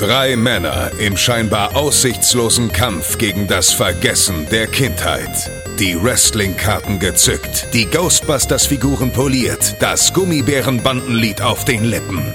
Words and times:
Drei 0.00 0.34
Männer 0.34 0.92
im 0.98 1.14
scheinbar 1.14 1.76
aussichtslosen 1.76 2.72
Kampf 2.72 3.18
gegen 3.18 3.46
das 3.46 3.70
Vergessen 3.74 4.46
der 4.50 4.66
Kindheit. 4.66 5.50
Die 5.78 5.94
Wrestling-Karten 6.02 6.98
gezückt, 6.98 7.66
die 7.74 7.84
Ghostbusters-Figuren 7.84 9.12
poliert, 9.12 9.76
das 9.78 10.14
Gummibärenbandenlied 10.14 11.42
auf 11.42 11.66
den 11.66 11.84
Lippen. 11.84 12.34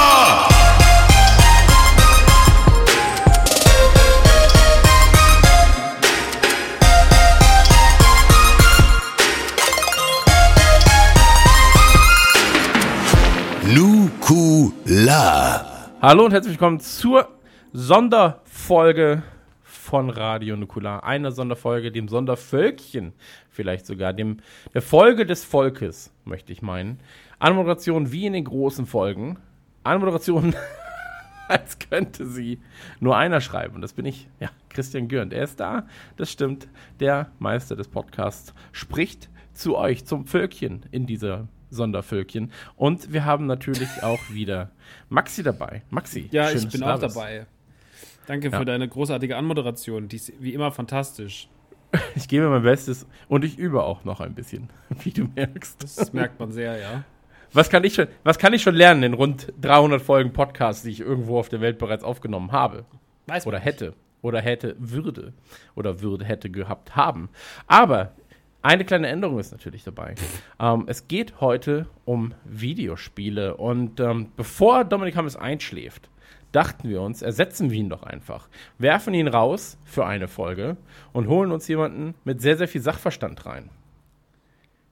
Hallo 16.03 16.25
und 16.25 16.33
herzlich 16.33 16.53
willkommen 16.53 16.79
zur 16.79 17.29
Sonderfolge 17.73 19.21
von 19.61 20.09
Radio 20.09 20.57
Nukular. 20.57 21.03
Eine 21.03 21.31
Sonderfolge, 21.31 21.91
dem 21.91 22.07
Sondervölkchen, 22.07 23.13
vielleicht 23.51 23.85
sogar, 23.85 24.11
dem, 24.11 24.37
der 24.73 24.81
Folge 24.81 25.27
des 25.27 25.45
Volkes, 25.45 26.11
möchte 26.25 26.53
ich 26.53 26.63
meinen. 26.63 26.99
Anmoderation 27.37 28.11
wie 28.11 28.25
in 28.25 28.33
den 28.33 28.45
großen 28.45 28.87
Folgen. 28.87 29.37
Anmoderation, 29.83 30.55
als 31.47 31.77
könnte 31.77 32.25
sie 32.25 32.59
nur 32.99 33.15
einer 33.15 33.39
schreiben. 33.39 33.75
Und 33.75 33.81
das 33.81 33.93
bin 33.93 34.07
ich, 34.07 34.27
ja, 34.39 34.49
Christian 34.69 35.07
Gürnt. 35.07 35.33
Er 35.33 35.43
ist 35.43 35.59
da, 35.59 35.85
das 36.17 36.31
stimmt. 36.31 36.67
Der 36.99 37.29
Meister 37.37 37.75
des 37.75 37.87
Podcasts 37.87 38.55
spricht 38.71 39.29
zu 39.53 39.77
euch, 39.77 40.03
zum 40.03 40.25
Völkchen 40.25 40.83
in 40.89 41.05
dieser 41.05 41.47
Sondervölkchen. 41.71 42.51
Und 42.75 43.11
wir 43.11 43.25
haben 43.25 43.47
natürlich 43.47 43.89
auch 44.03 44.19
wieder 44.29 44.69
Maxi 45.09 45.41
dabei. 45.41 45.81
Maxi. 45.89 46.29
Ja, 46.31 46.47
schön, 46.47 46.59
ich 46.59 46.69
bin 46.69 46.81
da 46.81 46.95
auch 46.95 46.99
dabei. 46.99 47.47
Danke 48.27 48.49
Ja. 48.49 48.59
für 48.59 48.65
deine 48.65 48.87
großartige 48.87 49.35
Anmoderation. 49.35 50.07
Die 50.07 50.17
ist 50.17 50.31
wie 50.39 50.53
immer 50.53 50.71
fantastisch. 50.71 51.49
Ich 52.15 52.29
gebe 52.29 52.47
mein 52.47 52.63
Bestes 52.63 53.05
und 53.27 53.43
ich 53.43 53.57
übe 53.57 53.83
auch 53.83 54.05
noch 54.05 54.21
ein 54.21 54.33
bisschen, 54.33 54.69
wie 55.03 55.11
du 55.11 55.25
merkst. 55.35 55.83
Das 55.83 56.13
merkt 56.13 56.39
man 56.39 56.51
sehr, 56.53 56.77
ja. 56.77 57.03
Was 57.51 57.69
kann 57.69 57.83
ich 57.83 57.95
schon, 57.95 58.07
was 58.23 58.37
kann 58.39 58.53
ich 58.53 58.61
schon 58.61 58.75
lernen 58.75 59.03
in 59.03 59.13
rund 59.13 59.51
300 59.59 60.01
Folgen 60.01 60.31
Podcasts, 60.31 60.83
die 60.83 60.91
ich 60.91 61.01
irgendwo 61.01 61.37
auf 61.37 61.49
der 61.49 61.59
Welt 61.59 61.79
bereits 61.79 62.05
aufgenommen 62.05 62.53
habe? 62.53 62.85
Weiß 63.27 63.45
Oder 63.45 63.59
hätte. 63.59 63.93
Oder 64.21 64.39
hätte, 64.39 64.75
würde. 64.79 65.33
Oder 65.75 65.99
würde, 66.01 66.23
hätte 66.23 66.49
gehabt 66.49 66.95
haben. 66.95 67.27
Aber 67.67 68.13
eine 68.61 68.85
kleine 68.85 69.07
Änderung 69.07 69.39
ist 69.39 69.51
natürlich 69.51 69.83
dabei. 69.83 70.15
ähm, 70.59 70.85
es 70.87 71.07
geht 71.07 71.41
heute 71.41 71.87
um 72.05 72.33
Videospiele. 72.45 73.57
Und 73.57 73.99
ähm, 73.99 74.31
bevor 74.35 74.83
Dominik 74.85 75.15
Hammes 75.15 75.35
einschläft, 75.35 76.09
dachten 76.51 76.89
wir 76.89 77.01
uns, 77.01 77.21
ersetzen 77.21 77.71
wir 77.71 77.79
ihn 77.79 77.89
doch 77.89 78.03
einfach. 78.03 78.49
Werfen 78.77 79.13
ihn 79.13 79.27
raus 79.27 79.77
für 79.85 80.05
eine 80.05 80.27
Folge 80.27 80.77
und 81.13 81.27
holen 81.27 81.51
uns 81.51 81.67
jemanden 81.67 82.15
mit 82.23 82.41
sehr, 82.41 82.57
sehr 82.57 82.67
viel 82.67 82.81
Sachverstand 82.81 83.45
rein. 83.45 83.69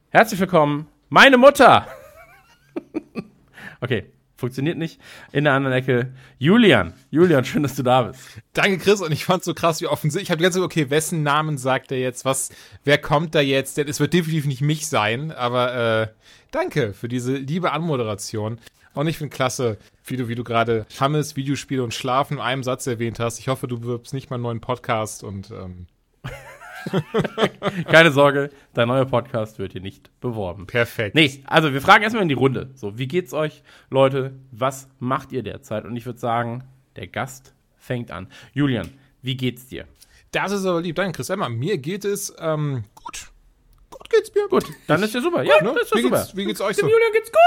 Herzlich 0.09 0.40
willkommen, 0.40 0.88
meine 1.09 1.38
Mutter! 1.38 1.88
okay, 3.81 4.06
funktioniert 4.40 4.78
nicht. 4.78 5.00
In 5.31 5.44
der 5.44 5.53
anderen 5.53 5.75
Ecke, 5.75 6.13
Julian. 6.38 6.94
Julian, 7.12 7.46
schön, 7.46 7.63
dass 7.63 7.75
du 7.75 7.84
da 7.84 8.03
bist. 8.03 8.22
Danke, 8.53 8.78
Chris. 8.78 9.02
Und 9.02 9.12
ich 9.12 9.25
fand's 9.25 9.46
so 9.46 9.53
krass, 9.53 9.81
wie 9.81 9.88
offensichtlich. 9.88 10.28
Ich 10.28 10.31
habe 10.31 10.41
ganze 10.41 10.59
Zeit, 10.59 10.66
okay, 10.66 10.90
wessen 10.90 11.24
Namen 11.24 11.58
sagt 11.58 11.91
er 11.91 12.00
jetzt? 12.00 12.25
Was, 12.25 12.50
wer 12.84 12.97
kommt 12.97 13.36
da 13.36 13.41
jetzt? 13.41 13.78
Denn 13.78 13.88
Es 13.88 14.00
wird 14.00 14.13
definitiv 14.13 14.46
nicht 14.46 14.62
mich 14.62 14.88
sein, 14.88 15.31
aber 15.31 16.02
äh, 16.02 16.08
danke 16.52 16.94
für 16.94 17.08
diese 17.08 17.36
liebe 17.36 17.72
Anmoderation. 17.72 18.59
Und 18.94 19.08
ich 19.08 19.18
finde 19.18 19.36
klasse, 19.36 19.78
wie 20.06 20.18
du, 20.18 20.28
wie 20.28 20.36
du 20.36 20.44
gerade 20.44 20.86
Hammes, 21.00 21.36
Videospiele 21.36 21.84
und 21.84 21.94
Schlafen 21.94 22.38
in 22.38 22.40
einem 22.40 22.63
Satz 22.63 22.88
erwähnt 22.88 23.19
hast. 23.19 23.40
Ich 23.40 23.47
hoffe, 23.47 23.68
du 23.68 23.80
bewirbst 23.80 24.13
nicht 24.13 24.30
mal 24.30 24.36
einen 24.36 24.44
neuen 24.44 24.62
Podcast 24.62 25.24
und 25.24 25.52
ähm, 25.52 25.88
Keine 27.91 28.12
Sorge, 28.12 28.50
dein 28.73 28.88
neuer 28.88 29.06
Podcast 29.06 29.59
wird 29.59 29.73
hier 29.73 29.81
nicht 29.81 30.09
beworben. 30.22 30.67
perfekt. 30.67 31.16
Nee, 31.16 31.44
also 31.45 31.73
wir 31.73 31.81
fragen 31.81 32.03
erstmal 32.03 32.23
in 32.23 32.29
die 32.29 32.35
Runde. 32.35 32.69
So, 32.75 32.97
wie 32.97 33.07
geht's 33.07 33.34
euch, 33.34 33.63
Leute? 33.90 34.34
Was 34.51 34.88
macht 35.00 35.31
ihr 35.31 35.44
derzeit? 35.44 35.85
Und 35.85 35.95
ich 35.95 36.06
würde 36.06 36.19
sagen, 36.19 36.63
der 36.95 37.07
Gast 37.07 37.53
fängt 37.78 38.12
an. 38.12 38.28
Julian, 38.53 38.89
wie 39.22 39.35
geht's 39.38 39.68
dir? 39.68 39.85
Das 40.31 40.51
ist 40.51 40.66
aber 40.66 40.81
lieb. 40.81 40.95
Danke, 40.95 41.13
Chris. 41.18 41.29
Emma, 41.29 41.50
mir 41.50 41.78
geht 41.78 42.06
es 42.06 42.34
ähm, 42.39 42.84
gut. 42.95 43.31
Gut 43.89 44.09
geht's 44.09 44.31
mir. 44.35 44.47
Gut, 44.47 44.66
dann 44.88 45.01
ist 45.03 45.13
ja 45.13 45.22
super. 45.22 45.44
Ja, 45.44 45.62
Ne? 45.63 45.73
das 45.73 45.84
ist 45.84 45.91
ja 45.91 45.97
Wie, 45.97 46.01
super. 46.03 46.18
geht's, 46.18 46.35
wie 46.35 46.45
geht's 46.45 46.62
euch 46.62 46.75
Dem 46.78 46.81
so? 46.85 46.91
Julian 46.91 47.12
geht's 47.13 47.31
gut. 47.31 47.39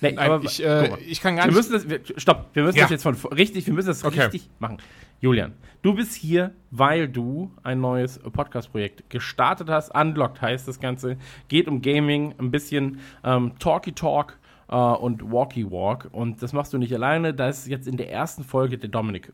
Nee, 0.00 0.12
Nein, 0.12 0.30
aber 0.30 0.44
ich, 0.44 0.62
äh, 0.64 0.96
ich 1.00 1.20
kann 1.20 1.36
gar 1.36 1.44
Wir 1.44 1.48
nicht. 1.48 1.56
müssen 1.56 1.72
das, 1.72 1.88
wir, 1.88 2.00
stopp, 2.16 2.46
wir 2.54 2.64
müssen 2.64 2.76
Ja. 2.76 2.84
das 2.84 2.90
jetzt 2.90 3.02
von 3.04 3.14
richtig, 3.14 3.66
wir 3.66 3.74
müssen 3.74 3.88
das 3.88 4.04
Okay. 4.04 4.22
richtig 4.22 4.48
machen. 4.58 4.78
Julian, 5.22 5.52
du 5.82 5.94
bist 5.94 6.16
hier, 6.16 6.50
weil 6.72 7.08
du 7.08 7.52
ein 7.62 7.80
neues 7.80 8.18
Podcast-Projekt 8.18 9.08
gestartet 9.08 9.70
hast. 9.70 9.94
Unlocked 9.94 10.42
heißt 10.42 10.66
das 10.66 10.80
Ganze. 10.80 11.16
Geht 11.46 11.68
um 11.68 11.80
Gaming, 11.80 12.34
ein 12.40 12.50
bisschen 12.50 12.98
ähm, 13.22 13.52
Talky 13.60 13.92
Talk 13.92 14.36
äh, 14.68 14.74
und 14.74 15.22
Walky 15.30 15.70
Walk. 15.70 16.08
Und 16.10 16.42
das 16.42 16.52
machst 16.52 16.72
du 16.72 16.78
nicht 16.78 16.92
alleine. 16.92 17.34
Da 17.34 17.48
ist 17.48 17.68
jetzt 17.68 17.86
in 17.86 17.96
der 17.96 18.10
ersten 18.10 18.42
Folge 18.42 18.78
der 18.78 18.90
Dominik 18.90 19.32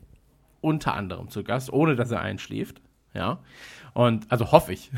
unter 0.61 0.93
anderem 0.93 1.29
zu 1.29 1.43
Gast, 1.43 1.73
ohne 1.73 1.95
dass 1.95 2.11
er 2.11 2.21
einschläft. 2.21 2.79
Ja. 3.15 3.39
Und 3.95 4.31
also 4.31 4.51
hoffe 4.51 4.73
ich. 4.73 4.91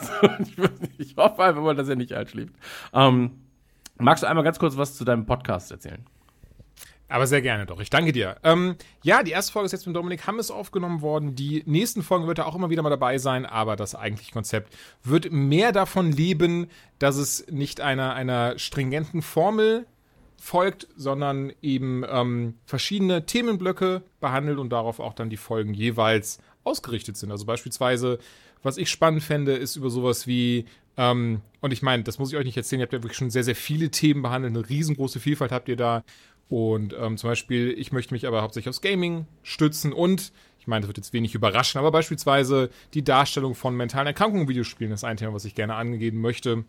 ich, 0.38 0.56
ich 0.96 1.16
hoffe 1.18 1.44
einfach 1.44 1.60
mal, 1.60 1.74
dass 1.74 1.90
er 1.90 1.96
nicht 1.96 2.14
einschläft. 2.14 2.54
Ähm, 2.94 3.32
magst 3.98 4.22
du 4.22 4.26
einmal 4.26 4.44
ganz 4.44 4.58
kurz 4.58 4.78
was 4.78 4.96
zu 4.96 5.04
deinem 5.04 5.26
Podcast 5.26 5.70
erzählen? 5.70 6.06
Aber 7.08 7.26
sehr 7.26 7.40
gerne 7.40 7.64
doch. 7.64 7.80
Ich 7.80 7.88
danke 7.88 8.12
dir. 8.12 8.36
Ähm, 8.42 8.76
ja, 9.02 9.22
die 9.22 9.30
erste 9.30 9.52
Folge 9.52 9.66
ist 9.66 9.72
jetzt 9.72 9.86
mit 9.86 9.96
Dominik 9.96 10.26
Hammes 10.26 10.50
aufgenommen 10.50 11.00
worden. 11.00 11.34
Die 11.34 11.62
nächsten 11.64 12.02
Folgen 12.02 12.26
wird 12.26 12.38
er 12.38 12.46
auch 12.46 12.54
immer 12.54 12.68
wieder 12.68 12.82
mal 12.82 12.90
dabei 12.90 13.16
sein, 13.16 13.46
aber 13.46 13.76
das 13.76 13.94
eigentliche 13.94 14.32
Konzept 14.32 14.76
wird 15.02 15.32
mehr 15.32 15.72
davon 15.72 16.12
leben, 16.12 16.68
dass 16.98 17.16
es 17.16 17.46
nicht 17.50 17.80
einer, 17.80 18.14
einer 18.14 18.58
stringenten 18.58 19.22
Formel 19.22 19.86
folgt, 20.36 20.86
sondern 20.96 21.52
eben 21.62 22.04
ähm, 22.08 22.54
verschiedene 22.64 23.26
Themenblöcke 23.26 24.02
behandelt 24.20 24.58
und 24.58 24.70
darauf 24.70 25.00
auch 25.00 25.14
dann 25.14 25.30
die 25.30 25.36
Folgen 25.36 25.74
jeweils 25.74 26.38
ausgerichtet 26.62 27.16
sind. 27.16 27.30
Also 27.30 27.44
beispielsweise, 27.46 28.18
was 28.62 28.76
ich 28.76 28.90
spannend 28.90 29.22
fände, 29.22 29.54
ist 29.54 29.76
über 29.76 29.90
sowas 29.90 30.26
wie, 30.26 30.66
ähm, 30.96 31.40
und 31.60 31.72
ich 31.72 31.82
meine, 31.82 32.04
das 32.04 32.18
muss 32.18 32.30
ich 32.30 32.38
euch 32.38 32.44
nicht 32.44 32.56
erzählen, 32.56 32.80
ihr 32.80 32.84
habt 32.84 32.92
ja 32.92 33.02
wirklich 33.02 33.18
schon 33.18 33.30
sehr, 33.30 33.44
sehr 33.44 33.56
viele 33.56 33.90
Themen 33.90 34.22
behandelt, 34.22 34.54
eine 34.54 34.68
riesengroße 34.68 35.20
Vielfalt 35.20 35.52
habt 35.52 35.68
ihr 35.68 35.76
da. 35.76 36.04
Und 36.48 36.94
ähm, 36.98 37.16
zum 37.16 37.28
Beispiel, 37.28 37.74
ich 37.76 37.92
möchte 37.92 38.14
mich 38.14 38.26
aber 38.26 38.42
hauptsächlich 38.42 38.70
aufs 38.70 38.80
Gaming 38.80 39.26
stützen 39.42 39.92
und, 39.92 40.32
ich 40.58 40.66
meine, 40.66 40.82
das 40.82 40.88
wird 40.88 40.96
jetzt 40.96 41.12
wenig 41.12 41.34
überraschen, 41.34 41.78
aber 41.78 41.90
beispielsweise 41.90 42.70
die 42.94 43.04
Darstellung 43.04 43.54
von 43.54 43.76
mentalen 43.76 44.06
Erkrankungen 44.06 44.42
in 44.42 44.48
Videospielen 44.48 44.92
ist 44.92 45.04
ein 45.04 45.18
Thema, 45.18 45.34
was 45.34 45.44
ich 45.44 45.54
gerne 45.54 45.74
angehen 45.74 46.20
möchte. 46.20 46.64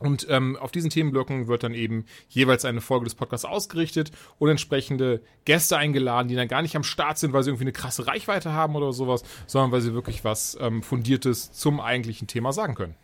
Und 0.00 0.26
ähm, 0.28 0.56
auf 0.56 0.72
diesen 0.72 0.90
Themenblöcken 0.90 1.46
wird 1.46 1.62
dann 1.62 1.74
eben 1.74 2.06
jeweils 2.28 2.64
eine 2.64 2.80
Folge 2.80 3.04
des 3.04 3.14
Podcasts 3.14 3.44
ausgerichtet 3.44 4.10
und 4.40 4.48
entsprechende 4.48 5.22
Gäste 5.44 5.76
eingeladen, 5.76 6.26
die 6.26 6.34
dann 6.34 6.48
gar 6.48 6.62
nicht 6.62 6.74
am 6.74 6.82
Start 6.82 7.18
sind, 7.18 7.32
weil 7.32 7.44
sie 7.44 7.50
irgendwie 7.50 7.64
eine 7.64 7.72
krasse 7.72 8.08
Reichweite 8.08 8.52
haben 8.52 8.74
oder 8.74 8.92
sowas, 8.92 9.22
sondern 9.46 9.70
weil 9.70 9.80
sie 9.80 9.94
wirklich 9.94 10.24
was 10.24 10.58
ähm, 10.60 10.82
Fundiertes 10.82 11.52
zum 11.52 11.80
eigentlichen 11.80 12.26
Thema 12.26 12.52
sagen 12.52 12.74
können. 12.74 12.96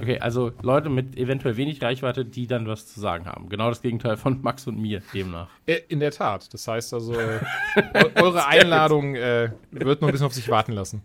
Okay, 0.00 0.18
also 0.18 0.52
Leute 0.60 0.90
mit 0.90 1.16
eventuell 1.16 1.56
wenig 1.56 1.80
Reichweite, 1.80 2.24
die 2.26 2.46
dann 2.46 2.66
was 2.66 2.86
zu 2.86 3.00
sagen 3.00 3.24
haben. 3.26 3.48
Genau 3.48 3.70
das 3.70 3.80
Gegenteil 3.80 4.18
von 4.18 4.42
Max 4.42 4.66
und 4.66 4.78
mir 4.78 5.00
demnach. 5.14 5.48
Äh, 5.64 5.80
In 5.88 6.00
der 6.00 6.10
Tat. 6.10 6.52
Das 6.52 6.68
heißt 6.68 6.92
also, 6.92 7.14
eu- 7.94 8.10
eure 8.22 8.46
Einladung 8.46 9.14
äh, 9.14 9.50
wird 9.70 10.02
noch 10.02 10.08
ein 10.08 10.12
bisschen 10.12 10.26
auf 10.26 10.34
sich 10.34 10.48
warten 10.50 10.72
lassen. 10.72 11.02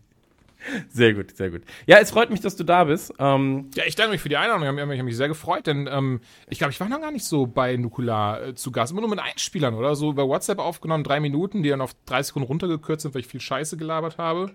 Sehr 0.90 1.14
gut, 1.16 1.36
sehr 1.36 1.50
gut. 1.50 1.62
Ja, 1.88 1.98
es 1.98 2.12
freut 2.12 2.30
mich, 2.30 2.40
dass 2.42 2.56
du 2.56 2.64
da 2.64 2.84
bist. 2.84 3.14
Ähm, 3.18 3.70
Ja, 3.74 3.84
ich 3.88 3.96
danke 3.96 4.12
mich 4.12 4.22
für 4.22 4.30
die 4.30 4.38
Einladung. 4.38 4.62
Ich 4.62 4.68
habe 5.00 5.04
mich, 5.04 5.16
sehr 5.18 5.28
gefreut, 5.28 5.66
denn 5.66 5.88
ähm, 5.92 6.20
ich 6.50 6.60
glaube, 6.60 6.72
ich 6.72 6.80
war 6.80 6.88
noch 6.88 7.02
gar 7.02 7.12
nicht 7.12 7.26
so 7.26 7.48
bei 7.48 7.78
Nukular 7.78 8.44
äh, 8.50 8.56
zu 8.56 8.72
Gast. 8.72 8.92
Immer 8.92 9.02
nur 9.02 9.10
mit 9.10 9.18
Einspielern, 9.20 9.74
oder? 9.74 9.96
So 9.96 10.14
bei 10.14 10.22
WhatsApp 10.24 10.60
aufgenommen, 10.60 11.04
drei 11.04 11.20
Minuten, 11.20 11.64
die 11.64 11.70
dann 11.70 11.82
auf 11.82 11.96
drei 12.06 12.22
Sekunden 12.22 12.48
runtergekürzt 12.48 13.02
sind, 13.04 13.16
weil 13.16 13.22
ich 13.22 13.28
viel 13.28 13.42
Scheiße 13.42 13.76
gelabert 13.78 14.18
habe. 14.20 14.52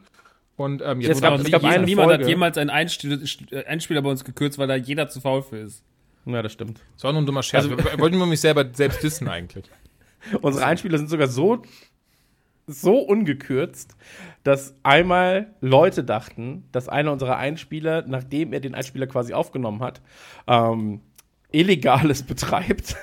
Und 0.57 0.81
ähm, 0.83 1.01
jetzt 1.01 1.17
Es 1.17 1.21
gab- 1.21 1.39
es 1.39 1.51
gab 1.51 1.63
nie- 1.63 1.69
eine 1.69 1.85
niemand 1.85 2.09
Folge. 2.09 2.25
hat 2.25 2.29
jemals 2.31 2.57
einen 2.59 2.71
Einstiel- 2.71 3.23
äh, 3.51 3.65
Einspieler 3.67 4.01
bei 4.03 4.11
uns 4.11 4.25
gekürzt, 4.25 4.59
weil 4.59 4.67
da 4.69 4.75
jeder 4.77 5.09
zu 5.09 5.21
faul 5.21 5.43
für 5.43 5.59
ist. 5.59 5.83
ja, 6.25 6.43
das 6.43 6.53
stimmt. 6.53 6.81
das 6.95 7.05
war 7.05 7.13
nur 7.13 7.23
ein 7.23 7.27
dummer 7.27 7.43
Scherz. 7.43 7.65
Also- 7.65 7.77
Also, 7.77 7.99
wollten 7.99 8.19
wir 8.19 8.27
mich 8.27 8.41
selber 8.41 8.65
selbst 8.73 9.03
dissen 9.03 9.29
eigentlich. 9.29 9.67
Unsere 10.41 10.65
Einspieler 10.67 10.97
sind 10.99 11.09
sogar 11.11 11.29
so, 11.29 11.63
so 12.67 12.99
ungekürzt, 12.99 13.97
dass 14.43 14.75
einmal 14.83 15.55
Leute 15.61 16.03
dachten, 16.03 16.65
dass 16.73 16.89
einer 16.89 17.13
unserer 17.13 17.37
Einspieler, 17.37 18.05
nachdem 18.09 18.53
er 18.53 18.61
den 18.61 18.75
Einspieler 18.75 19.07
quasi 19.07 19.35
aufgenommen 19.35 19.83
hat, 19.83 20.01
ähm, 20.49 21.01
Illegales 21.53 22.23
betreibt, 22.27 22.97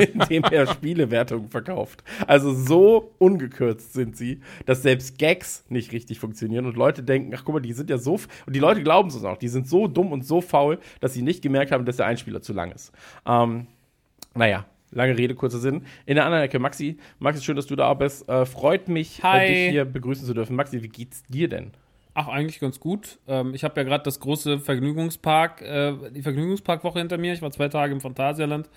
in 0.00 0.18
dem 0.20 0.44
er 0.44 0.66
Spielewertungen 0.66 1.48
verkauft. 1.48 2.02
Also 2.26 2.52
so 2.52 3.12
ungekürzt 3.18 3.92
sind 3.92 4.16
sie, 4.16 4.40
dass 4.66 4.82
selbst 4.82 5.18
Gags 5.18 5.64
nicht 5.68 5.92
richtig 5.92 6.18
funktionieren 6.18 6.66
und 6.66 6.76
Leute 6.76 7.02
denken, 7.02 7.32
ach 7.34 7.44
guck 7.44 7.54
mal, 7.54 7.60
die 7.60 7.72
sind 7.72 7.90
ja 7.90 7.98
so, 7.98 8.14
und 8.46 8.54
die 8.54 8.60
Leute 8.60 8.82
glauben 8.82 9.08
es 9.08 9.24
auch, 9.24 9.36
die 9.36 9.48
sind 9.48 9.68
so 9.68 9.86
dumm 9.86 10.12
und 10.12 10.24
so 10.24 10.40
faul, 10.40 10.78
dass 11.00 11.14
sie 11.14 11.22
nicht 11.22 11.42
gemerkt 11.42 11.72
haben, 11.72 11.84
dass 11.84 11.96
der 11.96 12.06
Einspieler 12.06 12.42
zu 12.42 12.52
lang 12.52 12.72
ist. 12.72 12.92
Ähm, 13.26 13.66
naja, 14.34 14.66
lange 14.90 15.16
Rede, 15.16 15.34
kurzer 15.34 15.58
Sinn. 15.58 15.82
In 16.06 16.16
der 16.16 16.24
anderen 16.24 16.44
Ecke, 16.44 16.58
Maxi, 16.58 16.98
Maxi, 17.18 17.42
schön, 17.42 17.56
dass 17.56 17.66
du 17.66 17.76
da 17.76 17.92
bist. 17.94 18.28
Äh, 18.28 18.46
freut 18.46 18.88
mich, 18.88 19.22
Hi. 19.22 19.44
äh, 19.44 19.48
dich 19.48 19.70
hier 19.70 19.84
begrüßen 19.84 20.26
zu 20.26 20.34
dürfen. 20.34 20.56
Maxi, 20.56 20.82
wie 20.82 20.88
geht's 20.88 21.22
dir 21.24 21.48
denn? 21.48 21.72
Ach, 22.14 22.28
eigentlich 22.28 22.60
ganz 22.60 22.80
gut. 22.80 23.18
Ähm, 23.28 23.54
ich 23.54 23.64
habe 23.64 23.80
ja 23.80 23.84
gerade 23.84 24.02
das 24.02 24.18
große 24.20 24.58
Vergnügungspark, 24.58 25.62
äh, 25.62 25.94
die 26.10 26.22
Vergnügungsparkwoche 26.22 26.98
hinter 26.98 27.18
mir. 27.18 27.32
Ich 27.32 27.42
war 27.42 27.50
zwei 27.50 27.68
Tage 27.68 27.92
im 27.92 28.00
Phantasialand 28.00 28.68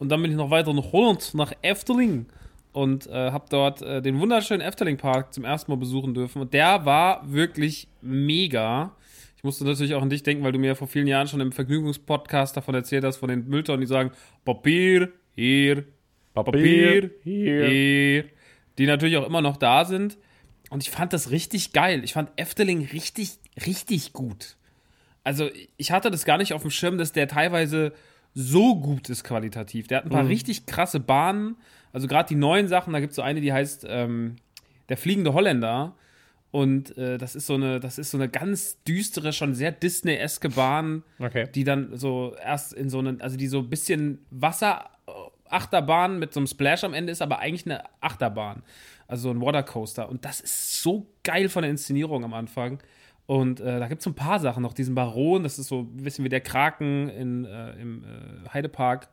und 0.00 0.08
dann 0.08 0.22
bin 0.22 0.30
ich 0.30 0.36
noch 0.36 0.50
weiter 0.50 0.72
nach 0.72 0.92
Holland, 0.92 1.34
nach 1.34 1.52
Efteling 1.60 2.26
und 2.72 3.06
äh, 3.06 3.30
habe 3.30 3.44
dort 3.50 3.82
äh, 3.82 4.00
den 4.00 4.18
wunderschönen 4.18 4.62
Efteling-Park 4.62 5.34
zum 5.34 5.44
ersten 5.44 5.70
Mal 5.70 5.76
besuchen 5.76 6.14
dürfen. 6.14 6.40
Und 6.40 6.54
der 6.54 6.86
war 6.86 7.30
wirklich 7.30 7.86
mega. 8.00 8.96
Ich 9.36 9.44
musste 9.44 9.64
natürlich 9.64 9.94
auch 9.94 10.00
an 10.00 10.08
dich 10.08 10.22
denken, 10.22 10.42
weil 10.42 10.52
du 10.52 10.58
mir 10.58 10.74
vor 10.74 10.88
vielen 10.88 11.06
Jahren 11.06 11.28
schon 11.28 11.40
im 11.40 11.52
Vergnügungspodcast 11.52 12.56
davon 12.56 12.74
erzählt 12.74 13.04
hast, 13.04 13.18
von 13.18 13.28
den 13.28 13.46
Mülltonnen, 13.46 13.82
die 13.82 13.86
sagen, 13.86 14.12
Papier, 14.44 15.12
hier, 15.34 15.84
Papier, 16.32 17.10
hier. 17.22 17.66
hier, 17.68 18.24
die 18.78 18.86
natürlich 18.86 19.18
auch 19.18 19.26
immer 19.26 19.42
noch 19.42 19.58
da 19.58 19.84
sind. 19.84 20.16
Und 20.70 20.82
ich 20.82 20.90
fand 20.90 21.12
das 21.12 21.30
richtig 21.30 21.72
geil. 21.74 22.04
Ich 22.04 22.14
fand 22.14 22.30
Efteling 22.36 22.86
richtig, 22.86 23.32
richtig 23.66 24.14
gut. 24.14 24.56
Also 25.24 25.50
ich 25.76 25.92
hatte 25.92 26.10
das 26.10 26.24
gar 26.24 26.38
nicht 26.38 26.54
auf 26.54 26.62
dem 26.62 26.70
Schirm, 26.70 26.96
dass 26.96 27.12
der 27.12 27.28
teilweise 27.28 27.92
so 28.34 28.76
gut 28.76 29.08
ist 29.10 29.24
qualitativ. 29.24 29.88
Der 29.88 29.98
hat 29.98 30.04
ein 30.04 30.10
paar 30.10 30.26
richtig 30.26 30.66
krasse 30.66 31.00
Bahnen. 31.00 31.56
Also 31.92 32.06
gerade 32.06 32.28
die 32.28 32.36
neuen 32.36 32.68
Sachen, 32.68 32.92
da 32.92 33.00
gibt 33.00 33.10
es 33.10 33.16
so 33.16 33.22
eine, 33.22 33.40
die 33.40 33.52
heißt 33.52 33.84
ähm, 33.88 34.36
Der 34.88 34.96
fliegende 34.96 35.32
Holländer. 35.34 35.94
Und 36.52 36.96
äh, 36.98 37.16
das 37.16 37.36
ist 37.36 37.46
so 37.46 37.54
eine, 37.54 37.78
das 37.78 37.98
ist 37.98 38.10
so 38.10 38.18
eine 38.18 38.28
ganz 38.28 38.82
düstere, 38.82 39.32
schon 39.32 39.54
sehr 39.54 39.70
Disney-eske 39.70 40.48
Bahn, 40.48 41.04
Okay. 41.20 41.48
die 41.54 41.62
dann 41.62 41.96
so 41.96 42.34
erst 42.44 42.72
in 42.72 42.90
so 42.90 42.98
einen, 42.98 43.20
also 43.20 43.36
die 43.36 43.46
so 43.46 43.60
ein 43.60 43.70
bisschen 43.70 44.18
Wasserachterbahn 44.30 46.18
mit 46.18 46.32
so 46.32 46.40
einem 46.40 46.46
Splash 46.48 46.84
am 46.84 46.94
Ende 46.94 47.12
ist, 47.12 47.22
aber 47.22 47.38
eigentlich 47.38 47.66
eine 47.66 47.84
Achterbahn. 48.00 48.62
Also 49.06 49.24
so 49.24 49.30
ein 49.30 49.40
Watercoaster. 49.40 50.08
Und 50.08 50.24
das 50.24 50.40
ist 50.40 50.82
so 50.82 51.06
geil 51.24 51.48
von 51.48 51.62
der 51.62 51.70
Inszenierung 51.70 52.24
am 52.24 52.34
Anfang. 52.34 52.80
Und 53.30 53.60
äh, 53.60 53.78
da 53.78 53.86
gibt 53.86 54.00
es 54.00 54.04
so 54.04 54.10
ein 54.10 54.14
paar 54.14 54.40
Sachen 54.40 54.60
noch. 54.64 54.72
Diesen 54.72 54.96
Baron, 54.96 55.44
das 55.44 55.60
ist 55.60 55.68
so 55.68 55.82
ein 55.82 56.02
bisschen 56.02 56.24
wie 56.24 56.28
der 56.28 56.40
Kraken 56.40 57.08
in, 57.10 57.44
äh, 57.44 57.80
im 57.80 58.02
äh, 58.02 58.48
Heidepark 58.52 59.08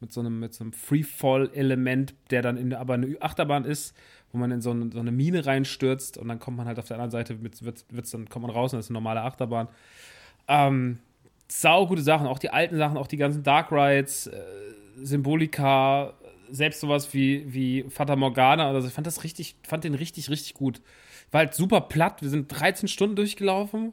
mit 0.00 0.14
so 0.14 0.20
einem, 0.20 0.40
mit 0.40 0.54
so 0.54 0.64
einem 0.64 0.72
Freefall-Element, 0.72 2.14
der 2.30 2.40
dann 2.40 2.56
in, 2.56 2.72
aber 2.72 2.94
eine 2.94 3.20
Achterbahn 3.20 3.66
ist, 3.66 3.94
wo 4.32 4.38
man 4.38 4.50
in 4.50 4.62
so 4.62 4.70
eine, 4.70 4.90
so 4.90 4.98
eine 4.98 5.12
Mine 5.12 5.44
reinstürzt 5.44 6.16
und 6.16 6.28
dann 6.28 6.38
kommt 6.38 6.56
man 6.56 6.68
halt 6.68 6.78
auf 6.78 6.86
der 6.86 6.94
anderen 6.94 7.10
Seite, 7.10 7.34
mit, 7.34 7.62
wird, 7.62 7.84
wird's, 7.90 8.12
dann 8.12 8.30
kommt 8.30 8.46
man 8.46 8.50
raus 8.50 8.72
und 8.72 8.78
das 8.78 8.86
ist 8.86 8.90
eine 8.92 8.98
normale 8.98 9.20
Achterbahn. 9.20 9.68
Ähm, 10.48 11.00
sau 11.48 11.86
gute 11.86 12.00
Sachen, 12.00 12.26
auch 12.26 12.38
die 12.38 12.48
alten 12.48 12.78
Sachen, 12.78 12.96
auch 12.96 13.08
die 13.08 13.18
ganzen 13.18 13.42
Dark 13.42 13.70
Rides, 13.72 14.28
äh, 14.28 14.40
Symbolika, 15.02 16.14
selbst 16.50 16.80
sowas 16.80 17.12
wie, 17.12 17.44
wie 17.52 17.84
Fata 17.90 18.16
Morgana 18.16 18.70
oder 18.70 18.80
so. 18.80 18.88
Ich 18.88 18.94
fand 18.94 19.06
das 19.06 19.22
richtig, 19.22 19.56
fand 19.64 19.84
den 19.84 19.94
richtig, 19.94 20.30
richtig 20.30 20.54
gut. 20.54 20.80
War 21.30 21.40
halt 21.40 21.54
super 21.54 21.82
platt. 21.82 22.22
Wir 22.22 22.28
sind 22.28 22.48
13 22.48 22.88
Stunden 22.88 23.16
durchgelaufen, 23.16 23.92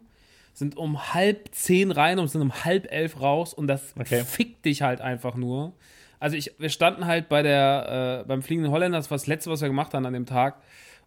sind 0.53 0.75
um 0.77 1.13
halb 1.13 1.53
zehn 1.53 1.91
rein 1.91 2.19
und 2.19 2.27
sind 2.29 2.41
um 2.41 2.65
halb 2.65 2.91
elf 2.91 3.21
raus 3.21 3.53
und 3.53 3.67
das 3.67 3.93
Okay. 3.99 4.23
fickt 4.23 4.65
dich 4.65 4.81
halt 4.81 5.01
einfach 5.01 5.35
nur. 5.35 5.73
Also 6.19 6.35
ich, 6.35 6.53
wir 6.57 6.69
standen 6.69 7.05
halt 7.05 7.29
bei 7.29 7.43
der, 7.43 8.21
äh, 8.23 8.27
beim 8.27 8.41
Fliegenden 8.41 8.71
Holländer, 8.71 8.97
das 8.97 9.11
war 9.11 9.17
das 9.17 9.27
letzte, 9.27 9.51
was 9.51 9.61
wir 9.61 9.67
gemacht 9.67 9.93
haben 9.93 10.05
an 10.05 10.13
dem 10.13 10.25
Tag. 10.25 10.61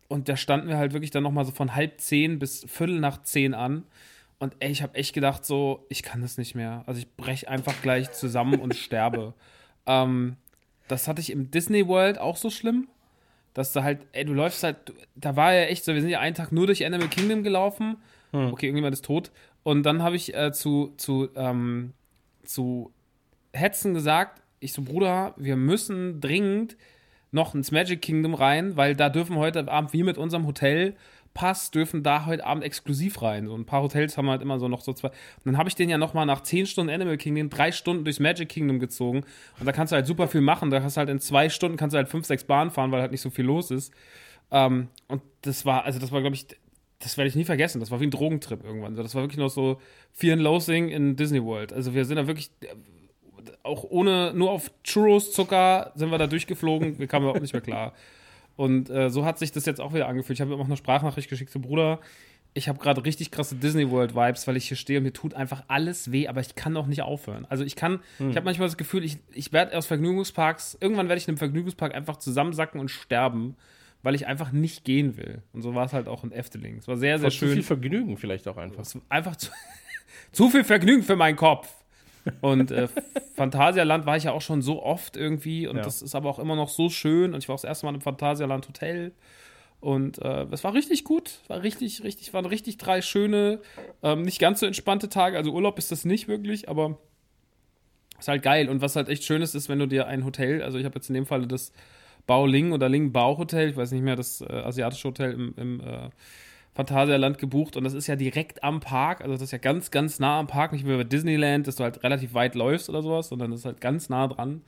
Und 0.06 0.29
da 0.29 0.37
standen 0.37 0.69
wir 0.69 0.77
halt 0.77 0.93
wirklich 0.93 1.11
dann 1.11 1.23
nochmal 1.23 1.44
so 1.44 1.53
von 1.53 1.75
halb 1.75 2.00
zehn 2.00 2.38
bis 2.38 2.65
Viertel 2.69 3.00
nach 3.00 3.23
zehn 3.23 3.55
an. 3.55 3.85
Und 4.38 4.55
ey, 4.61 4.71
ich 4.71 4.82
habe 4.82 4.94
echt 4.94 5.12
gedacht, 5.15 5.44
so, 5.44 5.85
ich 5.88 6.03
kann 6.03 6.23
das 6.23 6.38
nicht 6.38 6.55
mehr. 6.55 6.82
Also 6.87 7.00
ich 7.00 7.15
breche 7.17 7.49
einfach 7.49 7.75
gleich 7.82 8.11
zusammen 8.12 8.61
und 8.61 8.75
sterbe. 8.75 9.35
Ähm, 9.87 10.37
das 10.88 11.09
hatte 11.09 11.23
ich 11.23 11.31
im 11.31 11.50
Disney 11.50 11.88
World 11.88 12.19
auch 12.19 12.37
so 12.37 12.50
schlimm. 12.50 12.87
Dass 13.55 13.73
du 13.73 13.82
halt, 13.82 14.06
ey, 14.12 14.25
du 14.25 14.32
läufst 14.32 14.62
halt, 14.62 14.76
da 15.17 15.37
war 15.37 15.52
ja 15.52 15.62
echt 15.62 15.85
so, 15.85 15.93
wir 15.93 16.00
sind 16.00 16.11
ja 16.11 16.20
einen 16.20 16.35
Tag 16.35 16.52
nur 16.52 16.67
durch 16.67 16.85
Animal 16.85 17.08
Kingdom 17.08 17.43
gelaufen. 17.43 17.97
Okay, 18.32 18.67
irgendjemand 18.67 18.94
ist 18.94 19.05
tot. 19.05 19.32
Und 19.62 19.82
dann 19.82 20.02
habe 20.02 20.17
ich 20.17 20.35
äh, 20.35 20.52
zu, 20.52 20.94
zu, 20.97 21.29
ähm, 21.35 21.93
zu 22.44 22.93
Hetzen 23.52 23.94
gesagt, 23.94 24.41
ich 24.61 24.73
so, 24.73 24.82
Bruder, 24.82 25.35
wir 25.37 25.56
müssen 25.56 26.20
dringend 26.20 26.76
noch 27.32 27.55
ins 27.55 27.70
Magic 27.70 28.02
Kingdom 28.02 28.35
rein, 28.35 28.76
weil 28.76 28.94
da 28.94 29.08
dürfen 29.08 29.37
heute 29.37 29.69
Abend, 29.69 29.93
wie 29.93 30.03
mit 30.03 30.19
unserem 30.19 30.46
Hotelpass, 31.31 31.71
dürfen 31.71 32.03
da 32.03 32.27
heute 32.27 32.44
Abend 32.44 32.65
exklusiv 32.65 33.23
rein. 33.23 33.47
So 33.47 33.55
ein 33.55 33.65
paar 33.65 33.82
Hotels 33.82 34.17
haben 34.17 34.29
halt 34.29 34.43
immer 34.43 34.59
so 34.59 34.69
noch 34.69 34.81
so 34.81 34.93
zwei. 34.93 35.09
Und 35.09 35.15
dann 35.44 35.56
habe 35.59 35.69
ich 35.69 35.75
den 35.75 35.88
ja 35.88 35.99
noch 35.99 36.15
mal 36.15 36.25
nach 36.25 36.43
10 36.43 36.67
Stunden 36.67 36.93
Animal 36.93 37.17
Kingdom 37.17 37.50
drei 37.50 37.73
Stunden 37.73 38.05
durchs 38.05 38.21
Magic 38.21 38.49
Kingdom 38.49 38.79
gezogen. 38.79 39.25
Und 39.59 39.67
da 39.67 39.73
kannst 39.73 39.93
du 39.93 39.97
halt 39.97 40.06
super 40.06 40.29
viel 40.29 40.41
machen. 40.41 40.71
Da 40.71 40.82
hast 40.82 40.97
du 40.97 40.99
halt 40.99 41.09
in 41.09 41.21
zwei 41.21 41.49
Stunden 41.49 41.77
kannst 41.77 41.94
du 41.94 41.99
halt 41.99 42.09
fünf, 42.09 42.27
sechs 42.27 42.44
Bahnen 42.44 42.71
fahren, 42.71 42.93
weil 42.93 43.00
halt 43.00 43.12
nicht 43.12 43.21
so 43.23 43.31
viel 43.31 43.44
los 43.44 43.71
ist. 43.71 43.93
Ähm, 44.50 44.88
und 45.09 45.23
das 45.43 45.65
war, 45.65 45.85
also 45.85 45.99
das 45.99 46.12
war, 46.12 46.21
glaube 46.21 46.37
ich, 46.37 46.47
das 46.99 47.17
werde 47.17 47.29
ich 47.29 47.37
nie 47.37 47.44
vergessen. 47.44 47.81
Das 47.81 47.91
war 47.91 48.00
wie 48.00 48.06
ein 48.06 48.11
Drogentrip 48.11 48.65
irgendwann. 48.65 48.94
Das 48.94 49.15
war 49.15 49.23
wirklich 49.23 49.38
noch 49.38 49.49
so 49.49 49.81
Fear 50.12 50.35
and 50.35 50.43
Loathing 50.43 50.88
in 50.88 51.17
Disney 51.17 51.43
World. 51.43 51.73
Also 51.73 51.94
wir 51.94 52.05
sind 52.05 52.17
da 52.17 52.27
wirklich 52.27 52.50
äh, 52.62 52.67
auch 53.62 53.85
ohne, 53.85 54.32
nur 54.35 54.50
auf 54.50 54.71
Churros, 54.85 55.32
Zucker 55.32 55.93
sind 55.94 56.11
wir 56.11 56.19
da 56.19 56.27
durchgeflogen. 56.27 56.99
Wir 56.99 57.06
kamen 57.06 57.25
überhaupt 57.25 57.43
nicht 57.43 57.53
mehr 57.53 57.62
klar. 57.62 57.94
Und 58.61 58.91
äh, 58.91 59.09
so 59.09 59.25
hat 59.25 59.39
sich 59.39 59.53
das 59.53 59.65
jetzt 59.65 59.81
auch 59.81 59.95
wieder 59.95 60.07
angefühlt. 60.07 60.39
Ich 60.39 60.43
habe 60.43 60.53
ihm 60.53 60.61
auch 60.61 60.67
eine 60.67 60.77
Sprachnachricht 60.77 61.31
geschickt 61.31 61.51
zu 61.51 61.62
Bruder. 61.62 61.99
Ich 62.53 62.69
habe 62.69 62.79
gerade 62.79 63.03
richtig 63.07 63.31
krasse 63.31 63.55
Disney 63.55 63.91
World 63.91 64.15
Vibes, 64.15 64.47
weil 64.47 64.59
ich 64.59 64.69
hier 64.69 64.77
stehe 64.77 64.99
und 64.99 65.05
mir 65.05 65.15
tut 65.15 65.33
einfach 65.33 65.65
alles 65.69 66.12
weh, 66.12 66.29
aber 66.29 66.43
ich 66.43 66.57
kann 66.57 66.77
auch 66.77 66.87
nicht 66.87 67.01
aufhören. 67.01 67.47
Also 67.49 67.65
ich 67.65 67.75
kann, 67.75 68.01
ich 68.19 68.37
habe 68.37 68.45
manchmal 68.45 68.69
das 68.69 68.77
Gefühl, 68.77 69.03
ich, 69.03 69.17
ich 69.33 69.55
werde 69.55 69.79
aus 69.79 69.87
Vergnügungsparks, 69.87 70.77
irgendwann 70.79 71.09
werde 71.09 71.19
ich 71.19 71.27
in 71.27 71.31
einem 71.31 71.39
Vergnügungspark 71.39 71.95
einfach 71.95 72.17
zusammensacken 72.17 72.79
und 72.83 72.91
sterben, 72.91 73.57
weil 74.03 74.15
ich 74.15 74.27
einfach 74.27 74.53
nicht 74.53 74.85
gehen 74.85 75.17
will. 75.17 75.41
Und 75.55 75.63
so 75.63 75.75
war 75.75 75.87
es 75.87 75.95
halt 75.95 76.06
auch 76.06 76.23
in 76.23 76.31
Efteling. 76.31 76.77
Es 76.77 76.87
war 76.87 76.99
sehr, 76.99 77.19
sehr 77.19 77.31
Zu 77.31 77.39
viel 77.39 77.55
schön. 77.55 77.63
Vergnügen 77.63 78.19
vielleicht 78.19 78.47
auch 78.47 78.59
einfach. 78.59 78.85
War 78.85 79.03
einfach 79.09 79.37
zu, 79.37 79.51
zu 80.33 80.51
viel 80.51 80.65
Vergnügen 80.65 81.03
für 81.03 81.17
meinen 81.17 81.37
Kopf. 81.37 81.80
Und 82.41 82.70
äh, 82.70 82.89
Phantasialand 83.34 84.06
war 84.06 84.17
ich 84.17 84.24
ja 84.24 84.32
auch 84.32 84.43
schon 84.43 84.62
so 84.62 84.82
oft 84.82 85.17
irgendwie 85.17 85.67
und 85.67 85.77
Ja. 85.77 85.82
das 85.82 86.03
ist 86.03 86.15
aber 86.15 86.29
auch 86.29 86.39
immer 86.39 86.56
noch 86.56 86.69
so 86.69 86.91
schön. 86.91 87.32
Und 87.34 87.43
ich 87.43 87.48
war 87.48 87.55
auch 87.55 87.60
das 87.60 87.69
erste 87.69 87.86
Mal 87.86 87.94
im 87.94 88.00
Phantasialand 88.00 88.69
Hotel. 88.69 89.12
Und 89.81 90.19
äh, 90.19 90.46
es 90.50 90.62
war 90.62 90.74
richtig 90.74 91.05
gut, 91.05 91.41
war 91.48 91.62
richtig, 91.62 92.05
richtig, 92.05 92.34
waren 92.34 92.44
richtig 92.44 92.77
drei 92.77 93.00
schöne, 93.00 93.60
ähm, 94.03 94.22
nicht 94.22 94.39
ganz 94.39 94.60
so 94.60 94.67
entspannte 94.67 95.08
Tage. 95.08 95.39
Also 95.39 95.53
Urlaub 95.53 95.79
ist 95.79 95.91
das 95.91 96.05
nicht 96.05 96.29
wirklich, 96.29 96.69
aber 96.69 96.98
ist 98.19 98.29
halt 98.29 98.43
geil. 98.43 98.69
Und 98.69 98.82
was 98.82 98.96
halt 98.96 99.08
echt 99.08 99.24
schön 99.24 99.41
ist, 99.41 99.55
ist, 99.55 99.70
wenn 99.70 99.79
du 99.79 99.86
dir 99.86 100.06
ein 100.06 100.24
Hotel, 100.27 100.62
also 100.62 100.77
ich 100.77 100.84
habe 100.84 100.96
jetzt 100.96 101.08
in 101.08 101.15
dem 101.15 101.24
Fall 101.24 101.46
das 101.46 101.72
Bao 102.27 102.44
Ling 102.44 102.72
oder 102.72 102.91
Ling 102.91 103.12
Bao 103.12 103.39
Hotel, 103.39 103.70
ich 103.70 103.77
weiß 103.77 103.93
nicht 103.93 104.03
mehr, 104.03 104.17
das 104.17 104.43
äh, 104.43 104.53
asiatische 104.53 105.08
Hotel 105.08 105.32
im, 105.32 105.55
im 105.56 105.81
äh, 105.81 106.10
Phantasialand 106.81 107.39
gebucht 107.39 107.77
und 107.77 107.84
das 107.84 107.94
ist 107.94 108.06
ja 108.06 108.17
direkt 108.17 108.65
am 108.65 108.81
Park, 108.81 109.20
also 109.20 109.32
das 109.32 109.43
ist 109.43 109.51
ja 109.51 109.58
ganz, 109.58 109.91
ganz 109.91 110.19
nah 110.19 110.39
am 110.39 110.46
Park, 110.46 110.72
nicht 110.72 110.87
wie 110.87 110.96
bei 110.96 111.05
Disneyland, 111.05 111.67
dass 111.67 111.77
du 111.77 111.84
halt 111.84 112.03
relativ 112.03 112.34
weit 112.34 112.55
läufst 112.55 112.89
oder 112.89 113.03
sowas, 113.03 113.29
sondern 113.29 113.51
das 113.51 113.60
ist 113.60 113.67
halt 113.67 113.81
ganz 113.81 114.08
nah 114.08 114.27
dran. 114.29 114.63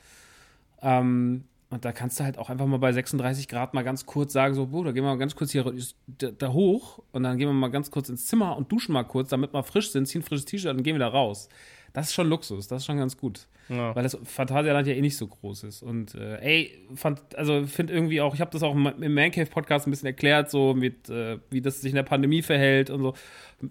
Ähm, 0.82 1.44
und 1.70 1.86
da 1.86 1.92
kannst 1.92 2.20
du 2.20 2.24
halt 2.24 2.36
auch 2.36 2.50
einfach 2.50 2.66
mal 2.66 2.78
bei 2.78 2.92
36 2.92 3.48
Grad 3.48 3.72
mal 3.72 3.82
ganz 3.82 4.04
kurz 4.04 4.34
sagen, 4.34 4.54
so, 4.54 4.66
Bruder, 4.66 4.92
gehen 4.92 5.04
wir 5.04 5.10
mal 5.10 5.16
ganz 5.16 5.34
kurz 5.34 5.52
hier 5.52 5.72
da, 6.06 6.30
da 6.30 6.52
hoch 6.52 6.98
und 7.12 7.22
dann 7.22 7.38
gehen 7.38 7.48
wir 7.48 7.54
mal 7.54 7.70
ganz 7.70 7.90
kurz 7.90 8.10
ins 8.10 8.26
Zimmer 8.26 8.58
und 8.58 8.70
duschen 8.70 8.92
mal 8.92 9.04
kurz, 9.04 9.30
damit 9.30 9.54
wir 9.54 9.62
frisch 9.62 9.90
sind, 9.90 10.06
ziehen 10.06 10.22
frisches 10.22 10.44
T-Shirt 10.44 10.76
und 10.76 10.82
gehen 10.82 10.96
wieder 10.96 11.08
raus. 11.08 11.48
Das 11.92 12.08
ist 12.08 12.14
schon 12.14 12.28
Luxus, 12.28 12.68
das 12.68 12.82
ist 12.82 12.86
schon 12.86 12.96
ganz 12.96 13.16
gut. 13.16 13.46
Ja. 13.68 13.94
Weil 13.94 14.02
das 14.02 14.18
Phantasialand 14.24 14.86
ja 14.86 14.94
eh 14.94 15.00
nicht 15.00 15.16
so 15.16 15.26
groß 15.26 15.64
ist. 15.64 15.82
Und 15.82 16.14
äh, 16.14 16.38
ey, 16.40 16.78
fand, 16.94 17.20
also 17.36 17.66
finde 17.66 17.92
irgendwie 17.92 18.20
auch, 18.20 18.34
ich 18.34 18.40
habe 18.40 18.50
das 18.50 18.62
auch 18.62 18.74
im 18.74 18.86
im 19.00 19.14
Man 19.14 19.30
Cave 19.30 19.46
Podcast 19.46 19.86
ein 19.86 19.90
bisschen 19.90 20.06
erklärt, 20.06 20.50
so 20.50 20.74
mit, 20.74 21.08
äh, 21.08 21.38
wie 21.50 21.60
das 21.60 21.80
sich 21.80 21.90
in 21.90 21.96
der 21.96 22.02
Pandemie 22.02 22.42
verhält 22.42 22.90
und 22.90 23.02
so. 23.02 23.14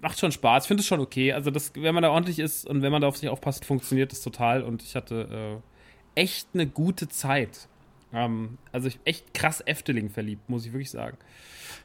Macht 0.02 0.20
schon 0.20 0.32
Spaß, 0.32 0.64
ich 0.64 0.68
finde 0.68 0.82
es 0.82 0.88
schon 0.88 1.00
okay. 1.00 1.34
Also, 1.34 1.52
das, 1.52 1.74
wenn 1.76 1.94
man 1.94 2.04
da 2.04 2.10
ordentlich 2.10 2.40
ist 2.40 2.66
und 2.66 2.82
wenn 2.82 2.92
man 2.92 3.02
da 3.02 3.08
auf 3.08 3.18
sich 3.18 3.30
aufpasst, 3.30 3.66
funktioniert 3.66 4.12
das 4.12 4.22
total. 4.22 4.64
Und 4.64 4.84
ich 4.84 4.96
hatte 4.96 5.62
äh, 6.16 6.22
echt 6.22 6.50
eine 6.54 6.68
gute 6.68 7.10
Zeit. 7.10 7.68
Ähm, 8.14 8.58
also, 8.72 8.88
ich 8.88 9.00
echt 9.06 9.34
krass 9.34 9.62
Efteling 9.66 10.10
verliebt, 10.10 10.50
muss 10.50 10.66
ich 10.66 10.74
wirklich 10.74 10.92
sagen. 10.92 11.18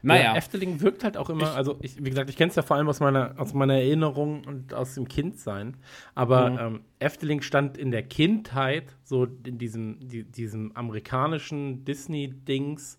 Naja, 0.02 0.22
Ja, 0.24 0.36
Efteling 0.36 0.80
wirkt 0.80 1.04
halt 1.04 1.16
auch 1.16 1.30
immer, 1.30 1.54
also 1.54 1.78
ich, 1.80 1.96
wie 2.04 2.10
gesagt, 2.10 2.28
ich 2.28 2.36
kenne 2.36 2.50
es 2.50 2.56
ja 2.56 2.62
vor 2.62 2.76
allem 2.76 2.88
aus 2.88 3.00
meiner, 3.00 3.34
aus 3.38 3.54
meiner 3.54 3.74
Erinnerung 3.74 4.44
und 4.44 4.74
aus 4.74 4.94
dem 4.94 5.08
Kindsein. 5.08 5.74
Aber 6.14 6.50
Mhm. 6.50 6.58
ähm, 6.58 6.80
Efteling 6.98 7.40
stand 7.42 7.78
in 7.78 7.90
der 7.90 8.02
Kindheit 8.02 8.84
so 9.04 9.26
in 9.44 9.58
diesem, 9.58 9.98
die, 10.00 10.24
diesem 10.24 10.72
amerikanischen 10.76 11.84
Disney-Dings 11.84 12.98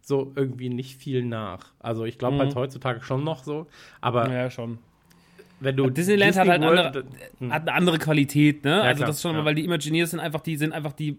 so 0.00 0.32
irgendwie 0.36 0.68
nicht 0.68 0.96
viel 0.98 1.24
nach. 1.24 1.72
Also 1.78 2.04
ich 2.04 2.18
glaube 2.18 2.38
halt 2.38 2.54
heutzutage 2.54 3.00
schon 3.02 3.24
noch 3.24 3.42
so. 3.42 3.66
Aber 4.00 4.26
Mhm. 4.28 4.32
ja, 4.34 4.50
schon. 4.50 4.78
wenn 5.60 5.76
du 5.76 5.88
Disneyland 5.88 6.36
hat 6.36 6.46
halt 6.48 6.60
World- 6.62 6.78
andere, 6.78 7.04
hat 7.54 7.62
eine 7.62 7.72
andere 7.72 7.98
Qualität, 7.98 8.64
ne? 8.64 8.82
also 8.82 8.98
klar, 8.98 9.06
das 9.06 9.16
ist 9.16 9.22
schon, 9.22 9.36
ja. 9.36 9.44
weil 9.46 9.54
die 9.54 9.64
Imagineers 9.64 10.10
sind 10.10 10.20
einfach, 10.20 10.40
die 10.40 10.56
sind 10.56 10.72
einfach 10.74 10.92
die. 10.92 11.16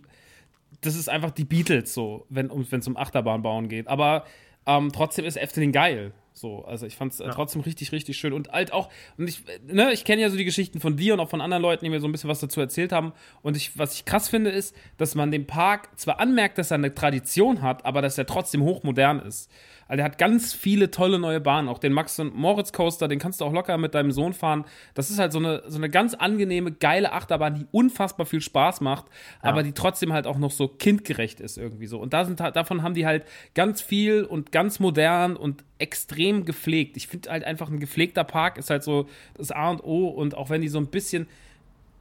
Das 0.86 0.96
ist 0.96 1.10
einfach 1.10 1.32
die 1.32 1.46
Beatles 1.46 1.94
so, 1.94 2.25
wenn 2.30 2.50
es 2.50 2.88
um 2.88 2.98
Achterbahnbauen 2.98 3.68
geht. 3.68 3.88
Aber 3.88 4.25
ähm, 4.65 4.92
trotzdem 4.92 5.25
ist 5.25 5.38
Efteling 5.38 5.72
geil. 5.72 6.13
So, 6.38 6.65
also 6.65 6.86
ich 6.86 6.98
fand 6.98 7.13
es 7.13 7.22
äh, 7.22 7.30
trotzdem 7.30 7.62
richtig, 7.62 7.94
richtig 7.94 8.18
schön. 8.18 8.34
Und 8.34 8.51
halt 8.51 8.74
auch, 8.74 8.89
und 9.18 9.30
ich, 9.30 9.42
ne, 9.65 9.94
ich 9.94 10.04
kenne 10.04 10.22
ja 10.22 10.30
so 10.30 10.36
die 10.36 10.44
Geschichten 10.44 10.82
von 10.82 10.98
dir 10.98 11.13
und 11.13 11.22
auch 11.22 11.30
von 11.30 11.39
anderen 11.39 11.63
Leuten, 11.63 11.86
die 11.86 11.89
mir 11.89 12.01
so 12.01 12.10
ein 12.10 12.12
bisschen 12.12 12.30
was 12.30 12.42
dazu 12.42 12.60
erzählt 12.60 12.92
haben. 12.92 13.13
Und 13.42 13.56
ich, 13.56 13.80
was 13.80 13.96
ich 13.96 14.04
krass 14.04 14.27
finde, 14.27 14.50
ist, 14.50 14.75
dass 14.98 15.15
man 15.15 15.32
dem 15.32 15.48
Park 15.48 15.98
zwar 15.98 16.20
anmerkt, 16.20 16.58
dass 16.58 16.72
er 16.72 16.75
eine 16.75 16.94
Tradition 16.94 17.62
hat, 17.62 17.86
aber 17.86 18.01
dass 18.01 18.18
er 18.18 18.25
trotzdem 18.25 18.63
hochmodern 18.63 19.22
ist. 19.22 19.50
Also 19.88 19.98
der 19.98 20.06
hat 20.06 20.18
ganz 20.18 20.54
viele 20.54 20.89
tolle 20.89 21.20
neue 21.20 21.39
Bahnen. 21.39 21.70
Auch 21.70 21.77
den 21.77 21.94
Max 21.94 22.20
und 22.20 22.36
Moritz 22.36 22.74
Coaster, 22.74 23.08
den 23.08 23.20
kannst 23.20 23.42
du 23.42 23.46
auch 23.46 23.54
locker 23.54 23.77
mit 23.77 23.94
deinem 23.94 24.12
Sohn 24.12 24.34
fahren. 24.34 24.65
Das 24.94 25.12
ist 25.12 25.20
halt 25.20 25.32
so 25.32 25.39
eine, 25.39 25.63
so 25.68 25.77
eine 25.77 25.89
ganz 25.89 26.15
angenehme, 26.15 26.72
geile 26.72 27.12
Achterbahn, 27.12 27.56
die 27.56 27.68
unfassbar 27.72 28.25
viel 28.25 28.42
Spaß 28.42 28.82
macht, 28.82 29.06
ja. 29.44 29.50
aber 29.50 29.63
die 29.63 29.74
trotzdem 29.74 30.12
halt 30.12 30.27
auch 30.27 30.38
noch 30.38 30.51
so 30.51 30.68
kindgerecht 30.68 31.39
ist 31.39 31.58
irgendwie 31.58 31.88
so. 31.88 32.00
Und 32.00 32.13
da 32.13 32.25
sind, 32.25 32.39
davon 32.39 32.82
haben 32.82 32.96
die 32.96 33.06
halt 33.06 33.25
ganz 33.54 33.82
viel 33.82 34.24
und 34.24 34.51
ganz 34.51 34.80
modern 34.80 35.36
und 35.36 35.63
extrem 35.77 36.25
gepflegt. 36.46 36.98
Ich 36.98 37.08
finde 37.08 37.29
halt 37.29 37.44
einfach 37.44 37.70
ein 37.70 37.79
gepflegter 37.79 38.24
Park 38.24 38.58
ist 38.58 38.70
halt 38.70 38.84
so 38.84 39.08
das 39.38 39.51
A 39.51 39.70
und 39.70 39.84
O 39.84 40.08
und 40.08 40.36
auch 40.36 40.50
wenn 40.50 40.62
die 40.62 40.67
so 40.67 40.79
ein 40.79 40.88
bisschen 40.88 41.27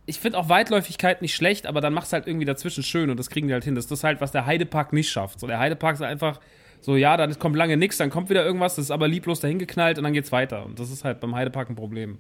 ich 0.07 0.19
finde 0.21 0.39
auch 0.39 0.49
Weitläufigkeit 0.49 1.23
nicht 1.23 1.35
schlecht, 1.35 1.67
aber 1.67 1.81
dann 1.81 1.95
mach's 1.95 2.13
halt 2.13 2.27
irgendwie 2.27 2.45
dazwischen 2.45 2.83
schön 2.83 3.11
und 3.11 3.19
das 3.19 3.31
kriegen 3.31 3.49
die 3.49 3.55
halt 3.55 3.65
hin. 3.65 3.75
Das 3.75 3.91
ist 3.91 4.05
halt, 4.05 4.21
was 4.21 4.33
der 4.33 4.45
Heidepark 4.45 4.93
nicht 4.93 5.11
schafft. 5.11 5.41
So, 5.41 5.47
der 5.47 5.59
Heidepark 5.59 5.95
ist 5.95 6.03
einfach 6.03 6.41
so, 6.81 6.97
ja, 6.97 7.17
dann 7.17 7.39
kommt 7.39 7.57
lange 7.57 7.79
nichts, 7.79 7.97
dann 7.97 8.11
kommt 8.11 8.29
wieder 8.29 8.45
irgendwas, 8.45 8.75
das 8.75 8.87
ist 8.87 8.91
aber 8.91 9.09
lieblos 9.09 9.41
dahingeknallt 9.41 9.97
und 9.97 10.05
dann 10.05 10.13
geht's 10.13 10.33
weiter. 10.33 10.67
Und 10.67 10.79
das 10.79 10.91
ist 10.91 11.05
halt 11.05 11.21
beim 11.21 11.35
Heidepark 11.35 11.71
ein 11.71 11.77
Problem. 11.77 12.19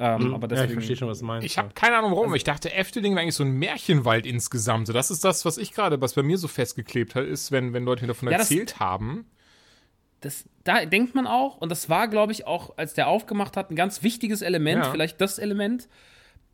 Ähm, 0.00 0.28
mhm. 0.28 0.34
aber 0.34 0.46
deswegen, 0.46 0.64
ja, 0.64 0.68
ich 0.68 0.74
verstehe 0.74 0.96
schon, 0.96 1.08
was 1.08 1.18
du 1.18 1.24
meinst. 1.24 1.44
Ich 1.44 1.58
habe 1.58 1.70
keine 1.74 1.96
Ahnung 1.96 2.12
warum, 2.12 2.26
also, 2.26 2.36
ich 2.36 2.44
dachte, 2.44 2.72
Efteling 2.72 3.14
wäre 3.14 3.22
eigentlich 3.22 3.34
so 3.34 3.42
ein 3.42 3.50
Märchenwald 3.50 4.26
insgesamt. 4.26 4.86
So, 4.86 4.92
das 4.92 5.10
ist 5.10 5.24
das, 5.24 5.44
was 5.44 5.58
ich 5.58 5.72
gerade, 5.72 6.00
was 6.00 6.14
bei 6.14 6.22
mir 6.22 6.38
so 6.38 6.46
festgeklebt 6.46 7.16
hat, 7.16 7.24
ist, 7.24 7.50
wenn, 7.50 7.72
wenn 7.72 7.84
Leute 7.84 8.02
mir 8.02 8.08
davon 8.08 8.30
ja, 8.30 8.38
erzählt 8.38 8.72
das, 8.72 8.80
haben. 8.80 9.26
Das, 10.20 10.44
da 10.64 10.84
denkt 10.84 11.14
man 11.14 11.26
auch, 11.26 11.58
und 11.58 11.70
das 11.70 11.88
war, 11.88 12.08
glaube 12.08 12.32
ich, 12.32 12.46
auch, 12.46 12.76
als 12.76 12.94
der 12.94 13.08
aufgemacht 13.08 13.56
hat, 13.56 13.70
ein 13.70 13.76
ganz 13.76 14.02
wichtiges 14.02 14.42
Element, 14.42 14.84
ja. 14.84 14.90
vielleicht 14.90 15.20
das 15.20 15.38
Element, 15.38 15.88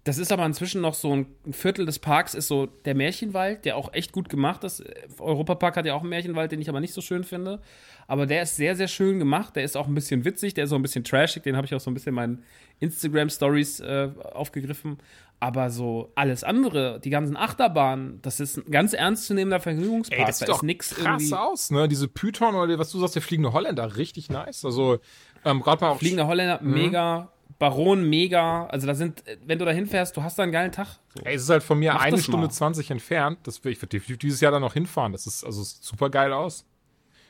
das 0.04 0.18
ist 0.18 0.32
aber 0.32 0.44
inzwischen 0.44 0.82
noch 0.82 0.92
so 0.92 1.16
ein 1.16 1.26
Viertel 1.50 1.86
des 1.86 1.98
Parks, 1.98 2.34
ist 2.34 2.48
so 2.48 2.66
der 2.66 2.94
Märchenwald, 2.94 3.64
der 3.64 3.78
auch 3.78 3.94
echt 3.94 4.12
gut 4.12 4.28
gemacht 4.28 4.62
ist. 4.62 4.84
Europapark 5.18 5.76
hat 5.76 5.86
ja 5.86 5.94
auch 5.94 6.02
einen 6.02 6.10
Märchenwald, 6.10 6.52
den 6.52 6.60
ich 6.60 6.68
aber 6.68 6.80
nicht 6.80 6.92
so 6.92 7.00
schön 7.00 7.24
finde. 7.24 7.60
Aber 8.06 8.26
der 8.26 8.42
ist 8.42 8.56
sehr, 8.56 8.76
sehr 8.76 8.88
schön 8.88 9.18
gemacht. 9.18 9.56
Der 9.56 9.64
ist 9.64 9.78
auch 9.78 9.86
ein 9.86 9.94
bisschen 9.94 10.26
witzig, 10.26 10.52
der 10.52 10.64
ist 10.64 10.72
auch 10.72 10.76
ein 10.76 10.82
bisschen 10.82 11.04
trashig. 11.04 11.42
Den 11.42 11.56
habe 11.56 11.66
ich 11.66 11.74
auch 11.74 11.80
so 11.80 11.90
ein 11.90 11.94
bisschen 11.94 12.10
in 12.10 12.14
meinen 12.16 12.44
Instagram-Stories 12.80 13.80
äh, 13.80 14.10
aufgegriffen. 14.34 14.98
Aber 15.40 15.70
so 15.70 16.12
alles 16.16 16.44
andere, 16.44 17.00
die 17.00 17.10
ganzen 17.10 17.36
Achterbahnen, 17.36 18.20
das 18.20 18.40
ist 18.40 18.58
ein 18.58 18.70
ganz 18.70 18.92
ernstzunehmender 18.92 19.60
Vergnügungspark. 19.60 20.20
Ey, 20.20 20.26
das 20.26 20.38
sieht 20.38 20.48
da 20.48 20.54
ist 20.54 20.62
nix 20.62 20.94
krass 20.94 21.22
irgendwie 21.22 21.34
aus, 21.34 21.70
ne? 21.70 21.88
Diese 21.88 22.08
Python 22.08 22.54
oder 22.54 22.78
was 22.78 22.90
du 22.90 22.98
sagst, 22.98 23.14
der 23.14 23.22
fliegende 23.22 23.54
Holländer, 23.54 23.96
richtig 23.96 24.28
nice. 24.28 24.66
Also 24.66 24.98
ähm, 25.44 25.60
gerade 25.60 25.82
mal 25.82 25.90
auf 25.90 25.98
Fliegende 25.98 26.26
Holländer, 26.26 26.60
mhm. 26.62 26.72
mega 26.72 27.33
Baron 27.64 28.08
mega. 28.08 28.66
Also 28.66 28.86
da 28.86 28.94
sind, 28.94 29.24
wenn 29.46 29.58
du 29.58 29.64
da 29.64 29.70
hinfährst, 29.70 30.14
du 30.14 30.22
hast 30.22 30.38
da 30.38 30.42
einen 30.42 30.52
geilen 30.52 30.70
Tag. 30.70 30.98
So. 31.16 31.24
Ey, 31.24 31.34
es 31.34 31.44
ist 31.44 31.48
halt 31.48 31.62
von 31.62 31.78
mir 31.78 31.94
Mach 31.94 32.02
eine 32.02 32.18
Stunde 32.18 32.46
mal. 32.46 32.50
20 32.50 32.90
entfernt. 32.90 33.38
Das, 33.44 33.64
ich 33.64 33.78
definitiv 33.78 34.18
dieses 34.18 34.40
Jahr 34.42 34.52
dann 34.52 34.60
noch 34.60 34.74
hinfahren. 34.74 35.12
Das 35.12 35.26
ist 35.26 35.44
also 35.44 35.62
sieht 35.62 35.82
super 35.82 36.10
geil 36.10 36.32
aus. 36.34 36.66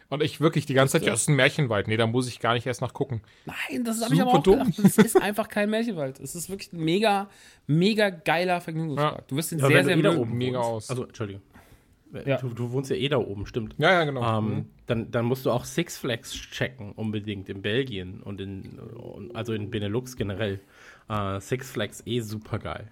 Und 0.08 0.22
ich 0.22 0.40
wirklich 0.40 0.66
die 0.66 0.74
ganze 0.74 0.92
Zeit, 0.92 1.04
ja, 1.04 1.12
das 1.12 1.22
ist 1.22 1.28
ein 1.28 1.36
Märchenwald. 1.36 1.86
Nee, 1.86 1.96
da 1.96 2.08
muss 2.08 2.26
ich 2.26 2.40
gar 2.40 2.54
nicht 2.54 2.66
erst 2.66 2.80
nachgucken. 2.80 3.22
Nein, 3.46 3.84
das 3.84 4.02
habe 4.02 4.12
ich 4.12 4.20
aber 4.20 4.32
auch 4.32 4.42
dumm. 4.42 4.72
gedacht. 4.72 4.96
Das 4.96 4.98
ist 4.98 5.20
einfach 5.20 5.48
kein 5.48 5.70
Märchenwald. 5.70 6.18
Es 6.18 6.34
ist 6.34 6.50
wirklich 6.50 6.72
ein 6.72 6.84
mega, 6.84 7.28
mega 7.68 8.10
geiler 8.10 8.60
Vergnügungspark. 8.60 9.18
Ja. 9.18 9.24
Du 9.28 9.36
wirst 9.36 9.52
ihn 9.52 9.60
ja, 9.60 9.68
sehr, 9.68 9.84
sehr 9.84 9.96
mögen. 9.96 10.36
Mega 10.36 10.58
aus. 10.58 10.90
Also, 10.90 11.04
Entschuldigung. 11.04 11.42
Ja. 12.24 12.38
Du, 12.38 12.48
du, 12.48 12.72
wohnst 12.72 12.90
ja 12.90 12.96
eh 12.96 13.08
da 13.08 13.18
oben, 13.18 13.46
stimmt. 13.46 13.74
Ja, 13.78 13.92
ja, 13.92 14.04
genau. 14.04 14.38
Ähm, 14.38 14.44
mhm. 14.44 14.64
dann, 14.86 15.10
dann 15.10 15.24
musst 15.24 15.46
du 15.46 15.50
auch 15.50 15.64
Six 15.64 15.98
Flags 15.98 16.32
checken, 16.32 16.92
unbedingt 16.92 17.48
in 17.48 17.62
Belgien 17.62 18.20
und 18.22 18.40
in, 18.40 18.78
also 19.34 19.52
in 19.52 19.70
Benelux 19.70 20.16
generell. 20.16 20.60
Uh, 21.08 21.38
Six 21.40 21.70
Flags 21.70 22.02
eh 22.06 22.20
super 22.20 22.58
geil. 22.58 22.88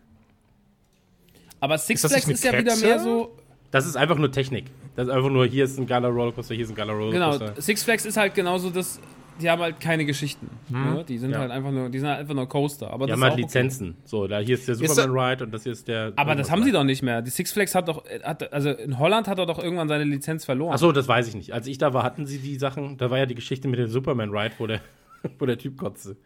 Aber 1.60 1.78
Six 1.78 2.04
ist 2.04 2.10
Flags 2.10 2.28
ist 2.28 2.44
ja 2.44 2.58
wieder 2.58 2.76
mehr 2.76 2.98
so. 2.98 3.36
Das 3.70 3.86
ist 3.86 3.96
einfach 3.96 4.18
nur 4.18 4.30
Technik. 4.30 4.66
Das 4.96 5.08
ist 5.08 5.14
einfach 5.14 5.30
nur, 5.30 5.46
hier 5.46 5.64
ist 5.64 5.78
ein 5.78 5.86
geiler 5.86 6.08
Rollercoaster, 6.08 6.54
hier 6.54 6.64
ist 6.64 6.70
ein 6.70 6.74
geiler 6.74 6.92
Rollercoaster. 6.92 7.46
Genau, 7.46 7.60
Six 7.60 7.82
Flags 7.84 8.04
ist 8.04 8.16
halt 8.16 8.34
genauso 8.34 8.68
das, 8.68 9.00
die 9.40 9.50
haben 9.50 9.62
halt 9.62 9.80
keine 9.80 10.04
Geschichten. 10.04 10.50
Hm. 10.68 10.94
Ne? 10.94 11.04
Die 11.04 11.18
sind 11.18 11.32
ja. 11.32 11.38
halt 11.38 11.50
einfach 11.50 11.70
nur, 11.70 11.88
die 11.88 11.98
sind 11.98 12.08
halt 12.08 12.20
einfach 12.20 12.34
nur 12.34 12.48
Coaster. 12.48 12.90
Aber 12.90 13.06
die 13.06 13.12
haben 13.12 13.22
halt 13.22 13.36
Lizenzen. 13.36 13.90
Okay. 13.90 13.98
So, 14.04 14.26
da 14.26 14.38
hier 14.38 14.54
ist 14.54 14.68
der 14.68 14.74
Superman 14.74 15.10
Ride 15.10 15.44
und 15.44 15.52
das 15.52 15.62
hier 15.64 15.72
ist 15.72 15.88
der. 15.88 16.12
Aber 16.16 16.34
das 16.34 16.50
haben 16.50 16.62
sie 16.62 16.72
doch 16.72 16.84
nicht 16.84 17.02
mehr. 17.02 17.22
Die 17.22 17.30
Six 17.30 17.52
Flags 17.52 17.74
hat 17.74 17.88
doch, 17.88 18.04
hat, 18.22 18.52
also 18.52 18.70
in 18.70 18.98
Holland 18.98 19.28
hat 19.28 19.38
er 19.38 19.46
doch 19.46 19.58
irgendwann 19.58 19.88
seine 19.88 20.04
Lizenz 20.04 20.44
verloren. 20.44 20.74
Achso, 20.74 20.92
das 20.92 21.08
weiß 21.08 21.28
ich 21.28 21.34
nicht. 21.34 21.52
Als 21.52 21.66
ich 21.66 21.78
da 21.78 21.94
war, 21.94 22.02
hatten 22.02 22.26
sie 22.26 22.38
die 22.38 22.56
Sachen, 22.56 22.96
da 22.98 23.10
war 23.10 23.18
ja 23.18 23.26
die 23.26 23.34
Geschichte 23.34 23.68
mit 23.68 23.78
dem 23.78 23.88
Superman 23.88 24.30
Ride, 24.30 24.54
wo 24.58 24.66
der 24.66 24.80
wo 25.38 25.46
der 25.46 25.58
Typ 25.58 25.78
kotzte. 25.78 26.16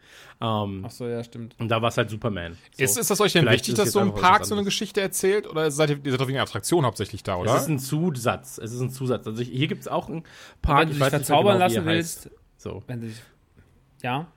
Ähm, 0.41 0.83
Ach 0.85 0.91
so, 0.91 1.07
ja, 1.07 1.23
stimmt. 1.23 1.55
Und 1.59 1.69
da 1.69 1.81
war 1.81 1.89
es 1.89 1.97
halt 1.97 2.09
Superman. 2.09 2.57
So. 2.71 2.83
Ist, 2.83 2.97
ist 2.97 3.09
das 3.09 3.21
euch 3.21 3.33
denn 3.33 3.43
Vielleicht 3.43 3.67
wichtig, 3.67 3.75
dass 3.75 3.91
so 3.91 3.99
ein 3.99 4.13
Park 4.13 4.45
so 4.45 4.55
eine 4.55 4.63
Geschichte 4.63 5.01
erzählt? 5.01 5.47
Oder 5.47 5.71
seid 5.71 5.89
ihr, 5.89 5.99
ihr 6.03 6.11
seid 6.11 6.21
doch 6.21 6.27
wegen 6.27 6.39
Attraktion 6.39 6.85
hauptsächlich 6.85 7.23
da, 7.23 7.35
oder? 7.35 7.55
Es 7.55 7.63
ist 7.63 7.69
ein 7.69 7.79
Zusatz. 7.79 8.57
Es 8.57 8.71
ist 8.71 8.81
ein 8.81 8.89
Zusatz. 8.89 9.27
Also 9.27 9.41
ich, 9.41 9.49
hier 9.49 9.67
gibt 9.67 9.81
es 9.81 9.87
auch 9.87 10.09
einen 10.09 10.23
Park. 10.61 10.81
Wenn 10.81 10.87
du 10.89 10.93
dich 10.95 11.09
verzaubern 11.09 11.53
genau, 11.53 11.65
lassen 11.65 11.85
willst. 11.85 12.29
So. 12.57 12.83
Wenn 12.87 13.01
dich 13.01 13.21
ja. 14.01 14.31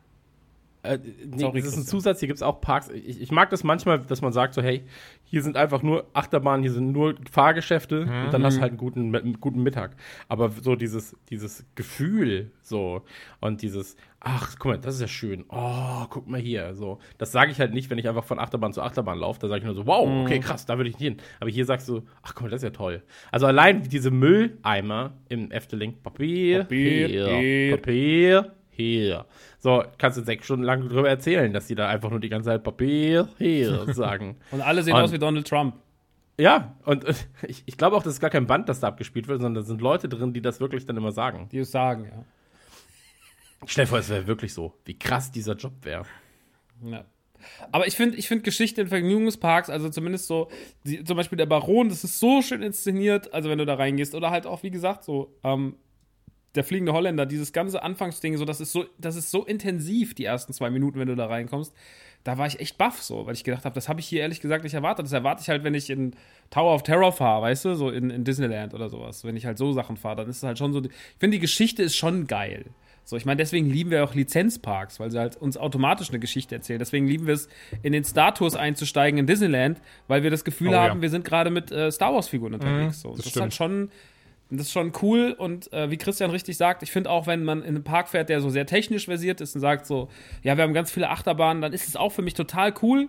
Äh, 0.83 0.99
nee, 1.27 1.39
Sorry, 1.39 1.61
das 1.61 1.71
ist 1.71 1.77
ein 1.77 1.85
Zusatz, 1.85 2.21
hier 2.21 2.29
gibt 2.29 2.39
es 2.39 2.43
auch 2.43 2.61
Parks. 2.61 2.89
Ich, 2.89 3.21
ich, 3.21 3.31
mag 3.31 3.51
das 3.51 3.65
manchmal, 3.65 4.01
dass 4.01 4.23
man 4.23 4.33
sagt 4.33 4.55
so, 4.55 4.63
hey, 4.63 4.83
hier 5.25 5.43
sind 5.43 5.57
einfach 5.57 5.83
nur 5.83 6.07
Achterbahnen, 6.15 6.63
hier 6.63 6.73
sind 6.73 6.93
nur 6.93 7.15
Fahrgeschäfte 7.31 8.07
mhm. 8.07 8.25
und 8.25 8.33
dann 8.33 8.45
hast 8.45 8.57
du 8.57 8.61
halt 8.63 8.71
einen 8.71 8.79
guten, 8.79 9.15
einen 9.15 9.41
guten 9.41 9.63
Mittag. 9.63 9.97
Aber 10.29 10.51
so 10.51 10.77
dieses, 10.77 11.17
dieses 11.29 11.67
Gefühl 11.75 12.51
so 12.63 13.03
und 13.41 13.61
dieses, 13.61 13.97
ach, 14.21 14.57
guck 14.59 14.73
mal, 14.73 14.79
das 14.79 14.95
ist 14.95 15.01
ja 15.03 15.09
schön. 15.09 15.45
Oh, 15.49 16.07
guck 16.09 16.27
mal 16.29 16.41
hier. 16.41 16.75
So, 16.75 16.99
das 17.19 17.33
sage 17.33 17.51
ich 17.51 17.61
halt 17.61 17.75
nicht, 17.75 17.91
wenn 17.91 17.99
ich 17.99 18.09
einfach 18.09 18.25
von 18.25 18.39
Achterbahn 18.39 18.73
zu 18.73 18.83
Achterbahn 18.83 19.19
laufe. 19.19 19.41
Da 19.41 19.49
sage 19.49 19.61
ich 19.61 19.65
nur 19.67 19.75
so, 19.75 19.87
wow, 19.87 20.09
okay, 20.23 20.39
mhm. 20.39 20.43
krass, 20.43 20.65
da 20.65 20.79
würde 20.79 20.89
ich 20.89 20.99
nicht 20.99 21.07
hin. 21.07 21.17
Aber 21.41 21.51
hier 21.51 21.65
sagst 21.67 21.89
du, 21.89 22.03
ach 22.23 22.35
guck 22.35 22.45
mal, 22.45 22.51
das 22.51 22.63
ist 22.63 22.65
ja 22.65 22.71
toll. 22.71 23.03
Also 23.31 23.47
allein 23.47 23.83
diese 23.83 24.11
Mülleimer 24.11 25.13
im 25.29 25.51
Efteling, 25.51 25.95
Papier, 26.03 26.61
Papier, 26.61 27.09
hier, 27.09 27.77
Papier, 27.77 28.53
hier. 28.81 29.27
So, 29.59 29.85
kannst 29.99 30.19
du 30.19 30.23
sechs 30.23 30.45
Stunden 30.45 30.65
lang 30.65 30.89
drüber 30.89 31.09
erzählen, 31.09 31.53
dass 31.53 31.67
die 31.67 31.75
da 31.75 31.89
einfach 31.89 32.11
nur 32.11 32.21
die 32.21 32.29
ganze 32.29 32.49
Zeit 32.49 32.63
Papier, 32.63 33.29
hier 33.39 33.93
sagen. 33.95 34.37
und 34.51 34.61
alle 34.61 34.83
sehen 34.83 34.95
und, 34.95 35.03
aus 35.03 35.13
wie 35.13 35.19
Donald 35.19 35.47
Trump. 35.47 35.77
Ja, 36.39 36.75
und 36.85 37.05
ich, 37.47 37.63
ich 37.67 37.77
glaube 37.77 37.97
auch, 37.97 38.03
das 38.03 38.15
ist 38.15 38.21
gar 38.21 38.31
kein 38.31 38.47
Band, 38.47 38.69
das 38.69 38.81
da 38.81 38.89
abgespielt 38.89 39.29
wird, 39.29 39.41
sondern 39.41 39.63
da 39.63 39.67
sind 39.67 39.81
Leute 39.81 40.09
drin, 40.09 40.33
die 40.33 40.41
das 40.41 40.61
wirklich 40.61 40.87
dann 40.87 40.97
immer 40.97 41.13
sagen. 41.13 41.49
Die 41.51 41.59
es 41.59 41.71
sagen, 41.71 42.05
ja. 42.05 42.25
Stell 43.67 43.85
dir 43.85 43.91
vor, 43.91 43.99
es 43.99 44.09
wäre 44.09 44.27
wirklich 44.27 44.55
so, 44.55 44.75
wie 44.87 44.99
krass 44.99 45.31
dieser 45.31 45.55
Job 45.55 45.73
wäre. 45.83 46.07
Ja. 46.83 47.05
Aber 47.73 47.87
ich 47.87 47.97
finde 47.97 48.17
ich 48.17 48.29
find 48.29 48.45
Geschichte 48.45 48.81
in 48.83 48.89
Vergnügungsparks, 48.89 49.71
also 49.71 49.89
zumindest 49.89 50.27
so, 50.27 50.49
die, 50.85 51.05
zum 51.05 51.17
Beispiel 51.17 51.39
der 51.39 51.47
Baron, 51.47 51.89
das 51.89 52.05
ist 52.05 52.19
so 52.19 52.43
schön 52.43 52.63
inszeniert, 52.63 53.33
also 53.33 53.49
wenn 53.49 53.59
du 53.59 53.67
da 53.67 53.75
reingehst. 53.75 54.15
Oder 54.15 54.31
halt 54.31 54.47
auch, 54.47 54.63
wie 54.63 54.71
gesagt, 54.71 55.05
so, 55.05 55.37
ähm, 55.45 55.77
der 56.55 56.65
fliegende 56.65 56.93
Holländer, 56.93 57.27
dieses 57.27 57.53
ganze 57.53 57.83
Anfangsding, 57.83 58.37
so, 58.37 58.45
das 58.45 58.61
ist 58.61 58.73
so, 58.73 58.87
das 58.99 59.17
ist 59.17 59.31
so 59.31 59.45
intensiv, 59.45 60.15
die 60.15 60.25
ersten 60.25 60.53
zwei 60.53 60.71
Minuten, 60.71 60.99
wenn 60.99 61.09
du 61.09 61.15
da 61.15 61.27
reinkommst. 61.27 61.73
Da 62.25 62.37
war 62.37 62.47
ich 62.47 62.61
echt 62.61 62.77
baff, 62.77 63.01
so, 63.01 63.25
weil 63.25 63.35
ich 63.35 63.45
gedacht 63.45 63.65
habe, 63.65 63.75
das 63.75 63.89
habe 63.89 64.01
ich 64.01 64.07
hier 64.07 64.21
ehrlich 64.21 64.41
gesagt 64.41 64.65
nicht 64.65 64.75
erwartet. 64.75 65.07
Das 65.07 65.13
erwarte 65.13 65.43
ich 65.43 65.49
halt, 65.49 65.65
wenn 65.65 65.75
ich 65.75 65.89
in 65.89 66.15
Tower 66.51 66.75
of 66.75 66.83
Terror 66.83 67.13
fahre, 67.13 67.43
weißt 67.43 67.65
du, 67.65 67.75
so 67.77 67.89
in, 67.89 68.11
in 68.11 68.25
Disneyland 68.25 68.75
oder 68.75 68.91
sowas. 68.91 69.25
Wenn 69.25 69.37
ich 69.37 69.47
halt 69.47 69.57
so 69.57 69.73
Sachen 69.73 69.97
fahre, 69.97 70.17
dann 70.17 70.29
ist 70.29 70.39
es 70.39 70.43
halt 70.43 70.59
schon 70.59 70.73
so. 70.73 70.81
Ich 70.81 70.91
finde, 71.19 71.37
die 71.37 71.41
Geschichte 71.41 71.83
ist 71.83 71.97
schon 71.97 72.27
geil. 72.27 72.67
So, 73.05 73.17
ich 73.17 73.25
meine, 73.25 73.39
deswegen 73.39 73.71
lieben 73.71 73.91
wir 73.91 74.05
auch 74.05 74.15
Lizenzparks, 74.15 75.01
weil 75.01 75.11
sie 75.11 75.19
halt 75.19 75.37
uns 75.37 75.57
automatisch 75.57 76.11
eine 76.11 76.19
Geschichte 76.19 76.55
erzählen. 76.55 76.79
Deswegen 76.79 77.07
lieben 77.07 77.27
wir 77.27 77.35
es, 77.35 77.49
in 77.83 77.93
den 77.93 78.05
Star 78.05 78.35
Tours 78.35 78.55
einzusteigen 78.55 79.19
in 79.19 79.27
Disneyland, 79.27 79.81
weil 80.07 80.23
wir 80.23 80.31
das 80.31 80.45
Gefühl 80.45 80.69
oh, 80.69 80.75
haben, 80.75 80.99
ja. 80.99 81.03
wir 81.03 81.11
sind 81.11 81.25
gerade 81.25 81.51
mit 81.51 81.73
äh, 81.73 81.91
Star 81.91 82.15
Wars-Figuren 82.15 82.55
unterwegs. 82.55 82.99
Mhm, 82.99 83.01
so. 83.01 83.09
das, 83.17 83.25
das 83.25 83.35
ist 83.35 83.41
halt 83.41 83.55
schon 83.55 83.91
das 84.51 84.67
ist 84.67 84.73
schon 84.73 84.93
cool 85.03 85.35
und 85.37 85.73
äh, 85.73 85.91
wie 85.91 85.97
Christian 85.97 86.31
richtig 86.31 86.57
sagt, 86.57 86.83
ich 86.83 86.91
finde 86.91 87.11
auch, 87.11 87.27
wenn 87.27 87.45
man 87.45 87.61
in 87.61 87.69
einen 87.69 87.85
Park 87.85 88.09
fährt, 88.09 88.29
der 88.29 88.41
so 88.41 88.51
sehr 88.51 88.67
technisch 88.67 89.05
versiert 89.05 89.41
ist 89.41 89.55
und 89.55 89.61
sagt 89.61 89.87
so, 89.87 90.09
ja, 90.43 90.57
wir 90.57 90.65
haben 90.65 90.75
ganz 90.75 90.91
viele 90.91 91.09
Achterbahnen, 91.09 91.63
dann 91.63 91.73
ist 91.73 91.87
es 91.87 91.97
auch 91.97 92.11
für 92.11 92.23
mich 92.23 92.35
total 92.35 92.75
cool. 92.83 93.09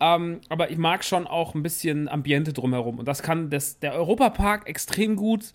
Ähm, 0.00 0.40
aber 0.48 0.70
ich 0.70 0.78
mag 0.78 1.04
schon 1.04 1.26
auch 1.26 1.54
ein 1.54 1.62
bisschen 1.62 2.08
Ambiente 2.08 2.52
drumherum 2.52 2.98
und 2.98 3.06
das 3.06 3.22
kann 3.22 3.48
das, 3.48 3.78
der 3.78 3.94
Europapark 3.94 4.68
extrem 4.68 5.16
gut. 5.16 5.52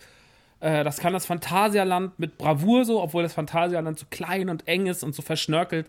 Äh, 0.62 0.84
das 0.84 0.98
kann 0.98 1.14
das 1.14 1.26
Phantasialand 1.26 2.18
mit 2.18 2.38
Bravour 2.38 2.86
so, 2.86 3.02
obwohl 3.02 3.24
das 3.24 3.34
Phantasialand 3.34 4.00
so 4.00 4.06
klein 4.10 4.50
und 4.50 4.68
eng 4.68 4.88
ist 4.88 5.04
und 5.04 5.14
so 5.14 5.22
verschnörkelt, 5.22 5.88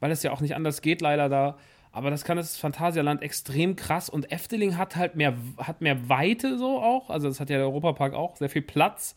weil 0.00 0.10
es 0.10 0.22
ja 0.22 0.32
auch 0.32 0.40
nicht 0.40 0.54
anders 0.54 0.82
geht 0.82 1.00
leider 1.00 1.28
da. 1.28 1.58
Aber 1.92 2.10
das 2.10 2.24
kann 2.24 2.36
das 2.36 2.56
Phantasialand 2.56 3.22
extrem 3.22 3.74
krass 3.74 4.08
und 4.08 4.30
Efteling 4.30 4.76
hat 4.76 4.94
halt 4.96 5.16
mehr, 5.16 5.36
hat 5.58 5.80
mehr 5.80 6.08
Weite 6.08 6.56
so 6.56 6.78
auch. 6.80 7.10
Also 7.10 7.28
das 7.28 7.40
hat 7.40 7.50
ja 7.50 7.56
der 7.56 7.66
Europapark 7.66 8.14
auch, 8.14 8.36
sehr 8.36 8.50
viel 8.50 8.62
Platz. 8.62 9.16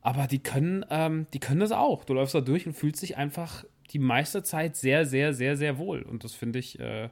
Aber 0.00 0.26
die 0.26 0.38
können, 0.38 0.84
ähm, 0.88 1.26
die 1.34 1.40
können 1.40 1.60
das 1.60 1.72
auch. 1.72 2.04
Du 2.04 2.14
läufst 2.14 2.34
da 2.34 2.40
durch 2.40 2.66
und 2.66 2.74
fühlst 2.74 3.02
dich 3.02 3.16
einfach 3.16 3.64
die 3.90 3.98
meiste 3.98 4.42
Zeit 4.42 4.76
sehr, 4.76 5.04
sehr, 5.04 5.34
sehr, 5.34 5.56
sehr 5.56 5.78
wohl. 5.78 6.02
Und 6.02 6.24
das 6.24 6.32
finde 6.32 6.60
ich 6.60 6.78
äh, 6.78 7.10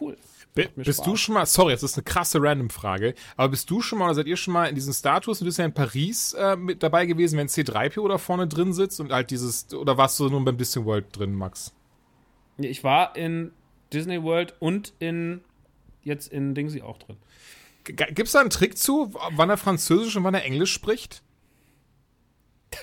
Cool. 0.00 0.16
Bist 0.54 0.70
Spaß. 0.76 1.02
du 1.02 1.16
schon 1.16 1.34
mal, 1.34 1.46
sorry, 1.46 1.72
das 1.72 1.82
ist 1.82 1.96
eine 1.96 2.04
krasse 2.04 2.38
Random-Frage, 2.40 3.14
aber 3.36 3.48
bist 3.50 3.70
du 3.70 3.80
schon 3.80 3.98
mal 3.98 4.06
oder 4.06 4.14
seid 4.14 4.26
ihr 4.26 4.36
schon 4.36 4.52
mal 4.52 4.66
in 4.66 4.74
diesen 4.74 4.92
Status, 4.92 5.38
du 5.38 5.46
bist 5.46 5.58
ja 5.58 5.64
in 5.64 5.72
Paris 5.72 6.34
äh, 6.34 6.56
mit 6.56 6.82
dabei 6.82 7.06
gewesen, 7.06 7.38
wenn 7.38 7.48
C3PO 7.48 8.06
da 8.08 8.18
vorne 8.18 8.46
drin 8.46 8.74
sitzt 8.74 9.00
und 9.00 9.12
halt 9.12 9.30
dieses, 9.30 9.72
oder 9.72 9.96
warst 9.96 10.20
du 10.20 10.28
nur 10.28 10.44
beim 10.44 10.58
Disney 10.58 10.84
World 10.84 11.06
drin, 11.12 11.34
Max? 11.34 11.72
Ich 12.58 12.84
war 12.84 13.16
in 13.16 13.52
Disney 13.92 14.22
World 14.22 14.54
und 14.58 14.92
in 14.98 15.40
jetzt 16.02 16.32
in 16.32 16.54
Dingsy 16.54 16.82
auch 16.82 16.98
drin. 16.98 17.16
G- 17.84 17.92
Gibt's 18.12 18.32
da 18.32 18.40
einen 18.40 18.50
Trick 18.50 18.76
zu, 18.78 19.12
wann 19.32 19.50
er 19.50 19.56
Französisch 19.56 20.16
und 20.16 20.24
wann 20.24 20.34
er 20.34 20.44
Englisch 20.44 20.72
spricht? 20.72 21.22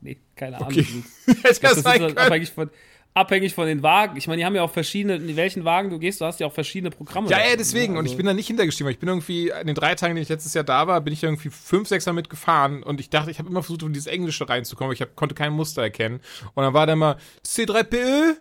Nee, 0.00 0.18
keine 0.34 0.56
Ahnung. 0.56 0.68
Okay. 0.70 0.86
Das, 1.42 1.60
das 1.60 1.76
ist 1.78 1.84
halt 1.86 2.00
können. 2.00 2.18
abhängig 2.18 2.50
von, 2.50 2.70
abhängig 3.14 3.54
von 3.54 3.66
den 3.66 3.82
Wagen. 3.84 4.16
Ich 4.16 4.26
meine, 4.26 4.38
die 4.40 4.44
haben 4.44 4.54
ja 4.56 4.62
auch 4.62 4.70
verschiedene, 4.72 5.14
in 5.14 5.36
welchen 5.36 5.64
Wagen 5.64 5.90
du 5.90 5.98
gehst, 6.00 6.20
du 6.20 6.24
hast 6.24 6.40
ja 6.40 6.46
auch 6.48 6.52
verschiedene 6.52 6.90
Programme. 6.90 7.28
Ja, 7.30 7.38
ja, 7.38 7.54
deswegen. 7.56 7.96
Und 7.96 8.06
ich 8.06 8.12
Also- 8.12 8.16
bin 8.16 8.26
da 8.26 8.34
nicht 8.34 8.48
hintergestiegen. 8.48 8.86
weil 8.86 8.94
Ich 8.94 8.98
bin 8.98 9.08
irgendwie, 9.08 9.50
in 9.50 9.66
den 9.68 9.76
drei 9.76 9.94
Tagen, 9.94 10.16
die 10.16 10.22
ich 10.22 10.28
letztes 10.28 10.54
Jahr 10.54 10.64
da 10.64 10.86
war, 10.88 11.00
bin 11.00 11.12
ich 11.12 11.22
irgendwie 11.22 11.50
fünf, 11.50 11.86
sechs 11.88 12.04
Mal 12.06 12.12
mitgefahren. 12.14 12.82
Und 12.82 12.98
ich 13.00 13.10
dachte, 13.10 13.30
ich 13.30 13.38
habe 13.38 13.48
immer 13.48 13.62
versucht, 13.62 13.82
in 13.82 13.92
dieses 13.92 14.08
Englische 14.08 14.48
reinzukommen, 14.48 14.88
aber 14.88 14.94
ich 14.94 15.02
hab, 15.02 15.14
konnte 15.14 15.34
kein 15.36 15.52
Muster 15.52 15.82
erkennen. 15.82 16.20
Und 16.54 16.64
dann 16.64 16.74
war 16.74 16.86
da 16.88 16.94
immer 16.94 17.16
C3PE, 17.46 18.34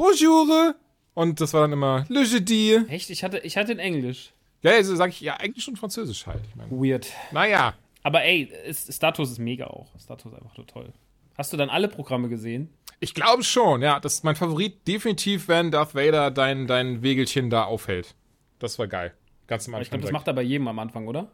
Bonjour. 0.00 0.74
Und 1.12 1.42
das 1.42 1.52
war 1.52 1.60
dann 1.60 1.74
immer 1.74 2.06
Le 2.08 2.22
Jeudi. 2.22 2.74
Echt? 2.88 3.10
Ich 3.10 3.22
hatte, 3.22 3.40
ich 3.40 3.58
hatte 3.58 3.72
in 3.72 3.78
Englisch. 3.78 4.32
Ja, 4.62 4.70
also 4.70 4.96
sage 4.96 5.10
ich 5.10 5.20
ja 5.20 5.36
Englisch 5.36 5.68
und 5.68 5.76
Französisch 5.76 6.26
halt. 6.26 6.40
Ich 6.48 6.56
mein, 6.56 6.70
Weird. 6.70 7.06
naja. 7.32 7.74
Aber 8.02 8.22
ey, 8.24 8.50
Status 8.72 9.32
ist 9.32 9.38
mega 9.38 9.66
auch. 9.66 9.88
Status 10.02 10.32
ist 10.32 10.38
einfach 10.38 10.56
nur 10.56 10.66
toll. 10.66 10.94
Hast 11.36 11.52
du 11.52 11.58
dann 11.58 11.68
alle 11.68 11.86
Programme 11.86 12.30
gesehen? 12.30 12.70
Ich 13.00 13.12
glaube 13.12 13.44
schon, 13.44 13.82
ja. 13.82 14.00
Das 14.00 14.14
ist 14.14 14.24
mein 14.24 14.36
Favorit 14.36 14.88
definitiv, 14.88 15.48
wenn 15.48 15.70
Darth 15.70 15.94
Vader 15.94 16.30
dein, 16.30 16.66
dein 16.66 17.02
Wegelchen 17.02 17.50
da 17.50 17.64
aufhält. 17.64 18.14
Das 18.58 18.78
war 18.78 18.86
geil. 18.88 19.12
Ganz 19.48 19.68
am 19.68 19.74
Aber 19.74 19.80
Anfang. 19.80 19.82
ich 19.82 19.90
glaube, 19.90 20.02
das 20.04 20.12
macht 20.12 20.26
er 20.28 20.32
bei 20.32 20.40
jedem 20.42 20.66
am 20.68 20.78
Anfang, 20.78 21.08
oder? 21.08 21.30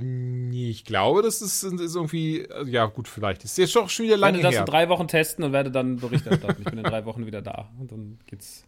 Nee, 0.00 0.70
ich 0.70 0.84
glaube, 0.84 1.22
das 1.22 1.42
ist, 1.42 1.62
ist 1.64 1.94
irgendwie, 1.96 2.40
äh, 2.42 2.64
ja 2.68 2.86
gut, 2.86 3.08
vielleicht. 3.08 3.44
Ist 3.44 3.58
jetzt 3.58 3.74
doch 3.74 3.90
schon 3.90 4.06
wieder 4.06 4.14
Ich 4.14 4.20
lange 4.20 4.38
werde 4.38 4.42
das 4.48 4.54
her. 4.54 4.60
in 4.60 4.66
drei 4.66 4.88
Wochen 4.88 5.08
testen 5.08 5.44
und 5.44 5.52
werde 5.52 5.70
dann 5.70 5.96
Bericht 5.96 6.26
erstatten. 6.26 6.62
ich 6.62 6.68
bin 6.70 6.78
in 6.78 6.84
drei 6.84 7.04
Wochen 7.04 7.26
wieder 7.26 7.42
da. 7.42 7.70
Und 7.78 7.90
dann 7.92 8.18
geht's. 8.26 8.64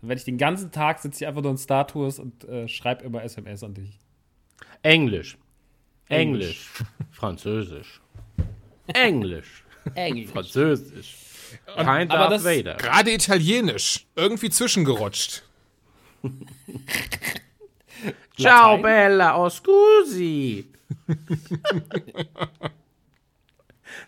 Dann 0.00 0.08
werde 0.08 0.18
ich 0.18 0.24
den 0.24 0.38
ganzen 0.38 0.70
Tag 0.72 1.00
sitze 1.00 1.24
ich 1.24 1.28
einfach 1.28 1.42
nur 1.42 1.50
in 1.52 1.58
Star 1.58 1.86
Tours 1.86 2.18
und 2.18 2.44
äh, 2.44 2.68
schreibe 2.68 3.04
immer 3.04 3.22
SMS 3.24 3.62
an 3.64 3.74
dich. 3.74 3.98
Englisch. 4.82 5.36
Englisch. 6.08 6.70
Französisch. 7.10 8.00
Englisch. 8.88 9.64
Englisch. 9.94 10.30
Französisch. 10.30 11.16
Kein 11.66 12.10
aber 12.10 12.28
Darth 12.28 12.32
das- 12.32 12.44
Vader. 12.44 12.74
Gerade 12.76 13.12
Italienisch. 13.12 14.06
Irgendwie 14.16 14.50
zwischengerutscht. 14.50 15.42
Ciao? 18.38 18.78
Bella, 18.78 19.36
oh 19.38 19.48
scusi. 19.48 20.66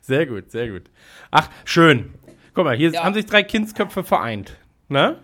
sehr 0.01 0.27
gut, 0.27 0.51
sehr 0.51 0.69
gut. 0.71 0.83
Ach, 1.31 1.49
schön. 1.65 2.15
Guck 2.55 2.65
mal, 2.65 2.77
hier 2.77 2.91
Ja. 2.91 3.05
haben 3.05 3.15
sich 3.15 3.27
drei 3.27 3.43
Kindsköpfe 3.43 4.05
vereint. 4.05 4.57
Ne? 4.89 5.19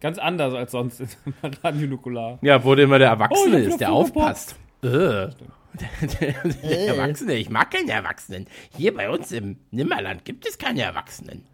Ganz 0.00 0.18
anders 0.18 0.54
als 0.54 0.72
sonst 0.72 1.00
im 1.00 1.08
Radio 1.62 1.86
Nukular. 1.88 2.38
Ja, 2.42 2.64
wo 2.64 2.74
immer 2.74 2.98
der 2.98 3.10
Oh, 3.10 3.14
Erwachsene 3.14 3.56
hab 3.58 3.68
ist, 3.68 3.80
der 3.80 3.92
aufpasst. 3.92 4.56
Äh. 4.82 4.88
Der, 4.88 6.08
der, 6.20 6.32
der 6.62 6.86
Erwachsene, 6.88 7.34
ich 7.34 7.48
mag 7.48 7.70
keine 7.70 7.92
Erwachsenen. 7.92 8.46
Hier 8.76 8.92
bei 8.94 9.08
uns 9.08 9.30
im 9.30 9.56
Nimmerland 9.70 10.24
gibt 10.24 10.46
es 10.46 10.58
keine 10.58 10.82
Erwachsenen. 10.82 11.46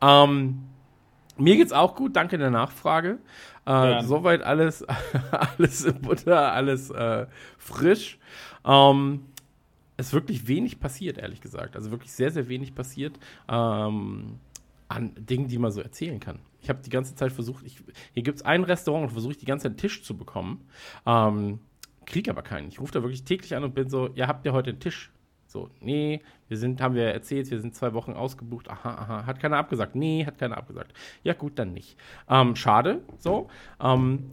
Ähm, 0.00 0.60
mir 1.36 1.56
geht's 1.56 1.72
auch 1.72 1.94
gut, 1.94 2.16
danke 2.16 2.38
der 2.38 2.50
Nachfrage. 2.50 3.18
Äh, 3.66 3.70
Ja. 3.70 4.02
Soweit 4.02 4.42
alles, 4.42 4.84
alles 5.30 5.84
in 5.84 6.00
Butter, 6.00 6.52
alles 6.52 6.90
äh, 6.90 7.26
frisch. 7.58 8.18
Ähm, 8.64 9.26
es 9.96 10.08
ist 10.08 10.12
wirklich 10.12 10.48
wenig 10.48 10.80
passiert, 10.80 11.18
ehrlich 11.18 11.40
gesagt. 11.40 11.76
Also 11.76 11.90
wirklich 11.90 12.12
sehr, 12.12 12.30
sehr 12.30 12.48
wenig 12.48 12.74
passiert 12.74 13.18
ähm, 13.48 14.38
an 14.88 15.12
Dingen, 15.16 15.48
die 15.48 15.58
man 15.58 15.72
so 15.72 15.80
erzählen 15.80 16.20
kann. 16.20 16.40
Ich 16.60 16.68
habe 16.68 16.80
die 16.82 16.90
ganze 16.90 17.14
Zeit 17.14 17.32
versucht, 17.32 17.64
ich, 17.64 17.78
hier 18.12 18.22
gibt 18.22 18.38
es 18.38 18.44
ein 18.44 18.64
Restaurant 18.64 19.04
und 19.04 19.10
versuche 19.10 19.32
ich 19.32 19.38
die 19.38 19.46
ganze 19.46 19.64
Zeit 19.64 19.72
einen 19.72 19.78
Tisch 19.78 20.02
zu 20.02 20.16
bekommen. 20.16 20.66
Ähm, 21.06 21.60
krieg 22.06 22.28
aber 22.28 22.42
keinen. 22.42 22.68
Ich 22.68 22.80
rufe 22.80 22.92
da 22.92 23.02
wirklich 23.02 23.24
täglich 23.24 23.54
an 23.54 23.64
und 23.64 23.74
bin 23.74 23.88
so, 23.88 24.10
ja, 24.14 24.26
habt 24.26 24.44
ihr 24.46 24.52
heute 24.52 24.70
einen 24.70 24.80
Tisch? 24.80 25.10
So, 25.54 25.70
nee, 25.80 26.20
wir 26.48 26.58
sind, 26.58 26.80
haben 26.80 26.96
wir 26.96 27.04
erzählt, 27.04 27.48
wir 27.48 27.60
sind 27.60 27.76
zwei 27.76 27.94
Wochen 27.94 28.12
ausgebucht. 28.12 28.68
Aha, 28.68 28.90
aha, 28.90 29.24
hat 29.26 29.38
keiner 29.38 29.56
abgesagt. 29.56 29.94
Nee, 29.94 30.26
hat 30.26 30.36
keiner 30.36 30.58
abgesagt. 30.58 30.92
Ja, 31.22 31.32
gut, 31.32 31.60
dann 31.60 31.72
nicht. 31.72 31.96
Ähm, 32.28 32.56
schade, 32.56 33.02
so. 33.20 33.48
Ähm, 33.80 34.32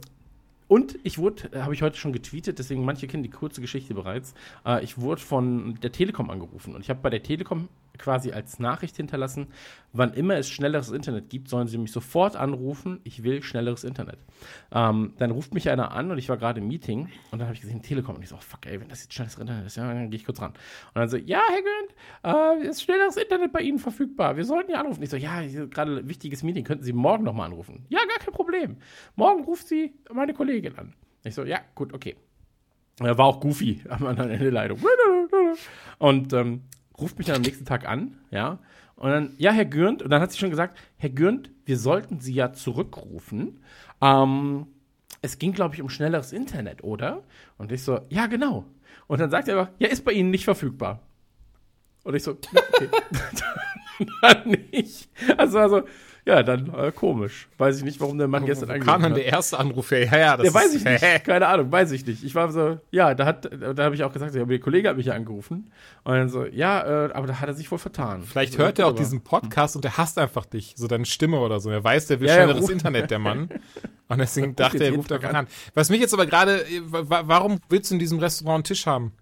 und 0.66 0.98
ich 1.04 1.18
wurde, 1.18 1.52
äh, 1.52 1.60
habe 1.60 1.74
ich 1.74 1.82
heute 1.82 1.96
schon 1.96 2.12
getweetet, 2.12 2.58
deswegen 2.58 2.84
manche 2.84 3.06
kennen 3.06 3.22
die 3.22 3.30
kurze 3.30 3.60
Geschichte 3.60 3.94
bereits. 3.94 4.34
Äh, 4.66 4.82
ich 4.82 4.98
wurde 4.98 5.20
von 5.20 5.78
der 5.80 5.92
Telekom 5.92 6.28
angerufen 6.28 6.74
und 6.74 6.80
ich 6.80 6.90
habe 6.90 6.98
bei 7.00 7.10
der 7.10 7.22
Telekom 7.22 7.68
quasi 7.98 8.32
als 8.32 8.58
Nachricht 8.58 8.96
hinterlassen, 8.96 9.48
wann 9.92 10.12
immer 10.14 10.36
es 10.36 10.48
schnelleres 10.48 10.90
Internet 10.90 11.30
gibt, 11.30 11.48
sollen 11.48 11.68
sie 11.68 11.78
mich 11.78 11.92
sofort 11.92 12.36
anrufen, 12.36 13.00
ich 13.04 13.22
will 13.22 13.42
schnelleres 13.42 13.84
Internet. 13.84 14.18
Ähm, 14.72 15.14
dann 15.18 15.30
ruft 15.30 15.54
mich 15.54 15.68
einer 15.70 15.92
an 15.92 16.10
und 16.10 16.18
ich 16.18 16.28
war 16.28 16.36
gerade 16.36 16.60
im 16.60 16.68
Meeting 16.68 17.08
und 17.30 17.38
dann 17.38 17.48
habe 17.48 17.54
ich 17.54 17.60
gesehen 17.60 17.82
Telekom 17.82 18.16
und 18.16 18.22
ich 18.22 18.28
so, 18.28 18.36
oh, 18.36 18.40
fuck 18.40 18.66
ey, 18.66 18.80
wenn 18.80 18.88
das 18.88 19.02
jetzt 19.02 19.14
schnelleres 19.14 19.38
Internet 19.38 19.66
ist, 19.66 19.76
ja, 19.76 19.86
dann 19.86 20.10
gehe 20.10 20.18
ich 20.18 20.24
kurz 20.24 20.40
ran. 20.40 20.52
Und 20.52 21.00
dann 21.00 21.08
so, 21.08 21.16
ja, 21.16 21.40
Herr 21.48 21.62
Gönnt, 21.62 22.64
äh, 22.64 22.68
ist 22.68 22.82
schnelleres 22.82 23.16
Internet 23.16 23.52
bei 23.52 23.60
Ihnen 23.60 23.78
verfügbar, 23.78 24.36
wir 24.36 24.44
sollten 24.44 24.72
ja 24.72 24.80
anrufen. 24.80 25.02
Ich 25.02 25.10
so, 25.10 25.16
ja, 25.16 25.42
gerade 25.66 26.08
wichtiges 26.08 26.42
Meeting, 26.42 26.64
könnten 26.64 26.84
Sie 26.84 26.92
morgen 26.92 27.24
nochmal 27.24 27.46
anrufen? 27.46 27.84
Ja, 27.88 28.00
gar 28.08 28.18
kein 28.18 28.34
Problem. 28.34 28.76
Morgen 29.16 29.44
ruft 29.44 29.68
sie 29.68 29.94
meine 30.12 30.34
Kollegin 30.34 30.76
an. 30.78 30.94
Ich 31.24 31.34
so, 31.34 31.44
ja, 31.44 31.60
gut, 31.74 31.92
okay. 31.92 32.16
Er 33.00 33.16
war 33.16 33.26
auch 33.26 33.40
Goofy 33.40 33.82
am 33.88 34.06
anderen 34.06 34.30
Ende 34.30 34.44
der 34.44 34.52
Leitung. 34.52 34.78
Und 35.98 36.32
ähm, 36.32 36.62
ruft 37.02 37.18
mich 37.18 37.26
dann 37.26 37.36
am 37.36 37.42
nächsten 37.42 37.64
Tag 37.64 37.86
an, 37.86 38.18
ja. 38.30 38.58
Und 38.96 39.10
dann, 39.10 39.34
ja, 39.38 39.50
Herr 39.52 39.64
Gürnt, 39.64 40.02
und 40.02 40.10
dann 40.10 40.22
hat 40.22 40.32
sie 40.32 40.38
schon 40.38 40.50
gesagt, 40.50 40.78
Herr 40.96 41.10
Gürnt, 41.10 41.50
wir 41.64 41.76
sollten 41.78 42.20
Sie 42.20 42.34
ja 42.34 42.52
zurückrufen. 42.52 43.60
Ähm, 44.00 44.66
es 45.22 45.38
ging, 45.38 45.52
glaube 45.52 45.74
ich, 45.74 45.82
um 45.82 45.88
schnelleres 45.88 46.32
Internet, 46.32 46.84
oder? 46.84 47.22
Und 47.58 47.72
ich 47.72 47.82
so, 47.82 48.00
ja, 48.08 48.26
genau. 48.26 48.64
Und 49.06 49.20
dann 49.20 49.30
sagt 49.30 49.48
er 49.48 49.58
einfach, 49.58 49.72
ja, 49.78 49.88
ist 49.88 50.04
bei 50.04 50.12
Ihnen 50.12 50.30
nicht 50.30 50.44
verfügbar. 50.44 51.00
Und 52.04 52.14
ich 52.14 52.22
so, 52.22 52.32
okay. 52.32 52.88
dann 54.22 54.50
nicht. 54.72 55.08
Also, 55.36 55.58
also, 55.58 55.82
ja, 56.24 56.42
dann 56.44 56.72
äh, 56.72 56.92
komisch. 56.92 57.48
Weiß 57.58 57.78
ich 57.78 57.82
nicht, 57.84 58.00
warum 58.00 58.16
der 58.16 58.28
Mann 58.28 58.46
gestern 58.46 58.70
angerufen 58.70 58.86
kam 58.88 59.02
dann 59.02 59.10
hat. 59.12 59.18
der 59.18 59.26
erste 59.26 59.58
Anruf 59.58 59.90
her? 59.90 60.04
Ja, 60.04 60.18
ja, 60.18 60.36
das 60.36 60.46
Ja, 60.46 60.54
weiß 60.54 60.66
ist, 60.66 60.74
ich 60.76 60.84
nicht. 60.84 61.00
Keine 61.24 61.46
Ahnung, 61.48 61.72
weiß 61.72 61.90
ich 61.90 62.06
nicht. 62.06 62.22
Ich 62.22 62.34
war 62.36 62.50
so, 62.52 62.78
ja, 62.92 63.14
da 63.14 63.26
hat, 63.26 63.50
da 63.52 63.82
habe 63.84 63.94
ich 63.96 64.04
auch 64.04 64.12
gesagt, 64.12 64.32
ja, 64.34 64.44
der 64.44 64.58
Kollege 64.60 64.88
hat 64.88 64.96
mich 64.96 65.06
ja 65.06 65.14
angerufen. 65.14 65.72
Und 66.04 66.14
dann 66.14 66.28
so, 66.28 66.44
ja, 66.46 67.06
äh, 67.06 67.12
aber 67.12 67.26
da 67.26 67.40
hat 67.40 67.48
er 67.48 67.54
sich 67.54 67.70
wohl 67.72 67.78
vertan. 67.78 68.22
Vielleicht 68.22 68.56
hört 68.56 68.78
er 68.78 68.86
auch 68.86 68.94
diesen 68.94 69.22
Podcast 69.22 69.74
und 69.74 69.82
der 69.84 69.96
hasst 69.96 70.16
einfach 70.18 70.44
dich, 70.46 70.74
so 70.76 70.86
deine 70.86 71.06
Stimme 71.06 71.40
oder 71.40 71.58
so. 71.58 71.70
Er 71.70 71.82
weiß, 71.82 72.06
der 72.06 72.20
will 72.20 72.28
Ja, 72.28 72.34
schnelleres 72.34 72.68
Internet, 72.68 73.10
der 73.10 73.18
Mann. 73.18 73.48
Und 74.08 74.18
deswegen 74.18 74.54
dachte 74.54 74.76
er, 74.84 74.90
er 74.90 74.96
ruft 74.96 75.10
einfach 75.10 75.30
an. 75.30 75.36
an. 75.36 75.46
Was 75.72 75.88
mich 75.88 75.98
jetzt 76.00 76.12
aber 76.12 76.26
gerade, 76.26 76.60
äh, 76.66 76.82
wa- 76.84 77.22
warum 77.24 77.60
willst 77.70 77.90
du 77.90 77.94
in 77.94 77.98
diesem 77.98 78.18
Restaurant 78.18 78.56
einen 78.56 78.64
Tisch 78.64 78.84
haben? 78.86 79.12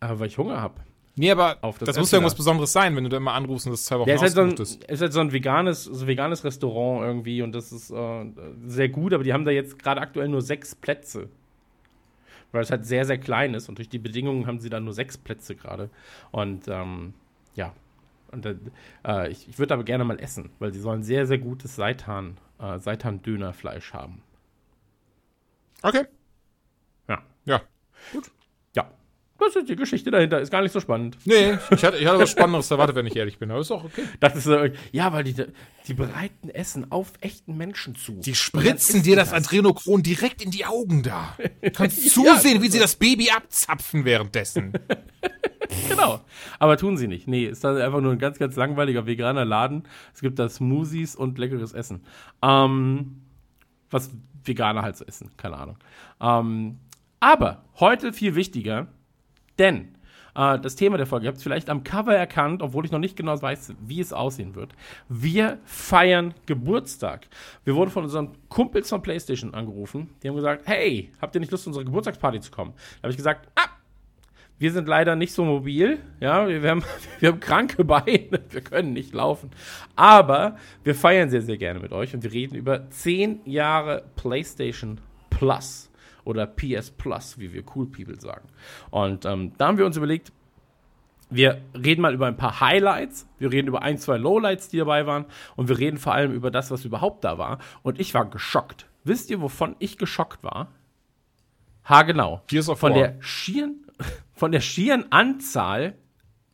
Aber 0.00 0.18
weil 0.20 0.26
ich 0.26 0.36
Hunger 0.38 0.60
habe. 0.60 0.74
Nee, 1.20 1.30
aber 1.30 1.58
Auf 1.60 1.76
das 1.78 1.88
das, 1.88 1.98
muss 1.98 2.10
ja 2.10 2.16
irgendwas. 2.16 2.34
Besonderes 2.34 2.72
sein, 2.72 2.96
wenn 2.96 3.04
du 3.04 3.10
da 3.10 3.18
immer 3.18 3.34
anrufst 3.34 3.66
und 3.66 3.72
das 3.72 3.84
zwei 3.84 3.98
Wochen 3.98 4.08
Ja, 4.08 4.14
ist 4.14 4.22
halt, 4.22 4.32
so 4.32 4.40
ein, 4.40 4.52
ist. 4.54 5.00
halt 5.02 5.12
so 5.12 5.20
ein 5.20 5.32
veganes, 5.32 5.84
so 5.84 6.04
ein 6.04 6.06
veganes 6.06 6.44
Restaurant 6.44 7.04
irgendwie 7.04 7.42
und 7.42 7.52
das 7.52 7.72
ist 7.72 7.90
äh, 7.90 8.24
sehr 8.66 8.88
gut, 8.88 9.12
aber 9.12 9.22
die 9.22 9.34
haben 9.34 9.44
da 9.44 9.50
jetzt 9.50 9.78
gerade 9.78 10.00
aktuell 10.00 10.28
nur 10.28 10.40
sechs 10.40 10.74
Plätze. 10.74 11.28
Weil 12.52 12.62
es 12.62 12.70
halt 12.70 12.86
sehr, 12.86 13.04
sehr 13.04 13.18
klein 13.18 13.52
ist 13.52 13.68
und 13.68 13.76
durch 13.76 13.88
die 13.90 13.98
Bedingungen 13.98 14.46
haben 14.46 14.60
sie 14.60 14.70
da 14.70 14.80
nur 14.80 14.94
sechs 14.94 15.18
Plätze 15.18 15.54
gerade. 15.54 15.90
Und 16.30 16.66
ähm, 16.68 17.12
ja. 17.54 17.74
Und 18.32 18.44
dann, 18.46 18.72
äh, 19.06 19.30
ich, 19.30 19.46
ich 19.48 19.58
würde 19.58 19.74
aber 19.74 19.84
gerne 19.84 20.04
mal 20.04 20.18
essen, 20.18 20.50
weil 20.58 20.72
sie 20.72 20.80
sollen 20.80 21.02
sehr, 21.02 21.26
sehr 21.26 21.38
gutes 21.38 21.76
Seitan, 21.76 22.38
äh, 22.58 22.78
Seitan-Dönerfleisch 22.78 23.92
haben. 23.92 24.22
Okay. 25.82 26.06
Ja. 27.08 27.22
Ja. 27.44 27.60
Ja. 28.14 28.20
Das 29.40 29.56
ist 29.56 29.68
die 29.68 29.76
Geschichte 29.76 30.10
dahinter. 30.10 30.40
Ist 30.40 30.50
gar 30.50 30.62
nicht 30.62 30.72
so 30.72 30.80
spannend. 30.80 31.16
Nee, 31.24 31.58
ich 31.70 31.84
hatte, 31.84 31.96
ich 31.96 32.06
hatte 32.06 32.18
was 32.18 32.30
Spannenderes 32.30 32.70
erwartet, 32.70 32.94
wenn 32.96 33.06
ich 33.06 33.16
ehrlich 33.16 33.38
bin. 33.38 33.50
Aber 33.50 33.60
ist 33.60 33.70
auch 33.70 33.84
okay. 33.84 34.02
Das 34.20 34.36
ist, 34.36 34.46
äh, 34.46 34.72
ja, 34.92 35.12
weil 35.12 35.24
die, 35.24 35.34
die 35.86 35.94
bereiten 35.94 36.50
Essen 36.50 36.92
auf 36.92 37.12
echten 37.20 37.56
Menschen 37.56 37.94
zu. 37.94 38.12
Die 38.20 38.34
spritzen 38.34 39.02
dir 39.02 39.16
das 39.16 39.30
du 39.30 39.36
Adrenochron 39.36 40.02
direkt 40.02 40.42
in 40.42 40.50
die 40.50 40.66
Augen 40.66 41.02
da. 41.02 41.36
Du 41.62 41.70
kannst 41.70 42.04
Ja, 42.04 42.10
zusehen, 42.10 42.62
wie 42.62 42.68
sie 42.68 42.78
das 42.78 42.96
Baby 42.96 43.30
abzapfen 43.30 44.04
währenddessen. 44.04 44.72
Genau. 45.88 46.20
Aber 46.58 46.76
tun 46.76 46.96
sie 46.96 47.06
nicht. 47.06 47.28
Nee, 47.28 47.44
ist 47.44 47.62
dann 47.62 47.76
einfach 47.76 48.00
nur 48.00 48.10
ein 48.10 48.18
ganz, 48.18 48.38
ganz 48.38 48.56
langweiliger 48.56 49.06
veganer 49.06 49.44
Laden. 49.44 49.84
Es 50.12 50.20
gibt 50.20 50.38
da 50.38 50.48
Smoothies 50.48 51.14
und 51.14 51.38
leckeres 51.38 51.72
Essen. 51.72 52.04
Ähm, 52.42 53.22
was 53.90 54.10
Veganer 54.44 54.82
halt 54.82 54.96
so 54.96 55.04
essen, 55.04 55.30
keine 55.36 55.56
Ahnung. 55.58 55.76
Ähm, 56.20 56.78
aber 57.20 57.64
heute 57.78 58.12
viel 58.12 58.34
wichtiger, 58.34 58.88
denn 59.60 59.94
äh, 60.34 60.58
das 60.58 60.76
Thema 60.76 60.96
der 60.96 61.06
Folge. 61.06 61.26
Ihr 61.26 61.28
habt 61.28 61.38
es 61.38 61.42
vielleicht 61.42 61.70
am 61.70 61.84
Cover 61.84 62.14
erkannt, 62.14 62.62
obwohl 62.62 62.84
ich 62.84 62.90
noch 62.90 62.98
nicht 62.98 63.16
genau 63.16 63.40
weiß, 63.40 63.74
wie 63.80 64.00
es 64.00 64.12
aussehen 64.12 64.54
wird. 64.54 64.72
Wir 65.08 65.58
feiern 65.64 66.34
Geburtstag. 66.46 67.28
Wir 67.64 67.74
wurden 67.74 67.90
von 67.90 68.04
unseren 68.04 68.30
Kumpels 68.48 68.88
von 68.88 69.02
PlayStation 69.02 69.54
angerufen. 69.54 70.10
Die 70.22 70.28
haben 70.28 70.36
gesagt, 70.36 70.62
hey, 70.66 71.12
habt 71.20 71.34
ihr 71.34 71.40
nicht 71.40 71.50
Lust, 71.50 71.64
zu 71.64 71.70
unserer 71.70 71.84
Geburtstagsparty 71.84 72.40
zu 72.40 72.50
kommen? 72.50 72.72
Da 72.96 73.04
habe 73.04 73.10
ich 73.10 73.16
gesagt, 73.16 73.48
ah, 73.54 73.68
wir 74.58 74.72
sind 74.72 74.88
leider 74.88 75.16
nicht 75.16 75.32
so 75.32 75.44
mobil. 75.44 75.98
Ja, 76.20 76.46
wir 76.46 76.70
haben, 76.70 76.84
wir 77.18 77.30
haben 77.30 77.40
kranke 77.40 77.84
Beine. 77.84 78.40
Wir 78.50 78.60
können 78.60 78.92
nicht 78.92 79.14
laufen. 79.14 79.50
Aber 79.96 80.56
wir 80.84 80.94
feiern 80.94 81.30
sehr, 81.30 81.42
sehr 81.42 81.56
gerne 81.56 81.80
mit 81.80 81.92
euch 81.92 82.14
und 82.14 82.22
wir 82.22 82.32
reden 82.32 82.54
über 82.54 82.90
10 82.90 83.40
Jahre 83.46 84.04
PlayStation 84.16 85.00
Plus 85.30 85.89
oder 86.24 86.46
PS 86.46 86.90
Plus, 86.90 87.38
wie 87.38 87.52
wir 87.52 87.64
Cool 87.74 87.86
People 87.86 88.20
sagen. 88.20 88.48
Und 88.90 89.24
ähm, 89.24 89.52
da 89.58 89.68
haben 89.68 89.78
wir 89.78 89.86
uns 89.86 89.96
überlegt, 89.96 90.32
wir 91.30 91.60
reden 91.74 92.02
mal 92.02 92.12
über 92.12 92.26
ein 92.26 92.36
paar 92.36 92.60
Highlights, 92.60 93.28
wir 93.38 93.52
reden 93.52 93.68
über 93.68 93.82
ein, 93.82 93.98
zwei 93.98 94.16
Lowlights, 94.16 94.68
die 94.68 94.78
dabei 94.78 95.06
waren 95.06 95.26
und 95.56 95.68
wir 95.68 95.78
reden 95.78 95.96
vor 95.96 96.12
allem 96.12 96.32
über 96.32 96.50
das, 96.50 96.70
was 96.70 96.84
überhaupt 96.84 97.24
da 97.24 97.38
war. 97.38 97.58
Und 97.82 98.00
ich 98.00 98.14
war 98.14 98.28
geschockt. 98.28 98.86
Wisst 99.04 99.30
ihr, 99.30 99.40
wovon 99.40 99.76
ich 99.78 99.96
geschockt 99.96 100.42
war? 100.42 100.68
Ha, 101.84 102.02
genau. 102.02 102.42
Gears 102.48 102.68
of 102.68 102.78
Von 102.78 102.92
War. 102.92 102.98
der 102.98 103.16
schieren, 103.22 103.86
von 104.32 104.52
der 104.52 104.60
schieren 104.60 105.10
Anzahl 105.10 105.94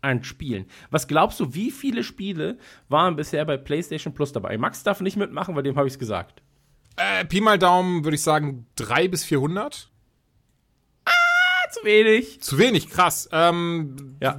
an 0.03 0.23
Spielen. 0.23 0.67
Was 0.91 1.09
glaubst 1.09 1.41
du, 1.41 1.55
wie 1.55 1.71
viele 1.71 2.05
Spiele 2.05 2.59
waren 2.89 3.17
bisher 3.17 3.45
bei 3.45 3.57
PlayStation 3.57 4.15
Plus 4.15 4.33
dabei? 4.33 4.57
Max 4.57 4.83
darf 4.83 5.01
nicht 5.01 5.17
mitmachen, 5.17 5.57
weil 5.57 5.63
dem 5.63 5.77
habe 5.77 5.89
ich 5.89 5.95
es 5.95 5.99
gesagt. 5.99 6.43
Äh, 6.97 7.25
Pi 7.27 7.41
mal 7.41 7.59
Daumen 7.59 8.05
würde 8.05 8.15
ich 8.15 8.23
sagen 8.23 8.67
300 8.77 9.11
bis 9.11 9.25
400. 9.25 9.91
Ah, 11.05 11.11
zu 11.71 11.85
wenig. 11.85 12.41
Zu 12.41 12.59
wenig, 12.59 12.89
krass. 12.91 13.29
Ähm, 13.33 14.17
Ja. 14.21 14.39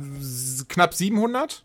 knapp 0.68 0.94
700? 0.94 1.64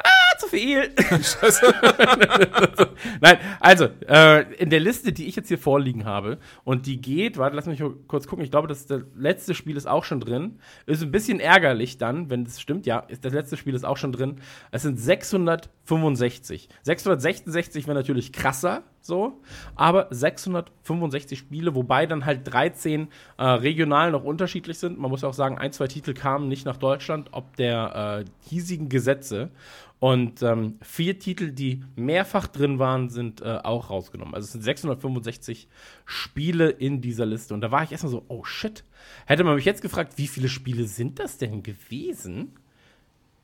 Ah, 0.00 0.38
zu 0.38 0.46
viel. 0.46 0.94
Nein, 3.20 3.38
also, 3.58 3.86
äh, 4.06 4.42
in 4.54 4.70
der 4.70 4.78
Liste, 4.78 5.12
die 5.12 5.26
ich 5.26 5.34
jetzt 5.34 5.48
hier 5.48 5.58
vorliegen 5.58 6.04
habe, 6.04 6.38
und 6.62 6.86
die 6.86 7.00
geht, 7.00 7.36
warte, 7.36 7.56
lass 7.56 7.66
mich 7.66 7.82
kurz 8.06 8.28
gucken, 8.28 8.44
ich 8.44 8.52
glaube, 8.52 8.68
das, 8.68 8.86
das 8.86 9.02
letzte 9.16 9.56
Spiel 9.56 9.76
ist 9.76 9.88
auch 9.88 10.04
schon 10.04 10.20
drin. 10.20 10.60
Ist 10.86 11.02
ein 11.02 11.10
bisschen 11.10 11.40
ärgerlich 11.40 11.98
dann, 11.98 12.30
wenn 12.30 12.44
das 12.44 12.60
stimmt, 12.60 12.86
ja, 12.86 13.00
ist, 13.00 13.24
das 13.24 13.32
letzte 13.32 13.56
Spiel 13.56 13.74
ist 13.74 13.84
auch 13.84 13.96
schon 13.96 14.12
drin. 14.12 14.40
Es 14.70 14.82
sind 14.82 15.00
665. 15.00 16.68
666 16.82 17.88
wäre 17.88 17.96
natürlich 17.96 18.32
krasser, 18.32 18.84
so, 19.08 19.40
aber 19.74 20.06
665 20.10 21.36
Spiele, 21.36 21.74
wobei 21.74 22.06
dann 22.06 22.24
halt 22.24 22.42
13 22.44 23.08
äh, 23.38 23.42
regional 23.42 24.12
noch 24.12 24.22
unterschiedlich 24.22 24.78
sind. 24.78 24.98
Man 25.00 25.10
muss 25.10 25.24
auch 25.24 25.34
sagen, 25.34 25.58
ein, 25.58 25.72
zwei 25.72 25.88
Titel 25.88 26.14
kamen 26.14 26.46
nicht 26.46 26.64
nach 26.64 26.76
Deutschland, 26.76 27.30
ob 27.32 27.56
der 27.56 28.24
äh, 28.24 28.48
hiesigen 28.48 28.88
Gesetze. 28.88 29.50
Und 29.98 30.42
ähm, 30.42 30.78
vier 30.80 31.18
Titel, 31.18 31.50
die 31.50 31.82
mehrfach 31.96 32.46
drin 32.46 32.78
waren, 32.78 33.08
sind 33.08 33.40
äh, 33.40 33.58
auch 33.64 33.90
rausgenommen. 33.90 34.34
Also 34.34 34.44
es 34.44 34.52
sind 34.52 34.62
665 34.62 35.66
Spiele 36.04 36.70
in 36.70 37.00
dieser 37.00 37.26
Liste. 37.26 37.54
Und 37.54 37.62
da 37.62 37.72
war 37.72 37.82
ich 37.82 37.90
erstmal 37.90 38.12
so, 38.12 38.24
oh 38.28 38.44
shit. 38.44 38.84
Hätte 39.26 39.42
man 39.42 39.56
mich 39.56 39.64
jetzt 39.64 39.82
gefragt, 39.82 40.12
wie 40.16 40.28
viele 40.28 40.48
Spiele 40.48 40.84
sind 40.84 41.18
das 41.18 41.38
denn 41.38 41.64
gewesen? 41.64 42.52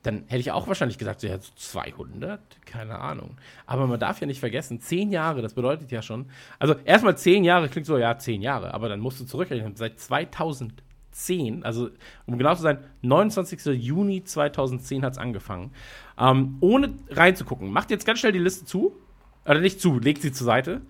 Dann 0.05 0.23
hätte 0.27 0.39
ich 0.39 0.51
auch 0.51 0.67
wahrscheinlich 0.67 0.99
gesagt, 0.99 1.21
so, 1.21 1.27
ja, 1.27 1.39
so 1.39 1.51
200, 1.55 2.39
keine 2.65 2.99
Ahnung. 2.99 3.37
Aber 3.65 3.87
man 3.87 3.99
darf 3.99 4.21
ja 4.21 4.27
nicht 4.27 4.39
vergessen, 4.39 4.79
zehn 4.79 5.11
Jahre, 5.11 5.41
das 5.41 5.55
bedeutet 5.55 5.91
ja 5.91 6.03
schon, 6.03 6.27
also 6.59 6.75
erstmal 6.85 7.17
zehn 7.17 7.43
Jahre 7.43 7.69
klingt 7.69 7.87
so, 7.87 7.97
ja, 7.97 8.15
zehn 8.19 8.43
Jahre, 8.43 8.75
aber 8.75 8.87
dann 8.87 8.99
musst 8.99 9.19
du 9.19 9.25
zurückrechnen, 9.25 9.75
seit 9.75 9.99
2010, 9.99 11.63
also 11.63 11.89
um 12.27 12.37
genau 12.37 12.53
zu 12.53 12.61
sein, 12.61 12.77
29. 13.01 13.65
Juni 13.65 14.23
2010 14.23 15.03
hat 15.03 15.13
es 15.13 15.17
angefangen. 15.17 15.71
Ähm, 16.19 16.57
ohne 16.59 16.93
reinzugucken, 17.09 17.71
macht 17.71 17.89
jetzt 17.89 18.05
ganz 18.05 18.19
schnell 18.19 18.31
die 18.31 18.37
Liste 18.37 18.65
zu, 18.65 18.95
oder 19.43 19.59
nicht 19.59 19.81
zu, 19.81 19.97
legt 19.97 20.21
sie 20.21 20.31
zur 20.31 20.45
Seite. 20.45 20.81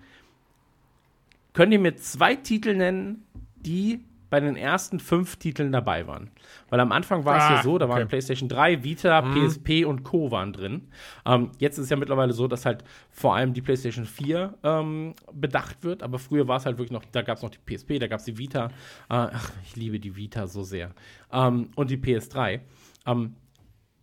Könnt 1.54 1.72
ihr 1.72 1.78
mir 1.78 1.96
zwei 1.96 2.34
Titel 2.34 2.74
nennen, 2.74 3.24
die 3.56 4.00
bei 4.28 4.40
den 4.40 4.56
ersten 4.56 4.98
fünf 5.00 5.36
Titeln 5.36 5.72
dabei 5.72 6.06
waren? 6.06 6.30
Weil 6.68 6.80
am 6.80 6.92
Anfang 6.92 7.24
war 7.24 7.36
es 7.38 7.44
Ah, 7.44 7.54
ja 7.56 7.62
so, 7.62 7.78
da 7.78 7.88
waren 7.88 7.96
okay. 7.98 8.04
Mhm. 8.04 8.08
PlayStation 8.08 8.48
3, 8.48 8.82
Vita, 8.82 9.22
PSP 9.22 9.84
und 9.84 10.02
Co. 10.04 10.30
waren 10.30 10.52
drin. 10.52 10.88
Ähm, 11.24 11.50
jetzt 11.58 11.78
ist 11.78 11.84
es 11.84 11.90
ja 11.90 11.96
mittlerweile 11.96 12.32
so, 12.32 12.48
dass 12.48 12.66
halt 12.66 12.84
vor 13.10 13.36
allem 13.36 13.52
die 13.54 13.62
PlayStation 13.62 14.04
4 14.04 14.54
ähm, 14.62 15.14
bedacht 15.32 15.84
wird, 15.84 16.02
aber 16.02 16.18
früher 16.18 16.48
war 16.48 16.56
es 16.56 16.66
halt 16.66 16.78
wirklich 16.78 16.92
noch, 16.92 17.04
da 17.12 17.22
gab 17.22 17.36
es 17.36 17.42
noch 17.42 17.50
die 17.50 17.58
PSP, 17.58 17.98
da 17.98 18.06
gab 18.08 18.18
es 18.20 18.24
die 18.24 18.38
Vita. 18.38 18.66
Äh, 18.66 18.70
ach, 19.08 19.52
ich 19.64 19.76
liebe 19.76 20.00
die 20.00 20.16
Vita 20.16 20.46
so 20.46 20.62
sehr. 20.62 20.90
Ähm, 21.32 21.70
und 21.76 21.90
die 21.90 21.96
PS3. 21.98 22.60
Ähm, 23.06 23.34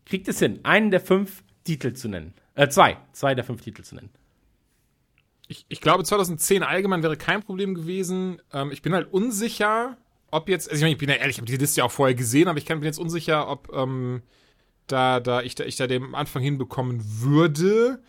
kriegt 0.06 0.28
es 0.28 0.40
hin, 0.40 0.60
einen 0.64 0.92
der 0.92 1.00
fünf 1.02 1.44
Titel 1.64 1.94
zu 1.94 2.08
nennen? 2.10 2.34
Äh, 2.56 2.68
zwei. 2.70 2.98
Zwei 3.12 3.36
der 3.36 3.44
fünf 3.44 3.62
Titel 3.62 3.82
zu 3.84 3.96
nennen. 3.96 4.10
Ich, 5.48 5.66
ich 5.68 5.82
glaube, 5.82 6.04
2010 6.04 6.64
allgemein 6.64 7.04
wäre 7.04 7.18
kein 7.18 7.44
Problem 7.44 7.74
gewesen. 7.76 8.42
Ähm, 8.54 8.72
ich 8.72 8.82
bin 8.82 8.94
halt 8.94 9.12
unsicher, 9.14 9.98
ob 10.34 10.50
jetzt, 10.50 10.70
also 10.70 10.78
ich, 10.78 10.82
meine, 10.82 10.94
ich 10.94 10.98
bin 10.98 11.10
ja 11.10 11.16
ehrlich, 11.16 11.36
ich 11.36 11.42
habe 11.42 11.52
die 11.52 11.58
Liste 11.58 11.80
ja 11.82 11.86
auch 11.86 11.92
vorher 11.92 12.16
gesehen, 12.16 12.48
aber 12.48 12.58
ich 12.58 12.66
kann, 12.66 12.80
bin 12.80 12.88
jetzt 12.88 13.00
unsicher, 13.00 13.48
ob 13.48 13.72
ähm, 13.74 14.22
da, 14.88 15.20
da, 15.20 15.42
ich, 15.42 15.56
da 15.56 15.64
ich 15.64 15.76
da 15.76 15.88
den 15.88 16.16
Anfang 16.16 16.42
hinbekommen 16.42 17.02
würde. 17.22 18.02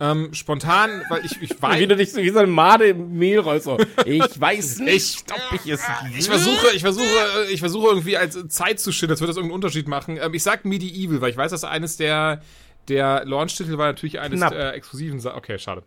Ähm, 0.00 0.34
spontan, 0.34 1.02
weil 1.08 1.24
ich, 1.24 1.40
ich 1.40 1.50
weiß. 1.62 1.78
Wie 1.78 1.86
du 1.86 1.96
dich 1.96 2.12
so 2.12 2.20
wie 2.20 2.30
so 2.30 2.40
ein 2.40 2.50
Made 2.50 2.88
im 2.88 3.16
Mehl 3.16 3.38
rollst. 3.38 3.64
So. 3.64 3.78
Ich 4.04 4.40
weiß 4.40 4.80
nicht, 4.80 5.24
ob 5.32 5.60
ich 5.60 5.70
es. 5.70 5.82
Ich 6.18 6.26
versuche, 6.26 6.74
ich 6.74 6.82
versuche, 6.82 7.04
äh, 7.48 7.52
ich 7.52 7.60
versuche 7.60 7.88
irgendwie 7.88 8.16
als 8.16 8.36
Zeit 8.48 8.80
zu 8.80 8.90
schildern, 8.90 9.14
als 9.14 9.20
würde 9.20 9.30
das 9.30 9.36
irgendeinen 9.36 9.54
Unterschied 9.54 9.86
machen. 9.86 10.18
Ähm, 10.20 10.34
ich 10.34 10.42
sag 10.42 10.64
Medieval, 10.64 11.20
weil 11.20 11.30
ich 11.30 11.36
weiß, 11.36 11.52
dass 11.52 11.64
eines 11.64 11.96
der, 11.96 12.42
der 12.88 13.24
Launch-Titel 13.24 13.78
war 13.78 13.86
natürlich 13.86 14.18
eines 14.18 14.40
Knapp. 14.40 14.52
der 14.52 14.74
exklusiven 14.74 15.20
Sa 15.20 15.36
Okay, 15.36 15.58
schade. 15.58 15.84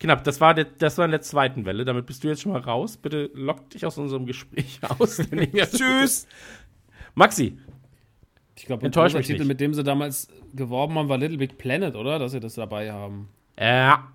Knapp, 0.00 0.24
das 0.24 0.40
war, 0.40 0.54
der, 0.54 0.64
das 0.64 0.96
war 0.96 1.04
in 1.04 1.10
der 1.10 1.20
zweiten 1.20 1.66
Welle. 1.66 1.84
Damit 1.84 2.06
bist 2.06 2.24
du 2.24 2.28
jetzt 2.28 2.40
schon 2.40 2.52
mal 2.52 2.60
raus. 2.60 2.96
Bitte 2.96 3.30
lock 3.34 3.68
dich 3.70 3.84
aus 3.84 3.98
unserem 3.98 4.24
Gespräch 4.26 4.80
aus. 4.98 5.16
Tschüss. 5.76 6.26
Maxi, 7.14 7.58
Ich 8.56 8.64
glaube, 8.64 8.88
mich 8.88 9.26
Titel, 9.26 9.44
mit 9.44 9.60
dem 9.60 9.74
sie 9.74 9.84
damals 9.84 10.28
geworben 10.54 10.94
haben, 10.94 11.08
war 11.08 11.18
Little 11.18 11.36
Big 11.38 11.58
Planet, 11.58 11.94
oder? 11.96 12.18
Dass 12.18 12.32
sie 12.32 12.40
das 12.40 12.54
dabei 12.54 12.90
haben. 12.90 13.28
Ja. 13.58 14.08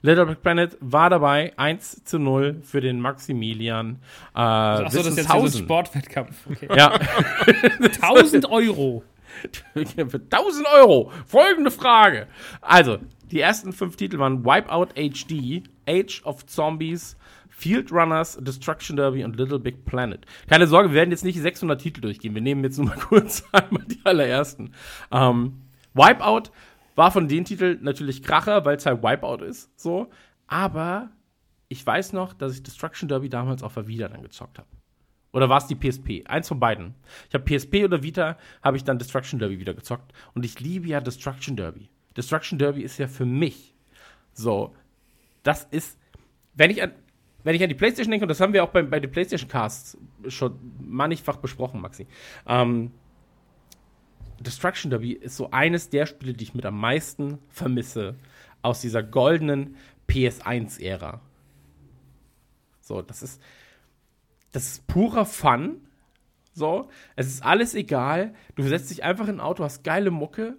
Little 0.00 0.24
Big 0.26 0.42
Planet 0.42 0.76
war 0.80 1.10
dabei 1.10 1.52
1 1.58 2.04
zu 2.04 2.18
0 2.18 2.62
für 2.62 2.80
den 2.80 2.98
Maximilian. 2.98 3.98
Äh, 4.34 4.38
Achso, 4.38 4.98
das 4.98 5.06
ist 5.08 5.18
jetzt 5.18 5.28
so 5.28 5.34
ein. 5.38 5.50
Sportwettkampf. 5.50 6.46
Okay. 6.50 6.68
Ja, 6.74 6.98
1000 7.80 8.46
Euro. 8.50 9.02
für 9.82 10.18
1000 10.18 10.66
Euro. 10.76 11.12
Folgende 11.26 11.70
Frage. 11.70 12.26
Also, 12.62 12.98
die 13.30 13.40
ersten 13.40 13.72
fünf 13.72 13.96
Titel 13.96 14.18
waren 14.18 14.44
Wipeout 14.44 14.94
HD, 14.94 15.68
Age 15.88 16.22
of 16.24 16.46
Zombies, 16.46 17.16
Field 17.48 17.90
Runners, 17.90 18.38
Destruction 18.40 18.96
Derby 18.96 19.24
und 19.24 19.36
Little 19.36 19.58
Big 19.58 19.84
Planet. 19.84 20.26
Keine 20.46 20.66
Sorge, 20.66 20.90
wir 20.90 20.96
werden 20.96 21.10
jetzt 21.10 21.24
nicht 21.24 21.40
600 21.40 21.80
Titel 21.80 22.00
durchgehen. 22.02 22.34
Wir 22.34 22.42
nehmen 22.42 22.62
jetzt 22.64 22.78
nur 22.78 22.88
mal 22.88 22.96
kurz 23.00 23.44
einmal 23.52 23.84
die 23.84 24.00
allerersten. 24.04 24.72
Ähm, 25.10 25.62
Wipeout 25.94 26.50
war 26.94 27.10
von 27.10 27.28
den 27.28 27.44
Titeln 27.44 27.82
natürlich 27.82 28.22
Kracher, 28.22 28.64
weil 28.64 28.76
es 28.76 28.86
halt 28.86 29.02
Wipeout 29.02 29.44
ist, 29.44 29.70
so. 29.80 30.10
Aber 30.46 31.10
ich 31.68 31.84
weiß 31.84 32.12
noch, 32.12 32.32
dass 32.34 32.54
ich 32.54 32.62
Destruction 32.62 33.08
Derby 33.08 33.28
damals 33.28 33.62
auf 33.62 33.74
der 33.74 33.88
Vita 33.88 34.08
dann 34.08 34.22
gezockt 34.22 34.58
habe. 34.58 34.68
Oder 35.32 35.48
war 35.48 35.58
es 35.58 35.66
die 35.66 35.74
PSP? 35.74 36.26
Eins 36.26 36.48
von 36.48 36.60
beiden. 36.60 36.94
Ich 37.28 37.34
habe 37.34 37.44
PSP 37.44 37.84
oder 37.84 38.02
Vita, 38.02 38.38
habe 38.62 38.76
ich 38.76 38.84
dann 38.84 38.98
Destruction 38.98 39.38
Derby 39.38 39.58
wieder 39.58 39.74
gezockt. 39.74 40.12
Und 40.34 40.44
ich 40.44 40.60
liebe 40.60 40.88
ja 40.88 41.00
Destruction 41.00 41.56
Derby. 41.56 41.90
Destruction 42.16 42.58
Derby 42.58 42.82
ist 42.82 42.98
ja 42.98 43.08
für 43.08 43.26
mich 43.26 43.74
so, 44.32 44.74
das 45.42 45.64
ist, 45.70 45.98
wenn 46.54 46.70
ich 46.70 46.82
an, 46.82 46.92
wenn 47.44 47.54
ich 47.54 47.62
an 47.62 47.68
die 47.68 47.74
PlayStation 47.74 48.10
denke, 48.10 48.24
und 48.24 48.28
das 48.28 48.40
haben 48.40 48.52
wir 48.52 48.64
auch 48.64 48.70
bei, 48.70 48.82
bei 48.82 48.98
den 48.98 49.10
PlayStation 49.10 49.48
Casts 49.48 49.96
schon 50.28 50.58
mannigfach 50.80 51.36
besprochen, 51.36 51.80
Maxi. 51.80 52.06
Ähm, 52.46 52.90
Destruction 54.40 54.90
Derby 54.90 55.12
ist 55.12 55.36
so 55.36 55.50
eines 55.50 55.88
der 55.88 56.06
Spiele, 56.06 56.34
die 56.34 56.44
ich 56.44 56.54
mit 56.54 56.66
am 56.66 56.78
meisten 56.78 57.38
vermisse 57.48 58.16
aus 58.62 58.80
dieser 58.80 59.02
goldenen 59.02 59.76
PS1-Ära. 60.08 61.20
So, 62.80 63.02
das 63.02 63.22
ist, 63.22 63.42
das 64.52 64.64
ist 64.64 64.86
purer 64.86 65.24
Fun. 65.24 65.80
So, 66.52 66.88
es 67.14 67.26
ist 67.26 67.44
alles 67.44 67.74
egal. 67.74 68.34
Du 68.54 68.62
setzt 68.62 68.90
dich 68.90 69.04
einfach 69.04 69.28
in 69.28 69.36
ein 69.36 69.40
Auto, 69.40 69.62
hast 69.62 69.84
geile 69.84 70.10
Mucke 70.10 70.56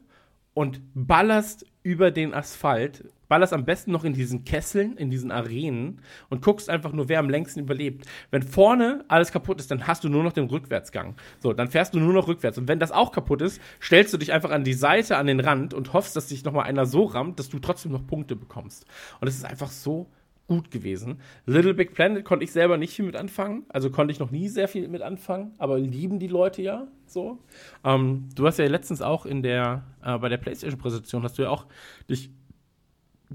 und 0.58 0.82
ballerst 0.96 1.68
über 1.84 2.10
den 2.10 2.34
Asphalt. 2.34 3.04
Ballerst 3.28 3.54
am 3.54 3.64
besten 3.64 3.92
noch 3.92 4.04
in 4.04 4.14
diesen 4.14 4.44
Kesseln, 4.44 4.98
in 4.98 5.12
diesen 5.12 5.32
Arenen 5.32 6.02
und 6.30 6.42
guckst 6.42 6.68
einfach 6.68 6.94
nur, 6.94 7.10
wer 7.10 7.20
am 7.20 7.30
längsten 7.30 7.60
überlebt. 7.60 8.08
Wenn 8.32 8.42
vorne 8.42 9.06
alles 9.08 9.32
kaputt 9.32 9.60
ist, 9.60 9.70
dann 9.70 9.86
hast 9.86 10.04
du 10.04 10.10
nur 10.10 10.24
noch 10.24 10.34
den 10.34 10.46
Rückwärtsgang. 10.46 11.16
So, 11.38 11.54
dann 11.54 11.68
fährst 11.68 11.94
du 11.94 12.00
nur 12.00 12.12
noch 12.12 12.28
rückwärts. 12.28 12.58
Und 12.58 12.68
wenn 12.68 12.80
das 12.80 12.92
auch 12.92 13.12
kaputt 13.12 13.44
ist, 13.44 13.62
stellst 13.80 14.12
du 14.16 14.18
dich 14.18 14.34
einfach 14.34 14.50
an 14.50 14.64
die 14.64 14.74
Seite, 14.74 15.18
an 15.18 15.28
den 15.28 15.42
Rand 15.42 15.76
und 15.76 15.94
hoffst, 15.94 16.16
dass 16.16 16.26
dich 16.26 16.44
nochmal 16.44 16.66
einer 16.66 16.88
so 16.88 17.04
rammt, 17.04 17.38
dass 17.38 17.50
du 17.50 17.60
trotzdem 17.60 17.92
noch 17.92 18.08
Punkte 18.08 18.36
bekommst. 18.36 18.88
Und 19.22 19.28
es 19.28 19.36
ist 19.36 19.46
einfach 19.46 19.70
so 19.70 20.08
gut 20.48 20.72
gewesen. 20.72 21.20
Little 21.46 21.74
Big 21.74 21.94
Planet 21.94 22.24
konnte 22.24 22.44
ich 22.46 22.52
selber 22.52 22.78
nicht 22.78 22.94
viel 22.94 23.06
mit 23.06 23.16
anfangen. 23.16 23.66
Also 23.70 23.90
konnte 23.90 24.12
ich 24.12 24.20
noch 24.20 24.32
nie 24.32 24.48
sehr 24.48 24.68
viel 24.68 24.88
mit 24.88 25.02
anfangen, 25.02 25.54
aber 25.58 25.78
lieben 25.78 26.20
die 26.20 26.28
Leute 26.28 26.62
ja 26.62 26.88
so. 27.06 27.40
Ähm, 27.84 28.30
du 28.36 28.48
hast 28.48 28.58
ja 28.58 28.66
letztens 28.66 29.02
auch 29.02 29.26
in 29.26 29.44
der, 29.44 29.84
äh, 30.04 30.18
bei 30.18 30.30
der 30.30 30.38
PlayStation-Präsentation 30.38 31.24
hast 31.24 31.38
du 31.38 31.44
ja 31.44 31.50
auch 31.50 31.66
dich 32.10 32.30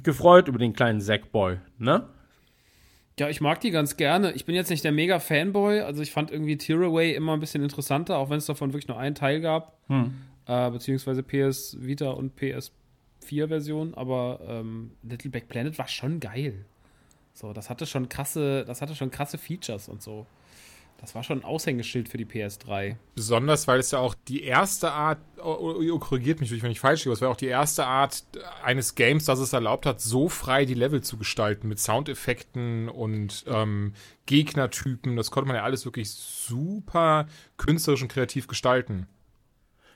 gefreut 0.03 0.49
über 0.49 0.59
den 0.59 0.73
kleinen 0.73 1.01
Sackboy, 1.01 1.59
ne? 1.79 2.09
Ja, 3.19 3.29
ich 3.29 3.43
mag 3.43 3.61
die 3.61 3.71
ganz 3.71 3.99
gerne. 3.99 4.33
Ich 4.33 4.47
bin 4.47 4.55
jetzt 4.55 4.71
nicht 4.71 4.85
der 4.85 4.93
mega 4.93 5.21
Fanboy, 5.21 5.81
also 5.81 6.03
ich 6.03 6.13
fand 6.13 6.31
irgendwie 6.31 6.57
Tearaway 6.57 7.15
immer 7.15 7.35
ein 7.35 7.41
bisschen 7.41 7.63
interessanter, 7.63 8.17
auch 8.17 8.31
wenn 8.31 8.39
es 8.39 8.47
davon 8.47 8.73
wirklich 8.73 8.89
nur 8.89 8.99
einen 8.99 9.15
Teil 9.15 9.41
gab. 9.41 9.79
Hm. 9.89 10.15
Äh, 10.47 10.71
beziehungsweise 10.71 11.23
PS 11.23 11.77
Vita 11.79 12.11
und 12.11 12.33
PS4-Version, 12.41 13.95
aber 13.95 14.41
ähm, 14.49 14.93
Little 15.03 15.31
Big 15.31 15.49
Planet 15.49 15.79
war 15.79 15.89
schon 15.89 16.21
geil. 16.21 16.65
So, 17.35 17.53
das 17.53 17.71
hatte 17.71 17.87
schon 17.87 18.09
krasse, 18.09 18.65
das 18.65 18.83
hatte 18.83 18.95
schon 18.95 19.11
krasse 19.11 19.39
Features 19.39 19.89
und 19.89 20.03
so. 20.03 20.27
Das 21.03 21.17
war 21.17 21.25
schon 21.25 21.41
ein 21.41 21.45
Aushängeschild 21.45 22.09
für 22.09 22.17
die 22.17 22.27
PS3. 22.27 22.95
Besonders, 23.17 23.67
weil 23.67 23.81
es 23.81 23.91
ja 23.91 23.99
auch 23.99 24.15
die 24.29 24.45
erste 24.45 24.93
Art, 24.93 25.19
oh, 25.43 25.75
oh, 25.81 25.99
korrigiert 25.99 26.41
mich, 26.41 26.63
wenn 26.63 26.71
ich 26.71 26.79
falsch 26.79 27.05
liege, 27.05 27.13
es 27.13 27.21
war 27.21 27.29
auch 27.29 27.37
die 27.37 27.47
erste 27.47 27.85
Art 27.87 28.23
eines 28.63 28.95
Games, 28.95 29.25
das 29.25 29.41
es 29.41 29.53
erlaubt 29.53 29.85
hat, 29.85 30.01
so 30.01 30.29
frei 30.29 30.65
die 30.65 30.75
Level 30.75 31.01
zu 31.01 31.17
gestalten 31.17 31.67
mit 31.67 31.81
Soundeffekten 31.81 32.89
und 32.89 33.45
ähm, 33.49 33.95
Gegnertypen. 34.27 35.17
Das 35.17 35.33
konnte 35.33 35.49
man 35.49 35.57
ja 35.57 35.65
alles 35.65 35.85
wirklich 35.85 36.09
super 36.09 37.27
künstlerisch 37.57 38.03
und 38.03 38.09
kreativ 38.09 38.47
gestalten. 38.47 39.09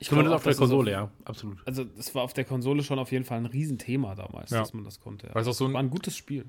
Ich 0.01 0.09
glaube, 0.09 0.25
das 0.25 0.33
auf 0.33 0.42
der 0.42 0.57
Konsole, 0.57 0.90
so, 0.90 0.96
ja, 0.96 1.11
absolut. 1.25 1.59
Also, 1.66 1.85
das 1.85 2.16
war 2.16 2.25
auf 2.25 2.33
der 2.33 2.44
Konsole 2.44 2.83
schon 2.83 2.99
auf 2.99 3.12
jeden 3.12 3.25
Fall 3.25 3.38
ein 3.38 3.46
Riesenthema 3.46 4.16
damals, 4.16 4.51
ja. 4.51 4.59
dass 4.59 4.75
man 4.75 4.83
das 4.83 4.99
konnte. 4.99 5.29
Ja. 5.29 5.35
Weil 5.37 5.42
es 5.42 5.49
auch 5.49 5.55
so 5.55 5.66
ein, 5.66 5.72
war 5.72 5.81
ein 5.81 5.88
gutes 5.88 6.16
Spiel 6.16 6.46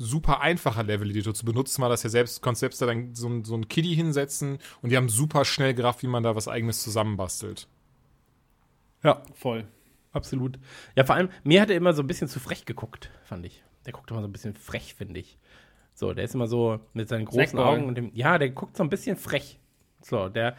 super 0.00 0.40
einfacher 0.40 0.82
Level-Editor 0.82 1.34
zu 1.34 1.44
benutzen, 1.44 1.82
war 1.82 1.90
das 1.90 2.02
ja 2.02 2.08
selbst, 2.08 2.40
konntest 2.40 2.60
selbst 2.60 2.80
da 2.80 2.86
dann 2.86 3.14
so, 3.14 3.44
so 3.44 3.54
ein 3.54 3.68
Kiddie 3.68 3.94
hinsetzen 3.94 4.58
und 4.80 4.90
die 4.90 4.96
haben 4.96 5.10
super 5.10 5.44
schnell 5.44 5.74
gerafft, 5.74 6.02
wie 6.02 6.06
man 6.06 6.22
da 6.22 6.34
was 6.34 6.48
eigenes 6.48 6.82
zusammenbastelt. 6.82 7.68
Ja, 9.02 9.22
voll. 9.34 9.66
Absolut. 10.12 10.58
Ja, 10.96 11.04
vor 11.04 11.14
allem, 11.16 11.28
mir 11.44 11.60
hat 11.60 11.70
er 11.70 11.76
immer 11.76 11.92
so 11.92 12.02
ein 12.02 12.06
bisschen 12.06 12.28
zu 12.28 12.40
frech 12.40 12.64
geguckt, 12.64 13.10
fand 13.24 13.44
ich. 13.44 13.62
Der 13.84 13.92
guckt 13.92 14.10
immer 14.10 14.22
so 14.22 14.26
ein 14.28 14.32
bisschen 14.32 14.54
frech, 14.54 14.94
finde 14.94 15.20
ich. 15.20 15.38
So, 15.94 16.14
der 16.14 16.24
ist 16.24 16.34
immer 16.34 16.46
so 16.46 16.80
mit 16.94 17.08
seinen 17.08 17.26
großen 17.26 17.58
Sackboy. 17.58 17.64
Augen 17.64 17.84
und 17.86 17.94
dem, 17.94 18.10
ja, 18.14 18.38
der 18.38 18.50
guckt 18.50 18.78
so 18.78 18.82
ein 18.82 18.88
bisschen 18.88 19.16
frech. 19.16 19.58
So, 20.00 20.30
der 20.30 20.56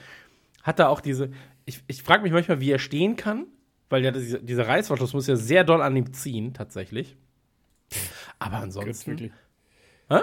hat 0.62 0.77
da 0.77 0.88
auch 0.88 1.01
diese, 1.01 1.32
ich, 1.65 1.84
ich 1.88 2.04
frage 2.04 2.21
mich 2.21 2.32
manchmal, 2.32 2.62
wie 2.62 2.69
er 2.69 2.80
stehen 2.80 3.15
kann, 3.15 3.47
weil 3.89 4.04
ja 4.04 4.12
diese, 4.12 4.39
dieser 4.39 4.67
Reißverschluss 4.67 5.13
muss 5.13 5.25
ja 5.25 5.36
sehr 5.36 5.63
doll 5.63 5.82
an 5.82 5.95
ihm 5.95 6.13
ziehen, 6.13 6.54
tatsächlich. 6.54 7.17
Aber 8.41 8.58
ansonsten. 8.58 9.32
Hä? 10.10 10.19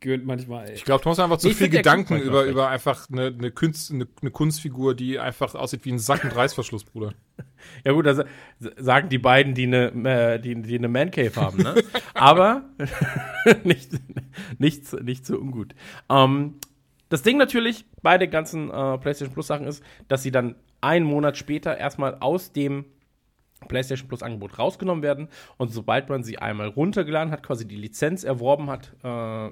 Gehört 0.00 0.24
manchmal, 0.24 0.68
ey. 0.68 0.74
Ich 0.74 0.84
glaube, 0.84 1.02
du 1.02 1.08
musst 1.08 1.20
einfach 1.20 1.38
zu 1.38 1.48
ich 1.48 1.56
viel 1.56 1.68
Gedanken 1.68 2.18
über, 2.18 2.44
über 2.44 2.68
einfach 2.68 3.08
eine, 3.10 3.26
eine, 3.26 3.50
Kunst, 3.50 3.90
eine, 3.90 4.06
eine, 4.20 4.30
Kunstfigur, 4.30 4.94
die 4.94 5.18
einfach 5.18 5.54
aussieht 5.54 5.84
wie 5.84 5.92
ein 5.92 5.98
Sack 5.98 6.24
mit 6.24 6.34
Reißverschluss, 6.34 6.84
Bruder. 6.84 7.14
Ja, 7.84 7.92
gut, 7.92 8.06
das 8.06 8.22
sagen 8.58 9.08
die 9.10 9.18
beiden, 9.18 9.54
die 9.54 9.64
eine, 9.64 10.34
äh, 10.34 10.40
die, 10.40 10.60
die 10.60 10.76
eine 10.76 10.88
Mancave 10.88 11.36
haben, 11.36 11.62
ne? 11.62 11.82
Aber 12.14 12.64
nicht, 13.64 13.92
nichts, 14.58 14.92
nicht 14.92 15.26
so 15.26 15.38
ungut. 15.38 15.74
Ähm, 16.10 16.56
das 17.10 17.22
Ding 17.22 17.38
natürlich 17.38 17.86
bei 18.02 18.16
den 18.18 18.30
ganzen 18.30 18.70
äh, 18.70 18.98
PlayStation 18.98 19.32
Plus 19.32 19.46
Sachen 19.46 19.66
ist, 19.66 19.82
dass 20.08 20.22
sie 20.22 20.30
dann 20.30 20.56
einen 20.80 21.04
Monat 21.06 21.36
später 21.36 21.76
erstmal 21.76 22.16
aus 22.20 22.52
dem 22.52 22.86
PlayStation 23.68 24.08
Plus 24.08 24.22
Angebot 24.22 24.58
rausgenommen 24.58 25.02
werden. 25.02 25.28
Und 25.56 25.72
sobald 25.72 26.08
man 26.08 26.22
sie 26.22 26.38
einmal 26.38 26.68
runtergeladen 26.68 27.32
hat, 27.32 27.42
quasi 27.42 27.66
die 27.66 27.76
Lizenz 27.76 28.24
erworben 28.24 28.70
hat, 28.70 28.94
äh, 29.02 29.50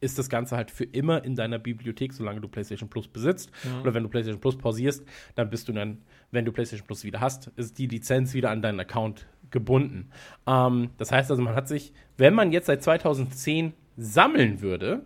ist 0.00 0.18
das 0.18 0.28
Ganze 0.28 0.56
halt 0.56 0.70
für 0.70 0.84
immer 0.84 1.24
in 1.24 1.36
deiner 1.36 1.58
Bibliothek, 1.58 2.12
solange 2.12 2.40
du 2.40 2.48
PlayStation 2.48 2.88
Plus 2.88 3.08
besitzt. 3.08 3.50
Ja. 3.64 3.80
Oder 3.80 3.94
wenn 3.94 4.02
du 4.02 4.08
PlayStation 4.08 4.40
Plus 4.40 4.56
pausierst, 4.56 5.04
dann 5.34 5.50
bist 5.50 5.68
du 5.68 5.72
dann, 5.72 6.02
wenn 6.30 6.44
du 6.44 6.52
PlayStation 6.52 6.86
Plus 6.86 7.04
wieder 7.04 7.20
hast, 7.20 7.48
ist 7.56 7.78
die 7.78 7.86
Lizenz 7.86 8.34
wieder 8.34 8.50
an 8.50 8.62
deinen 8.62 8.80
Account 8.80 9.26
gebunden. 9.50 10.10
Ähm, 10.46 10.90
das 10.98 11.12
heißt 11.12 11.30
also, 11.30 11.42
man 11.42 11.54
hat 11.54 11.68
sich, 11.68 11.92
wenn 12.16 12.34
man 12.34 12.52
jetzt 12.52 12.66
seit 12.66 12.82
2010 12.82 13.72
sammeln 13.96 14.60
würde, 14.60 15.02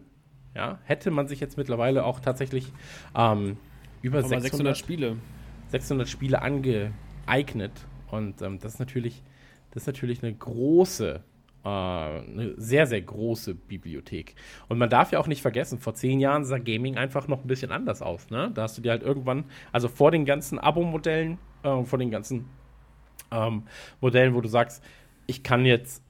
ja, 0.55 0.81
hätte 0.85 1.13
man 1.13 1.29
sich 1.29 1.39
jetzt 1.39 1.57
mittlerweile 1.57 2.05
auch 2.05 2.19
tatsächlich 2.19 2.73
ähm, 3.15 3.57
über 4.03 4.21
600, 4.23 4.43
600 4.43 4.77
Spiele 4.77 5.17
600 5.69 6.09
Spiele 6.09 6.43
angeeignet 6.43 7.73
und 8.13 8.43
ähm, 8.43 8.59
das 8.59 8.75
ist 8.75 8.79
natürlich, 8.81 9.23
das 9.71 9.85
ist 9.85 9.87
natürlich 9.87 10.23
eine 10.23 10.35
große, 10.35 11.23
äh, 11.65 11.69
eine 11.69 12.55
sehr, 12.57 12.87
sehr 12.87 13.01
große 13.01 13.55
Bibliothek. 13.55 14.35
Und 14.69 14.79
man 14.79 14.91
darf 14.91 15.13
ja 15.13 15.19
auch 15.19 15.27
nicht 15.27 15.43
vergessen, 15.43 15.79
vor 15.79 15.95
zehn 15.95 16.21
Jahren 16.21 16.45
sah 16.45 16.59
Gaming 16.59 16.97
einfach 16.97 17.29
noch 17.29 17.43
ein 17.43 17.49
bisschen 17.49 17.73
anders 17.73 18.03
aus. 18.03 18.31
Ne? 18.31 18.51
Da 18.55 18.63
hast 18.63 18.79
du 18.79 18.83
dir 18.83 18.91
halt 18.91 19.03
irgendwann, 19.03 19.45
also 19.73 19.89
vor 19.89 20.11
den 20.11 20.25
ganzen 20.25 20.59
Abo-Modellen, 20.59 21.39
äh, 21.63 21.85
vor 21.85 21.99
den 21.99 22.11
ganzen 22.11 22.47
ähm, 23.31 23.65
Modellen, 24.01 24.35
wo 24.35 24.41
du 24.41 24.49
sagst, 24.49 24.83
ich 25.27 25.43
kann 25.43 25.65
jetzt 25.65 26.03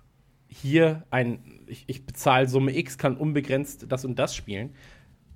hier 0.48 1.04
ein, 1.10 1.60
ich, 1.66 1.84
ich 1.86 2.06
bezahle 2.06 2.48
Summe 2.48 2.76
X, 2.76 2.98
kann 2.98 3.16
unbegrenzt 3.16 3.86
das 3.88 4.04
und 4.04 4.18
das 4.18 4.34
spielen, 4.34 4.74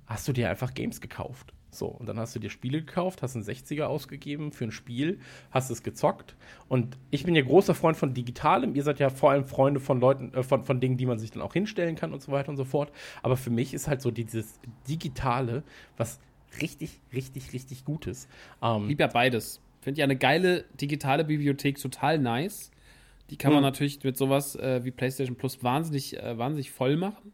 hast 0.05 0.27
du 0.27 0.33
dir 0.33 0.49
einfach 0.49 0.73
Games 0.73 1.01
gekauft. 1.01 1.53
So, 1.75 1.87
und 1.87 2.07
dann 2.07 2.19
hast 2.19 2.35
du 2.35 2.39
dir 2.39 2.49
Spiele 2.49 2.79
gekauft, 2.79 3.21
hast 3.21 3.35
einen 3.35 3.45
60er 3.45 3.83
ausgegeben 3.83 4.51
für 4.51 4.65
ein 4.65 4.71
Spiel, 4.71 5.19
hast 5.51 5.69
es 5.69 5.83
gezockt. 5.83 6.35
Und 6.67 6.97
ich 7.11 7.23
bin 7.23 7.35
ja 7.35 7.41
großer 7.41 7.75
Freund 7.75 7.97
von 7.97 8.13
Digitalem. 8.13 8.75
Ihr 8.75 8.83
seid 8.83 8.99
ja 8.99 9.09
vor 9.09 9.31
allem 9.31 9.45
Freunde 9.45 9.79
von 9.79 9.99
Leuten, 9.99 10.33
äh, 10.33 10.43
von, 10.43 10.63
von 10.63 10.79
Dingen, 10.79 10.97
die 10.97 11.05
man 11.05 11.19
sich 11.19 11.31
dann 11.31 11.41
auch 11.41 11.53
hinstellen 11.53 11.95
kann 11.95 12.13
und 12.13 12.21
so 12.21 12.31
weiter 12.31 12.49
und 12.49 12.57
so 12.57 12.65
fort. 12.65 12.91
Aber 13.21 13.37
für 13.37 13.49
mich 13.49 13.73
ist 13.73 13.87
halt 13.87 14.01
so 14.01 14.11
dieses 14.11 14.59
Digitale, 14.87 15.63
was 15.97 16.19
richtig, 16.61 17.01
richtig, 17.13 17.53
richtig 17.53 17.85
Gutes. 17.85 18.27
Ähm, 18.61 18.87
Lieb 18.87 18.99
ja 18.99 19.07
beides. 19.07 19.61
Finde 19.81 19.99
ja 19.99 20.05
eine 20.05 20.15
geile 20.15 20.65
digitale 20.79 21.25
Bibliothek 21.25 21.77
total 21.77 22.17
nice. 22.17 22.71
Die 23.29 23.37
kann 23.37 23.51
man 23.51 23.61
mhm. 23.61 23.67
natürlich 23.67 24.03
mit 24.03 24.17
sowas 24.17 24.55
äh, 24.55 24.83
wie 24.83 24.91
PlayStation 24.91 25.35
Plus 25.35 25.63
wahnsinnig, 25.63 26.17
äh, 26.17 26.37
wahnsinnig 26.37 26.71
voll 26.71 26.95
machen. 26.95 27.33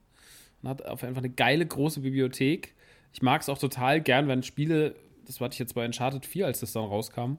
Man 0.61 0.71
hat 0.71 0.85
auf 0.85 1.03
einfach 1.03 1.21
eine 1.21 1.29
geile 1.29 1.65
große 1.65 2.01
Bibliothek 2.01 2.73
ich 3.13 3.21
mag 3.21 3.41
es 3.41 3.49
auch 3.49 3.57
total 3.57 4.01
gern, 4.01 4.27
wenn 4.27 4.43
Spiele, 4.43 4.95
das 5.25 5.39
hatte 5.39 5.53
ich 5.53 5.59
jetzt 5.59 5.75
bei 5.75 5.85
Uncharted 5.85 6.25
4, 6.25 6.45
als 6.45 6.59
das 6.61 6.73
dann 6.73 6.85
rauskam, 6.85 7.37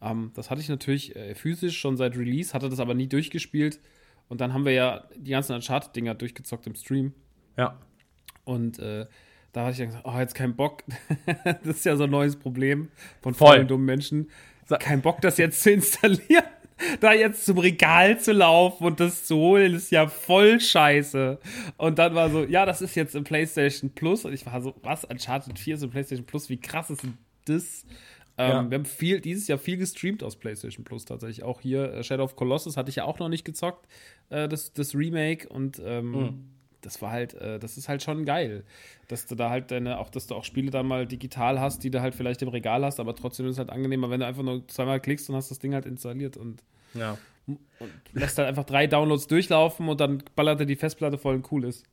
ähm, 0.00 0.32
das 0.34 0.50
hatte 0.50 0.60
ich 0.60 0.68
natürlich 0.68 1.14
äh, 1.16 1.34
physisch 1.34 1.78
schon 1.78 1.96
seit 1.96 2.16
Release, 2.16 2.52
hatte 2.52 2.68
das 2.68 2.80
aber 2.80 2.94
nie 2.94 3.06
durchgespielt. 3.06 3.80
Und 4.28 4.40
dann 4.40 4.52
haben 4.52 4.64
wir 4.64 4.72
ja 4.72 5.04
die 5.16 5.30
ganzen 5.30 5.54
Uncharted-Dinger 5.54 6.14
durchgezockt 6.14 6.66
im 6.66 6.74
Stream. 6.74 7.12
Ja. 7.56 7.78
Und 8.44 8.78
äh, 8.78 9.06
da 9.52 9.62
hatte 9.62 9.72
ich 9.72 9.78
dann 9.78 9.88
gesagt, 9.88 10.06
oh, 10.06 10.18
jetzt 10.18 10.34
kein 10.34 10.56
Bock. 10.56 10.82
das 11.44 11.76
ist 11.76 11.84
ja 11.84 11.96
so 11.96 12.04
ein 12.04 12.10
neues 12.10 12.36
Problem 12.36 12.88
von 13.20 13.34
Voll. 13.34 13.56
vielen 13.56 13.68
dummen 13.68 13.86
Menschen. 13.86 14.30
Kein 14.80 15.02
Bock, 15.02 15.20
das 15.20 15.36
jetzt 15.36 15.62
zu 15.62 15.70
installieren 15.72 16.44
da 17.00 17.12
jetzt 17.12 17.44
zum 17.46 17.58
Regal 17.58 18.20
zu 18.20 18.32
laufen 18.32 18.84
und 18.84 19.00
das 19.00 19.24
zu 19.24 19.36
holen, 19.36 19.74
ist 19.74 19.90
ja 19.90 20.08
voll 20.08 20.60
scheiße. 20.60 21.38
Und 21.76 21.98
dann 21.98 22.14
war 22.14 22.30
so, 22.30 22.44
ja, 22.44 22.66
das 22.66 22.82
ist 22.82 22.94
jetzt 22.94 23.14
im 23.14 23.24
PlayStation 23.24 23.90
Plus. 23.90 24.24
Und 24.24 24.32
ich 24.32 24.46
war 24.46 24.60
so, 24.60 24.74
was? 24.82 25.04
Uncharted 25.04 25.58
4 25.58 25.74
ist 25.74 25.82
im 25.82 25.90
PlayStation 25.90 26.26
Plus? 26.26 26.48
Wie 26.48 26.60
krass 26.60 26.90
ist 26.90 27.02
denn 27.02 27.18
das? 27.46 27.84
Ähm, 28.38 28.50
ja. 28.50 28.70
Wir 28.70 28.78
haben 28.78 28.84
viel, 28.84 29.20
dieses 29.20 29.48
Jahr 29.48 29.58
viel 29.58 29.76
gestreamt 29.76 30.22
aus 30.22 30.36
PlayStation 30.36 30.84
Plus 30.84 31.04
tatsächlich. 31.04 31.42
Auch 31.42 31.60
hier 31.60 31.92
äh, 31.92 32.02
Shadow 32.02 32.24
of 32.24 32.36
Colossus 32.36 32.76
hatte 32.76 32.90
ich 32.90 32.96
ja 32.96 33.04
auch 33.04 33.18
noch 33.18 33.28
nicht 33.28 33.44
gezockt, 33.44 33.86
äh, 34.30 34.48
das, 34.48 34.72
das 34.72 34.94
Remake. 34.94 35.48
Und 35.48 35.80
ähm, 35.84 36.10
mhm. 36.10 36.44
Das 36.82 37.00
war 37.00 37.10
halt, 37.10 37.34
äh, 37.34 37.58
das 37.58 37.78
ist 37.78 37.88
halt 37.88 38.02
schon 38.02 38.24
geil. 38.24 38.64
Dass 39.08 39.26
du 39.26 39.34
da 39.34 39.50
halt 39.50 39.70
deine, 39.70 39.98
auch 39.98 40.10
dass 40.10 40.26
du 40.26 40.34
auch 40.34 40.44
Spiele 40.44 40.70
dann 40.70 40.86
mal 40.86 41.06
digital 41.06 41.58
hast, 41.60 41.82
die 41.84 41.90
du 41.90 42.00
halt 42.02 42.14
vielleicht 42.14 42.42
im 42.42 42.48
Regal 42.48 42.84
hast, 42.84 43.00
aber 43.00 43.14
trotzdem 43.14 43.46
ist 43.46 43.52
es 43.52 43.58
halt 43.58 43.70
angenehmer, 43.70 44.10
wenn 44.10 44.20
du 44.20 44.26
einfach 44.26 44.42
nur 44.42 44.66
zweimal 44.68 45.00
klickst 45.00 45.30
und 45.30 45.36
hast 45.36 45.50
das 45.50 45.58
Ding 45.58 45.74
halt 45.74 45.86
installiert. 45.86 46.36
Und 46.36 46.62
ja. 46.94 47.16
Und 47.46 47.60
lässt 48.12 48.38
dann 48.38 48.46
einfach 48.46 48.64
drei 48.64 48.86
Downloads 48.86 49.26
durchlaufen 49.26 49.88
und 49.88 50.00
dann 50.00 50.22
ballert 50.36 50.60
er 50.60 50.66
die 50.66 50.76
Festplatte 50.76 51.18
voll 51.18 51.36
und 51.36 51.50
cool 51.50 51.64
ist. 51.64 51.84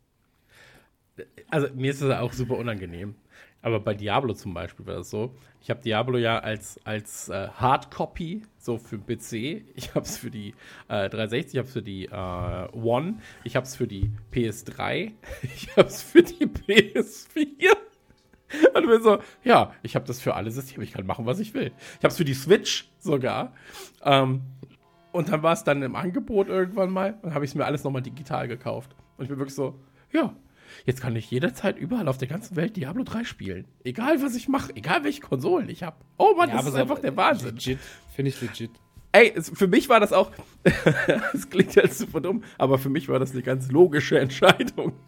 Also 1.49 1.67
mir 1.73 1.91
ist 1.91 2.01
das 2.01 2.17
auch 2.19 2.33
super 2.33 2.57
unangenehm. 2.57 3.15
Aber 3.61 3.79
bei 3.79 3.93
Diablo 3.93 4.33
zum 4.33 4.53
Beispiel 4.53 4.85
war 4.85 4.95
das 4.95 5.09
so. 5.09 5.35
Ich 5.61 5.69
habe 5.69 5.81
Diablo 5.81 6.17
ja 6.17 6.39
als, 6.39 6.79
als 6.85 7.27
äh, 7.29 7.49
Hardcopy, 7.49 8.43
so 8.57 8.77
für 8.77 8.97
PC. 8.97 9.65
Ich 9.75 9.93
habe 9.95 10.05
es 10.05 10.17
für 10.17 10.31
die 10.31 10.53
äh, 10.87 11.09
360, 11.09 11.53
ich 11.53 11.57
habe 11.57 11.67
es 11.67 11.73
für 11.73 11.81
die 11.81 12.05
äh, 12.05 12.67
One, 12.71 13.17
ich 13.43 13.55
habe 13.55 13.65
es 13.65 13.75
für 13.75 13.87
die 13.87 14.11
PS3, 14.33 15.11
ich 15.41 15.69
habe 15.75 15.89
es 15.89 16.01
für 16.01 16.23
die 16.23 16.45
PS4. 16.45 17.75
Und 18.73 18.87
bin 18.87 19.03
so, 19.03 19.19
ja, 19.43 19.73
ich 19.83 19.95
habe 19.95 20.05
das 20.05 20.21
für 20.21 20.33
alle 20.35 20.49
Systeme, 20.49 20.83
ich 20.83 20.93
kann 20.93 21.05
machen, 21.05 21.25
was 21.25 21.39
ich 21.39 21.53
will. 21.53 21.71
Ich 21.97 22.03
habe 22.03 22.07
es 22.07 22.17
für 22.17 22.25
die 22.25 22.33
Switch 22.33 22.89
sogar. 22.97 23.53
Ähm, 24.03 24.41
und 25.11 25.29
dann 25.29 25.43
war 25.43 25.53
es 25.53 25.63
dann 25.63 25.81
im 25.81 25.95
Angebot 25.95 26.47
irgendwann 26.47 26.91
mal 26.91 27.17
und 27.21 27.33
habe 27.33 27.45
ich 27.45 27.51
es 27.51 27.55
mir 27.55 27.65
alles 27.65 27.83
nochmal 27.83 28.01
digital 28.01 28.47
gekauft. 28.47 28.95
Und 29.17 29.23
ich 29.25 29.29
bin 29.29 29.37
wirklich 29.37 29.55
so, 29.55 29.79
ja, 30.11 30.33
jetzt 30.85 31.01
kann 31.01 31.15
ich 31.15 31.29
jederzeit 31.31 31.77
überall 31.77 32.07
auf 32.07 32.17
der 32.17 32.27
ganzen 32.27 32.55
Welt 32.55 32.75
Diablo 32.75 33.03
3 33.03 33.23
spielen. 33.23 33.65
Egal 33.83 34.21
was 34.21 34.35
ich 34.35 34.47
mache, 34.47 34.75
egal 34.75 35.03
welche 35.03 35.21
Konsolen 35.21 35.69
ich 35.69 35.83
habe. 35.83 35.97
Oh 36.17 36.33
Mann, 36.35 36.49
ja, 36.49 36.57
das 36.57 36.67
ist 36.67 36.75
einfach 36.75 36.99
der 36.99 37.15
Wahnsinn. 37.15 37.55
Legit, 37.55 37.79
finde 38.15 38.29
ich 38.29 38.41
legit. 38.41 38.71
ey, 39.11 39.31
es, 39.35 39.49
für 39.49 39.67
mich 39.67 39.89
war 39.89 39.99
das 39.99 40.13
auch, 40.13 40.31
es 41.33 41.49
klingt 41.49 41.75
jetzt 41.75 41.97
super 41.97 42.21
dumm, 42.21 42.43
aber 42.57 42.77
für 42.77 42.89
mich 42.89 43.09
war 43.09 43.19
das 43.19 43.31
eine 43.31 43.41
ganz 43.41 43.71
logische 43.71 44.19
Entscheidung. 44.19 44.93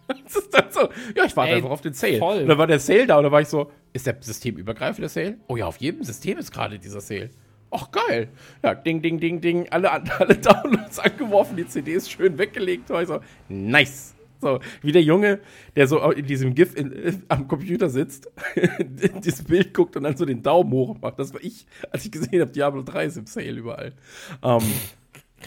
So, 0.74 0.88
ja, 1.16 1.26
ich 1.26 1.36
warte 1.36 1.54
einfach 1.54 1.70
auf 1.70 1.82
den 1.82 1.94
Sale. 1.94 2.18
voll. 2.18 2.44
Und 2.44 2.48
dann 2.48 2.58
war 2.58 2.66
der 2.66 2.80
Sale 2.80 3.06
da 3.06 3.18
und 3.18 3.24
dann 3.24 3.32
war 3.34 3.42
ich 3.42 3.50
so, 3.50 3.70
ist 3.92 4.08
der 4.08 4.16
systemübergreifende 4.22 5.10
Sale? 5.10 5.38
Oh 5.48 5.58
ja, 5.58 5.66
auf 5.66 5.78
jedem 5.78 6.04
System 6.04 6.38
ist 6.38 6.52
gerade 6.52 6.80
dieser 6.80 7.02
Sale. 7.02 7.30
Ach, 7.72 7.92
geil. 7.92 8.30
Ja, 8.64 8.74
ding, 8.74 9.02
ding, 9.02 9.20
ding, 9.20 9.42
ding, 9.42 9.68
alle, 9.70 9.92
alle 10.20 10.36
Downloads 10.38 11.00
angeworfen, 11.00 11.58
die 11.58 11.68
CDs 11.68 12.10
schön 12.10 12.38
weggelegt. 12.38 12.90
War 12.90 13.02
ich 13.02 13.10
so, 13.10 13.20
nice. 13.50 14.16
So, 14.42 14.60
wie 14.82 14.92
der 14.92 15.04
Junge, 15.04 15.40
der 15.76 15.88
so 15.88 16.00
in 16.12 16.26
diesem 16.26 16.56
GIF 16.56 16.76
in, 16.76 16.92
äh, 16.92 17.14
am 17.28 17.48
Computer 17.48 17.90
sitzt, 17.90 18.30
dieses 18.80 19.44
Bild 19.44 19.74
guckt 19.74 19.96
und 19.96 20.04
dann 20.04 20.18
so 20.18 20.26
den 20.26 20.42
Daumen 20.42 20.72
hoch 20.72 20.98
macht. 21.00 21.20
Das 21.20 21.34
war 21.34 21.44
ich, 21.44 21.68
als 21.92 22.06
ich 22.06 22.12
gesehen 22.12 22.42
habe, 22.42 22.52
Diablo 22.52 22.82
3 22.82 23.06
ist 23.06 23.18
im 23.18 23.28
Sale 23.28 23.52
überall. 23.52 23.94
Ähm, 24.42 24.64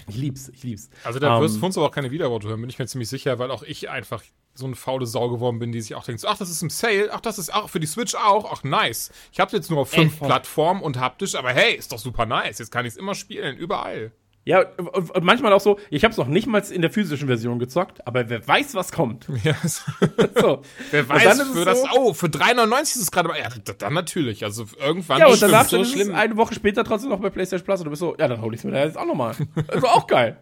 ich 0.08 0.16
lieb's, 0.16 0.48
ich 0.48 0.62
lieb's. 0.62 0.90
Also 1.02 1.18
da 1.18 1.40
wirst 1.40 1.54
du 1.54 1.56
Ähm, 1.56 1.60
von 1.60 1.66
uns 1.68 1.78
aber 1.78 1.86
auch 1.88 1.92
keine 1.92 2.10
Widerworte 2.10 2.48
hören, 2.48 2.60
bin 2.60 2.70
ich 2.70 2.78
mir 2.78 2.86
ziemlich 2.86 3.08
sicher, 3.08 3.38
weil 3.38 3.50
auch 3.50 3.62
ich 3.62 3.90
einfach 3.90 4.22
so 4.54 4.66
eine 4.66 4.76
faule 4.76 5.06
Sau 5.06 5.28
geworden 5.28 5.58
bin, 5.58 5.72
die 5.72 5.80
sich 5.80 5.96
auch 5.96 6.04
denkt, 6.04 6.20
so, 6.20 6.28
ach, 6.28 6.38
das 6.38 6.48
ist 6.48 6.62
im 6.62 6.70
Sale, 6.70 7.08
ach, 7.12 7.20
das 7.20 7.38
ist 7.38 7.52
auch 7.52 7.68
für 7.68 7.80
die 7.80 7.86
Switch 7.86 8.14
auch, 8.14 8.52
ach, 8.52 8.62
nice. 8.62 9.10
Ich 9.32 9.40
habe 9.40 9.56
jetzt 9.56 9.70
nur 9.70 9.80
auf 9.80 9.90
fünf 9.90 10.18
voll. 10.18 10.28
Plattformen 10.28 10.80
und 10.82 11.00
haptisch, 11.00 11.34
aber 11.34 11.50
hey, 11.52 11.74
ist 11.74 11.90
doch 11.90 11.98
super 11.98 12.26
nice. 12.26 12.58
Jetzt 12.58 12.70
kann 12.70 12.86
ich 12.86 12.92
es 12.92 12.96
immer 12.96 13.16
spielen, 13.16 13.56
überall. 13.56 14.12
Ja, 14.46 14.62
und, 14.92 15.10
und 15.10 15.24
manchmal 15.24 15.52
auch 15.54 15.60
so, 15.60 15.78
ich 15.88 16.04
habe 16.04 16.12
es 16.12 16.18
noch 16.18 16.26
nicht 16.26 16.46
mal 16.46 16.62
in 16.70 16.82
der 16.82 16.90
physischen 16.90 17.28
Version 17.28 17.58
gezockt, 17.58 18.06
aber 18.06 18.28
wer 18.28 18.46
weiß, 18.46 18.74
was 18.74 18.92
kommt. 18.92 19.26
Ja, 19.42 19.54
So. 20.40 20.60
wer 20.90 21.08
weiß, 21.08 21.24
dann 21.24 21.40
ist 21.40 21.52
für 21.56 21.64
das, 21.64 21.80
so- 21.80 21.88
oh, 21.96 22.12
für 22.12 22.26
3,99 22.26 22.82
ist 22.82 22.96
es 22.96 23.10
gerade 23.10 23.28
mal, 23.28 23.38
ja, 23.38 23.48
dann 23.78 23.94
natürlich, 23.94 24.44
also 24.44 24.66
irgendwann. 24.78 25.18
Ja, 25.20 25.26
und 25.28 25.36
stimmt. 25.36 25.52
danach 25.52 25.64
so 25.66 25.78
ist 25.80 25.88
es 25.88 25.94
schlimm. 25.94 26.14
eine 26.14 26.36
Woche 26.36 26.54
später 26.54 26.84
trotzdem 26.84 27.10
noch 27.10 27.20
bei 27.20 27.30
PlayStation 27.30 27.64
Plus 27.64 27.80
und 27.80 27.84
du 27.86 27.90
bist 27.90 28.00
so, 28.00 28.14
ja, 28.18 28.28
dann 28.28 28.40
hol 28.42 28.52
ich 28.52 28.60
es 28.60 28.64
mir 28.64 28.72
da 28.72 28.84
jetzt 28.84 28.98
auch 28.98 29.06
nochmal. 29.06 29.34
Also 29.68 29.86
auch 29.88 30.06
geil. 30.06 30.36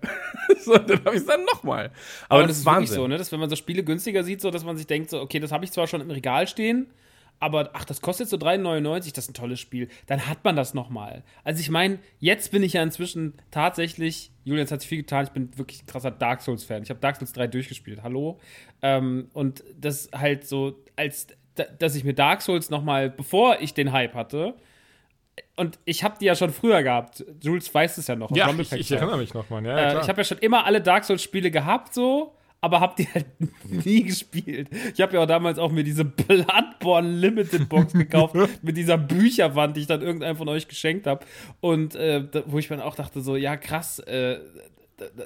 so, 0.65 0.77
dann 0.77 0.99
habe 1.05 1.11
ich 1.15 1.21
es 1.23 1.27
dann 1.27 1.45
nochmal. 1.45 1.91
Aber, 2.29 2.41
Aber 2.41 2.49
das, 2.49 2.59
ist 2.59 2.65
wirklich 2.65 2.77
Wahnsinn. 2.81 2.97
so, 2.97 3.07
ne? 3.09 3.19
Dass 3.19 3.31
wenn 3.33 3.41
man 3.41 3.51
so 3.51 3.57
Spiele 3.57 3.85
günstiger 3.85 4.25
sieht, 4.25 4.41
so 4.41 4.51
dass 4.51 4.65
man 4.65 4.77
sich 4.77 4.87
denkt, 4.89 5.11
so, 5.11 5.21
okay, 5.21 5.39
das 5.39 5.53
habe 5.53 5.65
ich 5.65 5.71
zwar 5.73 5.87
schon 5.87 6.01
im 6.01 6.11
Regal 6.11 6.49
stehen, 6.49 6.87
aber 7.41 7.71
ach, 7.73 7.85
das 7.85 8.01
kostet 8.01 8.29
so 8.29 8.37
3,99, 8.37 9.15
das 9.15 9.25
ist 9.25 9.31
ein 9.31 9.35
tolles 9.35 9.59
Spiel. 9.61 9.89
Dann 10.07 10.27
hat 10.29 10.45
man 10.45 10.55
das 10.57 10.75
nochmal. 10.75 11.25
Also 11.45 11.61
ich 11.61 11.71
meine, 11.71 11.99
jetzt 12.21 12.53
bin 12.53 12.63
ich 12.63 12.75
ja 12.75 12.83
inzwischen 12.83 13.35
tatsächlich, 13.51 14.31
Julian 14.45 14.65
es 14.65 14.71
hat 14.73 14.81
sich 14.81 14.89
viel 14.89 14.99
getan, 14.99 15.25
ich 15.25 15.31
bin 15.31 15.57
wirklich 15.59 15.83
ein 15.83 15.87
krasser 15.87 16.11
Dark 16.13 16.41
Souls-Fan. 16.43 16.83
Ich 16.85 16.91
habe 16.91 17.01
Dark 17.01 17.17
Souls 17.17 17.33
3 17.33 17.49
durchgespielt, 17.49 18.03
hallo. 18.03 18.39
Ähm, 18.81 19.29
und 19.33 19.65
das 19.77 20.09
halt 20.15 20.47
so, 20.47 20.79
als 20.97 21.27
da- 21.57 21.65
dass 21.79 21.95
ich 21.97 22.05
mir 22.05 22.15
Dark 22.15 22.43
Souls 22.43 22.71
nochmal, 22.71 23.11
bevor 23.11 23.61
ich 23.61 23.75
den 23.75 23.93
Hype 23.93 24.15
hatte, 24.15 24.55
und 25.57 25.79
ich 25.87 26.05
habe 26.05 26.17
die 26.21 26.27
ja 26.27 26.35
schon 26.35 26.51
früher 26.51 26.83
gehabt. 26.83 27.25
Jules 27.43 27.73
weiß 27.75 27.97
es 27.99 28.07
ja 28.07 28.17
noch. 28.17 28.31
Ja, 28.37 28.51
ich, 28.59 28.71
ich 28.73 28.93
erinnere 28.93 29.17
mich 29.19 29.33
noch 29.35 29.49
mal. 29.51 29.65
Ja, 29.65 29.95
Äh, 29.99 30.01
ich 30.03 30.09
habe 30.09 30.21
ja 30.21 30.25
schon 30.25 30.39
immer 30.39 30.65
alle 30.67 30.81
Dark 30.81 31.05
Souls-Spiele 31.05 31.51
gehabt, 31.51 31.95
so, 31.95 32.35
aber 32.63 32.81
habe 32.81 32.95
die 32.97 33.09
halt 33.13 33.27
nie 33.85 34.05
gespielt. 34.05 34.71
Ich 34.95 35.01
habe 35.03 35.15
ja 35.15 35.21
auch 35.21 35.27
damals 35.27 35.59
auch 35.59 35.71
mir 35.71 35.83
diese 35.83 36.05
Bloodborne 36.05 37.11
Limited 37.11 37.69
Box 37.69 37.93
gekauft 37.93 38.37
mit 38.63 38.77
dieser 38.77 38.97
Bücherwand, 38.97 39.77
die 39.77 39.83
ich 39.83 39.89
dann 39.89 40.01
irgendeinem 40.01 40.37
von 40.37 40.49
euch 40.49 40.69
geschenkt 40.69 41.07
habe. 41.07 41.27
Und 41.61 41.97
äh, 41.97 42.25
wo 42.47 42.59
ich 42.59 42.71
mir 42.71 42.77
dann 42.77 42.87
auch 42.87 42.95
dachte, 42.95 43.21
so, 43.21 43.37
ja, 43.37 43.57
krass, 43.57 43.99
äh, 43.99 44.39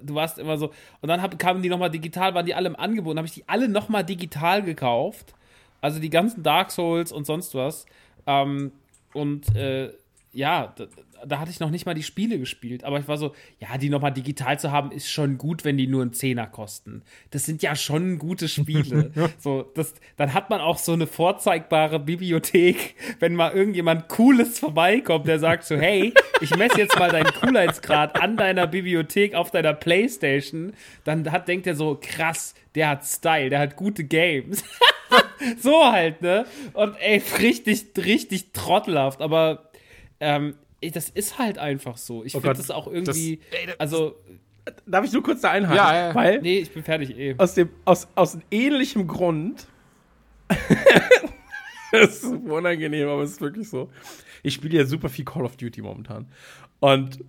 du 0.02 0.14
warst 0.14 0.38
immer 0.38 0.56
so. 0.56 0.72
Und 1.02 1.08
dann 1.08 1.20
hab, 1.20 1.38
kamen 1.38 1.62
die 1.62 1.68
nochmal 1.68 1.90
digital, 1.90 2.34
waren 2.34 2.46
die 2.46 2.54
alle 2.54 2.68
im 2.68 2.76
Angebot. 2.76 3.16
habe 3.18 3.26
ich 3.26 3.34
die 3.34 3.44
alle 3.46 3.68
nochmal 3.68 4.02
digital 4.02 4.62
gekauft. 4.62 5.34
Also 5.82 6.00
die 6.00 6.10
ganzen 6.10 6.42
Dark 6.42 6.70
Souls 6.70 7.12
und 7.12 7.26
sonst 7.26 7.54
was. 7.54 7.84
Ähm, 8.26 8.72
und 9.12 9.54
äh, 9.54 9.92
ja, 10.36 10.74
da, 10.76 10.86
da 11.24 11.38
hatte 11.38 11.50
ich 11.50 11.60
noch 11.60 11.70
nicht 11.70 11.86
mal 11.86 11.94
die 11.94 12.02
Spiele 12.02 12.38
gespielt. 12.38 12.84
Aber 12.84 12.98
ich 12.98 13.08
war 13.08 13.16
so, 13.16 13.34
ja, 13.58 13.78
die 13.78 13.88
nochmal 13.88 14.12
digital 14.12 14.58
zu 14.58 14.70
haben, 14.70 14.90
ist 14.90 15.10
schon 15.10 15.38
gut, 15.38 15.64
wenn 15.64 15.76
die 15.76 15.86
nur 15.86 16.02
einen 16.02 16.12
Zehner 16.12 16.46
kosten. 16.46 17.02
Das 17.30 17.46
sind 17.46 17.62
ja 17.62 17.74
schon 17.74 18.18
gute 18.18 18.48
Spiele. 18.48 19.10
so, 19.38 19.62
das, 19.74 19.94
dann 20.16 20.34
hat 20.34 20.50
man 20.50 20.60
auch 20.60 20.78
so 20.78 20.92
eine 20.92 21.06
vorzeigbare 21.06 21.98
Bibliothek, 21.98 22.96
wenn 23.18 23.34
mal 23.34 23.52
irgendjemand 23.52 24.08
Cooles 24.08 24.58
vorbeikommt, 24.58 25.26
der 25.26 25.38
sagt 25.38 25.64
so, 25.64 25.76
hey, 25.76 26.12
ich 26.40 26.54
messe 26.56 26.78
jetzt 26.78 26.98
mal 26.98 27.10
deinen 27.10 27.32
Coolheitsgrad 27.32 28.20
an 28.20 28.36
deiner 28.36 28.66
Bibliothek 28.66 29.34
auf 29.34 29.50
deiner 29.50 29.72
Playstation. 29.72 30.74
Dann 31.04 31.30
hat, 31.32 31.48
denkt 31.48 31.66
er 31.66 31.74
so, 31.74 31.98
krass, 32.00 32.54
der 32.74 32.90
hat 32.90 33.04
Style, 33.06 33.48
der 33.48 33.60
hat 33.60 33.76
gute 33.76 34.04
Games. 34.04 34.62
so 35.58 35.90
halt, 35.90 36.22
ne? 36.22 36.46
Und 36.72 36.96
ey, 37.00 37.22
richtig, 37.38 37.86
richtig 37.96 38.52
trottelhaft, 38.52 39.20
aber 39.20 39.65
ähm, 40.20 40.54
das 40.92 41.08
ist 41.10 41.38
halt 41.38 41.58
einfach 41.58 41.96
so. 41.96 42.24
Ich 42.24 42.32
finde 42.32 42.48
Gott, 42.48 42.58
das 42.58 42.70
auch 42.70 42.86
irgendwie, 42.86 43.36
das- 43.50 43.60
ey, 43.60 43.66
das- 43.66 43.80
also, 43.80 44.16
Darf 44.84 45.04
ich 45.04 45.12
nur 45.12 45.22
kurz 45.22 45.42
da 45.42 45.52
einhaken? 45.52 45.76
Ja, 45.76 45.94
ja, 45.94 46.08
ja. 46.08 46.14
Weil 46.16 46.40
nee, 46.40 46.58
ich 46.58 46.72
bin 46.72 46.82
fertig 46.82 47.16
eh. 47.16 47.36
aus 47.38 47.54
dem 47.54 47.68
aus, 47.84 48.08
aus 48.16 48.36
ähnlichem 48.50 49.06
Grund. 49.06 49.68
Es 51.92 52.24
ist 52.24 52.32
unangenehm, 52.32 53.08
aber 53.08 53.22
es 53.22 53.32
ist 53.32 53.40
wirklich 53.40 53.68
so. 53.68 53.90
Ich 54.42 54.54
spiele 54.54 54.78
ja 54.78 54.84
super 54.84 55.08
viel 55.08 55.24
Call 55.24 55.44
of 55.44 55.56
Duty 55.56 55.82
momentan. 55.82 56.26
Und 56.80 57.24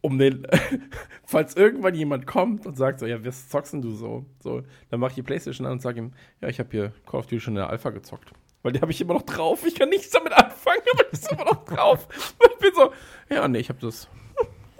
um 0.00 0.18
den, 0.18 0.46
falls 1.24 1.56
irgendwann 1.56 1.94
jemand 1.94 2.26
kommt 2.26 2.66
und 2.66 2.76
sagt 2.76 3.00
so, 3.00 3.06
ja, 3.06 3.24
was 3.24 3.48
zockst 3.48 3.72
denn 3.72 3.82
du 3.82 3.92
so? 3.92 4.24
So, 4.40 4.62
dann 4.90 5.00
mache 5.00 5.12
ich 5.12 5.14
die 5.16 5.22
Playstation 5.22 5.66
an 5.66 5.72
und 5.72 5.82
sage 5.82 5.98
ihm, 5.98 6.12
ja, 6.40 6.48
ich 6.48 6.58
habe 6.60 6.68
hier 6.70 6.92
Call 7.06 7.20
of 7.20 7.26
Duty 7.26 7.40
schon 7.40 7.54
in 7.54 7.56
der 7.60 7.70
Alpha 7.70 7.90
gezockt. 7.90 8.30
Weil 8.66 8.72
die 8.72 8.80
habe 8.80 8.90
ich 8.90 9.00
immer 9.00 9.14
noch 9.14 9.22
drauf. 9.22 9.64
Ich 9.64 9.76
kann 9.76 9.88
nichts 9.90 10.10
damit 10.10 10.32
anfangen, 10.32 10.82
aber 10.92 11.04
die 11.04 11.12
ist 11.12 11.30
immer 11.30 11.44
noch 11.44 11.64
drauf. 11.64 12.08
Und 12.38 12.50
ich 12.52 12.58
bin 12.58 12.72
so, 12.74 12.92
ja, 13.32 13.46
nee, 13.46 13.60
ich 13.60 13.68
habe 13.68 13.78
das, 13.80 14.08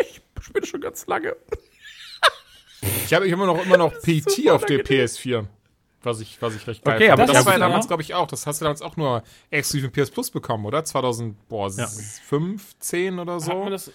ich 0.00 0.20
spiele 0.40 0.66
schon 0.66 0.80
ganz 0.80 1.06
lange. 1.06 1.36
Ich 3.04 3.14
habe 3.14 3.28
immer 3.28 3.46
noch, 3.46 3.64
immer 3.64 3.76
noch 3.76 3.92
PT 3.92 4.50
auf 4.50 4.64
der 4.64 4.80
unangenehm. 4.80 5.06
PS4. 5.06 5.46
Was 6.02 6.18
ich, 6.20 6.42
was 6.42 6.56
ich 6.56 6.66
recht 6.66 6.84
geil 6.84 6.96
Okay, 6.96 7.10
aber 7.10 7.26
das, 7.26 7.36
das 7.36 7.46
war 7.46 7.52
ja 7.52 7.58
damals, 7.60 7.84
ja. 7.84 7.88
glaube 7.88 8.02
ich, 8.02 8.12
auch. 8.14 8.26
Das 8.26 8.44
hast 8.46 8.60
du 8.60 8.64
damals 8.64 8.82
auch 8.82 8.96
nur 8.96 9.22
exklusiv 9.50 9.84
im 9.84 9.92
PS 9.92 10.10
Plus 10.10 10.32
bekommen, 10.32 10.66
oder? 10.66 10.84
2005, 10.84 12.78
10 12.80 13.18
oder 13.20 13.38
so. 13.38 13.52
Hat 13.52 13.58
man 13.58 13.70
das, 13.70 13.92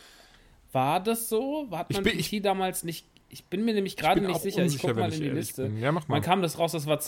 war 0.72 1.02
das 1.02 1.28
so? 1.28 1.68
Hat 1.72 1.88
Ich 1.90 1.98
man 1.98 2.04
bin- 2.06 2.18
PT 2.18 2.46
damals 2.46 2.84
nicht, 2.84 3.06
ich 3.28 3.44
bin 3.46 3.66
mir 3.66 3.74
nämlich 3.74 3.98
gerade 3.98 4.22
nicht 4.22 4.36
auch 4.36 4.40
sicher. 4.42 4.60
Ich 4.60 4.64
unsicher, 4.74 4.88
guck 4.90 4.98
mal 4.98 5.10
ich 5.10 5.18
in 5.18 5.24
die 5.24 5.30
Liste. 5.32 5.64
bin. 5.64 5.78
Ja, 5.80 5.92
mach 5.92 6.08
mal. 6.08 6.16
Wann 6.16 6.22
kam 6.22 6.42
das 6.42 6.58
raus? 6.60 6.72
Das 6.72 6.86
war 6.86 7.00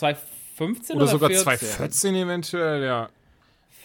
2015 0.56 0.96
oder 0.96 1.04
oder, 1.04 1.12
sogar 1.12 1.30
14? 1.30 1.46
2014 1.46 2.14
eventuell, 2.14 2.84
ja. 2.84 3.10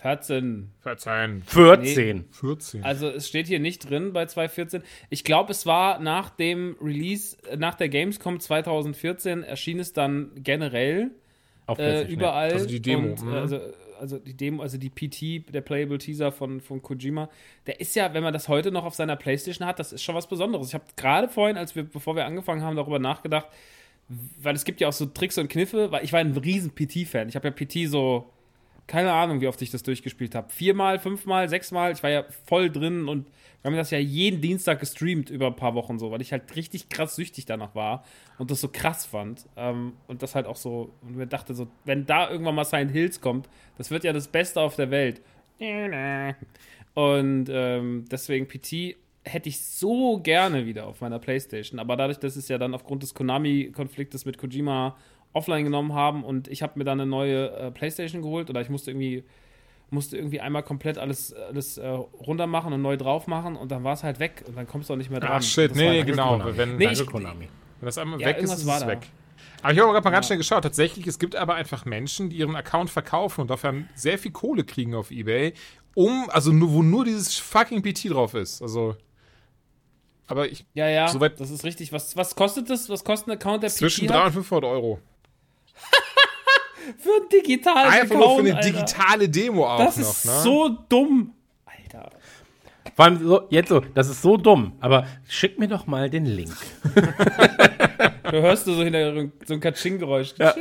14. 0.01 0.71
14. 0.81 1.43
14. 1.45 2.25
14. 2.31 2.83
Also 2.83 3.09
es 3.09 3.27
steht 3.27 3.47
hier 3.47 3.59
nicht 3.59 3.89
drin 3.89 4.13
bei 4.13 4.25
2014. 4.25 4.83
Ich 5.09 5.23
glaube, 5.23 5.51
es 5.51 5.65
war 5.65 5.99
nach 5.99 6.29
dem 6.29 6.77
Release, 6.81 7.37
nach 7.57 7.75
der 7.75 7.89
Gamescom 7.89 8.39
2014 8.39 9.43
erschien 9.43 9.79
es 9.79 9.91
dann 9.91 10.31
generell 10.35 11.11
Auf 11.65 11.79
äh, 11.79 12.03
überall. 12.03 12.53
Also 12.53 12.65
die 12.65 12.81
Demo, 12.81 13.09
Und, 13.09 13.23
mhm. 13.23 13.33
äh, 13.33 13.37
also, 13.37 13.59
also 13.99 14.19
die 14.19 14.37
Demo, 14.37 14.61
also 14.61 14.77
die 14.77 14.89
PT, 14.89 15.53
der 15.53 15.61
Playable 15.61 15.97
Teaser 15.97 16.31
von, 16.31 16.61
von 16.61 16.81
Kojima, 16.81 17.29
der 17.67 17.81
ist 17.81 17.93
ja, 17.95 18.13
wenn 18.13 18.23
man 18.23 18.31
das 18.31 18.47
heute 18.47 18.71
noch 18.71 18.85
auf 18.85 18.95
seiner 18.95 19.17
Playstation 19.17 19.67
hat, 19.67 19.79
das 19.79 19.91
ist 19.91 20.01
schon 20.01 20.15
was 20.15 20.27
Besonderes. 20.27 20.69
Ich 20.69 20.73
habe 20.73 20.85
gerade 20.95 21.27
vorhin, 21.27 21.57
als 21.57 21.75
wir, 21.75 21.83
bevor 21.83 22.15
wir 22.15 22.25
angefangen 22.25 22.61
haben, 22.61 22.77
darüber 22.77 22.99
nachgedacht, 22.99 23.47
weil 24.41 24.55
es 24.55 24.65
gibt 24.65 24.81
ja 24.81 24.87
auch 24.87 24.93
so 24.93 25.05
Tricks 25.05 25.37
und 25.37 25.49
Kniffe, 25.49 25.91
weil 25.91 26.03
ich 26.03 26.13
war 26.13 26.19
ein 26.19 26.35
riesen 26.35 26.73
PT-Fan. 26.73 27.29
Ich 27.29 27.35
habe 27.35 27.47
ja 27.47 27.53
PT 27.53 27.89
so, 27.89 28.29
keine 28.87 29.13
Ahnung, 29.13 29.39
wie 29.39 29.47
oft 29.47 29.61
ich 29.61 29.69
das 29.69 29.83
durchgespielt 29.83 30.33
habe. 30.33 30.49
Viermal, 30.49 30.97
fünfmal, 30.97 31.47
sechsmal. 31.47 31.91
Ich 31.91 32.01
war 32.01 32.09
ja 32.09 32.25
voll 32.45 32.71
drin 32.71 33.07
und 33.07 33.27
wir 33.61 33.69
haben 33.69 33.77
das 33.77 33.91
ja 33.91 33.99
jeden 33.99 34.41
Dienstag 34.41 34.79
gestreamt 34.79 35.29
über 35.29 35.47
ein 35.47 35.55
paar 35.55 35.75
Wochen 35.75 35.99
so, 35.99 36.11
weil 36.11 36.21
ich 36.21 36.31
halt 36.31 36.55
richtig 36.55 36.89
krass 36.89 37.15
süchtig 37.15 37.45
danach 37.45 37.75
war 37.75 38.03
und 38.37 38.49
das 38.49 38.61
so 38.61 38.69
krass 38.69 39.05
fand. 39.05 39.45
Ähm, 39.55 39.93
und 40.07 40.23
das 40.23 40.33
halt 40.33 40.47
auch 40.47 40.55
so, 40.55 40.91
und 41.01 41.17
mir 41.17 41.27
dachte 41.27 41.53
so, 41.53 41.67
wenn 41.85 42.05
da 42.05 42.29
irgendwann 42.29 42.55
mal 42.55 42.65
Silent 42.65 42.91
Hills 42.91 43.21
kommt, 43.21 43.47
das 43.77 43.91
wird 43.91 44.03
ja 44.03 44.13
das 44.13 44.27
Beste 44.27 44.59
auf 44.59 44.75
der 44.75 44.89
Welt. 44.89 45.21
Und 46.95 47.47
ähm, 47.49 48.05
deswegen 48.09 48.47
PT 48.47 48.95
hätte 49.25 49.49
ich 49.49 49.59
so 49.63 50.19
gerne 50.19 50.65
wieder 50.65 50.87
auf 50.87 51.01
meiner 51.01 51.19
Playstation, 51.19 51.79
aber 51.79 51.95
dadurch, 51.97 52.19
dass 52.19 52.35
es 52.35 52.47
ja 52.47 52.57
dann 52.57 52.73
aufgrund 52.73 53.03
des 53.03 53.13
Konami-Konfliktes 53.13 54.25
mit 54.25 54.37
Kojima 54.37 54.95
offline 55.33 55.63
genommen 55.65 55.93
haben 55.93 56.23
und 56.23 56.47
ich 56.47 56.61
habe 56.63 56.73
mir 56.79 56.85
dann 56.85 56.99
eine 56.99 57.09
neue 57.09 57.51
äh, 57.51 57.71
Playstation 57.71 58.21
geholt 58.21 58.49
oder 58.49 58.61
ich 58.61 58.69
musste 58.69 58.91
irgendwie 58.91 59.23
musste 59.91 60.17
irgendwie 60.17 60.39
einmal 60.39 60.61
komplett 60.61 60.99
alles, 60.99 61.33
alles 61.33 61.77
äh, 61.79 61.87
runter 61.87 62.45
machen 62.45 62.73
und 62.73 62.81
neu 62.83 62.95
drauf 62.95 63.25
machen 63.25 63.55
und 63.55 63.71
dann 63.71 63.83
war 63.83 63.93
es 63.93 64.03
halt 64.03 64.19
weg 64.19 64.43
und 64.47 64.55
dann 64.55 64.67
kommst 64.67 64.87
du 64.89 64.93
auch 64.93 64.97
nicht 64.97 65.09
mehr 65.09 65.19
dran. 65.19 65.31
Ach 65.33 65.41
shit, 65.41 65.71
Das 65.71 65.77
nee, 65.77 66.03
genau. 66.03 66.33
Konami. 66.37 66.57
Wenn, 66.57 66.77
Nee, 66.77 66.85
wenn 66.85 66.93
ich- 66.93 67.05
Konami. 67.07 67.47
das 67.81 67.97
einmal 67.97 68.21
Ja, 68.21 68.27
weg 68.27 68.37
ist, 68.37 68.53
ist 68.53 68.59
es 68.59 68.65
da. 68.79 68.87
weg. 68.87 68.99
Aber 69.63 69.73
ich 69.73 69.79
habe 69.79 69.91
gerade 69.91 70.03
mal 70.03 70.11
ganz 70.11 70.27
schnell 70.27 70.37
geschaut. 70.37 70.61
Tatsächlich, 70.63 71.07
es 71.07 71.17
gibt 71.17 71.35
aber 71.35 71.55
einfach 71.55 71.85
Menschen, 71.85 72.29
die 72.29 72.37
ihren 72.37 72.55
Account 72.55 72.89
verkaufen 72.91 73.41
und 73.41 73.49
dafür 73.49 73.73
sehr 73.95 74.19
viel 74.19 74.31
Kohle 74.31 74.63
kriegen 74.63 74.93
auf 74.93 75.09
Ebay, 75.11 75.53
um, 75.95 76.29
also 76.29 76.51
nur, 76.51 76.71
wo 76.71 76.83
nur 76.83 77.03
dieses 77.03 77.35
fucking 77.37 77.81
PT 77.81 78.09
drauf 78.11 78.35
ist. 78.35 78.61
Also. 78.61 78.95
Aber 80.29 80.47
ich. 80.47 80.65
Ja, 80.73 80.87
ja, 80.87 81.07
Soweit- 81.09 81.39
das 81.39 81.49
ist 81.49 81.63
richtig. 81.65 81.91
Was, 81.91 82.15
was 82.15 82.35
kostet 82.35 82.69
das? 82.69 82.87
Was 82.89 83.03
kostet 83.03 83.27
ein 83.29 83.31
Account, 83.31 83.63
der 83.63 83.69
Zwischen 83.69 84.05
PT 84.07 84.11
300 84.11 84.21
hat? 84.21 84.27
und 84.27 84.33
500 84.43 84.71
Euro. 84.71 84.99
Für 86.97 87.09
einen 87.19 87.29
digitalen 87.29 87.89
Einfach 87.91 88.15
nur 88.15 88.23
für 88.23 88.29
Account, 88.31 88.47
eine 88.47 88.55
Alter. 88.57 88.69
digitale 88.71 89.29
Demo 89.29 89.67
auch 89.67 89.77
Das 89.79 89.97
noch, 89.97 90.09
ist 90.09 90.25
ne? 90.25 90.31
so 90.43 90.69
dumm. 90.87 91.33
Alter. 91.65 92.09
Vor 92.95 93.05
allem 93.05 93.19
so, 93.27 93.41
jetzt 93.49 93.69
so, 93.69 93.79
das 93.93 94.09
ist 94.09 94.21
so 94.21 94.37
dumm, 94.37 94.73
aber 94.79 95.05
schick 95.27 95.59
mir 95.59 95.67
doch 95.67 95.85
mal 95.87 96.09
den 96.09 96.25
Link. 96.25 96.55
Du 98.31 98.41
hörst 98.41 98.67
du 98.67 98.73
so 98.73 98.83
hinter 98.83 99.29
so 99.45 99.53
ein 99.53 99.59
Katsching-Geräusch. 99.59 100.33
Ja. 100.37 100.53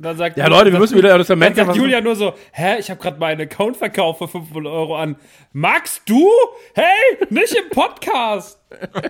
Dann 0.00 0.16
sagt 0.16 0.38
Ja, 0.38 0.46
Leute, 0.48 0.72
wir 0.72 0.78
müssen 0.78 0.96
wieder 0.96 1.16
das 1.18 1.26
Dann 1.26 1.38
Moment 1.38 1.56
sagt 1.56 1.76
Julia 1.76 2.00
nur 2.00 2.16
so, 2.16 2.32
hä, 2.52 2.78
ich 2.78 2.90
habe 2.90 3.00
gerade 3.00 3.18
meinen 3.18 3.42
Account 3.42 3.76
verkauft 3.76 4.18
für 4.18 4.28
500 4.28 4.72
Euro 4.72 4.96
an. 4.96 5.16
Magst 5.52 6.08
du? 6.08 6.26
Hey, 6.74 7.26
nicht 7.28 7.54
im 7.54 7.68
Podcast. 7.70 8.58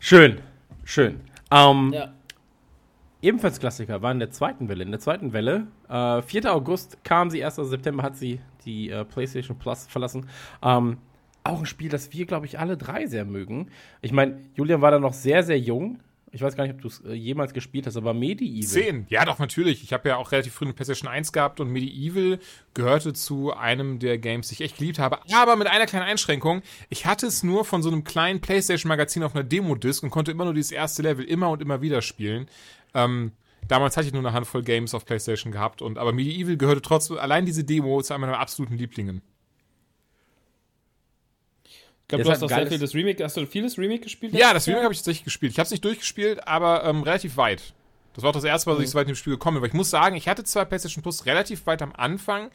Schön, 0.00 0.40
schön. 0.84 1.20
Ähm, 1.50 1.92
Ja. 1.94 2.12
Ebenfalls 3.20 3.58
Klassiker 3.58 4.00
war 4.00 4.12
in 4.12 4.20
der 4.20 4.30
zweiten 4.30 4.68
Welle. 4.68 4.84
In 4.84 4.92
der 4.92 5.00
zweiten 5.00 5.32
Welle, 5.32 5.66
äh, 5.88 6.22
4. 6.22 6.54
August 6.54 7.02
kam 7.02 7.30
sie, 7.30 7.44
1. 7.44 7.56
September 7.56 8.04
hat 8.04 8.16
sie 8.16 8.40
die 8.64 8.90
äh, 8.90 9.04
PlayStation 9.04 9.58
Plus 9.58 9.86
verlassen. 9.88 10.28
Ähm, 10.62 10.98
auch 11.44 11.60
ein 11.60 11.66
Spiel, 11.66 11.88
das 11.88 12.12
wir, 12.12 12.26
glaube 12.26 12.46
ich, 12.46 12.58
alle 12.58 12.76
drei 12.76 13.06
sehr 13.06 13.24
mögen. 13.24 13.70
Ich 14.02 14.12
meine, 14.12 14.40
Julian 14.54 14.82
war 14.82 14.90
da 14.90 14.98
noch 14.98 15.14
sehr, 15.14 15.42
sehr 15.42 15.58
jung. 15.58 16.00
Ich 16.30 16.42
weiß 16.42 16.56
gar 16.56 16.64
nicht, 16.64 16.74
ob 16.74 16.82
du 16.82 16.88
es 16.88 17.00
äh, 17.00 17.14
jemals 17.14 17.54
gespielt 17.54 17.86
hast, 17.86 17.96
aber 17.96 18.12
Medieval. 18.12 18.68
10. 18.68 19.06
Ja, 19.08 19.24
doch, 19.24 19.38
natürlich. 19.38 19.82
Ich 19.82 19.92
habe 19.92 20.10
ja 20.10 20.16
auch 20.16 20.30
relativ 20.30 20.52
früh 20.52 20.66
eine 20.66 20.74
PlayStation 20.74 21.08
1 21.08 21.32
gehabt 21.32 21.58
und 21.58 21.70
Medieval 21.70 22.38
gehörte 22.74 23.14
zu 23.14 23.54
einem 23.54 23.98
der 23.98 24.18
Games, 24.18 24.48
die 24.48 24.54
ich 24.54 24.60
echt 24.60 24.76
geliebt 24.76 24.98
habe. 24.98 25.20
Aber 25.32 25.56
mit 25.56 25.68
einer 25.68 25.86
kleinen 25.86 26.04
Einschränkung. 26.04 26.62
Ich 26.90 27.06
hatte 27.06 27.26
es 27.26 27.42
nur 27.42 27.64
von 27.64 27.82
so 27.82 27.90
einem 27.90 28.04
kleinen 28.04 28.40
PlayStation-Magazin 28.40 29.22
auf 29.22 29.34
einer 29.34 29.44
Demo-Disc 29.44 30.02
und 30.02 30.10
konnte 30.10 30.30
immer 30.30 30.44
nur 30.44 30.54
dieses 30.54 30.72
erste 30.72 31.02
Level 31.02 31.24
immer 31.24 31.50
und 31.50 31.62
immer 31.62 31.80
wieder 31.80 32.02
spielen. 32.02 32.46
Ähm, 32.94 33.32
damals 33.66 33.96
hatte 33.96 34.08
ich 34.08 34.12
nur 34.12 34.22
eine 34.22 34.34
Handvoll 34.34 34.62
Games 34.62 34.94
auf 34.94 35.06
PlayStation 35.06 35.50
gehabt. 35.50 35.80
Und, 35.80 35.96
aber 35.96 36.12
Medieval 36.12 36.58
gehörte 36.58 36.82
trotzdem, 36.82 37.16
allein 37.16 37.46
diese 37.46 37.64
Demo, 37.64 38.02
zu 38.02 38.12
einem 38.12 38.22
meiner 38.22 38.38
absoluten 38.38 38.76
Lieblingen. 38.76 39.22
Ich 42.08 42.10
glaube, 42.10 42.24
du 42.24 42.30
hast 42.30 42.42
auch 42.42 42.50
ein 42.50 42.56
sehr 42.60 42.66
viel 42.68 42.78
das 42.78 42.94
Remake, 42.94 43.22
hast 43.22 43.36
du 43.36 43.46
vieles 43.46 43.76
Remake 43.76 44.00
gespielt? 44.00 44.32
Ja, 44.32 44.54
das 44.54 44.66
Remake 44.66 44.84
habe 44.84 44.94
ich 44.94 45.00
tatsächlich 45.00 45.24
gespielt. 45.24 45.52
Ich 45.52 45.58
habe 45.58 45.66
es 45.66 45.70
nicht 45.70 45.84
durchgespielt, 45.84 46.48
aber 46.48 46.82
ähm, 46.84 47.02
relativ 47.02 47.36
weit. 47.36 47.74
Das 48.14 48.22
war 48.22 48.30
auch 48.30 48.34
das 48.34 48.44
erste 48.44 48.70
Mal, 48.70 48.76
dass 48.76 48.84
ich 48.84 48.90
so 48.90 48.96
weit 48.98 49.02
in 49.06 49.12
dem 49.12 49.16
Spiel 49.16 49.34
gekommen 49.34 49.56
bin. 49.56 49.62
Weil 49.62 49.68
ich 49.68 49.74
muss 49.74 49.90
sagen, 49.90 50.16
ich 50.16 50.26
hatte 50.26 50.42
zwar 50.42 50.64
PlayStation 50.64 51.02
Plus 51.02 51.26
relativ 51.26 51.66
weit 51.66 51.82
am 51.82 51.92
Anfang, 51.94 52.48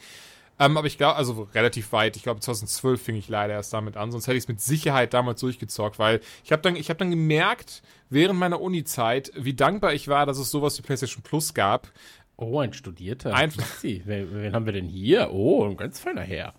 ähm, 0.58 0.76
aber 0.76 0.88
ich 0.88 0.98
glaube, 0.98 1.14
also 1.14 1.48
relativ 1.54 1.92
weit. 1.92 2.16
Ich 2.16 2.24
glaube, 2.24 2.40
2012 2.40 3.00
fing 3.00 3.14
ich 3.14 3.28
leider 3.28 3.54
erst 3.54 3.72
damit 3.72 3.96
an, 3.96 4.10
sonst 4.10 4.26
hätte 4.26 4.36
ich 4.36 4.42
es 4.42 4.48
mit 4.48 4.60
Sicherheit 4.60 5.14
damals 5.14 5.40
durchgezockt, 5.40 6.00
weil 6.00 6.20
ich 6.44 6.50
habe 6.50 6.60
dann, 6.62 6.74
ich 6.74 6.88
habe 6.90 6.98
dann 6.98 7.10
gemerkt, 7.10 7.82
während 8.10 8.40
meiner 8.40 8.60
Uni-Zeit, 8.60 9.30
wie 9.36 9.54
dankbar 9.54 9.94
ich 9.94 10.08
war, 10.08 10.26
dass 10.26 10.38
es 10.38 10.50
sowas 10.50 10.76
wie 10.78 10.82
PlayStation 10.82 11.22
Plus 11.22 11.54
gab. 11.54 11.92
Oh, 12.36 12.58
ein 12.58 12.72
Studierter. 12.72 13.32
Ein- 13.32 13.52
Maxi, 13.56 14.02
wen, 14.04 14.34
wen 14.34 14.52
haben 14.52 14.66
wir 14.66 14.72
denn 14.72 14.86
hier? 14.88 15.30
Oh, 15.32 15.64
ein 15.64 15.76
ganz 15.76 16.00
feiner 16.00 16.22
Herr. 16.22 16.54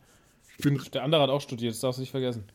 Der 0.64 1.04
andere 1.04 1.22
hat 1.22 1.30
auch 1.30 1.42
studiert, 1.42 1.74
das 1.74 1.82
darfst 1.82 1.98
du 1.98 2.02
nicht 2.02 2.12
vergessen. 2.12 2.46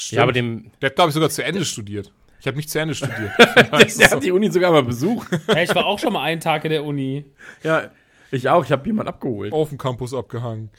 Ja, 0.00 0.22
aber 0.22 0.32
dem, 0.32 0.70
Der 0.80 0.90
hat, 0.90 0.96
glaube 0.96 1.10
ich, 1.10 1.14
sogar 1.14 1.30
zu 1.30 1.44
Ende 1.44 1.64
studiert. 1.64 2.12
Ich 2.40 2.46
habe 2.46 2.56
nicht 2.56 2.70
zu 2.70 2.78
Ende 2.78 2.94
studiert. 2.94 3.32
der, 3.38 3.84
der 3.84 4.10
hat 4.10 4.22
die 4.22 4.30
Uni 4.30 4.50
sogar 4.50 4.70
mal 4.70 4.82
besucht. 4.84 5.28
Hey, 5.48 5.64
ich 5.64 5.74
war 5.74 5.86
auch 5.86 5.98
schon 5.98 6.12
mal 6.12 6.22
einen 6.22 6.40
Tag 6.40 6.64
in 6.64 6.70
der 6.70 6.84
Uni. 6.84 7.24
ja, 7.62 7.90
ich 8.30 8.48
auch. 8.48 8.64
Ich 8.64 8.72
habe 8.72 8.86
jemanden 8.86 9.08
abgeholt. 9.08 9.52
auf 9.52 9.70
dem 9.70 9.78
Campus 9.78 10.14
abgehangen. 10.14 10.70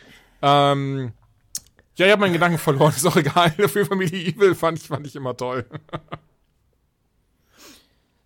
Ähm, 0.41 1.11
ja, 1.97 2.05
ich 2.05 2.11
habe 2.11 2.22
meinen 2.22 2.34
Gedanken 2.34 2.57
verloren, 2.57 2.93
ist 2.95 3.05
auch 3.05 3.17
egal. 3.17 3.49
Für 3.67 3.86
Familie 3.86 4.30
Evil 4.30 4.55
fand 4.55 4.80
ich, 4.80 4.88
fand 4.88 5.05
ich 5.05 5.15
immer 5.15 5.36
toll. 5.36 5.65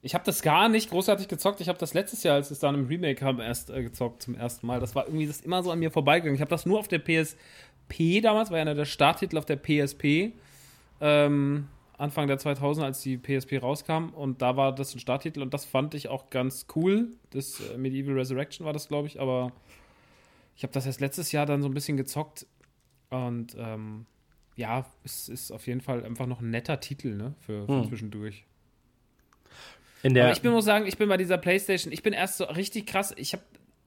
Ich 0.02 0.14
habe 0.14 0.26
das 0.26 0.42
gar 0.42 0.70
nicht 0.70 0.90
großartig 0.90 1.28
gezockt. 1.28 1.62
Ich 1.62 1.70
habe 1.70 1.80
das 1.80 1.94
letztes 1.94 2.22
Jahr, 2.24 2.36
als 2.36 2.52
es 2.52 2.60
dann 2.60 2.76
im 2.76 2.88
Remake 2.88 3.16
kam, 3.16 3.40
erst 3.40 3.70
äh, 3.70 3.82
gezockt 3.82 4.22
zum 4.22 4.36
ersten 4.36 4.68
Mal. 4.68 4.80
Das 4.80 4.94
war 4.94 5.08
irgendwie 5.08 5.26
das 5.26 5.42
immer 5.42 5.64
so 5.64 5.72
an 5.72 5.80
mir 5.80 5.90
vorbeigegangen. 5.90 6.36
Ich 6.36 6.42
habe 6.42 6.52
das 6.52 6.66
nur 6.66 6.78
auf 6.78 6.88
der 6.88 7.00
PSP 7.00 8.22
damals, 8.22 8.52
war 8.52 8.58
ja 8.58 8.64
einer 8.64 8.76
der 8.76 8.86
Starttitel 8.86 9.38
auf 9.38 9.46
der 9.46 9.56
PSP. 9.56 10.34
Ähm, 11.06 11.68
Anfang 11.98 12.28
der 12.28 12.38
2000 12.38 12.86
als 12.86 13.02
die 13.02 13.18
PSP 13.18 13.58
rauskam. 13.62 14.10
Und 14.16 14.42
da 14.42 14.56
war 14.56 14.74
das 14.74 14.96
ein 14.96 15.00
Starttitel 15.00 15.42
und 15.42 15.54
das 15.54 15.66
fand 15.66 15.94
ich 15.94 16.08
auch 16.08 16.30
ganz 16.30 16.66
cool. 16.76 17.10
Das 17.32 17.60
äh, 17.60 17.78
Medieval 17.78 18.16
Resurrection 18.16 18.66
war 18.66 18.72
das, 18.74 18.88
glaube 18.88 19.08
ich. 19.08 19.20
Aber 19.20 19.52
ich 20.56 20.64
habe 20.64 20.72
das 20.74 20.86
erst 20.86 21.02
letztes 21.02 21.32
Jahr 21.32 21.46
dann 21.46 21.62
so 21.62 21.68
ein 21.68 21.74
bisschen 21.74 21.98
gezockt. 21.98 22.48
Und 23.10 23.56
ähm, 23.60 24.06
ja, 24.56 24.86
es 25.04 25.30
ist 25.30 25.52
auf 25.52 25.68
jeden 25.68 25.82
Fall 25.82 26.04
einfach 26.06 26.26
noch 26.26 26.40
ein 26.42 26.50
netter 26.50 26.80
Titel, 26.80 27.16
ne? 27.16 27.36
Für, 27.42 27.66
für 27.66 27.82
Hm. 27.82 27.88
zwischendurch. 27.90 28.46
In 30.04 30.14
der, 30.14 30.26
Aber 30.26 30.34
ich 30.34 30.42
bin, 30.42 30.52
muss 30.52 30.66
sagen, 30.66 30.86
ich 30.86 30.98
bin 30.98 31.10
bei 31.10 31.18
dieser 31.18 31.38
Playstation, 31.38 31.94
ich 31.94 32.04
bin 32.04 32.14
erst 32.14 32.38
so 32.38 32.44
richtig 32.46 32.88
krass, 32.88 33.14
ich 33.18 33.34
habe 33.34 33.44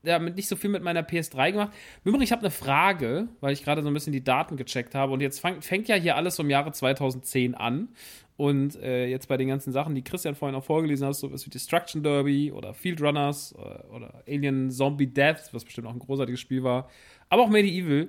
damit 0.07 0.37
nicht 0.37 0.49
so 0.49 0.57
viel 0.57 0.71
mit 0.71 0.83
meiner 0.83 1.03
PS3 1.03 1.53
gemacht. 1.53 1.73
Im 2.05 2.09
Übrigen, 2.09 2.25
ich 2.25 2.33
habe 2.33 2.43
eine 2.43 2.51
Frage, 2.51 3.29
weil 3.41 3.53
ich 3.53 3.65
gerade 3.65 3.83
so 3.83 3.89
ein 3.89 3.95
bisschen 3.95 4.13
die 4.13 4.25
Daten 4.25 4.57
gecheckt 4.57 4.95
habe 4.95 5.13
und 5.13 5.21
jetzt 5.21 5.41
fang, 5.41 5.63
fängt 5.63 5.89
ja 5.89 5.97
hier 5.97 6.17
alles 6.17 6.39
im 6.39 6.51
Jahre 6.51 6.73
2010 6.73 7.55
an 7.55 7.89
und 8.37 8.77
äh, 8.83 9.07
jetzt 9.07 9.29
bei 9.29 9.37
den 9.37 9.49
ganzen 9.49 9.73
Sachen, 9.73 9.95
die 9.95 10.03
Christian 10.03 10.35
vorhin 10.35 10.57
auch 10.57 10.65
vorgelesen 10.65 11.07
hat, 11.07 11.15
so 11.15 11.33
was 11.33 11.47
wie 11.47 11.51
Destruction 11.51 12.03
Derby 12.03 12.53
oder 12.53 12.75
Field 12.75 13.01
Runners 13.01 13.55
oder, 13.57 13.85
oder 13.93 14.23
Alien 14.27 14.71
Zombie 14.71 15.07
Death, 15.07 15.51
was 15.53 15.65
bestimmt 15.65 15.87
auch 15.87 15.93
ein 15.93 15.99
großartiges 15.99 16.41
Spiel 16.41 16.63
war, 16.63 16.89
aber 17.29 17.43
auch 17.43 17.49
Medieval, 17.49 18.09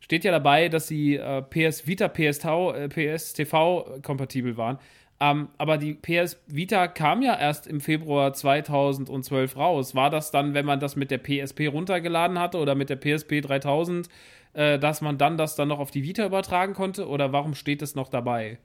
steht 0.00 0.24
ja 0.24 0.32
dabei, 0.32 0.68
dass 0.68 0.88
sie 0.88 1.16
äh, 1.16 1.42
PS 1.42 1.86
Vita, 1.86 2.08
PS, 2.08 2.44
äh, 2.44 2.88
PS 2.88 3.32
TV 3.32 3.98
kompatibel 4.02 4.56
waren. 4.56 4.78
Ähm, 5.22 5.48
aber 5.58 5.76
die 5.76 5.92
PS 5.94 6.40
Vita 6.46 6.88
kam 6.88 7.20
ja 7.20 7.38
erst 7.38 7.66
im 7.66 7.80
Februar 7.80 8.32
2012 8.32 9.56
raus. 9.56 9.94
War 9.94 10.08
das 10.08 10.30
dann, 10.30 10.54
wenn 10.54 10.64
man 10.64 10.80
das 10.80 10.96
mit 10.96 11.10
der 11.10 11.18
PSP 11.18 11.66
runtergeladen 11.68 12.38
hatte 12.38 12.58
oder 12.58 12.74
mit 12.74 12.88
der 12.88 12.96
PSP 12.96 13.42
3000, 13.42 14.08
äh, 14.54 14.78
dass 14.78 15.02
man 15.02 15.18
dann 15.18 15.36
das 15.36 15.56
dann 15.56 15.68
noch 15.68 15.78
auf 15.78 15.90
die 15.90 16.02
Vita 16.04 16.24
übertragen 16.24 16.72
konnte? 16.72 17.06
Oder 17.06 17.32
warum 17.32 17.54
steht 17.54 17.82
es 17.82 17.94
noch 17.94 18.08
dabei? 18.08 18.58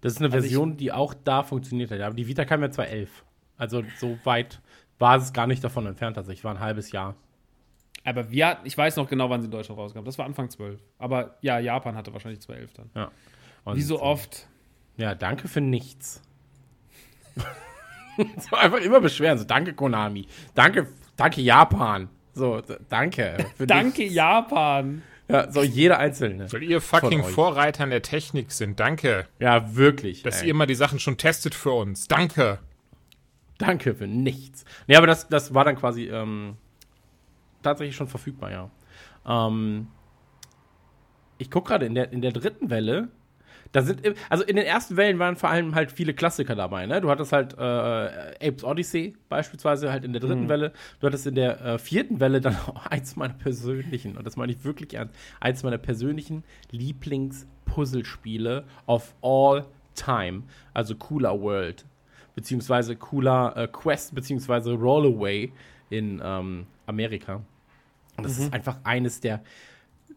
das 0.00 0.14
ist 0.14 0.18
eine 0.18 0.26
also 0.32 0.38
ich- 0.38 0.50
Version, 0.52 0.76
die 0.76 0.90
auch 0.90 1.14
da 1.14 1.42
funktioniert 1.44 1.90
hat. 1.92 2.00
Aber 2.00 2.14
die 2.14 2.26
Vita 2.26 2.44
kam 2.44 2.62
ja 2.62 2.70
2011. 2.70 3.24
Also 3.56 3.84
so 3.98 4.18
weit 4.24 4.60
war 4.98 5.16
es 5.16 5.32
gar 5.32 5.46
nicht 5.46 5.62
davon 5.62 5.86
entfernt. 5.86 6.18
Also 6.18 6.32
ich 6.32 6.42
war 6.42 6.52
ein 6.54 6.60
halbes 6.60 6.90
Jahr. 6.90 7.14
Aber 8.02 8.30
wir, 8.32 8.46
hatten- 8.48 8.66
ich 8.66 8.76
weiß 8.76 8.96
noch 8.96 9.08
genau, 9.08 9.30
wann 9.30 9.42
sie 9.42 9.44
in 9.46 9.50
Deutschland 9.52 9.78
rauskam. 9.78 10.02
Das 10.04 10.18
war 10.18 10.24
Anfang 10.26 10.50
12. 10.50 10.80
Aber 10.98 11.36
ja, 11.42 11.58
Japan 11.60 11.94
hatte 11.94 12.12
wahrscheinlich 12.12 12.40
2011 12.40 12.72
dann. 12.74 12.90
Ja. 12.96 13.10
Und 13.64 13.76
Wie 13.76 13.82
so 13.82 14.00
oft. 14.02 14.48
Ja, 15.00 15.14
danke 15.14 15.48
für 15.48 15.62
nichts. 15.62 16.20
so 18.50 18.56
einfach 18.56 18.78
immer 18.78 19.00
beschweren. 19.00 19.38
So, 19.38 19.44
danke 19.44 19.72
Konami. 19.72 20.26
Danke, 20.54 20.88
danke 21.16 21.40
Japan. 21.40 22.10
So, 22.34 22.62
danke. 22.90 23.46
Für 23.56 23.66
Danke, 23.66 24.02
nichts. 24.02 24.14
Japan. 24.14 25.02
Ja, 25.26 25.50
so 25.50 25.62
jeder 25.62 25.98
Einzelne. 25.98 26.52
Weil 26.52 26.62
ihr 26.62 26.80
fucking. 26.80 27.24
Vorreiter 27.24 27.84
in 27.84 27.90
der 27.90 28.02
Technik 28.02 28.52
sind. 28.52 28.78
Danke. 28.78 29.26
Ja, 29.38 29.74
wirklich. 29.74 30.22
Dass 30.22 30.42
ey. 30.42 30.48
ihr 30.48 30.54
mal 30.54 30.66
die 30.66 30.74
Sachen 30.74 30.98
schon 30.98 31.16
testet 31.16 31.54
für 31.54 31.72
uns. 31.72 32.08
Danke. 32.08 32.58
Danke 33.58 33.94
für 33.94 34.06
nichts. 34.06 34.64
Nee, 34.86 34.96
aber 34.96 35.06
das, 35.06 35.28
das 35.28 35.54
war 35.54 35.64
dann 35.64 35.76
quasi 35.76 36.04
ähm, 36.04 36.56
tatsächlich 37.62 37.96
schon 37.96 38.08
verfügbar, 38.08 38.50
ja. 38.50 38.70
Ähm, 39.26 39.88
ich 41.38 41.50
gucke 41.50 41.68
gerade 41.68 41.86
in 41.86 41.94
der, 41.94 42.12
in 42.12 42.20
der 42.20 42.32
dritten 42.32 42.68
Welle. 42.68 43.08
Da 43.72 43.82
sind, 43.82 44.00
also 44.28 44.42
in 44.44 44.56
den 44.56 44.64
ersten 44.64 44.96
Wellen 44.96 45.18
waren 45.20 45.36
vor 45.36 45.48
allem 45.48 45.76
halt 45.76 45.92
viele 45.92 46.12
Klassiker 46.12 46.56
dabei, 46.56 46.86
ne? 46.86 47.00
Du 47.00 47.08
hattest 47.08 47.32
halt 47.32 47.56
äh, 47.56 48.48
Apes 48.48 48.64
Odyssey 48.64 49.16
beispielsweise 49.28 49.92
halt 49.92 50.04
in 50.04 50.12
der 50.12 50.20
dritten 50.20 50.48
Welle. 50.48 50.72
Du 50.98 51.06
hattest 51.06 51.26
in 51.26 51.36
der 51.36 51.60
äh, 51.60 51.78
vierten 51.78 52.18
Welle 52.18 52.40
dann 52.40 52.56
auch 52.66 52.86
eins 52.86 53.14
meiner 53.14 53.34
persönlichen, 53.34 54.16
und 54.16 54.26
das 54.26 54.36
meine 54.36 54.52
ich 54.52 54.64
wirklich 54.64 54.94
ernst, 54.94 55.14
eins 55.38 55.62
meiner 55.62 55.78
persönlichen 55.78 56.42
Lieblings-Puzzlespiele 56.72 58.64
of 58.86 59.14
all 59.22 59.66
time. 59.94 60.42
Also 60.74 60.96
Cooler 60.96 61.40
World 61.40 61.84
beziehungsweise 62.34 62.96
cooler 62.96 63.56
äh, 63.56 63.68
Quest, 63.68 64.14
beziehungsweise 64.14 64.72
Rollaway 64.72 65.52
in 65.90 66.20
ähm, 66.24 66.66
Amerika. 66.86 67.42
Und 68.16 68.24
das 68.24 68.38
ist 68.38 68.52
einfach 68.52 68.78
eines 68.84 69.20
der 69.20 69.42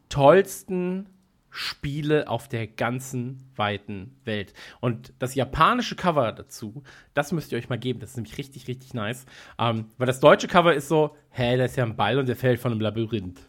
tollsten 0.09 1.07
Spiele 1.55 2.27
auf 2.27 2.49
der 2.49 2.65
ganzen 2.65 3.47
weiten 3.55 4.17
Welt. 4.25 4.53
Und 4.79 5.13
das 5.19 5.35
japanische 5.35 5.95
Cover 5.95 6.31
dazu, 6.31 6.81
das 7.13 7.31
müsst 7.31 7.51
ihr 7.51 7.59
euch 7.59 7.69
mal 7.69 7.77
geben. 7.77 7.99
Das 7.99 8.11
ist 8.11 8.15
nämlich 8.17 8.39
richtig, 8.39 8.67
richtig 8.67 8.95
nice. 8.95 9.27
Ähm, 9.59 9.85
weil 9.99 10.07
das 10.07 10.19
deutsche 10.19 10.47
Cover 10.47 10.73
ist 10.73 10.87
so, 10.87 11.15
hä, 11.29 11.55
da 11.55 11.65
ist 11.65 11.77
ja 11.77 11.83
ein 11.83 11.95
Ball 11.95 12.17
und 12.17 12.27
der 12.27 12.35
fällt 12.35 12.59
von 12.59 12.71
einem 12.71 12.81
Labyrinth. 12.81 13.39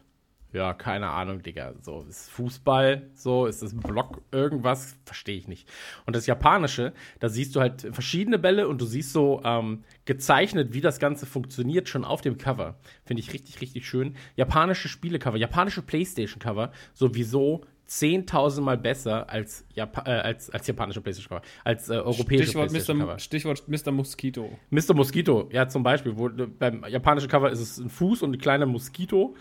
Ja, 0.53 0.73
keine 0.73 1.09
Ahnung, 1.09 1.43
Digga. 1.43 1.73
So, 1.81 2.05
ist 2.09 2.31
Fußball, 2.31 3.11
so, 3.15 3.47
ist 3.47 3.63
das 3.63 3.73
ein 3.73 3.81
Block, 3.81 4.23
irgendwas, 4.31 4.97
verstehe 5.05 5.37
ich 5.37 5.49
nicht. 5.49 5.69
Und 6.07 6.15
das 6.15 6.27
Japanische, 6.27 6.93
da 7.19 7.29
siehst 7.29 7.57
du 7.57 7.61
halt 7.61 7.89
verschiedene 7.91 8.39
Bälle 8.39 8.69
und 8.69 8.81
du 8.81 8.85
siehst 8.85 9.13
so 9.13 9.41
ähm, 9.45 9.83
gezeichnet, 10.05 10.73
wie 10.73 10.81
das 10.81 11.01
Ganze 11.01 11.27
funktioniert, 11.27 11.89
schon 11.89 12.05
auf 12.05 12.21
dem 12.21 12.39
Cover. 12.39 12.79
Finde 13.05 13.21
ich 13.21 13.33
richtig, 13.33 13.63
richtig 13.63 13.89
schön. 13.89 14.15
Japanische 14.37 14.89
Spielecover, 14.89 15.39
japanische 15.39 15.83
Playstation-Cover, 15.83 16.71
sowieso 16.93 17.65
10.000 17.89 18.61
Mal 18.63 18.79
besser 18.79 19.29
als, 19.29 19.67
Japa 19.75 20.03
äh, 20.07 20.21
als, 20.21 20.51
als 20.51 20.67
japanische 20.67 21.01
Playstation-Cover, 21.01 21.43
als 21.65 21.89
äh, 21.91 21.95
europäische 21.95 22.45
Stichwort 22.45 22.71
Playstation-Cover. 22.71 23.15
Mr. 23.15 23.19
Stichwort 23.19 23.69
Mr. 23.69 23.93
Mosquito. 23.93 24.59
Mr. 24.71 24.95
Mosquito, 24.95 25.49
ja, 25.53 25.69
zum 25.69 25.83
Beispiel. 25.83 26.17
Wo, 26.17 26.31
beim 26.59 26.85
japanischen 26.89 27.29
Cover 27.29 27.51
ist 27.51 27.61
es 27.61 27.79
ein 27.79 27.91
Fuß 27.91 28.23
und 28.23 28.33
ein 28.33 28.39
kleiner 28.39 28.67
Moskito. 28.67 29.35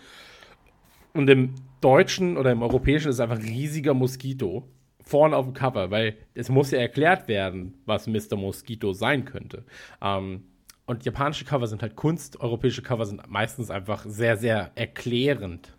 Und 1.14 1.30
im 1.30 1.54
Deutschen 1.80 2.36
oder 2.36 2.52
im 2.52 2.62
Europäischen 2.62 3.08
ist 3.08 3.16
es 3.16 3.20
einfach 3.20 3.38
ein 3.38 3.44
riesiger 3.44 3.94
Moskito 3.94 4.68
vorne 5.04 5.36
auf 5.36 5.44
dem 5.44 5.54
Cover, 5.54 5.90
weil 5.90 6.16
es 6.34 6.48
muss 6.48 6.70
ja 6.70 6.78
erklärt 6.78 7.28
werden, 7.28 7.74
was 7.84 8.06
Mr. 8.06 8.36
Mosquito 8.36 8.92
sein 8.92 9.24
könnte. 9.24 9.64
Ähm, 10.02 10.44
und 10.86 11.04
japanische 11.04 11.44
Cover 11.44 11.66
sind 11.66 11.82
halt 11.82 11.96
Kunst, 11.96 12.40
europäische 12.40 12.82
Cover 12.82 13.06
sind 13.06 13.26
meistens 13.30 13.70
einfach 13.70 14.04
sehr, 14.06 14.36
sehr 14.36 14.72
erklärend 14.74 15.74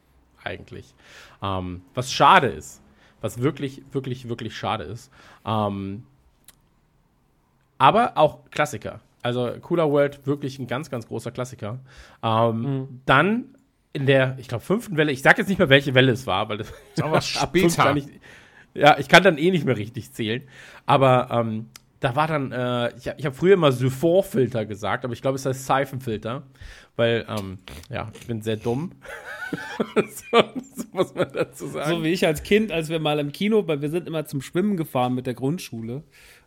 eigentlich. 0.46 0.94
Ähm, 1.42 1.82
was 1.94 2.12
schade 2.12 2.48
ist. 2.48 2.82
Was 3.22 3.42
wirklich, 3.42 3.82
wirklich, 3.92 4.30
wirklich 4.30 4.56
schade 4.56 4.84
ist. 4.84 5.12
Ähm, 5.46 6.04
aber 7.78 8.18
auch 8.18 8.50
Klassiker. 8.52 9.02
Also 9.22 9.52
Cooler 9.62 9.90
World, 9.90 10.26
wirklich 10.28 10.60
ein 10.60 10.68
ganz, 10.68 10.90
ganz 10.90 11.08
großer 11.08 11.32
Klassiker. 11.32 11.80
Ähm, 12.22 12.62
mhm. 12.62 13.02
Dann 13.06 13.56
in 13.94 14.06
der, 14.06 14.36
ich 14.40 14.48
glaube, 14.48 14.64
fünften 14.64 14.98
Welle, 14.98 15.12
ich 15.12 15.22
sage 15.22 15.40
jetzt 15.40 15.48
nicht 15.48 15.58
mehr, 15.58 15.70
welche 15.70 15.96
Welle 15.96 16.12
es 16.12 16.28
war, 16.28 16.50
weil 16.50 16.58
das 16.58 16.74
aber 17.02 17.22
später. 17.22 17.96
Ich, 17.96 18.08
ja, 18.74 18.98
ich 19.00 19.08
kann 19.08 19.24
dann 19.24 19.38
eh 19.38 19.52
nicht 19.52 19.66
mehr 19.66 19.78
richtig 19.78 20.12
zählen. 20.12 20.44
Aber 20.86 21.30
ähm, 21.32 21.70
da 22.00 22.16
war 22.16 22.28
dann, 22.28 22.52
äh, 22.52 22.96
ich, 22.98 23.08
ich 23.18 23.26
habe 23.26 23.36
früher 23.36 23.54
immer 23.54 23.72
Syphon-Filter 23.72 24.66
gesagt, 24.66 25.06
aber 25.06 25.14
ich 25.14 25.22
glaube, 25.22 25.36
es 25.36 25.46
heißt 25.46 25.66
Seifenfilter, 25.66 26.44
weil, 26.96 27.26
ähm, 27.28 27.60
ja, 27.90 28.12
ich 28.20 28.28
bin 28.28 28.42
sehr 28.42 28.58
dumm. 28.58 28.92
so, 29.96 30.44
so, 30.76 30.84
muss 30.92 31.16
man 31.16 31.32
dazu 31.34 31.68
sagen. 31.68 31.90
So 31.90 32.04
wie 32.04 32.10
ich 32.10 32.26
als 32.26 32.44
Kind, 32.44 32.72
als 32.72 32.90
wir 32.90 33.00
mal 33.00 33.20
im 33.20 33.32
Kino, 33.32 33.68
weil 33.68 33.82
wir 33.82 33.90
sind 33.90 34.08
immer 34.08 34.26
zum 34.26 34.42
Schwimmen 34.42 34.78
gefahren 34.78 35.16
mit 35.16 35.26
der 35.26 35.34
Grundschule. 35.34 36.04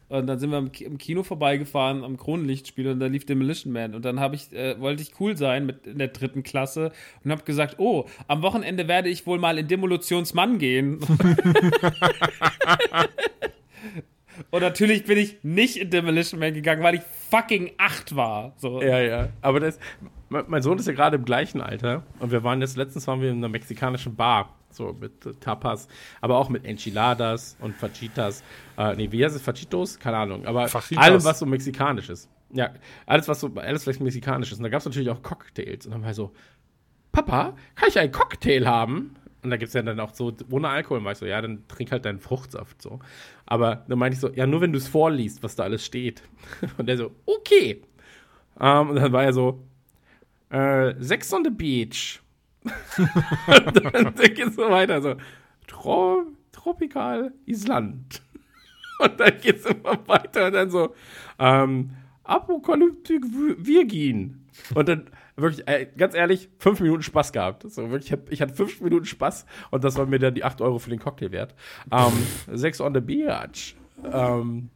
Und 0.08 0.26
dann 0.26 0.38
sind 0.38 0.50
wir 0.50 0.58
im 0.58 0.96
Kino 0.96 1.22
vorbeigefahren 1.22 2.02
am 2.02 2.16
Kronenlichtspiel 2.16 2.88
und 2.88 2.98
da 2.98 3.06
lief 3.06 3.26
Demolition 3.26 3.74
Man. 3.74 3.94
Und 3.94 4.06
dann 4.06 4.18
ich, 4.32 4.50
äh, 4.54 4.80
wollte 4.80 5.02
ich 5.02 5.20
cool 5.20 5.36
sein 5.36 5.66
mit 5.66 5.86
in 5.86 5.98
der 5.98 6.08
dritten 6.08 6.42
Klasse 6.42 6.92
und 7.24 7.30
habe 7.30 7.42
gesagt, 7.42 7.78
oh, 7.78 8.06
am 8.26 8.40
Wochenende 8.40 8.88
werde 8.88 9.10
ich 9.10 9.26
wohl 9.26 9.38
mal 9.38 9.58
in 9.58 9.68
Demolutionsmann 9.68 10.58
gehen. 10.58 11.00
und 14.50 14.60
natürlich 14.60 15.04
bin 15.04 15.18
ich 15.18 15.38
nicht 15.42 15.76
in 15.76 15.90
Demolition 15.90 16.40
Man 16.40 16.54
gegangen, 16.54 16.82
weil 16.82 16.96
ich 16.96 17.02
fucking 17.30 17.72
acht 17.78 18.16
war. 18.16 18.52
So. 18.56 18.82
Ja, 18.82 19.00
ja. 19.00 19.28
Aber 19.40 19.60
das, 19.60 19.78
mein 20.28 20.62
Sohn 20.62 20.78
ist 20.78 20.86
ja 20.86 20.92
gerade 20.92 21.16
im 21.16 21.24
gleichen 21.24 21.60
Alter 21.60 22.02
und 22.18 22.30
wir 22.30 22.44
waren 22.44 22.60
jetzt, 22.60 22.76
letztens 22.76 23.06
waren 23.06 23.20
wir 23.20 23.30
in 23.30 23.38
einer 23.38 23.48
mexikanischen 23.48 24.14
Bar 24.16 24.54
so 24.70 24.96
mit 24.98 25.40
Tapas, 25.40 25.88
aber 26.20 26.38
auch 26.38 26.48
mit 26.48 26.64
Enchiladas 26.64 27.56
und 27.60 27.74
Fajitas. 27.76 28.42
Äh, 28.76 28.94
nee, 28.96 29.12
wie 29.12 29.24
heißt 29.24 29.36
es? 29.36 29.42
Fajitos? 29.42 29.98
Keine 29.98 30.18
Ahnung. 30.18 30.46
Aber 30.46 30.68
Fajitas. 30.68 31.04
allem, 31.04 31.24
was 31.24 31.38
so 31.38 31.46
mexikanisch 31.46 32.08
ist. 32.08 32.28
Ja, 32.52 32.70
alles, 33.06 33.28
was 33.28 33.40
so, 33.40 33.50
alles, 33.56 33.86
was 33.86 34.00
mexikanisch 34.00 34.52
ist. 34.52 34.58
Und 34.58 34.64
da 34.64 34.68
gab 34.70 34.80
es 34.80 34.86
natürlich 34.86 35.10
auch 35.10 35.22
Cocktails. 35.22 35.86
Und 35.86 35.92
dann 35.92 36.02
war 36.02 36.10
ich 36.10 36.16
so, 36.16 36.32
Papa, 37.12 37.56
kann 37.74 37.88
ich 37.88 37.98
einen 37.98 38.12
Cocktail 38.12 38.66
haben? 38.66 39.14
Und 39.42 39.50
da 39.50 39.56
gibt 39.56 39.68
es 39.68 39.74
ja 39.74 39.82
dann 39.82 40.00
auch 40.00 40.14
so 40.14 40.32
ohne 40.50 40.68
Alkohol. 40.68 40.98
Und 40.98 41.04
war 41.04 41.12
ich 41.12 41.18
so, 41.18 41.26
ja, 41.26 41.40
dann 41.40 41.66
trink 41.68 41.92
halt 41.92 42.04
deinen 42.04 42.20
Fruchtsaft 42.20 42.80
so. 42.80 43.00
Aber 43.50 43.84
dann 43.88 43.98
meinte 43.98 44.14
ich 44.14 44.20
so, 44.20 44.30
ja, 44.30 44.46
nur 44.46 44.60
wenn 44.60 44.72
du 44.72 44.78
es 44.78 44.88
vorliest, 44.88 45.42
was 45.42 45.56
da 45.56 45.64
alles 45.64 45.84
steht. 45.84 46.22
Und 46.78 46.86
der 46.86 46.96
so, 46.96 47.10
okay. 47.26 47.82
Um, 48.56 48.66
ähm, 48.66 48.88
und 48.90 48.96
dann 48.96 49.12
war 49.12 49.22
er 49.22 49.32
so, 49.32 49.62
äh, 50.50 50.94
Sex 50.98 51.32
on 51.32 51.44
the 51.44 51.50
Beach 51.50 52.20
dann, 53.46 54.14
dann 54.14 54.14
geht 54.14 54.48
es 54.48 54.56
so 54.56 54.68
weiter, 54.68 55.00
so 55.00 55.14
Tro 55.66 56.26
Tropikal 56.52 57.32
Island. 57.46 58.22
Und 58.98 59.20
dann 59.20 59.40
geht 59.40 59.58
es 59.58 59.66
immer 59.66 59.96
weiter 60.08 60.46
und 60.46 60.54
dann 60.54 60.70
so 60.70 60.92
ähm, 61.38 61.90
Apokalyptik 62.24 63.22
Virgin. 63.30 64.44
Und 64.74 64.88
dann 64.88 65.04
wirklich, 65.40 65.66
äh, 65.68 65.86
ganz 65.96 66.14
ehrlich, 66.14 66.48
fünf 66.58 66.80
Minuten 66.80 67.02
Spaß 67.02 67.32
gehabt. 67.32 67.70
So, 67.70 67.90
wirklich, 67.90 68.06
ich, 68.06 68.12
hab, 68.12 68.30
ich 68.30 68.42
hatte 68.42 68.54
fünf 68.54 68.80
Minuten 68.80 69.06
Spaß 69.06 69.46
und 69.70 69.84
das 69.84 69.96
war 69.96 70.06
mir 70.06 70.18
dann 70.18 70.34
die 70.34 70.44
acht 70.44 70.60
Euro 70.60 70.78
für 70.78 70.90
den 70.90 70.98
Cocktail 70.98 71.32
wert. 71.32 71.54
Ähm, 71.90 72.12
Sex 72.56 72.80
on 72.80 72.94
the 72.94 73.00
Beach. 73.00 73.76
Ähm. 74.12 74.70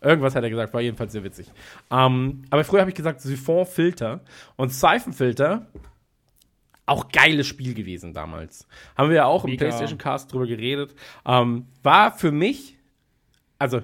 Irgendwas 0.00 0.34
hat 0.34 0.42
er 0.42 0.50
gesagt, 0.50 0.74
war 0.74 0.80
jedenfalls 0.80 1.12
sehr 1.12 1.22
witzig. 1.22 1.46
Ähm, 1.90 2.42
aber 2.50 2.64
früher 2.64 2.80
habe 2.80 2.90
ich 2.90 2.96
gesagt 2.96 3.20
Siphon-Filter 3.20 4.20
und 4.56 4.72
Seifenfilter 4.72 5.66
auch 6.86 7.08
geiles 7.08 7.46
Spiel 7.46 7.74
gewesen 7.74 8.12
damals. 8.12 8.66
Haben 8.96 9.10
wir 9.10 9.16
ja 9.16 9.24
auch 9.26 9.44
Mega. 9.44 9.52
im 9.52 9.58
PlayStation 9.58 9.98
Cast 9.98 10.32
drüber 10.32 10.46
geredet. 10.46 10.94
Ähm, 11.24 11.66
war 11.82 12.12
für 12.12 12.32
mich, 12.32 12.76
also 13.58 13.80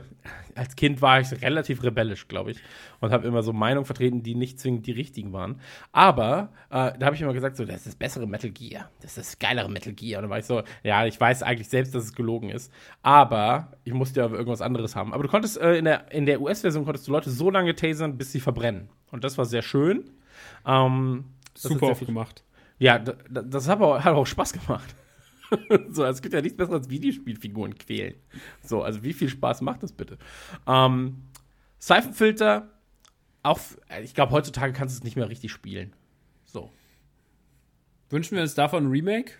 als 0.59 0.77
Kind 0.77 1.01
war 1.01 1.21
ich 1.21 1.31
relativ 1.41 1.83
rebellisch, 1.83 2.29
glaube 2.29 2.51
ich, 2.51 2.59
und 3.01 3.13
habe 3.13 3.27
immer 3.27 3.43
so 3.43 3.53
Meinungen 3.53 3.87
vertreten, 3.87 4.23
die 4.23 4.35
nicht 4.35 4.59
zwingend 4.59 4.87
die 4.87 4.93
richtigen 4.93 5.33
waren. 5.33 5.61
Aber 5.93 6.51
äh, 6.71 6.93
da 6.99 7.07
habe 7.07 7.15
ich 7.15 7.23
immer 7.23 7.33
gesagt, 7.33 7.57
so, 7.57 7.65
das 7.65 7.77
ist 7.77 7.87
das 7.87 7.95
bessere 7.95 8.27
Metal 8.27 8.51
Gear, 8.51 8.91
das 9.01 9.17
ist 9.17 9.19
das 9.19 9.39
geilere 9.39 9.71
Metal 9.71 9.93
Gear. 9.93 10.19
Und 10.19 10.25
dann 10.25 10.31
war 10.31 10.39
ich 10.39 10.47
so, 10.47 10.63
ja, 10.83 11.07
ich 11.07 11.19
weiß 11.19 11.43
eigentlich 11.43 11.69
selbst, 11.69 11.95
dass 11.95 12.05
es 12.05 12.13
gelogen 12.13 12.51
ist, 12.51 12.73
aber 13.03 13.73
ich 13.85 13.95
musste 13.95 14.21
ja 14.21 14.29
irgendwas 14.29 14.61
anderes 14.61 14.97
haben. 14.97 15.15
Aber 15.15 15.23
du 15.23 15.29
konntest 15.29 15.59
äh, 15.59 15.77
in 15.77 15.85
der, 15.85 16.11
in 16.13 16.27
der 16.27 16.41
US-Version 16.41 16.85
konntest 16.85 17.07
du 17.07 17.13
Leute 17.13 17.31
so 17.31 17.51
lange 17.51 17.75
tasern, 17.75 18.19
bis 18.19 18.33
sie 18.33 18.41
verbrennen. 18.41 18.89
Und 19.11 19.25
das 19.25 19.39
war 19.39 19.45
sehr 19.45 19.63
schön. 19.63 20.11
Ähm, 20.67 21.25
Super 21.55 21.89
oft 21.89 22.05
gemacht. 22.05 22.45
Ja, 22.79 22.99
das 22.99 23.69
hat 23.69 23.81
auch, 23.81 23.99
hat 23.99 24.15
auch 24.15 24.27
Spaß 24.27 24.53
gemacht. 24.53 24.95
so, 25.91 26.05
es 26.05 26.23
gibt 26.23 26.35
ja 26.35 26.41
nichts 26.41 26.57
besseres 26.57 26.81
als 26.81 26.91
Videospielfiguren 26.91 27.77
quälen. 27.77 28.15
So, 28.63 28.83
also 28.83 29.03
wie 29.03 29.13
viel 29.13 29.29
Spaß 29.29 29.61
macht 29.63 29.83
das 29.83 29.93
bitte? 29.93 30.19
Ähm, 30.67 31.23
Seifenfilter, 31.79 32.71
auch, 33.43 33.61
ich 34.03 34.15
glaube, 34.15 34.33
heutzutage 34.33 34.73
kannst 34.73 34.97
du 34.97 34.99
es 34.99 35.05
nicht 35.05 35.17
mehr 35.17 35.29
richtig 35.29 35.53
spielen. 35.53 35.95
So. 36.45 36.71
Wünschen 38.11 38.37
wir 38.37 38.43
uns 38.43 38.55
davon 38.55 38.87
ein 38.87 38.91
Remake? 38.91 39.35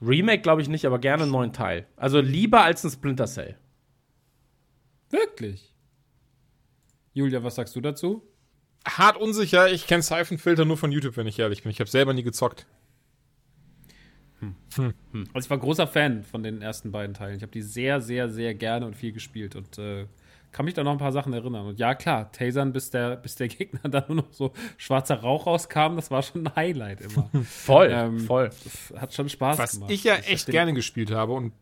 Remake 0.00 0.42
glaube 0.42 0.62
ich 0.62 0.68
nicht, 0.68 0.84
aber 0.84 0.98
gerne 0.98 1.24
einen 1.24 1.32
neuen 1.32 1.52
Teil. 1.52 1.86
Also 1.96 2.20
lieber 2.20 2.62
als 2.62 2.84
ein 2.84 2.90
Splinter 2.90 3.26
Cell. 3.26 3.56
Wirklich? 5.10 5.74
Julia, 7.12 7.42
was 7.44 7.54
sagst 7.54 7.76
du 7.76 7.80
dazu? 7.80 8.26
hart 8.86 9.16
unsicher. 9.16 9.70
Ich 9.70 9.86
kenne 9.86 10.02
Siphon-Filter 10.02 10.64
nur 10.64 10.76
von 10.76 10.92
YouTube, 10.92 11.16
wenn 11.16 11.26
ich 11.26 11.38
ehrlich 11.38 11.62
bin. 11.62 11.70
Ich 11.70 11.80
habe 11.80 11.90
selber 11.90 12.14
nie 12.14 12.22
gezockt. 12.22 12.66
Hm. 14.42 14.94
Also 15.32 15.46
ich 15.46 15.50
war 15.50 15.58
großer 15.58 15.86
Fan 15.86 16.24
von 16.24 16.42
den 16.42 16.62
ersten 16.62 16.90
beiden 16.90 17.14
Teilen. 17.14 17.36
Ich 17.36 17.42
habe 17.42 17.52
die 17.52 17.62
sehr, 17.62 18.00
sehr, 18.00 18.28
sehr 18.28 18.54
gerne 18.54 18.86
und 18.86 18.96
viel 18.96 19.12
gespielt 19.12 19.54
und 19.56 19.78
äh, 19.78 20.06
kann 20.52 20.66
mich 20.66 20.74
da 20.74 20.84
noch 20.84 20.92
ein 20.92 20.98
paar 20.98 21.12
Sachen 21.12 21.32
erinnern. 21.32 21.66
Und 21.66 21.78
ja, 21.78 21.94
klar, 21.94 22.30
Tasern, 22.30 22.72
bis 22.72 22.90
der, 22.90 23.16
bis 23.16 23.36
der 23.36 23.48
Gegner 23.48 23.88
da 23.88 24.04
nur 24.06 24.16
noch 24.16 24.32
so 24.32 24.52
schwarzer 24.76 25.16
Rauch 25.16 25.46
rauskam, 25.46 25.96
das 25.96 26.10
war 26.10 26.22
schon 26.22 26.46
ein 26.46 26.56
Highlight 26.56 27.00
immer. 27.00 27.30
voll, 27.44 27.88
ähm, 27.90 28.20
voll. 28.20 28.50
Hat 28.96 29.14
schon 29.14 29.28
Spaß 29.28 29.58
Was 29.58 29.72
gemacht. 29.72 29.90
Was 29.90 29.94
ich 29.94 30.04
ja 30.04 30.16
ich 30.18 30.30
echt 30.30 30.46
gerne 30.46 30.74
gespielt 30.74 31.10
habe 31.10 31.32
und 31.32 31.52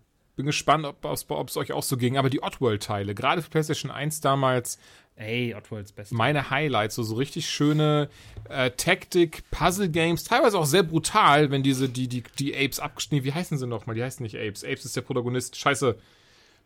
bin 0.41 0.47
gespannt, 0.47 0.87
ob 0.87 1.05
es 1.49 1.57
euch 1.57 1.73
auch 1.73 1.83
so 1.83 1.97
ging. 1.97 2.17
Aber 2.17 2.31
die 2.31 2.43
Oddworld-Teile, 2.43 3.15
gerade 3.15 3.43
für 3.43 3.51
PlayStation 3.51 3.91
1 3.91 4.21
damals, 4.21 4.79
Ey, 5.17 5.55
Oddworld's 5.55 5.93
beste. 5.93 6.15
Meine 6.15 6.49
Highlights, 6.49 6.95
so, 6.95 7.03
so 7.03 7.17
richtig 7.17 7.47
schöne 7.51 8.09
äh, 8.49 8.71
Taktik-Puzzle-Games, 8.71 10.25
teilweise 10.25 10.59
auch 10.59 10.65
sehr 10.65 10.83
brutal, 10.83 11.51
wenn 11.51 11.63
diese, 11.63 11.91
die, 11.91 12.09
die, 12.09 12.23
die 12.39 12.57
Apes 12.57 12.81
abgeschnitten, 12.81 13.27
wie 13.27 13.35
heißen 13.35 13.59
sie 13.59 13.67
nochmal? 13.67 13.95
Die 13.97 14.03
heißen 14.03 14.23
nicht 14.23 14.37
Apes. 14.37 14.65
Apes 14.65 14.87
ist 14.87 14.97
der 14.97 15.03
Protagonist. 15.03 15.57
Scheiße. 15.57 15.99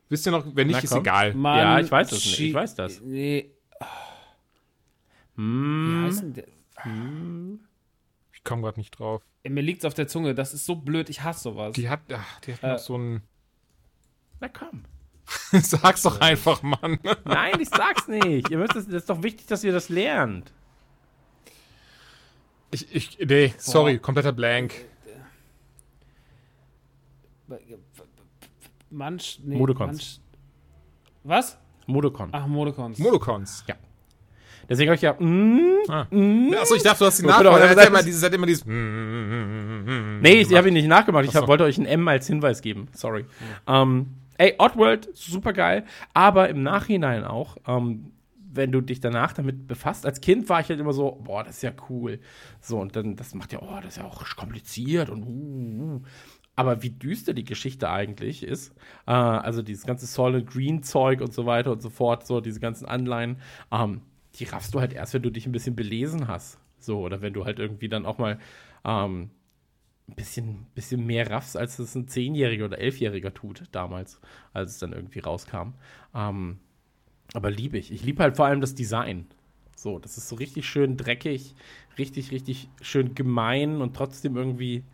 Wisst 0.08 0.26
ihr 0.26 0.30
noch, 0.30 0.46
wenn 0.54 0.68
nicht, 0.68 0.76
Na, 0.76 0.82
ist 0.84 0.94
egal. 0.94 1.34
Mann, 1.34 1.58
ja, 1.58 1.80
ich 1.80 1.90
weiß 1.90 2.10
das 2.10 2.24
nicht. 2.24 2.40
Ich 2.40 2.54
weiß 2.54 2.76
das. 2.76 3.00
Nee. 3.00 3.50
Hm. 5.34 6.02
Wie 6.02 6.06
heißen 6.06 6.32
der? 6.34 6.46
Hm. 6.76 7.58
Ich 8.32 8.44
komme 8.44 8.62
gerade 8.62 8.78
nicht 8.78 8.96
drauf. 8.96 9.22
Mir 9.42 9.62
liegt's 9.62 9.84
auf 9.84 9.94
der 9.94 10.06
Zunge. 10.06 10.34
Das 10.34 10.54
ist 10.54 10.64
so 10.64 10.76
blöd. 10.76 11.10
Ich 11.10 11.22
hasse 11.22 11.42
sowas. 11.42 11.74
Die 11.74 11.88
hat, 11.88 12.00
ach, 12.12 12.40
die 12.40 12.52
hat 12.52 12.62
äh, 12.62 12.68
noch 12.68 12.78
so 12.78 12.96
ein. 12.96 13.22
Na 14.40 14.48
komm. 14.48 14.84
sag's 15.52 16.02
doch 16.02 16.20
einfach, 16.20 16.62
Mann. 16.62 16.98
Nein, 17.24 17.60
ich 17.60 17.68
sag's 17.68 18.08
nicht. 18.08 18.50
Ihr 18.50 18.58
müsst 18.58 18.76
das, 18.76 18.86
das 18.86 18.94
ist 18.94 19.10
doch 19.10 19.22
wichtig, 19.22 19.46
dass 19.46 19.64
ihr 19.64 19.72
das 19.72 19.88
lernt. 19.88 20.52
Ich, 22.70 22.94
ich, 22.94 23.18
nee, 23.18 23.54
sorry, 23.56 23.94
Boah. 23.94 24.02
kompletter 24.02 24.32
Blank. 24.32 24.74
Manch, 28.90 29.40
nee, 29.42 29.56
Modecons. 29.56 29.86
Manch, 29.86 30.20
was? 31.24 31.58
Modecon. 31.86 32.28
Ach, 32.32 32.46
Modecons. 32.46 32.98
Modecons. 32.98 33.64
Ja. 33.66 33.74
Deswegen 34.68 34.90
habe 34.90 34.96
ich 34.96 35.02
ja. 35.02 35.14
Mm, 35.18 35.82
ah. 35.88 36.06
mm, 36.10 36.54
Achso, 36.54 36.74
ich 36.74 36.82
dachte, 36.82 37.00
du 37.00 37.06
hast 37.06 37.18
die 37.18 37.26
nachgemacht. 37.26 37.60
Er 37.60 37.70
hat 37.70 37.88
immer 37.88 38.02
dieses, 38.02 38.22
hat 38.22 38.32
immer 38.32 38.46
dieses. 38.46 38.64
Mm, 38.64 40.20
nee, 40.20 40.40
ich 40.40 40.54
habe 40.54 40.68
ihn 40.68 40.74
nicht 40.74 40.88
nachgemacht. 40.88 41.24
Ich 41.26 41.34
hab, 41.34 41.46
wollte 41.48 41.64
euch 41.64 41.76
ein 41.76 41.86
M 41.86 42.06
als 42.08 42.26
Hinweis 42.26 42.62
geben. 42.62 42.88
Sorry. 42.92 43.26
Ja. 43.66 43.82
Ähm, 43.82 44.06
Ey, 44.38 44.54
Oddworld, 44.58 45.08
super 45.14 45.52
geil, 45.52 45.84
aber 46.12 46.48
im 46.48 46.62
Nachhinein 46.62 47.24
auch, 47.24 47.56
ähm, 47.66 48.12
wenn 48.36 48.72
du 48.72 48.80
dich 48.80 49.00
danach 49.00 49.32
damit 49.32 49.66
befasst. 49.66 50.06
Als 50.06 50.20
Kind 50.20 50.48
war 50.48 50.60
ich 50.60 50.68
halt 50.68 50.80
immer 50.80 50.92
so, 50.92 51.20
boah, 51.24 51.42
das 51.42 51.56
ist 51.56 51.62
ja 51.62 51.72
cool. 51.88 52.20
So, 52.60 52.78
und 52.78 52.94
dann, 52.96 53.16
das 53.16 53.34
macht 53.34 53.52
ja, 53.52 53.60
oh, 53.60 53.76
das 53.76 53.96
ist 53.96 53.96
ja 53.98 54.04
auch 54.04 54.24
kompliziert 54.36 55.10
und 55.10 55.24
uh, 55.24 55.96
uh. 55.96 56.02
Aber 56.56 56.82
wie 56.84 56.90
düster 56.90 57.34
die 57.34 57.44
Geschichte 57.44 57.90
eigentlich 57.90 58.44
ist, 58.44 58.72
äh, 59.06 59.10
also 59.10 59.60
dieses 59.62 59.86
ganze 59.86 60.06
Solid 60.06 60.46
Green 60.46 60.84
Zeug 60.84 61.20
und 61.20 61.32
so 61.32 61.46
weiter 61.46 61.72
und 61.72 61.82
so 61.82 61.90
fort, 61.90 62.26
so 62.26 62.40
diese 62.40 62.60
ganzen 62.60 62.86
Anleihen, 62.86 63.38
ähm, 63.72 64.02
die 64.36 64.44
raffst 64.44 64.72
du 64.74 64.80
halt 64.80 64.92
erst, 64.92 65.14
wenn 65.14 65.22
du 65.22 65.30
dich 65.30 65.46
ein 65.46 65.52
bisschen 65.52 65.74
belesen 65.74 66.28
hast. 66.28 66.58
So, 66.78 67.00
oder 67.00 67.22
wenn 67.22 67.32
du 67.32 67.44
halt 67.44 67.58
irgendwie 67.58 67.88
dann 67.88 68.06
auch 68.06 68.18
mal 68.18 68.38
ähm, 68.84 69.30
ein 70.08 70.14
bisschen, 70.14 70.66
bisschen 70.74 71.04
mehr 71.06 71.30
raffst, 71.30 71.56
als 71.56 71.78
es 71.78 71.94
ein 71.94 72.08
Zehnjähriger 72.08 72.66
oder 72.66 72.78
Elfjähriger 72.78 73.32
tut 73.32 73.64
damals, 73.72 74.20
als 74.52 74.72
es 74.72 74.78
dann 74.78 74.92
irgendwie 74.92 75.20
rauskam. 75.20 75.74
Ähm, 76.14 76.58
aber 77.32 77.50
liebe 77.50 77.78
ich. 77.78 77.90
Ich 77.90 78.02
liebe 78.02 78.22
halt 78.22 78.36
vor 78.36 78.46
allem 78.46 78.60
das 78.60 78.74
Design. 78.74 79.26
So, 79.76 79.98
das 79.98 80.16
ist 80.18 80.28
so 80.28 80.36
richtig 80.36 80.66
schön 80.66 80.96
dreckig, 80.96 81.54
richtig, 81.98 82.30
richtig 82.30 82.68
schön 82.80 83.14
gemein 83.14 83.80
und 83.80 83.94
trotzdem 83.96 84.36
irgendwie, 84.36 84.84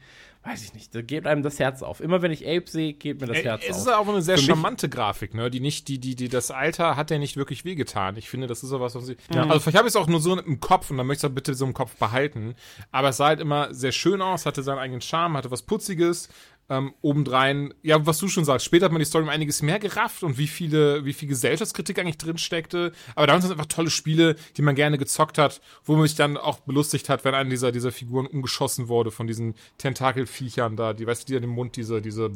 weiß 0.43 0.65
ich 0.65 0.73
nicht, 0.73 0.95
da 0.95 1.03
geht 1.03 1.27
einem 1.27 1.43
das 1.43 1.59
Herz 1.59 1.83
auf. 1.83 2.01
Immer 2.01 2.23
wenn 2.23 2.31
ich 2.33 2.47
Ape 2.49 2.65
sehe, 2.69 2.95
geht 2.95 3.21
mir 3.21 3.27
das 3.27 3.39
Herz 3.39 3.63
es 3.69 3.77
auf. 3.77 3.83
ist 3.83 3.89
auch 3.93 4.09
eine 4.09 4.23
sehr 4.23 4.37
Für 4.37 4.41
mich- 4.43 4.47
charmante 4.49 4.89
Grafik, 4.89 5.35
ne? 5.35 5.51
Die 5.51 5.61
nicht, 5.61 5.87
die, 5.89 5.99
die, 5.99 6.15
die, 6.15 6.29
das 6.31 6.51
Alter 6.51 6.97
hat 6.97 7.11
ja 7.11 7.19
nicht 7.19 7.37
wirklich 7.37 7.65
wehgetan. 7.67 8.17
Ich 8.17 8.31
finde, 8.31 8.47
das 8.47 8.63
ist 8.63 8.71
sowas, 8.71 8.95
was 8.95 9.09
ich. 9.09 9.19
Also 9.35 9.61
vielleicht 9.61 9.77
habe 9.77 9.87
ich 9.89 9.93
es 9.93 9.97
auch 9.97 10.07
nur 10.07 10.21
so 10.21 10.39
im 10.39 10.59
Kopf 10.61 10.91
und 10.91 10.97
dann 10.97 11.07
möchte 11.07 11.27
ich 11.27 11.29
es 11.29 11.31
auch 11.31 11.35
bitte 11.35 11.55
so 11.55 11.65
im 11.67 11.75
Kopf 11.75 11.95
behalten. 11.97 12.55
Aber 12.91 13.11
es 13.11 13.19
sah 13.19 13.27
halt 13.27 13.41
immer 13.41 13.75
sehr 13.75 13.93
schön 13.93 14.23
aus, 14.23 14.47
hatte 14.47 14.63
seinen 14.63 14.79
eigenen 14.79 15.03
Charme, 15.03 15.37
hatte 15.37 15.51
was 15.51 15.63
Putziges. 15.63 16.29
Ähm, 16.73 16.95
obendrein, 17.03 17.75
ja, 17.83 18.07
was 18.07 18.19
du 18.19 18.29
schon 18.29 18.45
sagst, 18.45 18.65
später 18.65 18.85
hat 18.85 18.93
man 18.93 19.01
die 19.01 19.05
Story 19.05 19.25
um 19.25 19.29
einiges 19.29 19.61
mehr 19.61 19.81
gerafft 19.81 20.23
und 20.23 20.39
wie 20.39 20.47
viele, 20.47 21.05
wie 21.05 21.13
viel 21.13 21.29
Gesellschaftskritik 21.29 21.99
eigentlich 21.99 22.17
drin 22.17 22.39
steckte. 22.39 22.93
Aber 23.17 23.27
damals 23.27 23.43
sind 23.45 23.53
es 23.53 23.59
einfach 23.59 23.67
tolle 23.75 23.91
Spiele, 23.91 24.37
die 24.57 24.63
man 24.63 24.77
gerne 24.77 24.97
gezockt 24.97 25.37
hat, 25.37 25.61
wo 25.85 25.97
man 25.97 26.07
sich 26.07 26.15
dann 26.17 26.37
auch 26.37 26.61
belustigt 26.61 27.09
hat, 27.09 27.25
wenn 27.25 27.35
eine 27.35 27.51
dieser, 27.51 27.73
dieser 27.73 27.91
Figuren 27.91 28.29
umgeschossen 28.29 28.87
wurde 28.87 29.11
von 29.11 29.27
diesen 29.27 29.55
Tentakelviechern 29.79 30.77
da, 30.77 30.93
die, 30.93 31.09
weißt 31.09 31.23
du, 31.29 31.33
die 31.33 31.37
an 31.37 31.43
dem 31.43 31.51
Mund 31.51 31.75
diese, 31.75 32.01
diese 32.01 32.31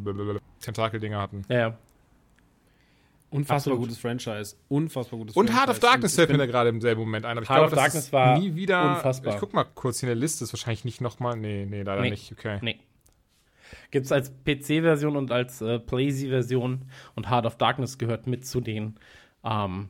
Tentakeldinger 0.61 1.21
hatten. 1.21 1.43
Ja, 1.49 1.57
ja. 1.59 1.79
Unfassbar 3.31 3.57
Absolut. 3.57 3.79
gutes 3.81 3.99
Franchise. 3.99 4.57
Unfassbar 4.69 5.19
gutes 5.19 5.37
Und 5.37 5.47
Franchise. 5.47 5.61
Heart 5.67 5.71
of 5.71 5.79
Darkness 5.81 6.15
fällt 6.15 6.31
mir 6.31 6.39
da 6.39 6.47
gerade 6.47 6.71
im 6.71 6.81
selben 6.81 7.01
Moment 7.01 7.25
ein. 7.25 7.37
Aber 7.37 7.43
ich 7.43 7.49
Heart 7.49 7.59
glaube, 7.69 7.73
of 7.77 7.79
Darkness 7.83 8.13
war 8.13 8.39
nie 8.39 8.55
wieder. 8.55 8.97
unfassbar. 8.97 9.35
Ich 9.35 9.41
guck 9.41 9.53
mal 9.53 9.65
kurz 9.75 10.01
hier 10.01 10.09
in 10.09 10.15
der 10.17 10.21
Liste, 10.21 10.45
ist 10.45 10.53
wahrscheinlich 10.53 10.85
nicht 10.85 11.01
nochmal. 11.01 11.37
Nee, 11.37 11.67
nee, 11.69 11.83
leider 11.83 12.03
Nee. 12.03 12.11
nicht. 12.11 12.31
Okay. 12.33 12.59
Nee. 12.63 12.79
Gibt 13.91 14.07
es 14.07 14.13
als 14.13 14.31
PC-Version 14.45 15.17
und 15.17 15.31
als 15.33 15.61
äh, 15.61 15.79
PlayZ-Version 15.79 16.83
und 17.15 17.31
Heart 17.31 17.47
of 17.47 17.57
Darkness 17.57 17.99
gehört 17.99 18.27
mit 18.27 18.47
zu 18.47 18.61
den 18.61 18.97
ähm, 19.45 19.89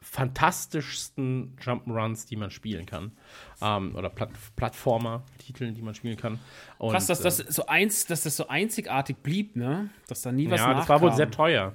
fantastischsten 0.00 1.56
Jump'n'Runs, 1.60 2.28
die 2.28 2.36
man 2.36 2.50
spielen 2.50 2.86
kann. 2.86 3.12
Ähm, 3.60 3.94
oder 3.96 4.10
Platt 4.10 4.30
Plattformer-Titeln, 4.56 5.74
die 5.74 5.82
man 5.82 5.94
spielen 5.94 6.16
kann. 6.16 6.38
Und, 6.78 6.92
Krass, 6.92 7.06
dass 7.06 7.20
das 7.20 7.40
äh, 7.40 7.50
so 7.50 7.66
eins, 7.66 8.06
dass 8.06 8.22
das 8.22 8.36
so 8.36 8.48
einzigartig 8.48 9.16
blieb, 9.18 9.56
ne? 9.56 9.88
Dass 10.08 10.22
da 10.22 10.32
nie 10.32 10.50
was 10.50 10.60
ja, 10.60 10.68
das 10.68 10.76
nachkam. 10.80 10.88
war 10.88 11.08
wohl 11.08 11.16
sehr 11.16 11.30
teuer. 11.30 11.74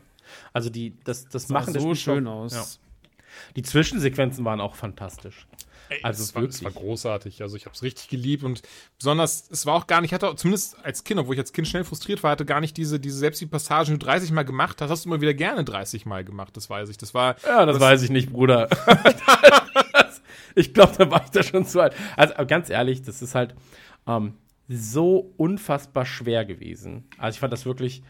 Also 0.53 0.69
die, 0.69 0.95
das, 1.03 1.27
das 1.27 1.47
Sah 1.47 1.53
machen 1.55 1.73
so 1.73 1.95
schön 1.95 2.27
auch- 2.27 2.43
aus. 2.43 2.53
Ja. 2.53 2.63
Die 3.55 3.61
Zwischensequenzen 3.63 4.45
waren 4.45 4.61
auch 4.61 4.75
fantastisch. 4.75 5.47
Also 6.03 6.23
es 6.23 6.35
war, 6.35 6.43
es 6.43 6.63
war 6.63 6.71
großartig. 6.71 7.41
Also 7.41 7.55
ich 7.55 7.65
habe 7.65 7.75
es 7.75 7.83
richtig 7.83 8.09
geliebt 8.09 8.43
und 8.43 8.61
besonders, 8.97 9.49
es 9.49 9.65
war 9.65 9.75
auch 9.75 9.87
gar 9.87 10.01
nicht, 10.01 10.09
ich 10.09 10.13
hatte 10.13 10.29
auch, 10.29 10.35
zumindest 10.35 10.83
als 10.83 11.03
Kind, 11.03 11.19
obwohl 11.19 11.35
ich 11.35 11.39
als 11.39 11.53
Kind 11.53 11.67
schnell 11.67 11.83
frustriert 11.83 12.23
war, 12.23 12.31
hatte 12.31 12.45
gar 12.45 12.61
nicht 12.61 12.77
diese, 12.77 12.99
diese 12.99 13.17
selbst 13.17 13.41
die 13.41 13.45
Passagen, 13.45 13.85
die 13.85 13.99
du 13.99 14.05
30 14.05 14.31
Mal 14.31 14.43
gemacht 14.43 14.81
hast, 14.81 14.89
hast 14.89 15.05
du 15.05 15.09
immer 15.09 15.21
wieder 15.21 15.33
gerne 15.33 15.63
30 15.63 16.05
Mal 16.05 16.23
gemacht, 16.23 16.55
das 16.57 16.69
weiß 16.69 16.89
ich. 16.89 16.97
Das 16.97 17.13
war, 17.13 17.35
Ja, 17.43 17.65
das, 17.65 17.79
weiß 17.79 18.01
ich 18.03 18.09
nicht, 18.09 18.31
Bruder. 18.31 18.69
ich 20.55 20.73
glaube, 20.73 20.93
da 20.97 21.09
war 21.09 21.23
ich 21.23 21.31
da 21.31 21.43
schon 21.43 21.65
zu 21.65 21.81
alt. 21.81 21.93
Also 22.15 22.33
ganz 22.45 22.69
ehrlich, 22.69 23.01
das 23.01 23.21
ist 23.21 23.35
halt 23.35 23.55
ähm, 24.07 24.33
so 24.67 25.33
unfassbar 25.37 26.05
schwer 26.05 26.45
gewesen. 26.45 27.05
Also 27.17 27.35
ich 27.35 27.39
fand 27.39 27.53
das 27.53 27.65
wirklich 27.65 28.03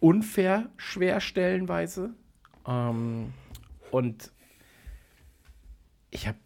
unfair 0.00 0.68
schwer 0.76 1.20
stellenweise. 1.20 2.10
Ähm, 2.66 3.32
und 3.90 4.30
ich 6.10 6.26
habe 6.26 6.38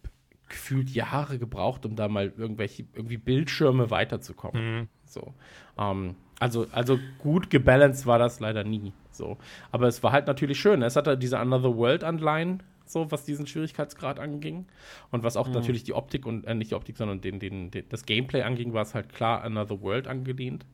gefühlt 0.47 0.89
Jahre 0.89 1.39
gebraucht, 1.39 1.85
um 1.85 1.95
da 1.95 2.07
mal 2.07 2.33
irgendwelche 2.37 2.85
irgendwie 2.93 3.17
Bildschirme 3.17 3.89
weiterzukommen. 3.89 4.87
So. 5.05 5.33
Ähm, 5.77 6.15
also, 6.39 6.67
also 6.71 6.99
gut 7.19 7.49
gebalanced 7.49 8.05
war 8.05 8.19
das 8.19 8.39
leider 8.39 8.63
nie. 8.63 8.93
So. 9.11 9.37
Aber 9.71 9.87
es 9.87 10.03
war 10.03 10.11
halt 10.11 10.27
natürlich 10.27 10.59
schön. 10.59 10.81
Es 10.81 10.95
hatte 10.95 11.17
diese 11.17 11.39
Another 11.39 11.75
World 11.75 12.03
Anleihen, 12.03 12.61
so 12.85 13.11
was 13.11 13.23
diesen 13.23 13.47
Schwierigkeitsgrad 13.47 14.19
anging. 14.19 14.65
Und 15.11 15.23
was 15.23 15.37
auch 15.37 15.47
natürlich 15.47 15.83
die 15.83 15.93
Optik 15.93 16.25
und 16.25 16.45
äh, 16.45 16.53
nicht 16.53 16.71
die 16.71 16.75
Optik, 16.75 16.97
sondern 16.97 17.21
den, 17.21 17.39
den, 17.39 17.71
den, 17.71 17.85
das 17.89 18.05
Gameplay 18.05 18.43
anging, 18.43 18.73
war 18.73 18.83
es 18.83 18.93
halt 18.93 19.13
klar 19.13 19.43
Another 19.43 19.81
World 19.81 20.07
angelehnt. 20.07 20.65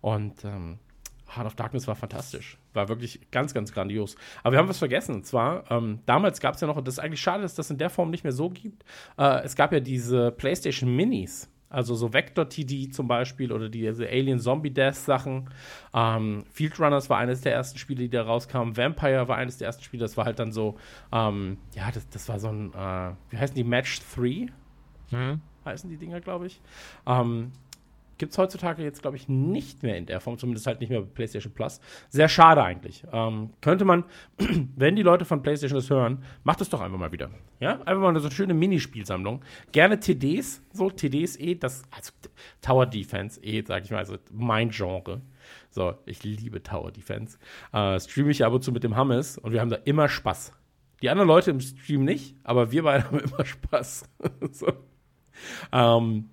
Und 0.00 0.44
ähm, 0.44 0.78
Heart 1.36 1.46
of 1.46 1.54
Darkness 1.54 1.86
war 1.86 1.94
fantastisch. 1.94 2.58
War 2.72 2.88
wirklich 2.88 3.20
ganz, 3.30 3.54
ganz 3.54 3.72
grandios. 3.72 4.16
Aber 4.42 4.52
wir 4.52 4.58
haben 4.58 4.68
was 4.68 4.78
vergessen. 4.78 5.16
Und 5.16 5.26
zwar, 5.26 5.70
ähm, 5.70 6.00
damals 6.06 6.40
gab 6.40 6.54
es 6.54 6.60
ja 6.60 6.66
noch, 6.66 6.76
und 6.76 6.86
das 6.86 6.94
ist 6.94 6.98
eigentlich 6.98 7.20
schade, 7.20 7.42
dass 7.42 7.54
das 7.54 7.70
in 7.70 7.78
der 7.78 7.90
Form 7.90 8.10
nicht 8.10 8.24
mehr 8.24 8.32
so 8.32 8.50
gibt. 8.50 8.84
Äh, 9.18 9.42
es 9.42 9.56
gab 9.56 9.72
ja 9.72 9.80
diese 9.80 10.32
PlayStation 10.32 10.94
Minis. 10.94 11.48
Also 11.70 11.94
so 11.94 12.12
Vector 12.12 12.48
TD 12.48 12.90
zum 12.90 13.06
Beispiel 13.06 13.52
oder 13.52 13.68
diese 13.68 14.08
Alien 14.08 14.40
Zombie 14.40 14.72
Death 14.72 14.96
Sachen. 14.96 15.50
Ähm, 15.94 16.44
Field 16.50 16.80
Runners 16.80 17.08
war 17.08 17.18
eines 17.18 17.42
der 17.42 17.54
ersten 17.54 17.78
Spiele, 17.78 18.00
die 18.00 18.10
da 18.10 18.24
rauskamen. 18.24 18.76
Vampire 18.76 19.28
war 19.28 19.36
eines 19.36 19.58
der 19.58 19.68
ersten 19.68 19.84
Spiele. 19.84 20.02
Das 20.02 20.16
war 20.16 20.24
halt 20.24 20.40
dann 20.40 20.50
so, 20.50 20.76
ähm, 21.12 21.58
ja, 21.74 21.88
das, 21.92 22.08
das 22.08 22.28
war 22.28 22.40
so 22.40 22.48
ein, 22.48 22.72
äh, 22.74 23.12
wie 23.30 23.38
heißen 23.38 23.54
die? 23.54 23.62
Match 23.62 24.00
3? 24.16 24.48
Heißen 25.64 25.88
die 25.88 25.96
Dinger, 25.96 26.20
glaube 26.20 26.46
ich. 26.46 26.60
Ähm, 27.06 27.52
Gibt 28.20 28.32
es 28.32 28.38
heutzutage 28.38 28.82
jetzt, 28.82 29.00
glaube 29.00 29.16
ich, 29.16 29.30
nicht 29.30 29.82
mehr 29.82 29.96
in 29.96 30.04
der 30.04 30.20
Form, 30.20 30.36
zumindest 30.36 30.66
halt 30.66 30.80
nicht 30.80 30.90
mehr 30.90 31.00
bei 31.00 31.06
PlayStation 31.06 31.54
Plus. 31.54 31.80
Sehr 32.10 32.28
schade 32.28 32.62
eigentlich. 32.62 33.02
Ähm, 33.10 33.48
könnte 33.62 33.86
man, 33.86 34.04
wenn 34.76 34.94
die 34.94 35.00
Leute 35.00 35.24
von 35.24 35.40
PlayStation 35.40 35.78
das 35.78 35.88
hören, 35.88 36.22
macht 36.44 36.60
es 36.60 36.68
doch 36.68 36.82
einfach 36.82 36.98
mal 36.98 37.12
wieder. 37.12 37.30
Ja, 37.60 37.80
einfach 37.80 38.02
mal 38.02 38.14
so 38.20 38.26
eine 38.26 38.34
schöne 38.34 38.52
Minispielsammlung. 38.52 39.40
Gerne 39.72 39.98
TDs, 39.98 40.62
so 40.70 40.90
TDs 40.90 41.40
eh, 41.40 41.54
das, 41.54 41.82
also 41.90 42.12
Tower 42.60 42.84
Defense 42.84 43.42
eh, 43.42 43.64
sag 43.66 43.84
ich 43.84 43.90
mal, 43.90 44.00
also 44.00 44.18
mein 44.30 44.68
Genre. 44.68 45.22
So, 45.70 45.94
ich 46.04 46.22
liebe 46.22 46.62
Tower 46.62 46.92
Defense. 46.92 47.38
Äh, 47.72 47.98
streame 48.00 48.32
ich 48.32 48.44
ab 48.44 48.52
und 48.52 48.62
zu 48.62 48.70
mit 48.70 48.84
dem 48.84 48.96
Hammes 48.96 49.38
und 49.38 49.52
wir 49.52 49.62
haben 49.62 49.70
da 49.70 49.76
immer 49.76 50.10
Spaß. 50.10 50.52
Die 51.00 51.08
anderen 51.08 51.28
Leute 51.28 51.52
im 51.52 51.60
Stream 51.60 52.04
nicht, 52.04 52.36
aber 52.44 52.70
wir 52.70 52.82
beide 52.82 53.04
haben 53.10 53.20
immer 53.20 53.46
Spaß. 53.46 54.04
so. 54.52 54.66
Ähm, 55.72 56.28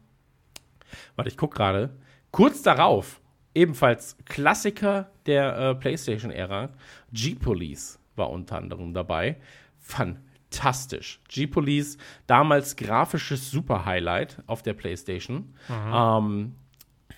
Warte, 1.18 1.30
ich 1.30 1.36
guck 1.36 1.54
gerade. 1.54 1.90
Kurz 2.32 2.62
darauf, 2.62 3.20
ebenfalls 3.54 4.16
Klassiker 4.26 5.12
der 5.26 5.58
äh, 5.58 5.76
PlayStation-Ära, 5.76 6.70
G-Police 7.12 8.00
war 8.16 8.30
unter 8.30 8.58
anderem 8.58 8.94
dabei. 8.94 9.38
Fantastisch. 9.80 11.20
G-Police, 11.28 11.98
damals 12.28 12.76
grafisches 12.76 13.52
Super-Highlight 13.52 14.44
auf 14.48 14.62
der 14.62 14.74
PlayStation. 14.74 15.54
Ähm, 15.70 16.56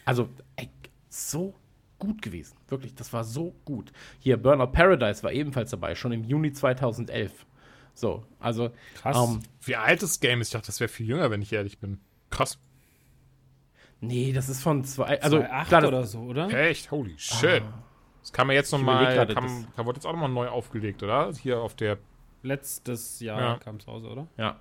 also, 0.06 0.30
ey, 0.56 0.70
so 1.10 1.54
gut 1.97 2.22
gewesen. 2.22 2.56
Wirklich, 2.70 2.95
das 2.95 3.12
war 3.12 3.24
so 3.24 3.54
gut. 3.66 3.91
Hier, 4.20 4.38
Burnout 4.38 4.72
Paradise 4.72 5.22
war 5.24 5.34
ebenfalls 5.34 5.72
dabei, 5.72 5.93
schon 5.95 6.14
im 6.14 6.24
Juni 6.24 6.54
2011. 6.54 7.45
So, 7.93 8.24
also, 8.39 8.72
Krass. 8.95 9.18
ähm, 9.18 9.41
wie 9.64 9.76
alt 9.76 10.02
das 10.02 10.22
Game 10.22 10.39
ist. 10.39 10.47
Ich 10.47 10.54
dachte, 10.54 10.68
das 10.68 10.80
wäre 10.80 10.88
viel 10.88 11.08
jünger, 11.08 11.30
wenn 11.32 11.41
ich 11.41 11.52
ehrlich 11.52 11.80
bin. 11.80 12.00
Krass. 12.30 12.58
Nee, 14.02 14.32
das 14.34 14.50
ist 14.50 14.62
von 14.62 14.84
zwei, 14.84 15.22
also, 15.22 15.38
2.8 15.38 15.68
klar, 15.68 15.82
das- 15.82 15.88
oder 15.88 16.04
so, 16.04 16.20
oder? 16.22 16.50
Echt? 16.54 16.91
Holy 16.91 17.18
shit. 17.18 17.64
Das 18.22 18.34
kann 18.34 18.47
man 18.47 18.56
jetzt 18.56 18.72
nochmal, 18.72 19.28
kann, 19.28 19.68
wurde 19.86 19.97
jetzt 19.97 20.06
auch 20.06 20.12
nochmal 20.12 20.30
neu 20.30 20.47
aufgelegt, 20.50 21.02
oder? 21.04 21.32
Hier 21.41 21.60
auf 21.60 21.76
der, 21.76 21.97
Letztes 22.41 23.20
Jahr 23.20 23.41
Ja. 23.41 23.58
kam 23.58 23.76
es 23.78 23.88
raus, 23.88 24.04
oder? 24.04 24.28
Ja. 24.38 24.60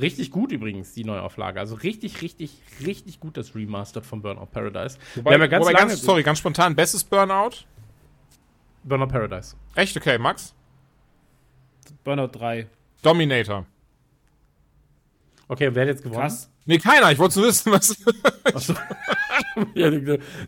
Richtig 0.00 0.30
gut 0.30 0.50
übrigens, 0.50 0.94
die 0.94 1.04
Neuauflage. 1.04 1.60
Also 1.60 1.76
richtig, 1.76 2.22
richtig, 2.22 2.60
richtig 2.84 3.20
gut 3.20 3.36
das 3.36 3.54
Remastered 3.54 4.04
von 4.04 4.22
Burnout 4.22 4.46
Paradise. 4.46 4.98
wobei, 5.14 5.30
Wir 5.30 5.34
haben 5.34 5.40
ja 5.42 5.46
ganz 5.46 5.64
wobei 5.66 5.78
ganz, 5.78 6.02
sorry, 6.02 6.22
ganz 6.22 6.38
spontan, 6.38 6.74
bestes 6.74 7.04
Burnout? 7.04 7.50
Burnout 8.82 9.08
Paradise. 9.08 9.54
Echt? 9.74 9.96
Okay, 9.96 10.18
Max? 10.18 10.54
Burnout 12.02 12.28
3. 12.28 12.66
Dominator. 13.02 13.66
Okay, 15.48 15.74
wer 15.74 15.82
hat 15.82 15.88
jetzt 15.88 16.02
gewonnen? 16.02 16.20
Krass. 16.22 16.49
Nee, 16.66 16.78
keiner, 16.78 17.10
ich 17.10 17.18
wollte 17.18 17.38
nur 17.38 17.48
wissen, 17.48 17.72
was. 17.72 17.96
Achso. 18.44 18.74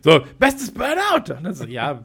so, 0.01 0.25
bestes 0.39 0.71
Burnout! 0.71 1.33
Und 1.33 1.43
dann 1.43 1.53
so, 1.53 1.65
ja, 1.65 2.03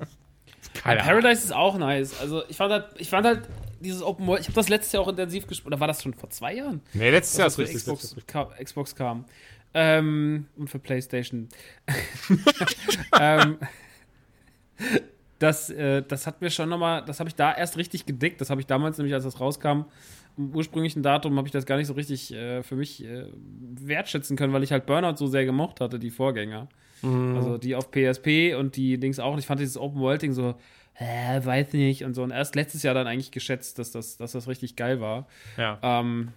keine 0.75 1.03
Ahnung. 1.03 1.23
Paradise 1.23 1.45
ist 1.45 1.53
auch 1.53 1.77
nice. 1.79 2.19
Also 2.21 2.43
ich 2.49 2.57
fand 2.57 2.73
halt, 2.73 2.87
ich 2.99 3.09
fand 3.09 3.27
halt 3.27 3.49
dieses 3.81 4.03
Open 4.03 4.27
World, 4.27 4.41
ich 4.41 4.47
habe 4.49 4.55
das 4.55 4.69
letztes 4.69 4.93
Jahr 4.93 5.03
auch 5.03 5.09
intensiv 5.09 5.47
gespielt. 5.47 5.67
Oder 5.67 5.81
war 5.81 5.87
das 5.87 6.03
schon 6.03 6.15
vor 6.15 6.31
zwei 6.31 6.55
Jahren? 6.55 6.81
nee, 6.95 7.11
letztes 7.11 7.39
Jahr 7.39 7.47
ist 7.49 7.59
das 7.59 7.69
richtig. 7.69 7.85
für 7.85 7.95
Xbox, 7.95 8.27
ka 8.27 8.45
Xbox 8.63 8.95
kam. 8.95 9.25
Ähm, 9.75 10.47
und 10.57 10.69
für 10.71 10.79
PlayStation. 10.79 11.49
ähm, 13.21 13.59
das, 15.39 15.71
äh, 15.71 16.03
das 16.07 16.27
hat 16.27 16.41
mir 16.41 16.51
schon 16.51 16.69
nochmal, 16.69 17.05
das 17.05 17.21
habe 17.21 17.29
ich 17.29 17.35
da 17.35 17.55
erst 17.55 17.77
richtig 17.77 18.07
gedickt. 18.07 18.41
Das 18.41 18.51
habe 18.51 18.61
ich 18.61 18.67
damals 18.67 18.99
nämlich, 18.99 19.15
als 19.15 19.25
das 19.25 19.41
rauskam, 19.41 19.85
im 20.37 20.55
ursprünglichen 20.55 21.03
Datum, 21.03 21.37
habe 21.37 21.49
ich 21.49 21.53
das 21.53 21.67
gar 21.67 21.77
nicht 21.77 21.87
so 21.87 21.95
richtig 21.95 22.33
äh, 22.33 22.63
für 22.63 22.77
mich 22.77 23.05
äh, 23.05 23.25
wertschätzen 23.81 24.37
können, 24.37 24.53
weil 24.53 24.63
ich 24.63 24.73
halt 24.73 24.87
Burnout 24.87 25.17
so 25.17 25.27
sehr 25.27 25.45
gemocht 25.45 25.81
hatte, 25.81 25.99
die 25.99 26.11
Vorgänger. 26.11 26.69
Also 27.01 27.59
die 27.59 27.77
auf 27.77 27.93
PSP 27.93 28.57
und 28.59 28.75
die 28.75 28.99
Dings 28.99 29.21
auch. 29.21 29.33
Und 29.33 29.39
ich 29.39 29.47
fand 29.47 29.61
dieses 29.61 29.77
Open 29.79 30.01
World 30.01 30.23
Ding 30.23 30.33
so, 30.33 30.57
äh, 30.95 31.45
weiß 31.45 31.73
nicht 31.75 32.05
und 32.05 32.15
so. 32.15 32.25
Und 32.25 32.33
erst 32.33 32.57
letztes 32.57 32.83
Jahr 32.83 32.95
dann 32.95 33.07
eigentlich 33.07 33.31
geschätzt, 33.31 33.79
dass 33.79 33.93
das, 33.93 34.17
dass 34.17 34.33
das 34.33 34.49
richtig 34.49 34.75
geil 34.75 35.01
war. 35.01 35.29
Ja. 35.57 35.79
Ähm, 35.81 36.31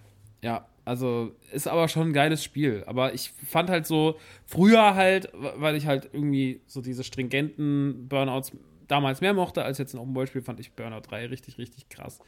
ja, 0.43 0.67
Also 0.85 1.31
ist 1.51 1.67
aber 1.67 1.87
schon 1.87 2.09
ein 2.09 2.13
geiles 2.13 2.43
Spiel. 2.43 2.83
Aber 2.85 3.13
ich 3.15 3.31
fand 3.47 3.71
halt 3.71 3.87
so, 3.87 4.17
früher 4.45 4.93
halt, 4.93 5.29
weil 5.33 5.75
ich 5.75 5.87
halt 5.87 6.09
irgendwie 6.13 6.61
so 6.67 6.81
diese 6.81 7.03
stringenten 7.03 8.07
Burnouts 8.07 8.51
damals 8.91 9.21
mehr 9.21 9.33
mochte 9.33 9.63
als 9.63 9.77
jetzt 9.77 9.93
ein 9.93 9.99
Open 9.99 10.13
World 10.15 10.29
Spiel, 10.29 10.41
fand 10.41 10.59
ich 10.59 10.73
Burnout 10.73 11.01
3 11.09 11.27
richtig, 11.27 11.57
richtig 11.57 11.89
krass. 11.89 12.19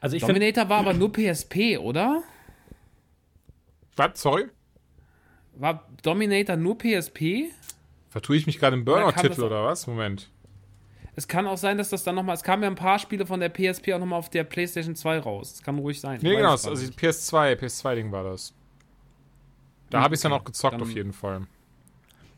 Also 0.00 0.16
ich 0.16 0.22
Dominator 0.22 0.68
war 0.68 0.78
aber 0.80 0.92
nur 0.94 1.10
PSP, 1.12 1.78
oder? 1.78 2.22
Was? 3.96 4.20
Sorry? 4.20 4.46
War 5.54 5.88
Dominator 6.02 6.56
nur 6.56 6.78
PSP? 6.78 7.50
Vertue 8.10 8.36
ich 8.36 8.46
mich 8.46 8.58
gerade 8.58 8.76
im 8.76 8.82
Oder 8.82 8.92
Burnout-Titel 8.92 9.28
das- 9.28 9.38
oder 9.40 9.64
was? 9.64 9.86
Moment. 9.86 10.30
Es 11.16 11.26
kann 11.26 11.48
auch 11.48 11.58
sein, 11.58 11.78
dass 11.78 11.88
das 11.88 12.04
dann 12.04 12.14
nochmal, 12.14 12.36
es 12.36 12.44
kamen 12.44 12.62
ja 12.62 12.68
ein 12.68 12.76
paar 12.76 13.00
Spiele 13.00 13.26
von 13.26 13.40
der 13.40 13.48
PSP 13.48 13.92
auch 13.94 13.98
nochmal 13.98 14.20
auf 14.20 14.30
der 14.30 14.44
PlayStation 14.44 14.94
2 14.94 15.18
raus. 15.18 15.54
Das 15.54 15.62
kann 15.64 15.76
ruhig 15.78 16.00
sein. 16.00 16.20
Nee, 16.22 16.36
genau, 16.36 16.52
also 16.52 16.70
nicht. 16.70 16.96
PS2, 16.96 17.54
PS2-Ding 17.56 18.12
war 18.12 18.22
das. 18.22 18.54
Da 19.90 19.98
Hm, 19.98 20.04
habe 20.04 20.14
ich 20.14 20.18
es 20.18 20.22
dann 20.22 20.32
okay. 20.32 20.40
auch 20.42 20.44
gezockt 20.44 20.74
Dann- 20.74 20.82
auf 20.82 20.90
jeden 20.92 21.12
Fall. 21.12 21.46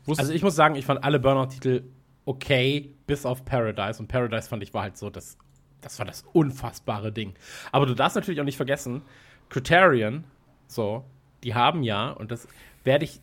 Wusste 0.05 0.21
also 0.23 0.33
ich 0.33 0.41
muss 0.41 0.55
sagen, 0.55 0.73
ich 0.73 0.85
fand 0.85 1.03
alle 1.03 1.19
Burnout-Titel 1.19 1.83
okay, 2.31 2.93
bis 3.07 3.25
auf 3.25 3.43
Paradise. 3.43 3.99
Und 3.99 4.07
Paradise 4.07 4.47
fand 4.47 4.63
ich 4.63 4.73
war 4.73 4.83
halt 4.83 4.97
so, 4.97 5.09
das, 5.09 5.37
das 5.81 5.99
war 5.99 6.05
das 6.05 6.23
unfassbare 6.33 7.11
Ding. 7.11 7.33
Aber 7.71 7.85
du 7.85 7.93
darfst 7.93 8.15
natürlich 8.15 8.39
auch 8.39 8.45
nicht 8.45 8.57
vergessen, 8.57 9.01
Criterion, 9.49 10.23
so, 10.67 11.03
die 11.43 11.53
haben 11.53 11.83
ja, 11.83 12.09
und 12.11 12.31
das 12.31 12.47
werde 12.85 13.03
ich, 13.03 13.19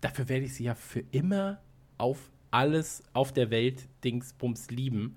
dafür 0.00 0.28
werde 0.28 0.44
ich 0.44 0.54
sie 0.54 0.64
ja 0.64 0.74
für 0.76 1.02
immer 1.10 1.58
auf 1.98 2.30
alles 2.52 3.02
auf 3.12 3.32
der 3.32 3.50
Welt 3.50 3.88
Dingsbums 4.04 4.70
lieben. 4.70 5.16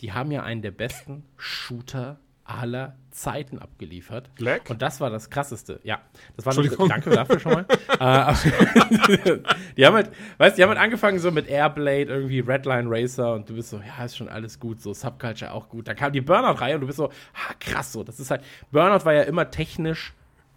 Die 0.00 0.12
haben 0.12 0.30
ja 0.30 0.44
einen 0.44 0.62
der 0.62 0.70
besten 0.70 1.24
Shooter 1.36 2.20
aller 2.48 2.96
Zeiten 3.10 3.58
abgeliefert. 3.58 4.34
Black? 4.36 4.70
Und 4.70 4.80
das 4.80 5.00
war 5.00 5.10
das 5.10 5.28
krasseste. 5.28 5.80
Ja, 5.84 6.00
das 6.36 6.46
war 6.46 6.52
Entschuldigung. 6.52 6.88
danke 6.88 7.10
dafür 7.10 7.38
schon 7.38 7.52
mal. 7.52 7.66
äh, 8.00 9.38
die 9.76 9.86
haben 9.86 9.94
halt, 9.94 10.10
weißt, 10.38 10.56
die 10.56 10.62
haben 10.62 10.70
halt 10.70 10.78
angefangen 10.78 11.18
so 11.18 11.30
mit 11.30 11.48
Airblade, 11.48 12.06
irgendwie 12.06 12.40
Redline 12.40 12.88
Racer 12.88 13.34
und 13.34 13.48
du 13.48 13.54
bist 13.54 13.70
so, 13.70 13.80
ja, 13.80 14.04
ist 14.04 14.16
schon 14.16 14.28
alles 14.28 14.58
gut, 14.58 14.80
so 14.80 14.94
Subculture 14.94 15.52
auch 15.52 15.68
gut. 15.68 15.88
Dann 15.88 15.96
kam 15.96 16.12
die 16.12 16.20
Burnout-Reihe 16.20 16.76
und 16.76 16.80
du 16.80 16.86
bist 16.86 16.96
so, 16.96 17.08
ah, 17.08 17.54
krass, 17.60 17.92
so, 17.92 18.02
das 18.02 18.18
ist 18.18 18.30
halt, 18.30 18.42
Burnout 18.70 19.04
war 19.04 19.12
ja 19.12 19.22
immer 19.22 19.50
technisch 19.50 20.14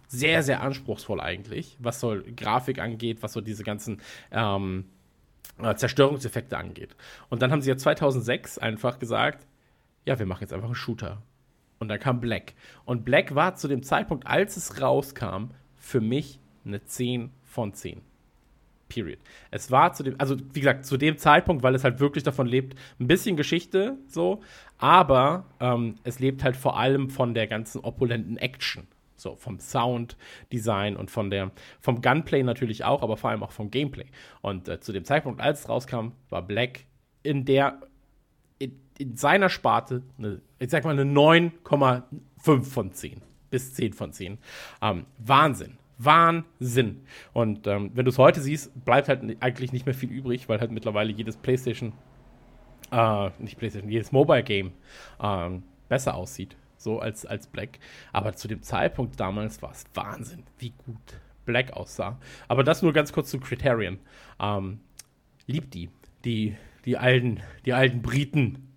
sehr, 0.08 0.42
sehr 0.42 0.62
anspruchsvoll 0.62 1.20
eigentlich, 1.20 1.76
was 1.78 2.00
so 2.00 2.16
Grafik 2.36 2.78
angeht, 2.78 3.18
was 3.22 3.32
so 3.32 3.40
diese 3.40 3.64
ganzen 3.64 4.00
ähm, 4.30 4.86
äh, 5.62 5.74
Zerstörungseffekte 5.74 6.56
angeht. 6.56 6.96
Und 7.28 7.42
dann 7.42 7.50
haben 7.50 7.60
sie 7.60 7.70
ja 7.70 7.76
2006 7.76 8.58
einfach 8.58 8.98
gesagt, 8.98 9.46
ja, 10.04 10.18
wir 10.18 10.26
machen 10.26 10.42
jetzt 10.42 10.52
einfach 10.52 10.66
einen 10.66 10.74
Shooter. 10.74 11.22
Und 11.82 11.88
dann 11.88 11.98
kam 11.98 12.20
Black. 12.20 12.54
Und 12.84 13.04
Black 13.04 13.34
war 13.34 13.56
zu 13.56 13.68
dem 13.68 13.82
Zeitpunkt, 13.82 14.26
als 14.26 14.56
es 14.56 14.80
rauskam, 14.80 15.50
für 15.76 16.00
mich 16.00 16.38
eine 16.64 16.84
10 16.84 17.30
von 17.42 17.74
10. 17.74 18.00
Period. 18.88 19.18
Es 19.50 19.70
war 19.70 19.92
zu 19.94 20.02
dem, 20.02 20.14
also 20.18 20.36
wie 20.52 20.60
gesagt, 20.60 20.84
zu 20.84 20.96
dem 20.96 21.16
Zeitpunkt, 21.16 21.62
weil 21.62 21.74
es 21.74 21.82
halt 21.82 21.98
wirklich 21.98 22.24
davon 22.24 22.46
lebt, 22.46 22.78
ein 23.00 23.08
bisschen 23.08 23.36
Geschichte 23.36 23.96
so, 24.06 24.42
aber 24.78 25.46
ähm, 25.60 25.96
es 26.04 26.20
lebt 26.20 26.44
halt 26.44 26.56
vor 26.56 26.78
allem 26.78 27.08
von 27.08 27.34
der 27.34 27.46
ganzen 27.46 27.80
opulenten 27.80 28.36
Action. 28.36 28.86
So, 29.16 29.36
vom 29.36 29.58
Sounddesign 29.60 30.96
und 30.96 31.10
von 31.10 31.30
der, 31.30 31.52
vom 31.80 32.02
Gunplay 32.02 32.42
natürlich 32.42 32.84
auch, 32.84 33.02
aber 33.02 33.16
vor 33.16 33.30
allem 33.30 33.42
auch 33.42 33.52
vom 33.52 33.70
Gameplay. 33.70 34.06
Und 34.40 34.68
äh, 34.68 34.80
zu 34.80 34.92
dem 34.92 35.04
Zeitpunkt, 35.04 35.40
als 35.40 35.60
es 35.60 35.68
rauskam, 35.68 36.08
war 36.28 36.42
Black 36.42 36.84
in 37.22 37.44
der 37.44 37.80
in, 38.98 39.10
in 39.10 39.16
seiner 39.16 39.48
Sparte, 39.48 40.02
eine, 40.18 40.40
ich 40.58 40.70
sag 40.70 40.84
mal, 40.84 40.98
eine 40.98 41.04
9,5 41.04 42.64
von 42.64 42.92
10 42.92 43.22
bis 43.52 43.74
10 43.74 43.92
von 43.92 44.12
10. 44.12 44.38
Ähm, 44.80 45.06
Wahnsinn. 45.18 45.78
Wahnsinn. 45.98 47.04
Und 47.32 47.66
ähm, 47.68 47.92
wenn 47.94 48.04
du 48.04 48.10
es 48.10 48.18
heute 48.18 48.40
siehst, 48.40 48.84
bleibt 48.84 49.08
halt 49.08 49.22
eigentlich 49.40 49.72
nicht 49.72 49.86
mehr 49.86 49.94
viel 49.94 50.10
übrig, 50.10 50.48
weil 50.48 50.58
halt 50.58 50.72
mittlerweile 50.72 51.12
jedes 51.12 51.36
PlayStation, 51.36 51.92
äh, 52.90 53.30
nicht 53.38 53.58
PlayStation, 53.58 53.90
jedes 53.90 54.10
Mobile 54.10 54.42
Game 54.42 54.72
ähm, 55.20 55.62
besser 55.88 56.14
aussieht, 56.14 56.56
so 56.76 56.98
als, 56.98 57.24
als 57.26 57.46
Black. 57.46 57.78
Aber 58.12 58.34
zu 58.34 58.48
dem 58.48 58.62
Zeitpunkt 58.62 59.20
damals 59.20 59.62
war 59.62 59.70
es 59.70 59.84
Wahnsinn, 59.94 60.44
wie 60.58 60.70
gut 60.70 61.20
Black 61.44 61.72
aussah. 61.72 62.18
Aber 62.48 62.64
das 62.64 62.82
nur 62.82 62.92
ganz 62.92 63.12
kurz 63.12 63.30
zu 63.30 63.38
Criterion. 63.38 63.98
Ähm, 64.40 64.80
liebt 65.46 65.74
die, 65.74 65.90
die, 66.24 66.56
die 66.84 66.96
alten, 66.96 67.40
die 67.66 67.74
alten 67.74 68.02
Briten, 68.02 68.71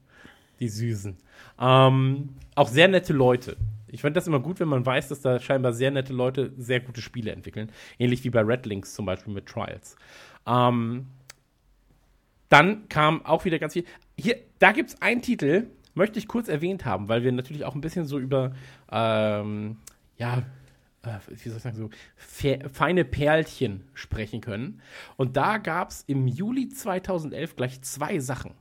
die 0.59 0.69
Süßen. 0.69 1.17
Ähm, 1.59 2.29
auch 2.55 2.67
sehr 2.67 2.87
nette 2.87 3.13
Leute. 3.13 3.57
Ich 3.87 4.01
finde 4.01 4.13
das 4.13 4.27
immer 4.27 4.39
gut, 4.39 4.59
wenn 4.59 4.67
man 4.67 4.85
weiß, 4.85 5.07
dass 5.07 5.21
da 5.21 5.39
scheinbar 5.39 5.73
sehr 5.73 5.91
nette 5.91 6.13
Leute 6.13 6.51
sehr 6.57 6.79
gute 6.79 7.01
Spiele 7.01 7.31
entwickeln. 7.31 7.71
Ähnlich 7.97 8.23
wie 8.23 8.29
bei 8.29 8.41
Red 8.41 8.65
Links 8.65 8.93
zum 8.93 9.05
Beispiel 9.05 9.33
mit 9.33 9.45
Trials. 9.45 9.95
Ähm, 10.45 11.07
dann 12.49 12.87
kam 12.89 13.25
auch 13.25 13.45
wieder 13.45 13.59
ganz 13.59 13.73
viel. 13.73 13.85
Hier, 14.17 14.37
da 14.59 14.71
gibt 14.71 14.89
es 14.89 15.01
einen 15.01 15.21
Titel, 15.21 15.67
möchte 15.93 16.19
ich 16.19 16.27
kurz 16.27 16.47
erwähnt 16.47 16.85
haben, 16.85 17.07
weil 17.07 17.23
wir 17.23 17.31
natürlich 17.31 17.65
auch 17.65 17.75
ein 17.75 17.81
bisschen 17.81 18.05
so 18.05 18.19
über, 18.19 18.53
ähm, 18.91 19.77
ja, 20.17 20.43
äh, 21.03 21.19
wie 21.29 21.49
soll 21.49 21.57
ich 21.57 21.63
sagen, 21.63 21.77
so 21.77 21.89
fe 22.15 22.59
feine 22.71 23.05
Perlchen 23.05 23.83
sprechen 23.93 24.41
können. 24.41 24.81
Und 25.17 25.37
da 25.37 25.57
gab 25.57 25.89
es 25.89 26.03
im 26.07 26.27
Juli 26.27 26.69
2011 26.69 27.55
gleich 27.55 27.81
zwei 27.81 28.19
Sachen. 28.19 28.51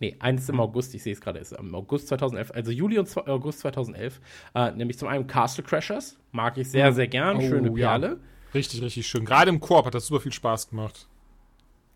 Nee, 0.00 0.16
eines 0.20 0.48
im 0.48 0.60
August, 0.60 0.94
ich 0.94 1.02
sehe 1.02 1.12
es 1.12 1.20
gerade, 1.20 1.40
ist 1.40 1.52
im 1.52 1.74
August 1.74 2.08
2011, 2.08 2.52
also 2.54 2.70
Juli 2.70 2.98
und 2.98 3.16
August 3.28 3.60
2011, 3.60 4.20
äh, 4.54 4.70
nämlich 4.72 4.96
zum 4.96 5.08
einen 5.08 5.26
Castle 5.26 5.64
Crashers, 5.64 6.16
mag 6.30 6.56
ich 6.56 6.70
sehr, 6.70 6.92
sehr 6.92 7.08
gern, 7.08 7.38
Oh, 7.38 7.40
schöne 7.40 7.68
ja. 7.78 7.88
Perle. 7.88 8.20
Richtig, 8.54 8.80
richtig 8.80 9.06
schön. 9.06 9.24
Gerade 9.24 9.50
im 9.50 9.60
Koop 9.60 9.86
hat 9.86 9.94
das 9.94 10.06
super 10.06 10.20
viel 10.20 10.32
Spaß 10.32 10.70
gemacht. 10.70 11.08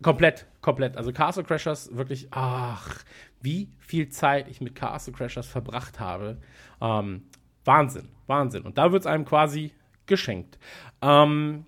Komplett, 0.01 0.45
komplett. 0.61 0.97
Also 0.97 1.13
Castle 1.13 1.43
Crashers, 1.43 1.95
wirklich, 1.95 2.27
ach, 2.31 3.03
wie 3.41 3.69
viel 3.79 4.09
Zeit 4.09 4.49
ich 4.49 4.59
mit 4.59 4.75
Castle 4.75 5.13
Crashers 5.13 5.47
verbracht 5.47 5.99
habe. 6.01 6.37
Ähm, 6.81 7.23
Wahnsinn, 7.63 8.09
Wahnsinn. 8.27 8.63
Und 8.63 8.77
da 8.77 8.91
wird 8.91 9.03
es 9.03 9.07
einem 9.07 9.23
quasi 9.23 9.71
geschenkt. 10.05 10.59
Ähm, 11.01 11.65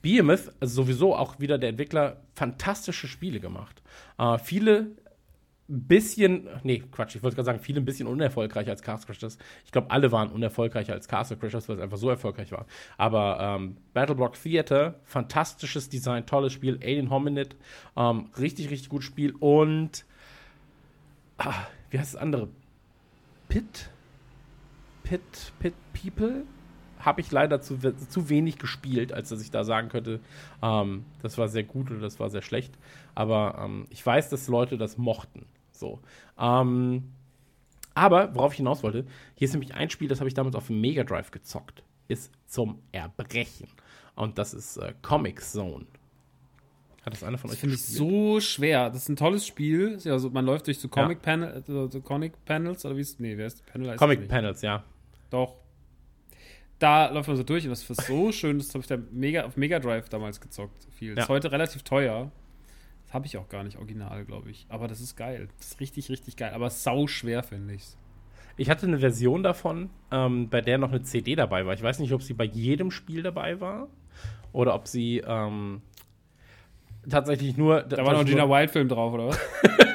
Behemoth, 0.00 0.50
also 0.60 0.82
sowieso 0.82 1.14
auch 1.14 1.38
wieder 1.38 1.58
der 1.58 1.70
Entwickler, 1.70 2.22
fantastische 2.34 3.06
Spiele 3.06 3.38
gemacht. 3.40 3.82
Äh, 4.18 4.38
viele 4.38 4.92
bisschen, 5.68 6.48
nee, 6.62 6.78
Quatsch, 6.92 7.16
ich 7.16 7.22
wollte 7.22 7.34
gerade 7.34 7.46
sagen, 7.46 7.58
viele 7.58 7.80
ein 7.80 7.84
bisschen 7.84 8.06
unerfolgreicher 8.06 8.70
als 8.70 8.82
Castle 8.82 9.06
Crashers. 9.06 9.36
Ich 9.64 9.72
glaube, 9.72 9.90
alle 9.90 10.12
waren 10.12 10.30
unerfolgreicher 10.30 10.92
als 10.92 11.08
Castle 11.08 11.36
Crashers, 11.36 11.68
weil 11.68 11.76
es 11.76 11.82
einfach 11.82 11.96
so 11.96 12.08
erfolgreich 12.08 12.52
war. 12.52 12.66
Aber 12.96 13.38
ähm, 13.40 13.76
Battleblock 13.92 14.40
Theater, 14.40 15.00
fantastisches 15.04 15.88
Design, 15.88 16.24
tolles 16.26 16.52
Spiel. 16.52 16.78
Alien 16.82 17.10
Hominid, 17.10 17.56
ähm, 17.96 18.30
richtig, 18.38 18.70
richtig 18.70 18.88
gutes 18.88 19.06
Spiel. 19.06 19.34
Und, 19.40 20.04
ah, 21.38 21.66
wie 21.90 21.98
heißt 21.98 22.14
das 22.14 22.20
andere? 22.20 22.48
Pit? 23.48 23.90
Pit, 25.02 25.52
Pit 25.58 25.74
People? 25.92 26.44
Habe 27.00 27.20
ich 27.20 27.30
leider 27.30 27.60
zu, 27.60 27.78
zu 27.78 28.28
wenig 28.28 28.58
gespielt, 28.58 29.12
als 29.12 29.28
dass 29.28 29.42
ich 29.42 29.50
da 29.50 29.64
sagen 29.64 29.88
könnte, 29.88 30.20
ähm, 30.62 31.04
das 31.22 31.38
war 31.38 31.48
sehr 31.48 31.62
gut 31.62 31.90
oder 31.90 32.00
das 32.00 32.18
war 32.20 32.30
sehr 32.30 32.42
schlecht. 32.42 32.72
Aber 33.14 33.60
ähm, 33.62 33.86
ich 33.90 34.04
weiß, 34.04 34.30
dass 34.30 34.48
Leute 34.48 34.78
das 34.78 34.96
mochten. 34.96 35.46
So. 35.78 36.00
Ähm, 36.38 37.12
aber, 37.94 38.34
worauf 38.34 38.52
ich 38.52 38.58
hinaus 38.58 38.82
wollte, 38.82 39.06
hier 39.36 39.46
ist 39.46 39.52
nämlich 39.52 39.74
ein 39.74 39.88
Spiel, 39.90 40.08
das 40.08 40.20
habe 40.20 40.28
ich 40.28 40.34
damals 40.34 40.54
auf 40.56 40.66
dem 40.66 40.80
Mega 40.80 41.04
Drive 41.04 41.30
gezockt. 41.30 41.82
Ist 42.08 42.30
zum 42.46 42.78
Erbrechen. 42.92 43.68
Und 44.14 44.38
das 44.38 44.54
ist 44.54 44.76
äh, 44.76 44.92
Comic 45.02 45.40
Zone. 45.42 45.86
Hat 47.04 47.12
das 47.12 47.22
einer 47.22 47.38
von 47.38 47.48
Das 47.48 47.56
euch 47.56 47.60
finde 47.60 47.74
ich 47.76 47.80
gespielt? 47.82 47.98
so 47.98 48.40
schwer. 48.40 48.90
Das 48.90 49.02
ist 49.02 49.08
ein 49.08 49.16
tolles 49.16 49.46
Spiel. 49.46 49.98
Ja, 50.02 50.12
Also 50.14 50.28
man 50.30 50.44
läuft 50.44 50.66
durch 50.66 50.78
so 50.78 50.88
Comic, 50.88 51.22
Panel, 51.22 51.62
so, 51.66 51.88
so 51.88 52.00
Comic 52.00 52.32
Panels 52.44 52.84
oder 52.84 52.96
wie 52.96 53.00
ist 53.00 53.20
Nee, 53.20 53.36
wer 53.36 53.46
ist 53.46 53.64
Panel? 53.66 53.88
heißt 53.90 53.94
das 53.94 54.00
Comic. 54.00 54.28
Panels, 54.28 54.62
ja. 54.62 54.82
Doch. 55.30 55.56
Da 56.78 57.08
läuft 57.10 57.28
man 57.28 57.36
so 57.36 57.42
durch 57.44 57.64
und 57.64 57.70
das 57.70 57.88
ist 57.88 58.06
so 58.06 58.32
schön. 58.32 58.58
Das 58.58 58.68
habe 58.70 58.80
ich 58.80 58.86
da 58.86 58.98
mega, 59.12 59.44
auf 59.44 59.56
Mega 59.56 59.78
Drive 59.78 60.08
damals 60.08 60.40
gezockt. 60.40 60.86
Viel. 60.92 61.14
Das 61.14 61.22
Ja. 61.22 61.22
ist 61.24 61.28
heute 61.30 61.52
relativ 61.52 61.82
teuer. 61.82 62.30
Habe 63.16 63.24
ich 63.24 63.38
auch 63.38 63.48
gar 63.48 63.64
nicht 63.64 63.78
original, 63.78 64.26
glaube 64.26 64.50
ich. 64.50 64.66
Aber 64.68 64.88
das 64.88 65.00
ist 65.00 65.16
geil. 65.16 65.48
Das 65.56 65.68
ist 65.68 65.80
richtig, 65.80 66.10
richtig 66.10 66.36
geil. 66.36 66.52
Aber 66.52 66.68
sau 66.68 67.06
schwer, 67.06 67.42
finde 67.42 67.72
ich's. 67.72 67.96
Ich 68.58 68.68
hatte 68.68 68.86
eine 68.86 68.98
Version 68.98 69.42
davon, 69.42 69.88
ähm, 70.10 70.50
bei 70.50 70.60
der 70.60 70.76
noch 70.76 70.90
eine 70.90 71.00
CD 71.02 71.34
dabei 71.34 71.64
war. 71.64 71.72
Ich 71.72 71.82
weiß 71.82 71.98
nicht, 72.00 72.12
ob 72.12 72.22
sie 72.22 72.34
bei 72.34 72.44
jedem 72.44 72.90
Spiel 72.90 73.22
dabei 73.22 73.58
war 73.58 73.88
oder 74.52 74.74
ob 74.74 74.86
sie 74.86 75.22
ähm, 75.26 75.80
tatsächlich 77.08 77.56
nur. 77.56 77.80
Da 77.84 78.04
war 78.04 78.12
noch 78.12 78.20
ein 78.20 78.26
Gina 78.26 78.46
Wild-Film 78.50 78.90
drauf, 78.90 79.14
oder 79.14 79.28
was? 79.28 79.38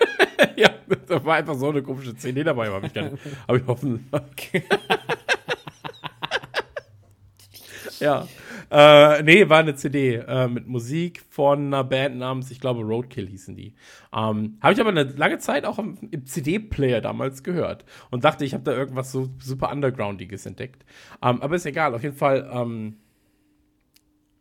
ja, 0.55 0.71
da 1.07 1.23
war 1.23 1.35
einfach 1.35 1.53
so 1.53 1.69
eine 1.69 1.83
komische 1.83 2.15
CD 2.15 2.43
dabei, 2.43 2.71
habe 2.71 2.87
ich, 2.87 2.93
gar 2.93 3.03
nicht- 3.07 3.23
hab 3.47 3.55
ich 3.55 3.67
hoffen. 3.67 4.09
ja. 7.99 8.27
Äh, 8.71 9.21
nee, 9.23 9.49
war 9.49 9.59
eine 9.59 9.75
CD 9.75 10.15
äh, 10.15 10.47
mit 10.47 10.65
Musik 10.65 11.21
von 11.29 11.67
einer 11.67 11.83
Band 11.83 12.15
namens, 12.15 12.51
ich 12.51 12.61
glaube, 12.61 12.81
Roadkill 12.83 13.27
hießen 13.27 13.53
die. 13.53 13.73
Ähm, 14.15 14.57
habe 14.61 14.73
ich 14.73 14.79
aber 14.79 14.91
eine 14.91 15.03
lange 15.03 15.39
Zeit 15.39 15.65
auch 15.65 15.77
im, 15.77 15.97
im 16.09 16.25
CD-Player 16.25 17.01
damals 17.01 17.43
gehört 17.43 17.83
und 18.11 18.23
dachte, 18.23 18.45
ich 18.45 18.53
habe 18.53 18.63
da 18.63 18.71
irgendwas 18.71 19.11
so 19.11 19.27
super 19.39 19.73
Undergroundiges 19.73 20.45
entdeckt. 20.45 20.85
Ähm, 21.21 21.41
aber 21.41 21.55
ist 21.57 21.65
egal, 21.65 21.93
auf 21.93 22.03
jeden 22.03 22.15
Fall 22.15 22.49
ähm, 22.49 22.95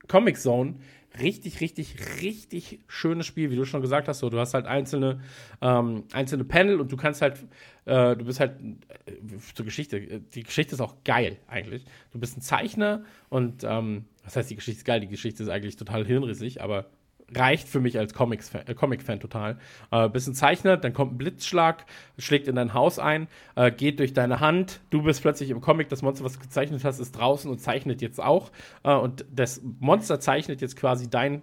Comic 0.06 0.38
Zone 0.38 0.76
richtig, 1.18 1.60
richtig, 1.60 1.96
richtig 2.22 2.80
schönes 2.86 3.26
Spiel, 3.26 3.50
wie 3.50 3.56
du 3.56 3.64
schon 3.64 3.80
gesagt 3.80 4.08
hast. 4.08 4.20
So, 4.20 4.30
du 4.30 4.38
hast 4.38 4.54
halt 4.54 4.66
einzelne, 4.66 5.20
ähm, 5.60 6.04
einzelne 6.12 6.44
Panel 6.44 6.80
und 6.80 6.92
du 6.92 6.96
kannst 6.96 7.22
halt, 7.22 7.44
äh, 7.84 8.16
du 8.16 8.24
bist 8.24 8.40
halt 8.40 8.60
äh, 9.06 9.38
zur 9.54 9.64
Geschichte. 9.64 10.20
Die 10.20 10.42
Geschichte 10.42 10.74
ist 10.74 10.80
auch 10.80 10.96
geil 11.04 11.38
eigentlich. 11.48 11.84
Du 12.12 12.18
bist 12.18 12.36
ein 12.36 12.42
Zeichner 12.42 13.04
und 13.28 13.64
ähm, 13.64 14.04
was 14.24 14.36
heißt 14.36 14.50
die 14.50 14.56
Geschichte 14.56 14.78
ist 14.78 14.84
geil? 14.84 15.00
Die 15.00 15.08
Geschichte 15.08 15.42
ist 15.42 15.48
eigentlich 15.48 15.76
total 15.76 16.06
hirnrissig, 16.06 16.62
aber 16.62 16.90
reicht 17.34 17.68
für 17.68 17.80
mich 17.80 17.98
als 17.98 18.14
Comics-Fan 18.14 18.66
äh, 18.66 18.74
Comic 18.74 19.02
-Fan 19.02 19.20
total. 19.20 19.58
Äh, 19.90 20.08
bist 20.08 20.28
ein 20.28 20.34
Zeichner, 20.34 20.76
dann 20.76 20.92
kommt 20.92 21.14
ein 21.14 21.18
Blitzschlag, 21.18 21.86
schlägt 22.18 22.48
in 22.48 22.56
dein 22.56 22.74
Haus 22.74 22.98
ein, 22.98 23.28
äh, 23.56 23.70
geht 23.70 23.98
durch 23.98 24.12
deine 24.12 24.40
Hand, 24.40 24.80
du 24.90 25.02
bist 25.02 25.22
plötzlich 25.22 25.50
im 25.50 25.60
Comic, 25.60 25.88
das 25.88 26.02
Monster, 26.02 26.24
was 26.24 26.34
du 26.34 26.40
gezeichnet 26.40 26.84
hast, 26.84 26.98
ist 26.98 27.12
draußen 27.12 27.50
und 27.50 27.58
zeichnet 27.58 28.02
jetzt 28.02 28.20
auch. 28.20 28.50
Äh, 28.82 28.94
und 28.94 29.24
das 29.32 29.62
Monster 29.78 30.20
zeichnet 30.20 30.60
jetzt 30.60 30.76
quasi 30.76 31.08
dein 31.08 31.42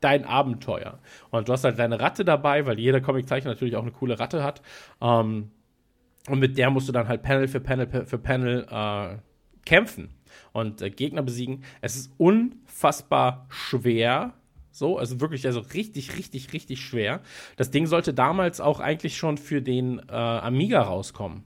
dein 0.00 0.26
Abenteuer. 0.26 0.98
Und 1.30 1.48
du 1.48 1.52
hast 1.54 1.64
halt 1.64 1.78
deine 1.78 1.98
Ratte 1.98 2.26
dabei, 2.26 2.66
weil 2.66 2.78
jeder 2.78 3.00
Comiczeichner 3.00 3.52
natürlich 3.52 3.74
auch 3.76 3.82
eine 3.82 3.90
coole 3.90 4.18
Ratte 4.20 4.44
hat. 4.44 4.60
Ähm, 5.00 5.50
und 6.28 6.38
mit 6.38 6.58
der 6.58 6.70
musst 6.70 6.88
du 6.88 6.92
dann 6.92 7.08
halt 7.08 7.22
Panel 7.22 7.48
für 7.48 7.60
Panel 7.60 8.04
für 8.06 8.18
Panel 8.18 8.66
äh, 8.70 9.16
kämpfen 9.64 10.10
und 10.52 10.82
äh, 10.82 10.90
Gegner 10.90 11.22
besiegen. 11.22 11.64
Es 11.80 11.96
ist 11.96 12.12
unfassbar 12.18 13.46
schwer, 13.48 14.34
so, 14.74 14.98
also 14.98 15.20
wirklich, 15.20 15.46
also 15.46 15.60
richtig, 15.60 16.16
richtig, 16.16 16.52
richtig 16.52 16.80
schwer. 16.80 17.20
Das 17.56 17.70
Ding 17.70 17.86
sollte 17.86 18.12
damals 18.12 18.60
auch 18.60 18.80
eigentlich 18.80 19.16
schon 19.16 19.38
für 19.38 19.62
den 19.62 20.00
äh, 20.08 20.12
Amiga 20.12 20.82
rauskommen. 20.82 21.44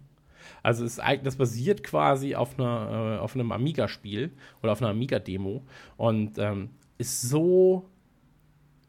Also 0.63 0.85
es, 0.87 0.99
das 1.23 1.37
basiert 1.37 1.85
quasi 1.85 2.35
auf, 2.35 2.59
einer, 2.59 3.19
äh, 3.19 3.23
auf 3.23 3.35
einem 3.35 3.53
Amiga-Spiel 3.53 4.33
oder 4.63 4.73
auf 4.73 4.81
einer 4.81 4.91
Amiga-Demo 4.91 5.63
und 5.99 6.39
ähm, 6.39 6.71
ist 6.97 7.21
so 7.21 7.89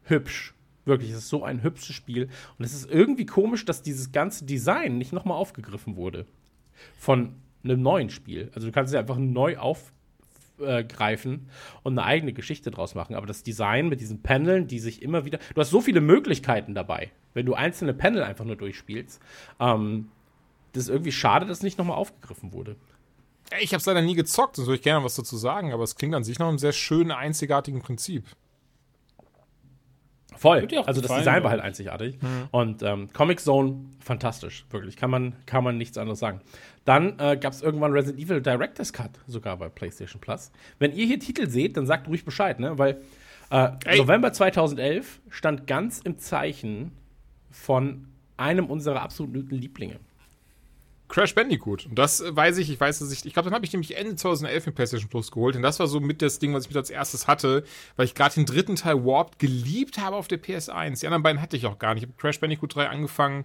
hübsch. 0.04 0.54
Wirklich, 0.86 1.10
es 1.10 1.18
ist 1.18 1.28
so 1.28 1.44
ein 1.44 1.62
hübsches 1.62 1.94
Spiel. 1.94 2.30
Und 2.58 2.64
es 2.64 2.72
ist 2.72 2.90
irgendwie 2.90 3.26
komisch, 3.26 3.66
dass 3.66 3.82
dieses 3.82 4.10
ganze 4.10 4.46
Design 4.46 4.96
nicht 4.96 5.12
nochmal 5.12 5.36
aufgegriffen 5.36 5.96
wurde. 5.96 6.24
Von 6.96 7.34
einem 7.62 7.82
neuen 7.82 8.08
Spiel. 8.08 8.50
Also 8.54 8.68
du 8.68 8.72
kannst 8.72 8.94
es 8.94 8.98
einfach 8.98 9.18
neu 9.18 9.58
auf, 9.58 9.92
äh, 10.60 10.84
greifen 10.84 11.48
und 11.82 11.98
eine 11.98 12.06
eigene 12.06 12.32
Geschichte 12.32 12.70
draus 12.70 12.94
machen. 12.94 13.14
Aber 13.14 13.26
das 13.26 13.42
Design 13.42 13.88
mit 13.88 14.00
diesen 14.00 14.22
Paneln, 14.22 14.66
die 14.66 14.78
sich 14.78 15.02
immer 15.02 15.24
wieder. 15.24 15.38
Du 15.54 15.60
hast 15.60 15.70
so 15.70 15.80
viele 15.80 16.00
Möglichkeiten 16.00 16.74
dabei, 16.74 17.10
wenn 17.34 17.46
du 17.46 17.54
einzelne 17.54 17.94
Panel 17.94 18.22
einfach 18.22 18.44
nur 18.44 18.56
durchspielst. 18.56 19.20
Ähm, 19.58 20.08
das 20.72 20.84
ist 20.84 20.88
irgendwie 20.90 21.12
schade, 21.12 21.46
dass 21.46 21.62
nicht 21.62 21.78
nochmal 21.78 21.96
aufgegriffen 21.96 22.52
wurde. 22.52 22.76
Ich 23.60 23.72
habe 23.72 23.80
es 23.80 23.86
leider 23.86 24.02
nie 24.02 24.14
gezockt, 24.14 24.56
sonst 24.56 24.68
würde 24.68 24.76
ich 24.76 24.82
gerne 24.82 25.04
was 25.04 25.16
dazu 25.16 25.36
sagen, 25.36 25.72
aber 25.72 25.82
es 25.82 25.96
klingt 25.96 26.14
an 26.14 26.22
sich 26.22 26.38
noch 26.38 26.48
einem 26.48 26.58
sehr 26.58 26.72
schönen, 26.72 27.10
einzigartigen 27.10 27.82
Prinzip. 27.82 28.24
Voll. 30.36 30.66
Also 30.86 31.00
das 31.00 31.14
Design 31.14 31.42
war 31.42 31.50
halt 31.50 31.60
einzigartig. 31.60 32.20
Mhm. 32.22 32.48
Und 32.50 32.82
ähm, 32.82 33.12
Comic 33.12 33.40
Zone, 33.40 33.84
fantastisch, 34.00 34.64
wirklich. 34.70 34.96
Kann 34.96 35.10
man, 35.10 35.34
kann 35.46 35.64
man 35.64 35.76
nichts 35.76 35.98
anderes 35.98 36.18
sagen. 36.18 36.40
Dann 36.84 37.18
äh, 37.18 37.36
gab 37.36 37.52
es 37.52 37.62
irgendwann 37.62 37.92
Resident 37.92 38.22
Evil 38.22 38.40
Director's 38.40 38.92
Cut, 38.92 39.10
sogar 39.26 39.56
bei 39.56 39.68
PlayStation 39.68 40.20
Plus. 40.20 40.50
Wenn 40.78 40.92
ihr 40.92 41.06
hier 41.06 41.18
Titel 41.18 41.48
seht, 41.48 41.76
dann 41.76 41.86
sagt 41.86 42.08
ruhig 42.08 42.24
Bescheid, 42.24 42.58
ne? 42.58 42.78
Weil 42.78 43.02
äh, 43.50 43.70
November 43.96 44.32
2011 44.32 45.20
stand 45.28 45.66
ganz 45.66 46.00
im 46.00 46.18
Zeichen 46.18 46.92
von 47.50 48.06
einem 48.36 48.66
unserer 48.66 49.02
absoluten 49.02 49.56
Lieblinge. 49.56 49.98
Crash 51.10 51.34
Bandicoot. 51.34 51.86
Und 51.86 51.98
das 51.98 52.20
äh, 52.20 52.34
weiß 52.34 52.56
ich, 52.58 52.70
ich 52.70 52.80
weiß 52.80 53.00
es 53.00 53.10
nicht. 53.10 53.26
Ich 53.26 53.34
glaube, 53.34 53.50
dann 53.50 53.54
habe 53.54 53.66
ich 53.66 53.72
nämlich 53.72 53.96
Ende 53.96 54.16
2011 54.16 54.66
mit 54.66 54.74
PlayStation 54.76 55.10
Plus 55.10 55.30
geholt. 55.30 55.56
Und 55.56 55.62
das 55.62 55.78
war 55.78 55.86
so 55.86 56.00
mit 56.00 56.22
das 56.22 56.38
Ding, 56.38 56.54
was 56.54 56.64
ich 56.64 56.70
mit 56.70 56.76
als 56.76 56.88
erstes 56.88 57.26
hatte, 57.26 57.64
weil 57.96 58.06
ich 58.06 58.14
gerade 58.14 58.34
den 58.34 58.46
dritten 58.46 58.76
Teil 58.76 59.04
Warped 59.04 59.38
geliebt 59.38 59.98
habe 59.98 60.16
auf 60.16 60.28
der 60.28 60.40
PS1. 60.42 61.00
Die 61.00 61.06
anderen 61.06 61.22
beiden 61.22 61.42
hatte 61.42 61.56
ich 61.56 61.66
auch 61.66 61.78
gar 61.78 61.94
nicht. 61.94 62.04
Ich 62.04 62.08
habe 62.08 62.18
Crash 62.18 62.40
Bandicoot 62.40 62.74
3 62.74 62.88
angefangen 62.88 63.44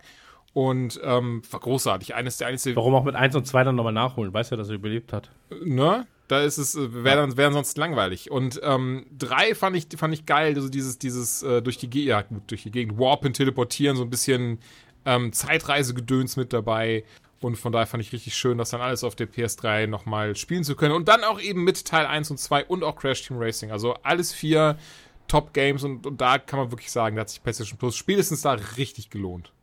und 0.53 0.99
ähm, 1.03 1.41
war 1.51 1.59
großartig. 1.59 2.15
Eines 2.15 2.37
der 2.37 2.47
einzigen. 2.47 2.75
Warum 2.77 2.95
auch 2.95 3.03
mit 3.03 3.15
1 3.15 3.35
und 3.35 3.45
2 3.45 3.65
dann 3.65 3.75
nochmal 3.75 3.93
nachholen? 3.93 4.33
Weißt 4.33 4.51
ja, 4.51 4.57
dass 4.57 4.69
er 4.69 4.75
überlebt 4.75 5.11
hat. 5.11 5.31
Ne? 5.63 6.07
Da 6.27 6.41
ist 6.41 6.57
es, 6.57 6.75
äh, 6.75 7.03
wäre 7.03 7.17
dann 7.17 7.35
wär 7.35 7.47
ansonsten 7.47 7.79
langweilig. 7.79 8.31
Und 8.31 8.59
ähm, 8.63 9.05
drei 9.17 9.53
fand 9.55 9.75
ich, 9.75 9.87
fand 9.97 10.13
ich 10.13 10.25
geil, 10.25 10.55
also 10.55 10.69
dieses, 10.69 10.97
dieses 10.97 11.43
äh, 11.43 11.61
durch 11.61 11.77
die 11.77 11.89
Gegend, 11.89 12.09
ja, 12.09 12.21
gut, 12.21 12.43
durch 12.47 12.63
die 12.63 12.71
Gegend 12.71 12.97
warpen, 12.97 13.33
teleportieren, 13.33 13.97
so 13.97 14.03
ein 14.03 14.09
bisschen 14.09 14.59
ähm, 15.05 15.33
Zeitreisegedöns 15.33 16.35
mit 16.37 16.53
dabei. 16.53 17.03
Und 17.45 17.57
von 17.57 17.71
daher 17.71 17.85
fand 17.85 18.01
ich 18.01 18.11
richtig 18.11 18.33
schön, 18.33 18.57
das 18.57 18.71
dann 18.71 18.81
alles 18.81 19.03
auf 19.03 19.15
der 19.15 19.31
PS3 19.31 19.85
nochmal 19.85 20.35
spielen 20.35 20.63
zu 20.63 20.75
können. 20.75 20.95
Und 20.95 21.07
dann 21.07 21.23
auch 21.23 21.39
eben 21.39 21.63
mit 21.63 21.85
Teil 21.85 22.07
1 22.07 22.31
und 22.31 22.39
2 22.39 22.65
und 22.65 22.83
auch 22.83 22.95
Crash 22.95 23.21
Team 23.21 23.37
Racing. 23.37 23.71
Also 23.71 23.93
alles 24.01 24.33
vier 24.33 24.79
Top-Games 25.27 25.83
und, 25.83 26.07
und 26.07 26.19
da 26.19 26.39
kann 26.39 26.57
man 26.57 26.71
wirklich 26.71 26.91
sagen, 26.91 27.15
da 27.15 27.21
hat 27.21 27.29
sich 27.29 27.43
PlayStation 27.43 27.77
Plus 27.77 27.95
spätestens 27.95 28.41
da 28.41 28.53
richtig 28.53 29.11
gelohnt. 29.11 29.53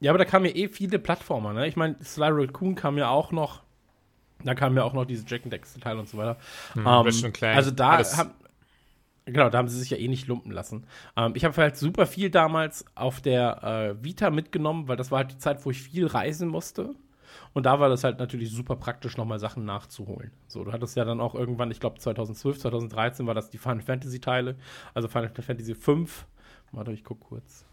Ja, 0.00 0.10
aber 0.10 0.18
da 0.18 0.24
kamen 0.24 0.46
ja 0.46 0.50
eh 0.50 0.66
viele 0.66 0.98
Plattformer, 0.98 1.52
ne? 1.52 1.68
Ich 1.68 1.76
meine, 1.76 1.94
Sly 2.02 2.30
Raccoon 2.30 2.74
kam 2.74 2.98
ja 2.98 3.08
auch 3.08 3.30
noch. 3.30 3.62
Da 4.42 4.56
kamen 4.56 4.76
ja 4.76 4.82
auch 4.82 4.94
noch 4.94 5.04
diese 5.04 5.24
Jack 5.28 5.44
and 5.44 5.52
Dexter-Teile 5.52 6.00
und 6.00 6.08
so 6.08 6.18
weiter. 6.18 6.38
Hm, 6.72 6.86
ähm, 6.88 7.32
also 7.54 7.70
da 7.70 8.16
haben, 8.16 8.32
Genau, 9.26 9.48
da 9.48 9.56
haben 9.58 9.68
sie 9.68 9.78
sich 9.78 9.88
ja 9.88 9.96
eh 9.96 10.08
nicht 10.08 10.26
lumpen 10.26 10.52
lassen. 10.52 10.86
Ähm, 11.16 11.32
ich 11.34 11.44
habe 11.44 11.56
halt 11.56 11.76
super 11.76 12.06
viel 12.06 12.28
damals 12.30 12.84
auf 12.94 13.22
der 13.22 13.96
äh, 13.98 14.04
Vita 14.04 14.30
mitgenommen, 14.30 14.86
weil 14.86 14.96
das 14.96 15.10
war 15.10 15.20
halt 15.20 15.32
die 15.32 15.38
Zeit, 15.38 15.64
wo 15.64 15.70
ich 15.70 15.82
viel 15.82 16.06
reisen 16.06 16.48
musste. 16.48 16.94
Und 17.54 17.66
da 17.66 17.80
war 17.80 17.88
das 17.88 18.04
halt 18.04 18.18
natürlich 18.18 18.50
super 18.50 18.76
praktisch, 18.76 19.16
nochmal 19.16 19.38
Sachen 19.38 19.64
nachzuholen. 19.64 20.30
So, 20.46 20.64
du 20.64 20.72
hattest 20.72 20.96
ja 20.96 21.04
dann 21.04 21.20
auch 21.20 21.34
irgendwann, 21.34 21.70
ich 21.70 21.80
glaube 21.80 21.98
2012, 21.98 22.58
2013 22.58 23.26
war 23.26 23.34
das 23.34 23.48
die 23.50 23.58
Final 23.58 23.80
Fantasy 23.80 24.20
Teile, 24.20 24.56
also 24.92 25.08
Final 25.08 25.30
Fantasy 25.30 25.74
5. 25.74 26.26
Warte, 26.72 26.92
ich 26.92 27.04
guck 27.04 27.20
kurz. 27.20 27.64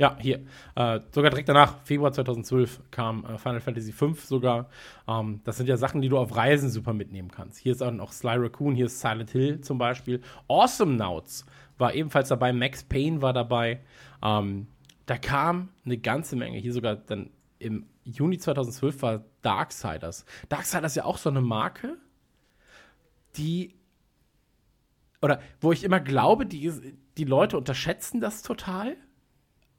Ja, 0.00 0.16
hier. 0.18 0.46
Äh, 0.76 1.00
sogar 1.10 1.28
direkt 1.28 1.50
danach, 1.50 1.82
Februar 1.84 2.10
2012, 2.10 2.80
kam 2.90 3.22
äh, 3.26 3.36
Final 3.36 3.60
Fantasy 3.60 3.92
V 3.92 4.14
sogar. 4.14 4.70
Ähm, 5.06 5.42
das 5.44 5.58
sind 5.58 5.68
ja 5.68 5.76
Sachen, 5.76 6.00
die 6.00 6.08
du 6.08 6.16
auf 6.16 6.34
Reisen 6.34 6.70
super 6.70 6.94
mitnehmen 6.94 7.30
kannst. 7.30 7.58
Hier 7.58 7.72
ist 7.72 7.82
auch 7.82 7.92
noch 7.92 8.10
Sly 8.10 8.36
Raccoon, 8.36 8.74
hier 8.74 8.86
ist 8.86 8.98
Silent 8.98 9.28
Hill 9.28 9.60
zum 9.60 9.76
Beispiel. 9.76 10.22
Awesome 10.48 10.94
Nauts 10.94 11.44
war 11.76 11.92
ebenfalls 11.92 12.30
dabei, 12.30 12.54
Max 12.54 12.82
Payne 12.82 13.20
war 13.20 13.34
dabei. 13.34 13.82
Ähm, 14.24 14.68
da 15.04 15.18
kam 15.18 15.68
eine 15.84 15.98
ganze 15.98 16.34
Menge. 16.34 16.56
Hier 16.56 16.72
sogar 16.72 16.96
dann 16.96 17.28
im 17.58 17.84
Juni 18.04 18.38
2012 18.38 19.02
war 19.02 19.24
Darksiders. 19.42 20.24
Darksiders 20.48 20.92
ist 20.92 20.96
ja 20.96 21.04
auch 21.04 21.18
so 21.18 21.28
eine 21.28 21.42
Marke, 21.42 21.98
die 23.36 23.74
oder 25.20 25.42
wo 25.60 25.72
ich 25.72 25.84
immer 25.84 26.00
glaube, 26.00 26.46
die, 26.46 26.72
die 27.18 27.24
Leute 27.24 27.58
unterschätzen 27.58 28.22
das 28.22 28.40
total 28.40 28.96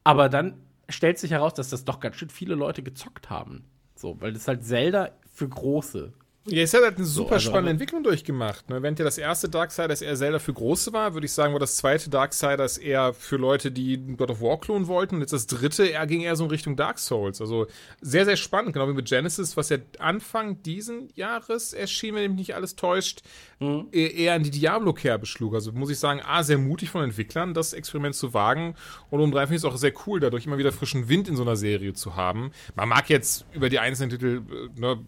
aber 0.04 0.28
dann 0.28 0.60
stellt 0.88 1.18
sich 1.18 1.30
heraus, 1.30 1.54
dass 1.54 1.70
das 1.70 1.84
doch 1.84 2.00
ganz 2.00 2.16
schön 2.16 2.30
viele 2.30 2.54
Leute 2.54 2.82
gezockt 2.82 3.30
haben. 3.30 3.64
So, 3.94 4.20
weil 4.20 4.32
das 4.32 4.48
halt 4.48 4.64
Zelda 4.64 5.10
für 5.32 5.48
Große 5.48 6.12
ja, 6.44 6.62
es 6.62 6.74
hat 6.74 6.82
halt 6.82 6.96
eine 6.96 7.04
super 7.04 7.28
so, 7.28 7.34
also 7.34 7.50
spannende 7.50 7.70
Entwicklung 7.70 8.02
durchgemacht. 8.02 8.68
Ne? 8.68 8.82
Während 8.82 8.98
ja 8.98 9.04
das 9.04 9.16
erste 9.16 9.48
Darksiders 9.48 10.02
eher 10.02 10.16
Zelda 10.16 10.40
für 10.40 10.52
Große 10.52 10.92
war, 10.92 11.14
würde 11.14 11.24
ich 11.24 11.32
sagen, 11.32 11.52
war 11.52 11.60
das 11.60 11.76
zweite 11.76 12.10
Darksiders 12.10 12.78
eher 12.78 13.14
für 13.14 13.36
Leute, 13.36 13.70
die 13.70 13.96
God 14.16 14.30
of 14.30 14.40
War 14.40 14.58
klonen 14.58 14.88
wollten. 14.88 15.16
Und 15.16 15.20
jetzt 15.20 15.32
das 15.32 15.46
dritte 15.46 15.88
er 15.92 16.04
ging 16.08 16.22
eher 16.22 16.34
so 16.34 16.42
in 16.44 16.50
Richtung 16.50 16.74
Dark 16.74 16.98
Souls. 16.98 17.40
Also 17.40 17.68
sehr, 18.00 18.24
sehr 18.24 18.36
spannend. 18.36 18.72
Genau 18.72 18.88
wie 18.88 18.92
mit 18.92 19.06
Genesis, 19.06 19.56
was 19.56 19.68
ja 19.68 19.78
Anfang 20.00 20.60
diesen 20.64 21.10
Jahres 21.14 21.74
erschien, 21.74 22.16
wenn 22.16 22.32
mich 22.32 22.38
nicht 22.38 22.54
alles 22.56 22.74
täuscht, 22.74 23.22
mhm. 23.60 23.86
eher 23.92 24.34
in 24.34 24.42
die 24.42 24.50
Diablo-Kerbe 24.50 25.26
schlug. 25.26 25.54
Also 25.54 25.70
muss 25.70 25.90
ich 25.90 26.00
sagen, 26.00 26.22
A, 26.26 26.42
sehr 26.42 26.58
mutig 26.58 26.90
von 26.90 27.04
Entwicklern, 27.04 27.54
das 27.54 27.72
Experiment 27.72 28.16
zu 28.16 28.34
wagen. 28.34 28.74
Und 29.10 29.20
um 29.20 29.30
drei 29.30 29.42
finde 29.42 29.56
ich 29.56 29.62
es 29.62 29.64
auch 29.64 29.76
sehr 29.76 29.92
cool, 30.08 30.18
dadurch 30.18 30.46
immer 30.46 30.58
wieder 30.58 30.72
frischen 30.72 31.08
Wind 31.08 31.28
in 31.28 31.36
so 31.36 31.42
einer 31.42 31.54
Serie 31.54 31.92
zu 31.92 32.16
haben. 32.16 32.50
Man 32.74 32.88
mag 32.88 33.08
jetzt 33.10 33.46
über 33.52 33.68
die 33.68 33.78
einzelnen 33.78 34.10
Titel 34.10 34.42
äh, 34.50 34.80
ne, 34.80 34.98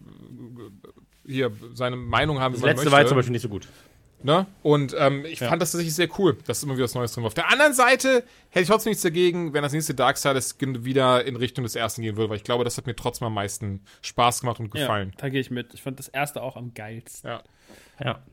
hier 1.27 1.51
seine 1.73 1.95
Meinung 1.95 2.39
haben. 2.39 2.53
Das 2.53 2.63
letzte 2.63 2.85
möchte. 2.85 2.91
war 2.91 3.05
zum 3.07 3.17
Beispiel 3.17 3.31
nicht 3.31 3.41
so 3.41 3.49
gut. 3.49 3.67
Ne? 4.23 4.47
Und 4.63 4.95
ähm, 4.97 5.23
ich 5.25 5.39
ja. 5.39 5.49
fand 5.49 5.61
das 5.61 5.71
tatsächlich 5.71 5.93
sehr 5.93 6.09
cool, 6.17 6.35
dass 6.47 6.63
immer 6.63 6.73
wieder 6.73 6.85
was 6.85 6.95
Neues 6.95 7.13
drin 7.13 7.23
war. 7.23 7.27
Auf 7.27 7.35
der 7.35 7.51
anderen 7.51 7.73
Seite 7.73 8.23
hätte 8.49 8.63
ich 8.63 8.67
trotzdem 8.67 8.89
nichts 8.89 9.03
dagegen, 9.03 9.53
wenn 9.53 9.61
das 9.61 9.71
nächste 9.71 9.93
Darksiders 9.93 10.55
wieder 10.59 11.23
in 11.25 11.35
Richtung 11.35 11.63
des 11.63 11.75
ersten 11.75 12.01
gehen 12.01 12.17
würde, 12.17 12.31
weil 12.31 12.37
ich 12.37 12.43
glaube, 12.43 12.63
das 12.63 12.75
hat 12.77 12.87
mir 12.87 12.95
trotzdem 12.95 13.27
am 13.27 13.35
meisten 13.35 13.83
Spaß 14.01 14.41
gemacht 14.41 14.59
und 14.59 14.71
gefallen. 14.71 15.09
Ja, 15.09 15.15
da 15.19 15.29
gehe 15.29 15.41
ich 15.41 15.51
mit. 15.51 15.75
Ich 15.75 15.83
fand 15.83 15.99
das 15.99 16.07
erste 16.07 16.41
auch 16.41 16.55
am 16.55 16.73
geilsten. 16.73 17.29
Ja. 17.29 17.43
Ja. 18.03 18.23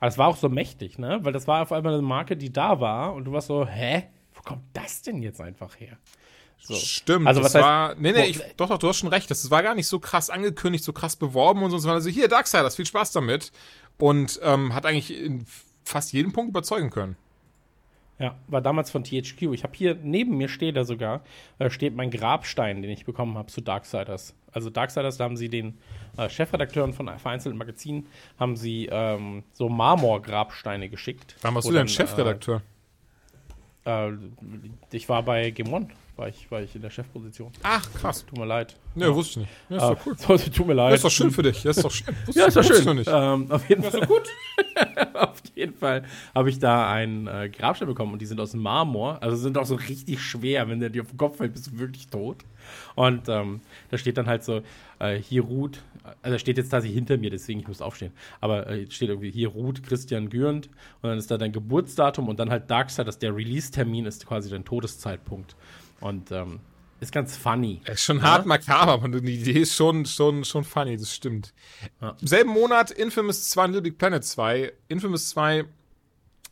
Aber 0.00 0.08
es 0.08 0.18
war 0.18 0.28
auch 0.28 0.36
so 0.36 0.50
mächtig, 0.50 0.98
ne? 0.98 1.20
Weil 1.22 1.32
das 1.32 1.48
war 1.48 1.62
auf 1.62 1.72
einmal 1.72 1.94
eine 1.94 2.02
Marke, 2.02 2.36
die 2.36 2.52
da 2.52 2.80
war 2.80 3.14
und 3.14 3.24
du 3.24 3.32
warst 3.32 3.46
so, 3.46 3.66
hä? 3.66 4.04
Wo 4.34 4.42
kommt 4.42 4.64
das 4.74 5.00
denn 5.00 5.22
jetzt 5.22 5.40
einfach 5.40 5.80
her? 5.80 5.96
So. 6.58 6.74
Stimmt, 6.74 7.28
also, 7.28 7.40
das 7.40 7.54
was 7.54 7.62
war. 7.62 7.88
Heißt, 7.90 8.00
nee, 8.00 8.12
nee, 8.12 8.26
ich, 8.26 8.40
doch, 8.56 8.68
doch, 8.68 8.78
du 8.78 8.88
hast 8.88 8.98
schon 8.98 9.08
recht. 9.08 9.30
Das 9.30 9.50
war 9.50 9.62
gar 9.62 9.74
nicht 9.74 9.86
so 9.86 10.00
krass 10.00 10.30
angekündigt, 10.30 10.82
so 10.82 10.92
krass 10.92 11.14
beworben 11.14 11.62
und 11.62 11.70
so. 11.70 11.88
Also 11.88 12.10
hier, 12.10 12.28
Darksiders, 12.28 12.74
viel 12.76 12.86
Spaß 12.86 13.12
damit. 13.12 13.52
und 13.98 14.40
ähm, 14.42 14.74
hat 14.74 14.84
eigentlich 14.84 15.16
in 15.16 15.46
fast 15.84 16.12
jedem 16.12 16.32
Punkt 16.32 16.50
überzeugen 16.50 16.90
können. 16.90 17.16
Ja, 18.18 18.34
war 18.46 18.62
damals 18.62 18.90
von 18.90 19.04
THQ. 19.04 19.52
Ich 19.52 19.62
habe 19.62 19.74
hier 19.76 19.94
neben 19.94 20.38
mir 20.38 20.48
steht 20.48 20.74
er 20.76 20.86
sogar, 20.86 21.22
da 21.58 21.68
steht 21.68 21.94
mein 21.94 22.10
Grabstein, 22.10 22.80
den 22.80 22.90
ich 22.90 23.04
bekommen 23.04 23.36
habe 23.36 23.48
zu 23.48 23.60
Darksiders. 23.60 24.34
Also 24.52 24.70
Darksiders, 24.70 25.18
da 25.18 25.24
haben 25.24 25.36
sie 25.36 25.50
den 25.50 25.78
äh, 26.16 26.30
Chefredakteuren 26.30 26.94
von 26.94 27.06
vereinzelten 27.18 27.58
Magazinen, 27.58 28.06
haben 28.40 28.56
sie 28.56 28.88
ähm, 28.90 29.44
so 29.52 29.68
Marmor-Grabsteine 29.68 30.88
geschickt. 30.88 31.36
Wann 31.42 31.54
warst 31.54 31.68
du 31.68 31.72
denn 31.72 31.80
dann, 31.80 31.88
Chefredakteur? 31.88 32.62
Äh, 33.84 34.08
äh, 34.08 34.18
ich 34.92 35.10
war 35.10 35.22
bei 35.22 35.50
Game 35.50 35.70
One, 35.70 35.88
war 36.16 36.28
ich, 36.28 36.50
war 36.50 36.62
ich 36.62 36.74
in 36.74 36.82
der 36.82 36.90
Chefposition. 36.90 37.50
Ach, 37.62 37.86
krass. 37.94 38.24
Tut 38.26 38.38
mir 38.38 38.46
leid. 38.46 38.74
Ne, 38.94 39.14
wusste 39.14 39.40
ich 39.40 39.46
nicht. 39.46 39.52
Ja, 39.68 39.76
ist 39.76 39.82
Äh, 39.82 39.94
doch 39.94 40.06
cool. 40.06 40.16
so, 40.38 40.50
tut 40.50 40.66
mir 40.66 40.72
leid. 40.74 40.92
Das 40.92 40.98
ist 41.00 41.04
doch 41.04 41.10
schön 41.10 41.30
für 41.30 41.42
dich. 41.42 41.62
Das 41.62 41.76
ist 41.76 41.82
doch 41.84 41.90
schön. 41.90 42.14
Wusste- 42.24 42.40
Ja, 42.40 42.46
ist 42.46 42.56
doch 42.56 42.64
schön. 42.64 42.96
nicht. 42.96 43.10
Ähm, 43.12 43.50
auf 43.50 43.68
jeden 43.68 43.82
Fall. 43.82 44.06
gut. 44.06 44.22
auf 45.14 45.42
jeden 45.54 45.74
Fall 45.74 46.04
habe 46.34 46.48
ich 46.50 46.58
da 46.58 46.90
einen 46.90 47.26
äh, 47.26 47.48
Grabstein 47.50 47.88
bekommen 47.88 48.12
und 48.14 48.20
die 48.22 48.26
sind 48.26 48.40
aus 48.40 48.54
Marmor, 48.54 49.22
also 49.22 49.36
sind 49.36 49.56
auch 49.58 49.66
so 49.66 49.74
richtig 49.74 50.20
schwer. 50.20 50.68
Wenn 50.68 50.80
der 50.80 50.90
dir 50.90 51.02
auf 51.02 51.08
den 51.08 51.18
Kopf 51.18 51.36
fällt, 51.38 51.52
bist 51.52 51.66
du 51.68 51.78
wirklich 51.78 52.08
tot. 52.08 52.38
Und 52.94 53.28
ähm, 53.28 53.60
da 53.90 53.98
steht 53.98 54.16
dann 54.18 54.26
halt 54.26 54.42
so, 54.42 54.62
äh, 54.98 55.16
hier 55.16 55.42
ruht, 55.42 55.82
also 56.22 56.36
steht 56.38 56.56
jetzt 56.58 56.70
tatsächlich 56.70 56.96
hinter 56.96 57.16
mir, 57.16 57.30
deswegen 57.30 57.60
ich 57.60 57.68
muss 57.68 57.80
aufstehen. 57.82 58.12
Aber 58.40 58.66
äh, 58.68 58.90
steht 58.90 59.08
irgendwie, 59.08 59.30
hier 59.30 59.48
ruht 59.48 59.82
Christian 59.82 60.30
Gürnt 60.30 60.66
und 61.02 61.10
dann 61.10 61.18
ist 61.18 61.30
da 61.30 61.38
dein 61.38 61.52
Geburtsdatum 61.52 62.28
und 62.28 62.40
dann 62.40 62.50
halt 62.50 62.70
Darkseid, 62.70 63.06
dass 63.06 63.18
der 63.18 63.34
Release-Termin 63.36 64.06
ist 64.06 64.26
quasi 64.26 64.50
dein 64.50 64.64
Todeszeitpunkt. 64.64 65.54
Und 66.00 66.30
ähm, 66.30 66.60
ist 67.00 67.12
ganz 67.12 67.36
funny. 67.36 67.82
Ist 67.84 68.04
schon 68.04 68.22
hart 68.22 68.46
makaber, 68.46 68.92
aber 68.92 69.08
die 69.08 69.40
Idee 69.40 69.60
ist 69.60 69.74
schon, 69.74 70.06
schon, 70.06 70.44
schon 70.44 70.64
funny, 70.64 70.96
das 70.96 71.14
stimmt. 71.14 71.52
Ja. 72.00 72.16
Im 72.20 72.26
selben 72.26 72.50
Monat 72.50 72.90
Infamous 72.90 73.50
2 73.50 73.64
und 73.64 73.70
Little 73.72 73.82
Big 73.82 73.98
Planet 73.98 74.24
2. 74.24 74.72
Infamous 74.88 75.28
2, 75.30 75.64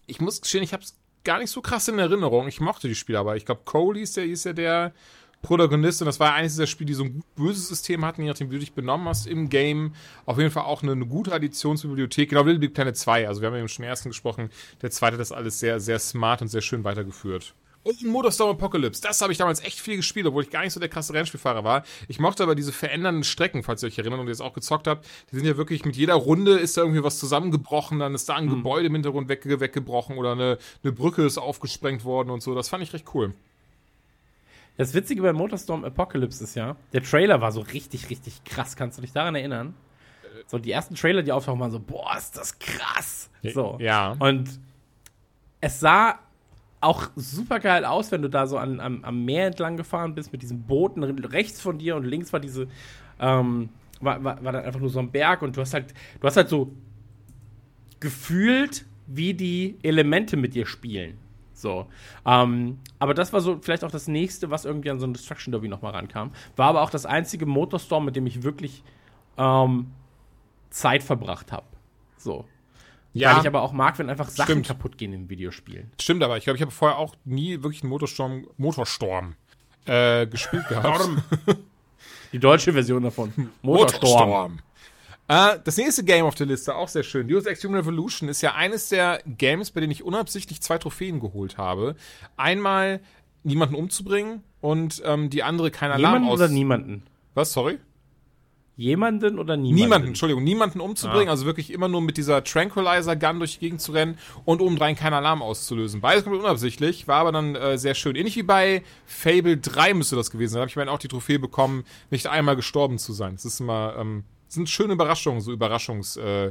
ich 0.07 0.20
muss 0.20 0.40
gestehen, 0.42 0.62
ich 0.62 0.72
habe 0.72 0.82
es 0.82 0.99
gar 1.24 1.38
nicht 1.38 1.51
so 1.51 1.62
krass 1.62 1.88
in 1.88 1.99
Erinnerung. 1.99 2.47
Ich 2.47 2.61
mochte 2.61 2.88
die 2.88 2.95
Spiele, 2.95 3.18
aber 3.18 3.36
ich 3.36 3.47
glaube, 3.47 3.62
Cole 3.64 3.99
hieß 3.99 4.12
der, 4.12 4.24
hieß 4.24 4.45
ja 4.45 4.53
der 4.53 4.92
Protagonist 5.40 6.03
und 6.03 6.07
das 6.07 6.20
war 6.20 6.34
eines 6.34 6.53
dieser 6.53 6.66
Spiele, 6.66 6.88
die 6.88 6.95
so 6.95 7.05
ein 7.05 7.14
gut 7.14 7.34
böses 7.34 7.68
System 7.68 8.05
hatten, 8.05 8.22
je 8.22 8.28
nachdem, 8.28 8.51
wie 8.51 8.55
du 8.55 8.61
dich 8.61 8.72
benommen 8.72 9.09
hast 9.09 9.26
im 9.26 9.49
Game. 9.49 9.95
Auf 10.26 10.38
jeden 10.38 10.51
Fall 10.51 10.64
auch 10.64 10.82
eine, 10.82 10.92
eine 10.92 11.07
gute 11.07 11.32
Addition 11.32 11.78
zur 11.78 11.90
Bibliothek. 11.90 12.30
Genau, 12.30 12.42
Little 12.42 12.61
Big 12.61 12.74
Planet 12.74 12.97
2. 12.97 13.28
Also 13.28 13.40
wir 13.40 13.47
haben 13.47 13.55
ja 13.55 13.61
eben 13.61 13.68
schon 13.68 13.84
im 13.84 13.88
ersten 13.88 14.11
gesprochen. 14.11 14.51
Der 14.82 14.90
zweite 14.90 15.14
hat 15.14 15.20
das 15.20 15.32
alles 15.32 15.59
sehr, 15.59 15.80
sehr 15.80 15.99
smart 15.99 16.42
und 16.42 16.49
sehr 16.49 16.62
schön 16.62 16.84
weitergeführt. 16.84 17.55
Und 17.85 18.03
Motorstorm 18.03 18.51
Apocalypse, 18.51 19.03
das 19.03 19.20
habe 19.20 19.32
ich 19.32 19.39
damals 19.39 19.62
echt 19.62 19.78
viel 19.78 19.97
gespielt, 19.97 20.26
obwohl 20.26 20.43
ich 20.43 20.51
gar 20.51 20.62
nicht 20.62 20.72
so 20.72 20.80
der 20.80 20.89
krasse 20.89 21.12
Rennspielfahrer 21.12 21.64
war. 21.64 21.85
Ich 22.09 22.18
mochte 22.18 22.43
aber 22.43 22.55
diese 22.55 22.72
verändernden 22.72 23.24
Strecken, 23.24 23.62
falls 23.62 23.82
ihr 23.82 23.89
euch 23.89 23.99
erinnert 23.99 24.20
und 24.20 24.26
ihr 24.26 24.32
es 24.32 24.41
auch 24.41 24.55
gezockt 24.55 24.87
habt. 24.87 25.07
Die 25.30 25.37
sind 25.37 25.45
ja 25.45 25.59
wirklich 25.59 25.85
mit 25.85 25.95
jeder 25.95 26.14
Runde 26.14 26.59
ist 26.59 26.78
da 26.78 26.80
irgendwie 26.80 27.03
was 27.05 27.18
zusammengebrochen, 27.18 27.99
dann 27.99 28.14
ist 28.14 28.26
da 28.28 28.37
ein 28.37 28.49
Gebäude 28.49 28.87
im 28.87 28.95
Hintergrund 28.95 29.28
wegge 29.28 29.61
weggebrochen 29.61 30.16
oder 30.16 30.32
eine, 30.32 30.59
eine 30.82 30.93
Brücke 30.93 31.26
ist 31.26 31.37
aufgesprengt 31.37 32.05
worden 32.05 32.30
und 32.30 32.43
so. 32.43 32.55
Das 32.55 32.70
fand 32.70 32.82
ich 32.82 32.95
recht 32.95 33.05
cool. 33.14 33.35
Das 34.78 34.95
Witzige 34.95 35.20
bei 35.20 35.35
Motorstorm 35.35 35.85
Apocalypse 35.85 36.43
ist 36.43 36.57
ja, 36.57 36.76
der 36.95 37.03
Trailer 37.03 37.43
war 37.43 37.53
so 37.53 37.61
richtig, 37.61 38.09
richtig 38.09 38.43
krass. 38.45 38.76
Kannst 38.76 38.97
du 38.97 39.03
dich 39.03 39.12
daran 39.12 39.35
erinnern? 39.35 39.74
So, 40.47 40.59
die 40.59 40.72
ersten 40.72 40.95
Trailer, 40.95 41.22
die 41.22 41.32
auftauchen, 41.32 41.61
waren 41.61 41.70
so, 41.70 41.80
boah, 41.80 42.16
ist 42.16 42.37
das 42.37 42.59
krass. 42.59 43.30
So. 43.43 43.76
Ja. 43.80 44.16
Und 44.18 44.59
es 45.61 45.80
sah 45.80 46.18
auch 46.85 47.09
super 47.16 47.61
geil 47.61 47.85
aus, 47.85 48.12
wenn 48.12 48.22
du 48.22 48.28
da 48.28 48.47
so 48.47 48.59
an, 48.59 48.80
am, 48.80 49.05
am 49.05 49.24
Meer 49.24 49.47
entlang 49.47 49.76
gefahren 49.76 50.14
bist 50.14 50.32
mit 50.32 50.43
diesen 50.43 50.62
Booten 50.62 51.03
rechts 51.03 51.61
von 51.61 51.78
dir 51.78 51.97
und 51.97 52.05
links 52.05 52.32
war 52.32 52.41
diese, 52.41 52.68
ähm, 53.18 53.70
war, 54.01 54.22
war, 54.22 54.45
war 54.45 54.53
dann 54.53 54.64
einfach 54.64 54.80
nur 54.80 54.91
so 54.91 54.99
ein 54.99 55.11
Berg 55.11 55.43
und 55.43 55.57
du 55.57 55.61
hast 55.61 55.74
halt, 55.74 55.95
du 56.20 56.26
hast 56.26 56.37
halt 56.37 56.49
so 56.49 56.72
gefühlt, 58.01 58.85
wie 59.07 59.35
die 59.35 59.78
Elemente 59.82 60.37
mit 60.37 60.55
dir 60.55 60.66
spielen. 60.66 61.18
So. 61.53 61.87
Ähm, 62.26 62.78
aber 62.99 63.14
das 63.14 63.32
war 63.32 63.41
so 63.41 63.59
vielleicht 63.61 63.85
auch 63.85 63.91
das 63.91 64.09
nächste, 64.09 64.51
was 64.51 64.64
irgendwie 64.64 64.91
an 64.91 64.99
so 65.01 65.07
ein 65.07 65.14
Destruction 65.14 65.53
Derby 65.53 65.68
nochmal 65.68 65.93
rankam. 65.93 66.32
War 66.57 66.68
aber 66.68 66.82
auch 66.82 66.91
das 66.91 67.07
einzige 67.07 67.47
Motorstorm, 67.47 68.05
mit 68.05 68.16
dem 68.16 68.26
ich 68.26 68.43
wirklich 68.43 68.82
ähm, 69.39 69.93
Zeit 70.70 71.03
verbracht 71.03 71.53
habe. 71.53 71.66
So. 72.18 72.45
Ja. 73.15 73.33
Weil 73.33 73.43
ich 73.43 73.47
aber 73.47 73.62
auch 73.62 73.73
mag, 73.73 73.99
wenn 73.99 74.11
einfach 74.11 74.29
Sachen 74.29 74.51
Stimmt. 74.51 74.67
kaputt 74.67 74.99
gehen 74.99 75.12
in 75.12 75.31
Videospielen. 75.31 75.93
Stimmt, 76.01 76.23
aber 76.23 76.37
ich 76.37 76.45
glaube, 76.45 76.57
ich 76.57 76.62
habe 76.62 76.73
vorher 76.73 76.99
auch 76.99 77.15
nie 77.25 77.62
wirklich 77.62 77.83
einen 77.83 77.91
Motorstorm, 77.91 78.49
Motorstorm 78.57 79.37
äh, 79.87 80.27
gespielt 80.27 80.69
gehabt. 80.69 81.09
Die 82.33 82.41
deutsche 82.41 82.73
Version 82.73 83.05
davon. 83.05 83.33
Motorstorm. 83.62 84.59
Äh, 85.29 85.59
das 85.62 85.77
nächste 85.77 86.03
Game 86.05 86.27
auf 86.27 86.35
der 86.35 86.47
Liste, 86.47 86.75
auch 86.75 86.89
sehr 86.89 87.05
schön. 87.05 87.29
Deus 87.29 87.47
Ex 87.47 87.62
Human 87.65 87.79
Revolution 87.81 88.29
ist 88.29 88.43
ja 88.43 88.55
eines 88.55 88.89
der 88.89 89.23
Games, 89.25 89.71
bei 89.71 89.81
denen 89.81 89.93
ich 89.93 90.03
unabsichtlich 90.03 90.61
zwei 90.61 90.79
Trophäen 90.79 91.21
geholt 91.21 91.57
habe. 91.57 91.95
Einmal 92.37 93.01
niemanden 93.45 93.77
umzubringen 93.77 94.43
und 94.61 95.03
ähm, 95.05 95.31
die 95.31 95.43
andere 95.43 95.71
kein 95.71 95.93
Alarm 95.93 96.15
Jemanden 96.15 96.29
aus. 96.29 96.41
oder 96.41 96.49
niemanden? 96.49 97.03
Was, 97.35 97.53
sorry? 97.53 97.79
Jemanden 98.77 99.39
oder 99.39 99.57
niemanden? 99.57 99.75
Niemanden, 99.83 100.09
Entschuldigung, 100.09 100.43
niemanden 100.43 100.81
umzubringen, 100.81 101.29
Ah. 101.29 101.31
also 101.33 101.47
wirklich 101.47 101.70
immer 101.72 101.87
nur 101.89 102.01
mit 102.01 102.16
dieser 102.16 102.43
Tranquilizer-Gun 102.43 103.39
durch 103.39 103.55
die 103.55 103.61
Gegend 103.61 103.81
zu 103.81 103.93
rennen 103.93 104.18
und 104.45 104.61
obendrein 104.61 104.97
keinen 104.97 105.14
Alarm 105.14 105.43
auszulösen. 105.43 106.01
Beides 106.01 106.25
komplett 106.25 106.43
unabsichtlich, 106.43 107.07
war 107.07 107.18
aber 107.20 107.31
dann 107.33 107.55
äh, 107.55 107.79
sehr 107.79 107.95
schön. 107.95 108.16
Ähnlich 108.16 108.35
wie 108.37 108.43
bei 108.43 108.83
Fable 109.07 109.57
3 109.59 109.95
müsste 109.95 110.16
das 110.16 110.31
gewesen 110.31 110.55
sein. 110.55 110.59
Da 110.59 110.62
habe 110.62 110.70
ich 110.70 110.77
mir 110.77 110.91
auch 110.91 110.99
die 110.99 111.09
Trophäe 111.09 111.39
bekommen, 111.39 111.85
nicht 112.11 112.27
einmal 112.27 112.57
gestorben 112.57 112.99
zu 112.99 113.12
sein. 113.12 113.35
Das 113.37 113.45
ist 113.45 113.61
immer, 113.61 113.95
ähm, 113.97 114.25
das 114.47 114.55
sind 114.55 114.68
schöne 114.68 114.95
Überraschungen, 114.95 115.41
so 115.41 115.53
Überraschungs, 115.53 116.16
äh, 116.16 116.47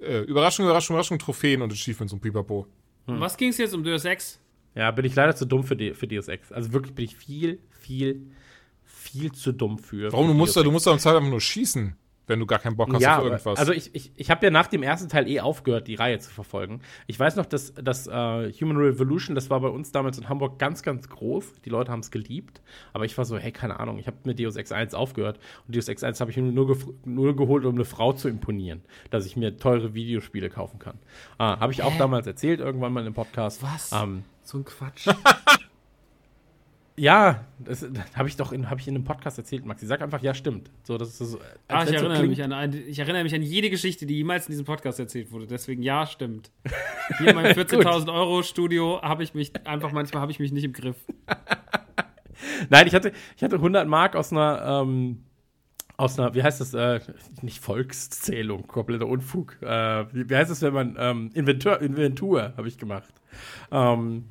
äh, 0.00 0.22
Überraschung, 0.24 0.64
Überraschung, 0.66 0.94
Überraschung, 0.96 1.18
Trophäen 1.20 1.62
und 1.62 1.72
Achievements 1.72 2.12
und 2.12 2.20
Pipapo. 2.20 2.66
Um 3.06 3.20
Was 3.20 3.36
ging 3.36 3.50
es 3.50 3.58
jetzt 3.58 3.74
um 3.74 3.84
Deus 3.84 4.04
Ex? 4.04 4.40
Ja, 4.74 4.90
bin 4.90 5.04
ich 5.04 5.14
leider 5.14 5.34
zu 5.36 5.44
dumm 5.46 5.62
für, 5.64 5.76
die, 5.76 5.94
für 5.94 6.06
Deus 6.08 6.26
Ex. 6.28 6.50
Also 6.52 6.72
wirklich 6.72 6.94
bin 6.94 7.04
ich 7.04 7.16
viel, 7.16 7.58
viel, 7.70 8.22
viel 9.00 9.32
zu 9.32 9.52
dumm 9.52 9.78
für. 9.78 10.12
Warum? 10.12 10.26
für 10.26 10.32
Du 10.32 10.38
musst, 10.38 10.56
da, 10.56 10.62
du 10.62 10.70
musst 10.70 10.86
da 10.86 10.92
im 10.92 10.98
Zeit 10.98 11.16
einfach 11.16 11.28
nur 11.30 11.40
schießen, 11.40 11.96
wenn 12.26 12.38
du 12.38 12.46
gar 12.46 12.60
keinen 12.60 12.76
Bock 12.76 12.92
hast 12.94 13.02
ja, 13.02 13.18
auf 13.18 13.24
irgendwas. 13.24 13.58
also 13.58 13.72
ich, 13.72 13.92
ich, 13.92 14.12
ich 14.14 14.30
habe 14.30 14.46
ja 14.46 14.52
nach 14.52 14.68
dem 14.68 14.84
ersten 14.84 15.08
Teil 15.08 15.26
eh 15.28 15.40
aufgehört, 15.40 15.88
die 15.88 15.96
Reihe 15.96 16.20
zu 16.20 16.30
verfolgen. 16.30 16.80
Ich 17.08 17.18
weiß 17.18 17.34
noch, 17.34 17.44
dass, 17.46 17.74
dass 17.74 18.06
äh, 18.06 18.52
Human 18.52 18.76
Revolution, 18.76 19.34
das 19.34 19.50
war 19.50 19.58
bei 19.60 19.66
uns 19.68 19.90
damals 19.90 20.16
in 20.18 20.28
Hamburg 20.28 20.60
ganz, 20.60 20.84
ganz 20.84 21.08
groß. 21.08 21.60
Die 21.64 21.70
Leute 21.70 21.90
haben 21.90 21.98
es 22.00 22.12
geliebt. 22.12 22.60
Aber 22.92 23.04
ich 23.04 23.18
war 23.18 23.24
so, 23.24 23.36
hey, 23.36 23.50
keine 23.50 23.80
Ahnung, 23.80 23.98
ich 23.98 24.06
habe 24.06 24.16
mit 24.22 24.38
Deus 24.38 24.54
Ex 24.54 24.70
1 24.70 24.94
aufgehört. 24.94 25.40
Und 25.66 25.74
Deus 25.74 25.88
Ex 25.88 26.04
1 26.04 26.20
habe 26.20 26.30
ich 26.30 26.36
mir 26.36 26.44
nur, 26.52 26.68
gef- 26.70 26.94
nur 27.04 27.34
geholt, 27.34 27.64
um 27.64 27.74
eine 27.74 27.84
Frau 27.84 28.12
zu 28.12 28.28
imponieren, 28.28 28.82
dass 29.10 29.26
ich 29.26 29.36
mir 29.36 29.56
teure 29.56 29.94
Videospiele 29.94 30.50
kaufen 30.50 30.78
kann. 30.78 30.98
Ah, 31.38 31.58
habe 31.58 31.72
ich 31.72 31.82
auch 31.82 31.96
damals 31.98 32.28
erzählt, 32.28 32.60
irgendwann 32.60 32.92
mal 32.92 33.04
im 33.06 33.14
Podcast. 33.14 33.60
Was? 33.62 33.90
Ähm, 33.92 34.22
So 34.44 34.58
ein 34.58 34.64
Quatsch. 34.64 35.08
ja, 37.00 37.44
das, 37.58 37.80
das 37.80 38.16
habe 38.16 38.28
ich 38.28 38.36
doch 38.36 38.52
in, 38.52 38.68
hab 38.68 38.78
ich 38.78 38.86
in 38.88 38.94
einem 38.94 39.04
Podcast 39.04 39.38
erzählt, 39.38 39.64
Maxi. 39.64 39.86
Sag 39.86 40.02
einfach, 40.02 40.22
ja, 40.22 40.34
stimmt. 40.34 40.70
So, 40.82 40.98
das 40.98 41.08
ist 41.08 41.30
so, 41.30 41.38
Ah, 41.68 41.82
ich, 41.82 41.88
so 41.88 41.94
erinnere 41.94 42.14
klingt. 42.18 42.28
mich 42.30 42.42
an, 42.42 42.52
ein- 42.52 42.72
ich 42.74 42.98
erinnere 42.98 43.22
mich 43.22 43.34
an 43.34 43.42
jede 43.42 43.70
Geschichte, 43.70 44.04
die 44.06 44.16
jemals 44.16 44.46
in 44.46 44.52
diesem 44.52 44.66
Podcast 44.66 44.98
erzählt 45.00 45.32
wurde. 45.32 45.46
Deswegen 45.46 45.82
ja, 45.82 46.06
stimmt. 46.06 46.50
Hier 47.18 47.28
in 47.28 47.36
meinem 47.36 47.52
14.000 47.56 48.12
Euro 48.12 48.42
Studio 48.42 49.00
habe 49.02 49.22
ich 49.22 49.34
mich 49.34 49.52
einfach 49.66 49.92
manchmal 49.92 50.20
habe 50.22 50.32
ich 50.32 50.38
mich 50.40 50.52
nicht 50.52 50.64
im 50.64 50.72
Griff. 50.72 50.96
Nein, 52.68 52.86
ich 52.86 52.94
hatte, 52.94 53.12
ich 53.36 53.42
hatte 53.42 53.56
100 53.56 53.86
Mark 53.88 54.16
aus 54.16 54.32
einer, 54.32 54.82
ähm, 54.82 55.24
aus 55.96 56.18
einer, 56.18 56.34
wie 56.34 56.42
heißt 56.42 56.60
das, 56.60 56.72
äh, 56.74 57.00
nicht 57.42 57.60
Volkszählung, 57.60 58.66
kompletter 58.66 59.06
Unfug. 59.06 59.56
Äh, 59.62 60.04
wie, 60.14 60.28
wie 60.30 60.36
heißt 60.36 60.50
das, 60.50 60.62
wenn 60.62 60.72
man, 60.74 60.96
ähm, 60.98 61.30
Inventur, 61.34 61.80
Inventur 61.80 62.54
habe 62.56 62.68
ich 62.68 62.78
gemacht. 62.78 63.12
Ähm, 63.70 64.24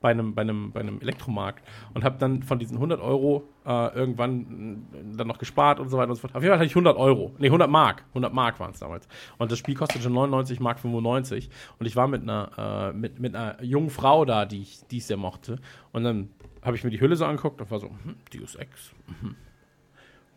bei 0.00 0.10
einem, 0.10 0.34
bei 0.34 0.42
einem, 0.42 0.72
bei 0.72 0.80
einem 0.80 1.00
Elektromarkt 1.00 1.66
und 1.94 2.04
habe 2.04 2.18
dann 2.18 2.42
von 2.42 2.58
diesen 2.58 2.76
100 2.76 3.00
Euro 3.00 3.48
äh, 3.64 3.94
irgendwann 3.94 4.86
äh, 4.92 5.16
dann 5.16 5.26
noch 5.26 5.38
gespart 5.38 5.80
und 5.80 5.88
so 5.88 5.96
weiter 5.96 6.10
und 6.10 6.16
so 6.16 6.20
fort. 6.20 6.34
Auf 6.34 6.42
jeden 6.42 6.52
Fall 6.52 6.58
hatte 6.58 6.66
ich 6.66 6.72
100 6.72 6.96
Euro, 6.96 7.34
nee 7.38 7.46
100 7.46 7.68
Mark, 7.70 8.04
100 8.10 8.32
Mark 8.32 8.60
waren 8.60 8.72
es 8.72 8.80
damals. 8.80 9.08
Und 9.38 9.50
das 9.50 9.58
Spiel 9.58 9.74
kostete 9.74 10.02
schon 10.02 10.12
99 10.12 10.60
Mark 10.60 10.80
95 10.80 11.50
und 11.78 11.86
ich 11.86 11.96
war 11.96 12.08
mit 12.08 12.22
einer, 12.22 12.92
äh, 12.92 12.96
mit, 12.96 13.18
mit 13.18 13.34
einer 13.34 13.62
jungen 13.62 13.90
Frau 13.90 14.24
da, 14.24 14.44
die 14.44 14.62
ich, 14.62 14.86
die 14.90 14.98
ich 14.98 15.06
sehr 15.06 15.16
mochte 15.16 15.58
und 15.92 16.04
dann 16.04 16.30
habe 16.62 16.76
ich 16.76 16.84
mir 16.84 16.90
die 16.90 17.00
Hülle 17.00 17.16
so 17.16 17.24
angeguckt 17.24 17.60
und 17.60 17.70
war 17.70 17.78
so, 17.78 17.88
hm, 17.88 18.16
Deus 18.32 18.56
Ex, 18.56 18.92
mhm. 19.06 19.36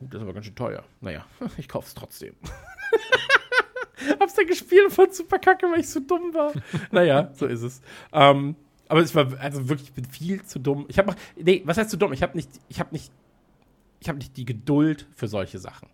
Uh, 0.01 0.07
das 0.07 0.15
ist 0.15 0.21
aber 0.21 0.33
ganz 0.33 0.45
schön 0.45 0.55
teuer. 0.55 0.83
Naja, 1.01 1.25
ich 1.57 1.67
kauf's 1.67 1.93
trotzdem. 1.93 2.35
Hab's 4.19 4.33
dann 4.33 4.47
gespielt 4.47 4.85
und 4.85 4.93
fand 4.93 5.13
super 5.13 5.39
kacke, 5.39 5.65
weil 5.69 5.81
ich 5.81 5.89
so 5.89 5.99
dumm 5.99 6.33
war. 6.33 6.53
naja, 6.91 7.29
so 7.33 7.45
ist 7.45 7.63
es. 7.63 7.81
Ähm, 8.13 8.55
aber 8.89 9.03
ich 9.03 9.15
war, 9.15 9.39
also 9.39 9.69
wirklich, 9.69 9.89
ich 9.89 9.93
bin 9.93 10.05
viel 10.05 10.43
zu 10.43 10.59
dumm. 10.59 10.85
Ich 10.89 10.97
habe 10.97 11.15
nee, 11.37 11.61
was 11.63 11.77
heißt 11.77 11.91
zu 11.91 11.97
dumm? 11.97 12.11
Ich 12.11 12.23
habe 12.23 12.35
nicht, 12.35 12.49
ich 12.67 12.79
habe 12.79 12.91
nicht, 12.91 13.11
ich 13.99 14.09
habe 14.09 14.17
nicht 14.17 14.35
die 14.35 14.45
Geduld 14.45 15.07
für 15.15 15.27
solche 15.27 15.59
Sachen. 15.59 15.87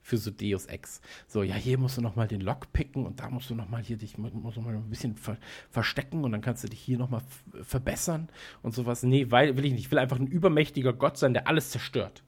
Für 0.00 0.16
so 0.16 0.30
Deus 0.30 0.66
Ex. 0.66 1.02
So, 1.26 1.42
ja, 1.42 1.56
hier 1.56 1.76
musst 1.76 1.98
du 1.98 2.00
noch 2.00 2.14
mal 2.14 2.28
den 2.28 2.40
Lock 2.40 2.72
picken 2.72 3.04
und 3.04 3.20
da 3.20 3.28
musst 3.28 3.50
du 3.50 3.56
noch 3.56 3.68
mal 3.68 3.82
hier 3.82 3.98
dich, 3.98 4.16
musst 4.16 4.34
noch 4.34 4.64
mal 4.64 4.74
ein 4.74 4.88
bisschen 4.88 5.16
ver 5.16 5.36
verstecken 5.68 6.24
und 6.24 6.30
dann 6.30 6.40
kannst 6.40 6.62
du 6.62 6.68
dich 6.68 6.80
hier 6.80 6.96
noch 6.96 7.10
mal 7.10 7.22
verbessern 7.62 8.28
und 8.62 8.72
sowas. 8.72 9.02
Nee, 9.02 9.30
weil, 9.30 9.56
will 9.56 9.64
ich 9.64 9.72
nicht. 9.72 9.86
Ich 9.86 9.90
will 9.90 9.98
einfach 9.98 10.18
ein 10.18 10.28
übermächtiger 10.28 10.92
Gott 10.92 11.18
sein, 11.18 11.34
der 11.34 11.48
alles 11.48 11.70
zerstört. 11.70 12.22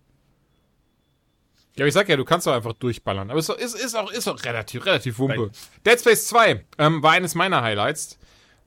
Ja, 1.76 1.84
aber 1.84 1.88
ich 1.88 1.94
sag 1.94 2.08
ja, 2.08 2.16
du 2.16 2.24
kannst 2.24 2.48
doch 2.48 2.52
einfach 2.52 2.72
durchballern. 2.72 3.30
Aber 3.30 3.38
es 3.38 3.48
ist, 3.48 3.76
ist, 3.76 3.94
auch, 3.94 4.10
ist 4.10 4.26
auch 4.26 4.42
relativ, 4.44 4.84
relativ 4.84 5.20
wumpe. 5.20 5.52
Dead 5.86 5.98
Space 5.98 6.26
2 6.26 6.64
ähm, 6.78 7.02
war 7.02 7.12
eines 7.12 7.36
meiner 7.36 7.62
Highlights, 7.62 8.18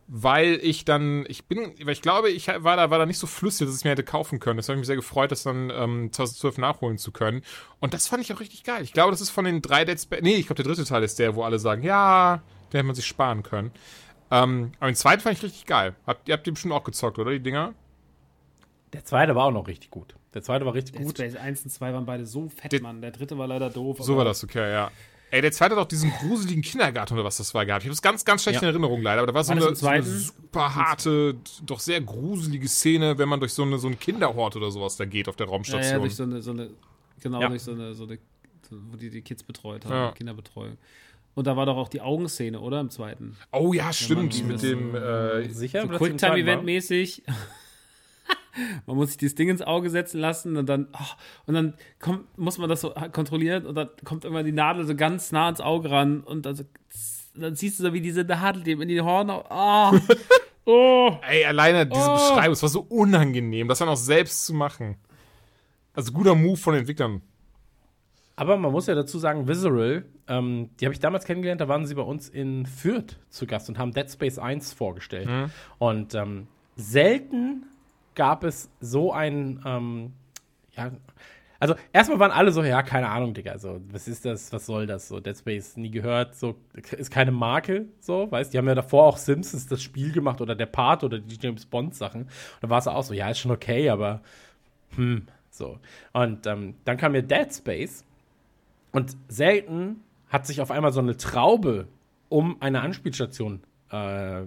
weil 0.08 0.60
ich 0.62 0.86
dann, 0.86 1.26
ich 1.28 1.46
bin, 1.46 1.74
weil 1.84 1.94
ich 1.94 2.02
glaube, 2.02 2.30
ich 2.30 2.48
war 2.48 2.76
da, 2.76 2.90
war 2.90 3.00
da 3.00 3.06
nicht 3.06 3.18
so 3.20 3.28
flüssig, 3.28 3.66
dass 3.68 3.76
ich 3.76 3.80
es 3.82 3.84
mir 3.84 3.92
hätte 3.92 4.04
kaufen 4.04 4.40
können. 4.40 4.58
Das 4.58 4.68
hat 4.70 4.76
mich 4.78 4.86
sehr 4.86 4.96
gefreut, 4.96 5.32
das 5.32 5.44
dann 5.44 5.70
ähm, 5.70 6.12
2012 6.12 6.58
nachholen 6.58 6.98
zu 6.98 7.12
können. 7.12 7.42
Und 7.80 7.94
das 7.94 8.08
fand 8.08 8.22
ich 8.24 8.34
auch 8.34 8.40
richtig 8.40 8.64
geil. 8.64 8.84
Ich 8.84 8.94
glaube, 8.94 9.12
das 9.12 9.22
ist 9.22 9.30
von 9.30 9.46
den 9.46 9.62
drei 9.62 9.86
Dead 9.86 10.00
Space, 10.00 10.20
nee, 10.22 10.36
ich 10.36 10.48
glaube, 10.48 10.62
der 10.62 10.72
dritte 10.72 10.86
Teil 10.86 11.04
ist 11.04 11.20
der, 11.20 11.36
wo 11.36 11.44
alle 11.44 11.58
sagen, 11.60 11.84
ja, 11.84 12.42
den 12.72 12.78
hätte 12.78 12.84
man 12.86 12.96
sich 12.96 13.06
sparen 13.06 13.44
können. 13.44 13.72
Ähm, 14.32 14.72
aber 14.80 14.92
den 14.92 14.96
zweiten 14.96 15.22
fand 15.22 15.38
ich 15.38 15.44
richtig 15.44 15.66
geil. 15.66 15.96
Habt, 16.08 16.28
ihr 16.28 16.34
habt 16.34 16.46
die 16.46 16.52
bestimmt 16.52 16.74
auch 16.74 16.84
gezockt, 16.84 17.20
oder, 17.20 17.32
die 17.32 17.40
Dinger? 17.40 17.74
Der 18.94 19.04
zweite 19.06 19.36
war 19.36 19.46
auch 19.46 19.52
noch 19.52 19.68
richtig 19.68 19.90
gut. 19.90 20.16
Der 20.34 20.42
zweite 20.44 20.66
war 20.66 20.74
richtig 20.74 20.96
Dead 20.98 21.06
gut. 21.06 21.18
Space 21.18 21.36
1 21.36 21.64
und 21.64 21.70
2 21.70 21.94
waren 21.94 22.06
beide 22.06 22.26
so 22.26 22.50
fett, 22.50 22.72
Der- 22.72 22.82
Mann. 22.82 23.02
Der 23.02 23.12
dritte 23.12 23.38
war 23.38 23.48
leider 23.48 23.70
doof. 23.70 23.98
So 24.02 24.18
war 24.18 24.26
das, 24.26 24.44
okay, 24.44 24.72
ja. 24.72 24.92
Ey, 25.34 25.42
der 25.42 25.52
zweite 25.52 25.76
hat 25.76 25.82
auch 25.82 25.88
diesen 25.88 26.12
gruseligen 26.12 26.62
Kindergarten 26.62 27.16
oder 27.16 27.24
was 27.24 27.38
das 27.38 27.56
war 27.56 27.66
gehabt. 27.66 27.82
Ich 27.82 27.88
habe 27.88 27.94
es 27.94 28.04
ganz, 28.04 28.24
ganz 28.24 28.44
schlecht 28.44 28.62
in 28.62 28.66
Ja. 28.68 28.70
Erinnerung 28.70 29.02
leider, 29.02 29.18
aber 29.24 29.32
da 29.32 29.34
war 29.34 29.44
so 29.44 29.52
eine, 29.52 29.76
so 29.76 29.88
eine 29.88 30.04
super 30.04 30.76
harte, 30.76 31.36
doch 31.66 31.80
sehr 31.80 32.02
gruselige 32.02 32.68
Szene, 32.68 33.18
wenn 33.18 33.28
man 33.28 33.40
durch 33.40 33.52
so 33.54 33.64
eine, 33.64 33.80
so 33.80 33.88
einen 33.88 34.00
Kinderhort 34.00 34.56
oder 34.56 34.70
sowas 34.70 34.96
da 34.96 35.06
geht 35.06 35.28
auf 35.28 35.36
der 35.36 35.48
Ja, 35.48 35.52
Raumstation. 35.54 35.92
ja, 35.94 35.98
durch 35.98 36.16
so 36.16 36.22
eine, 36.22 36.40
so 36.44 36.52
eine 36.52 36.70
genau, 37.20 37.42
Ja. 37.42 37.50
durch 37.50 37.64
so 37.64 37.72
eine, 37.72 37.96
so 37.96 38.04
eine, 38.04 38.20
wo 38.70 38.96
die 38.96 39.10
die 39.10 39.24
Kids 39.24 39.42
betreut 39.42 39.86
haben, 39.86 39.92
Ja. 39.94 40.12
Kinderbetreuung. 40.12 40.78
Und 41.34 41.48
da 41.48 41.58
war 41.58 41.66
doch 41.66 41.78
auch 41.78 41.90
die 41.90 42.02
Augenszene, 42.02 42.60
oder? 42.60 42.80
Im 42.80 42.92
zweiten. 42.92 43.36
oh 43.52 43.74
ja, 43.74 43.92
stimmt, 43.92 44.38
man 44.40 44.48
mit 44.50 44.62
dem, 44.62 44.94
äh, 44.94 45.50
Sicher? 45.50 45.88
So? 45.88 45.98
Quicktime-Event-mäßig. 45.98 47.24
Man 48.86 48.96
muss 48.96 49.10
sich 49.10 49.18
das 49.18 49.36
Ding 49.36 49.50
ins 49.50 49.62
Auge 49.62 49.90
setzen 49.90 50.20
lassen 50.20 50.58
und 50.58 50.68
dann, 50.68 50.88
oh, 50.94 51.14
und 51.46 51.54
dann 51.54 51.74
kommt, 52.00 52.38
muss 52.38 52.58
man 52.58 52.70
das 52.70 52.82
so 52.82 52.94
kontrollieren 53.12 53.66
und 53.66 53.76
dann 53.76 53.90
kommt 54.04 54.26
immer 54.26 54.44
die 54.44 54.52
Nadel 54.52 54.86
so 54.86 54.96
ganz 54.96 55.32
nah 55.32 55.46
ans 55.46 55.62
Auge 55.62 55.90
ran 55.90 56.22
und 56.22 56.46
dann, 56.46 56.56
so, 56.56 56.64
dann 57.36 57.56
siehst 57.56 57.80
du 57.80 57.84
so, 57.84 57.94
wie 57.94 58.02
diese 58.02 58.24
Nadel 58.24 58.64
dem 58.64 58.82
in 58.82 58.88
die 58.88 59.02
Horn. 59.02 59.30
Oh, 59.30 59.92
oh. 60.66 61.18
ey, 61.28 61.46
alleine 61.46 61.88
diese 61.88 62.10
Oh. 62.10 62.14
Beschreibung, 62.14 62.54
es 62.54 62.62
war 62.62 62.70
so 62.70 62.82
unangenehm, 62.82 63.68
das 63.68 63.80
dann 63.80 63.90
auch 63.90 63.96
selbst 63.98 64.46
zu 64.46 64.54
machen. 64.54 64.98
Also 65.94 66.12
guter 66.12 66.36
Move 66.36 66.58
von 66.58 66.74
den 66.74 66.82
Entwicklern. 66.82 67.22
Aber 68.36 68.58
man 68.58 68.72
muss 68.72 68.88
ja 68.88 68.96
dazu 68.96 69.20
sagen, 69.20 69.48
Visceral, 69.48 70.06
ähm, 70.28 70.72
die 70.80 70.86
habe 70.86 70.94
ich 70.94 71.00
damals 71.00 71.26
kennengelernt, 71.26 71.62
da 71.62 71.68
waren 71.68 71.86
sie 71.86 71.94
bei 71.94 72.02
uns 72.02 72.30
in 72.30 72.66
Fürth 72.66 73.20
zu 73.30 73.46
Gast 73.46 73.70
und 73.70 73.78
haben 73.78 73.92
Dead 73.94 74.10
Space 74.10 74.40
1 74.40 74.74
vorgestellt. 74.74 75.30
Und 75.78 76.16
ähm, 76.16 76.48
selten 76.76 77.66
gab 78.16 78.44
es 78.44 78.70
so 78.80 79.12
ein, 79.14 79.62
ähm, 79.66 80.14
ja, 80.72 80.92
also 81.60 81.76
erstmal 81.94 82.20
waren 82.20 82.32
alle 82.32 82.52
so, 82.52 82.62
ja, 82.62 82.84
keine 82.84 83.08
Ahnung, 83.08 83.34
Digga, 83.34 83.58
so, 83.58 83.80
was 83.90 84.10
ist 84.10 84.26
das, 84.26 84.52
was 84.52 84.66
soll 84.66 84.86
das, 84.86 85.08
so, 85.08 85.22
Dead 85.22 85.38
Space 85.38 85.78
nie 85.78 85.92
gehört, 85.92 86.36
so, 86.36 86.56
ist 86.98 87.10
keine 87.10 87.32
Marke, 87.32 87.86
so, 88.02 88.30
weißt, 88.30 88.54
die 88.54 88.58
haben 88.58 88.68
ja 88.68 88.76
davor 88.76 89.06
auch 89.06 89.18
Simpsons 89.18 89.68
das 89.68 89.82
Spiel 89.82 90.12
gemacht 90.12 90.42
oder 90.42 90.56
der 90.56 90.66
Part 90.66 91.06
oder 91.06 91.20
die 91.20 91.38
James 91.40 91.66
Bond 91.66 91.96
Sachen. 91.96 92.24
Und 92.24 92.32
da 92.60 92.70
war 92.70 92.80
es 92.80 92.88
auch 92.88 93.04
so, 93.04 93.14
ja, 93.14 93.30
ist 93.30 93.40
schon 93.40 93.52
okay, 93.52 93.90
aber, 93.90 94.22
hm, 94.96 95.26
so. 95.50 95.80
Und 96.12 96.46
ähm, 96.48 96.76
dann 96.84 96.98
kam 96.98 97.14
mir 97.14 97.24
Dead 97.24 97.54
Space 97.54 98.04
und 98.92 99.16
selten 99.30 100.02
hat 100.28 100.46
sich 100.46 100.60
auf 100.60 100.70
einmal 100.70 100.92
so 100.92 101.00
eine 101.00 101.16
Traube 101.16 101.88
um 102.28 102.62
eine 102.62 102.82
Anspielstation 102.82 103.62
äh, 103.90 104.42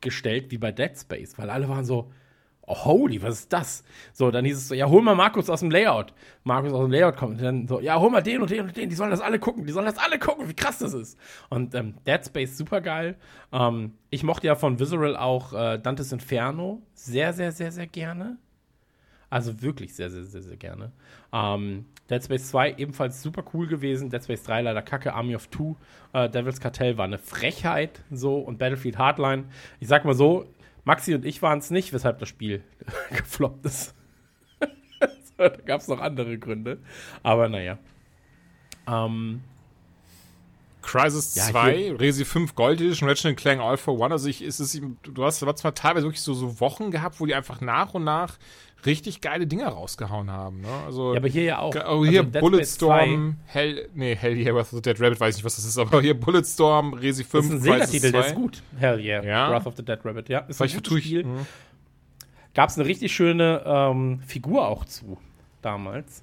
gestellt, 0.00 0.50
wie 0.50 0.58
bei 0.58 0.72
Dead 0.72 0.98
Space, 0.98 1.38
weil 1.38 1.50
alle 1.50 1.68
waren 1.68 1.84
so, 1.84 2.10
oh, 2.66 2.84
holy, 2.84 3.22
was 3.22 3.40
ist 3.40 3.52
das? 3.52 3.84
So, 4.12 4.30
dann 4.30 4.44
hieß 4.44 4.56
es 4.56 4.68
so, 4.68 4.74
ja, 4.74 4.88
hol 4.88 5.02
mal 5.02 5.14
Markus 5.14 5.48
aus 5.48 5.60
dem 5.60 5.70
Layout. 5.70 6.12
Markus 6.44 6.72
aus 6.72 6.82
dem 6.84 6.90
Layout 6.90 7.16
kommt 7.16 7.38
und 7.38 7.42
dann 7.42 7.68
so, 7.68 7.80
ja, 7.80 7.98
hol 7.98 8.10
mal 8.10 8.22
den 8.22 8.42
und 8.42 8.50
den 8.50 8.66
und 8.66 8.76
den, 8.76 8.88
die 8.88 8.96
sollen 8.96 9.10
das 9.10 9.20
alle 9.20 9.38
gucken, 9.38 9.66
die 9.66 9.72
sollen 9.72 9.86
das 9.86 9.98
alle 9.98 10.18
gucken, 10.18 10.48
wie 10.48 10.54
krass 10.54 10.78
das 10.78 10.92
ist. 10.92 11.18
Und 11.48 11.74
ähm, 11.74 11.94
Dead 12.06 12.24
Space, 12.24 12.56
super 12.56 12.80
geil. 12.80 13.16
Ähm, 13.52 13.92
ich 14.10 14.24
mochte 14.24 14.46
ja 14.46 14.54
von 14.54 14.78
Visceral 14.78 15.16
auch 15.16 15.52
äh, 15.52 15.78
Dantes 15.78 16.12
Inferno 16.12 16.82
sehr, 16.94 17.32
sehr, 17.32 17.52
sehr, 17.52 17.72
sehr 17.72 17.86
gerne. 17.86 18.38
Also 19.28 19.60
wirklich 19.60 19.94
sehr, 19.94 20.10
sehr, 20.10 20.24
sehr, 20.24 20.42
sehr 20.42 20.56
gerne. 20.56 20.92
Ähm, 21.32 21.86
Dead 22.08 22.22
Space 22.22 22.48
2 22.50 22.74
ebenfalls 22.78 23.22
super 23.22 23.44
cool 23.52 23.66
gewesen. 23.66 24.10
Dead 24.10 24.22
Space 24.22 24.44
3 24.44 24.62
leider 24.62 24.82
kacke. 24.82 25.12
Army 25.12 25.34
of 25.34 25.48
Two. 25.48 25.76
Äh, 26.12 26.30
Devil's 26.30 26.60
Cartel 26.60 26.96
war 26.96 27.04
eine 27.04 27.18
Frechheit. 27.18 28.02
So. 28.10 28.38
Und 28.38 28.58
Battlefield 28.58 28.98
Hardline. 28.98 29.46
Ich 29.80 29.88
sag 29.88 30.04
mal 30.04 30.14
so, 30.14 30.46
Maxi 30.86 31.14
und 31.14 31.24
ich 31.24 31.42
waren 31.42 31.58
es 31.58 31.70
nicht, 31.70 31.92
weshalb 31.92 32.20
das 32.20 32.28
Spiel 32.28 32.62
gefloppt 33.10 33.66
ist. 33.66 33.94
da 35.36 35.48
gab 35.48 35.80
es 35.80 35.88
noch 35.88 36.00
andere 36.00 36.38
Gründe. 36.38 36.78
Aber 37.24 37.48
naja. 37.48 37.76
Ähm, 38.86 39.42
Crisis 40.82 41.34
Ja, 41.34 41.46
2, 41.46 41.96
Resi 41.96 42.24
5 42.24 42.54
Gold 42.54 42.80
Edition, 42.80 43.08
Ratchet 43.08 43.36
Clank 43.36 43.60
All 43.60 43.76
for 43.76 43.98
One. 43.98 44.12
Also 44.12 44.28
ich, 44.28 44.40
ist 44.42 44.60
es, 44.60 44.80
du 45.02 45.24
hast 45.24 45.42
aber 45.42 45.56
zwar 45.56 45.74
teilweise 45.74 46.06
wirklich 46.06 46.22
so, 46.22 46.34
so 46.34 46.60
Wochen 46.60 46.92
gehabt, 46.92 47.18
wo 47.18 47.26
die 47.26 47.34
einfach 47.34 47.60
nach 47.60 47.94
und 47.94 48.04
nach 48.04 48.38
richtig 48.86 49.20
geile 49.20 49.46
Dinge 49.46 49.66
rausgehauen 49.66 50.30
haben. 50.30 50.60
Ne? 50.60 50.68
Also, 50.86 51.12
ja, 51.12 51.20
aber 51.20 51.28
hier 51.28 51.42
ja 51.42 51.58
auch. 51.58 51.74
oh, 51.74 52.04
hier 52.04 52.20
Also 52.20 52.30
Dead 52.30 52.30
Space 52.30 52.40
Bulletstorm, 52.40 53.36
Hell, 53.46 53.88
nee, 53.94 54.16
Hell 54.16 54.36
Yeah, 54.36 54.54
Wrath 54.54 54.72
of 54.72 54.78
the 54.78 54.82
Dead 54.82 55.00
Rabbit, 55.00 55.20
weiß 55.20 55.36
nicht, 55.36 55.44
was 55.44 55.56
das 55.56 55.64
ist, 55.64 55.78
aber 55.78 56.00
hier 56.00 56.18
Bulletstorm, 56.18 56.94
Resi 56.94 57.24
2 57.24 57.30
5, 57.42 57.44
ist 57.44 57.52
ein 57.52 57.60
Sega-Titel, 57.60 58.12
der 58.12 58.22
2. 58.22 58.28
ist 58.28 58.34
gut. 58.34 58.62
Hell 58.78 59.00
yeah. 59.00 59.24
Ja. 59.24 59.50
Wrath 59.50 59.66
of 59.66 59.76
the 59.76 59.84
Dead 59.84 59.98
Rabbit, 60.04 60.28
ja. 60.28 60.40
Ist 60.40 60.48
ein 60.48 60.68
Vielleicht 60.68 60.74
gutes 60.76 60.92
vertue 60.92 60.98
ich. 60.98 61.04
Spiel. 61.04 61.24
Mhm. 61.24 61.46
gab 62.54 62.70
es 62.70 62.78
eine 62.78 62.86
richtig 62.86 63.14
schöne 63.14 63.62
ähm, 63.66 64.20
Figur 64.20 64.68
auch 64.68 64.84
zu 64.84 65.18
damals. 65.62 66.22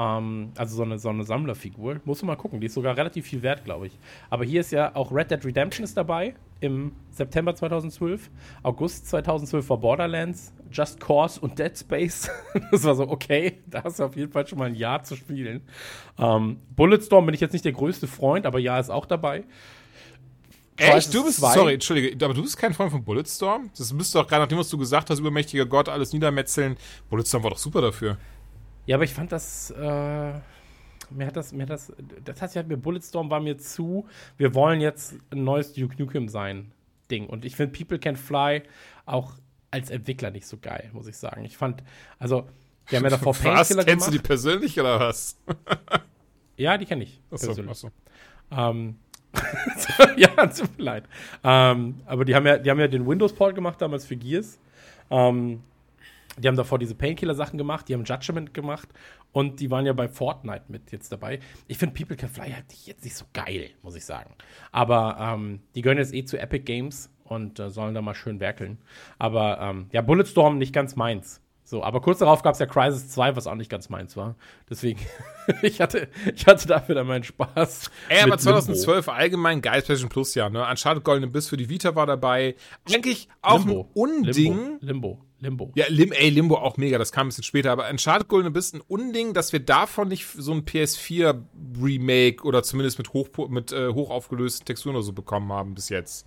Ähm, 0.00 0.52
also 0.56 0.76
so 0.76 0.82
eine, 0.82 0.98
so 0.98 1.10
eine 1.10 1.24
Sammlerfigur. 1.24 2.00
Musst 2.06 2.22
du 2.22 2.26
mal 2.26 2.36
gucken, 2.36 2.58
die 2.58 2.66
ist 2.68 2.74
sogar 2.74 2.96
relativ 2.96 3.26
viel 3.26 3.42
wert, 3.42 3.64
glaube 3.64 3.88
ich. 3.88 3.98
Aber 4.30 4.44
hier 4.44 4.62
ist 4.62 4.72
ja 4.72 4.96
auch 4.96 5.12
Red 5.12 5.30
Dead 5.30 5.44
Redemption 5.44 5.84
ist 5.84 5.94
dabei 5.94 6.34
im 6.60 6.92
September 7.10 7.54
2012. 7.54 8.30
August 8.62 9.08
2012 9.08 9.68
war 9.68 9.76
Borderlands, 9.76 10.54
Just 10.72 11.00
Cause 11.00 11.38
und 11.40 11.58
Dead 11.58 11.76
Space. 11.76 12.30
das 12.70 12.84
war 12.84 12.94
so, 12.94 13.10
okay, 13.10 13.58
da 13.66 13.84
hast 13.84 13.98
du 13.98 14.04
auf 14.04 14.16
jeden 14.16 14.32
Fall 14.32 14.46
schon 14.46 14.58
mal 14.58 14.68
ein 14.68 14.74
Jahr 14.74 15.02
zu 15.02 15.16
spielen. 15.16 15.60
Ähm, 16.18 16.60
Bulletstorm 16.74 17.26
bin 17.26 17.34
ich 17.34 17.40
jetzt 17.42 17.52
nicht 17.52 17.66
der 17.66 17.72
größte 17.72 18.06
Freund, 18.06 18.46
aber 18.46 18.58
ja, 18.58 18.78
ist 18.78 18.90
auch 18.90 19.04
dabei. 19.04 19.44
Echt? 20.78 21.12
Du 21.12 21.24
bist, 21.24 21.40
zwei. 21.40 21.52
sorry, 21.52 21.74
entschuldige, 21.74 22.24
aber 22.24 22.32
du 22.32 22.40
bist 22.40 22.56
kein 22.56 22.72
Freund 22.72 22.90
von 22.90 23.04
Bulletstorm? 23.04 23.70
Das 23.76 23.92
müsste 23.92 24.18
doch 24.18 24.26
gerade, 24.26 24.44
nachdem 24.44 24.56
was 24.56 24.70
du 24.70 24.78
gesagt 24.78 25.10
hast, 25.10 25.18
übermächtiger 25.18 25.66
Gott, 25.66 25.90
alles 25.90 26.14
niedermetzeln. 26.14 26.78
Bulletstorm 27.10 27.42
war 27.42 27.50
doch 27.50 27.58
super 27.58 27.82
dafür. 27.82 28.16
Ja, 28.90 28.96
aber 28.96 29.04
ich 29.04 29.14
fand 29.14 29.30
das, 29.30 29.70
äh, 29.70 29.76
mir 29.78 31.24
hat 31.24 31.36
das, 31.36 31.52
mir 31.52 31.62
hat 31.62 31.70
das, 31.70 31.92
das 32.24 32.42
hat 32.42 32.56
ja 32.56 32.64
mir 32.64 32.76
Bulletstorm 32.76 33.30
war 33.30 33.38
mir 33.38 33.56
zu, 33.56 34.08
wir 34.36 34.52
wollen 34.52 34.80
jetzt 34.80 35.14
ein 35.30 35.44
neues 35.44 35.72
Duke 35.74 35.94
Nukem 35.96 36.28
sein, 36.28 36.72
Ding. 37.08 37.28
Und 37.28 37.44
ich 37.44 37.54
finde 37.54 37.78
People 37.78 38.00
Can 38.00 38.16
Fly 38.16 38.64
auch 39.06 39.34
als 39.70 39.90
Entwickler 39.90 40.32
nicht 40.32 40.44
so 40.44 40.56
geil, 40.60 40.90
muss 40.92 41.06
ich 41.06 41.16
sagen. 41.16 41.44
Ich 41.44 41.56
fand, 41.56 41.84
also, 42.18 42.48
die 42.90 42.96
haben 42.96 43.04
ja 43.04 43.10
davor? 43.10 43.32
Painkiller 43.40 43.84
Kennst 43.84 44.08
du 44.08 44.10
die 44.10 44.18
persönlich 44.18 44.80
oder 44.80 44.98
was? 44.98 45.36
Ja, 46.56 46.76
die 46.76 46.84
kenne 46.84 47.04
ich. 47.04 47.20
Achso, 47.30 47.46
persönlich. 47.46 47.70
achso. 47.70 47.90
Ähm, 48.50 48.96
ja, 50.16 50.46
tut 50.48 50.76
mir 50.76 50.84
leid. 50.84 51.04
Ähm, 51.44 52.00
aber 52.06 52.24
die 52.24 52.34
haben 52.34 52.44
ja, 52.44 52.58
die 52.58 52.68
haben 52.68 52.80
ja 52.80 52.88
den 52.88 53.06
Windows-Port 53.06 53.54
gemacht 53.54 53.80
damals 53.80 54.04
für 54.04 54.16
Gears. 54.16 54.58
Ähm, 55.10 55.62
die 56.38 56.48
haben 56.48 56.56
davor 56.56 56.78
diese 56.78 56.94
Painkiller-Sachen 56.94 57.58
gemacht, 57.58 57.88
die 57.88 57.94
haben 57.94 58.04
Judgment 58.04 58.54
gemacht 58.54 58.88
und 59.32 59.60
die 59.60 59.70
waren 59.70 59.86
ja 59.86 59.92
bei 59.92 60.08
Fortnite 60.08 60.64
mit 60.68 60.92
jetzt 60.92 61.10
dabei. 61.12 61.40
Ich 61.66 61.78
finde 61.78 61.94
People 61.94 62.16
Can 62.16 62.28
Fly 62.28 62.50
halt 62.50 62.72
jetzt 62.84 63.04
nicht 63.04 63.16
so 63.16 63.24
geil, 63.32 63.70
muss 63.82 63.96
ich 63.96 64.04
sagen. 64.04 64.34
Aber 64.72 65.16
ähm, 65.20 65.60
die 65.74 65.82
gehören 65.82 65.98
jetzt 65.98 66.14
eh 66.14 66.24
zu 66.24 66.38
Epic 66.38 66.64
Games 66.64 67.10
und 67.24 67.58
äh, 67.58 67.70
sollen 67.70 67.94
da 67.94 68.02
mal 68.02 68.14
schön 68.14 68.40
werkeln. 68.40 68.78
Aber 69.18 69.60
ähm, 69.60 69.86
ja, 69.92 70.02
Bulletstorm 70.02 70.58
nicht 70.58 70.72
ganz 70.72 70.96
meins. 70.96 71.40
So, 71.70 71.84
aber 71.84 72.00
kurz 72.00 72.18
darauf 72.18 72.42
gab 72.42 72.54
es 72.54 72.58
ja 72.58 72.66
Crisis 72.66 73.10
2, 73.10 73.36
was 73.36 73.46
auch 73.46 73.54
nicht 73.54 73.70
ganz 73.70 73.90
meins 73.90 74.16
war. 74.16 74.34
Deswegen, 74.68 74.98
ich, 75.62 75.80
hatte, 75.80 76.08
ich 76.34 76.44
hatte 76.48 76.66
dafür 76.66 76.96
dann 76.96 77.06
meinen 77.06 77.22
Spaß. 77.22 77.92
Ey, 78.08 78.22
aber 78.22 78.32
mit 78.32 78.44
Limbo. 78.44 78.60
2012 78.60 79.08
allgemein 79.08 79.62
geil 79.62 79.80
PlayStation 79.80 80.08
Plus 80.08 80.34
Jahr, 80.34 80.50
ne? 80.50 80.66
Uncharted 80.68 81.04
Golden 81.04 81.30
Biss 81.30 81.48
für 81.48 81.56
die 81.56 81.68
Vita 81.68 81.94
war 81.94 82.06
dabei. 82.06 82.56
Eigentlich 82.92 83.28
auch 83.40 83.64
Limbo. 83.64 83.82
ein 83.82 83.88
Unding. 83.94 84.78
Limbo. 84.80 84.80
Limbo. 84.80 85.24
Limbo. 85.38 85.72
Ja, 85.76 85.84
Lim, 85.88 86.10
ey, 86.10 86.28
Limbo 86.30 86.56
auch 86.56 86.76
mega, 86.76 86.98
das 86.98 87.12
kam 87.12 87.26
ein 87.26 87.28
bisschen 87.28 87.44
später, 87.44 87.70
aber 87.70 87.88
Uncharted 87.88 88.26
Golden 88.26 88.48
Abyss 88.48 88.72
ein 88.72 88.80
Unding, 88.88 89.32
dass 89.32 89.52
wir 89.52 89.60
davon 89.60 90.08
nicht 90.08 90.26
so 90.26 90.50
ein 90.50 90.64
PS4 90.64 91.40
Remake 91.80 92.42
oder 92.42 92.64
zumindest 92.64 92.98
mit, 92.98 93.12
hoch, 93.12 93.28
mit 93.48 93.70
äh, 93.70 93.90
hoch 93.90 94.10
aufgelösten 94.10 94.66
Texturen 94.66 94.96
oder 94.96 95.04
so 95.04 95.12
bekommen 95.12 95.52
haben 95.52 95.76
bis 95.76 95.88
jetzt. 95.88 96.26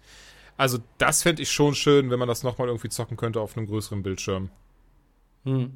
Also 0.55 0.77
das 0.99 1.21
fände 1.21 1.41
ich 1.41 1.51
schon 1.51 1.75
schön, 1.75 2.11
wenn 2.11 2.19
man 2.19 2.29
das 2.29 2.43
nochmal 2.43 2.69
irgendwie 2.69 2.87
zocken 2.87 3.17
könnte 3.17 3.41
auf 3.41 3.57
einem 3.57 3.67
größeren 3.67 4.03
Bildschirm. 4.03 4.49
Hm. 5.45 5.73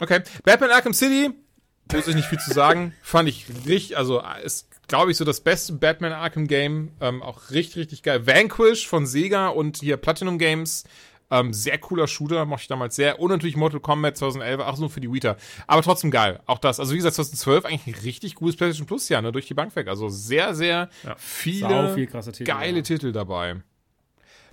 Okay, 0.00 0.20
Batman 0.44 0.70
Arkham 0.70 0.94
City, 0.94 1.30
muss 1.92 2.06
ich 2.06 2.14
nicht 2.14 2.28
viel 2.28 2.38
zu 2.38 2.52
sagen, 2.52 2.94
fand 3.02 3.28
ich 3.28 3.46
richtig, 3.66 3.96
also 3.96 4.22
ist, 4.44 4.68
glaube 4.86 5.10
ich, 5.10 5.16
so 5.16 5.24
das 5.24 5.40
beste 5.40 5.72
Batman 5.72 6.12
Arkham 6.12 6.46
Game, 6.46 6.92
ähm, 7.00 7.22
auch 7.22 7.50
richtig, 7.50 7.76
richtig 7.76 8.02
geil. 8.02 8.26
Vanquish 8.26 8.86
von 8.86 9.06
Sega 9.06 9.48
und 9.48 9.78
hier 9.78 9.96
Platinum 9.96 10.38
Games, 10.38 10.84
Ähm, 11.30 11.52
sehr 11.52 11.76
cooler 11.76 12.06
Shooter, 12.06 12.46
mochte 12.46 12.62
ich 12.62 12.68
damals 12.68 12.96
sehr. 12.96 13.20
Und 13.20 13.30
natürlich 13.30 13.54
Mortal 13.54 13.80
Kombat 13.80 14.16
2011, 14.16 14.60
auch 14.62 14.76
so 14.76 14.88
für 14.88 15.00
die 15.00 15.12
Vita. 15.12 15.36
Aber 15.66 15.82
trotzdem 15.82 16.10
geil. 16.10 16.40
Auch 16.46 16.56
das. 16.56 16.80
Also 16.80 16.94
wie 16.94 16.96
gesagt, 16.96 17.16
2012 17.16 17.66
eigentlich 17.66 17.96
ein 17.96 18.02
richtig 18.02 18.34
gutes 18.34 18.56
PlayStation 18.56 18.86
Plus 18.86 19.10
Jahr, 19.10 19.20
ne, 19.20 19.30
durch 19.30 19.46
die 19.46 19.52
Bank 19.52 19.76
weg. 19.76 19.88
Also 19.88 20.08
sehr, 20.08 20.54
sehr 20.54 20.88
Sau 21.02 21.14
viele 21.18 21.94
viel 21.94 22.06
krasse 22.06 22.32
Titel, 22.32 22.50
geile 22.50 22.78
ja. 22.78 22.82
Titel 22.82 23.12
dabei. 23.12 23.56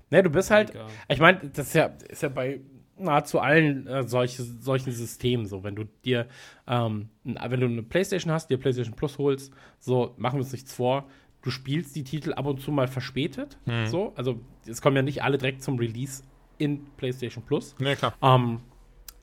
Ne, 0.09 0.21
du 0.21 0.29
bist 0.29 0.51
halt, 0.51 0.73
ich 1.07 1.19
meine, 1.19 1.49
das 1.53 1.67
ist 1.67 1.75
ja, 1.75 1.85
ist 2.09 2.23
ja 2.23 2.27
bei 2.27 2.59
nahezu 2.97 3.39
allen 3.39 3.87
äh, 3.87 4.07
solche, 4.07 4.43
solchen 4.43 4.91
Systemen 4.91 5.45
so. 5.45 5.63
Wenn 5.63 5.75
du 5.75 5.85
dir, 6.03 6.27
ähm, 6.67 7.09
wenn 7.23 7.59
du 7.59 7.65
eine 7.67 7.83
Playstation 7.83 8.31
hast, 8.31 8.49
dir 8.49 8.57
Playstation 8.57 8.95
Plus 8.95 9.17
holst, 9.17 9.53
so, 9.79 10.13
machen 10.17 10.37
wir 10.37 10.43
uns 10.43 10.51
nichts 10.51 10.73
vor, 10.73 11.07
du 11.41 11.49
spielst 11.51 11.95
die 11.95 12.03
Titel 12.03 12.33
ab 12.33 12.45
und 12.45 12.61
zu 12.61 12.71
mal 12.71 12.87
verspätet, 12.87 13.57
so, 13.85 14.13
also 14.15 14.39
es 14.65 14.81
kommen 14.81 14.95
ja 14.95 15.03
nicht 15.03 15.23
alle 15.23 15.37
direkt 15.37 15.61
zum 15.61 15.77
Release 15.77 16.23
in 16.57 16.85
Playstation 16.97 17.43
Plus. 17.43 17.75
Ne, 17.79 17.95
klar. 17.95 18.15
Ähm, 18.21 18.61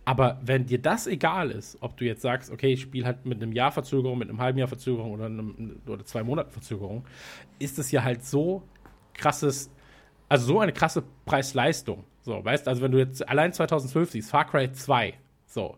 aber 0.05 0.40
wenn 0.43 0.66
dir 0.66 0.81
das 0.81 1.07
egal 1.07 1.51
ist, 1.51 1.78
ob 1.81 1.97
du 1.97 2.05
jetzt 2.05 2.23
sagst, 2.23 2.51
okay, 2.51 2.73
ich 2.73 2.81
spiele 2.81 3.07
halt 3.07 3.24
mit 3.24 3.40
einem 3.40 3.53
Jahr 3.53 3.70
Verzögerung, 3.70 4.19
mit 4.19 4.28
einem 4.28 4.40
halben 4.40 4.59
Jahr 4.59 4.69
Verzögerung 4.69 5.12
oder, 5.12 5.27
einem, 5.27 5.81
oder 5.86 6.05
zwei 6.05 6.24
Monaten 6.24 6.51
Verzögerung, 6.51 7.05
ist 7.59 7.78
es 7.78 7.90
ja 7.93 8.03
halt 8.03 8.24
so 8.24 8.62
krasses, 9.15 9.70
also 10.28 10.47
so 10.47 10.61
eine 10.61 10.73
krasse 10.73 11.05
Preis-Leistung. 11.24 12.05
So, 12.23 12.44
weißt 12.44 12.69
also 12.69 12.82
wenn 12.82 12.93
du 12.93 12.99
jetzt 12.99 13.28
allein 13.28 13.53
2012 13.53 14.11
siehst, 14.11 14.31
Far 14.31 14.47
Cry 14.47 14.73
2, 14.73 15.15
so, 15.47 15.77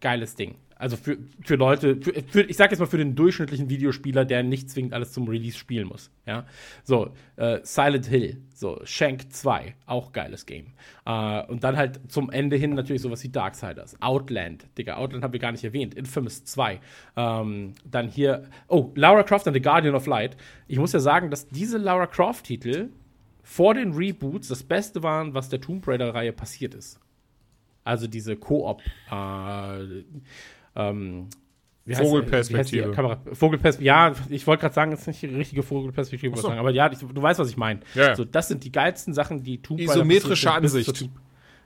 geiles 0.00 0.34
Ding. 0.34 0.56
Also 0.76 0.96
für, 0.96 1.16
für 1.40 1.54
Leute, 1.54 1.96
für, 1.96 2.12
für, 2.28 2.42
ich 2.42 2.56
sag 2.56 2.70
jetzt 2.70 2.80
mal 2.80 2.86
für 2.86 2.98
den 2.98 3.14
durchschnittlichen 3.14 3.70
Videospieler, 3.70 4.24
der 4.24 4.42
nicht 4.42 4.68
zwingend 4.68 4.92
alles 4.92 5.12
zum 5.12 5.28
Release 5.28 5.56
spielen 5.56 5.86
muss. 5.86 6.10
Ja, 6.26 6.46
so, 6.82 7.12
äh, 7.36 7.60
Silent 7.62 8.06
Hill, 8.06 8.42
so, 8.52 8.80
Shank 8.84 9.32
2, 9.32 9.76
auch 9.86 10.12
geiles 10.12 10.46
Game. 10.46 10.72
Äh, 11.06 11.42
und 11.46 11.62
dann 11.62 11.76
halt 11.76 12.00
zum 12.10 12.28
Ende 12.28 12.56
hin 12.56 12.74
natürlich 12.74 13.02
sowas 13.02 13.22
wie 13.22 13.28
Darksiders, 13.28 13.96
Outland, 14.02 14.66
Digga, 14.76 14.96
Outland 14.96 15.22
haben 15.22 15.32
wir 15.32 15.40
gar 15.40 15.52
nicht 15.52 15.64
erwähnt, 15.64 15.94
Infamous 15.94 16.44
2. 16.44 16.80
Ähm, 17.16 17.74
dann 17.84 18.08
hier, 18.08 18.42
oh, 18.66 18.90
Lara 18.96 19.22
Croft 19.22 19.46
and 19.46 19.54
the 19.54 19.62
Guardian 19.62 19.94
of 19.94 20.06
Light. 20.06 20.36
Ich 20.66 20.78
muss 20.78 20.92
ja 20.92 20.98
sagen, 20.98 21.30
dass 21.30 21.48
diese 21.48 21.78
Lara 21.78 22.06
Croft-Titel 22.06 22.90
vor 23.44 23.74
den 23.74 23.92
Reboots 23.92 24.48
das 24.48 24.62
Beste 24.62 25.02
waren, 25.02 25.34
was 25.34 25.48
der 25.50 25.60
Tomb 25.60 25.86
Raider-Reihe 25.86 26.32
passiert 26.32 26.74
ist. 26.74 26.98
Also 27.84 28.06
diese 28.08 28.36
Koop, 28.36 28.82
äh, 29.12 30.02
ähm, 30.74 31.28
Vogelperspektive. 31.86 32.92
Kamera? 32.92 33.20
Vogelperspektive. 33.32 33.86
Ja, 33.86 34.14
ich 34.30 34.46
wollte 34.46 34.62
gerade 34.62 34.74
sagen, 34.74 34.90
das 34.90 35.00
ist 35.00 35.06
nicht 35.08 35.22
die 35.22 35.26
richtige 35.26 35.62
Vogelperspektive, 35.62 36.34
so. 36.38 36.50
aber 36.50 36.70
ja, 36.70 36.90
ich, 36.90 36.98
du 36.98 37.20
weißt, 37.22 37.38
was 37.38 37.50
ich 37.50 37.58
meine. 37.58 37.80
Ja, 37.94 38.08
ja. 38.08 38.16
So, 38.16 38.24
das 38.24 38.48
sind 38.48 38.64
die 38.64 38.72
geilsten 38.72 39.12
Sachen, 39.12 39.42
die 39.42 39.60
Tomb 39.60 39.80
Raider 39.80 39.92
Isometrische 39.92 40.50
Ansicht. 40.50 41.10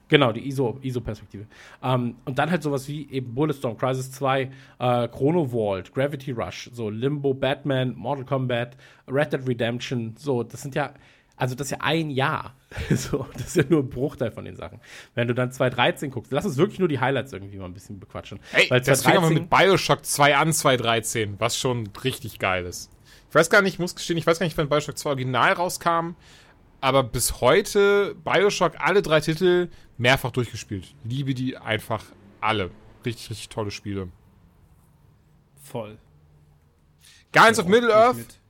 Genau, 0.08 0.32
die 0.32 0.48
ISO, 0.48 0.78
ISO-Perspektive. 0.80 1.46
Ähm, 1.82 2.16
und 2.24 2.38
dann 2.38 2.50
halt 2.50 2.62
sowas 2.62 2.88
wie 2.88 3.08
eben 3.10 3.34
Bulletstorm, 3.34 3.76
Crisis 3.76 4.10
2, 4.12 4.50
äh, 4.78 5.08
Chrono 5.08 5.44
Vault, 5.52 5.92
Gravity 5.92 6.32
Rush, 6.32 6.70
so 6.72 6.88
Limbo, 6.88 7.34
Batman, 7.34 7.94
Mortal 7.94 8.24
Kombat, 8.24 8.76
Red 9.06 9.34
Dead 9.34 9.46
Redemption, 9.46 10.14
so, 10.16 10.42
das 10.42 10.62
sind 10.62 10.74
ja, 10.74 10.94
also 11.38 11.54
das 11.54 11.68
ist 11.68 11.70
ja 11.70 11.78
ein 11.80 12.10
Jahr. 12.10 12.54
so, 12.90 13.26
das 13.32 13.46
ist 13.46 13.56
ja 13.56 13.64
nur 13.68 13.82
ein 13.82 13.88
Bruchteil 13.88 14.30
von 14.30 14.44
den 14.44 14.56
Sachen. 14.56 14.80
Wenn 15.14 15.28
du 15.28 15.34
dann 15.34 15.52
2013 15.52 16.10
guckst, 16.10 16.32
lass 16.32 16.44
uns 16.44 16.56
wirklich 16.56 16.78
nur 16.78 16.88
die 16.88 17.00
Highlights 17.00 17.32
irgendwie 17.32 17.56
mal 17.56 17.66
ein 17.66 17.74
bisschen 17.74 18.00
bequatschen. 18.00 18.40
Ey, 18.52 18.68
Weil 18.70 18.80
das 18.80 19.02
fing 19.02 19.12
aber 19.16 19.28
2013 19.28 19.34
mit 19.34 19.50
Bioshock 19.50 20.04
2 20.04 20.36
an, 20.36 20.52
2013, 20.52 21.36
was 21.38 21.56
schon 21.56 21.88
richtig 22.04 22.38
geil 22.38 22.66
ist. 22.66 22.90
Ich 23.28 23.34
weiß 23.34 23.50
gar 23.50 23.62
nicht, 23.62 23.74
ich 23.74 23.78
muss 23.78 23.94
gestehen, 23.94 24.18
ich 24.18 24.26
weiß 24.26 24.38
gar 24.38 24.46
nicht, 24.46 24.58
wann 24.58 24.68
Bioshock 24.68 24.98
2 24.98 25.10
original 25.10 25.52
rauskam, 25.52 26.16
aber 26.80 27.02
bis 27.04 27.40
heute 27.40 28.14
Bioshock 28.24 28.74
alle 28.78 29.02
drei 29.02 29.20
Titel 29.20 29.68
mehrfach 29.96 30.30
durchgespielt. 30.30 30.94
Liebe 31.04 31.34
die 31.34 31.56
einfach 31.56 32.04
alle. 32.40 32.70
Richtig, 33.04 33.30
richtig 33.30 33.48
tolle 33.48 33.70
Spiele. 33.70 34.08
Voll. 35.62 35.98
Guardians 37.32 37.58
of 37.58 37.66
Middle-earth, 37.66 38.40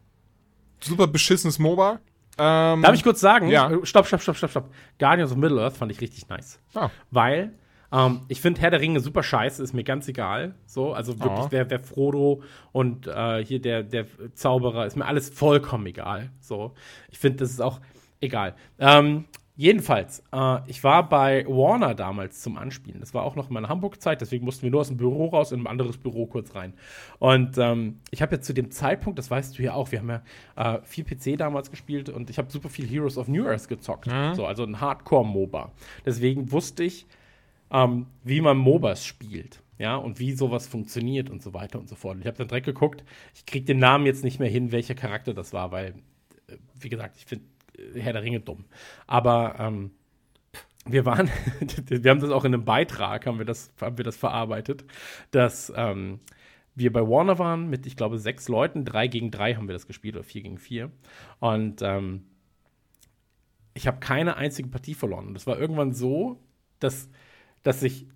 super 0.81 1.07
beschissenes 1.07 1.59
MOBA. 1.59 2.01
Ähm, 2.39 2.83
Darf 2.83 2.95
ich 2.95 3.03
kurz 3.03 3.21
sagen? 3.21 3.49
Ja. 3.49 3.71
Stopp, 3.85 4.07
stopp, 4.07 4.23
stopp, 4.23 4.37
stopp, 4.37 4.51
stopp. 4.51 4.71
Guardians 4.99 5.33
of 5.33 5.37
Middle-earth 5.39 5.77
fand 5.77 5.91
ich 5.93 6.01
richtig 6.01 6.29
nice. 6.29 6.61
Ah. 6.75 6.91
Weil 7.11 7.53
ähm, 7.91 8.21
ich 8.29 8.41
finde 8.41 8.61
Herr 8.61 8.71
der 8.71 8.81
Ringe 8.81 9.01
super 9.01 9.23
scheiße, 9.23 9.63
ist 9.63 9.73
mir 9.73 9.85
ganz 9.85 10.09
egal. 10.09 10.55
So, 10.67 10.93
also 10.93 11.19
wirklich, 11.21 11.41
Oh. 11.41 11.49
wer, 11.51 11.69
wer 11.71 11.81
Frodo 11.81 12.43
und 12.73 13.07
äh, 13.07 13.45
hier 13.45 13.61
der, 13.61 13.83
der 13.83 14.07
Zauberer, 14.35 14.87
ist 14.87 14.97
mir 14.97 15.07
alles 15.07 15.31
vollkommen 15.31 15.87
egal. 15.87 16.31
So, 16.41 16.75
ich 17.11 17.19
finde, 17.19 17.39
das 17.39 17.51
ist 17.51 17.61
auch 17.63 17.81
egal. 18.21 18.55
Ähm, 18.79 19.25
jedenfalls, 19.59 20.23
äh, 20.33 20.59
ich 20.69 20.83
war 20.85 21.09
bei 21.09 21.45
Warner 21.47 21.95
damals 21.95 22.41
zum 22.41 22.57
Anspielen. 22.57 23.01
Das 23.01 23.13
war 23.13 23.25
auch 23.25 23.35
noch 23.35 23.49
in 23.49 23.55
meiner 23.55 23.69
Hamburg-Zeit, 23.69 24.21
deswegen 24.21 24.45
mussten 24.45 24.63
wir 24.63 24.71
nur 24.71 24.81
aus 24.81 24.89
dem 24.89 24.97
Büro 24.97 25.27
raus 25.27 25.53
in 25.53 25.61
ein 25.61 25.67
anderes 25.67 25.99
Büro 25.99 26.27
kurz 26.27 26.55
rein. 26.55 26.73
Und 27.19 27.59
ähm, 27.59 27.99
ich 28.11 28.23
habe 28.23 28.37
ja 28.37 28.41
zu 28.41 28.55
dem 28.55 28.71
Zeitpunkt, 28.71 29.19
das 29.19 29.31
weißt 29.31 29.59
du 29.59 29.63
ja 29.63 29.75
auch, 29.75 29.91
wir 29.91 29.99
haben 29.99 30.09
ja 30.09 30.23
äh, 30.57 30.81
viel 30.85 31.05
PC 31.05 31.37
damals 31.37 31.71
gespielt 31.71 32.09
und 32.09 32.31
ich 32.31 32.39
habe 32.39 32.51
super 32.51 32.69
viel 32.69 32.87
Heroes 32.87 33.19
of 33.19 33.27
New 33.27 33.47
Earth 33.47 33.69
gezockt. 33.69 34.07
So, 34.37 34.47
also 34.47 34.63
ein 34.63 34.81
Hardcore-MOBA. 34.81 35.73
Deswegen 36.07 36.53
wusste 36.53 36.85
ich, 36.85 37.07
ähm, 37.73 38.07
wie 38.23 38.41
man 38.41 38.57
MOBAs 38.57 39.05
spielt. 39.05 39.63
Ja, 39.81 39.95
und 39.95 40.19
wie 40.19 40.33
sowas 40.33 40.67
funktioniert 40.67 41.31
und 41.31 41.41
so 41.41 41.55
weiter 41.55 41.79
und 41.79 41.89
so 41.89 41.95
fort. 41.95 42.17
Und 42.17 42.23
ich 42.23 42.27
habe 42.27 42.37
dann 42.37 42.49
direkt 42.49 42.67
geguckt, 42.67 43.05
ich 43.35 43.47
kriege 43.47 43.65
den 43.65 43.79
Namen 43.79 44.07
jetzt 44.07 44.25
nicht 44.25 44.41
mehr 44.41 44.49
hin, 44.49 44.73
welcher 44.73 44.97
Charakter 44.97 45.35
das 45.35 45.53
war, 45.53 45.71
weil, 45.71 45.95
äh, 46.49 46.57
wie 46.81 46.89
gesagt, 46.89 47.17
ich 47.17 47.27
finde 47.27 47.45
Herr 47.95 48.13
der 48.13 48.23
Ringe 48.23 48.41
dumm. 48.41 48.65
Aber 49.07 49.57
ähm, 49.59 49.91
wir 50.87 51.05
waren, 51.05 51.31
wir 51.87 52.11
haben 52.11 52.21
das 52.21 52.31
auch 52.31 52.45
in 52.45 52.55
einem 52.55 52.65
Beitrag, 52.65 53.27
haben 53.27 53.39
wir 53.39 53.45
das, 53.45 53.73
haben 53.81 53.99
wir 53.99 54.05
das 54.05 54.17
verarbeitet, 54.17 54.85
dass 55.31 55.73
ähm, 55.77 56.21
wir 56.75 56.93
bei 56.93 57.01
Warner 57.01 57.39
waren 57.39 57.69
mit, 57.69 57.87
ich 57.87 57.97
glaube, 57.97 58.19
sechs 58.19 58.49
Leuten, 58.49 58.85
drei 58.85 59.09
gegen 59.09 59.31
drei 59.31 59.55
haben 59.55 59.69
wir 59.69 59.73
das 59.73 59.87
gespielt, 59.87 60.15
oder 60.15 60.25
vier 60.25 60.43
gegen 60.43 60.59
vier. 60.59 60.91
Und 61.41 61.83
ähm, 61.83 62.25
ich 63.75 63.87
habe 63.87 63.99
keine 64.01 64.37
einzige 64.37 64.69
Partie 64.69 64.95
verloren. 64.95 65.35
Das 65.35 65.47
war 65.47 65.59
irgendwann 65.59 65.93
so, 65.93 66.41
dass, 66.79 67.11
dass 67.63 67.83
ich, 67.83 68.07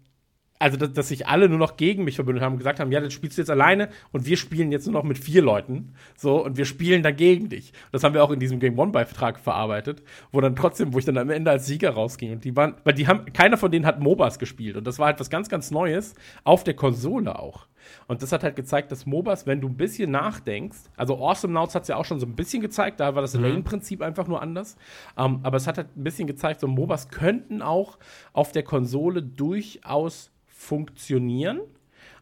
also 0.62 0.76
dass, 0.76 0.92
dass 0.92 1.08
sich 1.08 1.26
alle 1.26 1.48
nur 1.48 1.58
noch 1.58 1.76
gegen 1.76 2.04
mich 2.04 2.14
verbündet 2.14 2.44
haben 2.44 2.52
und 2.52 2.58
gesagt 2.58 2.78
haben, 2.78 2.92
ja, 2.92 3.00
dann 3.00 3.10
spielst 3.10 3.36
du 3.36 3.42
jetzt 3.42 3.50
alleine 3.50 3.88
und 4.12 4.26
wir 4.26 4.36
spielen 4.36 4.70
jetzt 4.70 4.86
nur 4.86 4.94
noch 4.94 5.02
mit 5.02 5.18
vier 5.18 5.42
Leuten. 5.42 5.94
So, 6.16 6.44
und 6.44 6.56
wir 6.56 6.64
spielen 6.66 7.02
dann 7.02 7.16
gegen 7.16 7.48
dich. 7.48 7.72
Das 7.90 8.04
haben 8.04 8.14
wir 8.14 8.22
auch 8.22 8.30
in 8.30 8.38
diesem 8.38 8.60
Game 8.60 8.78
One-Beitrag 8.78 9.40
verarbeitet, 9.40 10.04
wo 10.30 10.40
dann 10.40 10.54
trotzdem, 10.54 10.94
wo 10.94 10.98
ich 11.00 11.04
dann 11.04 11.18
am 11.18 11.30
Ende 11.30 11.50
als 11.50 11.66
Sieger 11.66 11.90
rausging. 11.90 12.32
Und 12.32 12.44
die 12.44 12.54
waren, 12.54 12.76
weil 12.84 12.94
die 12.94 13.08
haben, 13.08 13.32
keiner 13.32 13.56
von 13.56 13.72
denen 13.72 13.86
hat 13.86 13.98
MOBAs 13.98 14.38
gespielt. 14.38 14.76
Und 14.76 14.86
das 14.86 15.00
war 15.00 15.06
halt 15.06 15.18
was 15.18 15.30
ganz, 15.30 15.48
ganz 15.48 15.72
Neues 15.72 16.14
auf 16.44 16.62
der 16.62 16.74
Konsole 16.74 17.36
auch. 17.36 17.66
Und 18.06 18.22
das 18.22 18.30
hat 18.30 18.44
halt 18.44 18.54
gezeigt, 18.54 18.92
dass 18.92 19.04
MOBAs, 19.04 19.46
wenn 19.48 19.60
du 19.60 19.68
ein 19.68 19.76
bisschen 19.76 20.12
nachdenkst, 20.12 20.78
also 20.96 21.16
Awesome 21.16 21.52
Nauts 21.52 21.74
hat 21.74 21.82
es 21.82 21.88
ja 21.88 21.96
auch 21.96 22.04
schon 22.04 22.20
so 22.20 22.26
ein 22.26 22.36
bisschen 22.36 22.62
gezeigt, 22.62 23.00
da 23.00 23.16
war 23.16 23.22
das 23.22 23.34
Lane-Prinzip 23.34 24.00
einfach 24.00 24.28
nur 24.28 24.40
anders. 24.40 24.76
Ähm, 25.18 25.40
aber 25.42 25.56
es 25.56 25.66
hat 25.66 25.78
halt 25.78 25.96
ein 25.96 26.04
bisschen 26.04 26.28
gezeigt, 26.28 26.60
so 26.60 26.68
MOBAs 26.68 27.08
könnten 27.08 27.62
auch 27.62 27.98
auf 28.32 28.52
der 28.52 28.62
Konsole 28.62 29.22
durchaus 29.22 30.30
funktionieren. 30.62 31.60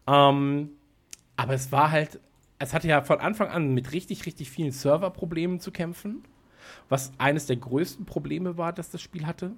Ähm, 0.06 0.70
aber 1.36 1.54
es 1.54 1.70
war 1.72 1.90
halt, 1.90 2.20
es 2.58 2.74
hatte 2.74 2.88
ja 2.88 3.02
von 3.02 3.20
Anfang 3.20 3.48
an 3.48 3.74
mit 3.74 3.92
richtig, 3.92 4.26
richtig 4.26 4.50
vielen 4.50 4.72
Serverproblemen 4.72 5.60
zu 5.60 5.70
kämpfen. 5.70 6.24
Was 6.88 7.12
eines 7.18 7.46
der 7.46 7.56
größten 7.56 8.04
Probleme 8.04 8.56
war, 8.56 8.72
das 8.72 8.90
das 8.90 9.00
Spiel 9.00 9.26
hatte. 9.26 9.52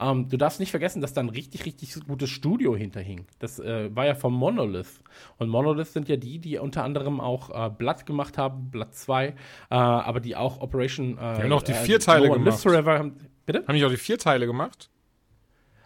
Ähm, 0.00 0.28
du 0.28 0.36
darfst 0.36 0.60
nicht 0.60 0.70
vergessen, 0.70 1.00
dass 1.00 1.12
da 1.12 1.20
ein 1.20 1.28
richtig, 1.28 1.64
richtig 1.64 1.94
gutes 2.06 2.30
Studio 2.30 2.76
hinterhing. 2.76 3.26
Das 3.38 3.58
äh, 3.58 3.94
war 3.94 4.06
ja 4.06 4.14
von 4.14 4.32
Monolith. 4.32 5.00
Und 5.38 5.48
Monolith 5.48 5.92
sind 5.92 6.08
ja 6.08 6.16
die, 6.16 6.38
die 6.38 6.58
unter 6.58 6.84
anderem 6.84 7.20
auch 7.20 7.50
äh, 7.50 7.70
Blood 7.70 8.06
gemacht 8.06 8.38
haben, 8.38 8.70
Blood 8.70 8.94
2, 8.94 9.26
äh, 9.26 9.34
aber 9.70 10.20
die 10.20 10.36
auch 10.36 10.60
Operation. 10.60 11.18
Äh, 11.18 11.36
die 11.36 11.42
haben 11.42 11.52
auch 11.52 11.62
die 11.62 11.74
vier 11.74 12.00
Teile 12.00 12.28
Lives 12.28 12.38
gemacht. 12.38 12.60
Forever 12.60 12.98
haben, 12.98 13.16
bitte? 13.46 13.64
Haben 13.66 13.76
die 13.76 13.84
auch 13.84 13.90
die 13.90 13.96
vier 13.96 14.18
Teile 14.18 14.46
gemacht? 14.46 14.90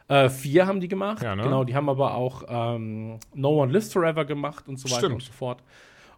Äh, 0.08 0.30
vier 0.30 0.66
haben 0.66 0.80
die 0.80 0.88
gemacht. 0.88 1.22
Ja, 1.22 1.36
ne? 1.36 1.42
Genau, 1.42 1.64
die 1.64 1.74
haben 1.74 1.88
aber 1.88 2.14
auch 2.14 2.44
ähm, 2.48 3.18
No 3.34 3.62
One 3.62 3.72
Lives 3.72 3.92
Forever 3.92 4.24
gemacht 4.24 4.66
und 4.68 4.78
so 4.78 4.88
weiter 4.88 5.00
Stimmt. 5.00 5.14
und 5.14 5.22
so 5.22 5.32
fort. 5.32 5.62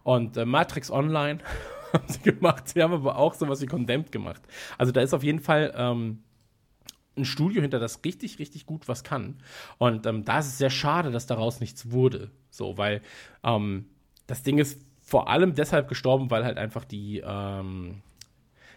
Und 0.03 0.37
äh, 0.37 0.45
Matrix 0.45 0.89
Online 0.89 1.39
haben 1.93 2.07
sie 2.07 2.21
gemacht. 2.21 2.69
Sie 2.69 2.81
haben 2.81 2.93
aber 2.93 3.17
auch 3.17 3.33
sowas 3.33 3.61
wie 3.61 3.65
Condemned 3.65 4.11
gemacht. 4.11 4.41
Also 4.77 4.91
da 4.91 5.01
ist 5.01 5.13
auf 5.13 5.23
jeden 5.23 5.39
Fall 5.41 5.73
ähm, 5.75 6.23
ein 7.17 7.25
Studio 7.25 7.61
hinter, 7.61 7.79
das 7.79 7.99
richtig, 8.05 8.39
richtig 8.39 8.65
gut 8.65 8.87
was 8.87 9.03
kann. 9.03 9.39
Und 9.77 10.05
ähm, 10.05 10.23
da 10.23 10.39
ist 10.39 10.47
es 10.47 10.57
sehr 10.57 10.69
schade, 10.69 11.11
dass 11.11 11.27
daraus 11.27 11.59
nichts 11.59 11.91
wurde. 11.91 12.31
So, 12.49 12.77
weil 12.77 13.01
ähm, 13.43 13.87
das 14.27 14.43
Ding 14.43 14.57
ist 14.57 14.81
vor 15.01 15.27
allem 15.29 15.53
deshalb 15.53 15.89
gestorben, 15.89 16.31
weil 16.31 16.45
halt 16.45 16.57
einfach 16.57 16.85
die, 16.85 17.21
ähm, 17.25 18.01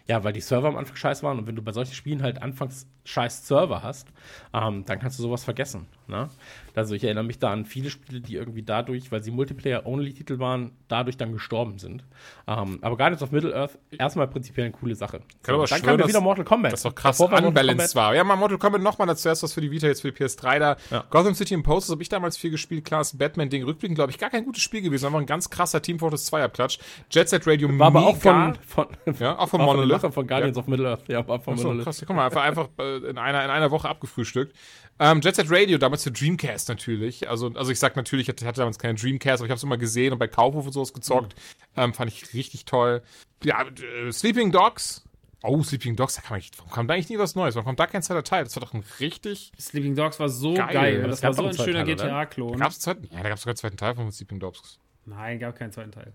Ja, 0.07 0.25
weil 0.25 0.33
die 0.33 0.41
Server 0.41 0.67
am 0.67 0.75
Anfang 0.75 0.97
scheiße 0.97 1.23
waren 1.23 1.39
und 1.39 1.47
wenn 1.47 1.55
du 1.55 1.61
bei 1.61 1.71
solchen 1.71 1.93
Spielen 1.93 2.21
halt 2.21 2.41
anfangs 2.41 2.87
scheiß 3.05 3.47
Server 3.47 3.81
hast, 3.83 4.07
ähm, 4.53 4.83
dann 4.85 4.99
kannst 4.99 5.17
du 5.17 5.23
sowas 5.23 5.43
vergessen. 5.43 5.87
Ne? 6.07 6.29
Also 6.75 6.93
ich 6.93 7.03
erinnere 7.03 7.23
mich 7.23 7.39
da 7.39 7.51
an 7.51 7.65
viele 7.65 7.89
Spiele, 7.89 8.19
die 8.19 8.35
irgendwie 8.35 8.61
dadurch, 8.61 9.11
weil 9.11 9.23
sie 9.23 9.31
Multiplayer-Only-Titel 9.31 10.39
waren, 10.39 10.71
dadurch 10.87 11.17
dann 11.17 11.31
gestorben 11.31 11.79
sind. 11.79 12.03
Ähm, 12.47 12.79
aber 12.81 12.97
Guardians 12.97 13.21
of 13.23 13.31
Middle-earth, 13.31 13.77
erstmal 13.91 14.27
prinzipiell 14.27 14.65
eine 14.65 14.73
coole 14.73 14.95
Sache. 14.95 15.21
Kann 15.41 15.55
aber 15.55 15.65
dann 15.65 15.79
schwören, 15.79 15.97
kam 15.97 15.99
ja 15.99 16.07
wieder 16.07 16.21
Mortal 16.21 16.43
Kombat. 16.43 16.73
Das 16.73 16.79
ist 16.79 16.85
doch 16.85 16.95
krass 16.95 17.19
unbalanced 17.19 17.95
war. 17.95 18.13
Ja, 18.13 18.23
mal 18.23 18.35
Mortal 18.35 18.57
Kombat 18.57 18.81
nochmal 18.81 19.07
dazu 19.07 19.29
erst 19.29 19.43
was 19.43 19.53
für 19.53 19.61
die 19.61 19.71
Vita, 19.71 19.87
jetzt 19.87 20.01
für 20.01 20.11
die 20.11 20.23
PS3 20.23 20.59
da. 20.59 20.77
Ja. 20.91 21.05
Gotham 21.09 21.33
City 21.33 21.53
Imposters 21.53 21.91
habe 21.91 22.01
ich 22.01 22.09
damals 22.09 22.37
viel 22.37 22.51
gespielt. 22.51 22.85
Klar, 22.85 23.01
das 23.01 23.17
Batman-Ding 23.17 23.63
rückblickend, 23.63 23.97
glaube 23.97 24.11
ich, 24.11 24.17
gar 24.17 24.29
kein 24.29 24.43
gutes 24.43 24.61
Spiel 24.61 24.81
gewesen. 24.81 25.05
Einfach 25.05 25.19
ein 25.19 25.25
ganz 25.25 25.49
krasser 25.49 25.81
Team 25.81 25.99
Fortress 25.99 26.25
2 26.25 26.43
Abklatsch. 26.43 26.79
Jet 27.09 27.29
Set 27.29 27.47
Radio 27.47 27.67
War 27.79 27.87
aber 27.87 28.05
auch 28.05 28.15
mega. 28.15 28.53
von, 28.65 28.87
von, 29.05 29.15
Ja, 29.19 29.37
auch 29.37 29.47
von 29.47 29.61
Monolith. 29.61 30.01
Von, 30.01 30.11
von 30.11 30.27
Guardians 30.27 30.57
of 30.57 30.67
Middle-earth. 30.67 31.07
Ja, 31.07 31.27
war 31.27 31.39
von 31.39 31.57
so, 31.57 31.67
Monolith. 31.67 31.85
krass, 31.85 32.03
guck 32.05 32.15
mal, 32.15 32.25
einfach, 32.25 32.43
einfach 32.43 32.67
äh, 32.79 32.94
in, 32.97 33.17
einer, 33.17 33.43
in 33.43 33.49
einer 33.49 33.71
Woche 33.71 33.89
abgefrühstückt. 33.89 34.55
Ähm, 34.99 35.21
Jet 35.21 35.35
Set 35.35 35.47
Radio, 35.49 35.77
damals 35.77 36.03
für 36.03 36.11
Dreamcast 36.11 36.69
natürlich. 36.69 37.29
Also, 37.29 37.51
also 37.53 37.71
ich 37.71 37.79
sag 37.79 37.95
natürlich, 37.95 38.29
ich 38.29 38.35
hatte 38.47 38.59
damals 38.59 38.79
keinen 38.79 38.95
Dreamcast, 38.95 39.41
aber 39.41 39.45
ich 39.45 39.51
habe 39.51 39.57
es 39.57 39.63
immer 39.63 39.77
gesehen 39.77 40.13
und 40.13 40.19
bei 40.19 40.27
Kaufhof 40.27 40.65
und 40.65 40.71
sowas 40.71 40.93
gezockt. 40.93 41.35
Ähm, 41.75 41.93
fand 41.93 42.11
ich 42.11 42.33
richtig 42.33 42.65
toll. 42.65 43.01
Ja, 43.43 43.63
äh, 43.63 44.11
Sleeping 44.11 44.51
Dogs. 44.51 45.03
Oh, 45.43 45.61
Sleeping 45.61 45.95
Dogs, 45.95 46.15
da 46.15 46.21
kam 46.21 46.35
eigentlich, 46.35 46.51
warum 46.57 46.71
kam 46.71 46.87
da 46.87 46.95
eigentlich 46.95 47.09
nie 47.09 47.19
was 47.19 47.35
Neues? 47.35 47.53
Warum 47.55 47.65
kommt 47.65 47.79
da 47.79 47.85
kein 47.85 48.01
zweiter 48.01 48.23
Teil? 48.23 48.45
Das 48.45 48.55
war 48.55 48.61
doch 48.61 48.73
ein 48.73 48.83
richtig. 48.99 49.51
Sleeping 49.59 49.95
Dogs 49.95 50.19
war 50.19 50.29
so 50.29 50.55
Geil. 50.55 50.73
geil. 50.73 50.95
Es 51.05 51.19
das 51.19 51.37
war 51.37 51.45
gab 51.45 51.53
so 51.53 51.61
ein 51.61 51.67
schöner? 51.67 51.83
GTA-Klon. 51.83 52.57
Gab's 52.57 52.75
einen 52.87 52.99
zweiten? 52.99 53.15
Ja, 53.15 53.21
da 53.21 53.29
gab 53.29 53.37
es 53.37 53.41
sogar 53.41 53.51
einen 53.51 53.57
zweiten 53.57 53.77
Teil 53.77 53.95
von 53.95 54.11
Sleeping 54.11 54.39
Dogs. 54.39 54.79
Nein, 55.05 55.37
gab 55.39 55.55
keinen 55.55 55.71
zweiten 55.71 55.91
Teil. 55.91 56.13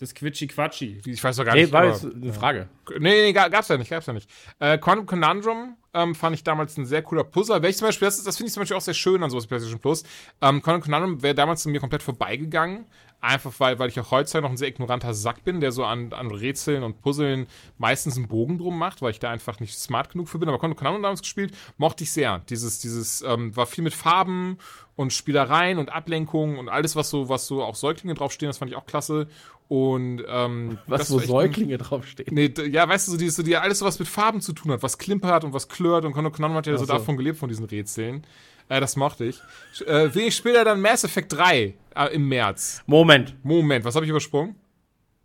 Das 0.00 0.14
Quitschi 0.14 0.46
Quatschi. 0.46 1.00
Ich 1.04 1.22
weiß 1.22 1.36
doch 1.36 1.44
gar 1.44 1.54
Nee, 1.54 1.62
nicht. 1.62 1.72
war 1.72 1.82
aber- 1.82 1.90
jetzt 1.92 2.04
eine 2.06 2.32
Frage. 2.32 2.68
Nee, 2.98 3.22
nee, 3.22 3.32
ga- 3.34 3.48
gab's 3.48 3.68
ja 3.68 3.76
nicht, 3.76 3.90
gab's 3.90 4.06
ja 4.06 4.14
nicht. 4.14 4.30
Äh, 4.58 4.78
Quantum 4.78 5.04
Conundrum 5.04 5.76
ähm, 5.92 6.14
fand 6.14 6.34
ich 6.34 6.42
damals 6.42 6.76
ein 6.78 6.86
sehr 6.86 7.02
cooler 7.02 7.22
Puzzle. 7.24 7.60
Welch 7.62 7.76
zum 7.76 7.88
Beispiel, 7.88 8.06
das, 8.06 8.22
das 8.22 8.36
finde 8.38 8.48
ich 8.48 8.54
zum 8.54 8.62
Beispiel 8.62 8.76
auch 8.78 8.80
sehr 8.80 8.94
schön 8.94 9.22
an 9.22 9.28
sowas 9.28 9.44
wie 9.44 9.48
PlayStation 9.48 9.78
Plus. 9.80 10.02
Ähm, 10.40 10.62
Quantum 10.62 10.82
Conundrum 10.82 11.22
wäre 11.22 11.34
damals 11.34 11.66
an 11.66 11.72
mir 11.72 11.80
komplett 11.80 12.02
vorbeigegangen. 12.02 12.86
Einfach 13.22 13.52
weil, 13.58 13.78
weil 13.78 13.90
ich 13.90 14.00
auch 14.00 14.10
heutzutage 14.10 14.42
noch 14.44 14.50
ein 14.50 14.56
sehr 14.56 14.68
ignoranter 14.68 15.12
Sack 15.12 15.44
bin, 15.44 15.60
der 15.60 15.72
so 15.72 15.84
an, 15.84 16.12
an 16.14 16.30
Rätseln 16.30 16.82
und 16.82 17.02
Puzzeln 17.02 17.46
meistens 17.76 18.16
einen 18.16 18.28
Bogen 18.28 18.56
drum 18.56 18.78
macht, 18.78 19.02
weil 19.02 19.10
ich 19.10 19.18
da 19.18 19.30
einfach 19.30 19.60
nicht 19.60 19.78
smart 19.78 20.10
genug 20.10 20.28
für 20.28 20.38
bin. 20.38 20.48
Aber 20.48 20.58
Quantum 20.58 20.76
Conundrum 20.76 21.02
damals 21.02 21.20
gespielt, 21.20 21.54
mochte 21.76 22.04
ich 22.04 22.12
sehr. 22.12 22.40
Dieses, 22.48 22.78
dieses, 22.78 23.20
ähm, 23.20 23.54
war 23.54 23.66
viel 23.66 23.84
mit 23.84 23.92
Farben 23.92 24.56
und 24.96 25.12
Spielereien 25.12 25.76
und 25.78 25.92
Ablenkungen 25.92 26.58
und 26.58 26.70
alles, 26.70 26.96
was 26.96 27.10
so, 27.10 27.28
was 27.28 27.46
so 27.46 27.62
auch 27.62 27.74
Säuglinge 27.74 28.14
draufstehen, 28.14 28.48
das 28.48 28.56
fand 28.56 28.70
ich 28.70 28.76
auch 28.76 28.86
klasse. 28.86 29.28
Und 29.68 30.24
ähm, 30.26 30.78
Was 30.86 31.10
war 31.10 31.18
echt 31.18 31.24
ein- 31.24 31.28
Säuglinge 31.28 31.78
draufstehen. 31.78 32.34
Nee, 32.34 32.52
ja, 32.70 32.88
weißt 32.88 33.06
du, 33.06 33.12
so, 33.12 33.16
dieses, 33.18 33.36
so 33.36 33.42
die, 33.42 33.56
alles 33.56 33.78
so 33.80 33.86
was 33.86 33.98
mit 33.98 34.08
Farben 34.08 34.40
zu 34.40 34.52
tun 34.52 34.72
hat, 34.72 34.82
was 34.82 34.98
klimpert 34.98 35.44
und 35.44 35.52
was 35.52 35.68
klirrt 35.68 36.04
und 36.04 36.12
Conor 36.12 36.32
Conor 36.32 36.54
hat 36.54 36.66
ja 36.66 36.76
so, 36.76 36.86
so. 36.86 36.92
davon 36.92 37.16
gelebt, 37.16 37.38
von 37.38 37.48
diesen 37.48 37.66
Rätseln. 37.66 38.24
Äh, 38.70 38.80
das 38.80 38.96
mochte 38.96 39.24
ich. 39.24 39.40
Äh, 39.86 40.14
wenig 40.14 40.34
später 40.36 40.64
dann 40.64 40.80
Mass 40.80 41.02
Effect 41.04 41.32
3 41.32 41.74
äh, 41.96 42.14
im 42.14 42.28
März. 42.28 42.82
Moment. 42.86 43.34
Moment, 43.44 43.84
was 43.84 43.96
habe 43.96 44.06
ich 44.06 44.10
übersprungen? 44.10 44.54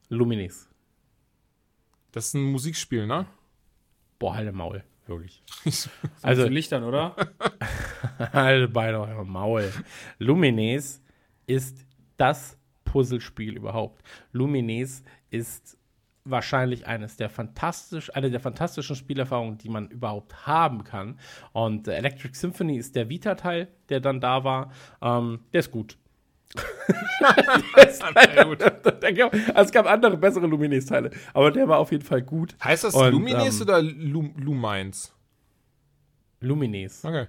Luminis. 0.09 0.67
Das 2.11 2.27
ist 2.27 2.33
ein 2.33 2.43
Musikspiel, 2.43 3.05
ne? 3.05 3.27
Boah, 4.17 4.35
halt 4.35 4.53
Maul. 4.53 4.83
Wirklich. 5.05 5.43
Also, 5.63 5.89
Also, 6.23 6.43
zu 6.45 6.49
Lichtern, 6.49 6.83
oder? 6.83 7.15
halt 8.33 8.73
beide 8.73 8.99
euer 8.99 9.23
Maul. 9.23 9.71
Lumines 10.17 11.03
ist 11.45 11.85
das 12.17 12.57
Puzzlespiel 12.83 13.57
überhaupt. 13.57 14.01
Lumines 14.31 15.03
ist 15.29 15.74
wahrscheinlich 16.25 16.87
eines 16.87 17.17
der 17.17 17.29
fantastisch, 17.29 18.13
eine 18.15 18.31
der 18.31 18.39
fantastischen 18.39 18.95
Spielerfahrungen, 18.95 19.57
die 19.57 19.69
man 19.69 19.87
überhaupt 19.89 20.47
haben 20.47 20.83
kann. 20.83 21.19
Und 21.53 21.87
Electric 21.87 22.35
Symphony 22.35 22.77
ist 22.77 22.95
der 22.95 23.09
Vita-Teil, 23.09 23.67
der 23.89 23.99
dann 23.99 24.19
da 24.19 24.43
war. 24.43 24.71
Ähm, 25.01 25.39
der 25.53 25.59
ist 25.59 25.71
gut. 25.71 25.97
Der 27.75 27.89
ist 27.89 28.03
leider- 28.13 28.47
also 29.53 29.61
es 29.67 29.71
gab 29.71 29.85
andere 29.87 30.17
bessere 30.17 30.47
Lumines-Teile, 30.47 31.11
aber 31.33 31.51
der 31.51 31.67
war 31.67 31.79
auf 31.79 31.91
jeden 31.91 32.03
Fall 32.03 32.21
gut. 32.21 32.55
Heißt 32.63 32.83
das 32.85 32.95
Und, 32.95 33.11
Lumines 33.11 33.57
ähm, 33.57 33.61
oder 33.61 33.81
Lu 33.81 34.29
Lumines? 34.37 35.13
Lumines. 36.41 37.03
Okay. 37.03 37.27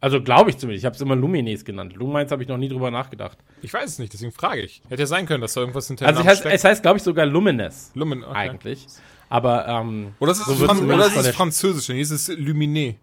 Also 0.00 0.22
glaube 0.22 0.50
ich 0.50 0.56
zumindest. 0.56 0.82
Ich 0.82 0.86
habe 0.86 0.94
es 0.94 1.00
immer 1.02 1.14
Lumines 1.16 1.64
genannt. 1.64 1.94
Lumines 1.94 2.30
habe 2.32 2.42
ich 2.42 2.48
noch 2.48 2.56
nie 2.56 2.68
drüber 2.68 2.90
nachgedacht. 2.90 3.38
Ich 3.62 3.72
weiß 3.72 3.90
es 3.90 3.98
nicht, 3.98 4.12
deswegen 4.12 4.32
frage 4.32 4.62
ich. 4.62 4.82
Hätte 4.88 5.02
ja 5.02 5.06
sein 5.06 5.26
können, 5.26 5.42
dass 5.42 5.52
da 5.54 5.60
irgendwas 5.60 5.88
hinter 5.88 6.06
Also 6.06 6.24
heißt, 6.24 6.46
es 6.46 6.64
heißt 6.64 6.82
glaube 6.82 6.96
ich, 6.98 7.02
sogar 7.02 7.26
Lumines 7.26 7.90
Lumen, 7.94 8.24
okay. 8.24 8.34
eigentlich. 8.34 8.86
Aber, 9.28 9.68
ähm, 9.68 10.14
Oder 10.18 10.32
ist 10.32 10.40
es 10.40 10.46
so 10.46 10.66
Fran 10.66 10.90
oder 10.90 11.06
ist 11.06 11.16
es 11.16 11.28
Französisch? 11.28 11.90
Ist 11.90 12.10
es 12.10 12.30
Luminé. 12.30 12.96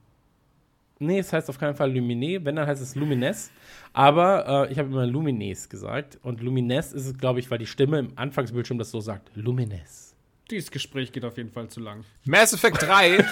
nee, 0.99 1.19
es 1.19 1.31
heißt 1.31 1.49
auf 1.49 1.57
keinen 1.57 1.75
Fall 1.75 1.93
Lumine. 1.93 2.43
Wenn, 2.43 2.55
dann 2.55 2.67
heißt 2.67 2.81
es 2.81 2.95
Lumines. 2.95 3.51
Aber 3.93 4.67
äh, 4.67 4.71
ich 4.71 4.79
habe 4.79 4.89
immer 4.89 5.05
Lumines 5.05 5.69
gesagt. 5.69 6.19
Und 6.23 6.41
Lumines 6.41 6.93
ist 6.93 7.05
es, 7.05 7.17
glaube 7.17 7.39
ich, 7.39 7.49
weil 7.49 7.59
die 7.59 7.65
Stimme 7.65 7.99
im 7.99 8.11
Anfangsbildschirm 8.17 8.77
das 8.77 8.91
so 8.91 8.99
sagt. 8.99 9.29
Lumines. 9.35 10.15
Dieses 10.51 10.71
Gespräch 10.71 11.11
geht 11.11 11.25
auf 11.25 11.37
jeden 11.37 11.51
Fall 11.51 11.67
zu 11.69 11.79
lang. 11.79 12.03
Mass 12.25 12.53
Effect 12.53 12.81
3 12.81 13.17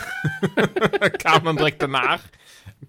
kam 1.19 1.45
dann 1.45 1.55
direkt 1.57 1.81
danach. 1.81 2.21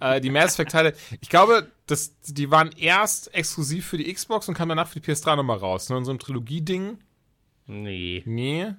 Äh, 0.00 0.20
die 0.20 0.30
Mass 0.30 0.54
Effect-Teile, 0.54 0.94
ich 1.20 1.28
glaube, 1.28 1.70
das, 1.86 2.14
die 2.26 2.50
waren 2.50 2.70
erst 2.76 3.32
exklusiv 3.34 3.86
für 3.86 3.96
die 3.98 4.12
Xbox 4.12 4.48
und 4.48 4.54
kamen 4.54 4.70
danach 4.70 4.88
für 4.88 5.00
die 5.00 5.10
PS3 5.10 5.36
nochmal 5.36 5.58
raus. 5.58 5.88
Ne? 5.88 5.96
In 5.98 6.04
so 6.04 6.10
einem 6.10 6.18
Trilogie-Ding. 6.18 6.98
Nee. 7.66 8.22
Nee. 8.26 8.74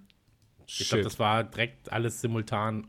Ich 0.67 0.89
glaube, 0.89 1.03
das 1.03 1.17
war 1.19 1.43
direkt 1.43 1.91
alles 1.91 2.21
simultan 2.21 2.87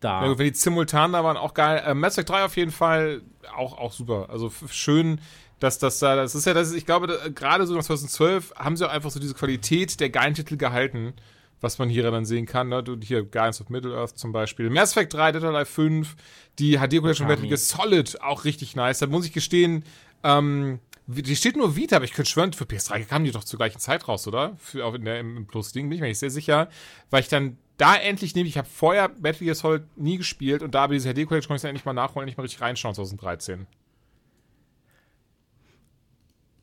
da. 0.00 0.24
Ja, 0.26 0.38
wenn 0.38 0.52
die 0.52 0.58
simultan 0.58 1.12
da 1.12 1.24
waren, 1.24 1.36
auch 1.36 1.54
geil. 1.54 1.82
Äh, 1.84 1.94
Mass 1.94 2.14
Effect 2.14 2.30
3 2.30 2.44
auf 2.44 2.56
jeden 2.56 2.70
Fall 2.72 3.22
auch, 3.56 3.78
auch 3.78 3.92
super. 3.92 4.28
Also 4.30 4.52
schön, 4.70 5.20
dass 5.58 5.78
das 5.78 5.98
da, 5.98 6.14
das 6.16 6.34
ist 6.34 6.44
ja, 6.44 6.52
das 6.54 6.68
ist, 6.68 6.74
ich 6.74 6.84
glaube, 6.86 7.06
da- 7.06 7.28
gerade 7.28 7.66
so 7.66 7.74
nach 7.74 7.82
2012 7.84 8.52
haben 8.56 8.76
sie 8.76 8.86
auch 8.86 8.92
einfach 8.92 9.10
so 9.10 9.18
diese 9.18 9.34
Qualität 9.34 9.98
der 10.00 10.10
geilen 10.10 10.34
Titel 10.34 10.56
gehalten, 10.58 11.14
was 11.60 11.78
man 11.78 11.88
hier 11.88 12.10
dann 12.10 12.24
sehen 12.24 12.46
kann. 12.46 12.68
Ne? 12.68 12.82
Hier 13.02 13.22
Guardians 13.22 13.60
of 13.60 13.68
Middle-earth 13.68 14.18
zum 14.18 14.32
Beispiel. 14.32 14.70
Mass 14.70 14.92
Effect 14.92 15.14
3, 15.14 15.32
Dead 15.32 15.42
or 15.42 15.50
Alive 15.50 15.66
5, 15.66 16.16
die 16.58 16.78
HD 16.78 17.00
Collection 17.00 17.26
Okami. 17.26 17.42
Battle 17.42 17.56
Solid, 17.56 18.20
auch 18.22 18.44
richtig 18.44 18.76
nice. 18.76 18.98
Da 18.98 19.06
muss 19.06 19.26
ich 19.26 19.32
gestehen, 19.32 19.84
ähm, 20.22 20.80
die 21.06 21.36
steht 21.36 21.56
nur 21.56 21.76
Vita, 21.76 21.96
aber 21.96 22.04
ich 22.04 22.12
könnte 22.12 22.30
schwören, 22.30 22.52
für 22.52 22.64
PS3 22.64 23.04
kamen 23.04 23.24
die 23.24 23.30
doch 23.30 23.44
zur 23.44 23.58
gleichen 23.58 23.78
Zeit 23.78 24.08
raus, 24.08 24.26
oder? 24.26 24.56
Für, 24.58 24.84
auch 24.84 24.94
in 24.94 25.04
der, 25.04 25.20
im, 25.20 25.36
im 25.36 25.46
Plus-Ding, 25.46 25.88
bin 25.88 25.96
ich 25.96 26.00
mir 26.00 26.08
nicht 26.08 26.18
sehr 26.18 26.30
sicher. 26.30 26.68
Weil 27.10 27.20
ich 27.20 27.28
dann 27.28 27.58
da 27.76 27.94
endlich 27.94 28.34
nehme, 28.34 28.48
ich 28.48 28.58
habe 28.58 28.68
vorher 28.68 29.10
Metal 29.20 29.44
Gear 29.44 29.54
Solid 29.54 29.84
nie 29.96 30.16
gespielt 30.16 30.62
und 30.62 30.74
da 30.74 30.84
aber 30.84 30.94
diese 30.94 31.12
HD 31.12 31.26
Collection 31.26 31.48
konnte 31.48 31.56
ich 31.56 31.62
dann 31.62 31.70
endlich 31.70 31.84
mal 31.84 31.92
nachholen, 31.92 32.24
endlich 32.24 32.36
mal 32.36 32.42
richtig 32.42 32.60
reinschauen 32.60 32.94
2013. 32.94 33.66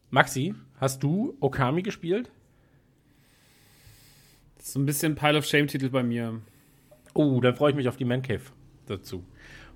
Maxi, 0.10 0.54
hast 0.80 1.02
du 1.02 1.38
Okami 1.40 1.82
gespielt? 1.82 2.30
So 4.66 4.80
ein 4.80 4.86
bisschen 4.86 5.14
Pile 5.16 5.38
of 5.38 5.46
Shame-Titel 5.46 5.90
bei 5.90 6.04
mir. 6.04 6.40
Oh, 7.14 7.42
dann 7.42 7.54
freue 7.54 7.72
ich 7.72 7.76
mich 7.76 7.90
auf 7.90 7.98
die 7.98 8.06
Man 8.06 8.22
Cave 8.22 8.40
dazu. 8.86 9.26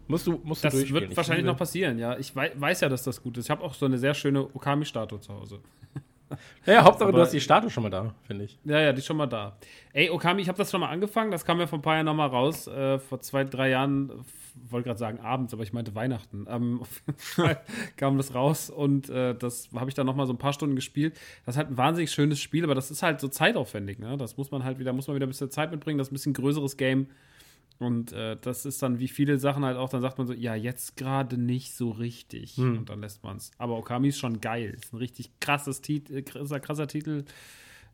Musst 0.08 0.26
du, 0.26 0.40
musst 0.46 0.64
du 0.64 0.70
Das 0.70 0.90
wird 0.90 1.12
Ich 1.12 1.18
wahrscheinlich 1.18 1.46
noch 1.46 1.58
passieren, 1.58 2.00
ja. 2.00 2.18
Ich 2.18 2.34
wei 2.38 2.54
weiß 2.56 2.80
ja, 2.80 2.88
dass 2.88 3.04
das 3.04 3.22
gut 3.22 3.38
ist. 3.38 3.46
Ich 3.46 3.52
habe 3.52 3.62
auch 3.66 3.74
so 3.74 3.86
eine 3.86 3.98
sehr 3.98 4.14
schöne 4.14 4.44
Okami-Statue 4.44 5.20
zu 5.20 5.34
Hause. 5.34 5.60
Ja, 6.66 6.74
ja 6.74 6.84
Hauptsache, 6.84 7.10
du 7.10 7.16
Aber- 7.16 7.24
hast 7.24 7.32
die 7.32 7.40
Statue 7.40 7.70
schon 7.70 7.84
mal 7.84 7.90
da, 7.90 8.14
finde 8.24 8.44
ich. 8.46 8.60
Ja, 8.66 8.82
ja, 8.82 8.92
die 8.92 9.00
ist 9.00 9.06
schon 9.06 9.16
mal 9.16 9.28
da. 9.28 9.58
Ey, 9.94 10.10
Okami, 10.10 10.42
ich 10.42 10.50
habe 10.50 10.58
das 10.58 10.70
schon 10.70 10.82
mal 10.82 10.90
angefangen. 10.90 11.32
Das 11.32 11.46
kam 11.46 11.58
ja 11.62 11.68
vor 11.68 11.80
ein 11.80 11.82
paar 11.82 11.96
Jahren 11.96 12.06
nochmal 12.06 12.28
raus. 12.28 12.68
Äh, 12.68 13.00
vor 13.00 13.22
zwei, 13.22 13.46
drei 13.46 13.70
Jahren, 13.70 14.12
wollte 14.70 14.88
gerade 14.88 15.00
sagen 15.00 15.20
abends, 15.20 15.54
aber 15.54 15.64
ich 15.64 15.74
meinte 15.74 15.96
Weihnachten. 15.96 16.46
Ähm, 16.50 16.82
auf 16.82 17.02
jeden 17.06 17.20
Fall 17.20 17.62
kam 17.98 18.18
das 18.18 18.34
raus 18.34 18.70
und 18.70 19.10
äh, 19.10 19.36
das 19.36 19.70
habe 19.74 19.90
ich 19.90 19.96
dann 19.96 20.06
nochmal 20.06 20.28
so 20.28 20.34
ein 20.34 20.38
paar 20.38 20.54
Stunden 20.54 20.76
gespielt. 20.76 21.20
Das 21.46 21.56
ist 21.56 21.58
halt 21.58 21.70
ein 21.70 21.78
wahnsinnig 21.78 22.12
schönes 22.12 22.40
Spiel, 22.40 22.64
aber 22.64 22.76
das 22.76 22.92
ist 22.92 23.04
halt 23.04 23.20
so 23.20 23.28
zeitaufwendig. 23.28 24.00
Ne? 24.00 24.18
Das 24.18 24.38
muss 24.38 24.52
man 24.52 24.64
halt 24.64 24.80
wieder, 24.80 24.94
muss 24.94 25.08
man 25.08 25.16
wieder 25.16 25.26
ein 25.26 25.30
bisschen 25.30 25.52
Zeit 25.52 25.72
mitbringen. 25.72 25.98
Das 25.98 26.08
ist 26.08 26.12
ein 26.12 26.16
bisschen 26.16 26.34
größeres 26.34 26.78
Game. 26.78 27.08
Und 27.80 28.12
äh, 28.12 28.38
das 28.42 28.66
ist 28.66 28.82
dann 28.82 29.00
wie 29.00 29.08
viele 29.08 29.38
Sachen 29.38 29.64
halt 29.64 29.78
auch, 29.78 29.90
dann 29.90 30.02
sagt 30.02 30.18
man 30.18 30.26
so, 30.26 30.34
ja, 30.34 30.56
jetzt 30.56 30.98
gerade 30.98 31.38
nicht 31.38 31.74
so 31.76 31.92
richtig. 31.92 32.58
Und 32.58 32.90
dann 32.90 33.02
lässt 33.02 33.24
man 33.24 33.38
es. 33.38 33.52
Aber 33.58 33.78
Okami 33.78 34.08
ist 34.08 34.18
schon 34.18 34.42
geil. 34.42 34.76
Ist 34.82 34.94
ein 34.94 34.98
richtig 34.98 35.40
krasses 35.40 35.82
Tit 35.82 36.10
äh, 36.10 36.24
krasser, 36.24 36.60
krasser 36.60 36.88
Titel, 36.88 37.26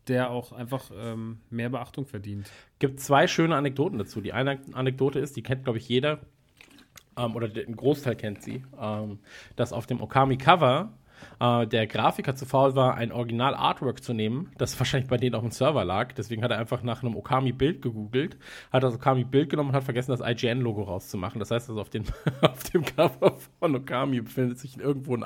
der 0.08 0.30
auch 0.30 0.54
einfach 0.54 0.90
ähm, 0.96 1.40
mehr 1.50 1.70
Beachtung 1.70 2.06
verdient. 2.06 2.50
gibt 2.80 3.00
zwei 3.00 3.28
schöne 3.28 3.56
Anekdoten 3.56 3.98
dazu. 3.98 4.22
Die 4.22 4.32
eine 4.32 4.60
Anekdote 4.72 5.20
ist, 5.20 5.36
die 5.36 5.44
kennt, 5.44 5.66
glaube 5.66 5.80
ich, 5.80 5.90
jeder, 5.90 6.22
ähm, 7.18 7.36
oder 7.36 7.48
der- 7.48 7.68
ein 7.68 7.76
Großteil 7.76 8.16
kennt 8.16 8.42
sie, 8.44 8.64
ähm, 8.80 9.20
dass 9.56 9.74
auf 9.74 9.86
dem 9.86 10.02
Okami-Cover 10.02 10.92
äh, 11.40 11.66
der 11.68 11.88
Grafiker 11.88 12.36
zu 12.36 12.46
faul 12.46 12.76
war, 12.76 12.96
ein 12.96 13.14
Original-Artwork 13.14 14.04
zu 14.04 14.14
nehmen, 14.14 14.52
das 14.58 14.78
wahrscheinlich 14.80 15.10
bei 15.10 15.16
denen 15.18 15.36
auf 15.36 15.42
dem 15.42 15.52
Server 15.52 15.86
lag. 15.86 16.12
Deswegen 16.14 16.44
hat 16.44 16.52
er 16.52 16.58
einfach 16.58 16.84
nach 16.84 17.02
einem 17.02 17.16
Okami-Bild 17.16 17.82
gegoogelt, 17.82 18.38
hat 18.74 18.84
das 18.84 18.96
Okami-Bild 18.96 19.50
genommen 19.50 19.70
und 19.70 19.76
hat 19.76 19.86
vergessen, 19.86 20.12
das 20.12 20.20
IGN-Logo 20.20 20.84
rauszumachen. 20.84 21.40
Das 21.40 21.50
heißt, 21.52 21.70
also 21.70 21.80
auf, 21.80 21.90
den, 21.90 22.04
auf 22.42 22.64
dem 22.64 22.84
Cover 22.84 23.38
von 23.60 23.76
Okami 23.76 24.20
befindet 24.22 24.60
sich 24.60 24.78
irgendwo 24.78 25.16
ein 25.16 25.24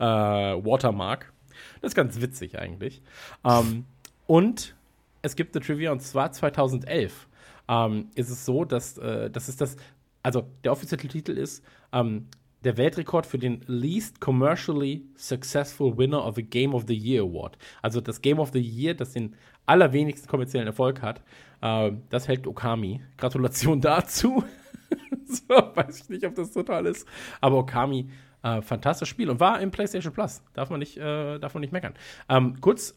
IGN-Watermark. 0.00 1.32
das 1.80 1.90
ist 1.90 1.94
ganz 1.96 2.20
witzig 2.20 2.58
eigentlich. 2.58 3.02
Ähm, 3.44 3.84
und 4.26 4.74
es 5.22 5.36
gibt 5.36 5.54
eine 5.56 5.64
Trivia 5.64 5.92
und 5.92 6.00
zwar 6.02 6.32
2011 6.32 7.28
ähm, 7.68 8.10
ist 8.14 8.30
es 8.30 8.44
so, 8.46 8.64
dass 8.64 8.96
äh, 8.98 9.30
das 9.30 9.48
ist 9.48 9.60
das, 9.60 9.76
also 10.22 10.46
der 10.64 10.72
offizielle 10.72 11.08
Titel 11.08 11.32
ist 11.32 11.64
ähm, 11.92 12.26
der 12.64 12.76
Weltrekord 12.76 13.26
für 13.26 13.38
den 13.38 13.62
Least 13.66 14.20
Commercially 14.20 15.06
Successful 15.16 15.96
Winner 15.96 16.24
of 16.24 16.36
a 16.36 16.42
Game 16.42 16.74
of 16.74 16.84
the 16.86 16.94
Year 16.94 17.22
Award. 17.22 17.56
Also 17.82 18.00
das 18.00 18.20
Game 18.20 18.38
of 18.38 18.50
the 18.52 18.60
Year, 18.60 18.94
das 18.94 19.12
den 19.12 19.34
allerwenigsten 19.66 20.28
kommerziellen 20.28 20.66
Erfolg 20.66 21.00
hat, 21.00 21.22
äh, 21.62 21.92
das 22.10 22.28
hält 22.28 22.46
Okami. 22.46 23.00
Gratulation 23.16 23.80
dazu. 23.80 24.44
so, 25.24 25.54
weiß 25.74 26.00
ich 26.00 26.08
nicht, 26.08 26.26
ob 26.26 26.34
das 26.34 26.52
total 26.52 26.86
ist. 26.86 27.06
Aber 27.40 27.58
Okami, 27.58 28.10
äh, 28.42 28.60
fantastisches 28.62 29.08
Spiel 29.08 29.30
und 29.30 29.40
war 29.40 29.60
im 29.60 29.70
PlayStation 29.70 30.12
Plus. 30.12 30.42
Darf 30.52 30.70
man 30.70 30.80
nicht, 30.80 30.96
äh, 30.96 31.38
darf 31.38 31.54
man 31.54 31.62
nicht 31.62 31.72
meckern. 31.72 31.94
Ähm, 32.28 32.60
kurz, 32.60 32.94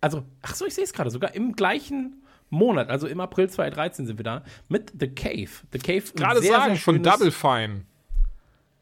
also, 0.00 0.24
ach 0.42 0.54
so, 0.54 0.66
ich 0.66 0.74
sehe 0.74 0.84
es 0.84 0.92
gerade, 0.92 1.10
sogar 1.10 1.34
im 1.34 1.52
gleichen 1.52 2.23
Monat, 2.50 2.88
also 2.90 3.06
im 3.06 3.20
April 3.20 3.48
2013 3.50 4.06
sind 4.06 4.18
wir 4.18 4.24
da, 4.24 4.42
mit 4.68 4.92
The 4.98 5.08
Cave. 5.08 5.50
The 5.72 5.78
Cave, 5.78 6.02
Gerade 6.14 6.40
sehr, 6.40 6.52
sagen, 6.52 6.74
sehr 6.74 6.82
von 6.82 6.94
schönes- 6.96 7.12
Double 7.12 7.30
Fine. 7.30 7.80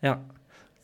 ja. 0.02 0.20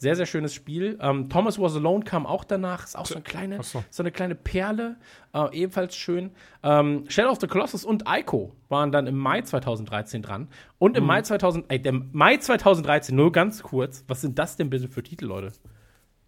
Sehr, 0.01 0.15
sehr 0.15 0.27
schönes 0.27 0.55
Spiel. 0.55 0.97
Ähm, 1.03 1.29
Thomas 1.29 1.59
Was 1.61 1.75
Alone 1.75 2.05
kam 2.05 2.25
auch 2.25 2.45
danach. 2.45 2.85
Ist 2.85 2.97
auch 2.97 3.05
so 3.05 3.17
eine 3.17 3.25
kleine, 3.25 3.61
so. 3.65 3.83
so. 3.91 4.03
eine 4.05 4.13
kleine 4.13 4.37
Perle. 4.37 4.95
Äh, 5.35 5.49
ebenfalls 5.59 5.97
schön. 5.97 6.31
Ähm, 6.63 7.07
Shadow 7.09 7.31
of 7.33 7.41
the 7.41 7.49
Colossus 7.49 7.85
und 7.85 8.05
Ico 8.09 8.53
waren 8.69 8.93
dann 8.93 9.09
im 9.09 9.17
Mai 9.19 9.43
2013 9.43 10.23
dran. 10.23 10.47
Und 10.79 10.93
Mhm. 10.93 10.99
im 10.99 11.05
Mai 11.05 11.23
2000, 11.23 11.65
ey, 11.69 11.83
der 11.83 11.95
Mai 12.13 12.37
2013, 12.37 13.17
nur 13.17 13.33
ganz 13.33 13.61
kurz, 13.65 14.05
was 14.07 14.21
sind 14.21 14.39
das 14.39 14.55
denn 14.57 14.71
bitte 14.71 14.87
für 14.87 15.03
Titel, 15.03 15.25
Leute? 15.27 15.51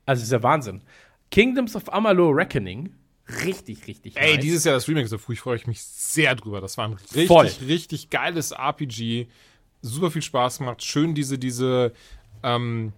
Also, 0.05 0.24
ist 0.24 0.32
ja 0.32 0.43
Wahnsinn. 0.43 0.81
Kingdoms 1.31 1.77
of 1.77 1.93
Amalur 1.93 2.35
Reckoning. 2.36 2.93
Richtig, 3.44 3.86
richtig 3.86 4.16
Ey, 4.16 4.35
nice. 4.35 4.43
dieses 4.43 4.65
Jahr 4.65 4.74
das 4.74 4.89
Remake 4.89 5.09
so 5.09 5.19
früh, 5.19 5.36
freue 5.36 5.57
ich 5.57 5.66
mich 5.66 5.82
sehr 5.82 6.35
drüber. 6.35 6.61
Das 6.61 6.77
war 6.78 6.86
ein 6.89 6.94
richtig, 6.94 7.27
Voll. 7.27 7.51
richtig 7.66 8.11
geiles 8.11 8.52
RPG. 8.52 9.28
Super 9.82 10.11
viel 10.11 10.23
Spaß 10.23 10.59
gemacht. 10.59 10.82
Schön 10.82 11.15
diese, 11.15 11.39
diese, 11.39 11.93
ähm, 12.43 12.93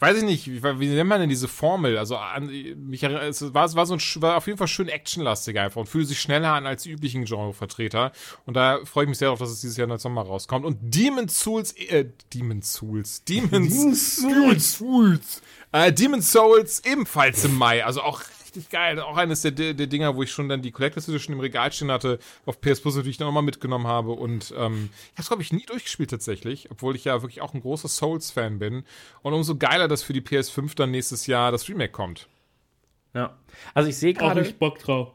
weiß 0.00 0.18
ich 0.18 0.24
nicht, 0.24 0.46
wie, 0.48 0.62
wie 0.62 0.88
nennt 0.88 1.08
man 1.08 1.20
denn 1.20 1.28
diese 1.28 1.48
Formel? 1.48 1.98
Also, 1.98 2.16
an, 2.16 2.46
mich, 2.46 3.02
es 3.02 3.54
war, 3.54 3.66
es 3.66 3.76
war 3.76 3.86
so 3.86 3.94
ein, 3.94 4.00
war 4.16 4.36
auf 4.36 4.46
jeden 4.46 4.58
Fall 4.58 4.68
schön 4.68 4.88
actionlastig 4.88 5.58
einfach 5.58 5.80
und 5.80 5.88
fühlte 5.88 6.08
sich 6.08 6.20
schneller 6.20 6.52
an 6.52 6.66
als 6.66 6.84
die 6.84 6.90
üblichen 6.90 7.24
Genrevertreter. 7.24 8.12
Und 8.46 8.54
da 8.54 8.80
freue 8.84 9.04
ich 9.04 9.08
mich 9.08 9.18
sehr 9.18 9.26
darauf, 9.26 9.40
dass 9.40 9.50
es 9.50 9.60
dieses 9.60 9.76
Jahr 9.76 9.88
im 9.88 9.98
Sommer 9.98 10.22
rauskommt. 10.22 10.64
Und 10.64 10.78
Demon's 10.80 11.38
Souls, 11.38 11.72
äh, 11.72 12.06
Demon's 12.32 12.72
Souls, 12.72 13.24
Demon's 13.24 14.16
Souls, 14.16 14.78
Souls, 14.78 15.42
äh, 15.72 15.92
Demon's 15.92 16.32
Souls 16.32 16.82
ebenfalls 16.84 17.44
im 17.44 17.54
Mai. 17.56 17.84
Also 17.84 18.02
auch 18.02 18.22
richtig 18.50 18.70
geil. 18.70 19.00
Auch 19.00 19.16
eines 19.16 19.42
der, 19.42 19.52
der, 19.52 19.74
der 19.74 19.86
Dinger, 19.86 20.16
wo 20.16 20.22
ich 20.22 20.30
schon 20.30 20.48
dann 20.48 20.62
die 20.62 20.72
Collectors 20.72 21.08
Edition 21.08 21.34
im 21.34 21.40
Regal 21.40 21.72
stehen 21.72 21.90
hatte, 21.90 22.18
auf 22.46 22.60
PS 22.60 22.80
Plus 22.80 22.96
natürlich 22.96 23.16
dann 23.16 23.28
auch 23.28 23.32
mal 23.32 23.42
mitgenommen 23.42 23.86
habe. 23.86 24.12
Und 24.12 24.52
ähm, 24.56 24.90
ich 24.92 25.12
habe 25.12 25.22
es, 25.22 25.28
glaube 25.28 25.42
ich, 25.42 25.52
nie 25.52 25.64
durchgespielt 25.66 26.10
tatsächlich, 26.10 26.70
obwohl 26.70 26.96
ich 26.96 27.04
ja 27.04 27.22
wirklich 27.22 27.40
auch 27.40 27.54
ein 27.54 27.60
großer 27.60 27.88
Souls-Fan 27.88 28.58
bin. 28.58 28.84
Und 29.22 29.32
umso 29.32 29.56
geiler, 29.56 29.88
dass 29.88 30.02
für 30.02 30.12
die 30.12 30.20
PS5 30.20 30.74
dann 30.76 30.90
nächstes 30.90 31.26
Jahr 31.26 31.52
das 31.52 31.68
Remake 31.68 31.92
kommt. 31.92 32.28
Ja. 33.14 33.38
Also, 33.74 33.88
ich 33.88 33.96
sehe 33.96 34.14
Auch 34.14 34.18
gerade. 34.18 34.42
nicht 34.42 34.58
Bock 34.58 34.78
drauf. 34.78 35.14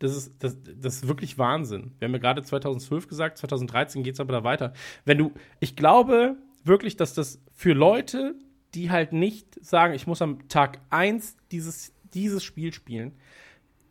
Das 0.00 0.16
ist, 0.16 0.34
das, 0.42 0.56
das 0.62 0.96
ist 0.96 1.08
wirklich 1.08 1.38
Wahnsinn. 1.38 1.92
Wir 1.98 2.06
haben 2.06 2.12
ja 2.12 2.18
gerade 2.18 2.42
2012 2.42 3.08
gesagt, 3.08 3.38
2013 3.38 4.02
geht 4.02 4.14
es 4.14 4.20
aber 4.20 4.32
da 4.32 4.44
weiter. 4.44 4.74
Wenn 5.04 5.18
du, 5.18 5.32
ich 5.60 5.76
glaube 5.76 6.36
wirklich, 6.64 6.96
dass 6.96 7.14
das 7.14 7.40
für 7.52 7.72
Leute, 7.72 8.34
die 8.74 8.90
halt 8.90 9.12
nicht 9.12 9.64
sagen, 9.64 9.94
ich 9.94 10.06
muss 10.06 10.20
am 10.20 10.48
Tag 10.48 10.80
1 10.90 11.36
dieses, 11.52 11.93
dieses 12.14 12.44
Spiel 12.44 12.72
spielen, 12.72 13.12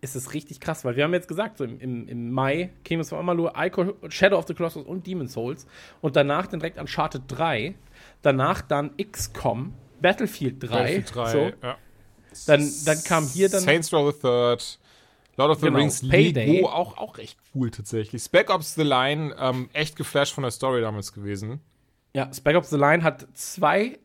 ist 0.03 0.15
es 0.15 0.33
richtig 0.33 0.59
krass, 0.59 0.83
weil 0.83 0.97
wir 0.97 1.05
haben 1.05 1.13
jetzt 1.13 1.29
gesagt, 1.29 1.57
so 1.57 1.63
im, 1.63 1.79
im, 1.79 2.07
im 2.07 2.31
Mai 2.31 2.71
Kingdoms 2.83 3.13
of 3.13 3.19
Amalur, 3.19 3.53
Ico, 3.57 3.93
Shadow 4.09 4.37
of 4.37 4.45
the 4.47 4.53
Colossus 4.53 4.83
und 4.83 5.07
Demon's 5.07 5.33
Souls 5.33 5.65
und 6.01 6.15
danach 6.15 6.47
dann 6.47 6.59
direkt 6.59 6.77
Uncharted 6.77 7.23
3, 7.27 7.75
danach 8.21 8.61
dann 8.61 8.91
XCOM, 8.97 9.73
Battlefield 10.01 10.61
3, 10.61 10.67
Battlefield 10.67 11.15
3, 11.15 11.31
so, 11.31 11.51
ja. 11.61 11.77
dann, 12.47 12.71
dann 12.85 13.03
kam 13.03 13.25
hier 13.27 13.49
dann 13.49 13.61
Saints 13.61 13.93
Row 13.93 14.13
the 14.13 14.19
Third, 14.19 14.79
Lord 15.37 15.51
of 15.51 15.59
the 15.59 15.67
Genau, 15.67 15.79
Rings, 15.79 16.07
Payday. 16.07 16.45
Lego, 16.45 16.67
auch, 16.67 16.97
auch 16.97 17.17
echt 17.17 17.39
cool 17.55 17.71
tatsächlich. 17.71 18.21
Spec 18.21 18.49
Ops 18.49 18.75
The 18.75 18.83
Line, 18.83 19.35
ähm, 19.39 19.69
echt 19.73 19.95
geflasht 19.95 20.33
von 20.33 20.43
der 20.43 20.51
Story 20.51 20.81
damals 20.81 21.13
gewesen. 21.13 21.61
Ja, 22.13 22.31
Spec 22.33 22.55
Ops 22.55 22.69
The 22.69 22.77
Line 22.77 23.03
hat 23.03 23.25
zwei 23.33 23.99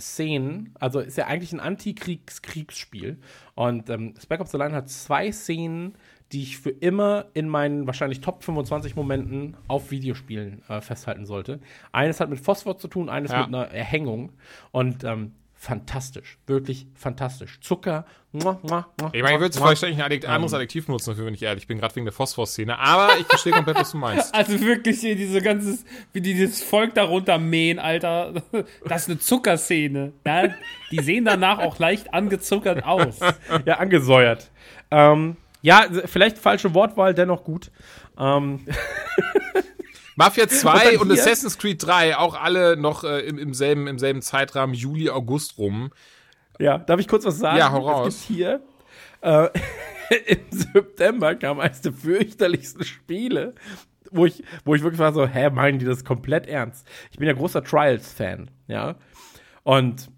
Szenen, 0.00 0.74
also 0.80 1.00
ist 1.00 1.16
ja 1.16 1.26
eigentlich 1.26 1.52
ein 1.52 1.60
Antikriegs-Kriegsspiel. 1.60 3.18
Und 3.54 3.90
ähm, 3.90 4.14
Spec 4.20 4.40
Ops 4.40 4.52
The 4.52 4.58
Line 4.58 4.74
hat 4.74 4.88
zwei 4.88 5.30
Szenen, 5.32 5.94
die 6.32 6.42
ich 6.42 6.58
für 6.58 6.70
immer 6.70 7.26
in 7.34 7.48
meinen 7.48 7.86
wahrscheinlich 7.86 8.20
Top 8.20 8.42
25 8.42 8.96
Momenten 8.96 9.56
auf 9.68 9.90
Videospielen 9.90 10.62
äh, 10.68 10.80
festhalten 10.80 11.26
sollte. 11.26 11.60
Eines 11.92 12.20
hat 12.20 12.30
mit 12.30 12.40
Phosphor 12.40 12.78
zu 12.78 12.88
tun, 12.88 13.08
eines 13.10 13.30
Ja. 13.32 13.40
mit 13.40 13.48
einer 13.48 13.66
Erhängung. 13.66 14.32
Und 14.70 15.04
ähm, 15.04 15.32
fantastisch, 15.62 16.38
wirklich 16.48 16.88
fantastisch. 16.96 17.60
Zucker, 17.60 18.04
muah, 18.32 18.58
muah, 18.62 18.88
muah, 19.00 19.10
Ich 19.12 19.22
meine, 19.22 19.36
ich 19.36 19.40
würde 19.40 19.56
vielleicht 19.56 19.84
eigentlich 19.84 19.98
ein 19.98 20.06
Adjekt, 20.06 20.26
anderes 20.26 20.54
Adjektiv 20.54 20.88
nutzen 20.88 21.10
dafür, 21.10 21.26
wenn 21.26 21.34
ich 21.34 21.42
ehrlich 21.42 21.68
bin, 21.68 21.78
gerade 21.78 21.94
wegen 21.94 22.04
der 22.04 22.12
Phosphor-Szene. 22.12 22.76
Aber 22.80 23.16
ich 23.16 23.26
verstehe 23.26 23.52
komplett, 23.52 23.76
was 23.76 23.92
du 23.92 23.98
meinst. 23.98 24.34
Also 24.42 24.60
wirklich 24.60 24.98
hier 25.00 25.14
diese 25.14 25.40
ganze, 25.40 25.78
wie 26.12 26.20
die 26.20 26.34
dieses 26.34 26.64
Volk 26.64 26.94
darunter 26.94 27.38
mähen, 27.38 27.78
Alter. 27.78 28.42
Das 28.84 29.02
ist 29.02 29.10
eine 29.10 29.18
Zuckerszene. 29.20 30.12
Ja? 30.26 30.48
Die 30.90 31.00
sehen 31.00 31.24
danach 31.26 31.60
auch 31.60 31.78
leicht 31.78 32.12
angezuckert 32.12 32.84
aus. 32.84 33.20
Ja, 33.64 33.76
angesäuert. 33.78 34.50
Ähm, 34.90 35.36
ja, 35.60 35.86
vielleicht 36.06 36.38
falsche 36.38 36.74
Wortwahl, 36.74 37.14
dennoch 37.14 37.44
gut. 37.44 37.70
Ähm, 38.18 38.66
Mafia 40.16 40.48
2 40.48 40.98
und, 40.98 41.10
hier- 41.12 41.20
Assassin's 41.20 41.58
Creed 41.58 41.84
3, 41.84 42.16
auch 42.16 42.34
alle 42.40 42.76
noch 42.76 43.04
äh, 43.04 43.20
im, 43.20 43.38
im, 43.38 43.54
selben, 43.54 43.86
im 43.86 43.98
selben 43.98 44.22
Zeitrahmen, 44.22 44.74
Juli, 44.74 45.10
August 45.10 45.58
rum. 45.58 45.90
Ja, 46.58 46.78
darf 46.78 47.00
ich 47.00 47.08
kurz 47.08 47.24
was 47.24 47.38
sagen? 47.38 47.58
Ja, 47.58 47.72
hau 47.72 47.88
raus. 47.88 48.08
Es 48.08 48.26
gibt 48.26 48.36
hier 48.38 48.60
äh, 49.22 49.48
im 50.26 50.40
September 50.50 51.34
kam 51.34 51.60
eines 51.60 51.80
der 51.80 51.92
fürchterlichsten 51.92 52.84
Spiele, 52.84 53.54
wo 54.10 54.26
ich, 54.26 54.44
wo 54.64 54.74
ich 54.74 54.82
wirklich 54.82 55.00
war 55.00 55.12
so, 55.12 55.26
hä, 55.26 55.50
meinen 55.50 55.78
die 55.78 55.86
das 55.86 56.04
komplett 56.04 56.46
ernst? 56.46 56.86
Ich 57.10 57.18
bin 57.18 57.26
ja 57.26 57.32
großer 57.34 57.64
Trials-Fan, 57.64 58.50
ja. 58.68 58.96
Und 59.62 60.08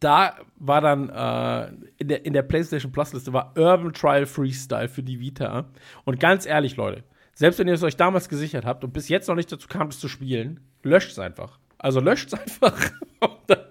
da 0.00 0.36
war 0.56 0.80
dann 0.80 1.08
äh, 1.08 1.72
in, 1.96 2.08
der, 2.08 2.24
in 2.26 2.32
der 2.32 2.42
PlayStation 2.42 2.92
Plus-Liste 2.92 3.32
war 3.32 3.52
Urban 3.56 3.92
Trial 3.92 4.26
Freestyle 4.26 4.88
für 4.88 5.02
die 5.02 5.18
Vita. 5.18 5.64
Und 6.04 6.20
ganz 6.20 6.44
ehrlich, 6.46 6.76
Leute, 6.76 7.02
selbst 7.38 7.60
wenn 7.60 7.68
ihr 7.68 7.74
es 7.74 7.84
euch 7.84 7.96
damals 7.96 8.28
gesichert 8.28 8.66
habt 8.66 8.82
und 8.82 8.92
bis 8.92 9.08
jetzt 9.08 9.28
noch 9.28 9.36
nicht 9.36 9.52
dazu 9.52 9.68
kam, 9.68 9.86
es 9.86 10.00
zu 10.00 10.08
spielen, 10.08 10.58
löscht 10.82 11.12
es 11.12 11.20
einfach. 11.20 11.60
Also 11.78 12.00
löscht 12.00 12.32
es 12.32 12.34
einfach 12.40 12.90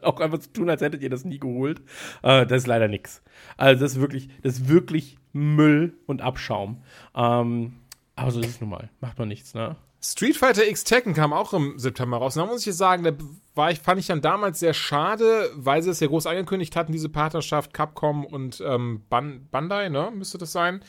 auch 0.04 0.22
einfach 0.22 0.40
zu 0.40 0.54
tun, 0.54 0.70
als 0.70 0.82
hättet 0.82 1.02
ihr 1.02 1.10
das 1.10 1.26
nie 1.26 1.38
geholt. 1.38 1.82
Äh, 2.24 2.46
das 2.46 2.60
ist 2.60 2.68
leider 2.68 2.88
nix. 2.88 3.22
Also 3.58 3.82
das 3.82 3.92
ist 3.92 4.00
wirklich, 4.00 4.30
das 4.42 4.54
ist 4.54 4.70
wirklich 4.70 5.18
Müll 5.34 5.98
und 6.06 6.22
Abschaum. 6.22 6.82
Ähm, 7.14 7.74
aber 8.16 8.32
so 8.32 8.40
ist 8.40 8.48
es 8.52 8.62
nun 8.62 8.70
mal. 8.70 8.90
Macht 9.02 9.20
man 9.20 9.28
nichts, 9.28 9.54
ne? 9.54 9.76
Street 10.02 10.38
Fighter 10.38 10.66
X 10.66 10.86
Tekken 10.86 11.14
kam 11.14 11.34
auch 11.34 11.52
im 11.52 11.78
September 11.78 12.18
raus. 12.18 12.38
Und 12.38 12.46
da 12.46 12.50
muss 12.50 12.66
ich 12.66 12.74
sagen, 12.74 13.04
da 13.04 13.12
war 13.54 13.72
ich, 13.72 13.80
fand 13.80 14.00
ich 14.00 14.08
dann 14.08 14.22
damals 14.22 14.62
sehr 14.62 14.74
schade, 14.74 15.50
weil 15.56 15.82
sie 15.84 15.90
es 15.90 16.00
ja 16.00 16.08
groß 16.08 16.26
angekündigt 16.28 16.78
hatten, 16.78 16.94
diese 16.94 17.10
Partnerschaft 17.10 17.74
Capcom 17.74 18.24
und 18.24 18.64
ähm, 18.66 19.04
Ban 19.10 19.50
Bandai, 19.52 19.90
ne, 19.90 20.10
müsste 20.16 20.38
das 20.38 20.54
sein. 20.54 20.82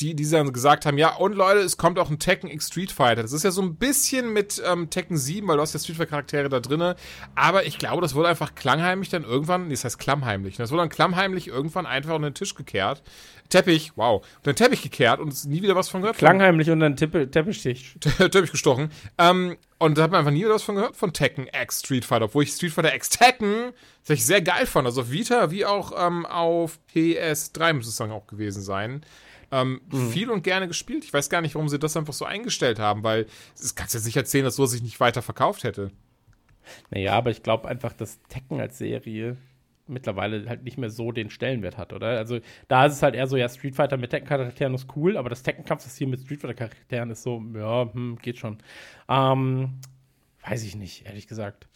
Die, 0.00 0.14
die 0.14 0.28
dann 0.28 0.52
gesagt 0.52 0.84
haben, 0.84 0.98
ja, 0.98 1.16
und 1.16 1.34
Leute, 1.34 1.60
es 1.60 1.78
kommt 1.78 1.98
auch 1.98 2.10
ein 2.10 2.18
Tekken 2.18 2.50
X 2.50 2.68
Street 2.68 2.92
Fighter. 2.92 3.22
Das 3.22 3.32
ist 3.32 3.44
ja 3.44 3.50
so 3.50 3.62
ein 3.62 3.76
bisschen 3.76 4.32
mit 4.32 4.62
ähm, 4.66 4.90
Tekken 4.90 5.16
7, 5.16 5.48
weil 5.48 5.56
du 5.56 5.62
hast 5.62 5.72
ja 5.72 5.80
Street 5.80 5.96
Fighter 5.96 6.10
Charaktere 6.10 6.48
da 6.50 6.60
drinne. 6.60 6.96
Aber 7.34 7.64
ich 7.64 7.78
glaube, 7.78 8.02
das 8.02 8.14
wurde 8.14 8.28
einfach 8.28 8.54
klangheimlich 8.54 9.08
dann 9.08 9.24
irgendwann, 9.24 9.68
nee, 9.68 9.74
das 9.74 9.84
heißt 9.84 9.98
klammheimlich. 9.98 10.58
ne? 10.58 10.64
Das 10.64 10.70
wurde 10.70 10.82
dann 10.82 10.90
klammheimlich 10.90 11.48
irgendwann 11.48 11.86
einfach 11.86 12.14
unter 12.14 12.28
den 12.30 12.34
Tisch 12.34 12.54
gekehrt. 12.54 13.02
Teppich, 13.48 13.92
wow. 13.96 14.24
Unter 14.38 14.52
den 14.52 14.56
Teppich 14.56 14.82
gekehrt 14.82 15.20
und 15.20 15.44
nie 15.46 15.62
wieder 15.62 15.76
was 15.76 15.88
von 15.88 16.02
gehört. 16.02 16.18
Klangheimlich 16.18 16.70
unter 16.70 16.88
den 16.88 16.96
Tippe, 16.96 17.30
Teppichtisch. 17.30 17.96
Teppich 18.18 18.50
gestochen. 18.50 18.90
Ähm, 19.18 19.56
und 19.78 19.98
da 19.98 20.02
hat 20.02 20.10
man 20.10 20.20
einfach 20.20 20.32
nie 20.32 20.40
wieder 20.40 20.54
was 20.54 20.62
von 20.62 20.74
gehört 20.74 20.96
von 20.96 21.12
Tekken 21.12 21.48
X 21.62 21.80
Street 21.80 22.04
Fighter, 22.04 22.26
obwohl 22.26 22.42
ich 22.42 22.50
Street 22.50 22.72
Fighter 22.72 22.94
X 22.94 23.10
Tekken 23.10 23.72
tatsächlich 24.00 24.26
sehr 24.26 24.42
geil 24.42 24.66
fand. 24.66 24.86
Also 24.86 25.02
auf 25.02 25.10
Vita 25.10 25.50
wie 25.50 25.64
auch 25.64 25.92
ähm, 25.96 26.26
auf 26.26 26.78
PS3 26.94 27.74
muss 27.74 27.86
es 27.86 27.96
dann 27.96 28.10
auch 28.10 28.26
gewesen 28.26 28.62
sein. 28.62 29.02
Ähm, 29.50 29.80
Viel 30.10 30.30
und 30.30 30.42
gerne 30.42 30.68
gespielt. 30.68 31.04
Ich 31.04 31.12
weiß 31.12 31.30
gar 31.30 31.40
nicht, 31.40 31.54
warum 31.54 31.68
sie 31.68 31.78
das 31.78 31.96
einfach 31.96 32.12
so 32.12 32.24
eingestellt 32.24 32.78
haben, 32.78 33.02
weil 33.04 33.26
es 33.54 33.74
kannst 33.74 33.94
du 33.94 33.98
jetzt 33.98 34.06
nicht 34.06 34.16
erzählen, 34.16 34.44
dass 34.44 34.56
so 34.56 34.66
sich 34.66 34.82
nicht 34.82 35.00
weiter 35.00 35.22
verkauft 35.22 35.64
hätte. 35.64 35.90
Naja, 36.90 37.12
aber 37.12 37.30
ich 37.30 37.42
glaube 37.42 37.68
einfach, 37.68 37.92
dass 37.92 38.20
Tekken 38.28 38.60
als 38.60 38.78
Serie 38.78 39.36
mittlerweile 39.88 40.48
halt 40.48 40.64
nicht 40.64 40.78
mehr 40.78 40.90
so 40.90 41.12
den 41.12 41.30
Stellenwert 41.30 41.78
hat, 41.78 41.92
oder? 41.92 42.18
Also 42.18 42.40
da 42.68 42.86
ist 42.86 42.94
es 42.94 43.02
halt 43.02 43.14
eher 43.14 43.28
so, 43.28 43.36
ja, 43.36 43.48
Street 43.48 43.76
Fighter 43.76 43.96
mit 43.96 44.10
Tekken-Charakteren 44.10 44.74
ist 44.74 44.88
cool, 44.96 45.16
aber 45.16 45.28
das 45.28 45.44
Tekken-Kampfsystem 45.44 46.10
mit 46.10 46.20
Street 46.20 46.40
Fighter-Charakteren 46.40 47.10
ist 47.10 47.22
so, 47.22 47.42
ja, 47.54 47.92
hm, 47.92 48.18
geht 48.20 48.38
schon. 48.38 48.58
Ähm, 49.08 49.78
weiß 50.44 50.64
ich 50.64 50.74
nicht, 50.74 51.06
ehrlich 51.06 51.28
gesagt. 51.28 51.68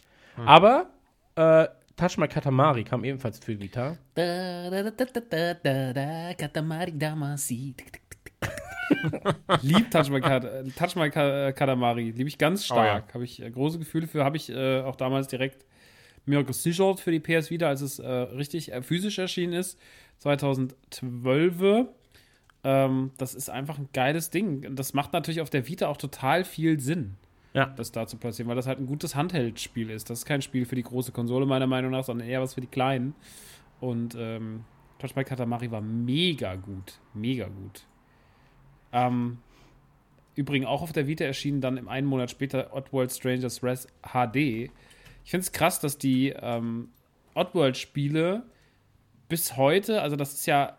Aber 0.45 0.91
äh, 1.37 1.69
Touch 2.01 2.17
My 2.17 2.27
Katamari 2.27 2.83
kam 2.83 3.05
ebenfalls 3.05 3.39
für 3.41 3.61
Vita. 3.61 3.99
Da, 4.15 4.71
da, 4.71 4.91
da, 4.91 5.05
da, 5.05 5.55
da, 5.55 5.93
da, 5.93 6.33
Katamari 6.33 6.93
Damacy. 6.97 7.75
Lieb 9.61 9.91
Touch 9.91 10.09
My, 10.09 10.23
Kat 10.23 10.47
Touch 10.79 10.97
My 10.97 11.11
Ka 11.11 11.53
Katamari. 11.53 12.13
Liebe 12.13 12.27
ich 12.27 12.39
ganz 12.39 12.65
stark. 12.65 13.05
Oh, 13.05 13.09
ja. 13.09 13.15
Habe 13.15 13.25
ich 13.25 13.43
äh, 13.43 13.51
große 13.51 13.79
Gefühle 13.79 14.07
für. 14.07 14.25
Habe 14.25 14.39
ich 14.39 14.49
äh, 14.49 14.81
auch 14.81 14.97
damals 14.97 15.29
direkt 15.29 15.67
mir 16.25 16.43
gesichert 16.43 17.01
für 17.01 17.11
die 17.11 17.21
PS 17.21 17.51
Vita, 17.51 17.69
als 17.69 17.83
es 17.83 17.99
äh, 17.99 18.09
richtig 18.09 18.73
äh, 18.73 18.81
physisch 18.81 19.19
erschienen 19.19 19.53
ist. 19.53 19.79
2012. 20.21 21.87
Ähm, 22.65 23.11
das 23.19 23.35
ist 23.35 23.51
einfach 23.51 23.77
ein 23.77 23.91
geiles 23.93 24.31
Ding. 24.31 24.75
Das 24.75 24.95
macht 24.95 25.13
natürlich 25.13 25.43
auf 25.43 25.51
der 25.51 25.69
Vita 25.69 25.89
auch 25.89 25.99
total 25.99 26.45
viel 26.45 26.81
Sinn 26.81 27.19
ja. 27.53 27.67
das 27.67 27.93
da 27.93 28.07
zu 28.07 28.17
platzieren, 28.17 28.49
weil 28.49 28.57
das 28.57 28.67
halt 28.67 28.79
ein 28.79 28.87
gutes 28.87 29.15
Handheld-Spiel 29.15 29.91
ist. 29.91 30.11
Das 30.11 30.21
ist 30.21 30.25
kein 30.27 30.43
Spiel 30.43 30.67
für 30.67 30.77
die 30.77 30.83
große 30.83 31.13
Konsole, 31.13 31.47
meiner 31.47 31.67
Meinung 31.67 31.91
nach, 31.91 32.05
sondern 32.05 32.29
eher 32.29 32.41
was 32.41 32.55
für 32.55 32.61
die 32.61 32.67
kleinen. 32.67 33.15
Und 33.81 34.15
ähm, 34.19 34.65
Touch 34.99 35.15
by 35.15 35.25
Katamari 35.25 35.71
war 35.71 35.81
mega 35.81 36.57
gut. 36.57 37.01
Mega 37.15 37.47
gut. 37.47 37.85
Ähm, 38.93 39.39
übrigens 40.35 40.67
auch 40.67 40.83
auf 40.83 40.93
der 40.93 41.07
Vita 41.07 41.25
erschienen 41.25 41.61
dann 41.61 41.77
im 41.77 41.89
einen 41.89 42.07
Monat 42.07 42.31
später 42.31 42.75
Oddworld 42.75 43.11
Strangers 43.11 43.63
Res 43.63 43.89
HD. 44.03 44.37
Ich 45.25 45.31
finde 45.31 45.45
es 45.45 45.53
krass, 45.53 45.81
dass 45.81 45.99
die 45.99 46.31
ähm, 46.31 46.89
Oddworld-Spiele 47.35 48.43
bis 49.29 49.57
heute, 49.57 50.03
also 50.03 50.17
das 50.17 50.35
ist 50.35 50.47
ja, 50.47 50.79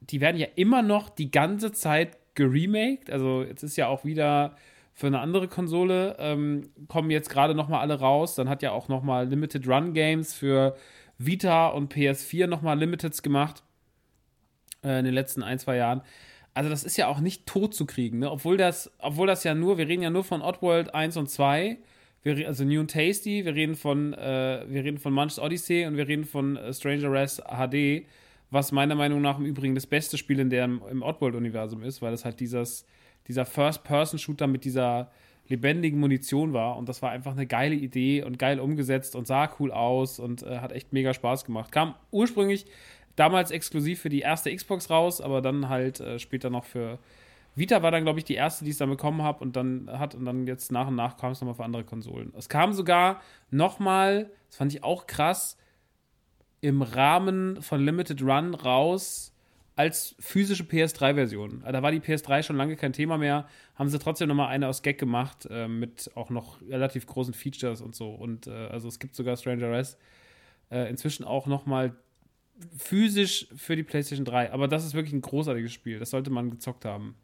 die 0.00 0.20
werden 0.20 0.36
ja 0.36 0.46
immer 0.54 0.82
noch 0.82 1.08
die 1.08 1.30
ganze 1.30 1.72
Zeit 1.72 2.18
geremaked. 2.34 3.10
Also 3.10 3.42
jetzt 3.42 3.62
ist 3.62 3.76
ja 3.76 3.88
auch 3.88 4.04
wieder 4.04 4.54
für 4.96 5.08
eine 5.08 5.20
andere 5.20 5.46
Konsole 5.46 6.16
ähm, 6.18 6.70
kommen 6.88 7.10
jetzt 7.10 7.28
gerade 7.28 7.54
noch 7.54 7.68
mal 7.68 7.80
alle 7.80 8.00
raus. 8.00 8.34
Dann 8.34 8.48
hat 8.48 8.62
ja 8.62 8.72
auch 8.72 8.88
noch 8.88 9.02
mal 9.02 9.28
Limited 9.28 9.68
Run 9.68 9.92
Games 9.92 10.32
für 10.32 10.74
Vita 11.18 11.68
und 11.68 11.92
PS4 11.92 12.46
noch 12.46 12.62
mal 12.62 12.78
Limiteds 12.78 13.22
gemacht 13.22 13.62
äh, 14.82 14.98
in 14.98 15.04
den 15.04 15.12
letzten 15.12 15.42
ein, 15.42 15.58
zwei 15.58 15.76
Jahren. 15.76 16.00
Also 16.54 16.70
das 16.70 16.82
ist 16.82 16.96
ja 16.96 17.08
auch 17.08 17.20
nicht 17.20 17.44
tot 17.44 17.74
zu 17.74 17.84
kriegen, 17.84 18.20
ne? 18.20 18.30
obwohl, 18.30 18.56
das, 18.56 18.90
obwohl 18.98 19.26
das 19.26 19.44
ja 19.44 19.54
nur, 19.54 19.76
wir 19.76 19.86
reden 19.86 20.02
ja 20.02 20.08
nur 20.08 20.24
von 20.24 20.40
Oddworld 20.40 20.94
1 20.94 21.18
und 21.18 21.28
2, 21.28 21.76
wir, 22.22 22.48
also 22.48 22.64
New 22.64 22.80
and 22.80 22.90
Tasty, 22.90 23.44
wir 23.44 23.54
reden 23.54 23.74
von, 23.74 24.14
äh, 24.14 24.64
wir 24.66 24.82
reden 24.82 24.96
von 24.96 25.12
Munch's 25.12 25.38
Odyssey 25.38 25.84
und 25.84 25.98
wir 25.98 26.08
reden 26.08 26.24
von 26.24 26.56
äh, 26.56 26.72
Stranger 26.72 27.12
Res 27.12 27.42
HD, 27.42 28.06
was 28.50 28.72
meiner 28.72 28.94
Meinung 28.94 29.20
nach 29.20 29.38
im 29.38 29.44
Übrigen 29.44 29.74
das 29.74 29.86
beste 29.86 30.16
Spiel 30.16 30.40
in 30.40 30.48
der 30.48 30.64
im 30.64 31.02
Oddworld-Universum 31.02 31.82
ist, 31.82 32.00
weil 32.00 32.12
das 32.12 32.24
halt 32.24 32.40
dieses 32.40 32.86
dieser 33.28 33.44
First-Person-Shooter 33.44 34.46
mit 34.46 34.64
dieser 34.64 35.10
lebendigen 35.48 36.00
Munition 36.00 36.52
war. 36.52 36.76
Und 36.76 36.88
das 36.88 37.02
war 37.02 37.10
einfach 37.10 37.32
eine 37.32 37.46
geile 37.46 37.74
Idee 37.74 38.22
und 38.22 38.38
geil 38.38 38.60
umgesetzt 38.60 39.14
und 39.16 39.26
sah 39.26 39.50
cool 39.58 39.72
aus 39.72 40.18
und 40.18 40.42
äh, 40.42 40.58
hat 40.58 40.72
echt 40.72 40.92
mega 40.92 41.14
Spaß 41.14 41.44
gemacht. 41.44 41.72
Kam 41.72 41.94
ursprünglich 42.10 42.66
damals 43.14 43.50
exklusiv 43.50 44.00
für 44.00 44.08
die 44.08 44.20
erste 44.20 44.54
Xbox 44.54 44.90
raus, 44.90 45.20
aber 45.20 45.40
dann 45.40 45.68
halt 45.68 46.00
äh, 46.00 46.18
später 46.18 46.50
noch 46.50 46.64
für 46.64 46.98
Vita 47.54 47.82
war 47.82 47.90
dann, 47.90 48.04
glaube 48.04 48.18
ich, 48.18 48.24
die 48.26 48.34
erste, 48.34 48.66
die 48.66 48.70
es 48.70 48.76
dann 48.76 48.90
bekommen 48.90 49.22
habe 49.22 49.42
und 49.42 49.56
dann 49.56 49.88
hat 49.90 50.14
und 50.14 50.26
dann 50.26 50.46
jetzt 50.46 50.70
nach 50.70 50.88
und 50.88 50.94
nach 50.94 51.16
kam 51.16 51.32
es 51.32 51.40
nochmal 51.40 51.54
für 51.54 51.64
andere 51.64 51.84
Konsolen. 51.84 52.32
Es 52.36 52.50
kam 52.50 52.74
sogar 52.74 53.22
nochmal, 53.50 54.30
das 54.48 54.56
fand 54.56 54.74
ich 54.74 54.84
auch 54.84 55.06
krass, 55.06 55.56
im 56.60 56.82
Rahmen 56.82 57.62
von 57.62 57.82
Limited 57.82 58.20
Run 58.22 58.54
raus 58.54 59.32
als 59.76 60.16
physische 60.18 60.64
PS3-Version. 60.64 61.62
Da 61.70 61.82
war 61.82 61.92
die 61.92 62.00
PS3 62.00 62.42
schon 62.42 62.56
lange 62.56 62.76
kein 62.76 62.94
Thema 62.94 63.18
mehr, 63.18 63.46
haben 63.74 63.90
sie 63.90 63.98
trotzdem 63.98 64.28
nochmal 64.28 64.48
eine 64.48 64.68
aus 64.68 64.82
Gag 64.82 64.98
gemacht, 64.98 65.46
äh, 65.50 65.68
mit 65.68 66.10
auch 66.14 66.30
noch 66.30 66.60
relativ 66.62 67.06
großen 67.06 67.34
Features 67.34 67.82
und 67.82 67.94
so. 67.94 68.10
Und 68.10 68.46
äh, 68.46 68.50
also 68.50 68.88
es 68.88 68.98
gibt 68.98 69.14
sogar 69.14 69.36
Stranger 69.36 69.70
Res 69.70 69.98
äh, 70.70 70.88
inzwischen 70.88 71.24
auch 71.24 71.46
nochmal 71.46 71.94
physisch 72.78 73.48
für 73.54 73.76
die 73.76 73.82
PlayStation 73.82 74.24
3. 74.24 74.50
Aber 74.50 74.66
das 74.66 74.86
ist 74.86 74.94
wirklich 74.94 75.12
ein 75.12 75.20
großartiges 75.20 75.74
Spiel. 75.74 75.98
Das 75.98 76.08
sollte 76.08 76.30
man 76.30 76.50
gezockt 76.50 76.86
haben. 76.86 77.14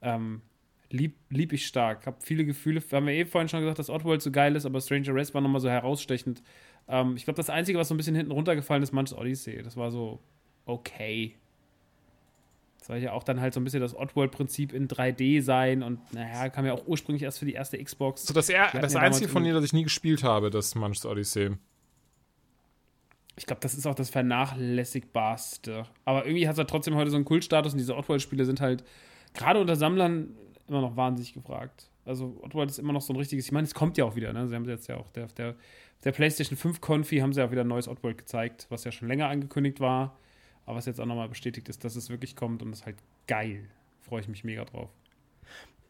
Ähm, 0.00 0.42
lieb, 0.90 1.16
lieb 1.28 1.52
ich 1.52 1.66
stark. 1.66 2.06
Hab 2.06 2.22
viele 2.22 2.44
Gefühle. 2.44 2.80
Wir 2.88 2.96
haben 2.96 3.08
ja 3.08 3.14
eh 3.14 3.24
vorhin 3.24 3.48
schon 3.48 3.60
gesagt, 3.60 3.80
dass 3.80 3.90
Oddworld 3.90 4.22
so 4.22 4.30
geil 4.30 4.54
ist, 4.54 4.64
aber 4.64 4.80
Stranger 4.80 5.12
Res 5.12 5.34
war 5.34 5.40
nochmal 5.40 5.60
so 5.60 5.68
herausstechend. 5.68 6.40
Ähm, 6.86 7.16
ich 7.16 7.24
glaube, 7.24 7.36
das 7.36 7.50
Einzige, 7.50 7.80
was 7.80 7.88
so 7.88 7.94
ein 7.94 7.96
bisschen 7.96 8.14
hinten 8.14 8.30
runtergefallen 8.30 8.84
ist, 8.84 8.92
manches 8.92 9.18
Odyssey. 9.18 9.60
Das 9.64 9.76
war 9.76 9.90
so 9.90 10.22
okay. 10.66 11.39
Soll 12.90 12.98
ja 12.98 13.12
auch 13.12 13.22
dann 13.22 13.40
halt 13.40 13.54
so 13.54 13.60
ein 13.60 13.64
bisschen 13.64 13.80
das 13.80 13.94
Oddworld-Prinzip 13.94 14.72
in 14.72 14.88
3D 14.88 15.42
sein 15.42 15.84
und 15.84 16.00
naja, 16.12 16.48
kam 16.48 16.66
ja 16.66 16.72
auch 16.72 16.88
ursprünglich 16.88 17.22
erst 17.22 17.38
für 17.38 17.44
die 17.44 17.52
erste 17.52 17.80
Xbox. 17.80 18.26
So, 18.26 18.34
das, 18.34 18.48
er, 18.48 18.68
das 18.72 18.96
einzige 18.96 19.28
von 19.28 19.44
denen, 19.44 19.54
das 19.54 19.64
ich 19.64 19.72
nie 19.72 19.84
gespielt 19.84 20.24
habe, 20.24 20.50
das 20.50 20.74
Manch's 20.74 21.06
Odyssey. 21.06 21.52
Ich 23.36 23.46
glaube, 23.46 23.60
das 23.60 23.74
ist 23.74 23.86
auch 23.86 23.94
das 23.94 24.10
vernachlässigbarste. 24.10 25.84
Aber 26.04 26.26
irgendwie 26.26 26.48
hat 26.48 26.54
es 26.54 26.58
ja 26.58 26.64
trotzdem 26.64 26.96
heute 26.96 27.12
so 27.12 27.16
einen 27.16 27.24
Kultstatus 27.24 27.74
und 27.74 27.78
diese 27.78 27.96
Oddworld-Spiele 27.96 28.44
sind 28.44 28.60
halt 28.60 28.82
gerade 29.34 29.60
unter 29.60 29.76
Sammlern 29.76 30.34
immer 30.66 30.80
noch 30.80 30.96
wahnsinnig 30.96 31.32
gefragt. 31.32 31.90
Also 32.04 32.40
Oddworld 32.42 32.70
ist 32.70 32.80
immer 32.80 32.92
noch 32.92 33.02
so 33.02 33.12
ein 33.12 33.16
richtiges, 33.16 33.46
ich 33.46 33.52
meine, 33.52 33.66
es 33.66 33.74
kommt 33.74 33.98
ja 33.98 34.04
auch 34.04 34.16
wieder, 34.16 34.32
ne? 34.32 34.48
Sie 34.48 34.54
haben 34.56 34.68
jetzt 34.68 34.88
ja 34.88 34.96
auch, 34.96 35.12
der, 35.12 35.28
der, 35.28 35.54
der 36.02 36.10
PlayStation 36.10 36.58
5 36.58 36.80
Konfi 36.80 37.18
haben 37.18 37.32
sie 37.32 37.40
ja 37.40 37.52
wieder 37.52 37.60
ein 37.60 37.68
neues 37.68 37.86
Oddworld 37.86 38.18
gezeigt, 38.18 38.66
was 38.68 38.82
ja 38.82 38.90
schon 38.90 39.06
länger 39.06 39.28
angekündigt 39.28 39.78
war. 39.78 40.18
Aber 40.70 40.76
was 40.76 40.86
jetzt 40.86 41.00
auch 41.00 41.06
nochmal 41.06 41.28
bestätigt 41.28 41.68
ist, 41.68 41.82
dass 41.82 41.96
es 41.96 42.10
wirklich 42.10 42.36
kommt 42.36 42.62
und 42.62 42.70
es 42.70 42.78
ist 42.78 42.86
halt 42.86 42.98
geil. 43.26 43.68
Freue 44.02 44.20
ich 44.20 44.28
mich 44.28 44.44
mega 44.44 44.64
drauf. 44.64 44.88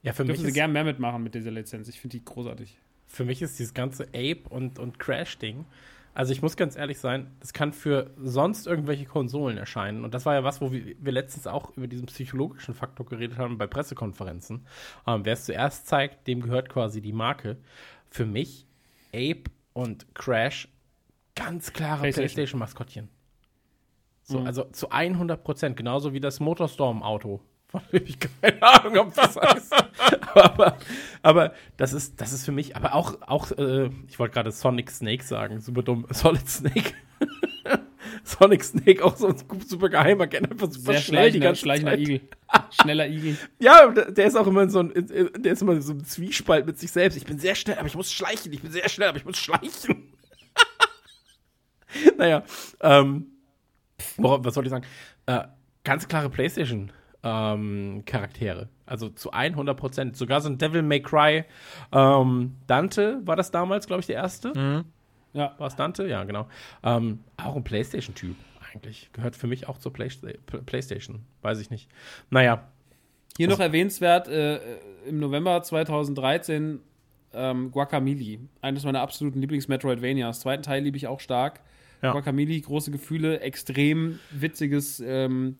Ja, 0.01 0.15
für 0.15 0.24
Dürfen 0.24 0.40
mich 0.40 0.52
sie 0.52 0.59
gerne 0.59 0.73
mehr 0.73 0.85
mitmachen 0.85 1.23
mit 1.23 1.35
dieser 1.35 1.51
Lizenz. 1.51 1.86
Ich 1.89 2.01
finde 2.01 2.16
die 2.16 2.24
großartig. 2.24 2.78
Für 3.07 3.27
mich 3.27 3.43
ist 3.43 3.59
dieses 3.59 3.74
ganze 3.74 4.05
Ape 4.05 4.44
und, 4.48 4.78
und 4.78 4.98
Crash-Ding. 4.98 5.66
Also 6.15 6.32
ich 6.32 6.40
muss 6.40 6.57
ganz 6.57 6.77
ehrlich 6.77 6.98
sein, 6.98 7.31
das 7.40 7.52
kann 7.52 7.74
für 7.74 8.11
sonst 8.16 8.66
irgendwelche 8.66 9.05
Konsolen 9.05 9.59
erscheinen. 9.59 10.02
Und 10.02 10.15
das 10.15 10.24
war 10.24 10.32
ja 10.32 10.44
was, 10.44 10.62
wo 10.62 10.73
wir, 10.73 10.97
wir 10.98 11.12
letztens 11.12 11.47
auch 11.47 11.77
über 11.77 11.86
diesen 11.86 12.07
psychologischen 12.07 12.73
Faktor 12.73 13.05
geredet 13.05 13.36
haben 13.36 13.59
bei 13.59 13.66
Pressekonferenzen. 13.66 14.66
Ähm, 15.07 15.27
Wer 15.27 15.35
es 15.35 15.44
zuerst 15.44 15.89
zeigt, 15.89 16.27
dem 16.27 16.40
gehört 16.40 16.70
quasi 16.70 17.02
die 17.02 17.12
Marke. 17.12 17.59
Für 18.09 18.24
mich 18.24 18.66
Ape 19.12 19.51
und 19.74 20.15
Crash 20.15 20.69
ganz 21.35 21.70
klare 21.74 22.01
PlayStation-Maskottchen. 22.01 23.09
PlayStation 23.09 23.20
so, 24.31 24.39
mhm. 24.39 24.47
Also 24.47 24.65
zu 24.65 24.90
100 24.90 25.43
Prozent, 25.43 25.77
genauso 25.77 26.12
wie 26.12 26.20
das 26.20 26.39
Motorstorm-Auto. 26.39 27.40
Von 27.70 27.82
dem 27.93 28.05
ich 28.05 28.19
keine 28.19 28.62
Ahnung 28.62 29.12
was 29.15 29.35
das 29.35 29.36
heißt. 29.36 29.74
aber, 30.35 30.77
aber 31.23 31.52
das 31.77 31.93
ist, 31.93 32.20
das 32.20 32.32
ist 32.32 32.44
für 32.44 32.52
mich, 32.52 32.77
aber 32.77 32.94
auch, 32.94 33.19
auch 33.23 33.51
äh, 33.52 33.90
ich 34.09 34.19
wollte 34.19 34.35
gerade 34.35 34.51
Sonic 34.52 34.90
Snake 34.90 35.23
sagen, 35.24 35.61
super 35.61 35.82
dumm. 35.82 36.07
Solid 36.11 36.48
Snake. 36.48 36.94
Sonic 38.24 38.65
Snake 38.65 39.05
auch 39.05 39.16
so 39.16 39.28
ein 39.28 39.36
super 39.66 39.89
geheimer 39.89 40.24
Agent, 40.24 40.51
einfach 40.51 40.70
super 40.70 40.93
Sehr 40.93 41.01
schnell 41.01 41.32
die 41.32 41.40
ganze 41.40 41.61
schleichender 41.61 41.93
Zeit. 41.93 42.01
Igel. 42.01 42.20
Schneller 42.70 43.09
Igel. 43.09 43.36
Ja, 43.59 43.89
der 43.89 44.27
ist 44.27 44.36
auch 44.36 44.47
immer 44.47 44.69
so 44.69 44.81
ein, 44.81 44.93
der 45.39 45.52
ist 45.52 45.62
immer 45.62 45.81
so 45.81 45.93
ein 45.93 46.05
Zwiespalt 46.05 46.66
mit 46.66 46.78
sich 46.78 46.93
selbst. 46.93 47.16
Ich 47.16 47.24
bin 47.24 47.39
sehr 47.39 47.55
schnell, 47.55 47.78
aber 47.78 47.86
ich 47.86 47.94
muss 47.94 48.12
schleichen. 48.12 48.52
Ich 48.52 48.62
bin 48.62 48.70
sehr 48.70 48.89
schnell, 48.89 49.09
aber 49.09 49.19
ich 49.19 49.24
muss 49.24 49.39
schleichen. 49.39 50.12
naja, 52.19 52.44
ähm, 52.81 53.27
was 54.18 54.55
soll 54.55 54.64
ich 54.64 54.70
sagen? 54.70 54.86
Äh, 55.27 55.43
ganz 55.85 56.09
klare 56.09 56.31
PlayStation-Charaktere. 56.31 58.62
Ähm, 58.62 58.68
also 58.86 59.09
zu 59.09 59.32
100 59.32 59.77
Prozent. 59.77 60.16
Sogar 60.16 60.40
so 60.40 60.48
ein 60.48 60.59
Devil 60.59 60.82
May 60.82 61.01
Cry. 61.01 61.44
Ähm, 61.93 62.56
Dante 62.66 63.20
war 63.24 63.36
das 63.36 63.51
damals, 63.51 63.86
glaube 63.86 64.01
ich, 64.01 64.06
der 64.06 64.16
erste. 64.16 64.59
Mhm. 64.59 64.85
Ja. 65.32 65.55
War 65.59 65.68
es 65.68 65.77
Dante? 65.77 66.09
Ja, 66.09 66.24
genau. 66.24 66.48
Ähm, 66.82 67.20
auch 67.36 67.55
ein 67.56 67.64
PlayStation-Typ 67.64 68.36
eigentlich. 68.72 69.10
Gehört 69.12 69.36
für 69.36 69.47
mich 69.47 69.68
auch 69.68 69.78
zur 69.78 69.93
Play 69.93 70.09
PlayStation. 70.66 71.20
Weiß 71.43 71.60
ich 71.60 71.70
nicht. 71.70 71.89
Naja. 72.31 72.64
Hier 73.36 73.47
noch 73.48 73.60
erwähnenswert, 73.60 74.27
äh, 74.28 74.59
im 75.06 75.20
November 75.20 75.62
2013 75.62 76.81
ähm, 77.32 77.70
Guacamole. 77.70 78.40
Eines 78.60 78.85
meiner 78.85 79.01
absoluten 79.01 79.40
Lieblings-Metroidvanias. 79.40 80.40
Zweiten 80.40 80.62
Teil 80.62 80.82
liebe 80.82 80.97
ich 80.97 81.06
auch 81.06 81.20
stark. 81.20 81.60
Ja. 82.02 82.12
Guacamole, 82.12 82.60
große 82.60 82.90
Gefühle, 82.90 83.40
extrem 83.40 84.18
witziges, 84.31 85.01
ähm, 85.01 85.56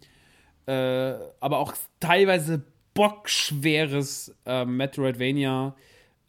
äh, 0.67 1.15
aber 1.41 1.59
auch 1.59 1.75
teilweise 2.01 2.63
bockschweres 2.95 4.35
äh, 4.47 4.65
Metroidvania 4.65 5.75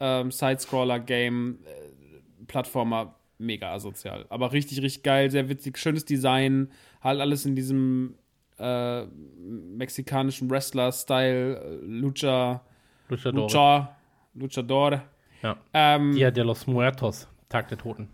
ähm, 0.00 0.30
Sidescroller-Game, 0.30 1.58
äh, 1.64 2.44
Plattformer, 2.46 3.14
mega 3.38 3.72
asozial. 3.72 4.26
Aber 4.28 4.52
richtig, 4.52 4.82
richtig 4.82 5.02
geil, 5.02 5.30
sehr 5.30 5.48
witzig, 5.48 5.78
schönes 5.78 6.04
Design, 6.04 6.70
halt 7.00 7.20
alles 7.20 7.46
in 7.46 7.56
diesem 7.56 8.14
äh, 8.58 9.04
mexikanischen 9.06 10.50
Wrestler-Style, 10.50 11.56
äh, 11.56 11.86
Lucha, 11.86 12.62
Luchador. 13.08 13.42
Lucha, 13.42 13.96
Luchador. 14.34 15.02
Ja. 15.42 15.56
Ähm, 15.72 16.12
Dia 16.12 16.30
de 16.30 16.44
los 16.44 16.66
Muertos, 16.66 17.28
Tag 17.48 17.68
der 17.68 17.78
Toten 17.78 18.08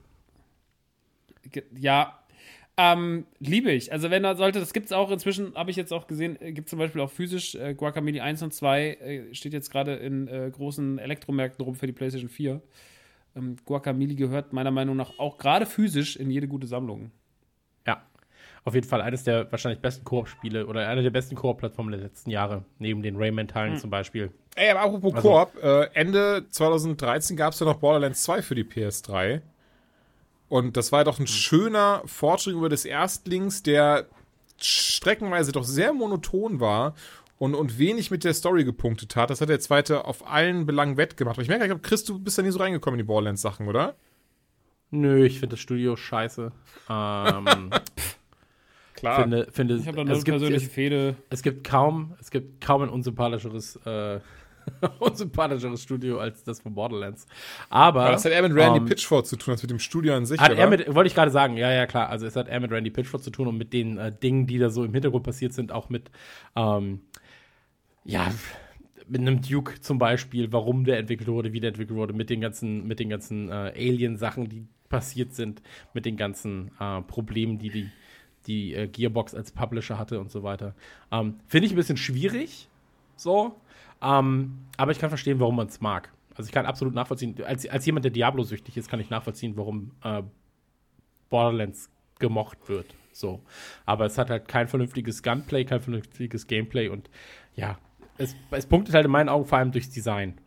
ja, 1.76 2.18
ähm, 2.76 3.26
liebe 3.40 3.72
ich. 3.72 3.92
Also 3.92 4.10
wenn 4.10 4.22
da 4.22 4.36
sollte, 4.36 4.60
das 4.60 4.72
gibt 4.72 4.86
es 4.86 4.92
auch 4.92 5.10
inzwischen, 5.10 5.54
habe 5.56 5.70
ich 5.70 5.76
jetzt 5.76 5.92
auch 5.92 6.06
gesehen, 6.06 6.40
äh, 6.40 6.52
gibt 6.52 6.68
zum 6.68 6.78
Beispiel 6.78 7.00
auch 7.00 7.10
physisch 7.10 7.54
äh, 7.56 7.74
Guacamole 7.74 8.22
1 8.22 8.42
und 8.42 8.54
2, 8.54 8.88
äh, 8.90 9.34
steht 9.34 9.52
jetzt 9.52 9.70
gerade 9.70 9.94
in 9.96 10.28
äh, 10.28 10.48
großen 10.52 10.98
Elektromärkten 10.98 11.64
rum 11.64 11.74
für 11.74 11.86
die 11.88 11.92
PlayStation 11.92 12.28
4. 12.30 12.60
Ähm, 13.36 13.56
Guacamole 13.64 14.14
gehört 14.14 14.52
meiner 14.52 14.70
Meinung 14.70 14.96
nach 14.96 15.18
auch 15.18 15.38
gerade 15.38 15.66
physisch 15.66 16.14
in 16.16 16.30
jede 16.30 16.46
gute 16.46 16.68
Sammlung. 16.68 17.10
Ja, 17.84 18.02
auf 18.64 18.74
jeden 18.76 18.86
Fall 18.86 19.00
eines 19.02 19.24
der 19.24 19.50
wahrscheinlich 19.50 19.80
besten 19.80 20.04
Koop-Spiele 20.04 20.64
oder 20.66 20.86
eine 20.86 21.02
der 21.02 21.10
besten 21.10 21.34
Koop-Plattformen 21.34 21.90
der 21.90 22.00
letzten 22.00 22.30
Jahre, 22.30 22.64
neben 22.78 23.02
den 23.02 23.16
Rayman-Teilen 23.16 23.72
Hm. 23.72 23.80
zum 23.80 23.90
Beispiel. 23.90 24.30
Ey, 24.54 24.70
aber 24.70 24.80
apropos 24.82 25.14
Also- 25.14 25.28
Koop, 25.30 25.62
äh, 25.64 25.88
Ende 25.94 26.46
2013 26.50 27.36
gab 27.36 27.54
es 27.54 27.58
ja 27.60 27.66
noch 27.66 27.78
Borderlands 27.80 28.22
2 28.22 28.40
für 28.42 28.54
die 28.54 28.64
PS3. 28.64 29.40
Und 30.48 30.76
das 30.76 30.92
war 30.92 31.04
doch 31.04 31.18
ein 31.18 31.26
schöner 31.26 32.02
Fortschritt 32.06 32.54
über 32.54 32.68
des 32.68 32.84
Erstlings, 32.84 33.62
der 33.62 34.06
streckenweise 34.60 35.52
doch 35.52 35.64
sehr 35.64 35.92
monoton 35.92 36.58
war 36.60 36.94
und, 37.38 37.54
und 37.54 37.78
wenig 37.78 38.10
mit 38.10 38.24
der 38.24 38.34
Story 38.34 38.64
gepunktet 38.64 39.14
hat. 39.16 39.30
Das 39.30 39.40
hat 39.40 39.48
der 39.48 39.60
zweite 39.60 40.04
auf 40.04 40.26
allen 40.26 40.66
Belangen 40.66 40.96
wettgemacht. 40.96 41.36
Aber 41.36 41.42
ich 41.42 41.48
merke, 41.48 41.64
ich 41.64 41.68
glaube, 41.68 41.82
Chris, 41.82 42.04
du 42.04 42.18
bist 42.18 42.38
da 42.38 42.42
nie 42.42 42.50
so 42.50 42.58
reingekommen 42.58 42.98
in 42.98 43.04
die 43.04 43.08
Borderlands-Sachen, 43.08 43.68
oder? 43.68 43.94
Nö, 44.90 45.24
ich 45.24 45.38
finde 45.38 45.54
das 45.54 45.60
Studio 45.60 45.96
scheiße. 45.96 46.50
Ähm, 46.88 47.70
Klar. 48.94 49.20
finde, 49.20 49.46
finde, 49.52 49.76
Ich 49.76 49.86
habe 49.86 49.96
da 49.96 50.02
eine 50.02 50.20
persönliche 50.20 50.68
Fehde. 50.68 51.14
es 51.30 51.42
gibt 51.42 51.62
kaum, 51.68 52.14
es 52.20 52.30
gibt 52.30 52.64
kaum 52.64 52.82
ein 52.82 52.88
unsympathischeres, 52.88 53.76
äh, 53.84 54.18
unsympathischeres 54.98 55.82
Studio 55.82 56.18
als 56.18 56.42
das 56.44 56.60
von 56.60 56.74
Borderlands. 56.74 57.26
Aber 57.70 57.88
Aber 58.02 58.12
das 58.12 58.24
hat 58.24 58.32
eher 58.32 58.42
mit 58.42 58.54
Randy 58.54 58.78
ähm, 58.78 58.86
Pitchford 58.86 59.26
zu 59.26 59.36
tun, 59.36 59.52
als 59.52 59.62
mit 59.62 59.70
dem 59.70 59.78
Studio 59.78 60.14
an 60.14 60.26
sich, 60.26 60.40
Hat 60.40 60.52
oder? 60.52 60.60
er 60.60 60.68
mit, 60.68 60.94
wollte 60.94 61.08
ich 61.08 61.14
gerade 61.14 61.30
sagen, 61.30 61.56
ja, 61.56 61.72
ja, 61.72 61.86
klar. 61.86 62.08
Also 62.08 62.26
es 62.26 62.36
hat 62.36 62.48
eher 62.48 62.60
mit 62.60 62.70
Randy 62.70 62.90
Pitchford 62.90 63.22
zu 63.22 63.30
tun 63.30 63.48
und 63.48 63.58
mit 63.58 63.72
den 63.72 63.98
äh, 63.98 64.12
Dingen, 64.12 64.46
die 64.46 64.58
da 64.58 64.70
so 64.70 64.84
im 64.84 64.92
Hintergrund 64.92 65.24
passiert 65.24 65.52
sind, 65.52 65.72
auch 65.72 65.88
mit, 65.88 66.10
ähm, 66.56 67.00
ja, 68.04 68.30
mit 69.08 69.20
einem 69.20 69.40
Duke 69.40 69.80
zum 69.80 69.98
Beispiel, 69.98 70.52
warum 70.52 70.84
der 70.84 70.98
entwickelt 70.98 71.28
wurde, 71.28 71.52
wie 71.52 71.60
der 71.60 71.68
entwickelt 71.68 71.96
wurde, 71.96 72.12
mit 72.12 72.30
den 72.30 72.40
ganzen, 72.40 72.86
mit 72.86 73.00
den 73.00 73.08
ganzen 73.08 73.48
äh, 73.48 73.72
Alien-Sachen, 73.74 74.48
die 74.48 74.66
passiert 74.88 75.34
sind, 75.34 75.62
mit 75.94 76.06
den 76.06 76.16
ganzen 76.16 76.70
äh, 76.80 77.02
Problemen, 77.02 77.58
die 77.58 77.70
die, 77.70 77.90
die 78.46 78.74
äh, 78.74 78.86
Gearbox 78.86 79.34
als 79.34 79.52
Publisher 79.52 79.98
hatte 79.98 80.20
und 80.20 80.30
so 80.30 80.42
weiter. 80.42 80.74
Ähm, 81.10 81.34
Finde 81.46 81.66
ich 81.66 81.72
ein 81.72 81.76
bisschen 81.76 81.96
schwierig, 81.96 82.68
so, 83.16 83.56
ähm, 84.02 84.58
aber 84.76 84.92
ich 84.92 84.98
kann 84.98 85.08
verstehen, 85.10 85.40
warum 85.40 85.56
man 85.56 85.66
es 85.68 85.80
mag. 85.80 86.12
Also 86.34 86.48
ich 86.48 86.52
kann 86.52 86.66
absolut 86.66 86.94
nachvollziehen, 86.94 87.34
als, 87.44 87.68
als 87.68 87.84
jemand, 87.86 88.04
der 88.04 88.12
Diablo-süchtig 88.12 88.76
ist, 88.76 88.88
kann 88.88 89.00
ich 89.00 89.10
nachvollziehen, 89.10 89.56
warum 89.56 89.90
äh, 90.04 90.22
Borderlands 91.30 91.90
gemocht 92.18 92.68
wird. 92.68 92.86
So. 93.12 93.42
Aber 93.86 94.06
es 94.06 94.16
hat 94.18 94.30
halt 94.30 94.46
kein 94.46 94.68
vernünftiges 94.68 95.22
Gunplay, 95.22 95.64
kein 95.64 95.80
vernünftiges 95.80 96.46
Gameplay 96.46 96.88
und 96.88 97.10
ja, 97.56 97.78
es, 98.18 98.36
es 98.52 98.66
punktet 98.66 98.94
halt 98.94 99.04
in 99.06 99.10
meinen 99.10 99.28
Augen 99.28 99.46
vor 99.46 99.58
allem 99.58 99.72
durchs 99.72 99.90
Design. 99.90 100.38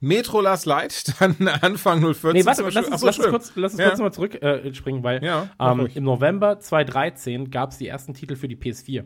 Metro 0.00 0.40
Last 0.40 0.66
Light, 0.66 1.14
dann 1.20 1.36
Anfang 1.48 2.00
014. 2.00 2.32
Nee, 2.32 2.44
warte, 2.44 2.62
lass 2.62 2.86
uns, 2.86 2.92
Achso, 2.94 3.06
lass 3.06 3.18
uns 3.18 3.28
kurz, 3.28 3.52
lass 3.54 3.72
uns 3.72 3.80
Ja. 3.80 3.86
kurz 3.88 3.98
nochmal 3.98 4.12
zurück 4.12 4.42
äh, 4.42 4.74
springen, 4.74 5.02
weil 5.04 5.22
Ja, 5.24 5.48
ähm, 5.60 5.88
im 5.94 6.04
November 6.04 6.58
2013 6.58 7.50
gab 7.50 7.70
es 7.70 7.78
die 7.78 7.86
ersten 7.86 8.12
Titel 8.14 8.34
für 8.34 8.48
die 8.48 8.56
PS4. 8.56 9.04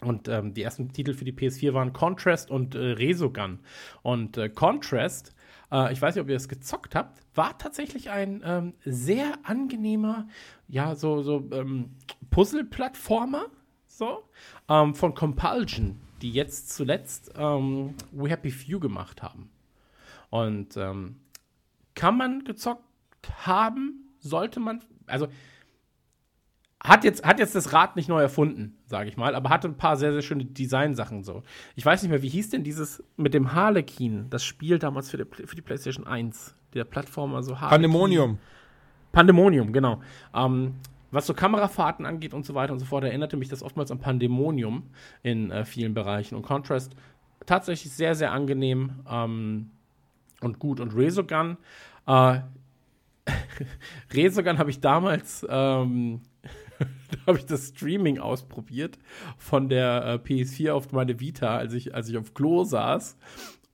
Und 0.00 0.28
ähm, 0.28 0.54
die 0.54 0.62
ersten 0.62 0.92
Titel 0.92 1.14
für 1.14 1.24
die 1.24 1.32
PS4 1.32 1.74
waren 1.74 1.92
Contrast 1.92 2.50
und 2.50 2.74
äh, 2.74 2.78
Resogun. 2.78 3.58
Und 4.02 4.36
äh, 4.36 4.48
Contrast, 4.48 5.34
äh, 5.72 5.92
ich 5.92 6.00
weiß 6.00 6.14
nicht, 6.14 6.22
ob 6.22 6.28
ihr 6.28 6.36
es 6.36 6.48
gezockt 6.48 6.94
habt, 6.94 7.20
war 7.34 7.58
tatsächlich 7.58 8.10
ein 8.10 8.42
ähm, 8.44 8.74
sehr 8.84 9.38
angenehmer, 9.42 10.28
ja, 10.68 10.94
so, 10.94 11.22
so 11.22 11.48
ähm, 11.52 11.96
Puzzle-Plattformer, 12.30 13.46
so, 13.86 14.22
ähm, 14.68 14.94
von 14.94 15.14
Compulsion, 15.14 16.00
die 16.22 16.30
jetzt 16.30 16.70
zuletzt 16.70 17.32
ähm, 17.36 17.94
We 18.12 18.28
Happy 18.28 18.50
Few 18.50 18.78
gemacht 18.78 19.22
haben. 19.22 19.50
Und 20.30 20.76
ähm, 20.76 21.16
kann 21.94 22.16
man 22.16 22.44
gezockt 22.44 22.84
haben, 23.46 24.08
sollte 24.20 24.60
man, 24.60 24.84
also 25.06 25.26
hat 26.80 27.04
jetzt, 27.04 27.24
hat 27.24 27.38
jetzt 27.38 27.54
das 27.54 27.72
Rad 27.72 27.96
nicht 27.96 28.08
neu 28.08 28.20
erfunden, 28.20 28.76
sage 28.86 29.08
ich 29.08 29.16
mal, 29.16 29.34
aber 29.34 29.50
hatte 29.50 29.68
ein 29.68 29.76
paar 29.76 29.96
sehr, 29.96 30.12
sehr 30.12 30.22
schöne 30.22 30.44
Designsachen 30.44 31.24
so. 31.24 31.42
Ich 31.74 31.84
weiß 31.84 32.02
nicht 32.02 32.10
mehr, 32.10 32.22
wie 32.22 32.28
hieß 32.28 32.50
denn 32.50 32.62
dieses 32.62 33.02
mit 33.16 33.34
dem 33.34 33.52
Harlequin, 33.52 34.30
das 34.30 34.44
Spiel 34.44 34.78
damals 34.78 35.10
für 35.10 35.16
die, 35.16 35.46
für 35.46 35.56
die 35.56 35.62
PlayStation 35.62 36.06
1, 36.06 36.54
der 36.74 36.84
Plattformer 36.84 37.42
so 37.42 37.60
Harlequin. 37.60 37.70
Pandemonium. 37.70 38.38
Pandemonium, 39.10 39.72
genau. 39.72 40.00
Ähm, 40.34 40.74
was 41.10 41.26
so 41.26 41.34
Kamerafahrten 41.34 42.06
angeht 42.06 42.34
und 42.34 42.44
so 42.44 42.54
weiter 42.54 42.72
und 42.72 42.78
so 42.78 42.84
fort, 42.84 43.02
erinnerte 43.04 43.36
mich 43.36 43.48
das 43.48 43.62
oftmals 43.62 43.90
an 43.90 43.98
Pandemonium 43.98 44.84
in 45.22 45.50
äh, 45.50 45.64
vielen 45.64 45.94
Bereichen. 45.94 46.36
Und 46.36 46.42
Contrast 46.42 46.94
tatsächlich 47.46 47.92
sehr, 47.92 48.14
sehr 48.14 48.32
angenehm 48.32 49.00
ähm, 49.10 49.70
und 50.42 50.58
gut. 50.58 50.80
Und 50.80 50.94
Resogun, 50.94 51.56
äh, 52.06 52.40
Resogun 54.12 54.58
habe 54.58 54.70
ich 54.70 54.80
damals, 54.80 55.46
ähm, 55.48 56.20
da 57.10 57.18
habe 57.26 57.38
ich 57.38 57.46
das 57.46 57.68
Streaming 57.68 58.18
ausprobiert 58.18 58.98
von 59.36 59.68
der 59.68 60.20
äh, 60.24 60.28
PS4 60.28 60.72
auf 60.72 60.92
meine 60.92 61.20
Vita, 61.20 61.56
als 61.56 61.72
ich, 61.74 61.94
als 61.94 62.08
ich 62.08 62.16
auf 62.16 62.34
Klo 62.34 62.64
saß. 62.64 63.16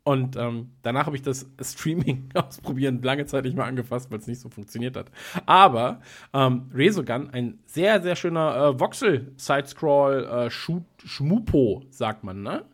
Und 0.04 0.36
ähm, 0.36 0.72
danach 0.82 1.06
habe 1.06 1.16
ich 1.16 1.22
das 1.22 1.46
Streaming 1.62 2.28
ausprobieren 2.34 3.02
lange 3.02 3.24
Zeit 3.26 3.44
nicht 3.44 3.56
mehr 3.56 3.64
angefasst, 3.64 4.10
weil 4.10 4.18
es 4.18 4.26
nicht 4.26 4.40
so 4.40 4.50
funktioniert 4.50 4.96
hat. 4.96 5.10
Aber 5.46 6.00
ähm, 6.32 6.70
Resogun, 6.74 7.30
ein 7.30 7.58
sehr, 7.64 8.02
sehr 8.02 8.14
schöner 8.14 8.56
äh, 8.56 8.80
Voxel-Sidescroll, 8.80 10.24
äh, 10.24 10.50
Schmupo, 10.50 11.82
sagt 11.90 12.22
man, 12.22 12.42
ne? 12.42 12.64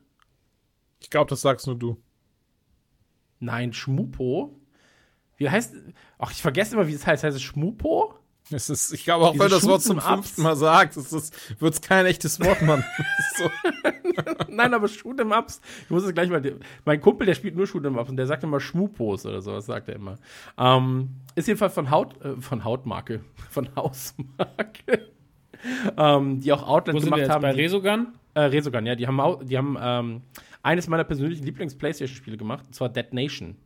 Ich 1.00 1.08
glaube, 1.08 1.30
das 1.30 1.40
sagst 1.40 1.66
nur 1.66 1.78
du. 1.78 2.02
Nein, 3.38 3.72
Schmupo. 3.72 4.60
Wie 5.36 5.48
heißt. 5.48 5.74
Ach, 6.18 6.30
ich 6.30 6.42
vergesse 6.42 6.74
immer, 6.74 6.86
wie 6.86 6.92
es 6.92 7.06
heißt. 7.06 7.24
Heißt 7.24 7.36
es 7.36 7.42
Schmupo? 7.42 8.19
Es 8.56 8.68
ist, 8.68 8.92
ich 8.92 9.04
glaube, 9.04 9.26
auch 9.26 9.32
Diese 9.32 9.44
wenn 9.44 9.50
das 9.50 9.66
Wort 9.68 9.82
zum 9.82 9.98
Shoot'em-Ups. 9.98 10.14
fünften 10.14 10.42
Mal 10.42 10.56
sagst, 10.56 10.96
es 10.96 11.12
ist, 11.12 11.34
wird's 11.60 11.80
kein 11.80 12.04
echtes 12.06 12.40
Wort, 12.40 12.62
Mann. 12.62 12.84
So. 13.36 13.48
Nein, 14.48 14.74
aber 14.74 14.86
Shoot'em 14.88 15.36
Ups. 15.38 15.60
Ich 15.84 15.90
muss 15.90 16.02
es 16.02 16.12
gleich 16.12 16.28
mal. 16.28 16.42
Mein 16.84 17.00
Kumpel, 17.00 17.26
der 17.26 17.34
spielt 17.34 17.56
nur 17.56 17.66
Shoot'em 17.66 17.96
Ups 17.98 18.10
und 18.10 18.16
der 18.16 18.26
sagt 18.26 18.42
immer 18.42 18.60
Schmupos 18.60 19.24
oder 19.24 19.40
sowas, 19.40 19.66
sagt 19.66 19.88
er 19.88 19.94
immer. 19.94 20.18
Ähm, 20.58 21.10
ist 21.36 21.46
jedenfalls 21.48 21.72
von 21.74 21.90
Haut, 21.90 22.20
äh, 22.24 22.40
von 22.40 22.64
Hautmarke, 22.64 23.20
von 23.50 23.68
Hausmarke. 23.76 25.08
ähm, 25.96 26.40
die 26.40 26.52
auch 26.52 26.66
Outlet 26.66 26.96
Wo 26.96 27.00
sind 27.00 27.08
wir 27.10 27.16
gemacht 27.16 27.20
jetzt? 27.20 27.30
haben. 27.30 27.42
Bei 27.42 27.52
die- 27.52 27.60
Resogun? 27.62 28.08
Äh, 28.34 28.40
Resogun, 28.42 28.86
ja, 28.86 28.94
die 28.94 29.06
haben, 29.06 29.46
die 29.46 29.56
haben 29.58 29.76
ähm, 29.80 30.22
eines 30.62 30.86
meiner 30.88 31.04
persönlichen 31.04 31.44
Lieblings-Playstation-Spiele 31.44 32.36
gemacht, 32.36 32.64
und 32.66 32.74
zwar 32.74 32.88
Dead 32.88 33.12
Nation. 33.12 33.56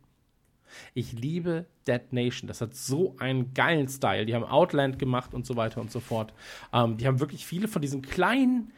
Ich 0.93 1.13
liebe 1.13 1.65
Dead 1.87 2.01
Nation. 2.11 2.47
Das 2.47 2.61
hat 2.61 2.75
so 2.75 3.15
einen 3.19 3.53
geilen 3.53 3.87
Style. 3.87 4.25
Die 4.25 4.33
haben 4.35 4.43
Outland 4.43 4.99
gemacht 4.99 5.33
und 5.33 5.45
so 5.45 5.55
weiter 5.55 5.79
und 5.81 5.91
so 5.91 5.99
fort. 5.99 6.33
Ähm, 6.73 6.97
die 6.97 7.05
haben 7.07 7.19
wirklich 7.19 7.45
viele 7.45 7.67
von 7.67 7.81
diesen 7.81 8.01
kleinen, 8.01 8.71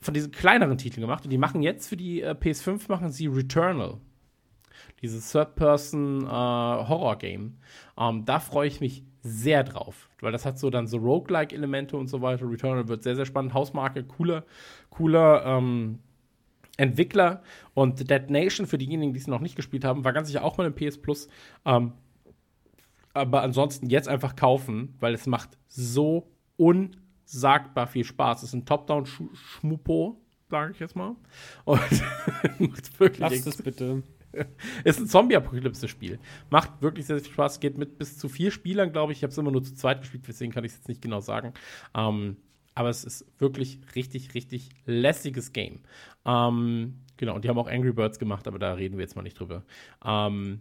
von 0.00 0.14
diesen 0.14 0.32
kleineren 0.32 0.78
Titeln 0.78 1.02
gemacht. 1.02 1.24
Und 1.24 1.30
die 1.30 1.38
machen 1.38 1.62
jetzt 1.62 1.88
für 1.88 1.96
die 1.96 2.22
äh, 2.22 2.32
PS5 2.32 2.82
machen 2.88 3.10
sie 3.10 3.26
Returnal. 3.26 3.98
Dieses 5.00 5.30
Third-Person-Horror-Game. 5.32 7.56
ähm, 7.98 8.24
da 8.24 8.40
freue 8.40 8.68
ich 8.68 8.80
mich 8.80 9.04
sehr 9.22 9.62
drauf, 9.62 10.08
weil 10.20 10.32
das 10.32 10.44
hat 10.44 10.58
so 10.58 10.68
dann 10.70 10.88
so 10.88 10.98
Roguelike-Elemente 10.98 11.96
und 11.96 12.08
so 12.08 12.20
weiter. 12.22 12.48
Returnal 12.48 12.88
wird 12.88 13.02
sehr, 13.02 13.16
sehr 13.16 13.26
spannend. 13.26 13.54
Hausmarke, 13.54 14.04
cooler, 14.04 14.44
cooler 14.90 15.44
ähm, 15.46 16.00
Entwickler. 16.76 17.42
Und 17.74 18.10
Dead 18.10 18.30
Nation, 18.30 18.66
für 18.66 18.78
diejenigen, 18.78 19.12
die 19.12 19.20
es 19.20 19.26
noch 19.26 19.40
nicht 19.40 19.56
gespielt 19.56 19.84
haben, 19.84 20.04
war 20.04 20.12
ganz 20.12 20.28
sicher 20.28 20.44
auch 20.44 20.58
mal 20.58 20.66
im 20.66 20.74
PS 20.74 21.00
Plus. 21.00 21.28
Ähm, 21.64 21.92
aber 23.14 23.42
ansonsten 23.42 23.90
jetzt 23.90 24.08
einfach 24.08 24.36
kaufen, 24.36 24.94
weil 25.00 25.14
es 25.14 25.26
macht 25.26 25.50
so 25.68 26.30
unsagbar 26.56 27.86
viel 27.86 28.04
Spaß. 28.04 28.42
Es 28.42 28.50
ist 28.50 28.54
ein 28.54 28.64
Top-Down-Schmupo, 28.64 30.20
sage 30.48 30.72
ich 30.72 30.80
jetzt 30.80 30.96
mal. 30.96 31.16
Und 31.64 31.80
macht 32.58 33.00
wirklich 33.00 33.20
Lass 33.20 33.42
das 33.42 33.62
bitte. 33.62 34.02
ist 34.84 34.98
ein 34.98 35.06
Zombie-Apokalypse-Spiel. 35.06 36.18
Macht 36.50 36.80
wirklich 36.80 37.06
sehr, 37.06 37.16
sehr 37.16 37.24
viel 37.24 37.34
Spaß. 37.34 37.60
Geht 37.60 37.78
mit 37.78 37.98
bis 37.98 38.18
zu 38.18 38.28
vier 38.28 38.50
Spielern, 38.50 38.92
glaube 38.92 39.12
ich. 39.12 39.18
Ich 39.18 39.22
habe 39.24 39.30
es 39.30 39.38
immer 39.38 39.50
nur 39.50 39.62
zu 39.62 39.74
zweit 39.74 40.00
gespielt, 40.00 40.24
deswegen 40.26 40.52
kann 40.52 40.64
ich 40.64 40.72
es 40.72 40.78
jetzt 40.78 40.88
nicht 40.88 41.02
genau 41.02 41.20
sagen. 41.20 41.52
Ähm, 41.94 42.36
aber 42.74 42.88
es 42.88 43.04
ist 43.04 43.26
wirklich 43.38 43.78
richtig, 43.94 44.34
richtig 44.34 44.70
lässiges 44.86 45.52
Game. 45.52 45.80
Ähm, 46.24 46.98
genau, 47.16 47.34
und 47.34 47.44
die 47.44 47.48
haben 47.48 47.58
auch 47.58 47.68
Angry 47.68 47.92
Birds 47.92 48.18
gemacht, 48.18 48.46
aber 48.46 48.58
da 48.58 48.72
reden 48.74 48.96
wir 48.96 49.02
jetzt 49.02 49.16
mal 49.16 49.22
nicht 49.22 49.38
drüber. 49.38 49.64
Ähm, 50.04 50.60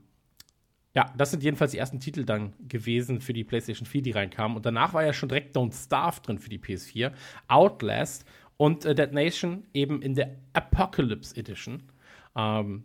ja, 0.94 1.06
das 1.18 1.32
sind 1.32 1.42
jedenfalls 1.42 1.72
die 1.72 1.78
ersten 1.78 2.00
Titel 2.02 2.26
dann 2.26 2.54
gewesen 2.68 3.22
für 3.22 3.32
die 3.32 3.46
PlayStation 3.46 3.86
4, 3.86 4.02
die 4.02 4.12
reinkamen. 4.12 4.58
Und 4.58 4.66
danach 4.66 4.94
war 4.94 5.06
ja 5.06 5.14
schon 5.14 5.30
direkt 5.30 5.56
Don't 5.56 5.74
Starve 5.74 6.20
drin 6.22 6.38
für 6.38 6.50
die 6.50 6.60
PS4, 6.60 7.14
Outlast 7.48 8.26
und 8.58 8.84
äh, 8.86 8.94
Dead 8.94 9.14
Nation 9.14 9.64
eben 9.74 10.02
in 10.02 10.16
der 10.16 10.36
Apocalypse 10.54 11.36
Edition. 11.38 11.84
Ähm, 12.36 12.84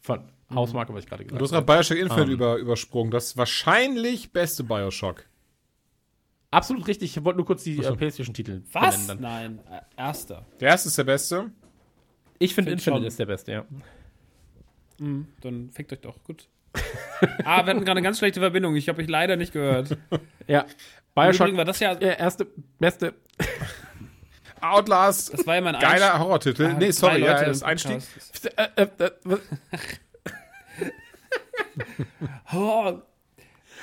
von 0.00 0.30
Hausmarke, 0.54 0.94
was 0.94 1.04
ich 1.04 1.08
gerade 1.08 1.24
Du 1.24 1.28
gesagt 1.34 1.42
hast 1.42 1.52
habe. 1.52 1.66
gerade 1.66 1.78
Bioshock 1.78 1.96
Infinite 1.98 2.28
Ähm. 2.28 2.34
über, 2.34 2.56
übersprungen. 2.56 3.10
Das 3.10 3.36
wahrscheinlich 3.36 4.32
beste 4.32 4.64
Bioshock. 4.64 5.26
Absolut 6.50 6.86
richtig. 6.88 7.16
Ich 7.16 7.24
wollte 7.24 7.36
nur 7.38 7.46
kurz 7.46 7.62
die 7.64 7.78
äh, 7.78 7.94
PlayStation-Titel 7.96 8.62
Was? 8.72 9.06
benennen. 9.06 9.22
Nein, 9.22 9.60
äh, 9.70 9.80
erster. 10.00 10.44
Der 10.58 10.68
erste 10.70 10.88
ist 10.88 10.98
der 10.98 11.04
beste. 11.04 11.50
Ich 12.38 12.54
finde 12.54 12.70
Find 12.70 12.80
Infinite 12.80 13.00
schon. 13.02 13.06
ist 13.06 13.18
der 13.18 13.26
beste, 13.26 13.52
ja. 13.52 13.64
Mhm, 14.98 15.28
dann 15.42 15.70
fickt 15.70 15.92
euch 15.92 16.00
doch. 16.00 16.22
Gut. 16.24 16.48
ah, 17.44 17.64
wir 17.64 17.70
hatten 17.70 17.80
gerade 17.80 17.90
eine 17.92 18.02
ganz 18.02 18.18
schlechte 18.18 18.40
Verbindung. 18.40 18.74
Ich 18.76 18.88
habe 18.88 19.00
euch 19.02 19.08
leider 19.08 19.36
nicht 19.36 19.52
gehört. 19.52 19.96
Ja, 20.46 20.66
Bioshock 21.14 21.56
war 21.56 21.64
das 21.64 21.80
ja, 21.80 21.94
der 21.96 22.18
erste, 22.18 22.46
beste. 22.78 23.14
Outlast. 24.60 25.32
das 25.32 25.46
war 25.46 25.54
ja 25.54 25.60
mein 25.62 25.78
Geiler 25.78 26.14
Einst- 26.14 26.18
Horrortitel. 26.18 26.66
Ah, 26.66 26.76
nee, 26.78 26.90
sorry, 26.90 27.24
ja, 27.24 27.44
das 27.44 27.62
Einstieg. 27.62 27.98
Podcast. 28.00 28.50
Äh, 28.56 28.82
äh, 28.82 29.04
äh, 29.04 29.10
was? 29.24 29.40
Oh. 32.52 33.00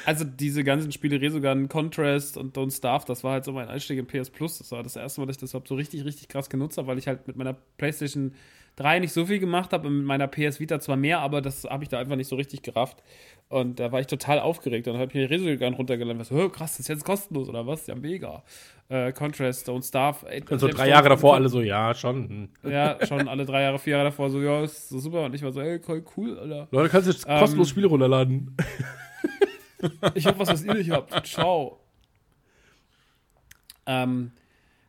Also 0.07 0.23
diese 0.23 0.63
ganzen 0.63 0.93
Spiele, 0.93 1.19
Resogun, 1.19 1.67
Contrast 1.67 2.37
und 2.37 2.57
Don't 2.57 2.73
Starve, 2.73 3.03
das 3.05 3.25
war 3.25 3.33
halt 3.33 3.43
so 3.43 3.51
mein 3.51 3.67
Einstieg 3.67 3.99
in 3.99 4.07
PS 4.07 4.29
Plus. 4.29 4.57
Das 4.57 4.71
war 4.71 4.81
das 4.81 4.95
erste 4.95 5.19
Mal, 5.19 5.27
dass 5.27 5.35
ich 5.35 5.41
das 5.41 5.49
überhaupt 5.49 5.67
so 5.67 5.75
richtig, 5.75 6.05
richtig 6.05 6.29
krass 6.29 6.49
genutzt 6.49 6.77
habe, 6.77 6.87
weil 6.87 6.97
ich 6.97 7.09
halt 7.09 7.27
mit 7.27 7.35
meiner 7.35 7.57
PlayStation 7.77 8.31
3 8.77 8.99
nicht 8.99 9.11
so 9.11 9.25
viel 9.25 9.39
gemacht 9.39 9.73
habe 9.73 9.89
und 9.89 9.97
mit 9.97 10.05
meiner 10.05 10.27
PS 10.27 10.61
Vita 10.61 10.79
zwar 10.79 10.95
mehr, 10.95 11.19
aber 11.19 11.41
das 11.41 11.65
habe 11.65 11.83
ich 11.83 11.89
da 11.89 11.99
einfach 11.99 12.15
nicht 12.15 12.29
so 12.29 12.37
richtig 12.37 12.61
gerafft. 12.61 13.03
Und 13.49 13.81
da 13.81 13.91
war 13.91 13.99
ich 13.99 14.07
total 14.07 14.39
aufgeregt. 14.39 14.87
Und 14.87 14.93
dann 14.93 15.01
habe 15.01 15.09
ich 15.11 15.15
mir 15.15 15.29
Resogun 15.29 15.73
runtergeladen. 15.73 16.21
Was, 16.21 16.31
oh, 16.31 16.47
krass, 16.47 16.71
das 16.77 16.81
ist 16.81 16.87
jetzt 16.87 17.03
kostenlos 17.03 17.49
oder 17.49 17.67
was? 17.67 17.85
Ja, 17.87 17.95
mega. 17.95 18.43
Äh, 18.87 19.11
Contrast, 19.11 19.67
Don't 19.67 19.85
Starve. 19.85 20.25
Ey, 20.29 20.39
Und 20.39 20.47
so 20.51 20.67
selbst 20.67 20.77
drei 20.79 20.87
Jahre 20.87 21.09
davor 21.09 21.35
alle 21.35 21.49
so, 21.49 21.59
ja, 21.59 21.93
schon. 21.93 22.49
hm. 22.63 22.71
Ja, 22.71 22.97
schon 23.05 23.27
alle 23.27 23.45
drei 23.45 23.63
Jahre, 23.63 23.77
vier 23.77 23.91
Jahre 23.97 24.05
davor 24.05 24.29
so, 24.29 24.39
ja, 24.41 24.63
ist 24.63 24.87
so 24.87 24.99
super. 24.99 25.25
Und 25.25 25.35
ich 25.35 25.43
war 25.43 25.51
so, 25.51 25.59
ey, 25.59 25.81
cool, 25.85 26.05
cool, 26.15 26.39
Alter. 26.39 26.69
Leute, 26.71 26.87
kannst 26.89 27.07
du 27.07 27.11
jetzt 27.11 27.25
Ähm, 27.27 27.39
kostenlos 27.39 27.67
Spiele 27.67 27.87
runterladen. 27.87 28.55
Ich 30.15 30.25
hab 30.25 30.39
was, 30.39 30.49
was 30.49 30.63
ihr 30.63 30.73
nicht 30.73 30.89
habt. 30.91 31.25
Ciao. 31.27 31.79
Ähm, 33.85 34.31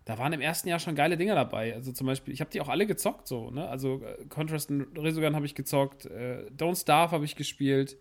da 0.04 0.18
waren 0.18 0.32
im 0.32 0.40
ersten 0.40 0.68
Jahr 0.68 0.78
schon 0.78 0.94
geile 0.94 1.16
Dinger 1.16 1.34
dabei. 1.34 1.74
Also 1.74 1.92
zum 1.92 2.06
Beispiel, 2.06 2.32
ich 2.32 2.40
habe 2.40 2.50
die 2.50 2.60
auch 2.60 2.68
alle 2.68 2.86
gezockt, 2.86 3.28
so, 3.28 3.50
ne? 3.50 3.68
Also 3.68 4.02
äh, 4.02 4.24
Contrast 4.26 4.70
und 4.70 4.98
Resogun 4.98 5.34
habe 5.36 5.44
ich 5.46 5.54
gezockt, 5.54 6.06
äh, 6.06 6.46
Don't 6.56 6.80
Starve 6.80 7.12
habe 7.12 7.24
ich 7.24 7.36
gespielt. 7.36 7.96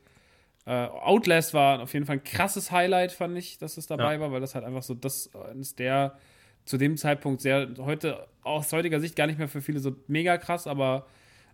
Äh, 0.65 0.71
Outlast 0.87 1.53
war 1.53 1.81
auf 1.81 1.93
jeden 1.93 2.05
Fall 2.05 2.17
ein 2.17 2.23
krasses 2.23 2.71
Highlight, 2.71 3.11
fand 3.11 3.37
ich, 3.37 3.57
dass 3.57 3.77
es 3.77 3.87
dabei 3.87 4.15
Ja. 4.15 4.19
war, 4.21 4.31
weil 4.31 4.41
das 4.41 4.55
halt 4.55 4.65
einfach 4.65 4.83
so 4.83 4.93
das 4.93 5.29
eines 5.35 5.75
der 5.75 6.17
zu 6.65 6.77
dem 6.77 6.97
Zeitpunkt 6.97 7.41
sehr, 7.41 7.69
heute 7.79 8.27
aus 8.43 8.73
heutiger 8.73 8.99
Sicht 8.99 9.15
gar 9.15 9.27
nicht 9.27 9.39
mehr 9.39 9.47
für 9.47 9.61
viele 9.61 9.79
so 9.79 9.95
mega 10.07 10.37
krass, 10.37 10.67
aber 10.67 11.05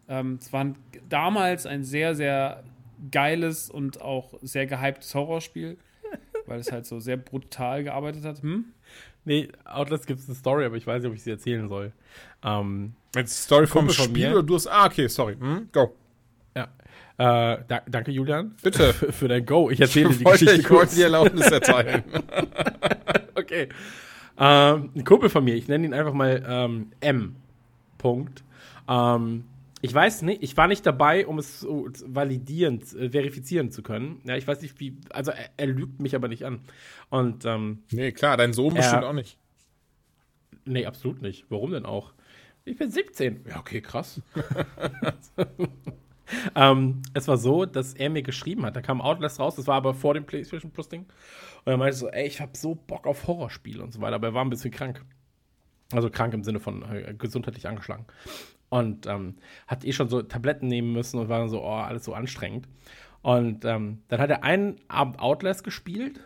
ähm, 0.08 0.40
es 0.42 0.52
war 0.52 0.74
damals 1.10 1.66
ein 1.68 1.84
sehr, 1.84 2.16
sehr 2.16 2.64
geiles 3.12 3.70
und 3.70 4.02
auch 4.02 4.34
sehr 4.42 4.66
gehyptes 4.66 5.14
Horrorspiel, 5.16 5.78
weil 6.46 6.60
es 6.60 6.72
halt 6.72 6.86
so 6.86 7.00
sehr 7.00 7.18
brutal 7.18 7.84
gearbeitet 7.84 8.24
hat. 8.26 8.42
Hm? 8.42 8.66
Nee, 9.26 9.48
Outlast 9.66 10.06
gibt 10.08 10.20
es 10.20 10.28
eine 10.28 10.36
Story, 10.36 10.66
aber 10.66 10.76
ich 10.76 10.86
weiß 10.86 11.02
nicht, 11.02 11.10
ob 11.10 11.16
ich 11.16 11.24
sie 11.24 11.32
erzählen 11.32 11.68
soll. 11.70 11.94
Ähm, 12.44 12.94
Jetzt 13.16 13.38
die 13.38 13.44
Story 13.44 13.68
vom 13.68 13.90
Spiel 13.90 14.28
mir. 14.28 14.32
oder 14.34 14.44
du 14.44 14.56
hast. 14.56 14.68
Ah, 14.68 14.86
okay, 14.86 15.08
sorry. 15.08 15.36
Hm, 15.40 15.70
go. 15.72 15.94
ja. 16.56 16.64
Äh, 17.18 17.64
da, 17.68 17.82
danke, 17.88 18.12
Julian. 18.12 18.56
Bitte. 18.62 18.92
Für, 18.94 19.12
für 19.14 19.28
dein 19.30 19.46
Go. 19.46 19.70
Ich 19.70 19.80
erzähle 19.80 20.10
dir 20.10 20.18
die 20.18 20.26
Wollte, 20.26 20.46
Geschichte 20.46 20.62
ich 20.62 20.70
wollte 20.70 20.86
kurz. 20.88 20.96
die 20.96 21.04
Erlaubnis 21.04 21.48
erteilen. 21.52 22.04
Okay. 23.36 23.70
Ähm, 24.38 24.90
ein 24.96 25.04
Kumpel 25.06 25.30
von 25.30 25.44
mir, 25.44 25.54
ich 25.56 25.68
nenne 25.68 25.86
ihn 25.86 25.94
einfach 25.94 26.14
mal 26.14 26.44
ähm, 26.48 26.92
M. 27.02 27.36
Punkt. 28.00 28.44
Ähm, 28.90 29.46
ich 29.86 29.94
weiß 29.94 30.22
nicht, 30.22 30.42
ich 30.42 30.56
war 30.56 30.70
nicht 30.70 30.86
dabei, 30.86 31.28
um 31.28 31.40
es 31.40 31.60
so 31.60 31.90
validieren, 32.06 32.82
äh, 32.98 33.10
verifizieren 33.10 33.70
zu 33.70 33.84
können. 33.84 34.22
Ja, 34.24 34.38
ich 34.38 34.48
weiß 34.48 34.62
nicht, 34.62 34.80
wie, 34.80 34.96
also 35.10 35.32
er, 35.32 35.50
er 35.58 35.68
lügt 35.68 36.00
mich 36.00 36.16
aber 36.16 36.30
nicht 36.30 36.46
an. 36.46 36.62
Und, 37.10 37.44
ähm, 37.44 37.84
nee, 37.92 38.14
klar, 38.14 38.38
dein 38.38 38.54
Sohn 38.54 38.74
Ja. 38.76 38.82
bestimmt 38.82 39.04
auch 39.04 39.12
nicht. 39.14 39.38
nee, 40.64 40.86
absolut 40.86 41.22
nicht. 41.22 41.46
Warum 41.50 41.72
denn 41.72 41.86
auch? 41.86 42.14
Ich 42.64 42.78
bin 42.78 42.90
17. 42.90 43.44
Ja, 43.46 43.60
okay, 43.60 43.82
krass. 43.82 44.22
ähm, 46.56 47.02
es 47.14 47.28
war 47.28 47.38
so, 47.38 47.66
dass 47.66 47.94
er 47.94 48.10
mir 48.10 48.24
geschrieben 48.24 48.66
hat, 48.66 48.78
da 48.78 48.82
kam 48.82 49.02
Outlast 49.02 49.42
raus, 49.42 49.56
das 49.56 49.68
war 49.68 49.76
aber 49.76 49.94
vor 49.94 50.14
dem 50.14 50.26
PlayStation 50.26 50.72
Plus 50.72 50.88
Ding. 50.88 51.08
Und 51.66 51.72
er 51.74 51.78
meinte 51.78 51.98
so, 51.98 52.08
ey, 52.08 52.26
ich 52.26 52.40
hab 52.40 52.56
so 52.56 52.76
Bock 52.76 53.06
auf 53.06 53.28
Horrorspiele 53.28 53.84
und 53.84 53.92
so 53.92 54.00
weiter, 54.00 54.16
aber 54.16 54.28
er 54.28 54.34
war 54.34 54.46
ein 54.46 54.50
bisschen 54.50 54.72
krank. 54.72 55.04
Also 55.92 56.10
krank 56.10 56.34
im 56.34 56.46
Sinne 56.46 56.62
von 56.62 56.84
äh, 56.84 57.14
gesundheitlich 57.18 57.68
angeschlagen. 57.68 58.06
Und 58.74 59.06
ähm, 59.06 59.36
hat 59.68 59.86
eh 59.86 59.94
schon 59.94 60.10
so 60.10 60.24
Tabletten 60.24 60.68
nehmen 60.68 60.94
müssen 60.94 61.20
und 61.20 61.30
war 61.30 61.38
dann 61.38 61.50
so, 61.50 61.62
oh, 61.62 61.76
alles 61.76 62.06
so 62.06 62.16
anstrengend. 62.16 62.68
Und 63.22 63.66
ähm, 63.66 64.02
dann 64.08 64.20
hat 64.20 64.32
er 64.32 64.44
einen 64.44 64.78
Abend 64.88 65.20
Outlast 65.20 65.64
gespielt 65.64 66.20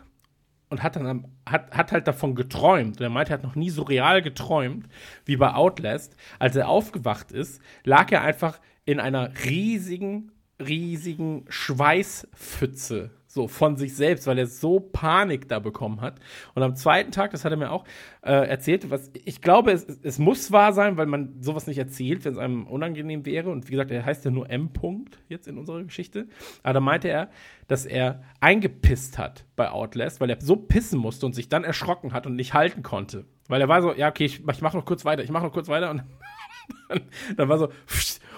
und 0.69 0.81
hat 0.81 0.95
dann 0.95 1.27
hat, 1.45 1.75
hat 1.75 1.91
halt 1.91 2.07
davon 2.07 2.35
geträumt. 2.35 3.01
Und 3.01 3.01
er 3.01 3.09
meinte, 3.09 3.33
er 3.33 3.39
hat 3.39 3.43
noch 3.43 3.55
nie 3.55 3.69
so 3.69 3.81
real 3.81 4.21
geträumt 4.21 4.87
wie 5.25 5.35
bei 5.35 5.53
Outlast. 5.53 6.15
Als 6.39 6.55
er 6.55 6.69
aufgewacht 6.69 7.33
ist, 7.33 7.61
lag 7.83 8.09
er 8.13 8.21
einfach 8.21 8.61
in 8.85 9.01
einer 9.01 9.29
riesigen, 9.43 10.31
riesigen 10.57 11.43
Schweißpfütze. 11.49 13.11
So 13.37 13.47
von 13.47 13.77
sich 13.77 13.95
selbst, 13.95 14.25
weil 14.25 14.39
er 14.39 14.47
so 14.47 14.79
Panik 14.79 15.47
da 15.47 15.59
bekommen 15.59 16.01
hat. 16.01 16.19
Und 16.55 16.63
am 16.63 16.75
zweiten 16.75 17.11
Tag, 17.11 17.29
das 17.29 17.45
hat 17.45 17.51
er 17.51 17.57
mir 17.57 17.71
auch 17.71 17.83
äh, 18.23 18.31
erzählt, 18.31 18.89
was 18.89 19.11
ich 19.13 19.43
glaube, 19.43 19.71
es, 19.71 19.85
es 20.01 20.17
muss 20.17 20.51
wahr 20.51 20.73
sein, 20.73 20.97
weil 20.97 21.05
man 21.05 21.39
sowas 21.39 21.67
nicht 21.67 21.77
erzählt, 21.77 22.25
wenn 22.25 22.33
es 22.33 22.39
einem 22.39 22.65
unangenehm 22.65 23.27
wäre. 23.27 23.51
Und 23.51 23.67
wie 23.67 23.73
gesagt, 23.73 23.91
er 23.91 24.03
heißt 24.03 24.25
ja 24.25 24.31
nur 24.31 24.49
M. 24.49 24.69
-Punkt 24.73 25.19
jetzt 25.29 25.47
in 25.47 25.59
unserer 25.59 25.83
Geschichte. 25.83 26.27
Aber 26.63 26.73
da 26.73 26.79
meinte 26.79 27.09
er, 27.09 27.29
dass 27.67 27.85
er 27.85 28.23
eingepisst 28.39 29.19
hat 29.19 29.45
bei 29.55 29.69
Outlast, 29.69 30.19
weil 30.19 30.31
er 30.31 30.41
so 30.41 30.55
pissen 30.55 30.99
musste 30.99 31.27
und 31.27 31.33
sich 31.33 31.47
dann 31.47 31.63
erschrocken 31.63 32.13
hat 32.13 32.25
und 32.25 32.35
nicht 32.35 32.55
halten 32.55 32.81
konnte. 32.81 33.25
Weil 33.47 33.61
er 33.61 33.67
war 33.67 33.83
so, 33.83 33.93
ja, 33.93 34.09
okay, 34.09 34.25
ich, 34.25 34.47
ich 34.47 34.61
mach 34.61 34.73
noch 34.73 34.85
kurz 34.85 35.05
weiter, 35.05 35.23
ich 35.23 35.29
mach 35.29 35.43
noch 35.43 35.53
kurz 35.53 35.67
weiter 35.67 35.91
und 35.91 36.01
dann, 36.89 37.01
dann 37.37 37.49
war 37.49 37.59
so, 37.59 37.69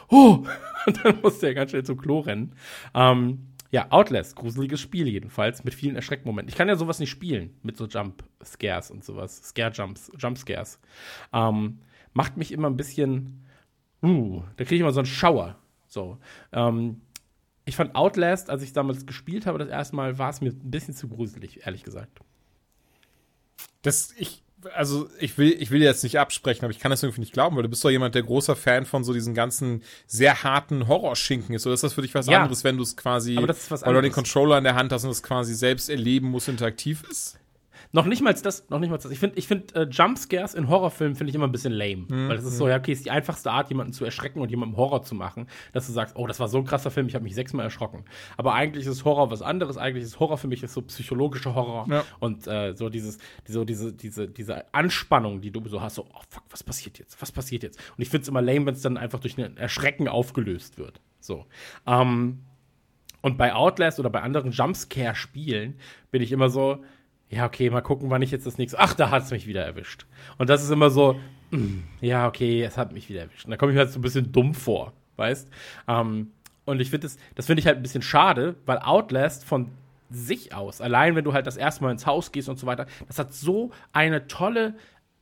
oh, 0.10 0.44
und 0.86 1.06
dann 1.06 1.22
musste 1.22 1.48
er 1.48 1.54
ganz 1.54 1.72
schnell 1.72 1.86
zum 1.86 1.98
Klo 1.98 2.20
rennen. 2.20 2.54
Ähm, 2.94 3.49
ja, 3.72 3.92
Outlast, 3.92 4.36
gruseliges 4.36 4.82
Spiel 4.82 5.08
jedenfalls, 5.08 5.64
mit 5.64 5.74
vielen 5.74 5.96
Erschreckmomenten. 5.96 6.50
Ich 6.50 6.56
kann 6.56 6.68
ja 6.68 6.76
sowas 6.76 7.00
nicht 7.00 7.10
spielen, 7.10 7.56
mit 7.62 7.78
so 7.78 7.86
Jump-Scares 7.86 8.90
und 8.90 9.04
sowas, 9.04 9.42
Scare-Jumps, 9.44 10.12
Jump-Scares. 10.18 10.80
Ähm, 11.34 11.80
macht 12.14 12.38
mich 12.38 12.52
immer 12.52 12.70
ein 12.70 12.78
bisschen, 12.78 13.46
uh, 14.02 14.42
da 14.58 14.64
kriege 14.64 14.76
ich 14.76 14.82
immer 14.82 14.92
so 14.92 15.02
einen 15.02 15.08
Schauer. 15.08 15.58
So, 15.88 16.18
ähm, 16.52 17.02
ich 17.66 17.76
fand 17.76 17.96
Outlast, 17.96 18.50
als 18.50 18.64
ich 18.64 18.74
damals 18.74 19.06
gespielt 19.06 19.46
habe, 19.46 19.60
das 19.60 19.70
erste 19.70 19.96
Mal, 19.96 20.18
war 20.18 20.32
es 20.32 20.42
mir 20.42 20.50
ein 20.50 20.72
bisschen 20.72 20.96
zu 20.96 21.08
gruselig, 21.08 21.66
ehrlich 21.66 21.84
gesagt. 21.84 22.20
Das, 23.84 24.14
ich, 24.18 24.44
also 24.76 25.10
ich 25.20 25.38
will, 25.38 25.56
ich 25.60 25.72
will 25.72 25.82
jetzt 25.82 26.04
nicht 26.04 26.20
absprechen, 26.20 26.66
aber 26.66 26.72
ich 26.72 26.80
kann 26.80 26.90
das 26.92 27.02
irgendwie 27.04 27.22
nicht 27.22 27.34
glauben, 27.34 27.56
weil 27.56 27.64
du 27.64 27.70
bist 27.70 27.84
doch 27.86 27.90
jemand, 27.90 28.16
der 28.16 28.24
großer 28.24 28.56
Fan 28.56 28.86
von 28.86 29.04
so 29.04 29.14
diesen 29.14 29.34
ganzen 29.34 29.84
sehr 30.08 30.44
harten 30.44 30.88
Horrorschinken 30.88 31.56
ist. 31.56 31.66
Oder 31.66 31.74
ist 31.76 31.84
das 31.84 31.94
für 31.94 32.02
dich 32.02 32.14
was 32.16 32.28
Ja. 32.28 32.40
anderes, 32.42 32.64
wenn 32.64 32.78
du 32.78 32.84
es 32.84 32.98
quasi, 32.98 33.36
weil 33.38 33.94
du 33.94 34.02
den. 34.02 34.12
Controller 34.12 34.58
in 34.58 34.64
der 34.64 34.76
Hand 34.76 34.92
hast 34.92 35.04
und 35.06 35.12
es 35.12 35.24
quasi 35.24 35.54
selbst 35.54 35.90
erleben 35.90 36.28
musst, 36.28 36.50
interaktiv 36.50 37.04
ist? 37.10 37.38
Noch 37.92 38.06
nicht 38.06 38.22
mal 38.22 38.34
das, 38.36 38.70
noch 38.70 38.78
nicht 38.78 38.92
mal 38.92 38.98
das. 38.98 39.10
Ich 39.10 39.18
finde, 39.18 39.38
ich 39.40 39.48
find, 39.48 39.76
äh, 39.76 39.88
Jumpscares 39.90 40.54
in 40.54 40.68
Horrorfilmen 40.70 41.16
finde 41.16 41.30
ich 41.30 41.36
immer 41.36 41.48
ein 41.48 41.52
bisschen 41.52 41.74
lame. 41.74 42.06
Weil 42.08 42.36
das 42.36 42.46
ist 42.46 42.58
so, 42.58 42.68
ja, 42.68 42.78
okay, 42.78 42.92
ist 42.92 43.04
die 43.06 43.10
einfachste 43.10 43.50
Art, 43.50 43.70
jemanden 43.70 43.94
zu 43.94 44.06
erschrecken 44.06 44.42
und 44.42 44.52
jemandem 44.52 44.78
Horror 44.78 45.02
zu 45.02 45.16
machen, 45.16 45.48
dass 45.74 45.88
du 45.88 45.94
sagst, 45.94 46.16
oh, 46.16 46.28
das 46.28 46.40
war 46.40 46.48
so 46.50 46.60
ein 46.60 46.66
krasser 46.66 46.92
Film, 46.92 47.08
ich 47.08 47.16
habe 47.16 47.24
mich 47.24 47.34
sechsmal 47.34 47.66
erschrocken. 47.66 48.06
Aber 48.38 48.54
eigentlich 48.54 48.86
ist 48.86 49.06
Horror 49.06 49.32
was 49.32 49.42
anderes. 49.42 49.78
Eigentlich 49.78 50.04
ist 50.04 50.20
Horror 50.20 50.38
für 50.38 50.48
mich 50.48 50.62
ist 50.62 50.74
so 50.76 50.84
psychologischer 50.84 51.56
Horror 51.56 51.88
Ja. 51.90 52.04
und 52.20 52.46
äh, 52.46 52.76
so 52.76 52.90
dieses, 52.90 53.18
die- 53.48 53.52
so 53.54 53.66
diese, 53.66 53.92
diese, 53.92 54.28
diese 54.28 54.72
Anspannung, 54.72 55.42
die 55.42 55.50
du 55.50 55.68
so 55.68 55.82
hast, 55.82 55.96
so, 55.96 56.06
oh 56.14 56.22
fuck, 56.30 56.44
was 56.52 56.64
passiert 56.64 57.00
jetzt? 57.00 57.20
Was 57.22 57.32
passiert 57.32 57.64
jetzt? 57.64 57.80
Und 57.98 58.04
ich 58.04 58.10
finde 58.10 58.22
es 58.22 58.28
immer 58.28 58.42
lame, 58.44 58.68
wenn 58.68 58.76
es 58.76 58.82
dann 58.84 58.98
einfach 58.98 59.20
durch 59.20 59.36
ein 59.40 59.58
Erschrecken 59.58 60.08
aufgelöst 60.08 60.78
wird. 60.78 61.02
So. 61.22 61.48
Ähm, 61.88 62.44
und 63.22 63.38
bei 63.40 63.54
Outlast 63.56 64.00
oder 64.00 64.12
bei 64.12 64.22
anderen 64.22 64.52
Jumpscare-Spielen 64.52 65.76
bin 66.12 66.22
ich 66.22 66.32
immer 66.32 66.50
so, 66.50 66.84
ja, 67.30 67.46
okay, 67.46 67.70
mal 67.70 67.82
gucken, 67.82 68.10
wann 68.10 68.22
ich 68.22 68.32
jetzt 68.32 68.46
das 68.48 68.58
nächste. 68.58 68.80
Ach, 68.80 68.94
da 68.94 69.12
hat 69.12 69.24
es 69.24 69.32
mich 69.32 69.46
wieder 69.46 69.64
erwischt. 69.64 70.06
Und 70.38 70.50
das 70.50 70.64
ist 70.64 70.72
immer 70.72 70.90
so, 70.90 71.20
mm, 71.52 71.80
ja, 72.02 72.28
okay, 72.28 72.64
es 72.64 72.78
hat 72.78 72.92
mich 72.92 73.08
wieder 73.10 73.22
erwischt. 73.22 73.46
Und 73.46 73.52
da 73.52 73.58
komme 73.58 73.72
ich 73.72 73.76
mir 73.76 73.82
halt 73.82 73.92
so 73.92 74.00
ein 74.00 74.02
bisschen 74.02 74.32
dumm 74.32 74.54
vor, 74.54 74.94
weißt? 75.18 75.48
Ähm, 75.88 76.32
und 76.66 76.80
ich 76.82 76.90
finde 76.90 77.08
das, 77.08 77.18
das 77.36 77.46
finde 77.46 77.62
ich 77.62 77.68
halt 77.68 77.78
ein 77.78 77.84
bisschen 77.84 78.02
schade, 78.02 78.56
weil 78.66 78.80
Outlast 78.80 79.46
von 79.46 79.70
sich 80.12 80.56
aus, 80.56 80.82
allein 80.82 81.16
wenn 81.16 81.24
du 81.24 81.34
halt 81.34 81.46
das 81.46 81.58
erste 81.58 81.84
Mal 81.84 81.92
ins 81.92 82.08
Haus 82.08 82.32
gehst 82.32 82.50
und 82.50 82.58
so 82.58 82.66
weiter, 82.66 82.88
das 83.08 83.20
hat 83.20 83.34
so 83.34 83.72
eine 83.94 84.28
tolle 84.28 84.74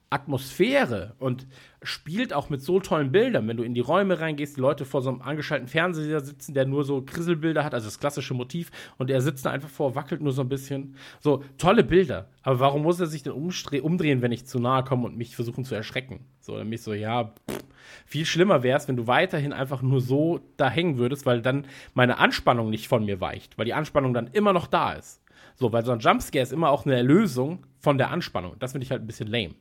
Atmosphäre 0.10 1.16
und 1.20 1.48
spielt 1.84 2.34
auch 2.34 2.50
mit 2.50 2.62
so 2.62 2.80
tollen 2.80 3.12
Bildern. 3.12 3.48
Wenn 3.48 3.58
du 3.58 3.64
in 3.64 3.74
die 3.74 3.82
Räume 3.82 4.20
reingehst, 4.20 4.56
die 4.56 4.62
Leute 4.62 4.86
vor 4.86 5.02
so 5.02 5.10
einem 5.10 5.22
angeschalteten 5.22 5.70
Fernseher 5.70 6.22
sitzen, 6.22 6.54
der 6.54 6.66
nur 6.66 6.84
so 6.84 7.02
Krisselbilder 7.02 7.64
hat, 7.64 7.74
also 7.74 7.88
das 7.88 8.00
klassische 8.00 8.34
Motiv, 8.34 8.72
und 8.98 9.10
er 9.10 9.22
sitzt 9.22 9.46
da 9.46 9.52
einfach 9.52 9.70
vor, 9.70 9.96
wackelt 9.96 10.22
nur 10.22 10.32
so 10.32 10.42
ein 10.42 10.50
bisschen. 10.50 10.96
So, 11.20 11.44
tolle 11.58 11.84
Bilder. 11.84 12.30
Aber 12.42 12.60
warum 12.60 12.84
muss 12.84 13.00
er 13.00 13.08
sich 13.08 13.24
denn 13.24 13.34
umdrehen, 13.34 14.22
wenn 14.22 14.32
ich 14.32 14.46
zu 14.46 14.60
nahe 14.60 14.84
komme 14.84 15.06
und 15.06 15.18
mich 15.18 15.36
versuchen 15.36 15.66
zu 15.66 15.76
erschrecken? 15.76 16.26
So, 16.40 16.58
dann 16.58 16.70
bin 16.70 16.80
so, 16.80 16.94
ja, 16.94 17.34
pff. 17.50 17.64
viel 18.06 18.26
schlimmer 18.26 18.64
wäre 18.64 18.78
es, 18.78 18.88
wenn 18.88 18.98
du 18.98 19.08
weiterhin 19.08 19.52
einfach 19.52 19.82
nur 19.82 20.00
so 20.00 20.40
da 20.56 20.70
hängen 20.70 20.98
würdest, 20.98 21.26
weil 21.26 21.42
dann 21.42 21.66
meine 21.94 22.18
Anspannung 22.18 22.70
nicht 22.70 22.88
von 22.88 23.06
mir 23.06 23.20
weicht, 23.20 23.58
weil 23.58 23.66
die 23.66 23.74
Anspannung 23.74 24.14
dann 24.14 24.28
immer 24.28 24.54
noch 24.54 24.68
da 24.68 24.94
ist. 24.94 25.22
So, 25.56 25.74
weil 25.74 25.84
so 25.84 25.92
ein 25.92 26.00
Jumpscare 26.00 26.44
ist 26.44 26.54
immer 26.54 26.70
auch 26.70 26.86
eine 26.86 26.96
Erlösung 26.96 27.66
von 27.80 27.98
der 27.98 28.12
Anspannung. 28.12 28.56
Das 28.60 28.72
finde 28.72 28.86
ich 28.86 28.92
halt 28.92 29.02
ein 29.02 29.08
bisschen 29.08 29.28
lame. 29.28 29.56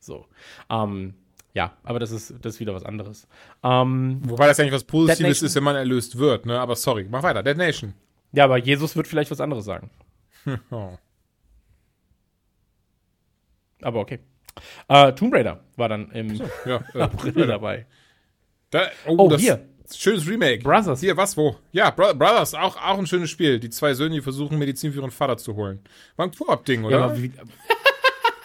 So. 0.00 0.26
Ähm, 0.68 1.14
ja, 1.54 1.76
aber 1.82 1.98
das 1.98 2.10
ist, 2.10 2.34
das 2.42 2.54
ist 2.54 2.60
wieder 2.60 2.74
was 2.74 2.84
anderes. 2.84 3.26
Ähm, 3.62 4.20
Wobei 4.24 4.46
das 4.46 4.58
ja 4.58 4.64
nicht 4.64 4.72
was 4.72 4.84
Positives 4.84 5.42
ist, 5.42 5.54
wenn 5.56 5.64
man 5.64 5.76
erlöst 5.76 6.16
wird, 6.18 6.46
ne? 6.46 6.58
Aber 6.60 6.76
sorry, 6.76 7.06
mach 7.10 7.22
weiter. 7.22 7.42
Dead 7.42 7.56
Nation. 7.56 7.94
ja, 8.32 8.44
aber 8.44 8.56
Jesus 8.58 8.94
wird 8.96 9.06
vielleicht 9.06 9.30
was 9.30 9.40
anderes 9.40 9.64
sagen. 9.64 9.90
Oh. 10.70 10.96
Aber 13.82 14.00
okay. 14.00 14.20
Äh, 14.88 15.12
Tomb 15.12 15.34
Raider 15.34 15.60
war 15.76 15.88
dann 15.88 16.10
im 16.12 16.40
Ja, 16.64 16.82
äh, 16.94 17.00
April 17.00 17.46
dabei. 17.46 17.86
Da, 18.70 18.88
oh, 19.06 19.16
Oh, 19.18 19.36
hier. 19.36 19.66
Schönes 19.92 20.28
Remake. 20.28 20.62
Brothers. 20.62 21.00
Hier, 21.00 21.16
was, 21.16 21.36
wo? 21.36 21.56
Ja, 21.72 21.90
Bro 21.90 22.14
Brothers, 22.14 22.54
auch, 22.54 22.76
auch 22.76 22.98
ein 22.98 23.06
schönes 23.06 23.28
Spiel. 23.30 23.58
Die 23.58 23.70
zwei 23.70 23.92
Söhne, 23.94 24.14
die 24.14 24.20
versuchen, 24.20 24.56
Medizin 24.58 24.92
für 24.92 25.00
ihren 25.00 25.10
Vater 25.10 25.36
zu 25.36 25.56
holen. 25.56 25.80
War 26.16 26.26
ein 26.26 26.32
Koop-Ding, 26.32 26.84
oder? 26.84 26.98
Ja, 26.98 27.04
aber 27.06 27.20
wie, 27.20 27.32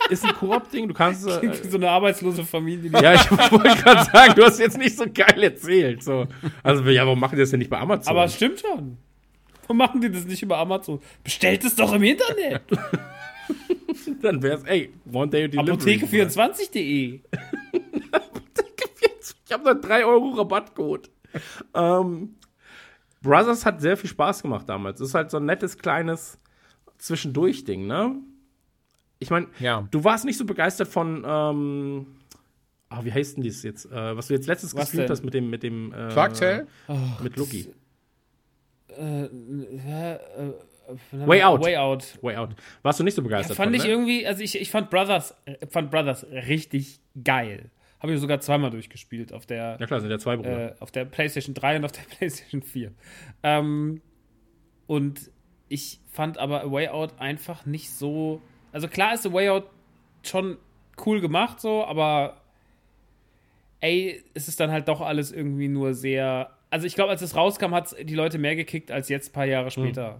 ist 0.10 0.26
ein 0.26 0.34
Koop-Ding, 0.34 0.88
du 0.88 0.94
kannst. 0.94 1.28
Äh, 1.28 1.52
so 1.70 1.78
eine 1.78 1.90
arbeitslose 1.90 2.44
Familie, 2.44 2.90
die 2.90 3.04
ja, 3.04 3.14
ich 3.14 3.32
wollte 3.52 3.82
gerade 3.82 4.10
sagen, 4.12 4.34
du 4.36 4.44
hast 4.44 4.60
jetzt 4.60 4.78
nicht 4.78 4.98
so 4.98 5.06
geil 5.12 5.42
erzählt. 5.44 6.04
So. 6.04 6.28
Also, 6.64 6.84
ja, 6.86 7.06
warum 7.06 7.20
machen 7.20 7.36
die 7.36 7.42
das 7.42 7.52
denn 7.52 7.60
nicht 7.60 7.70
bei 7.70 7.80
Amazon? 7.80 8.12
Aber 8.12 8.26
es 8.26 8.36
stimmt 8.36 8.60
schon. 8.60 8.98
Warum 9.62 9.78
machen 9.78 10.02
die 10.02 10.12
das 10.12 10.26
nicht 10.26 10.44
über 10.44 10.58
Amazon? 10.58 11.00
Bestellt 11.24 11.64
es 11.64 11.76
doch 11.76 11.94
im 11.94 12.04
Internet. 12.04 12.62
dann 14.22 14.42
wär's, 14.44 14.64
ey, 14.64 14.94
One 15.12 15.30
Day 15.30 15.50
Delivery. 15.50 15.96
Apotheke24.de. 15.96 17.20
Ich 19.48 19.54
habe 19.54 19.76
noch 19.76 19.80
3 19.80 20.06
Euro 20.06 20.30
Rabattcode. 20.32 21.12
ähm, 21.76 22.36
Brothers 23.22 23.66
hat 23.66 23.80
sehr 23.80 23.96
viel 23.96 24.10
Spaß 24.10 24.42
gemacht 24.42 24.68
damals. 24.68 25.00
ist 25.02 25.14
halt 25.14 25.30
so 25.30 25.38
ein 25.38 25.46
nettes, 25.46 25.78
kleines 25.78 26.40
Zwischendurch-Ding, 26.98 27.86
ne? 27.86 28.16
Ich 29.26 29.32
meine, 29.32 29.48
Ja. 29.60 29.88
du 29.92 30.04
warst 30.04 30.24
nicht 30.26 30.38
so 30.38 30.46
begeistert 30.46 30.88
von, 30.88 31.24
ähm, 31.28 32.06
ah, 32.90 33.04
wie 33.04 33.12
heißt 33.12 33.38
denn 33.38 33.44
das 33.44 33.64
jetzt? 33.64 33.86
Äh, 33.92 34.16
was 34.16 34.28
du 34.28 34.34
jetzt 34.36 34.48
letztes 34.48 34.74
Was 34.76 34.82
gespielt 34.86 35.04
denn? 35.04 35.12
hast 35.12 35.24
mit 35.26 35.34
dem, 35.34 35.50
mit 35.50 35.64
dem, 35.64 35.92
äh, 35.94 36.10
Tale? 36.14 36.68
mit 37.22 37.36
Lucky. 37.38 37.68
Äh, 38.98 39.24
äh, 39.26 40.14
äh, 40.14 40.20
Way 41.12 41.44
Out. 41.44 41.62
Way 41.64 41.78
Out. 41.78 42.18
Way 42.22 42.36
Out. 42.38 42.56
Warst 42.84 43.00
du 43.00 43.04
nicht 43.04 43.16
so 43.16 43.22
begeistert 43.24 43.58
Fand 43.58 43.70
von, 43.70 43.74
ich 43.74 43.84
ne? 43.84 43.90
irgendwie, 43.90 44.28
also 44.28 44.42
ich, 44.44 44.60
ich 44.60 44.70
fand 44.70 44.90
Brothers, 44.90 45.36
äh, 45.46 45.66
fand 45.68 45.90
Brothers 45.92 46.26
richtig 46.32 47.00
geil. 47.24 47.72
Habe 48.00 48.14
ich 48.14 48.20
sogar 48.20 48.40
zweimal 48.40 48.70
durchgespielt 48.70 49.34
auf 49.34 49.46
der, 49.48 49.78
Ja 49.80 49.88
klar, 49.88 50.00
sind 50.00 50.12
ja 50.12 50.20
zwei 50.20 50.36
Brüder. 50.38 50.74
äh, 50.74 50.76
auf 50.80 50.92
der 50.92 51.06
PlayStation 51.06 51.56
3 51.56 51.78
und 51.78 51.86
auf 51.86 51.92
der 51.92 52.04
PlayStation 52.18 52.62
4. 52.62 52.92
Ähm, 53.42 54.02
und 54.86 55.32
ich 55.68 56.00
fand 56.12 56.38
aber 56.38 56.62
A 56.64 56.72
Way 56.72 56.90
Out 56.90 57.20
einfach 57.20 57.66
nicht 57.66 57.90
so. 57.90 58.42
Also 58.76 58.90
klar 58.90 59.14
ist 59.14 59.26
A 59.26 59.32
Way 59.32 59.52
Out 59.52 59.70
schon 60.22 60.58
cool 61.06 61.22
gemacht, 61.22 61.62
so, 61.62 61.86
aber 61.86 62.42
ey, 63.80 64.22
es 64.34 64.50
ist 64.50 64.60
dann 64.60 64.70
halt 64.70 64.90
doch 64.90 65.00
alles 65.00 65.32
irgendwie 65.32 65.70
nur 65.70 65.94
sehr. 65.94 66.50
Also 66.72 66.86
ich 66.86 66.94
glaube, 66.94 67.12
als 67.12 67.22
es 67.22 67.38
rauskam, 67.38 67.74
hat 67.74 67.94
es 67.94 67.96
die 68.06 68.16
Leute 68.16 68.38
mehr 68.38 68.58
gekickt 68.58 68.92
als 68.92 69.08
jetzt 69.08 69.30
ein 69.30 69.32
paar 69.32 69.46
Jahre 69.46 69.72
später. 69.72 70.20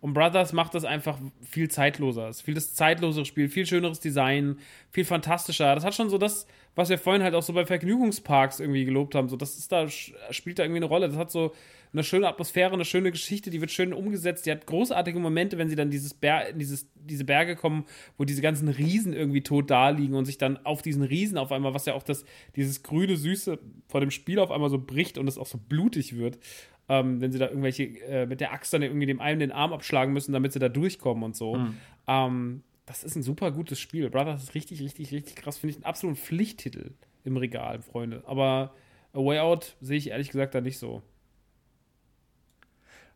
Und 0.00 0.14
Brothers 0.14 0.52
macht 0.52 0.76
das 0.76 0.84
einfach 0.84 1.18
viel 1.42 1.68
zeitloser. 1.68 2.28
Es 2.28 2.36
ist 2.36 2.42
viel 2.42 2.54
das 2.54 2.74
zeitlosere 2.74 3.24
Spiel, 3.24 3.48
viel 3.48 3.66
schöneres 3.66 3.98
Design, 3.98 4.60
viel 4.92 5.04
fantastischer. 5.04 5.74
Das 5.74 5.84
hat 5.84 5.96
schon 5.96 6.10
so 6.10 6.18
das, 6.18 6.46
was 6.74 6.88
wir 6.88 6.98
vorhin 6.98 7.22
halt 7.22 7.34
auch 7.34 7.42
so 7.42 7.52
bei 7.52 7.66
Vergnügungsparks 7.66 8.60
irgendwie 8.60 8.84
gelobt 8.84 9.14
haben. 9.14 9.28
So, 9.28 9.36
das 9.36 9.58
ist 9.58 9.70
da, 9.70 9.88
spielt 9.88 10.58
da 10.58 10.64
irgendwie 10.64 10.78
eine 10.78 10.86
Rolle. 10.86 11.08
Das 11.08 11.16
hat 11.16 11.30
so 11.30 11.52
eine 11.92 12.02
schöne 12.02 12.28
Atmosphäre, 12.28 12.72
eine 12.72 12.84
schöne 12.84 13.12
Geschichte, 13.12 13.50
die 13.50 13.60
wird 13.60 13.70
schön 13.70 13.92
umgesetzt. 13.92 14.46
Die 14.46 14.50
hat 14.50 14.66
großartige 14.66 15.18
Momente, 15.20 15.58
wenn 15.58 15.68
sie 15.68 15.76
dann 15.76 15.90
dieses 15.90 16.12
Ber 16.12 16.52
dieses, 16.52 16.88
diese 16.94 17.24
Berge 17.24 17.54
kommen, 17.54 17.84
wo 18.18 18.24
diese 18.24 18.42
ganzen 18.42 18.68
Riesen 18.68 19.12
irgendwie 19.12 19.42
tot 19.42 19.70
da 19.70 19.90
liegen 19.90 20.14
und 20.14 20.24
sich 20.24 20.36
dann 20.36 20.58
auf 20.66 20.82
diesen 20.82 21.04
Riesen 21.04 21.38
auf 21.38 21.52
einmal, 21.52 21.72
was 21.72 21.86
ja 21.86 21.94
auch 21.94 22.02
das, 22.02 22.24
dieses 22.56 22.82
grüne 22.82 23.16
Süße 23.16 23.58
vor 23.86 24.00
dem 24.00 24.10
Spiel 24.10 24.40
auf 24.40 24.50
einmal 24.50 24.70
so 24.70 24.78
bricht 24.78 25.18
und 25.18 25.28
es 25.28 25.38
auch 25.38 25.46
so 25.46 25.58
blutig 25.58 26.16
wird. 26.16 26.38
Ähm, 26.88 27.20
wenn 27.20 27.32
sie 27.32 27.38
da 27.38 27.48
irgendwelche 27.48 27.84
äh, 27.84 28.26
mit 28.26 28.40
der 28.40 28.52
Axt 28.52 28.74
dann 28.74 28.82
irgendwie 28.82 29.06
dem 29.06 29.20
einen 29.20 29.40
den 29.40 29.52
Arm 29.52 29.72
abschlagen 29.72 30.12
müssen, 30.12 30.32
damit 30.32 30.52
sie 30.52 30.58
da 30.58 30.68
durchkommen 30.68 31.22
und 31.22 31.36
so. 31.36 31.54
Ähm, 32.08 32.62
das 32.86 33.04
ist 33.04 33.16
ein 33.16 33.22
super 33.22 33.50
gutes 33.50 33.80
Spiel. 33.80 34.10
Brothers 34.10 34.42
ist 34.42 34.54
richtig, 34.54 34.80
richtig, 34.80 35.12
richtig 35.12 35.36
krass. 35.36 35.58
Finde 35.58 35.72
ich 35.72 35.76
einen 35.76 35.86
absoluten 35.86 36.18
Pflichttitel 36.18 36.92
im 37.24 37.36
Regal, 37.36 37.80
Freunde. 37.80 38.22
Aber 38.26 38.74
A 39.12 39.18
Way 39.18 39.38
Out 39.40 39.76
sehe 39.80 39.96
ich 39.96 40.10
ehrlich 40.10 40.30
gesagt 40.30 40.54
da 40.54 40.60
nicht 40.60 40.78
so. 40.78 41.02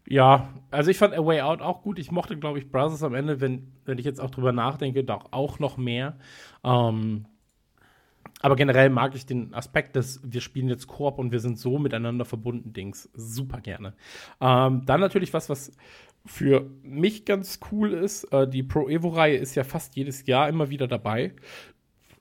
Ja, 0.06 0.48
also 0.70 0.90
ich 0.90 0.96
fand 0.96 1.12
A 1.12 1.24
Way 1.24 1.42
Out 1.42 1.60
auch 1.60 1.82
gut. 1.82 1.98
Ich 1.98 2.10
mochte, 2.10 2.38
glaube 2.38 2.58
ich, 2.58 2.70
Brothers 2.70 3.02
am 3.02 3.14
Ende, 3.14 3.42
wenn, 3.42 3.72
wenn 3.84 3.98
ich 3.98 4.06
jetzt 4.06 4.20
auch 4.20 4.30
drüber 4.30 4.52
nachdenke, 4.52 5.04
doch 5.04 5.32
auch 5.32 5.58
noch 5.58 5.76
mehr. 5.76 6.18
Ähm, 6.64 7.26
aber 8.40 8.56
generell 8.56 8.88
mag 8.88 9.14
ich 9.14 9.26
den 9.26 9.52
Aspekt, 9.52 9.96
dass 9.96 10.20
wir 10.22 10.40
spielen 10.40 10.68
jetzt 10.68 10.86
Koop 10.86 11.18
und 11.18 11.32
wir 11.32 11.40
sind 11.40 11.58
so 11.58 11.78
miteinander 11.78 12.24
verbunden, 12.24 12.72
Dings, 12.72 13.10
super 13.14 13.60
gerne. 13.60 13.94
Ähm, 14.40 14.82
dann 14.86 15.00
natürlich 15.00 15.34
was, 15.34 15.48
was 15.48 15.76
für 16.26 16.70
mich 16.82 17.24
ganz 17.24 17.60
cool 17.72 17.92
ist. 17.92 18.24
Äh, 18.24 18.48
die 18.48 18.62
Pro 18.62 18.88
Evo-Reihe 18.88 19.36
ist 19.36 19.54
ja 19.54 19.64
fast 19.64 19.96
jedes 19.96 20.26
Jahr 20.26 20.48
immer 20.48 20.70
wieder 20.70 20.86
dabei. 20.86 21.32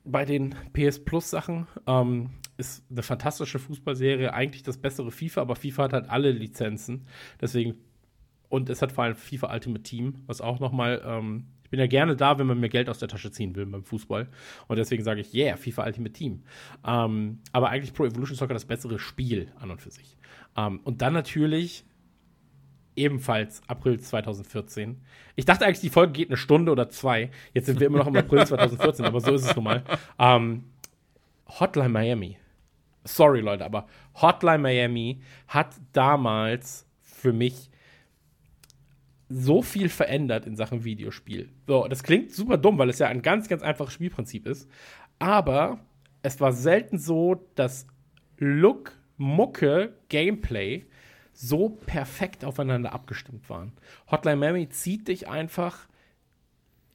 Bei 0.04 0.24
den 0.26 0.56
PS 0.74 1.04
Plus 1.04 1.30
Sachen 1.30 1.68
ähm, 1.86 2.30
ist 2.58 2.86
eine 2.90 3.04
fantastische 3.04 3.60
Fußballserie, 3.60 4.34
eigentlich 4.34 4.64
das 4.64 4.78
bessere 4.78 5.12
FIFA, 5.12 5.42
aber 5.42 5.56
FIFA 5.56 5.84
hat 5.84 5.94
halt 5.94 6.10
alle 6.10 6.32
Lizenzen. 6.32 7.06
Deswegen, 7.40 7.76
und 8.50 8.70
es 8.70 8.82
hat 8.82 8.92
vor 8.92 9.04
allem 9.04 9.16
FIFA 9.16 9.54
Ultimate 9.54 9.84
Team, 9.84 10.24
was 10.26 10.42
auch 10.42 10.60
nochmal, 10.60 11.02
ähm, 11.06 11.48
ich 11.64 11.70
bin 11.70 11.80
ja 11.82 11.88
gerne 11.88 12.16
da, 12.16 12.40
wenn 12.40 12.48
man 12.48 12.62
mir 12.62 12.70
Geld 12.70 12.88
aus 12.90 13.00
der 13.00 13.10
Tasche 13.10 13.30
ziehen 13.30 13.56
will 13.56 13.66
beim 13.66 13.84
Fußball. 13.84 14.30
Und 14.68 14.78
deswegen 14.78 15.04
sage 15.04 15.20
ich, 15.20 15.34
yeah, 15.34 15.58
FIFA 15.58 15.86
Ultimate 15.86 16.14
Team. 16.14 16.44
Ähm, 16.86 17.40
aber 17.52 17.70
eigentlich 17.70 17.94
Pro 17.94 18.06
Evolution 18.06 18.38
Soccer 18.38 18.54
das 18.54 18.66
bessere 18.66 19.00
Spiel 19.00 19.52
an 19.60 19.72
und 19.72 19.82
für 19.82 19.92
sich. 19.92 20.18
Ähm, 20.56 20.80
und 20.86 21.02
dann 21.02 21.12
natürlich 21.12 21.84
ebenfalls 22.98 23.62
April 23.68 24.00
2014. 24.00 25.02
Ich 25.36 25.46
dachte 25.46 25.66
eigentlich, 25.66 25.82
die 25.82 25.90
Folge 25.90 26.14
geht 26.14 26.30
eine 26.30 26.38
Stunde 26.38 26.72
oder 26.72 26.90
zwei. 26.90 27.30
Jetzt 27.54 27.68
sind 27.68 27.80
wir 27.80 27.88
immer 27.88 28.00
noch 28.00 28.08
im 28.08 28.16
April 28.16 28.46
2014, 28.48 29.06
aber 29.06 29.22
so 29.22 29.34
ist 29.34 29.46
es 29.46 29.56
nun 29.56 29.66
mal. 29.66 29.84
Ähm, 30.20 30.64
Hotline 31.48 31.90
Miami. 31.90 32.38
Sorry, 33.04 33.40
Leute, 33.40 33.64
aber 33.66 33.88
Hotline 34.22 34.60
Miami 34.60 35.22
hat 35.48 35.76
damals 35.94 36.86
für 37.02 37.32
mich 37.32 37.70
so 39.30 39.62
viel 39.62 39.90
verändert 39.90 40.46
in 40.46 40.56
Sachen 40.56 40.84
Videospiel. 40.84 41.50
So, 41.68 41.88
das 41.88 42.04
klingt 42.04 42.34
super 42.34 42.58
dumm, 42.58 42.78
weil 42.78 42.90
es 42.90 43.00
ja 43.00 43.08
ein 43.08 43.22
ganz, 43.22 43.48
ganz 43.50 43.62
einfaches 43.62 43.94
Spielprinzip 43.94 44.46
ist. 44.48 44.70
Aber 45.20 45.80
es 46.22 46.40
war 46.40 46.54
selten 46.54 46.98
so, 46.98 47.48
dass 47.56 47.88
Look, 48.38 48.94
Mucke, 49.18 49.94
Gameplay 50.10 50.86
so 51.38 51.70
perfekt 51.70 52.44
aufeinander 52.44 52.94
abgestimmt 52.94 53.48
waren. 53.50 53.74
Hotline 54.10 54.38
Miami 54.38 54.70
zieht 54.70 55.08
dich 55.08 55.28
einfach 55.28 55.88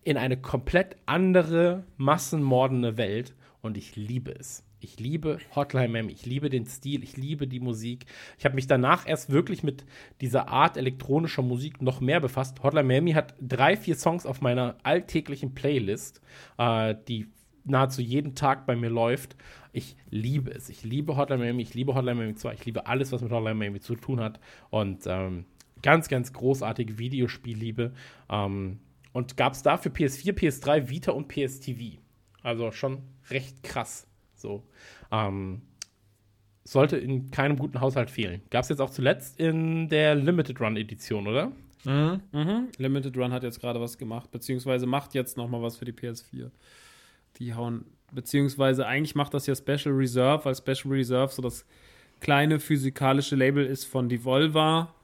in 0.02 0.16
eine 0.16 0.36
komplett 0.36 0.97
andere, 1.06 1.85
massenmordende 1.97 2.97
Welt 2.97 3.35
und 3.60 3.77
ich 3.77 3.94
liebe 3.94 4.32
es. 4.32 4.64
Ich 4.81 4.98
liebe 4.98 5.39
Hotline 5.55 5.89
Miami, 5.89 6.12
ich 6.12 6.27
liebe 6.27 6.51
den 6.51 6.66
Stil, 6.66 7.05
ich 7.05 7.16
liebe 7.16 7.47
die 7.47 7.60
Musik. 7.60 8.06
Ich 8.36 8.44
habe 8.44 8.56
mich 8.56 8.66
danach 8.66 9.06
erst 9.06 9.31
wirklich 9.31 9.62
mit 9.62 9.85
dieser 10.20 10.48
Art 10.48 10.77
elektronischer 10.77 11.43
Musik 11.43 11.81
noch 11.81 12.01
mehr 12.01 12.19
befasst. 12.19 12.64
Hotline 12.64 12.89
Miami 12.89 13.12
hat 13.12 13.36
drei, 13.40 13.77
vier 13.77 13.94
Songs 13.94 14.27
auf 14.27 14.40
meiner 14.40 14.77
alltäglichen 14.82 15.55
Playlist, 15.55 16.20
äh, 16.59 16.97
die 17.06 17.28
nahezu 17.64 18.02
jeden 18.02 18.34
Tag 18.34 18.66
bei 18.66 18.76
mir 18.76 18.90
läuft. 18.90 19.36
Ich 19.72 19.97
liebe 20.10 20.51
es. 20.51 20.68
Ich 20.68 20.84
liebe 20.84 21.16
Hotline 21.16 21.43
Miami, 21.43 21.62
ich 21.62 21.74
liebe 21.74 21.94
Hotline 21.94 22.16
Miami 22.16 22.34
2, 22.34 22.55
ich 22.55 22.64
liebe 22.64 22.86
alles, 22.86 23.12
was 23.12 23.22
mit 23.22 23.32
Hotline 23.32 23.55
Miami 23.55 23.80
zu 23.80 23.94
tun 23.94 24.20
hat. 24.20 24.40
Und 24.70 25.02
ähm, 25.06 25.44
ganz, 25.82 26.09
ganz 26.09 26.32
großartige 26.32 26.98
Videospielliebe. 26.98 27.93
Ähm, 28.30 28.78
und 29.12 29.36
gab 29.36 29.52
es 29.52 29.62
da 29.62 29.76
für 29.76 29.90
PS4, 29.90 30.32
PS3, 30.32 30.89
Vita 30.89 31.12
und 31.12 31.28
PSTV. 31.28 31.98
Also 32.43 32.70
schon 32.72 33.02
recht 33.30 33.62
krass. 33.62 34.06
So. 34.34 34.62
Ähm, 35.10 35.62
sollte 36.64 36.97
in 36.97 37.30
keinem 37.30 37.56
guten 37.56 37.80
Haushalt 37.80 38.10
fehlen. 38.10 38.43
Gab 38.51 38.62
es 38.62 38.68
jetzt 38.68 38.80
auch 38.80 38.90
zuletzt 38.90 39.39
in 39.39 39.89
der 39.89 40.14
Limited 40.14 40.60
Run 40.60 40.76
Edition, 40.76 41.26
oder? 41.26 41.52
Mhm. 41.84 42.68
Limited 42.78 43.16
Run 43.16 43.32
hat 43.32 43.43
jetzt 43.43 43.60
gerade 43.60 43.80
was 43.80 43.98
gemacht, 43.98 44.30
beziehungsweise 44.30 44.86
macht 44.86 45.14
jetzt 45.14 45.36
noch 45.36 45.48
mal 45.48 45.62
was 45.62 45.76
für 45.76 45.84
die 45.84 45.93
PS4. 45.93 46.51
Die 47.38 47.54
hauen, 47.54 47.86
beziehungsweise 48.12 48.86
eigentlich 48.86 49.14
macht 49.14 49.34
das 49.34 49.46
ja 49.46 49.54
Special 49.54 49.94
Reserve, 49.94 50.44
weil 50.44 50.54
Special 50.54 50.92
Reserve 50.92 51.32
so 51.32 51.42
das 51.42 51.64
kleine 52.20 52.60
physikalische 52.60 53.36
Label 53.36 53.64
ist 53.64 53.84
von 53.84 54.09
Devolver. 54.09 54.94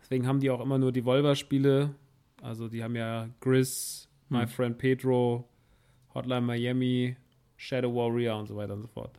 Deswegen 0.00 0.26
haben 0.26 0.40
die 0.40 0.50
auch 0.50 0.60
immer 0.60 0.78
nur 0.78 0.92
Devolver-Spiele. 0.92 1.94
Also 2.42 2.68
die 2.68 2.82
haben 2.82 2.96
ja 2.96 3.28
Gris, 3.40 4.08
My 4.28 4.46
Friend 4.46 4.76
Pedro, 4.76 5.48
Hotline 6.14 6.42
Miami, 6.42 7.16
Shadow 7.56 7.94
Warrior 7.94 8.38
und 8.38 8.46
so 8.46 8.56
weiter 8.56 8.74
und 8.74 8.82
so 8.82 8.88
fort. 8.88 9.18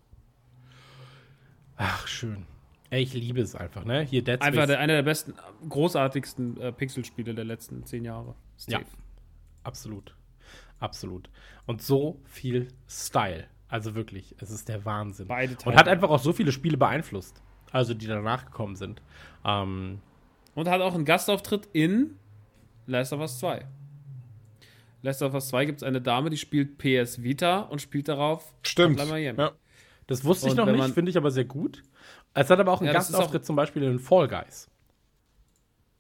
Ach, 1.78 2.08
schön. 2.08 2.46
Ey, 2.90 3.04
ich 3.04 3.14
liebe 3.14 3.42
es 3.42 3.56
einfach, 3.56 3.86
ne? 3.86 4.02
Hier 4.02 4.24
Dead 4.24 4.36
Space. 4.36 4.48
Einfach 4.48 4.66
der, 4.66 4.80
einer 4.80 4.94
der 4.94 5.04
besten, 5.04 5.34
großartigsten 5.68 6.60
äh, 6.60 6.72
Pixelspiele 6.72 7.36
der 7.36 7.46
letzten 7.46 7.86
zehn 7.86 8.04
Jahre. 8.04 8.36
Ja. 8.68 8.82
Absolut. 9.64 10.16
Absolut. 10.80 11.30
Und 11.66 11.82
so 11.82 12.22
viel 12.26 12.70
Style. 12.88 13.46
Also 13.68 13.96
wirklich, 13.96 14.36
es 14.40 14.50
ist 14.50 14.68
der 14.68 14.84
Wahnsinn. 14.86 15.28
Beide 15.28 15.52
Und 15.54 15.62
Teile. 15.62 15.76
hat 15.76 15.88
einfach 15.88 16.10
auch 16.10 16.20
so 16.20 16.34
viele 16.34 16.52
Spiele 16.52 16.78
beeinflusst. 16.78 17.42
Also, 17.72 17.94
die 17.94 18.08
danach 18.08 18.46
gekommen 18.46 18.76
sind. 18.76 19.02
Ähm, 19.46 20.00
Und 20.56 20.68
hat 20.68 20.82
auch 20.82 20.96
einen 20.96 21.06
Gastauftritt 21.06 21.68
in 21.74 22.16
Last 22.88 23.14
of 23.14 23.20
Us 23.20 23.38
2. 23.40 23.66
Last 25.04 25.22
of 25.22 25.34
Us 25.36 25.50
2 25.50 25.66
gibt 25.66 25.78
es 25.82 25.84
eine 25.84 26.02
Dame, 26.02 26.30
die 26.32 26.38
spielt 26.38 26.78
PS 26.80 27.22
Vita 27.22 27.60
und 27.62 27.80
spielt 27.80 28.08
darauf 28.08 28.54
Stimmt. 28.64 29.00
Ja. 29.00 29.52
Das 30.08 30.26
wusste 30.26 30.48
ich 30.48 30.52
Und 30.52 30.58
noch 30.58 30.66
nicht, 30.66 30.94
finde 30.96 31.12
ich 31.12 31.18
aber 31.18 31.30
sehr 31.30 31.46
gut. 31.46 31.84
Es 32.34 32.50
hat 32.50 32.60
aber 32.60 32.72
auch 32.72 32.80
einen 32.82 32.88
Ja, 32.88 32.94
Gastauftritt 32.94 33.46
zum 33.46 33.56
Beispiel 33.56 33.84
in 33.84 34.00
Fall 34.00 34.28
Guys. 34.28 34.70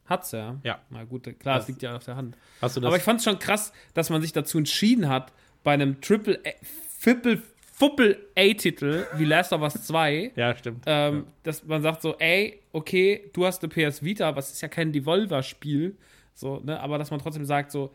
Hat's 0.09 0.31
ja. 0.31 0.57
Ja. 0.63 0.79
Na 0.89 1.03
gut, 1.03 1.23
klar, 1.23 1.55
das 1.57 1.63
Das- 1.63 1.67
liegt 1.67 1.81
ja 1.83 1.95
auf 1.95 2.03
der 2.03 2.15
Hand. 2.15 2.35
Hast 2.61 2.75
du 2.75 2.81
das? 2.81 2.87
Aber 2.87 2.97
ich 2.97 3.03
fand 3.03 3.19
es 3.19 3.23
schon 3.25 3.37
krass, 3.39 3.71
dass 3.93 4.09
man 4.09 4.21
sich 4.21 4.33
dazu 4.33 4.57
entschieden 4.57 5.07
hat, 5.07 5.31
bei 5.63 5.73
einem 5.73 6.01
Triple 6.01 6.39
A, 6.45 6.49
Fippel, 6.97 7.41
Fuppel 7.73 8.17
A-Titel 8.37 9.05
wie 9.15 9.25
Last 9.25 9.53
of 9.53 9.61
Us 9.61 9.73
2, 9.85 10.31
ja, 10.35 10.55
stimmt. 10.55 10.83
ähm, 10.85 11.27
dass 11.43 11.63
man 11.65 11.81
sagt 11.81 12.01
so, 12.01 12.15
ey, 12.17 12.59
okay, 12.73 13.29
du 13.33 13.45
hast 13.45 13.63
eine 13.63 13.69
PS 13.71 14.03
Vita, 14.03 14.27
aber 14.27 14.39
es 14.39 14.51
ist 14.51 14.61
ja 14.61 14.67
kein 14.67 14.91
Devolver-Spiel, 14.91 15.95
so, 16.33 16.59
ne, 16.59 16.79
aber 16.79 16.97
dass 16.97 17.11
man 17.11 17.19
trotzdem 17.19 17.45
sagt 17.45 17.71
so, 17.71 17.93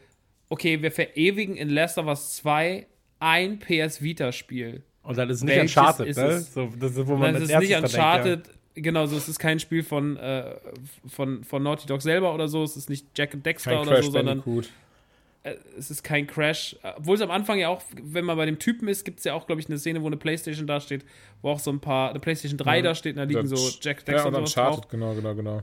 okay, 0.48 0.80
wir 0.82 0.92
verewigen 0.92 1.56
in 1.56 1.68
Last 1.70 1.98
of 1.98 2.06
Us 2.06 2.36
2 2.36 2.86
ein 3.20 3.58
PS 3.58 4.02
Vita-Spiel. 4.02 4.82
Und 5.02 5.18
dann 5.18 5.28
ist 5.30 5.38
es 5.38 5.42
nicht 5.44 5.58
Uncharted, 5.60 6.06
ist 6.06 6.16
ne? 6.16 6.40
So, 6.40 6.70
das 6.78 6.92
ist, 6.96 7.06
wo 7.06 7.12
man 7.12 7.20
Nein, 7.32 7.34
als 7.36 7.44
es 7.44 7.50
ist 7.50 7.58
nicht 7.58 7.70
erstes 7.70 7.92
dran 7.92 8.20
Uncharted, 8.20 8.50
genau, 8.74 9.06
so, 9.06 9.16
es 9.16 9.28
ist 9.28 9.38
kein 9.38 9.58
Spiel 9.60 9.82
von, 9.82 10.16
äh, 10.16 10.56
von, 11.06 11.44
von 11.44 11.62
Naughty 11.62 11.86
Dog 11.86 12.02
selber 12.02 12.34
oder 12.34 12.48
so, 12.48 12.62
es 12.62 12.76
ist 12.76 12.90
nicht 12.90 13.06
Jack 13.16 13.34
and 13.34 13.44
Dexter 13.44 13.70
Kein 13.70 13.80
oder 13.80 13.92
Crash 13.92 14.06
so, 14.06 14.10
sondern 14.12 14.38
Bandicoot. 14.38 14.70
äh, 15.44 15.54
es 15.78 15.90
ist 15.90 16.02
kein 16.02 16.26
Crash. 16.26 16.76
Obwohl 16.96 17.16
es 17.16 17.20
am 17.20 17.30
Anfang 17.30 17.58
ja 17.58 17.68
auch, 17.68 17.82
wenn 18.02 18.24
man 18.24 18.36
bei 18.36 18.46
dem 18.46 18.58
Typen 18.58 18.88
ist, 18.88 19.04
gibt 19.04 19.18
es 19.18 19.24
ja 19.24 19.34
auch, 19.34 19.46
glaube 19.46 19.60
ich, 19.60 19.68
eine 19.68 19.78
Szene, 19.78 20.02
wo 20.02 20.06
eine 20.06 20.16
Playstation 20.16 20.66
da 20.66 20.80
steht, 20.80 21.04
wo 21.42 21.50
auch 21.50 21.58
so 21.58 21.70
ein 21.70 21.80
paar, 21.80 22.10
eine 22.10 22.20
Playstation 22.20 22.58
3 22.58 22.82
da 22.82 22.94
steht 22.94 23.16
und 23.16 23.18
da 23.18 23.24
liegen 23.24 23.46
so 23.46 23.56
Jack 23.80 24.00
ja, 24.00 24.04
Dexter 24.04 24.28
und 24.28 24.34
und 24.34 24.46
sowas 24.46 24.54
drauf. 24.54 24.66
Uncharted, 24.76 24.90
genau, 24.90 25.14
genau, 25.14 25.34
genau. 25.34 25.60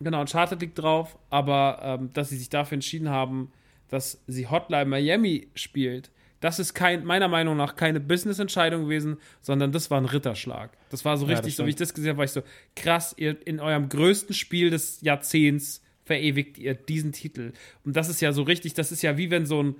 Genau, 0.00 0.20
Uncharted 0.22 0.60
liegt 0.62 0.78
drauf, 0.78 1.18
aber 1.28 1.78
ähm, 1.82 2.10
dass 2.14 2.30
sie 2.30 2.38
sich 2.38 2.48
dafür 2.48 2.76
entschieden 2.76 3.10
haben, 3.10 3.52
dass 3.88 4.22
sie 4.26 4.46
Hotline 4.46 4.86
Miami 4.86 5.48
spielt, 5.54 6.10
das 6.40 6.58
ist 6.58 6.74
kein, 6.74 7.04
meiner 7.04 7.28
Meinung 7.28 7.56
nach 7.56 7.76
keine 7.76 8.00
Business-Entscheidung 8.00 8.84
gewesen, 8.84 9.18
sondern 9.40 9.72
das 9.72 9.90
war 9.90 10.00
ein 10.00 10.06
Ritterschlag. 10.06 10.70
Das 10.90 11.04
war 11.04 11.16
so 11.16 11.26
Ja, 11.26 11.32
richtig, 11.32 11.52
das 11.52 11.56
so 11.56 11.66
wie 11.66 11.70
ich 11.70 11.76
das 11.76 11.94
gesehen 11.94 12.10
habe, 12.10 12.18
war 12.18 12.24
ich 12.24 12.32
so, 12.32 12.42
krass, 12.74 13.14
ihr 13.16 13.36
in 13.46 13.60
eurem 13.60 13.88
größten 13.88 14.34
Spiel 14.34 14.70
des 14.70 15.00
Jahrzehnts 15.02 15.82
verewigt 16.04 16.58
ihr 16.58 16.74
diesen 16.74 17.12
Titel. 17.12 17.52
Und 17.84 17.94
das 17.94 18.08
ist 18.08 18.20
ja 18.20 18.32
so 18.32 18.42
richtig, 18.42 18.74
das 18.74 18.90
ist 18.90 19.02
ja 19.02 19.16
wie 19.16 19.30
wenn 19.30 19.46
so 19.46 19.62
ein, 19.62 19.76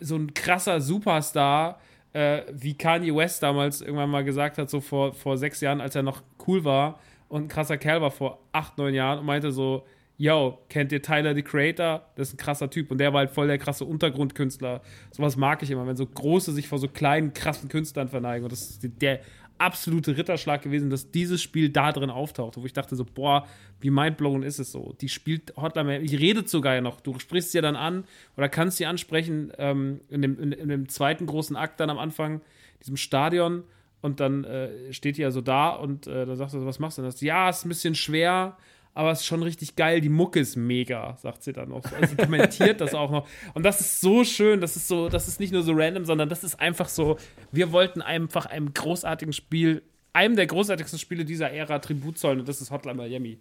so 0.00 0.16
ein 0.16 0.34
krasser 0.34 0.80
Superstar, 0.80 1.80
äh, 2.12 2.42
wie 2.52 2.74
Kanye 2.74 3.14
West 3.14 3.42
damals 3.42 3.80
irgendwann 3.80 4.10
mal 4.10 4.24
gesagt 4.24 4.58
hat, 4.58 4.68
so 4.68 4.80
vor, 4.80 5.14
vor 5.14 5.38
sechs 5.38 5.60
Jahren, 5.60 5.80
als 5.80 5.94
er 5.94 6.02
noch 6.02 6.22
cool 6.46 6.64
war 6.64 6.98
und 7.28 7.44
ein 7.44 7.48
krasser 7.48 7.78
Kerl 7.78 8.02
war 8.02 8.10
vor 8.10 8.40
acht, 8.52 8.76
neun 8.76 8.94
Jahren 8.94 9.20
und 9.20 9.26
meinte 9.26 9.52
so, 9.52 9.86
yo, 10.20 10.58
kennt 10.68 10.92
ihr 10.92 11.00
Tyler, 11.00 11.34
the 11.34 11.42
Creator? 11.42 12.04
Das 12.14 12.28
ist 12.28 12.34
ein 12.34 12.36
krasser 12.36 12.68
Typ. 12.68 12.90
Und 12.90 12.98
der 12.98 13.14
war 13.14 13.20
halt 13.20 13.30
voll 13.30 13.46
der 13.46 13.56
krasse 13.56 13.86
Untergrundkünstler. 13.86 14.82
Sowas 15.10 15.36
mag 15.36 15.62
ich 15.62 15.70
immer, 15.70 15.86
wenn 15.86 15.96
so 15.96 16.04
Große 16.04 16.52
sich 16.52 16.68
vor 16.68 16.78
so 16.78 16.88
kleinen, 16.88 17.32
krassen 17.32 17.70
Künstlern 17.70 18.08
verneigen. 18.08 18.44
Und 18.44 18.52
das 18.52 18.68
ist 18.70 18.82
der 19.00 19.20
absolute 19.56 20.18
Ritterschlag 20.18 20.60
gewesen, 20.60 20.90
dass 20.90 21.10
dieses 21.10 21.40
Spiel 21.40 21.70
da 21.70 21.90
drin 21.92 22.10
auftaucht. 22.10 22.58
Wo 22.58 22.66
ich 22.66 22.74
dachte 22.74 22.96
so, 22.96 23.06
boah, 23.06 23.46
wie 23.80 23.88
mindblown 23.88 24.42
ist 24.42 24.58
es 24.58 24.72
so. 24.72 24.94
Die 25.00 25.08
spielt 25.08 25.56
Hotline 25.56 26.00
die 26.00 26.16
redet 26.16 26.50
sogar 26.50 26.74
ja 26.74 26.82
noch. 26.82 27.00
Du 27.00 27.18
sprichst 27.18 27.52
sie 27.52 27.58
ja 27.58 27.62
dann 27.62 27.76
an 27.76 28.04
oder 28.36 28.50
kannst 28.50 28.76
sie 28.76 28.84
ansprechen 28.84 29.54
ähm, 29.56 30.02
in, 30.10 30.20
dem, 30.20 30.38
in, 30.38 30.52
in 30.52 30.68
dem 30.68 30.88
zweiten 30.90 31.24
großen 31.24 31.56
Akt 31.56 31.80
dann 31.80 31.88
am 31.88 31.98
Anfang, 31.98 32.42
diesem 32.80 32.98
Stadion. 32.98 33.64
Und 34.02 34.20
dann 34.20 34.44
äh, 34.44 34.92
steht 34.92 35.16
die 35.16 35.22
ja 35.22 35.30
so 35.30 35.40
da 35.40 35.70
und 35.70 36.06
äh, 36.06 36.26
dann 36.26 36.36
sagst 36.36 36.54
du, 36.54 36.66
was 36.66 36.78
machst 36.78 36.98
du 36.98 37.02
denn? 37.02 37.12
Ja, 37.20 37.48
ist 37.48 37.64
ein 37.64 37.70
bisschen 37.70 37.94
schwer, 37.94 38.58
aber 38.94 39.12
es 39.12 39.20
ist 39.20 39.26
schon 39.26 39.42
richtig 39.42 39.76
geil. 39.76 40.00
Die 40.00 40.08
Mucke 40.08 40.40
ist 40.40 40.56
mega, 40.56 41.16
sagt 41.22 41.42
sie 41.42 41.52
dann 41.52 41.68
noch. 41.68 41.84
Also 41.92 42.06
sie 42.08 42.16
kommentiert 42.16 42.80
das 42.80 42.94
auch 42.94 43.10
noch. 43.10 43.28
Und 43.54 43.62
das 43.62 43.80
ist 43.80 44.00
so 44.00 44.24
schön. 44.24 44.60
Das 44.60 44.76
ist 44.76 44.88
so, 44.88 45.08
das 45.08 45.28
ist 45.28 45.40
nicht 45.40 45.52
nur 45.52 45.62
so 45.62 45.72
random, 45.72 46.04
sondern 46.04 46.28
das 46.28 46.42
ist 46.42 46.58
einfach 46.60 46.88
so. 46.88 47.16
Wir 47.52 47.72
wollten 47.72 48.02
einfach 48.02 48.46
einem 48.46 48.74
großartigen 48.74 49.32
Spiel, 49.32 49.82
einem 50.12 50.36
der 50.36 50.46
großartigsten 50.46 50.98
Spiele 50.98 51.24
dieser 51.24 51.50
Ära 51.50 51.78
Tribut 51.78 52.18
zollen 52.18 52.40
und 52.40 52.48
das 52.48 52.60
ist 52.60 52.70
Hotline 52.70 52.96
Miami. 52.96 53.38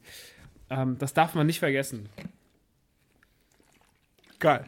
Ähm, 0.69 0.97
das 0.99 1.13
darf 1.13 1.33
man 1.33 1.47
nicht 1.47 1.59
vergessen. 1.59 2.09
Geil. 4.37 4.63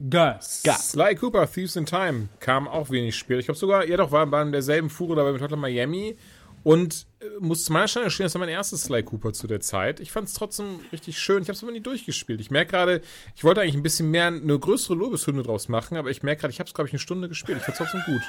Gas. 0.00 0.62
Sly 0.62 1.16
Cooper, 1.16 1.50
Thieves 1.50 1.74
in 1.74 1.84
Time, 1.84 2.28
kam 2.38 2.68
auch 2.68 2.90
wenig 2.90 3.16
später. 3.16 3.40
Ich 3.40 3.46
glaube 3.46 3.58
sogar, 3.58 3.86
ja 3.86 3.96
doch, 3.96 4.12
war 4.12 4.26
bei 4.26 4.44
derselben 4.44 4.90
Fuhre 4.90 5.16
dabei 5.16 5.32
mit 5.32 5.40
Hotline 5.42 5.60
Miami. 5.60 6.16
Und 6.62 7.06
äh, 7.20 7.26
muss 7.40 7.64
zu 7.64 7.72
meiner 7.72 7.88
Stelle 7.88 8.10
stehen, 8.10 8.24
das 8.24 8.34
war 8.34 8.40
mein 8.40 8.48
erstes 8.48 8.84
Sly 8.84 9.02
Cooper 9.02 9.32
zu 9.32 9.46
der 9.46 9.60
Zeit. 9.60 10.00
Ich 10.00 10.12
fand 10.12 10.28
es 10.28 10.34
trotzdem 10.34 10.80
richtig 10.92 11.18
schön. 11.18 11.42
Ich 11.42 11.48
habe 11.48 11.56
es 11.56 11.62
aber 11.62 11.72
nie 11.72 11.80
durchgespielt. 11.80 12.40
Ich 12.40 12.50
merke 12.50 12.72
gerade, 12.72 13.00
ich 13.36 13.44
wollte 13.44 13.60
eigentlich 13.60 13.76
ein 13.76 13.82
bisschen 13.82 14.10
mehr, 14.10 14.26
eine 14.26 14.58
größere 14.58 14.94
Lobeshymne 14.94 15.42
draus 15.42 15.68
machen, 15.68 15.96
aber 15.96 16.10
ich 16.10 16.22
merke 16.22 16.42
gerade, 16.42 16.52
ich 16.52 16.60
habe 16.60 16.68
es, 16.68 16.74
glaube 16.74 16.88
ich, 16.88 16.92
eine 16.92 17.00
Stunde 17.00 17.28
gespielt. 17.28 17.58
Ich 17.58 17.64
fand 17.64 17.80
es 17.80 17.86
trotzdem 17.86 18.02
gut. 18.06 18.22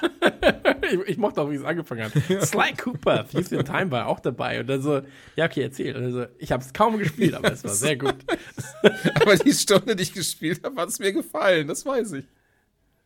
Ich, 0.92 1.00
ich 1.08 1.18
mochte 1.18 1.40
auch, 1.40 1.52
wie 1.52 1.56
es 1.56 1.64
angefangen 1.64 2.04
hat. 2.04 2.14
Sly 2.44 2.74
Cooper, 2.76 3.28
Thieves 3.28 3.52
in 3.52 3.64
Time 3.64 3.92
war 3.92 4.08
auch 4.08 4.20
dabei. 4.20 4.60
Und 4.62 4.68
dann 4.68 4.82
so, 4.82 5.02
ja, 5.36 5.46
okay, 5.46 5.62
erzähl. 5.62 5.96
Und 5.96 6.02
dann 6.02 6.12
so, 6.12 6.26
ich 6.40 6.52
habe 6.52 6.64
es 6.64 6.74
kaum 6.74 6.98
gespielt, 6.98 7.36
aber 7.36 7.52
es 7.52 7.64
war 7.64 7.74
sehr 7.74 7.96
gut. 7.96 8.16
aber 9.14 9.36
die 9.36 9.54
Stunde, 9.54 9.96
die 9.96 10.04
ich 10.04 10.14
gespielt 10.14 10.64
habe, 10.64 10.82
hat 10.82 10.90
es 10.90 10.98
mir 10.98 11.12
gefallen. 11.14 11.68
Das 11.68 11.86
weiß 11.86 12.14
ich. 12.14 12.26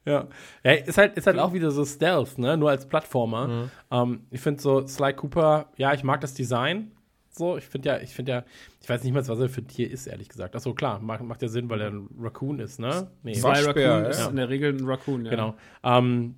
Ja. 0.05 0.27
ja 0.63 0.71
ist, 0.71 0.97
halt, 0.97 1.17
ist 1.17 1.27
halt 1.27 1.39
auch 1.39 1.53
wieder 1.53 1.71
so 1.71 1.85
Stealth, 1.85 2.37
ne? 2.37 2.57
Nur 2.57 2.69
als 2.69 2.85
Plattformer. 2.87 3.69
Ähm, 3.91 4.21
ich 4.31 4.41
finde 4.41 4.61
so, 4.61 4.85
Sly 4.85 5.13
Cooper, 5.13 5.67
ja, 5.77 5.93
ich 5.93 6.03
mag 6.03 6.21
das 6.21 6.33
Design. 6.33 6.91
So, 7.35 7.57
ich 7.57 7.65
finde 7.65 7.89
ja, 7.89 7.97
ich 7.99 8.13
finde 8.13 8.31
ja, 8.31 8.43
ich 8.79 8.87
weiß 8.87 9.03
nicht 9.03 9.13
mal, 9.13 9.27
was 9.27 9.39
er 9.39 9.49
für 9.49 9.61
ein 9.61 9.67
Tier 9.67 9.89
ist, 9.89 10.05
ehrlich 10.05 10.29
gesagt. 10.29 10.55
Achso, 10.55 10.73
klar, 10.73 10.99
macht, 10.99 11.23
macht 11.23 11.41
ja 11.41 11.47
Sinn, 11.47 11.67
weil 11.69 11.81
er 11.81 11.89
ein 11.89 12.07
Raccoon 12.19 12.59
ist, 12.59 12.79
ne? 12.79 13.07
Nee, 13.23 13.41
Waschbär, 13.41 13.69
Raccoon 13.69 14.03
ja. 14.03 14.09
ist 14.09 14.29
in 14.29 14.35
der 14.35 14.49
Regel 14.49 14.73
ein 14.73 14.85
Raccoon, 14.85 15.25
ja. 15.25 15.31
genau. 15.31 15.55
Ähm, 15.83 16.35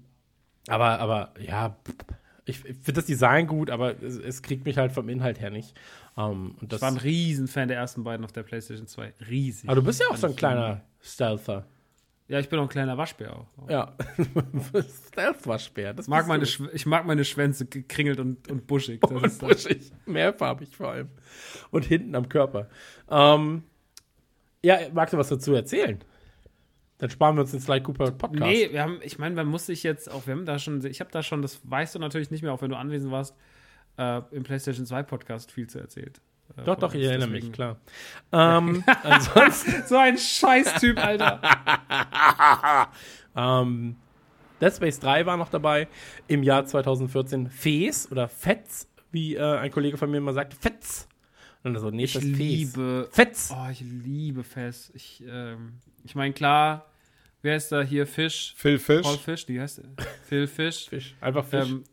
aber, 0.68 1.00
aber, 1.00 1.34
ja, 1.40 1.76
ich, 2.46 2.64
ich 2.64 2.76
finde 2.78 2.94
das 2.94 3.06
Design 3.06 3.48
gut, 3.48 3.70
aber 3.70 4.02
es, 4.02 4.18
es 4.18 4.42
kriegt 4.42 4.66
mich 4.66 4.78
halt 4.78 4.94
vom 4.94 5.10
Inhalt 5.10 5.42
her 5.42 5.50
nicht. 5.50 5.76
Ähm, 6.18 6.56
und 6.62 6.72
das, 6.72 6.78
Ich 6.78 6.82
war 6.82 6.92
ein 6.92 6.98
Riesenfan 6.98 7.68
der 7.68 7.78
ersten 7.78 8.04
beiden 8.04 8.24
auf 8.24 8.32
der 8.32 8.44
PlayStation 8.44 8.88
2. 8.88 9.14
Riesig. 9.30 9.70
aber 9.70 9.76
du 9.76 9.84
bist 9.86 10.00
ja 10.00 10.08
auch 10.10 10.16
so 10.16 10.28
ein 10.28 10.36
kleiner 10.36 10.82
Stealther. 11.02 11.66
Ja, 12.28 12.40
ich 12.40 12.50
bin 12.50 12.58
auch 12.58 12.64
ein 12.64 12.70
kleiner 12.70 12.98
Waschbär 12.98 13.36
auch. 13.36 13.70
Ja. 13.70 13.96
Stealth-Waschbär. 15.12 15.96
Mag, 16.08 16.28
meine 16.28 16.44
ich 16.44 16.86
mag 16.88 17.06
meine 17.06 17.24
Schwänze 17.24 17.68
gekringelt 17.68 18.20
und, 18.20 18.50
und 18.50 18.66
buschig. 18.66 19.02
Das 19.02 19.12
Und 19.12 19.26
ist 19.26 19.40
so. 19.40 19.48
buschig. 19.48 19.92
Mehrfarbig 20.06 20.76
vor 20.76 20.90
allem. 20.90 21.10
Und 21.70 21.86
hinten 21.86 22.16
am 22.16 22.28
Körper. 22.28 22.68
Ähm, 23.10 23.64
ja, 24.64 24.80
magst 24.94 25.14
du 25.14 25.18
was 25.20 25.30
dazu 25.30 25.54
erzählen? 25.54 26.00
Dann 26.98 27.10
sparen 27.12 27.36
wir 27.36 27.42
uns 27.42 27.52
den 27.52 27.60
Sly 27.60 27.82
Cooper 27.82 28.12
Podcast. 28.12 28.42
Nee, 28.44 28.72
wir 28.72 28.82
haben, 28.82 29.00
ich 29.04 29.20
meine, 29.20 29.36
man 29.36 29.48
muss 29.48 29.68
sich 29.68 29.84
jetzt 29.84 30.10
auch, 30.10 30.26
wir 30.26 30.34
haben 30.34 30.46
da 30.46 30.58
schon, 30.58 30.84
ich 30.86 31.02
habe 31.02 31.12
da 31.12 31.22
schon, 31.22 31.42
das 31.44 31.60
weißt 31.70 31.94
du 31.94 32.00
natürlich 32.00 32.32
nicht 32.32 32.42
mehr, 32.42 32.54
auch 32.54 32.62
wenn 32.62 32.72
du 32.72 32.78
anwesend 32.78 33.12
warst, 33.12 33.36
äh, 33.98 34.22
im 34.32 34.44
PlayStation 34.44 34.86
2 34.86 35.04
Podcast 35.04 35.52
viel 35.52 35.68
zu 35.68 35.78
erzählt. 35.78 36.22
Äh, 36.58 36.64
doch, 36.64 36.76
doch, 36.78 36.94
ich 36.94 37.04
erinnere 37.04 37.30
mich, 37.30 37.52
klar. 37.52 37.78
Ähm, 38.32 38.84
ansonsten, 39.04 39.84
So 39.88 39.98
ein 39.98 40.18
Scheißtyp, 40.18 40.98
Alter. 41.04 41.42
ähm, 43.36 43.96
Dead 44.62 44.74
Space 44.74 45.00
3 45.00 45.26
war 45.26 45.38
noch 45.38 45.50
dabei. 45.50 45.88
Im 46.28 46.44
Jahr 46.44 46.66
2014 46.66 47.50
Fes 47.50 48.12
oder 48.12 48.28
Fetz, 48.30 48.88
wie 49.12 49.36
äh, 49.36 49.58
ein 49.58 49.72
Kollege 49.72 49.98
von 49.98 50.10
mir 50.10 50.18
immer 50.18 50.34
sagt. 50.34 50.54
Fetz. 50.54 51.08
Und 51.64 51.74
dann 51.74 51.82
so, 51.82 51.90
nee, 51.90 52.04
Ich 52.06 52.14
das 52.14 52.24
ist 52.24 52.30
Fes. 52.30 52.38
liebe, 52.38 53.08
Fetz. 53.12 53.54
oh, 53.56 53.70
ich 53.72 53.82
liebe 53.82 54.44
Fest. 54.44 54.92
Ich, 54.94 55.24
ähm, 55.28 55.80
ich 56.04 56.16
meine, 56.16 56.34
klar, 56.34 56.86
wer 57.42 57.56
ist 57.58 57.72
da 57.72 57.82
hier? 57.82 58.06
Fisch? 58.08 58.54
Phil 58.56 58.78
Fish. 58.80 59.02
Paul 59.02 59.18
Fisch, 59.18 59.48
wie 59.48 59.60
heißt 59.60 59.80
der? 59.80 59.86
Phil 60.28 60.48
Fisch. 60.48 60.88
Fisch. 60.88 61.16
Einfach 61.20 61.44
Fisch. 61.46 61.68
ähm, 61.70 61.84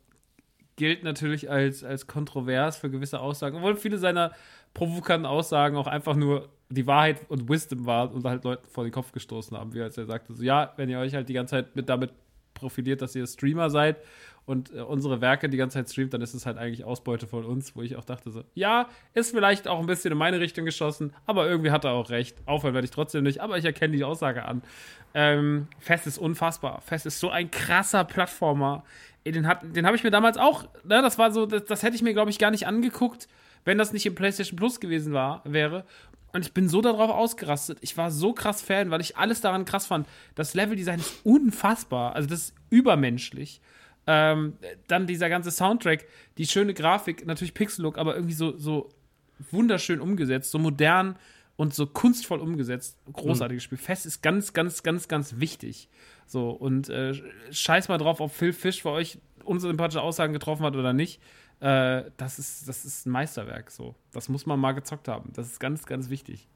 gilt 0.76 1.04
natürlich 1.04 1.50
als, 1.50 1.84
als 1.84 2.06
kontrovers 2.06 2.76
für 2.76 2.90
gewisse 2.90 3.20
Aussagen, 3.20 3.56
obwohl 3.56 3.76
viele 3.76 3.98
seiner 3.98 4.32
provokanten 4.74 5.26
Aussagen 5.26 5.76
auch 5.76 5.86
einfach 5.86 6.16
nur 6.16 6.48
die 6.70 6.86
Wahrheit 6.86 7.20
und 7.28 7.48
Wisdom 7.48 7.84
waren 7.86 8.10
und 8.10 8.24
halt 8.24 8.44
Leuten 8.44 8.66
vor 8.68 8.84
den 8.84 8.92
Kopf 8.92 9.12
gestoßen 9.12 9.56
haben, 9.56 9.74
wie 9.74 9.82
als 9.82 9.98
er 9.98 10.06
sagte, 10.06 10.32
so 10.32 10.42
ja, 10.42 10.72
wenn 10.76 10.88
ihr 10.88 10.98
euch 10.98 11.14
halt 11.14 11.28
die 11.28 11.34
ganze 11.34 11.56
Zeit 11.56 11.76
mit 11.76 11.88
damit 11.88 12.12
profiliert, 12.54 13.02
dass 13.02 13.14
ihr 13.14 13.26
Streamer 13.26 13.70
seid 13.70 13.96
und 14.44 14.74
äh, 14.74 14.80
unsere 14.80 15.20
Werke 15.20 15.48
die 15.48 15.56
ganze 15.56 15.78
Zeit 15.78 15.90
streamt, 15.90 16.14
dann 16.14 16.22
ist 16.22 16.34
es 16.34 16.46
halt 16.46 16.58
eigentlich 16.58 16.84
Ausbeute 16.84 17.26
von 17.26 17.44
uns, 17.44 17.76
wo 17.76 17.82
ich 17.82 17.96
auch 17.96 18.04
dachte 18.04 18.30
so, 18.30 18.44
ja, 18.54 18.88
ist 19.14 19.30
vielleicht 19.30 19.68
auch 19.68 19.78
ein 19.78 19.86
bisschen 19.86 20.12
in 20.12 20.18
meine 20.18 20.40
Richtung 20.40 20.64
geschossen, 20.64 21.12
aber 21.26 21.48
irgendwie 21.48 21.70
hat 21.70 21.84
er 21.84 21.92
auch 21.92 22.10
recht. 22.10 22.36
Aufhören 22.46 22.74
werde 22.74 22.84
ich 22.84 22.90
trotzdem 22.90 23.22
nicht, 23.22 23.40
aber 23.40 23.58
ich 23.58 23.64
erkenne 23.64 23.96
die 23.96 24.04
Aussage 24.04 24.44
an. 24.44 24.62
Ähm, 25.14 25.68
Fest 25.78 26.06
ist 26.06 26.18
unfassbar. 26.18 26.80
Fest 26.80 27.06
ist 27.06 27.20
so 27.20 27.30
ein 27.30 27.50
krasser 27.50 28.04
Plattformer. 28.04 28.84
Den, 29.24 29.48
den 29.62 29.86
habe 29.86 29.96
ich 29.96 30.02
mir 30.02 30.10
damals 30.10 30.36
auch, 30.36 30.64
ne, 30.84 31.00
das 31.02 31.18
war 31.18 31.30
so, 31.30 31.46
das, 31.46 31.64
das 31.64 31.82
hätte 31.82 31.94
ich 31.94 32.02
mir, 32.02 32.12
glaube 32.12 32.30
ich, 32.30 32.38
gar 32.38 32.50
nicht 32.50 32.66
angeguckt, 32.66 33.28
wenn 33.64 33.78
das 33.78 33.92
nicht 33.92 34.06
im 34.06 34.16
PlayStation 34.16 34.56
Plus 34.56 34.80
gewesen 34.80 35.12
war, 35.12 35.42
wäre. 35.44 35.84
Und 36.32 36.46
ich 36.46 36.52
bin 36.52 36.68
so 36.68 36.80
darauf 36.80 37.10
ausgerastet. 37.10 37.78
Ich 37.82 37.96
war 37.96 38.10
so 38.10 38.32
krass 38.32 38.62
Fan, 38.62 38.90
weil 38.90 39.00
ich 39.00 39.16
alles 39.16 39.40
daran 39.40 39.64
krass 39.64 39.86
fand. 39.86 40.08
Das 40.34 40.54
Leveldesign 40.54 40.98
ist 40.98 41.20
unfassbar. 41.24 42.14
Also, 42.14 42.28
das 42.28 42.40
ist 42.40 42.54
übermenschlich. 42.70 43.60
Ähm, 44.06 44.54
dann 44.88 45.06
dieser 45.06 45.28
ganze 45.28 45.50
Soundtrack, 45.50 46.06
die 46.38 46.46
schöne 46.46 46.74
Grafik, 46.74 47.26
natürlich 47.26 47.54
Pixel-Look, 47.54 47.98
aber 47.98 48.14
irgendwie 48.16 48.34
so, 48.34 48.56
so 48.56 48.88
wunderschön 49.50 50.00
umgesetzt, 50.00 50.50
so 50.50 50.58
modern 50.58 51.16
und 51.56 51.74
so 51.74 51.86
kunstvoll 51.86 52.40
umgesetzt. 52.40 52.98
Großartiges 53.12 53.62
Spiel. 53.62 53.78
Fest 53.78 54.06
ist 54.06 54.22
ganz, 54.22 54.52
ganz, 54.52 54.82
ganz, 54.82 55.06
ganz 55.08 55.38
wichtig. 55.38 55.88
So, 56.26 56.50
und 56.50 56.88
äh, 56.88 57.14
scheiß 57.50 57.88
mal 57.88 57.98
drauf, 57.98 58.20
ob 58.20 58.32
Phil 58.32 58.52
Fish 58.52 58.82
für 58.82 58.90
euch 58.90 59.18
unsympathische 59.44 60.00
Aussagen 60.00 60.32
getroffen 60.32 60.64
hat 60.64 60.76
oder 60.76 60.92
nicht. 60.92 61.20
Äh, 61.62 62.10
das, 62.16 62.40
ist, 62.40 62.68
das 62.68 62.84
ist 62.84 63.06
ein 63.06 63.10
Meisterwerk. 63.10 63.70
So. 63.70 63.94
Das 64.12 64.28
muss 64.28 64.46
man 64.46 64.58
mal 64.58 64.72
gezockt 64.72 65.06
haben. 65.06 65.32
Das 65.34 65.46
ist 65.46 65.60
ganz, 65.60 65.86
ganz 65.86 66.10
wichtig. 66.10 66.48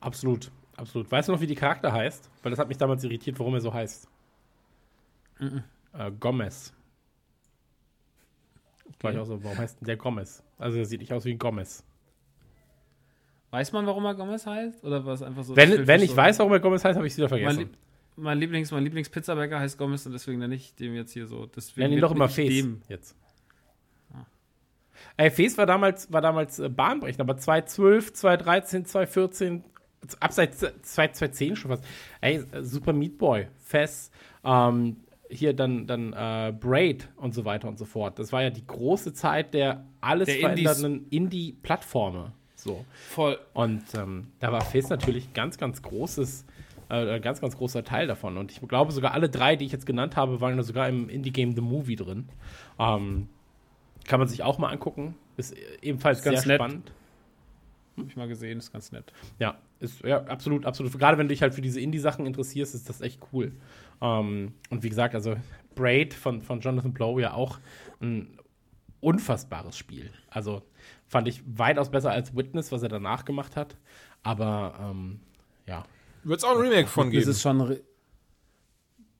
Absolut, 0.00 0.50
absolut. 0.76 1.10
Weißt 1.12 1.28
du 1.28 1.32
noch, 1.32 1.40
wie 1.42 1.46
die 1.46 1.54
Charakter 1.54 1.92
heißt? 1.92 2.30
Weil 2.42 2.50
das 2.50 2.58
hat 2.58 2.68
mich 2.68 2.78
damals 2.78 3.04
irritiert, 3.04 3.38
warum 3.38 3.52
er 3.54 3.60
so 3.60 3.72
heißt. 3.74 4.08
Äh, 5.40 6.10
Gomez. 6.18 6.72
War 9.00 9.12
ich 9.12 9.18
auch 9.18 9.26
so, 9.26 9.44
warum 9.44 9.58
heißt 9.58 9.80
denn 9.80 9.86
der 9.86 9.96
Gomez? 9.98 10.42
Also 10.56 10.78
er 10.78 10.86
sieht 10.86 11.00
nicht 11.00 11.12
aus 11.12 11.24
wie 11.26 11.32
ein 11.32 11.38
Gomez. 11.38 11.84
Weiß 13.50 13.72
man, 13.72 13.86
warum 13.86 14.04
er 14.06 14.14
Gomez 14.14 14.46
heißt? 14.46 14.82
Oder 14.84 15.04
war 15.04 15.14
es 15.14 15.22
einfach 15.22 15.44
so? 15.44 15.54
Wenn, 15.54 15.86
wenn 15.86 16.02
ich 16.02 16.10
so- 16.10 16.16
weiß, 16.16 16.38
warum 16.38 16.52
er 16.52 16.60
Gomez 16.60 16.84
heißt, 16.84 16.96
habe 16.96 17.06
ich 17.06 17.12
es 17.12 17.18
wieder 17.18 17.28
Mein, 17.28 17.40
vergessen. 17.40 17.60
Lieb 17.60 17.76
mein 18.16 18.38
Lieblings, 18.38 18.72
mein 18.72 18.82
Lieblingspizzabäcker 18.84 19.60
heißt 19.60 19.78
Gomez 19.78 20.04
und 20.06 20.12
deswegen 20.12 20.38
nenne 20.40 20.54
ich 20.56 20.74
dem 20.74 20.94
jetzt 20.94 21.12
hier 21.12 21.26
so. 21.28 21.46
Deswegen 21.46 21.88
Nenn 21.90 21.98
ihn 21.98 22.00
doch 22.00 22.10
immer 22.10 22.26
Dem. 22.26 22.82
jetzt. 22.88 23.14
Ey, 25.16 25.30
Face 25.30 25.58
war 25.58 25.66
damals, 25.66 26.12
war 26.12 26.20
damals 26.20 26.58
äh, 26.58 26.68
bahnbrechend, 26.68 27.20
aber 27.20 27.36
2012, 27.36 28.12
2013, 28.12 28.84
2014, 28.84 29.64
abseits 30.20 30.64
2010 30.82 31.56
schon 31.56 31.70
fast. 31.70 31.84
Ey, 32.20 32.44
äh, 32.52 32.62
Super 32.62 32.92
Meat 32.92 33.18
Boy, 33.18 33.48
Fess, 33.56 34.10
ähm, 34.44 34.96
hier 35.30 35.52
dann, 35.54 35.86
dann 35.86 36.12
äh, 36.12 36.52
Braid 36.52 37.08
und 37.16 37.34
so 37.34 37.44
weiter 37.44 37.68
und 37.68 37.78
so 37.78 37.84
fort. 37.84 38.18
Das 38.18 38.32
war 38.32 38.42
ja 38.42 38.50
die 38.50 38.66
große 38.66 39.12
Zeit 39.12 39.54
der 39.54 39.84
alles 40.00 40.26
Der 40.26 40.36
verändernden 40.36 41.06
Indie-Plattformen. 41.10 42.32
So. 42.54 42.84
Voll. 43.10 43.38
Und 43.54 43.82
ähm, 43.94 44.28
da 44.40 44.52
war 44.52 44.62
Face 44.62 44.88
natürlich 44.88 45.32
ganz, 45.32 45.58
ganz 45.58 45.82
großes, 45.82 46.44
äh, 46.88 47.14
ein 47.14 47.22
ganz, 47.22 47.40
ganz 47.40 47.56
großer 47.56 47.84
Teil 47.84 48.06
davon. 48.06 48.36
Und 48.36 48.50
ich 48.50 48.60
glaube, 48.66 48.92
sogar 48.92 49.12
alle 49.12 49.28
drei, 49.28 49.56
die 49.56 49.66
ich 49.66 49.72
jetzt 49.72 49.86
genannt 49.86 50.16
habe, 50.16 50.40
waren 50.40 50.60
sogar 50.62 50.88
im 50.88 51.08
Indie-Game 51.08 51.54
The 51.54 51.60
Movie 51.60 51.96
drin. 51.96 52.28
Ähm, 52.78 53.28
kann 54.08 54.18
man 54.20 54.28
sich 54.28 54.42
auch 54.42 54.58
mal 54.58 54.70
angucken. 54.70 55.14
Ist 55.36 55.54
ebenfalls 55.82 56.22
Ganz 56.22 56.40
sehr 56.42 56.48
nett. 56.48 56.56
spannend. 56.60 56.92
Hab 57.96 58.06
ich 58.06 58.16
mal 58.16 58.28
gesehen, 58.28 58.58
ist 58.58 58.72
ganz 58.72 58.90
nett. 58.92 59.12
Ja, 59.38 59.58
ist 59.80 60.02
ja 60.02 60.24
absolut, 60.24 60.64
absolut. 60.66 60.96
Gerade 60.98 61.18
wenn 61.18 61.26
du 61.28 61.32
dich 61.34 61.42
halt 61.42 61.54
für 61.54 61.60
diese 61.60 61.80
Indie-Sachen 61.80 62.26
interessierst, 62.26 62.74
ist 62.74 62.88
das 62.88 63.00
echt 63.00 63.20
cool. 63.32 63.52
Ähm, 64.00 64.54
und 64.70 64.82
wie 64.82 64.88
gesagt, 64.88 65.14
also 65.14 65.36
Braid 65.74 66.14
von, 66.14 66.40
von 66.40 66.60
Jonathan 66.60 66.92
Blow 66.92 67.18
ja 67.18 67.34
auch 67.34 67.58
ein 68.00 68.38
unfassbares 69.00 69.76
Spiel. 69.76 70.10
Also 70.30 70.62
fand 71.06 71.28
ich 71.28 71.42
weitaus 71.46 71.90
besser 71.90 72.10
als 72.10 72.36
Witness, 72.36 72.72
was 72.72 72.82
er 72.82 72.88
danach 72.88 73.24
gemacht 73.24 73.56
hat. 73.56 73.76
Aber 74.22 74.74
ähm, 74.80 75.20
ja, 75.66 75.84
Wird 76.24 76.38
es 76.38 76.44
auch 76.44 76.52
ein 76.52 76.58
Remake 76.62 76.88
von 76.88 77.10
geben? 77.10 77.28
ist 77.28 77.42
schon. 77.42 77.78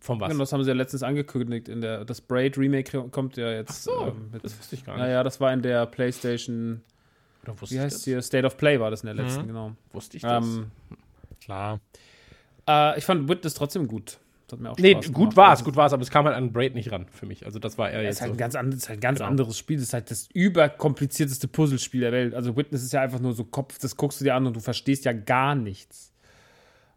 Von 0.01 0.21
was? 0.21 0.37
Das 0.37 0.53
haben 0.53 0.63
sie 0.63 0.69
ja 0.71 0.75
letztens 0.77 1.03
angekündigt. 1.03 1.69
In 1.69 1.81
der, 1.81 2.05
das 2.05 2.21
Braid 2.21 2.57
Remake 2.59 3.09
kommt 3.11 3.37
ja 3.37 3.51
jetzt. 3.51 3.85
so, 3.85 4.09
ähm, 4.09 4.31
mit, 4.33 4.45
das 4.45 4.59
wusste 4.59 4.77
ich 4.77 4.85
gar 4.85 4.95
nicht. 4.95 5.03
naja, 5.05 5.23
das 5.23 5.41
war 5.41 5.53
in 5.53 5.63
der 5.63 5.87
PlayStation. 5.87 6.83
Oder 7.45 7.61
wusste 7.61 7.75
Wie 7.77 7.81
heißt 7.81 8.05
hier? 8.05 8.21
State 8.23 8.47
of 8.47 8.57
Play 8.57 8.79
war 8.81 8.91
das 8.91 9.03
in 9.03 9.07
der 9.07 9.15
letzten, 9.25 9.43
Mhm. 9.43 9.47
genau. 9.49 9.73
Wusste 9.93 10.17
ich 10.17 10.23
das? 10.23 10.45
Ähm, 10.45 10.71
Klar. 11.41 11.81
äh, 12.69 12.99
ich 12.99 13.05
fand 13.05 13.29
Witness 13.29 13.55
trotzdem 13.55 13.87
gut. 13.89 14.19
Das 14.47 14.53
hat 14.57 14.61
mir 14.63 14.71
auch 14.71 14.79
nee, 14.79 14.93
Spaß 14.93 15.13
gut 15.13 15.37
war 15.37 15.47
es, 15.49 15.51
Also, 15.59 15.65
gut 15.65 15.77
war 15.77 15.87
es, 15.87 15.93
aber 15.93 16.03
es 16.03 16.11
kam 16.11 16.25
halt 16.25 16.35
an 16.37 16.53
Braid 16.53 16.75
nicht 16.75 16.91
ran 16.91 17.07
für 17.11 17.27
mich. 17.27 17.45
Also 17.45 17.59
das 17.59 17.77
war 17.77 17.91
eher 17.91 17.99
Es 18.01 18.05
jetzt 18.05 18.15
ist 18.17 18.21
halt 18.23 18.31
so. 18.31 18.35
ein 18.35 18.39
ganz, 18.39 18.55
and, 18.55 18.73
es 18.75 18.81
ist 18.83 18.89
halt 18.89 18.99
ein 18.99 19.01
ganz 19.03 19.19
Genau. 19.19 19.29
anderes 19.31 19.59
Spiel. 19.59 19.77
Das 19.77 19.85
ist 19.89 19.93
halt 19.93 20.11
das 20.11 20.29
überkomplizierteste 20.33 21.49
Puzzlespiel 21.49 22.01
der 22.01 22.13
Welt. 22.13 22.35
Also 22.35 22.57
Witness 22.57 22.83
ist 22.83 22.93
ja 22.93 23.03
einfach 23.03 23.21
nur 23.21 23.35
so 23.35 23.45
Kopf, 23.45 23.79
das 23.79 23.97
guckst 23.97 24.21
du 24.21 24.25
dir 24.25 24.35
an 24.35 24.47
und 24.47 24.57
du 24.57 24.61
verstehst 24.61 25.05
ja 25.05 25.13
gar 25.13 25.55
nichts. 25.55 26.13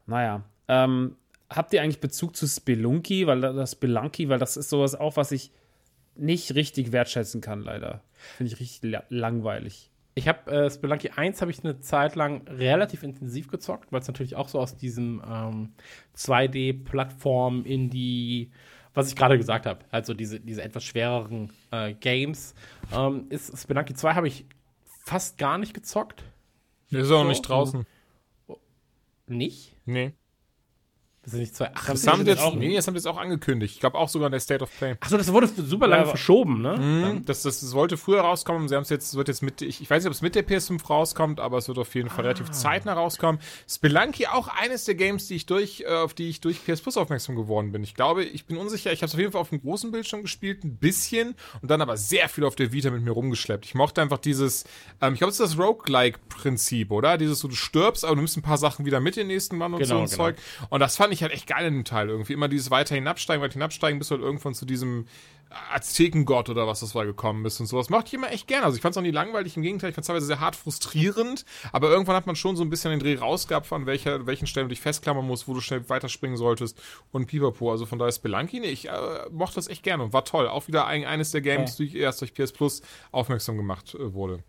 Naja. 0.07 0.43
Ähm, 0.69 1.15
habt 1.55 1.73
ihr 1.73 1.81
eigentlich 1.81 1.99
Bezug 1.99 2.35
zu 2.35 2.47
Spelunky? 2.47 3.27
Weil 3.27 3.41
da- 3.41 3.53
das 3.53 3.73
Spelunky, 3.73 4.29
weil 4.29 4.39
das 4.39 4.57
ist 4.57 4.69
sowas 4.69 4.95
auch, 4.95 5.15
was 5.17 5.31
ich 5.31 5.51
nicht 6.15 6.55
richtig 6.55 6.91
wertschätzen 6.91 7.41
kann, 7.41 7.61
leider. 7.61 8.01
Finde 8.37 8.53
ich 8.53 8.59
richtig 8.59 8.89
la 8.91 9.03
langweilig. 9.09 9.89
Ich 10.13 10.27
habe 10.27 10.51
äh, 10.51 10.69
Spelunky 10.69 11.11
1 11.15 11.39
habe 11.41 11.51
ich 11.51 11.63
eine 11.63 11.79
Zeit 11.79 12.15
lang 12.15 12.45
relativ 12.47 13.03
intensiv 13.03 13.47
gezockt, 13.47 13.91
weil 13.93 14.01
es 14.01 14.07
natürlich 14.07 14.35
auch 14.35 14.49
so 14.49 14.59
aus 14.59 14.75
diesem 14.75 15.21
ähm, 15.25 15.71
2D-Plattform 16.17 17.63
in 17.65 17.89
die, 17.89 18.51
was 18.93 19.07
ich 19.07 19.15
gerade 19.15 19.37
gesagt 19.37 19.65
habe, 19.65 19.85
also 19.89 20.13
diese, 20.13 20.39
diese 20.41 20.63
etwas 20.63 20.83
schwereren 20.83 21.51
äh, 21.71 21.93
Games. 21.93 22.53
Ähm, 22.93 23.27
ist 23.29 23.57
Spelunky 23.57 23.93
2 23.93 24.13
habe 24.15 24.27
ich 24.27 24.45
fast 25.05 25.37
gar 25.37 25.57
nicht 25.57 25.73
gezockt. 25.73 26.23
Ist 26.89 27.05
auch 27.05 27.21
So, 27.21 27.23
nicht 27.23 27.41
draußen. 27.47 27.85
Nicht? 29.27 29.77
Nee. 29.85 30.11
Das 31.23 31.33
sind 31.33 31.41
nicht 31.41 31.55
zwei. 31.55 31.69
Ach, 31.75 31.85
Das 31.85 32.01
das 32.01 32.11
haben, 32.11 32.25
jetzt, 32.25 32.41
auch 32.41 32.55
nee, 32.55 32.75
das 32.75 32.87
haben 32.87 32.95
sie 32.95 32.97
jetzt 32.97 33.05
auch 33.05 33.19
angekündigt. 33.19 33.75
Ich 33.75 33.79
glaube 33.79 33.95
auch 33.95 34.09
sogar 34.09 34.25
in 34.27 34.31
der 34.31 34.39
State 34.39 34.63
of 34.63 34.71
Play. 34.75 34.95
Achso, 34.99 35.17
das 35.17 35.31
wurde 35.31 35.47
super 35.47 35.85
lange 35.85 36.01
aber- 36.01 36.09
verschoben, 36.11 36.63
ne? 36.63 36.77
Mhm, 36.77 37.25
das, 37.25 37.43
das, 37.43 37.59
das 37.61 37.73
wollte 37.73 37.95
früher 37.95 38.21
rauskommen. 38.21 38.67
Sie 38.67 38.75
haben 38.75 38.81
es 38.81 38.89
jetzt, 38.89 39.09
es 39.09 39.15
wird 39.15 39.27
jetzt 39.27 39.43
mit, 39.43 39.61
ich, 39.61 39.81
ich 39.81 39.87
weiß 39.89 40.01
nicht, 40.03 40.07
ob 40.07 40.13
es 40.13 40.23
mit 40.23 40.33
der 40.33 40.47
PS5 40.47 40.83
rauskommt, 40.87 41.39
aber 41.39 41.59
es 41.59 41.67
wird 41.67 41.77
auf 41.77 41.93
jeden 41.93 42.09
Fall 42.09 42.21
relativ 42.25 42.49
zeitnah 42.49 42.93
rauskommen. 42.93 43.39
Spelunky 43.69 44.25
auch 44.27 44.47
eines 44.47 44.85
der 44.85 44.95
Games, 44.95 45.27
die 45.27 45.35
ich 45.35 45.45
durch, 45.45 45.81
äh, 45.81 45.93
auf 45.93 46.15
die 46.15 46.27
ich 46.27 46.41
durch 46.41 46.65
PS 46.65 46.81
Plus 46.81 46.97
aufmerksam 46.97 47.35
geworden 47.35 47.71
bin. 47.71 47.83
Ich 47.83 47.93
glaube, 47.93 48.23
ich 48.23 48.45
bin 48.47 48.57
unsicher. 48.57 48.91
Ich 48.91 49.01
habe 49.03 49.07
es 49.07 49.13
auf 49.13 49.19
jeden 49.19 49.31
Fall 49.31 49.41
auf 49.41 49.49
dem 49.49 49.61
großen 49.61 49.91
Bildschirm 49.91 50.23
gespielt, 50.23 50.63
ein 50.63 50.77
bisschen 50.77 51.35
und 51.61 51.69
dann 51.69 51.81
aber 51.83 51.97
sehr 51.97 52.29
viel 52.29 52.45
auf 52.45 52.55
der 52.55 52.71
Vita 52.71 52.89
mit 52.89 53.03
mir 53.03 53.11
rumgeschleppt. 53.11 53.65
Ich 53.65 53.75
mochte 53.75 54.01
einfach 54.01 54.17
dieses, 54.17 54.63
ähm, 55.01 55.13
ich 55.13 55.19
glaube, 55.19 55.29
es 55.31 55.39
ist 55.39 55.51
das 55.51 55.59
Roguelike-Prinzip, 55.63 56.91
oder? 56.91 57.17
Dieses, 57.17 57.39
so, 57.39 57.47
du 57.47 57.55
stirbst, 57.55 58.03
aber 58.05 58.15
du 58.15 58.21
nimmst 58.21 58.37
ein 58.37 58.41
paar 58.41 58.57
Sachen 58.57 58.85
wieder 58.85 58.99
mit 58.99 59.15
den 59.15 59.27
nächsten 59.27 59.57
Mann 59.57 59.73
und 59.73 59.83
so 59.83 59.89
Genau, 59.89 60.01
ein 60.01 60.05
genau. 60.09 60.15
Zeug. 60.23 60.35
Und 60.69 60.79
das 60.79 60.95
fand 60.97 61.10
ich 61.11 61.21
halt 61.21 61.31
echt 61.31 61.47
geil 61.47 61.65
in 61.65 61.73
dem 61.73 61.85
Teil 61.85 62.09
irgendwie. 62.09 62.33
Immer 62.33 62.47
dieses 62.47 62.71
weiter 62.71 62.95
hinabsteigen, 62.95 63.41
weiter 63.41 63.53
hinabsteigen, 63.53 63.99
bis 63.99 64.09
du 64.09 64.15
halt 64.15 64.23
irgendwann 64.23 64.53
zu 64.53 64.65
diesem 64.65 65.05
Aztekengott 65.73 66.49
oder 66.49 66.67
was 66.67 66.79
das 66.79 66.95
war 66.95 67.05
gekommen 67.05 67.43
bist 67.43 67.59
und 67.59 67.65
sowas. 67.65 67.89
Mochte 67.89 68.07
ich 68.07 68.13
immer 68.13 68.31
echt 68.31 68.47
gerne. 68.47 68.65
Also 68.65 68.77
ich 68.77 68.81
fand 68.81 68.93
es 68.93 68.97
auch 68.97 69.01
nie 69.01 69.11
langweilig, 69.11 69.57
im 69.57 69.63
Gegenteil, 69.63 69.89
ich 69.89 69.95
fand 69.95 70.03
es 70.03 70.07
teilweise 70.07 70.25
sehr 70.25 70.39
hart 70.39 70.55
frustrierend, 70.55 71.45
aber 71.71 71.89
irgendwann 71.89 72.15
hat 72.15 72.25
man 72.25 72.35
schon 72.35 72.55
so 72.55 72.63
ein 72.63 72.69
bisschen 72.69 72.91
den 72.91 72.99
Dreh 72.99 73.15
rausgehabt, 73.15 73.65
von 73.65 73.85
welcher, 73.85 74.25
welchen 74.25 74.47
Stellen 74.47 74.67
du 74.67 74.69
dich 74.69 74.81
festklammern 74.81 75.25
musst, 75.25 75.47
wo 75.47 75.53
du 75.53 75.61
schnell 75.61 75.87
weiterspringen 75.89 76.37
solltest 76.37 76.81
und 77.11 77.27
pipapo. 77.27 77.71
Also 77.71 77.85
von 77.85 77.99
daher 77.99 78.11
Spelunky, 78.11 78.61
nee, 78.61 78.67
ich 78.67 78.87
äh, 78.87 78.91
mochte 79.31 79.55
das 79.55 79.67
echt 79.67 79.83
gerne 79.83 80.03
und 80.03 80.13
war 80.13 80.25
toll. 80.25 80.47
Auch 80.47 80.67
wieder 80.67 80.87
ein, 80.87 81.05
eines 81.05 81.31
der 81.31 81.41
Games, 81.41 81.75
die 81.75 81.97
erst 81.97 82.21
durch 82.21 82.33
PS 82.33 82.53
Plus 82.53 82.81
aufmerksam 83.11 83.57
gemacht 83.57 83.95
äh, 83.95 84.13
wurde. 84.13 84.43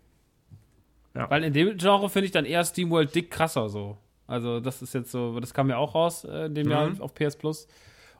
Weil 1.13 1.43
in 1.43 1.53
dem 1.53 1.77
Genre 1.77 2.09
finde 2.09 2.25
ich 2.25 2.31
dann 2.31 2.45
eher 2.45 2.63
SteamWorld 2.63 3.13
Dick 3.13 3.29
krasser 3.29 3.69
so. 3.69 3.97
Also 4.27 4.59
das 4.59 4.81
ist 4.81 4.93
jetzt 4.93 5.11
so, 5.11 5.39
das 5.39 5.53
kam 5.53 5.69
ja 5.69 5.77
auch 5.77 5.95
raus 5.95 6.23
äh, 6.23 6.45
in 6.45 6.55
dem 6.55 6.69
Jahr 6.69 6.91
auf 6.99 7.13
PS 7.13 7.35
Plus. 7.35 7.67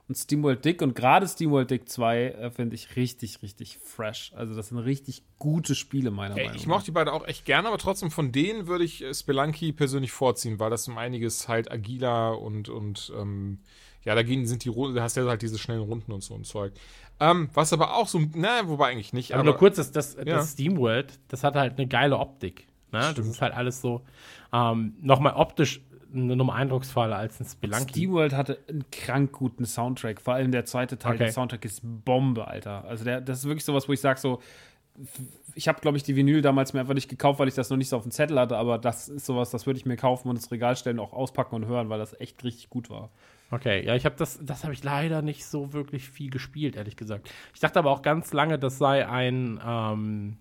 Und 0.06 0.16
SteamWorld 0.18 0.62
Dick 0.62 0.82
und 0.82 0.94
gerade 0.94 1.26
SteamWorld 1.26 1.70
Dick 1.70 1.88
2 1.88 2.24
äh, 2.26 2.50
finde 2.50 2.74
ich 2.74 2.94
richtig, 2.94 3.40
richtig 3.40 3.78
fresh. 3.78 4.32
Also 4.36 4.54
das 4.54 4.68
sind 4.68 4.76
richtig 4.76 5.22
gute 5.38 5.74
Spiele, 5.74 6.10
meiner 6.10 6.36
Ey, 6.36 6.44
Meinung 6.44 6.56
ich 6.60 6.66
nach. 6.66 6.74
mochte 6.74 6.84
die 6.86 6.90
beide 6.90 7.10
auch 7.10 7.26
echt 7.26 7.46
gerne, 7.46 7.68
aber 7.68 7.78
trotzdem 7.78 8.10
von 8.10 8.30
denen 8.30 8.66
würde 8.66 8.84
ich 8.84 9.02
äh, 9.02 9.14
Spelunky 9.14 9.72
persönlich 9.72 10.12
vorziehen, 10.12 10.58
weil 10.60 10.68
das 10.68 10.86
um 10.88 10.98
einiges 10.98 11.48
halt 11.48 11.72
agiler 11.72 12.38
und, 12.38 12.68
und 12.68 13.10
ähm, 13.18 13.60
ja, 14.04 14.14
dagegen 14.14 14.46
sind 14.46 14.64
die 14.64 14.68
Runden, 14.68 14.94
da 14.94 15.02
hast 15.04 15.16
du 15.16 15.22
ja 15.22 15.26
halt 15.26 15.40
diese 15.40 15.58
schnellen 15.58 15.80
Runden 15.80 16.12
und 16.12 16.22
so 16.22 16.34
ein 16.34 16.44
Zeug. 16.44 16.74
Ähm, 17.18 17.48
was 17.54 17.72
aber 17.72 17.96
auch 17.96 18.06
so, 18.08 18.20
na, 18.34 18.68
wobei 18.68 18.88
eigentlich 18.90 19.14
nicht. 19.14 19.32
Aber, 19.32 19.40
Aber, 19.40 19.50
nur 19.52 19.58
kurz, 19.58 19.76
das, 19.76 19.90
das, 19.90 20.16
Ja. 20.16 20.24
das 20.24 20.52
SteamWorld, 20.52 21.18
das 21.28 21.42
hat 21.44 21.54
halt 21.54 21.78
eine 21.78 21.86
geile 21.86 22.18
Optik. 22.18 22.66
Ne? 22.92 23.14
Das 23.16 23.26
ist 23.26 23.40
halt 23.40 23.54
alles 23.54 23.80
so 23.80 24.02
ähm, 24.52 24.96
nochmal 25.00 25.32
optisch 25.34 25.80
eine 26.14 26.36
Nummer 26.36 26.54
eindrucksvoller 26.54 27.16
als 27.16 27.40
ein 27.40 27.44
Spelunky. 27.46 27.90
SteamWorld 27.90 28.32
hatte 28.34 28.58
einen 28.68 28.84
krank 28.90 29.32
guten 29.32 29.64
Soundtrack. 29.66 30.20
Vor 30.20 30.34
allem 30.34 30.52
der 30.52 30.64
zweite 30.64 30.98
Teil, 30.98 31.14
Okay. 31.14 31.24
der 31.24 31.32
Soundtrack 31.32 31.64
ist 31.64 31.80
Bombe, 31.82 32.46
Alter. 32.46 32.84
Also 32.84 33.04
der, 33.04 33.20
das 33.20 33.38
ist 33.38 33.44
wirklich 33.44 33.64
sowas, 33.64 33.88
wo 33.88 33.92
ich 33.92 34.00
sage 34.00 34.20
so, 34.20 34.40
ich 35.54 35.66
habe, 35.68 35.80
glaube 35.80 35.96
ich, 35.96 36.02
die 36.04 36.14
Vinyl 36.14 36.40
damals 36.40 36.72
mir 36.72 36.80
einfach 36.80 36.94
nicht 36.94 37.08
gekauft, 37.08 37.38
weil 37.40 37.48
ich 37.48 37.54
das 37.54 37.68
noch 37.70 37.76
nicht 37.76 37.88
so 37.88 37.96
auf 37.96 38.02
dem 38.02 38.12
Zettel 38.12 38.38
hatte, 38.38 38.56
aber 38.56 38.78
das 38.78 39.08
ist 39.08 39.26
sowas, 39.26 39.50
das 39.50 39.66
würde 39.66 39.78
ich 39.78 39.86
mir 39.86 39.96
kaufen 39.96 40.28
und 40.28 40.36
ins 40.36 40.50
Regal 40.52 40.76
stellen, 40.76 41.00
auch 41.00 41.12
auspacken 41.12 41.56
und 41.56 41.66
hören, 41.66 41.88
weil 41.88 41.98
das 41.98 42.18
echt 42.20 42.42
richtig 42.44 42.70
gut 42.70 42.90
war. 42.90 43.10
Okay, 43.50 43.84
ja, 43.84 43.94
ich 43.94 44.04
habe 44.04 44.14
das, 44.16 44.38
das 44.42 44.62
habe 44.64 44.72
ich 44.72 44.82
leider 44.84 45.20
nicht 45.22 45.44
so 45.46 45.72
wirklich 45.72 46.08
viel 46.08 46.30
gespielt, 46.30 46.76
ehrlich 46.76 46.96
gesagt. 46.96 47.28
Ich 47.54 47.60
dachte 47.60 47.78
aber 47.78 47.90
auch 47.90 48.02
ganz 48.02 48.32
lange, 48.32 48.58
das 48.58 48.78
sei 48.78 49.06
ein, 49.08 49.60
ähm, 49.66 50.36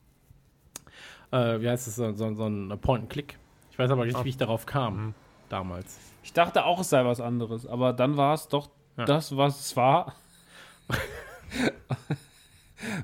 äh, 1.32 1.60
wie 1.62 1.70
heißt 1.70 1.88
es, 1.88 1.96
so, 1.96 2.12
so, 2.14 2.34
so 2.34 2.46
ein 2.48 2.78
Point-and-Click. 2.80 3.38
Ich 3.72 3.80
weiß 3.80 3.90
aber 3.90 4.06
nicht, 4.06 4.24
wie 4.24 4.30
ich 4.30 4.38
darauf 4.38 4.66
kam 4.68 5.16
damals. 5.54 5.98
Ich 6.24 6.34
dachte 6.34 6.66
auch, 6.66 6.80
es 6.80 6.90
sei 6.90 7.06
was 7.06 7.22
anderes, 7.22 7.66
aber 7.68 7.94
dann 7.94 8.18
war 8.18 8.34
es 8.34 8.48
doch 8.48 8.70
Ja. 8.98 9.06
das, 9.06 9.36
was 9.38 9.60
es 9.60 9.76
war. 9.78 10.16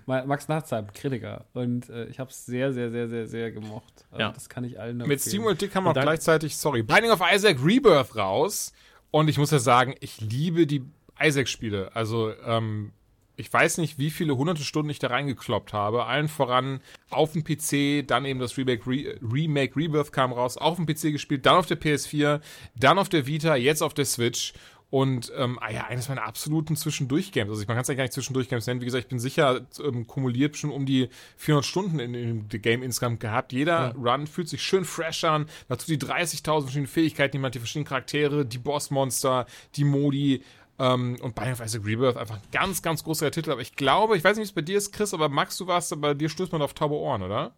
Ma- 0.05 0.25
Max 0.25 0.47
Nachtsheim, 0.47 0.87
Kritiker. 0.93 1.45
Und 1.53 1.89
äh, 1.89 2.05
ich 2.05 2.19
habe 2.19 2.29
es 2.31 2.45
sehr, 2.45 2.73
sehr, 2.73 2.89
sehr, 2.91 3.07
sehr, 3.07 3.27
sehr 3.27 3.51
gemocht. 3.51 4.05
Also 4.11 4.21
Ja. 4.21 4.31
Das 4.31 4.49
kann 4.49 4.63
ich 4.63 4.79
allen 4.79 4.97
nur 4.97 5.07
mit 5.07 5.17
empfehlen. 5.17 5.31
SteamWorld 5.31 5.61
Dick 5.61 5.75
haben 5.75 5.83
wir 5.85 5.91
auch 5.91 5.93
gleichzeitig, 5.93 6.57
sorry, 6.57 6.83
Binding 6.83 7.11
of 7.11 7.21
Isaac 7.33 7.57
Rebirth 7.63 8.15
raus. 8.15 8.73
Und 9.11 9.29
ich 9.29 9.37
muss 9.37 9.51
ja 9.51 9.59
sagen, 9.59 9.95
ich 10.01 10.19
liebe 10.21 10.67
die 10.67 10.83
Isaac-Spiele. 11.21 11.91
Also, 11.95 12.33
ähm, 12.45 12.91
ich 13.39 13.51
weiß 13.51 13.77
nicht, 13.77 13.97
wie 13.97 14.09
viele 14.09 14.35
hunderte 14.35 14.63
Stunden 14.63 14.89
ich 14.89 14.99
da 14.99 15.07
reingekloppt 15.07 15.71
habe. 15.71 16.05
Allen 16.05 16.27
voran 16.27 16.81
auf 17.09 17.31
dem 17.31 17.43
PC, 17.45 18.05
dann 18.05 18.25
eben 18.25 18.39
das 18.39 18.57
Remake, 18.57 18.85
Re 18.85 19.17
Remake 19.21 19.77
Rebirth 19.77 20.11
kam 20.11 20.33
raus, 20.33 20.57
auf 20.57 20.75
dem 20.75 20.85
PC 20.85 21.13
gespielt, 21.13 21.45
dann 21.45 21.55
auf 21.55 21.65
der 21.65 21.79
PS4, 21.79 22.41
dann 22.75 22.99
auf 22.99 23.07
der 23.07 23.27
Vita, 23.27 23.55
jetzt 23.55 23.81
auf 23.81 23.93
der 23.93 24.05
Switch. 24.05 24.53
Und 24.91 25.31
ähm, 25.37 25.59
ah 25.61 25.71
ja, 25.71 25.85
eines 25.85 26.09
meiner 26.09 26.23
absoluten 26.23 26.75
Zwischendurch-Games. 26.75 27.49
Also 27.49 27.61
ich, 27.61 27.67
man 27.67 27.75
kann 27.77 27.83
es 27.83 27.87
ja 27.89 27.93
gar 27.93 28.03
nicht 28.03 28.13
Zwischendurch-Games 28.13 28.65
nennen. 28.65 28.81
Wie 28.81 28.85
gesagt, 28.85 29.03
ich 29.03 29.09
bin 29.09 29.19
sicher 29.19 29.67
ähm, 29.83 30.07
kumuliert 30.07 30.57
schon 30.57 30.71
um 30.71 30.87
die 30.87 31.09
400 31.37 31.63
Stunden 31.63 31.99
in, 31.99 32.15
in 32.15 32.49
dem 32.49 32.61
Game 32.61 32.81
insgesamt 32.81 33.19
gehabt. 33.19 33.53
Jeder 33.53 33.93
ja. 33.95 34.13
Run 34.13 34.25
fühlt 34.25 34.49
sich 34.49 34.63
schön 34.63 34.85
fresh 34.85 35.23
an. 35.25 35.45
Dazu 35.67 35.85
die 35.85 35.99
30.000 35.99 36.61
verschiedenen 36.61 36.87
Fähigkeiten, 36.87 37.33
die 37.33 37.37
man 37.37 37.49
hat, 37.49 37.55
die 37.55 37.59
verschiedenen 37.59 37.87
Charaktere, 37.87 38.45
die 38.47 38.57
Bossmonster, 38.57 39.45
die 39.75 39.83
Modi, 39.83 40.41
ähm, 40.79 41.17
und 41.21 41.35
Binding 41.35 41.53
of 41.53 41.61
Isaac 41.61 41.85
Rebirth 41.85 42.17
einfach 42.17 42.35
ein 42.35 42.47
ganz, 42.51 42.81
ganz 42.81 43.03
großer 43.03 43.29
Titel. 43.31 43.51
Aber 43.51 43.61
ich 43.61 43.75
glaube, 43.75 44.17
ich 44.17 44.23
weiß 44.23 44.37
nicht, 44.37 44.45
wie 44.45 44.49
es 44.49 44.55
bei 44.55 44.61
dir 44.61 44.77
ist, 44.77 44.91
Chris, 44.91 45.13
aber 45.13 45.29
Max, 45.29 45.57
du 45.57 45.67
warst, 45.67 45.99
bei 46.01 46.13
dir 46.13 46.29
stößt 46.29 46.51
man 46.51 46.61
auf 46.61 46.73
taube 46.73 46.95
Ohren, 46.95 47.21
oder? 47.21 47.53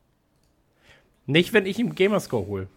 Nicht, 1.27 1.53
wenn 1.53 1.65
ich 1.65 1.79
ihm 1.79 1.95
Gamerscore 1.95 2.47
hole. 2.47 2.67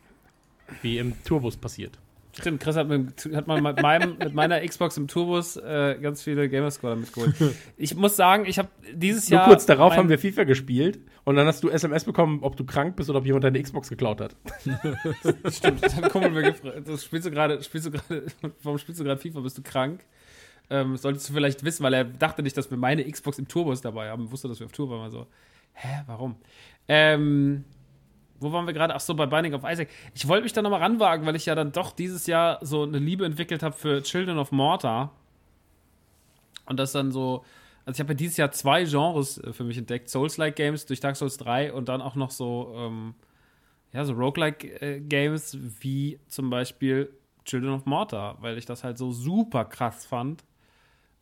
Wie 0.82 0.98
im 0.98 1.14
Turbus 1.24 1.56
passiert. 1.56 1.98
Stimmt, 2.38 2.60
Chris 2.60 2.74
hat, 2.76 2.88
mit, 2.88 3.28
hat 3.32 3.46
mal 3.46 3.60
mit, 3.60 3.80
meinem, 3.80 4.16
mit 4.18 4.34
meiner 4.34 4.60
Xbox 4.66 4.96
im 4.96 5.06
Turbus 5.06 5.56
äh, 5.56 5.96
ganz 6.00 6.22
viele 6.22 6.48
Gamerscore 6.48 6.94
damit 6.94 7.12
geholt. 7.12 7.34
Ich 7.76 7.94
muss 7.94 8.16
sagen, 8.16 8.44
ich 8.46 8.58
habe 8.58 8.68
dieses 8.92 9.30
Nur 9.30 9.40
Jahr. 9.40 9.48
kurz 9.48 9.66
darauf 9.66 9.96
haben 9.96 10.08
wir 10.08 10.18
FIFA 10.18 10.42
gespielt 10.44 10.98
und 11.24 11.36
dann 11.36 11.46
hast 11.46 11.62
du 11.62 11.68
SMS 11.68 12.04
bekommen, 12.04 12.40
ob 12.42 12.56
du 12.56 12.64
krank 12.64 12.96
bist 12.96 13.08
oder 13.08 13.20
ob 13.20 13.26
jemand 13.26 13.44
deine 13.44 13.62
Xbox 13.62 13.88
geklaut 13.88 14.20
hat. 14.20 14.34
Stimmt, 15.52 15.82
dann 15.82 16.10
Kumpel 16.10 16.30
mir 16.30 16.42
gefragt. 16.42 16.88
Spielst 17.00 17.26
du 17.26 17.30
gerade, 17.30 17.62
spielst 17.62 17.86
du 17.86 17.90
gerade, 17.92 18.26
warum 18.62 18.78
spielst 18.78 19.00
du 19.00 19.04
gerade 19.04 19.20
FIFA? 19.20 19.40
Bist 19.40 19.58
du 19.58 19.62
krank? 19.62 20.00
Ähm, 20.70 20.96
solltest 20.96 21.28
du 21.28 21.34
vielleicht 21.34 21.64
wissen, 21.64 21.82
weil 21.82 21.94
er 21.94 22.04
dachte 22.04 22.42
nicht, 22.42 22.56
dass 22.56 22.70
wir 22.70 22.78
meine 22.78 23.04
Xbox 23.10 23.38
im 23.38 23.48
Turbus 23.48 23.80
dabei 23.80 24.10
haben. 24.10 24.30
Wusste, 24.30 24.48
dass 24.48 24.60
wir 24.60 24.66
auf 24.66 24.72
Tour 24.72 24.90
waren. 24.90 25.02
Also, 25.02 25.26
hä, 25.74 26.02
warum? 26.06 26.36
Ähm, 26.88 27.64
wo 28.40 28.52
waren 28.52 28.66
wir 28.66 28.72
gerade? 28.72 28.94
Ach 28.94 29.00
so, 29.00 29.14
bei 29.14 29.26
Binding 29.26 29.54
of 29.54 29.62
Isaac. 29.64 29.88
Ich 30.14 30.26
wollte 30.26 30.44
mich 30.44 30.52
da 30.52 30.62
nochmal 30.62 30.80
ranwagen, 30.80 31.26
weil 31.26 31.36
ich 31.36 31.46
ja 31.46 31.54
dann 31.54 31.72
doch 31.72 31.92
dieses 31.92 32.26
Jahr 32.26 32.58
so 32.62 32.82
eine 32.82 32.98
Liebe 32.98 33.24
entwickelt 33.24 33.62
habe 33.62 33.74
für 33.74 34.02
Children 34.02 34.38
of 34.38 34.52
Mortar. 34.52 35.12
Und 36.66 36.78
das 36.78 36.92
dann 36.92 37.12
so. 37.12 37.44
Also, 37.84 37.96
ich 37.96 38.00
habe 38.00 38.14
ja 38.14 38.16
dieses 38.16 38.38
Jahr 38.38 38.50
zwei 38.50 38.84
Genres 38.84 39.38
äh, 39.38 39.52
für 39.52 39.64
mich 39.64 39.76
entdeckt: 39.76 40.08
Souls-like 40.08 40.56
Games 40.56 40.86
durch 40.86 41.00
Dark 41.00 41.16
Souls 41.16 41.36
3 41.36 41.72
und 41.72 41.88
dann 41.88 42.00
auch 42.00 42.14
noch 42.14 42.30
so. 42.30 42.72
Ähm, 42.76 43.14
ja, 43.92 44.04
so 44.04 44.12
Roguelike 44.12 44.82
äh, 44.82 45.00
Games 45.00 45.56
wie 45.80 46.18
zum 46.26 46.50
Beispiel 46.50 47.16
Children 47.44 47.74
of 47.74 47.86
Mortar, 47.86 48.38
weil 48.40 48.58
ich 48.58 48.66
das 48.66 48.82
halt 48.82 48.98
so 48.98 49.12
super 49.12 49.64
krass 49.64 50.04
fand. 50.04 50.42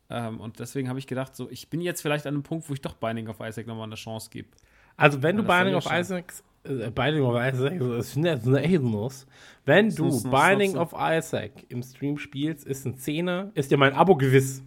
Ähm, 0.09 0.39
und 0.39 0.59
deswegen 0.59 0.89
habe 0.89 0.99
ich 0.99 1.07
gedacht, 1.07 1.35
so, 1.35 1.49
ich 1.49 1.69
bin 1.69 1.81
jetzt 1.81 2.01
vielleicht 2.01 2.25
an 2.27 2.33
einem 2.33 2.43
Punkt, 2.43 2.69
wo 2.69 2.73
ich 2.73 2.81
doch 2.81 2.93
Binding 2.95 3.27
of 3.29 3.39
Isaac 3.39 3.67
nochmal 3.67 3.87
eine 3.87 3.95
Chance 3.95 4.29
gebe. 4.29 4.49
Also, 4.97 5.23
wenn 5.23 5.37
du 5.37 5.43
Binding 5.43 5.75
of 5.75 5.85
Isaac, 5.91 6.33
äh, 6.63 6.89
Binding 6.91 7.23
of 7.23 7.35
Isaac, 7.35 7.81
ist 7.81 8.15
wenn 9.65 9.89
du 9.89 10.23
Binding 10.29 10.77
of 10.77 10.93
Isaac 10.97 11.51
im 11.69 11.81
Stream 11.81 12.17
spielst, 12.17 12.65
ist 12.65 12.85
ein 12.85 12.97
Zehner, 12.97 13.51
ist 13.55 13.71
dir 13.71 13.77
mein 13.77 13.93
Abo 13.93 14.15
gewiss. 14.15 14.61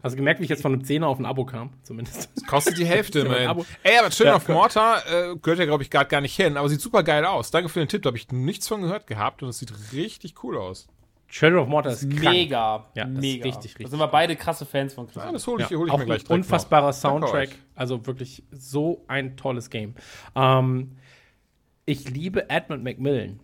Also 0.00 0.16
gemerkt, 0.16 0.38
wie 0.38 0.44
ich 0.44 0.50
jetzt 0.50 0.62
von 0.62 0.72
einem 0.72 0.84
Zehner 0.84 1.08
auf 1.08 1.18
ein 1.18 1.26
Abo 1.26 1.44
kam, 1.44 1.70
zumindest. 1.82 2.30
Das 2.36 2.44
kostet 2.46 2.78
die 2.78 2.86
Hälfte, 2.86 3.24
man. 3.24 3.64
Ey, 3.82 3.98
aber 3.98 4.10
Children 4.10 4.26
ja, 4.28 4.36
of 4.36 4.48
Mortar 4.48 5.02
äh, 5.06 5.36
gehört 5.36 5.58
ja, 5.58 5.64
glaube 5.64 5.82
ich, 5.82 5.90
gar 5.90 6.20
nicht 6.20 6.36
hin, 6.36 6.56
aber 6.56 6.68
sieht 6.68 6.80
super 6.80 7.02
geil 7.02 7.24
aus. 7.24 7.50
Danke 7.50 7.68
für 7.68 7.80
den 7.80 7.88
Tipp, 7.88 8.02
da 8.02 8.08
habe 8.08 8.16
ich 8.16 8.30
nichts 8.30 8.68
von 8.68 8.80
gehört 8.80 9.08
gehabt 9.08 9.42
und 9.42 9.48
es 9.48 9.58
sieht 9.58 9.72
richtig 9.92 10.44
cool 10.44 10.56
aus. 10.56 10.86
Shadow 11.30 11.60
of 11.60 11.68
Mortar 11.68 11.92
ist 11.92 12.04
mega. 12.04 12.86
Ja, 12.94 13.04
mega. 13.04 13.44
richtig, 13.44 13.72
richtig. 13.72 13.84
Da 13.84 13.90
sind 13.90 13.98
wir 13.98 14.08
beide 14.08 14.34
krasse 14.34 14.64
Fans 14.64 14.94
von 14.94 15.06
Chris. 15.06 15.22
Ja, 15.22 15.30
das 15.30 15.46
hole 15.46 15.62
ich, 15.62 15.70
ja. 15.70 15.76
hol 15.76 15.88
ich 15.88 15.96
mir 15.96 16.04
gleich 16.06 16.28
Unfassbarer 16.30 16.86
noch. 16.86 16.92
Soundtrack. 16.94 17.50
Also 17.74 18.06
wirklich 18.06 18.42
so 18.50 19.04
ein 19.08 19.36
tolles 19.36 19.68
Game. 19.68 19.94
Ähm, 20.34 20.96
ich 21.84 22.08
liebe 22.08 22.48
Edmund 22.48 22.82
Macmillan. 22.82 23.40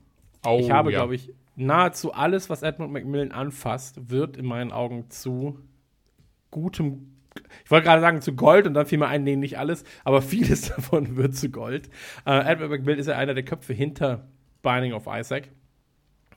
Oh, 0.46 0.58
ich 0.60 0.70
habe, 0.70 0.92
ja. 0.92 0.98
glaube 0.98 1.14
ich, 1.14 1.34
nahezu 1.56 2.12
alles, 2.14 2.48
was 2.48 2.62
Edmund 2.62 2.92
Macmillan 2.92 3.32
anfasst, 3.32 4.10
wird 4.10 4.38
in 4.38 4.46
meinen 4.46 4.72
Augen 4.72 5.10
zu 5.10 5.58
gutem 6.50 7.10
ich 7.64 7.70
wollte 7.70 7.86
gerade 7.86 8.00
sagen 8.00 8.20
zu 8.20 8.34
Gold 8.34 8.66
und 8.66 8.74
dann 8.74 8.86
fiel 8.86 8.98
mir 8.98 9.08
ein, 9.08 9.24
nee, 9.24 9.36
nicht 9.36 9.58
alles, 9.58 9.84
aber 10.04 10.22
vieles 10.22 10.68
davon 10.76 11.16
wird 11.16 11.34
zu 11.34 11.50
Gold. 11.50 11.88
Äh, 12.26 12.52
Edmund 12.52 12.70
McMillan 12.70 13.00
ist 13.00 13.06
ja 13.06 13.16
einer 13.16 13.34
der 13.34 13.44
Köpfe 13.44 13.72
hinter 13.72 14.28
Binding 14.62 14.92
of 14.92 15.08
Isaac. 15.08 15.48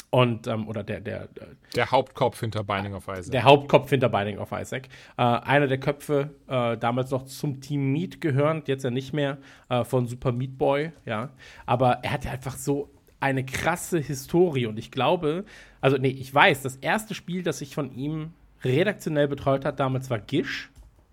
Und, 0.10 0.48
ähm, 0.48 0.68
oder 0.68 0.84
der, 0.84 1.02
der, 1.02 1.28
der 1.76 1.92
Hauptkopf 1.92 2.40
hinter 2.40 2.64
Binding 2.64 2.94
of 2.94 3.08
Isaac. 3.08 3.32
Der 3.32 3.44
Hauptkopf 3.44 3.90
hinter 3.90 4.08
Binding 4.08 4.38
of 4.38 4.52
Isaac. 4.54 4.88
Äh, 5.18 5.22
einer 5.22 5.68
der 5.68 5.80
Köpfe, 5.80 6.30
äh, 6.48 6.78
damals 6.78 7.12
noch 7.12 7.26
zum 7.26 7.60
Team 7.60 7.92
Meat 7.92 8.22
gehörend, 8.22 8.70
jetzt 8.70 8.84
ja 8.84 8.90
nicht 8.90 9.14
mehr, 9.14 9.38
äh, 9.70 9.84
von 9.84 10.08
Super 10.08 10.32
Meat 10.32 10.58
Boy, 10.58 10.92
ja. 11.06 11.30
Aber 11.66 12.00
er 12.04 12.14
hatte 12.14 12.30
einfach 12.30 12.56
so 12.56 12.90
eine 13.20 13.44
krasse 13.44 14.00
Historie 14.00 14.68
und 14.68 14.80
ich 14.80 14.92
glaube, 14.92 15.44
also 15.82 15.98
nee, 15.98 16.10
ich 16.10 16.34
weiß, 16.34 16.62
das 16.62 16.78
erste 16.78 17.14
Spiel, 17.14 17.44
das 17.44 17.62
ich 17.62 17.76
von 17.76 17.94
ihm 17.94 18.32
redaktionell 18.64 19.28
betreut 19.28 19.66
hat, 19.66 19.80
damals 19.80 20.10
war 20.10 20.20
Gish. 20.20 20.70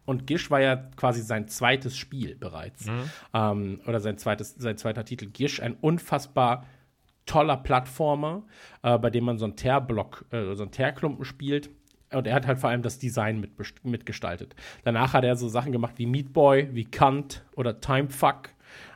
Und 0.06 0.26
Gish 0.26 0.50
war 0.50 0.60
ja 0.60 0.76
quasi 0.96 1.22
sein 1.22 1.48
zweites 1.48 1.96
Spiel 1.96 2.36
bereits. 2.36 2.86
Mhm. 2.86 3.10
Ähm, 3.32 3.80
oder 3.86 4.00
sein, 4.00 4.18
zweites, 4.18 4.54
sein 4.54 4.76
zweiter 4.76 5.04
Titel. 5.04 5.26
Gish, 5.26 5.60
ein 5.60 5.76
unfassbar 5.80 6.66
toller 7.26 7.56
Plattformer, 7.56 8.44
äh, 8.82 8.98
bei 8.98 9.10
dem 9.10 9.24
man 9.24 9.38
so 9.38 9.44
einen 9.44 9.56
Teerblock, 9.56 10.26
äh, 10.30 10.54
so 10.54 10.62
einen 10.62 10.72
Teerklumpen 10.72 11.24
spielt. 11.24 11.70
Und 12.12 12.26
er 12.26 12.34
hat 12.34 12.46
halt 12.46 12.58
vor 12.58 12.70
allem 12.70 12.82
das 12.82 12.98
Design 12.98 13.40
mit, 13.40 13.52
mitgestaltet. 13.84 14.54
Danach 14.84 15.14
hat 15.14 15.24
er 15.24 15.36
so 15.36 15.48
Sachen 15.48 15.72
gemacht 15.72 15.94
wie 15.96 16.06
Meat 16.06 16.32
Boy, 16.32 16.68
wie 16.72 16.84
Cunt 16.84 17.44
oder 17.56 17.80
Timefuck. 17.80 18.50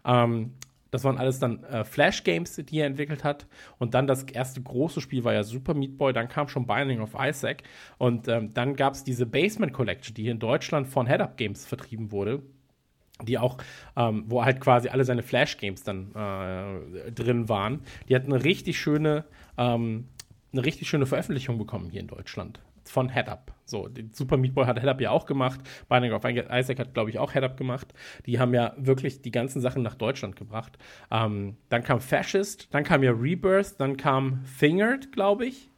Ähm, 0.05 0.53
das 0.91 1.05
waren 1.05 1.19
alles 1.19 1.39
dann 1.39 1.65
äh, 1.65 1.85
Flash-Games, 1.85 2.57
die 2.57 2.79
er 2.79 2.87
entwickelt 2.87 3.25
hat. 3.25 3.47
Und 3.79 3.95
dann 3.95 4.07
das 4.07 4.23
erste 4.23 4.63
große 4.63 5.01
Spiel 5.01 5.25
war 5.25 5.35
ja 5.35 5.43
Super 5.43 5.75
Meat 5.75 5.99
Boy. 5.99 6.13
Dann 6.13 6.29
kam 6.29 6.49
schon 6.49 6.67
Binding 6.67 7.01
of 7.01 7.15
Isaac. 7.19 7.63
Und 7.99 8.29
ähm, 8.29 8.55
dann 8.55 8.77
gab 8.77 8.95
es 8.95 9.05
diese 9.05 9.27
Basement 9.27 9.73
Collection, 9.73 10.15
die 10.15 10.23
hier 10.23 10.33
in 10.33 10.39
Deutschland 10.39 10.87
von 10.87 11.07
Head 11.07 11.21
Up 11.21 11.37
Games 11.37 11.67
vertrieben 11.67 12.13
wurde 12.13 12.43
die 13.23 13.39
auch, 13.39 13.59
ähm, 13.97 14.25
wo 14.27 14.45
halt 14.45 14.61
quasi 14.61 14.89
alle 14.89 15.05
seine 15.05 15.23
Flash-Games 15.23 15.83
dann 15.83 16.15
äh, 16.15 17.13
drin 17.13 17.49
waren. 17.49 17.81
Die 18.09 18.15
hat 18.15 18.25
eine 18.25 18.45
richtig 18.45 18.79
schöne, 18.79 19.25
ähm, 19.57 20.09
eine 20.53 20.65
richtig 20.65 20.89
schöne 20.89 21.07
Veröffentlichung 21.07 21.59
bekommen 21.59 21.91
hier 21.91 22.01
in 22.01 22.07
Deutschland 22.07 22.61
von 22.89 23.11
Head-Up. 23.11 23.53
So, 23.65 23.89
Super 24.13 24.37
Meat 24.37 24.55
Boy 24.55 24.67
hat 24.67 24.79
Head-Up 24.79 25.01
ja 25.01 25.11
auch 25.11 25.27
gemacht. 25.27 25.61
Binding 25.89 26.13
of 26.13 26.25
Isaac 26.25 26.79
hat, 26.79 26.95
glaube 26.95 27.11
ich, 27.11 27.19
auch 27.19 27.33
Head-Up 27.33 27.57
gemacht. 27.57 27.93
Die 28.27 28.39
haben 28.39 28.55
ja 28.55 28.75
wirklich 28.79 29.23
die 29.23 29.31
ganzen 29.31 29.61
Sachen 29.61 29.83
nach 29.83 29.95
Deutschland 29.95 30.37
gebracht. 30.37 30.79
Ähm, 31.11 31.57
dann 31.69 31.83
kam 31.83 32.01
Fascist, 32.01 32.73
dann 32.73 32.85
kam 32.85 33.03
ja 33.03 33.13
Rebirth, 33.13 33.79
dann 33.79 33.97
kam 33.97 34.45
Fingered, 34.45 35.13
glaube 35.13 35.47
ich. 35.47 35.71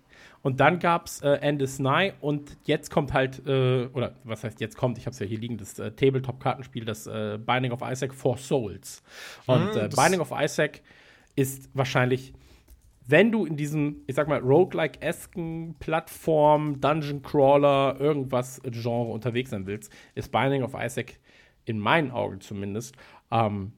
Und 0.43 0.61
dann 0.61 0.79
gab 0.79 1.07
es 1.07 1.21
äh, 1.23 1.33
End 1.33 1.61
is 1.61 1.79
Nigh 1.79 2.15
und 2.21 2.57
jetzt 2.65 2.91
kommt 2.91 3.13
halt, 3.13 3.47
äh, 3.47 3.87
oder 3.93 4.15
was 4.25 4.43
heißt 4.43 4.61
jetzt 4.61 4.77
kommt, 4.77 4.97
ich 4.97 5.05
habe 5.05 5.13
es 5.13 5.19
ja 5.19 5.27
hier 5.27 5.39
liegen, 5.39 5.59
das 5.59 5.79
äh, 5.79 5.91
Tabletop-Kartenspiel, 5.91 6.85
das 6.85 7.07
äh, 7.07 7.39
Binding 7.39 7.73
of 7.73 7.81
Isaac 7.83 8.15
for 8.15 8.39
Souls. 8.39 9.03
Und 9.47 9.75
hm, 9.75 9.91
Binding 9.91 10.21
of 10.21 10.33
Isaac 10.35 10.81
ist 11.37 11.69
wahrscheinlich, 11.75 12.33
wenn 13.07 13.33
du 13.33 13.45
in 13.45 13.57
diesem, 13.57 14.03
ich 14.07 14.15
sag 14.15 14.29
mal, 14.29 14.39
roguelike-esken 14.39 15.75
Plattform, 15.79 16.81
Dungeon 16.81 17.23
Crawler, 17.23 17.97
irgendwas 17.99 18.63
Genre 18.65 19.11
unterwegs 19.11 19.51
sein 19.51 19.67
willst, 19.67 19.93
ist 20.15 20.33
Binding 20.33 20.63
of 20.63 20.75
Isaac 20.75 21.19
in 21.65 21.79
meinen 21.79 22.11
Augen 22.13 22.41
zumindest 22.41 22.95
ähm, 23.31 23.73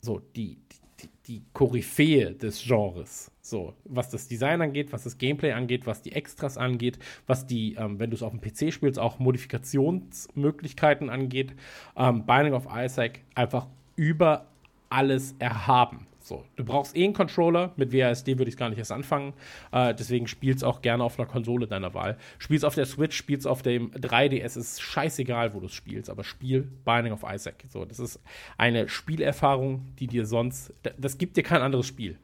so 0.00 0.20
die, 0.36 0.58
die, 1.00 1.08
die 1.26 1.42
Koryphäe 1.52 2.34
des 2.34 2.62
Genres. 2.62 3.30
So, 3.46 3.74
was 3.84 4.08
das 4.08 4.26
Design 4.26 4.62
angeht, 4.62 4.90
was 4.90 5.04
das 5.04 5.18
Gameplay 5.18 5.52
angeht, 5.52 5.86
was 5.86 6.00
die 6.00 6.12
Extras 6.12 6.56
angeht, 6.56 6.98
was 7.26 7.46
die, 7.46 7.74
ähm, 7.74 7.98
wenn 7.98 8.08
du 8.08 8.16
es 8.16 8.22
auf 8.22 8.32
dem 8.32 8.40
PC 8.40 8.72
spielst, 8.72 8.98
auch 8.98 9.18
Modifikationsmöglichkeiten 9.18 11.10
angeht. 11.10 11.54
Ähm, 11.94 12.24
Binding 12.24 12.54
of 12.54 12.66
Isaac 12.74 13.20
einfach 13.34 13.66
über 13.96 14.46
alles 14.88 15.34
erhaben. 15.40 16.06
So, 16.20 16.42
du 16.56 16.64
brauchst 16.64 16.96
eh 16.96 17.04
einen 17.04 17.12
Controller. 17.12 17.74
Mit 17.76 17.92
WASD 17.92 18.38
würde 18.38 18.48
ich 18.48 18.56
gar 18.56 18.70
nicht 18.70 18.78
erst 18.78 18.92
anfangen. 18.92 19.34
Äh, 19.72 19.94
deswegen 19.94 20.26
spielst 20.26 20.64
auch 20.64 20.80
gerne 20.80 21.04
auf 21.04 21.18
einer 21.18 21.28
Konsole 21.28 21.66
deiner 21.66 21.92
Wahl. 21.92 22.16
Spielst 22.38 22.64
auf 22.64 22.74
der 22.74 22.86
Switch, 22.86 23.14
spielst 23.14 23.46
auf 23.46 23.60
dem 23.60 23.90
3DS, 23.90 24.56
ist 24.56 24.80
scheißegal, 24.80 25.52
wo 25.52 25.60
du 25.60 25.66
es 25.66 25.74
spielst, 25.74 26.08
aber 26.08 26.24
spiel 26.24 26.66
Binding 26.86 27.12
of 27.12 27.26
Isaac. 27.30 27.64
So, 27.68 27.84
das 27.84 27.98
ist 27.98 28.20
eine 28.56 28.88
Spielerfahrung, 28.88 29.84
die 29.98 30.06
dir 30.06 30.24
sonst, 30.24 30.72
das 30.96 31.18
gibt 31.18 31.36
dir 31.36 31.42
kein 31.42 31.60
anderes 31.60 31.86
Spiel. 31.86 32.18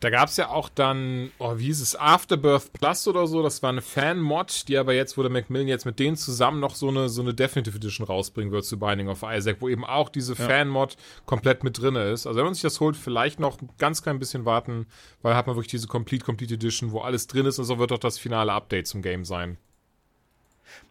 Da 0.00 0.10
gab 0.10 0.28
es 0.28 0.36
ja 0.36 0.50
auch 0.50 0.68
dann, 0.68 1.30
oh, 1.38 1.56
wie 1.56 1.64
hieß 1.64 1.80
es, 1.80 1.96
Afterbirth 1.96 2.70
Plus 2.74 3.08
oder 3.08 3.26
so, 3.26 3.42
das 3.42 3.62
war 3.62 3.70
eine 3.70 3.80
Fan-Mod, 3.80 4.68
die 4.68 4.76
aber 4.76 4.92
jetzt, 4.92 5.16
wo 5.16 5.22
der 5.22 5.30
Macmillan 5.30 5.68
jetzt 5.68 5.86
mit 5.86 5.98
denen 5.98 6.16
zusammen 6.16 6.60
noch 6.60 6.74
so 6.74 6.88
eine, 6.88 7.08
so 7.08 7.22
eine 7.22 7.32
Definitive 7.32 7.76
Edition 7.76 8.06
rausbringen 8.06 8.52
wird 8.52 8.66
zu 8.66 8.78
Binding 8.78 9.08
of 9.08 9.24
Isaac, 9.26 9.56
wo 9.60 9.70
eben 9.70 9.86
auch 9.86 10.10
diese 10.10 10.34
ja. 10.34 10.46
Fan-Mod 10.46 10.98
komplett 11.24 11.64
mit 11.64 11.80
drin 11.80 11.96
ist. 11.96 12.26
Also 12.26 12.36
wenn 12.36 12.44
man 12.44 12.52
sich 12.52 12.62
das 12.62 12.78
holt, 12.80 12.94
vielleicht 12.94 13.40
noch 13.40 13.60
ein 13.62 13.70
ganz 13.78 14.02
klein 14.02 14.18
bisschen 14.18 14.44
warten, 14.44 14.86
weil 15.22 15.34
hat 15.34 15.46
man 15.46 15.56
wirklich 15.56 15.70
diese 15.70 15.86
Complete 15.86 16.26
Complete 16.26 16.54
Edition, 16.54 16.92
wo 16.92 17.00
alles 17.00 17.26
drin 17.26 17.46
ist 17.46 17.58
und 17.58 17.64
so 17.64 17.78
wird 17.78 17.90
auch 17.92 17.98
das 17.98 18.18
finale 18.18 18.52
Update 18.52 18.86
zum 18.86 19.00
Game 19.00 19.24
sein. 19.24 19.56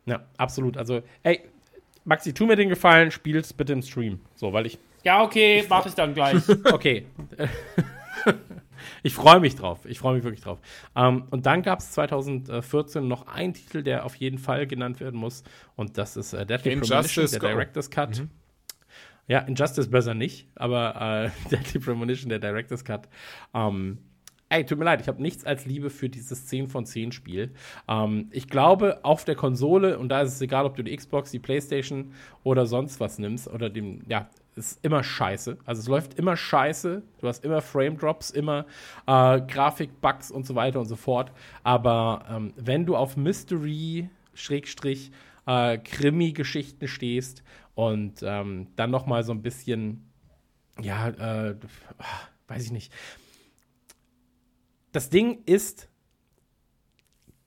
Ja, 0.08 0.26
absolut. 0.38 0.78
Also, 0.78 1.04
ey, 1.22 1.42
Maxi, 2.06 2.34
tu 2.34 2.46
mir 2.46 2.56
den 2.56 2.70
Gefallen, 2.70 3.12
spiel's 3.12 3.54
bitte 3.54 3.74
im 3.74 3.82
Stream. 3.82 4.20
So, 4.36 4.54
weil 4.54 4.66
ich. 4.66 4.80
Ja, 5.04 5.24
okay, 5.24 5.64
mach 5.70 5.86
ich 5.86 5.94
dann 5.94 6.14
gleich. 6.14 6.42
Okay. 6.72 7.06
ich 9.04 9.14
freue 9.14 9.40
mich 9.40 9.56
drauf. 9.56 9.86
Ich 9.86 10.00
freue 10.00 10.16
mich 10.16 10.24
wirklich 10.24 10.42
drauf. 10.42 10.60
Ähm, 10.96 11.26
und 11.32 11.46
dann 11.46 11.62
gab 11.62 11.80
es 11.80 11.92
2014 11.92 13.08
noch 13.08 13.28
einen 13.28 13.54
Titel, 13.54 13.84
der 13.84 14.06
auf 14.06 14.16
jeden 14.16 14.38
Fall 14.38 14.68
genannt 14.68 15.00
werden 15.00 15.20
muss. 15.20 15.44
Und 15.76 15.98
das 15.98 16.18
ist 16.18 16.34
äh, 16.34 16.46
Deadly 16.46 16.78
Premonition, 16.78 17.28
der 17.30 17.40
go. 17.40 17.48
Director's 17.48 17.90
Cut. 17.90 18.24
Ja, 19.28 19.40
Injustice 19.40 19.90
besser 19.90 20.14
nicht, 20.14 20.48
aber 20.56 21.32
äh, 21.46 21.50
Deadly 21.50 21.80
Premonition, 21.80 22.30
der 22.30 22.40
Director's 22.40 22.86
Cut. 22.86 23.10
Ähm, 23.54 23.98
ey, 24.50 24.66
tut 24.66 24.78
mir 24.78 24.86
leid, 24.86 25.02
ich 25.02 25.08
habe 25.08 25.22
nichts 25.22 25.46
als 25.46 25.66
Liebe 25.66 25.90
für 25.90 26.10
dieses 26.10 26.46
10 26.46 26.68
von 26.68 26.86
10 26.86 27.12
Spiel. 27.12 27.54
Ähm, 27.88 28.30
ich 28.32 28.48
glaube, 28.48 29.04
auf 29.04 29.26
der 29.26 29.36
Konsole, 29.36 29.98
und 29.98 30.10
da 30.10 30.22
ist 30.22 30.34
es 30.34 30.42
egal, 30.42 30.66
ob 30.66 30.76
du 30.76 30.84
die 30.84 30.96
Xbox, 30.96 31.32
die 31.32 31.40
Playstation 31.40 32.14
oder 32.44 32.66
sonst 32.66 33.00
was 33.00 33.18
nimmst, 33.18 33.48
oder 33.48 33.70
dem, 33.70 34.04
ja, 34.08 34.30
ist 34.56 34.84
immer 34.84 35.04
scheiße. 35.04 35.58
Also 35.66 35.82
es 35.82 35.88
läuft 35.88 36.14
immer 36.16 36.38
scheiße. 36.38 37.04
Du 37.20 37.28
hast 37.28 37.44
immer 37.44 37.62
Frame 37.62 37.98
Drops, 37.98 38.32
immer 38.32 38.66
äh, 39.06 39.42
Grafik-Bugs 39.42 40.32
und 40.32 40.46
so 40.46 40.56
weiter 40.56 40.80
und 40.80 40.86
so 40.86 40.96
fort. 40.96 41.32
Aber 41.64 42.26
ähm, 42.30 42.54
wenn 42.56 42.86
du 42.86 42.96
auf 42.96 43.18
Mystery, 43.18 44.10
Schrägstrich, 44.34 45.12
äh, 45.46 45.78
Krimi-Geschichten 45.78 46.88
stehst 46.88 47.44
und 47.76 48.24
ähm, 48.24 48.68
dann 48.76 48.92
noch 48.92 49.06
mal 49.06 49.24
so 49.24 49.34
ein 49.34 49.42
bisschen, 49.42 50.10
ja, 50.80 51.10
äh, 51.10 51.56
weiß 52.48 52.64
ich 52.64 52.72
nicht. 52.72 52.94
Das 54.92 55.10
Ding 55.10 55.44
ist 55.46 55.90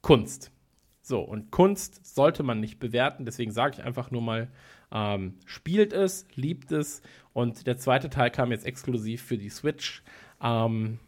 Kunst. 0.03 0.53
So, 1.01 1.21
und 1.23 1.51
Kunst 1.51 2.15
sollte 2.15 2.43
man 2.43 2.61
nicht 2.61 2.79
bewerten, 2.79 3.25
deswegen 3.25 3.51
sage 3.51 3.79
ich 3.79 3.83
einfach 3.83 4.11
nur 4.11 4.21
mal, 4.21 4.51
ähm, 4.93 5.35
spielt 5.45 5.93
es, 5.93 6.27
liebt 6.35 6.73
es. 6.73 7.03
Und 7.33 7.67
der 7.67 7.77
zweite 7.77 8.11
Teil 8.11 8.31
kam 8.31 8.51
jetzt 8.51 8.67
exklusiv 8.67 9.23
für 9.23 9.39
die 9.39 9.51
Switch. 9.51 10.03
Ähm, 10.43 10.99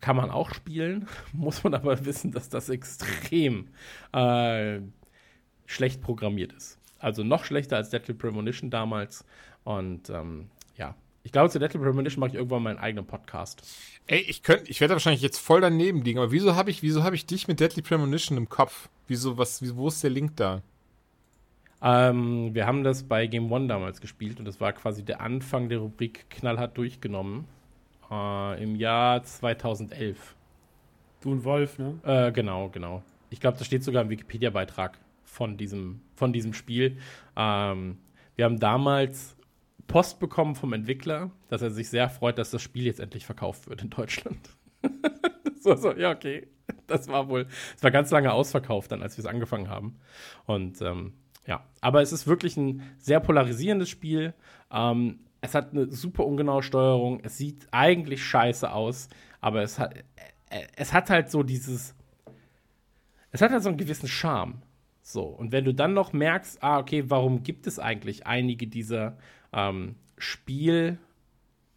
kann 0.00 0.16
man 0.16 0.30
auch 0.30 0.54
spielen, 0.54 1.08
muss 1.32 1.64
man 1.64 1.74
aber 1.74 2.04
wissen, 2.04 2.32
dass 2.32 2.48
das 2.48 2.68
extrem 2.68 3.68
äh, 4.12 4.80
schlecht 5.66 6.00
programmiert 6.00 6.52
ist. 6.52 6.78
Also 6.98 7.24
noch 7.24 7.44
schlechter 7.44 7.76
als 7.76 7.90
Deadly 7.90 8.14
Premonition 8.14 8.70
damals. 8.70 9.24
Und 9.64 10.10
ähm, 10.10 10.48
ja, 10.76 10.94
ich 11.22 11.32
glaube, 11.32 11.50
zu 11.50 11.58
Deadly 11.58 11.80
Premonition 11.80 12.20
mache 12.20 12.30
ich 12.30 12.36
irgendwann 12.36 12.62
meinen 12.62 12.78
eigenen 12.78 13.06
Podcast. 13.06 13.62
Ey, 14.06 14.20
ich 14.20 14.42
könnte, 14.42 14.70
ich 14.70 14.80
werde 14.80 14.94
wahrscheinlich 14.94 15.22
jetzt 15.22 15.38
voll 15.38 15.60
daneben 15.60 16.02
liegen, 16.02 16.18
aber 16.18 16.30
wieso 16.30 16.54
habe 16.54 16.70
ich, 16.70 16.82
wieso 16.82 17.06
ich 17.12 17.26
dich 17.26 17.48
mit 17.48 17.60
Deadly 17.60 17.82
Premonition 17.82 18.38
im 18.38 18.48
Kopf? 18.48 18.88
Wieso, 19.08 19.36
was, 19.36 19.76
wo 19.76 19.88
ist 19.88 20.02
der 20.02 20.10
Link 20.10 20.36
da? 20.36 20.62
Ähm, 21.86 22.52
wir 22.52 22.66
haben 22.66 22.82
das 22.82 23.04
bei 23.04 23.28
Game 23.28 23.52
One 23.52 23.68
damals 23.68 24.00
gespielt 24.00 24.40
und 24.40 24.44
das 24.44 24.60
war 24.60 24.72
quasi 24.72 25.04
der 25.04 25.20
Anfang 25.20 25.68
der 25.68 25.78
Rubrik 25.78 26.28
knallhart 26.30 26.76
durchgenommen. 26.76 27.44
Äh, 28.10 28.60
Im 28.60 28.74
Jahr 28.74 29.22
2011. 29.22 30.34
Du 31.20 31.30
und 31.30 31.44
Wolf, 31.44 31.78
ne? 31.78 31.94
Äh, 32.02 32.32
genau, 32.32 32.70
genau. 32.70 33.04
Ich 33.30 33.38
glaube, 33.38 33.56
das 33.58 33.68
steht 33.68 33.84
sogar 33.84 34.02
im 34.02 34.10
Wikipedia-Beitrag 34.10 34.98
von 35.22 35.56
diesem, 35.56 36.00
von 36.16 36.32
diesem 36.32 36.54
Spiel. 36.54 36.98
Ähm, 37.36 37.98
wir 38.34 38.46
haben 38.46 38.58
damals 38.58 39.36
Post 39.86 40.18
bekommen 40.18 40.56
vom 40.56 40.72
Entwickler, 40.72 41.30
dass 41.48 41.62
er 41.62 41.70
sich 41.70 41.88
sehr 41.88 42.10
freut, 42.10 42.38
dass 42.38 42.50
das 42.50 42.62
Spiel 42.62 42.84
jetzt 42.84 42.98
endlich 42.98 43.24
verkauft 43.24 43.68
wird 43.68 43.82
in 43.82 43.90
Deutschland. 43.90 44.50
so, 45.60 45.76
so, 45.76 45.92
ja, 45.92 46.10
okay. 46.10 46.48
Das 46.88 47.06
war 47.06 47.28
wohl, 47.28 47.46
es 47.76 47.82
war 47.84 47.92
ganz 47.92 48.10
lange 48.10 48.32
ausverkauft 48.32 48.90
dann, 48.90 49.02
als 49.02 49.16
wir 49.16 49.24
es 49.24 49.30
angefangen 49.30 49.68
haben. 49.68 50.00
Und 50.46 50.82
ähm, 50.82 51.12
ja, 51.46 51.64
aber 51.80 52.02
es 52.02 52.12
ist 52.12 52.26
wirklich 52.26 52.56
ein 52.56 52.82
sehr 52.98 53.20
polarisierendes 53.20 53.88
Spiel. 53.88 54.34
Ähm, 54.70 55.20
es 55.40 55.54
hat 55.54 55.72
eine 55.72 55.90
super 55.92 56.26
ungenaue 56.26 56.62
Steuerung. 56.62 57.20
Es 57.22 57.38
sieht 57.38 57.68
eigentlich 57.70 58.24
scheiße 58.24 58.70
aus, 58.70 59.08
aber 59.40 59.62
es 59.62 59.78
hat, 59.78 59.94
äh, 59.96 60.66
es 60.76 60.92
hat 60.92 61.08
halt 61.08 61.30
so 61.30 61.42
dieses, 61.42 61.94
es 63.30 63.42
hat 63.42 63.52
halt 63.52 63.62
so 63.62 63.68
einen 63.68 63.78
gewissen 63.78 64.08
Charme. 64.08 64.62
So, 65.02 65.22
und 65.22 65.52
wenn 65.52 65.64
du 65.64 65.72
dann 65.72 65.94
noch 65.94 66.12
merkst, 66.12 66.62
ah, 66.64 66.78
okay, 66.78 67.04
warum 67.08 67.44
gibt 67.44 67.68
es 67.68 67.78
eigentlich 67.78 68.26
einige 68.26 68.66
dieser 68.66 69.16
ähm, 69.52 69.94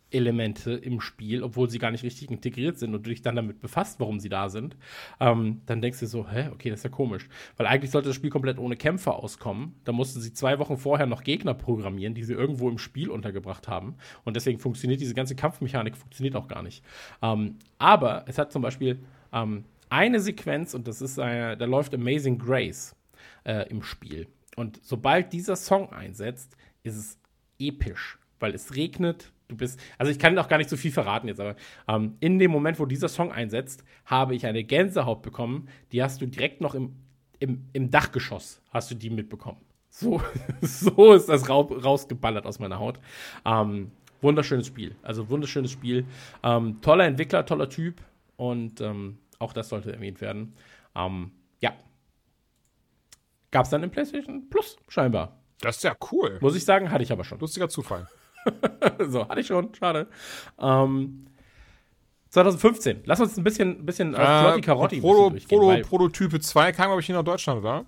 Spielelemente 0.09 0.71
im 0.73 1.01
Spiel, 1.01 1.43
obwohl 1.43 1.69
sie 1.69 1.77
gar 1.77 1.91
nicht 1.91 2.03
richtig 2.03 2.31
integriert 2.31 2.79
sind 2.79 2.95
und 2.95 3.05
du 3.05 3.09
dich 3.11 3.21
dann 3.21 3.35
damit 3.35 3.59
befasst, 3.59 3.99
warum 3.99 4.19
sie 4.19 4.29
da 4.29 4.49
sind, 4.49 4.75
ähm, 5.19 5.61
dann 5.67 5.81
denkst 5.81 5.99
du 5.99 6.07
so, 6.07 6.27
hä, 6.27 6.49
okay, 6.51 6.71
das 6.71 6.79
ist 6.79 6.83
ja 6.83 6.89
komisch. 6.89 7.29
Weil 7.57 7.67
eigentlich 7.67 7.91
sollte 7.91 8.09
das 8.09 8.15
Spiel 8.15 8.31
komplett 8.31 8.57
ohne 8.57 8.75
Kämpfer 8.75 9.15
auskommen. 9.15 9.75
Da 9.83 9.91
mussten 9.91 10.19
sie 10.19 10.33
zwei 10.33 10.57
Wochen 10.57 10.77
vorher 10.77 11.05
noch 11.05 11.23
Gegner 11.23 11.53
programmieren, 11.53 12.15
die 12.15 12.23
sie 12.23 12.33
irgendwo 12.33 12.69
im 12.69 12.79
Spiel 12.79 13.09
untergebracht 13.09 13.67
haben. 13.67 13.95
Und 14.23 14.35
deswegen 14.35 14.59
funktioniert 14.59 14.99
diese 14.99 15.13
ganze 15.13 15.35
Kampfmechanik 15.35 15.95
funktioniert 15.95 16.35
auch 16.35 16.47
gar 16.47 16.63
nicht. 16.63 16.83
Ähm, 17.21 17.57
aber 17.77 18.25
es 18.27 18.37
hat 18.39 18.51
zum 18.51 18.63
Beispiel 18.63 18.99
ähm, 19.31 19.65
eine 19.89 20.19
Sequenz, 20.19 20.73
und 20.73 20.87
das 20.87 21.01
ist 21.01 21.19
eine, 21.19 21.55
da 21.55 21.65
läuft 21.65 21.93
Amazing 21.93 22.39
Grace 22.39 22.95
äh, 23.43 23.69
im 23.69 23.83
Spiel. 23.83 24.27
Und 24.55 24.79
sobald 24.83 25.33
dieser 25.33 25.55
Song 25.55 25.93
einsetzt, 25.93 26.57
ist 26.81 26.95
es 26.95 27.19
episch, 27.59 28.17
weil 28.39 28.55
es 28.55 28.75
regnet. 28.75 29.31
Du 29.49 29.57
bist, 29.57 29.79
also 29.97 30.11
ich 30.11 30.19
kann 30.19 30.37
auch 30.37 30.47
gar 30.47 30.59
nicht 30.59 30.69
so 30.69 30.77
viel 30.77 30.91
verraten 30.91 31.27
jetzt, 31.27 31.39
aber 31.39 31.55
ähm, 31.87 32.15
in 32.19 32.37
dem 32.37 32.51
Moment, 32.51 32.79
wo 32.79 32.85
dieser 32.85 33.09
Song 33.09 33.31
einsetzt, 33.31 33.83
habe 34.05 34.35
ich 34.35 34.45
eine 34.45 34.63
Gänsehaut 34.63 35.23
bekommen. 35.23 35.67
Die 35.91 36.03
hast 36.03 36.21
du 36.21 36.27
direkt 36.27 36.61
noch 36.61 36.75
im, 36.75 36.95
im, 37.39 37.65
im 37.73 37.89
Dachgeschoss, 37.89 38.61
hast 38.69 38.91
du 38.91 38.95
die 38.95 39.09
mitbekommen. 39.09 39.59
So, 39.89 40.21
so 40.61 41.13
ist 41.13 41.29
das 41.29 41.49
rau 41.49 41.61
rausgeballert 41.61 42.45
aus 42.45 42.59
meiner 42.59 42.77
Haut. 42.77 42.99
Ähm, 43.43 43.91
wunderschönes 44.21 44.67
Spiel, 44.67 44.95
also 45.01 45.29
wunderschönes 45.29 45.71
Spiel. 45.71 46.05
Ähm, 46.43 46.79
toller 46.81 47.05
Entwickler, 47.05 47.43
toller 47.43 47.69
Typ 47.69 48.03
und 48.37 48.81
ähm, 48.81 49.17
auch 49.39 49.53
das 49.53 49.69
sollte 49.69 49.91
erwähnt 49.91 50.21
werden. 50.21 50.53
Ähm, 50.95 51.31
ja. 51.59 51.73
Gab 53.49 53.63
es 53.65 53.71
dann 53.71 53.81
im 53.81 53.89
PlayStation 53.89 54.47
Plus, 54.51 54.77
scheinbar. 54.87 55.39
Das 55.59 55.77
ist 55.77 55.83
ja 55.83 55.95
cool. 56.11 56.37
Muss 56.39 56.55
ich 56.55 56.65
sagen, 56.65 56.91
hatte 56.91 57.03
ich 57.03 57.11
aber 57.11 57.23
schon. 57.23 57.39
Lustiger 57.39 57.67
Zufall. 57.67 58.07
so, 59.09 59.27
hatte 59.27 59.41
ich 59.41 59.47
schon, 59.47 59.73
schade. 59.75 60.07
Ähm, 60.59 61.27
2015. 62.29 63.01
Lass 63.05 63.19
uns 63.19 63.37
ein 63.37 63.43
bisschen, 63.43 63.79
ein 63.79 63.85
bisschen 63.85 64.13
äh, 64.13 64.17
ein 64.17 64.61
Proto, 64.61 65.31
Proto, 65.47 65.81
Prototype 65.81 66.39
2 66.39 66.71
kam, 66.71 66.87
glaube 66.87 67.01
ich, 67.01 67.07
hier 67.07 67.15
nach 67.15 67.23
Deutschland, 67.23 67.59
oder? 67.59 67.85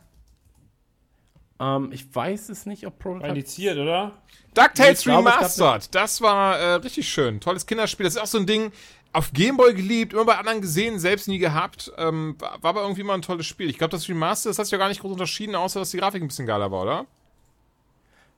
ähm, 1.59 1.91
Ich 1.91 2.13
weiß 2.13 2.49
es 2.49 2.65
nicht, 2.65 2.85
ob 2.87 2.97
Prototype. 2.97 3.29
Indiziert, 3.29 3.77
oder? 3.77 4.13
DuckTales 4.53 5.05
gab 5.05 5.19
Remastered. 5.19 5.93
Das 5.93 6.21
war 6.21 6.57
äh, 6.57 6.73
richtig 6.75 7.07
schön. 7.07 7.39
Tolles 7.39 7.65
Kinderspiel. 7.65 8.03
Das 8.03 8.15
ist 8.15 8.21
auch 8.21 8.27
so 8.27 8.39
ein 8.39 8.47
Ding, 8.47 8.71
auf 9.13 9.31
Gameboy 9.33 9.73
geliebt, 9.73 10.13
immer 10.13 10.25
bei 10.25 10.37
anderen 10.37 10.61
gesehen, 10.61 10.97
selbst 10.99 11.27
nie 11.27 11.37
gehabt. 11.37 11.91
Ähm, 11.97 12.35
war 12.39 12.63
war 12.63 12.69
aber 12.69 12.81
irgendwie 12.81 13.03
mal 13.03 13.13
ein 13.13 13.21
tolles 13.21 13.45
Spiel. 13.45 13.69
Ich 13.69 13.77
glaube, 13.77 13.91
das 13.91 14.07
Remaster, 14.07 14.49
das 14.49 14.57
hat 14.57 14.65
sich 14.65 14.71
ja 14.71 14.77
gar 14.77 14.87
nicht 14.87 15.01
groß 15.01 15.11
unterschieden, 15.11 15.55
außer 15.55 15.79
dass 15.79 15.91
die 15.91 15.97
Grafik 15.97 16.21
ein 16.21 16.27
bisschen 16.27 16.47
geiler 16.47 16.71
war, 16.71 16.81
oder? 16.81 17.05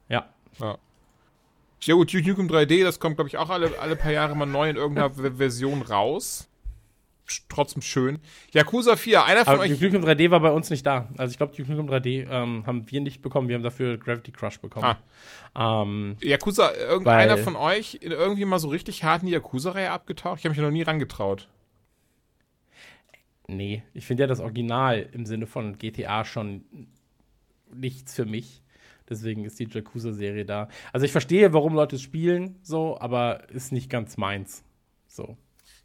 Ja. 0.09 0.25
Ja. 0.59 0.77
Ja 1.85 1.95
gut, 1.95 2.13
Duke 2.13 2.27
Nukem 2.27 2.47
3D, 2.47 2.83
das 2.83 2.99
kommt, 2.99 3.17
glaube 3.17 3.27
ich, 3.27 3.37
auch 3.37 3.49
alle, 3.49 3.79
alle 3.79 3.95
paar 3.95 4.11
Jahre 4.11 4.35
mal 4.35 4.45
neu 4.45 4.69
in 4.69 4.75
irgendeiner 4.75 5.11
Version 5.11 5.81
raus. 5.81 6.49
Trotzdem 7.47 7.81
schön. 7.81 8.19
Yakuza 8.51 8.95
4, 8.95 9.25
einer 9.25 9.45
von 9.45 9.55
Aber 9.55 9.63
euch... 9.63 9.71
Duke 9.71 9.85
Nukem 9.85 10.03
3D 10.03 10.29
war 10.29 10.41
bei 10.41 10.51
uns 10.51 10.69
nicht 10.69 10.85
da. 10.85 11.09
Also 11.17 11.31
ich 11.31 11.37
glaube, 11.37 11.55
Duke 11.55 11.71
Nukem 11.71 11.89
3D 11.89 12.29
ähm, 12.29 12.65
haben 12.65 12.89
wir 12.91 13.01
nicht 13.01 13.21
bekommen. 13.21 13.47
Wir 13.47 13.55
haben 13.55 13.63
dafür 13.63 13.97
Gravity 13.97 14.31
Crush 14.31 14.59
bekommen. 14.59 14.95
Ähm, 15.55 16.17
Yakuza, 16.21 16.73
irgendeiner 16.73 17.37
von 17.37 17.55
euch 17.55 17.99
irgendwie 18.01 18.45
mal 18.45 18.59
so 18.59 18.67
richtig 18.67 19.03
hart 19.03 19.21
in 19.21 19.27
die 19.27 19.33
Yakuza-Reihe 19.33 19.91
abgetaucht? 19.91 20.39
Ich 20.39 20.45
habe 20.45 20.53
mich 20.53 20.61
noch 20.61 20.71
nie 20.71 20.83
rangetraut. 20.83 21.47
nee, 23.47 23.83
ich 23.93 24.05
finde 24.05 24.23
ja 24.23 24.27
das 24.27 24.39
Original 24.39 25.09
im 25.11 25.25
Sinne 25.25 25.47
von 25.47 25.77
GTA 25.77 26.25
schon 26.25 26.65
nichts 27.73 28.15
für 28.15 28.25
mich. 28.25 28.62
Deswegen 29.09 29.45
ist 29.45 29.59
die 29.59 29.67
Yakuza-Serie 29.69 30.45
da. 30.45 30.69
Also 30.91 31.05
ich 31.05 31.11
verstehe, 31.11 31.53
warum 31.53 31.73
Leute 31.73 31.97
es 31.97 32.01
spielen, 32.01 32.59
so, 32.61 32.97
aber 32.99 33.49
ist 33.49 33.71
nicht 33.71 33.89
ganz 33.89 34.17
meins. 34.17 34.63
So. 35.07 35.37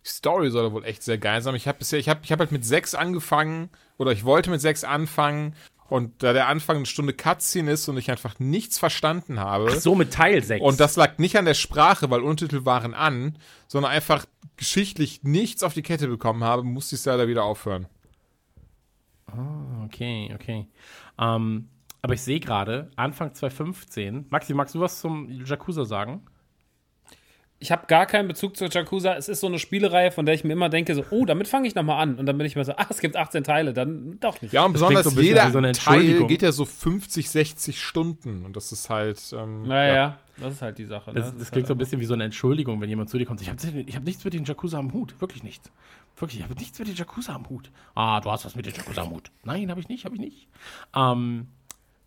Die 0.04 0.08
Story 0.08 0.50
soll 0.50 0.72
wohl 0.72 0.84
echt 0.84 1.02
sehr 1.02 1.18
geil 1.18 1.42
sein. 1.42 1.54
Ich 1.54 1.68
habe 1.68 1.78
bisher, 1.78 1.98
ich 1.98 2.08
habe 2.08 2.20
ich 2.22 2.32
hab 2.32 2.38
halt 2.38 2.52
mit 2.52 2.64
sechs 2.64 2.94
angefangen 2.94 3.68
oder 3.96 4.12
ich 4.12 4.24
wollte 4.24 4.50
mit 4.50 4.60
sechs 4.60 4.84
anfangen 4.84 5.54
und 5.88 6.22
da 6.22 6.32
der 6.32 6.48
Anfang 6.48 6.76
eine 6.76 6.86
Stunde 6.86 7.14
Cutscene 7.14 7.70
ist 7.72 7.88
und 7.88 7.96
ich 7.96 8.10
einfach 8.10 8.38
nichts 8.38 8.78
verstanden 8.78 9.40
habe. 9.40 9.78
So 9.80 9.94
mit 9.94 10.12
Teil 10.12 10.42
6. 10.42 10.62
Und 10.62 10.80
das 10.80 10.96
lag 10.96 11.18
nicht 11.18 11.36
an 11.36 11.46
der 11.46 11.54
Sprache, 11.54 12.10
weil 12.10 12.20
Untertitel 12.20 12.64
waren 12.64 12.94
an, 12.94 13.38
sondern 13.66 13.90
einfach 13.90 14.26
geschichtlich 14.56 15.22
nichts 15.22 15.62
auf 15.62 15.72
die 15.74 15.82
Kette 15.82 16.08
bekommen 16.08 16.44
habe, 16.44 16.62
musste 16.62 16.94
ich 16.94 17.00
es 17.00 17.06
leider 17.06 17.26
wieder 17.26 17.44
aufhören. 17.44 17.86
Okay, 19.84 20.30
okay. 20.34 20.68
Ähm, 21.18 21.68
aber 22.02 22.14
ich 22.14 22.22
sehe 22.22 22.40
gerade, 22.40 22.90
Anfang 22.96 23.34
2015. 23.34 24.26
Maxi, 24.30 24.54
magst 24.54 24.74
du 24.74 24.80
was 24.80 25.00
zum 25.00 25.28
Yakuza 25.28 25.84
sagen? 25.84 26.22
ich 27.60 27.72
habe 27.72 27.86
gar 27.86 28.06
keinen 28.06 28.28
Bezug 28.28 28.56
zur 28.56 28.68
Yakuza. 28.70 29.16
Es 29.16 29.28
ist 29.28 29.40
so 29.40 29.48
eine 29.48 29.58
Spielereihe, 29.58 30.12
von 30.12 30.24
der 30.24 30.34
ich 30.34 30.44
mir 30.44 30.52
immer 30.52 30.68
denke, 30.68 30.94
so, 30.94 31.04
oh, 31.10 31.24
damit 31.24 31.48
fange 31.48 31.66
ich 31.66 31.74
nochmal 31.74 32.00
an. 32.00 32.16
Und 32.16 32.26
dann 32.26 32.38
bin 32.38 32.46
ich 32.46 32.54
mir 32.54 32.64
so, 32.64 32.72
ach, 32.76 32.88
es 32.90 33.00
gibt 33.00 33.16
18 33.16 33.42
Teile, 33.42 33.72
dann 33.72 34.18
doch 34.20 34.40
nicht. 34.40 34.52
Ja, 34.52 34.64
und 34.64 34.74
besonders 34.74 35.06
so 35.06 35.20
jeder 35.20 35.50
so 35.50 35.58
eine 35.58 35.72
Teil 35.72 36.24
geht 36.26 36.42
ja 36.42 36.52
so 36.52 36.64
50, 36.64 37.28
60 37.28 37.82
Stunden. 37.82 38.44
Und 38.44 38.56
das 38.56 38.70
ist 38.70 38.88
halt. 38.90 39.20
Ähm, 39.36 39.64
Naja, 39.64 39.94
ja. 39.94 40.18
das 40.38 40.54
ist 40.54 40.62
halt 40.62 40.78
die 40.78 40.84
Sache. 40.84 41.10
ne? 41.10 41.20
Das, 41.20 41.32
das 41.32 41.42
ist 41.42 41.50
klingt 41.50 41.66
so 41.66 41.74
ein 41.74 41.78
halt 41.78 41.80
bisschen 41.80 42.00
wie 42.00 42.04
so 42.04 42.14
eine 42.14 42.24
Entschuldigung, 42.24 42.80
wenn 42.80 42.88
jemand 42.88 43.10
zu 43.10 43.18
dir 43.18 43.26
kommt. 43.26 43.42
Ich 43.42 43.48
habe 43.48 43.58
ich 43.68 43.96
hab 43.96 44.04
nichts 44.04 44.24
mit 44.24 44.34
den 44.34 44.44
Yakuza 44.44 44.78
am 44.78 44.92
Hut. 44.92 45.20
Wirklich 45.20 45.42
nichts. 45.42 45.68
Wirklich, 46.16 46.38
ich 46.38 46.44
habe 46.44 46.54
nichts 46.54 46.78
mit 46.78 46.86
den 46.86 46.94
Yakuza 46.94 47.34
am 47.34 47.48
Hut. 47.48 47.72
Ah, 47.96 48.20
du 48.20 48.30
hast 48.30 48.44
was 48.44 48.54
mit 48.54 48.66
den 48.66 48.74
Yakuza 48.74 49.02
am 49.02 49.10
Hut. 49.10 49.32
Nein, 49.42 49.68
habe 49.70 49.80
ich 49.80 49.88
nicht, 49.88 50.04
habe 50.04 50.14
ich 50.14 50.20
nicht. 50.20 50.48
Ähm, 50.94 51.48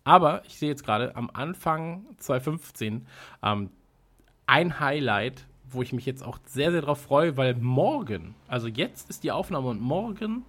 aber 0.04 0.42
ich 0.46 0.58
sehe 0.58 0.68
jetzt 0.68 0.84
gerade 0.84 1.14
am 1.16 1.30
Anfang 1.32 2.04
2015 2.18 3.06
ähm, 3.42 3.70
ein 4.46 4.80
Highlight, 4.80 5.46
wo 5.70 5.82
ich 5.82 5.92
mich 5.92 6.06
jetzt 6.06 6.22
auch 6.22 6.38
sehr, 6.44 6.72
sehr 6.72 6.82
drauf 6.82 7.00
freue, 7.00 7.36
weil 7.36 7.54
morgen, 7.54 8.34
also 8.48 8.68
jetzt 8.68 9.08
ist 9.08 9.24
die 9.24 9.30
Aufnahme 9.30 9.68
und 9.68 9.80
morgen 9.80 10.44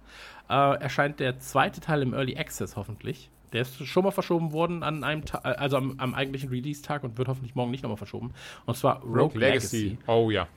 äh, 0.48 0.80
erscheint 0.80 1.20
der 1.20 1.38
zweite 1.38 1.80
Teil 1.80 2.02
im 2.02 2.12
Early 2.12 2.36
Access 2.36 2.76
hoffentlich. 2.76 3.30
Der 3.52 3.62
ist 3.62 3.86
schon 3.86 4.02
mal 4.02 4.10
verschoben 4.10 4.52
worden 4.52 4.82
an 4.82 5.04
einem 5.04 5.24
Ta 5.24 5.38
also 5.38 5.76
am, 5.76 5.94
am 5.98 6.12
eigentlichen 6.12 6.50
Release-Tag 6.50 7.04
und 7.04 7.18
wird 7.18 7.28
hoffentlich 7.28 7.54
morgen 7.54 7.70
nicht 7.70 7.84
nochmal 7.84 7.96
verschoben. 7.96 8.34
Und 8.66 8.76
zwar 8.76 9.00
Rogue, 9.04 9.38
Legacy. 9.38 9.96
Oh 10.08 10.30
ja. 10.30 10.48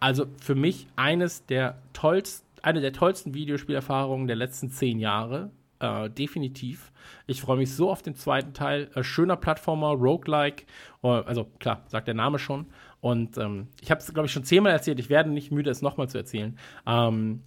Also 0.00 0.26
für 0.40 0.54
mich 0.54 0.86
eines 0.96 1.44
der 1.44 1.78
tollsten, 1.92 2.46
eine 2.62 2.80
der 2.80 2.94
tollsten 2.94 3.34
Videospielerfahrungen 3.34 4.26
der 4.26 4.36
letzten 4.36 4.70
zehn 4.70 4.98
Jahre. 4.98 5.50
Äh, 5.82 6.10
definitiv. 6.10 6.92
Ich 7.26 7.40
freue 7.40 7.56
mich 7.56 7.74
so 7.74 7.90
auf 7.90 8.02
den 8.02 8.14
zweiten 8.14 8.54
Teil. 8.54 8.88
Äh, 8.94 9.02
schöner 9.02 9.36
Plattformer, 9.36 9.88
Roguelike. 9.88 10.64
Äh, 11.02 11.08
also 11.08 11.44
klar, 11.58 11.82
sagt 11.88 12.06
der 12.06 12.14
Name 12.14 12.38
schon. 12.38 12.66
Und 13.00 13.36
ähm, 13.36 13.66
ich 13.80 13.90
habe 13.90 14.00
es, 14.00 14.12
glaube 14.14 14.26
ich, 14.26 14.32
schon 14.32 14.44
zehnmal 14.44 14.72
erzählt. 14.72 15.00
Ich 15.00 15.10
werde 15.10 15.30
nicht 15.30 15.50
müde, 15.50 15.70
es 15.70 15.82
nochmal 15.82 16.08
zu 16.08 16.18
erzählen. 16.18 16.56
Ähm, 16.86 17.42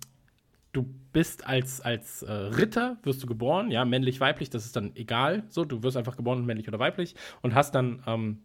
du 0.73 0.85
bist 1.13 1.47
als, 1.47 1.79
als 1.79 2.23
äh, 2.23 2.31
Ritter, 2.33 2.97
wirst 3.03 3.23
du 3.23 3.27
geboren, 3.27 3.71
ja, 3.71 3.85
männlich, 3.85 4.19
weiblich, 4.19 4.49
das 4.49 4.65
ist 4.65 4.75
dann 4.75 4.91
egal. 4.95 5.43
So, 5.47 5.63
du 5.63 5.81
wirst 5.81 5.95
einfach 5.95 6.17
geboren, 6.17 6.45
männlich 6.45 6.67
oder 6.67 6.79
weiblich. 6.79 7.15
Und 7.41 7.55
hast 7.55 7.73
dann 7.73 8.03
ähm, 8.05 8.41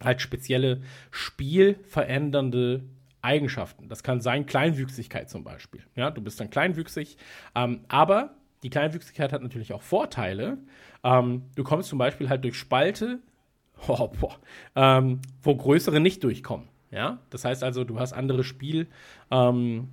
halt 0.00 0.20
spezielle 0.20 0.80
spielverändernde 1.10 2.84
Eigenschaften. 3.20 3.88
Das 3.88 4.04
kann 4.04 4.20
sein 4.20 4.46
Kleinwüchsigkeit 4.46 5.28
zum 5.28 5.42
Beispiel. 5.42 5.82
Ja, 5.96 6.12
du 6.12 6.22
bist 6.22 6.38
dann 6.38 6.50
kleinwüchsig, 6.50 7.16
ähm, 7.56 7.80
aber 7.88 8.36
die 8.64 8.70
Kleinwüchsigkeit 8.70 9.32
hat 9.32 9.42
natürlich 9.42 9.72
auch 9.72 9.82
Vorteile. 9.82 10.58
Ähm, 11.04 11.42
du 11.54 11.62
kommst 11.62 11.90
zum 11.90 11.98
Beispiel 11.98 12.28
halt 12.28 12.42
durch 12.42 12.58
Spalte, 12.58 13.20
oh, 13.88 14.08
boah, 14.08 14.38
ähm, 14.74 15.20
wo 15.42 15.54
größere 15.54 16.00
nicht 16.00 16.24
durchkommen. 16.24 16.68
Ja, 16.90 17.18
das 17.30 17.44
heißt 17.44 17.62
also, 17.62 17.84
du 17.84 18.00
hast 18.00 18.12
andere 18.12 18.42
Spiel, 18.42 18.88
ähm, 19.30 19.88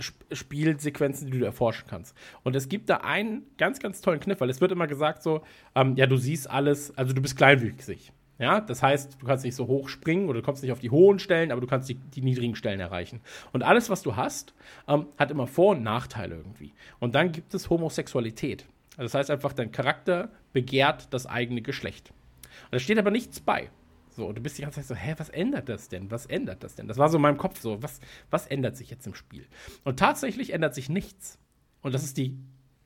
Sp 0.00 0.14
Spielsequenzen, 0.32 1.30
die 1.30 1.38
du 1.38 1.44
erforschen 1.44 1.86
kannst. 1.88 2.16
Und 2.42 2.54
es 2.54 2.68
gibt 2.68 2.88
da 2.88 2.98
einen 2.98 3.42
ganz, 3.56 3.80
ganz 3.80 4.00
tollen 4.00 4.20
Kniff, 4.20 4.40
weil 4.40 4.50
es 4.50 4.60
wird 4.60 4.72
immer 4.72 4.86
gesagt 4.86 5.22
so, 5.22 5.42
ähm, 5.74 5.96
ja, 5.96 6.06
du 6.06 6.16
siehst 6.16 6.48
alles, 6.48 6.96
also 6.96 7.12
du 7.12 7.20
bist 7.20 7.36
kleinwüchsig. 7.36 8.12
Ja, 8.38 8.60
das 8.60 8.82
heißt, 8.82 9.20
du 9.20 9.26
kannst 9.26 9.44
nicht 9.44 9.56
so 9.56 9.66
hoch 9.66 9.88
springen 9.88 10.28
oder 10.28 10.40
du 10.40 10.44
kommst 10.44 10.62
nicht 10.62 10.70
auf 10.70 10.78
die 10.78 10.90
hohen 10.90 11.18
Stellen, 11.18 11.50
aber 11.50 11.60
du 11.60 11.66
kannst 11.66 11.88
die, 11.88 11.94
die 11.94 12.22
niedrigen 12.22 12.54
Stellen 12.54 12.78
erreichen. 12.78 13.20
Und 13.52 13.64
alles, 13.64 13.90
was 13.90 14.02
du 14.02 14.14
hast, 14.14 14.54
ähm, 14.86 15.06
hat 15.18 15.32
immer 15.32 15.48
Vor- 15.48 15.76
und 15.76 15.82
Nachteile 15.82 16.36
irgendwie. 16.36 16.72
Und 17.00 17.16
dann 17.16 17.32
gibt 17.32 17.52
es 17.54 17.68
Homosexualität. 17.68 18.66
Also 18.96 19.04
das 19.04 19.14
heißt 19.14 19.30
einfach, 19.30 19.52
dein 19.52 19.72
Charakter 19.72 20.30
begehrt 20.52 21.12
das 21.12 21.26
eigene 21.26 21.62
Geschlecht. 21.62 22.10
Und 22.10 22.74
da 22.74 22.78
steht 22.78 22.98
aber 22.98 23.10
nichts 23.10 23.40
bei. 23.40 23.70
So, 24.10 24.26
und 24.26 24.36
du 24.36 24.40
bist 24.40 24.58
die 24.58 24.62
ganze 24.62 24.80
Zeit 24.80 24.86
so, 24.86 24.94
hä, 24.94 25.14
was 25.16 25.28
ändert 25.28 25.68
das 25.68 25.88
denn? 25.88 26.10
Was 26.10 26.26
ändert 26.26 26.64
das 26.64 26.74
denn? 26.74 26.88
Das 26.88 26.98
war 26.98 27.08
so 27.08 27.18
in 27.18 27.22
meinem 27.22 27.36
Kopf 27.38 27.60
so, 27.60 27.82
was, 27.82 28.00
was 28.30 28.46
ändert 28.46 28.76
sich 28.76 28.90
jetzt 28.90 29.06
im 29.06 29.14
Spiel? 29.14 29.46
Und 29.84 29.98
tatsächlich 29.98 30.52
ändert 30.52 30.74
sich 30.74 30.88
nichts. 30.88 31.38
Und 31.82 31.94
das 31.94 32.02
ist 32.02 32.16
die 32.16 32.36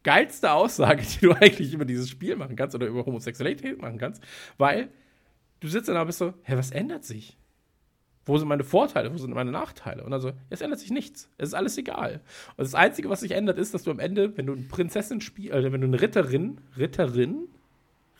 geilste 0.02 0.52
Aussage, 0.52 1.02
die 1.14 1.20
du 1.20 1.32
eigentlich 1.32 1.72
über 1.72 1.84
dieses 1.84 2.08
Spiel 2.10 2.36
machen 2.36 2.56
kannst 2.56 2.74
oder 2.74 2.86
über 2.86 3.04
Homosexualität 3.06 3.80
machen 3.80 3.98
kannst, 3.98 4.22
weil 4.58 4.90
du 5.62 5.68
sitzt 5.68 5.88
da 5.88 6.00
und 6.00 6.06
bist 6.06 6.18
so, 6.18 6.34
hä, 6.42 6.56
was 6.56 6.70
ändert 6.70 7.04
sich? 7.04 7.38
Wo 8.24 8.38
sind 8.38 8.48
meine 8.48 8.62
Vorteile? 8.64 9.12
Wo 9.12 9.16
sind 9.16 9.34
meine 9.34 9.50
Nachteile? 9.50 10.04
Und 10.04 10.12
also, 10.12 10.32
es 10.48 10.60
ändert 10.60 10.78
sich 10.78 10.90
nichts. 10.90 11.28
Es 11.38 11.48
ist 11.48 11.54
alles 11.54 11.76
egal. 11.76 12.20
Und 12.56 12.64
das 12.64 12.74
Einzige, 12.74 13.08
was 13.10 13.20
sich 13.20 13.32
ändert, 13.32 13.58
ist, 13.58 13.74
dass 13.74 13.82
du 13.82 13.90
am 13.90 13.98
Ende, 13.98 14.36
wenn 14.36 14.46
du 14.46 14.52
eine 14.52 14.62
Prinzessin 14.62 15.20
spielst, 15.20 15.52
äh, 15.52 15.72
wenn 15.72 15.80
du 15.80 15.88
eine 15.88 16.00
Ritterin, 16.00 16.60
Ritterin, 16.76 17.48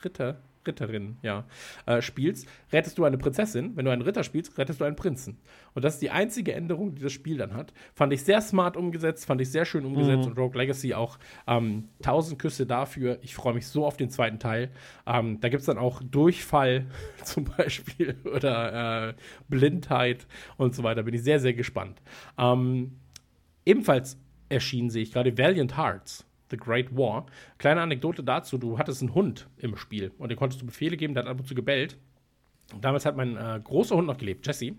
Ritter, 0.05 0.41
Ritterin, 0.67 1.17
ja, 1.23 1.45
äh, 1.87 2.03
spielst, 2.03 2.49
rettest 2.73 2.99
du 2.99 3.05
eine 3.05 3.19
Prinzessin. 3.19 3.77
Wenn 3.77 3.85
du 3.85 3.91
einen 3.91 4.03
Ritter 4.03 4.25
spielst, 4.25 4.57
rettest 4.59 4.81
du 4.81 4.85
einen 4.85 4.97
Prinzen. 4.97 5.39
Und 5.75 5.85
das 5.85 5.95
ist 5.95 6.03
die 6.03 6.11
einzige 6.11 6.53
Änderung, 6.55 6.95
die 6.95 7.03
das 7.03 7.13
Spiel 7.13 7.37
dann 7.39 7.55
hat. 7.55 7.73
Fand 7.95 8.13
ich 8.13 8.23
sehr 8.23 8.41
smart 8.41 8.77
umgesetzt, 8.77 9.27
fand 9.27 9.41
ich 9.41 9.51
sehr 9.51 9.65
schön 9.65 9.85
umgesetzt 9.85 10.27
und 10.27 10.39
Rogue 10.39 10.59
Legacy 10.59 10.95
auch. 10.95 11.19
Ähm, 11.47 11.89
tausend 12.03 12.39
Küsse 12.39 12.67
dafür. 12.67 13.19
Ich 13.23 13.35
freue 13.35 13.55
mich 13.55 13.67
so 13.67 13.87
auf 13.87 13.97
den 13.97 14.11
zweiten 14.11 14.39
Teil. 14.39 14.71
Ähm, 15.07 15.41
da 15.41 15.49
gibt 15.49 15.61
es 15.61 15.67
dann 15.67 15.79
auch 15.79 16.03
Durchfall 16.03 16.87
zum 17.25 17.45
Beispiel 17.45 18.17
oder 18.25 19.09
äh, 19.09 19.15
Blindheit 19.49 20.27
und 20.57 20.75
so 20.75 20.83
weiter. 20.83 21.03
Bin 21.03 21.15
ich 21.15 21.23
sehr, 21.23 21.41
sehr 21.41 21.55
gespannt. 21.55 22.01
Ähm, 22.39 22.99
ebenfalls 23.65 24.19
erschienen 24.49 24.91
sehe 24.91 25.03
ich 25.03 25.13
gerade 25.13 25.37
Valiant 25.37 25.77
Hearts. 25.77 26.27
The 26.53 26.57
Great 26.57 26.97
War. 26.97 27.27
Kleine 27.59 27.81
Anekdote 27.81 28.23
dazu: 28.23 28.59
Du 28.59 28.79
hattest 28.79 29.03
einen 29.03 29.15
Hund 29.15 29.49
im 29.57 29.77
Spiel 29.77 30.13
und 30.19 30.29
den 30.29 30.39
konntest 30.39 30.63
du 30.63 30.67
Befehle 30.67 30.97
geben, 30.97 31.15
der 31.15 31.25
hat 31.25 31.31
ab 31.31 31.41
und 31.41 31.47
zu 31.47 31.55
gebellt. 31.55 31.99
Und 32.73 32.85
damals 32.85 33.05
hat 33.05 33.17
mein 33.17 33.37
äh, 33.37 33.61
großer 33.63 33.97
Hund 33.97 34.07
noch 34.07 34.19
gelebt, 34.19 34.47
Jessie. 34.47 34.77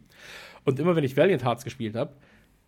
Und 0.63 0.79
immer 0.79 0.95
wenn 0.95 1.03
ich 1.03 1.17
Valiant 1.17 1.43
Hearts 1.43 1.63
gespielt 1.63 1.95
habe, 1.95 2.15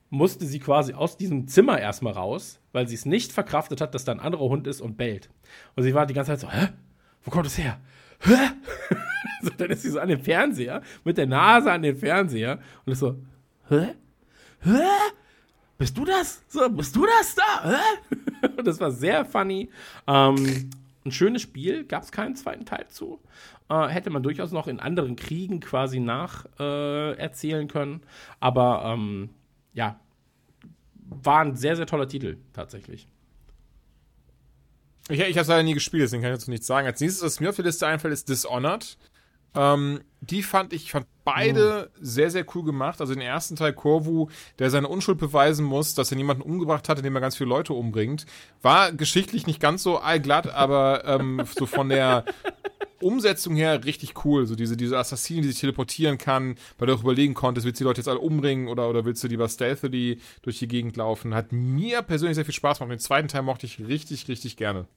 musste 0.10 0.46
sie 0.46 0.60
quasi 0.60 0.94
aus 0.94 1.18
diesem 1.18 1.48
Zimmer 1.48 1.80
erstmal 1.80 2.14
raus, 2.14 2.60
weil 2.74 2.88
sie 2.88 2.96
es 2.96 3.06
nicht 3.06 3.32
verkraftet 3.32 3.82
hat, 3.82 3.96
dass 3.96 4.06
da 4.06 4.12
ein 4.12 4.20
anderer 4.20 4.50
Hund 4.50 4.68
ist 4.68 4.82
und 4.82 4.98
bellt. 4.98 5.30
Und 5.76 5.84
sie 5.84 5.94
war 5.94 6.06
die 6.06 6.14
ganze 6.14 6.32
Zeit 6.32 6.40
so: 6.40 6.52
Hä? 6.52 6.70
Wo 7.24 7.32
kommt 7.32 7.48
es 7.48 7.58
her? 7.58 7.80
Hä? 8.20 8.36
so, 9.42 9.52
dann 9.58 9.72
ist 9.72 9.82
sie 9.82 9.90
so 9.90 10.00
an 10.00 10.10
den 10.10 10.20
Fernseher, 10.20 10.82
mit 11.04 11.18
der 11.18 11.28
Nase 11.28 11.72
an 11.72 11.82
den 11.82 11.96
Fernseher 11.96 12.60
und 12.86 12.94
ist 12.94 13.00
so: 13.00 13.16
Hä? 13.70 13.96
Hä? 14.62 14.80
Bist 15.78 15.98
du 15.98 16.06
das? 16.06 16.44
So, 16.48 16.70
bist 16.70 16.96
du 16.96 17.06
das 17.06 17.36
da? 17.36 17.80
Das 18.64 18.80
war 18.80 18.92
sehr 18.92 19.26
funny. 19.26 19.70
Ähm, 20.08 20.70
ein 21.04 21.12
schönes 21.12 21.42
Spiel, 21.42 21.84
gab 21.86 22.04
es 22.04 22.12
keinen 22.12 22.36
zweiten 22.36 22.66
Teil 22.66 22.88
zu. 22.90 23.20
Äh, 23.70 23.88
hätte 23.88 24.10
man 24.10 24.24
durchaus 24.24 24.52
noch 24.52 24.68
in 24.68 24.80
anderen 24.80 25.16
Kriegen 25.16 25.60
quasi 25.60 26.00
nach 26.00 26.46
äh, 26.60 27.68
können. 27.68 28.02
Aber 28.40 28.84
ähm, 28.86 29.30
ja, 29.74 30.00
war 31.06 31.42
ein 31.42 31.56
sehr, 31.56 31.76
sehr 31.76 31.88
toller 31.88 32.08
Titel 32.08 32.38
tatsächlich. 32.54 33.08
Ich, 35.10 35.20
ich 35.20 35.36
habe 35.36 35.42
es 35.42 35.48
leider 35.48 35.64
nie 35.64 35.74
gespielt, 35.74 36.04
deswegen 36.04 36.24
kann 36.24 36.32
ich 36.32 36.40
dazu 36.40 36.50
nichts 36.50 36.68
sagen. 36.68 36.88
Als 36.88 37.00
nächstes, 37.00 37.24
was 37.24 37.40
mir 37.40 37.50
auf 37.50 37.56
der 37.56 37.66
Liste 37.66 37.86
einfällt, 37.86 38.14
ist 38.14 38.30
Dishonored. 38.30 38.98
Ähm, 39.54 40.02
die 40.22 40.44
fand 40.44 40.74
ich, 40.74 40.92
fand 40.92 41.08
beide 41.26 41.90
Oh. 41.92 41.98
sehr, 42.00 42.32
sehr 42.32 42.46
cool 42.56 42.64
gemacht. 42.64 43.02
Also 43.02 43.14
den 43.14 43.22
ersten 43.22 43.58
Teil 43.58 43.74
Corvu, 43.74 44.30
der 44.60 44.70
seine 44.70 44.88
Unschuld 44.88 45.18
beweisen 45.18 45.66
muss, 45.66 45.94
dass 45.96 46.12
er 46.12 46.18
niemanden 46.18 46.44
umgebracht 46.44 46.88
hat, 46.88 46.98
indem 47.00 47.16
er 47.16 47.22
ganz 47.22 47.36
viele 47.36 47.50
Leute 47.50 47.74
umbringt, 47.74 48.26
war 48.62 48.94
geschichtlich 48.94 49.46
nicht 49.48 49.60
ganz 49.60 49.84
so 49.84 49.98
allglatt, 49.98 50.48
aber 50.48 51.04
ähm, 51.06 51.42
so 51.58 51.66
von 51.66 51.90
der 51.90 52.24
Umsetzung 53.02 53.56
her 53.56 53.84
richtig 53.84 54.26
cool. 54.26 54.46
So 54.46 54.56
diese, 54.56 54.78
diese 54.78 54.98
Assassinen, 54.98 55.42
die 55.42 55.50
sich 55.50 55.60
teleportieren 55.60 56.18
kann, 56.18 56.56
weil 56.78 56.88
du 56.88 56.94
auch 56.94 57.02
überlegen 57.02 57.34
konntest, 57.34 57.66
willst 57.66 57.80
du 57.80 57.84
die 57.84 57.88
Leute 57.88 58.02
jetzt 58.02 58.08
alle 58.08 58.20
umbringen 58.20 58.68
oder, 58.68 58.90
oder 58.90 59.04
willst 59.06 59.24
du 59.24 59.28
lieber 59.28 59.50
stealthily 59.50 60.20
durch 60.44 60.60
die 60.60 60.68
Gegend 60.68 60.96
laufen. 60.96 61.36
Hat 61.36 61.52
mir 61.52 62.02
persönlich 62.04 62.36
sehr 62.36 62.46
viel 62.46 62.54
Spaß 62.54 62.80
gemacht. 62.80 62.92
Den 62.94 63.00
zweiten 63.00 63.28
Teil 63.28 63.42
mochte 63.42 63.66
ich 63.66 63.80
richtig, 63.86 64.28
richtig 64.28 64.56
gerne. 64.58 64.88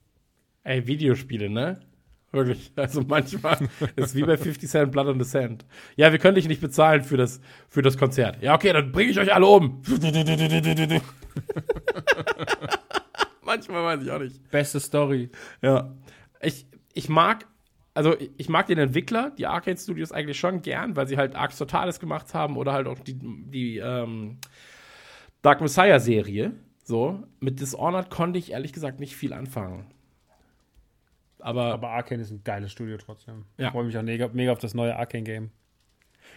Ey, 0.65 0.87
Videospiele, 0.87 1.51
ne? 1.51 1.81
Wirklich. 2.33 2.73
Also 2.77 3.03
manchmal 3.07 3.59
ist 3.97 4.15
wie 4.15 4.23
bei 4.23 4.37
50 4.37 4.69
Cent 4.69 4.93
Blood 4.93 5.07
on 5.09 5.23
the 5.23 5.29
Sand. 5.29 5.65
Ja, 5.97 6.13
wir 6.13 6.19
können 6.19 6.37
dich 6.37 6.49
nicht 6.49 6.61
bezahlen 6.61 7.03
für 7.03 7.17
das, 7.17 7.41
für 7.69 7.83
das 7.83 7.97
Konzert. 7.99 8.43
Ja, 8.43 8.55
okay, 8.55 8.73
dann 8.73 8.93
bringe 8.93 9.11
ich 9.11 9.19
euch 9.19 9.35
alle 9.35 9.47
um. 9.47 9.83
manchmal 13.45 13.83
weiß 13.83 14.03
ich 14.03 14.11
auch 14.11 14.21
nicht. 14.21 14.51
Beste 14.51 14.79
Story. 14.79 15.31
Ja. 15.63 15.95
Ich, 16.41 16.67
ich 16.95 17.09
mag, 17.09 17.47
also 17.95 18.15
ich 18.37 18.49
mag 18.49 18.67
den 18.67 18.79
Entwickler, 18.79 19.33
die 19.37 19.47
Arcade 19.47 19.79
Studios 19.79 20.13
eigentlich 20.13 20.39
schon 20.39 20.63
gern, 20.63 20.97
weil 20.97 21.09
sie 21.09 21.17
halt 21.17 21.35
Arx 21.35 21.59
Totales 21.59 21.99
gemacht 21.99 22.35
haben 22.35 22.57
oder 22.57 22.73
halt 22.73 22.87
auch 22.87 23.01
die, 23.01 23.19
die 23.19 23.79
ähm, 23.79 24.39
Dark 25.43 25.61
Messiah 25.61 25.99
Serie. 25.99 26.53
So, 26.85 27.23
mit 27.41 27.61
Dishonored 27.61 28.11
konnte 28.11 28.39
ich 28.39 28.53
ehrlich 28.53 28.73
gesagt 28.73 29.01
nicht 29.01 29.17
viel 29.17 29.33
anfangen. 29.33 29.87
Aber, 31.41 31.73
Aber 31.75 31.91
Arkane 31.91 32.23
ist 32.23 32.31
ein 32.31 32.43
geiles 32.45 32.73
Studio 32.73 32.97
trotzdem. 32.97 33.45
Ja. 33.57 33.67
Ich 33.67 33.73
freue 33.73 33.85
mich 33.85 33.97
auch 33.97 34.03
mega, 34.03 34.29
mega 34.33 34.53
auf 34.53 34.59
das 34.59 34.75
neue 34.75 34.97
Arkane-Game. 34.97 35.51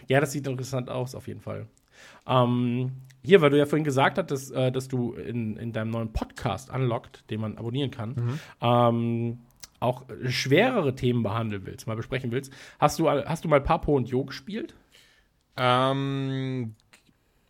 ja, 0.08 0.20
das 0.20 0.32
sieht 0.32 0.46
interessant 0.46 0.90
aus, 0.90 1.14
auf 1.14 1.26
jeden 1.28 1.40
Fall. 1.40 1.66
Ähm, 2.26 2.92
hier, 3.24 3.40
weil 3.40 3.50
du 3.50 3.58
ja 3.58 3.66
vorhin 3.66 3.84
gesagt 3.84 4.18
hattest, 4.18 4.52
äh, 4.52 4.72
dass 4.72 4.88
du 4.88 5.12
in, 5.14 5.56
in 5.56 5.72
deinem 5.72 5.90
neuen 5.90 6.12
Podcast 6.12 6.70
Unlocked, 6.70 7.28
den 7.30 7.40
man 7.40 7.58
abonnieren 7.58 7.90
kann, 7.90 8.40
ähm, 8.60 9.38
auch 9.80 10.04
schwerere 10.24 10.94
Themen 10.94 11.22
behandeln 11.22 11.66
willst, 11.66 11.86
mal 11.86 11.96
besprechen 11.96 12.30
willst. 12.30 12.52
Hast 12.78 12.98
du, 12.98 13.10
hast 13.10 13.44
du 13.44 13.48
mal 13.48 13.60
Papo 13.60 13.96
und 13.96 14.08
Jo 14.08 14.24
gespielt? 14.24 14.74
Ähm, 15.56 16.74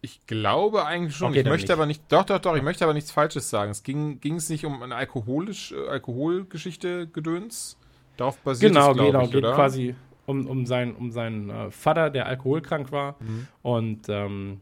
ich 0.04 0.26
glaube 0.26 0.84
eigentlich 0.84 1.16
schon. 1.16 1.30
Okay, 1.30 1.40
ich 1.40 1.46
möchte 1.46 1.68
nicht. 1.68 1.70
aber 1.70 1.86
nicht. 1.86 2.02
Doch, 2.08 2.24
doch, 2.24 2.40
doch. 2.40 2.56
Ich 2.56 2.62
möchte 2.62 2.84
aber 2.84 2.92
nichts 2.92 3.12
Falsches 3.12 3.48
sagen. 3.48 3.70
Es 3.70 3.84
ging 3.84 4.20
ging 4.20 4.34
es 4.34 4.50
nicht 4.50 4.66
um 4.66 4.82
eine 4.82 4.96
alkoholisch 4.96 5.72
äh, 5.72 5.88
Alkoholgeschichte 5.88 7.06
Gedöns. 7.06 7.78
Darauf 8.16 8.36
basiert 8.38 8.72
Genau, 8.72 8.90
es, 8.90 8.96
glaube 8.96 9.12
genau. 9.12 9.24
ich, 9.24 9.30
geht 9.30 9.44
oder? 9.44 9.54
quasi 9.54 9.94
um, 10.26 10.46
um, 10.46 10.66
sein, 10.66 10.94
um 10.96 11.12
seinen 11.12 11.50
äh, 11.50 11.70
Vater, 11.70 12.10
der 12.10 12.26
alkoholkrank 12.26 12.90
war. 12.90 13.16
Mhm. 13.20 13.46
Und 13.62 14.08
ähm, 14.08 14.60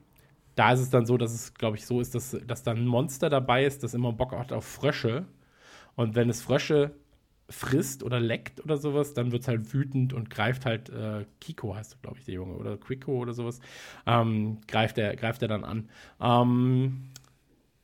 da 0.56 0.72
ist 0.72 0.80
es 0.80 0.90
dann 0.90 1.06
so, 1.06 1.16
dass 1.16 1.32
es, 1.32 1.54
glaube 1.54 1.78
ich, 1.78 1.86
so 1.86 2.00
ist, 2.00 2.14
dass, 2.14 2.36
dass 2.46 2.62
da 2.62 2.72
ein 2.72 2.86
Monster 2.86 3.30
dabei 3.30 3.64
ist, 3.64 3.82
das 3.82 3.94
immer 3.94 4.12
Bock 4.12 4.32
hat 4.32 4.52
auf 4.52 4.66
Frösche. 4.66 5.24
Und 5.96 6.14
wenn 6.16 6.28
es 6.28 6.42
Frösche 6.42 6.92
frisst 7.50 8.02
oder 8.02 8.20
leckt 8.20 8.62
oder 8.64 8.76
sowas, 8.76 9.12
dann 9.12 9.32
wird 9.32 9.42
es 9.42 9.48
halt 9.48 9.74
wütend 9.74 10.12
und 10.12 10.30
greift 10.30 10.64
halt, 10.64 10.88
äh, 10.88 11.26
Kiko 11.40 11.74
heißt, 11.74 12.00
glaube 12.02 12.18
ich, 12.18 12.24
der 12.24 12.34
Junge, 12.34 12.54
oder 12.54 12.76
Quico 12.76 13.18
oder 13.18 13.32
sowas, 13.32 13.60
ähm, 14.06 14.58
greift, 14.68 14.98
er, 14.98 15.16
greift 15.16 15.42
er 15.42 15.48
dann 15.48 15.64
an. 15.64 15.88
Ähm, 16.20 17.10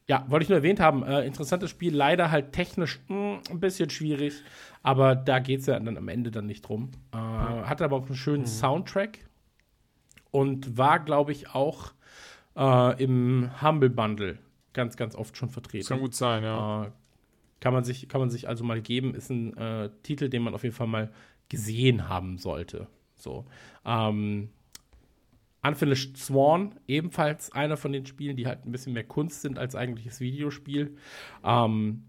ja, 0.09 0.25
wollte 0.29 0.45
ich 0.45 0.49
nur 0.49 0.59
erwähnt 0.59 0.79
haben. 0.79 1.03
Äh, 1.03 1.27
interessantes 1.27 1.71
Spiel, 1.71 1.95
leider 1.95 2.31
halt 2.31 2.53
technisch 2.53 3.01
mh, 3.09 3.41
ein 3.51 3.61
bisschen 3.61 3.91
schwierig, 3.91 4.43
aber 4.83 5.17
da 5.17 5.41
geht 5.41 5.61
es 5.61 5.67
ja 5.67 5.79
dann 5.79 5.97
am 5.97 6.09
Ende 6.09 6.31
dann 6.31 6.47
nicht 6.47 6.63
drum. 6.63 6.91
Äh, 7.13 7.17
hatte 7.17 7.85
aber 7.85 7.97
auch 7.97 8.07
einen 8.07 8.15
schönen 8.15 8.47
Soundtrack 8.47 9.19
und 10.31 10.79
war, 10.79 11.01
glaube 11.01 11.33
ich, 11.33 11.55
auch 11.55 11.93
äh, 12.57 13.03
im 13.03 13.51
Humble 13.61 13.91
Bundle 13.91 14.39
ganz, 14.73 14.97
ganz 14.97 15.17
oft 15.17 15.37
schon 15.37 15.51
vertreten. 15.51 15.89
Kann 15.89 16.01
gut 16.01 16.15
sein, 16.15 16.45
ja. 16.45 16.93
Kann, 17.61 17.73
man 17.73 17.85
sich, 17.85 18.09
kann 18.09 18.20
man 18.20 18.31
sich 18.31 18.49
also 18.49 18.65
mal 18.65 18.81
geben. 18.81 19.15
Ist 19.15 19.31
ein 19.31 19.57
äh, 19.57 19.91
Titel, 20.03 20.28
den 20.28 20.43
man 20.43 20.55
auf 20.55 20.62
jeden 20.62 20.74
Fall 20.74 20.87
mal 20.87 21.12
gesehen 21.49 22.09
haben 22.09 22.39
sollte. 22.39 22.89
So. 23.16 23.47
Ähm, 23.85 24.51
Unfinished 25.62 26.16
Sworn, 26.16 26.78
ebenfalls 26.87 27.51
einer 27.53 27.77
von 27.77 27.93
den 27.93 28.07
Spielen, 28.07 28.37
die 28.37 28.47
halt 28.47 28.65
ein 28.65 28.73
bisschen 28.73 28.93
mehr 28.93 29.05
Kunst 29.05 29.43
sind 29.43 29.59
als 29.59 29.74
eigentliches 29.74 30.20
Videospiel. 30.20 30.97
Ähm, 31.43 32.05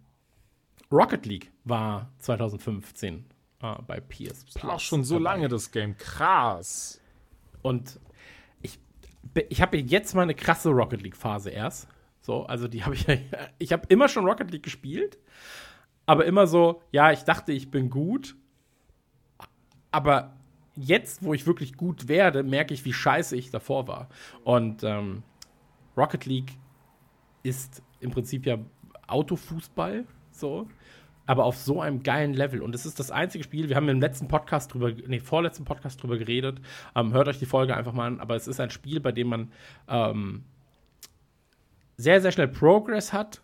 Rocket 0.92 1.26
League 1.26 1.52
war 1.64 2.12
2015 2.20 3.26
äh, 3.62 3.76
bei 3.88 4.00
PS 4.00 4.46
Plus. 4.46 4.64
Auch 4.64 4.80
schon 4.80 5.04
so 5.04 5.16
dabei. 5.16 5.32
lange 5.32 5.48
das 5.48 5.72
Game. 5.72 5.98
Krass. 5.98 7.02
Und 7.62 8.00
ich, 8.62 8.80
ich 9.50 9.62
habe 9.62 9.78
jetzt 9.78 10.14
mal 10.14 10.22
eine 10.22 10.36
krasse 10.36 10.70
Rocket 10.70 11.02
League-Phase 11.02 11.50
erst. 11.50 11.88
So, 12.28 12.46
also 12.46 12.68
die 12.68 12.84
habe 12.84 12.94
ich, 12.94 13.06
ich 13.58 13.72
habe 13.72 13.84
immer 13.88 14.10
schon 14.10 14.26
Rocket 14.26 14.52
League 14.52 14.64
gespielt, 14.64 15.18
aber 16.06 16.26
immer 16.26 16.46
so, 16.46 16.82
ja, 16.92 17.14
ich 17.14 17.24
dachte, 17.24 17.54
ich 17.54 17.72
bin 17.72 17.90
gut, 17.90 18.36
aber 19.92 20.34
jetzt, 20.76 21.24
wo 21.24 21.34
ich 21.34 21.48
wirklich 21.48 21.78
gut 21.78 22.10
werde, 22.10 22.44
merke 22.44 22.74
ich, 22.74 22.84
wie 22.84 22.92
scheiße 22.92 23.38
ich 23.38 23.50
davor 23.50 23.88
war. 23.88 24.10
Und 24.44 24.84
ähm, 24.84 25.24
Rocket 25.96 26.26
League 26.26 26.52
ist 27.44 27.82
im 28.02 28.12
Prinzip 28.12 28.46
ja 28.46 28.58
Autofußball, 29.08 30.04
so, 30.30 30.68
aber 31.28 31.46
auf 31.46 31.56
so 31.56 31.80
einem 31.80 32.04
geilen 32.04 32.34
Level. 32.34 32.62
Und 32.62 32.76
es 32.76 32.86
ist 32.86 33.00
das 33.00 33.10
einzige 33.10 33.46
Spiel, 33.46 33.70
wir 33.70 33.78
haben 33.78 33.88
im 33.88 34.02
letzten 34.02 34.28
Podcast 34.28 34.74
drüber, 34.74 34.92
nee, 34.92 35.22
vorletzten 35.22 35.64
Podcast 35.64 36.04
drüber 36.04 36.18
geredet. 36.18 36.60
Ähm, 36.94 37.14
hört 37.14 37.30
euch 37.30 37.40
die 37.40 37.46
Folge 37.46 37.78
einfach 37.78 37.94
mal 37.94 38.08
an, 38.08 38.20
aber 38.20 38.36
es 38.36 38.50
ist 38.50 38.60
ein 38.60 38.70
Spiel, 38.70 39.00
bei 39.00 39.14
dem 39.14 39.30
man 39.30 39.52
ähm, 39.88 40.44
sehr, 41.98 42.22
sehr 42.22 42.32
schnell 42.32 42.48
Progress 42.48 43.12
hat 43.14 43.42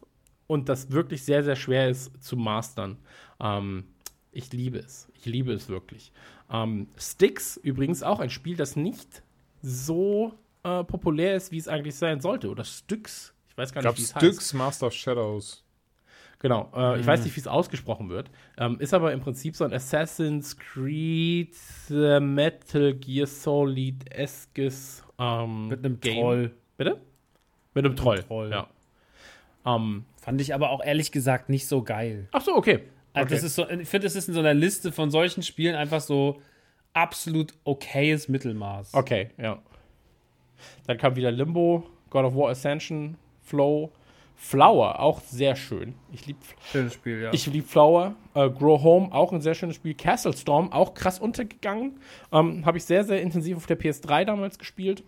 und 0.48 0.70
das 0.70 0.92
wirklich 0.92 1.24
sehr, 1.24 1.44
sehr 1.44 1.56
schwer 1.56 1.90
ist 1.90 2.12
zu 2.24 2.38
mastern. 2.38 2.98
Ähm, 3.40 3.86
ich 4.32 4.52
liebe 4.54 4.78
es. 4.80 5.08
Ich 5.14 5.26
liebe 5.26 5.52
es 5.54 5.70
wirklich. 5.70 6.12
Ähm, 6.52 6.88
Sticks 6.98 7.58
übrigens 7.58 8.04
auch 8.04 8.20
ein 8.20 8.30
Spiel, 8.30 8.56
das 8.56 8.76
nicht 8.76 9.24
so 9.62 10.34
äh, 10.64 10.84
populär 10.84 11.36
ist, 11.36 11.52
wie 11.52 11.58
es 11.58 11.68
eigentlich 11.68 11.96
sein 11.96 12.20
sollte. 12.22 12.50
Oder 12.50 12.64
Styx. 12.64 13.34
Ich 13.50 13.58
weiß 13.58 13.74
gar 13.74 13.82
Ich 13.84 13.90
nicht, 13.90 13.98
wie 14.00 14.04
es 14.04 14.16
heißt. 14.16 14.26
Styx, 14.26 14.54
Master 14.54 14.88
of 14.88 14.94
Shadows. 14.94 15.64
Genau, 16.40 16.70
äh, 16.76 17.00
ich 17.00 17.06
weiß 17.08 17.20
Mhm. 17.22 17.24
nicht, 17.26 17.36
wie 17.38 17.40
es 17.40 17.48
ausgesprochen 17.48 18.10
wird. 18.10 18.30
Ähm, 18.58 18.78
ist 18.80 18.94
aber 18.94 19.14
im 19.14 19.22
Prinzip 19.22 19.56
so 19.56 19.64
ein 19.64 19.72
Assassin's 19.74 20.58
Creed 20.58 21.56
äh, 21.90 22.20
Metal 22.20 22.94
Gear 22.96 23.28
Solid-eskes 23.28 25.04
ähm, 25.20 25.68
Mit 25.70 25.86
einem 25.86 26.00
Game. 26.02 26.16
Troll. 26.20 26.52
Bitte? 26.78 27.02
Mit 27.74 27.86
einem 27.86 27.96
Troll. 27.96 28.24
Troll. 28.24 28.52
Ja. 28.52 28.68
Ähm, 29.66 30.06
Fand 30.22 30.40
ich 30.42 30.54
aber 30.54 30.70
auch 30.70 30.84
ehrlich 30.84 31.12
gesagt 31.12 31.50
nicht 31.50 31.68
so 31.68 31.84
geil. 31.84 32.28
ach 32.32 32.42
so, 32.42 32.56
okay. 32.56 32.80
Also 33.14 33.26
okay. 33.26 33.36
das 33.36 33.44
ist 33.44 33.56
so, 33.56 33.70
ich 33.70 33.88
finde, 33.88 34.08
es 34.08 34.16
ist 34.16 34.28
in 34.28 34.34
so 34.34 34.40
einer 34.40 34.54
Liste 34.54 34.92
von 34.92 35.12
solchen 35.12 35.44
Spielen 35.44 35.76
einfach 35.76 36.02
so 36.02 36.42
absolut 36.94 37.54
okayes 37.64 38.28
Mittelmaß. 38.28 38.94
Okay, 38.94 39.30
ja. 39.38 39.60
Dann 40.88 40.98
kam 40.98 41.16
wieder 41.16 41.32
Limbo, 41.32 41.84
God 42.10 42.26
of 42.26 42.36
War 42.36 42.50
Ascension, 42.50 43.18
Flow, 43.42 43.92
Flower, 44.36 45.00
auch 45.00 45.22
sehr 45.22 45.56
schön. 45.56 45.96
Ich 46.12 46.26
liebe 46.26 46.40
Schönes 46.72 46.94
Spiel, 46.94 47.22
ja. 47.22 47.34
Ich 47.34 47.46
liebe 47.46 47.68
Flower. 47.68 48.16
Äh, 48.34 48.50
Grow 48.50 48.82
Home, 48.82 49.14
auch 49.14 49.32
ein 49.32 49.42
sehr 49.42 49.56
schönes 49.56 49.76
Spiel. 49.76 49.94
Castle 49.94 50.34
Storm, 50.36 50.72
auch 50.72 50.94
krass 50.94 51.20
untergegangen. 51.20 52.00
Ähm, 52.32 52.66
Habe 52.66 52.78
ich 52.78 52.86
sehr, 52.86 53.04
sehr 53.04 53.22
intensiv 53.22 53.58
auf 53.58 53.68
der 53.68 53.80
PS3 53.80 54.26
damals 54.26 54.58
gespielt. 54.58 55.04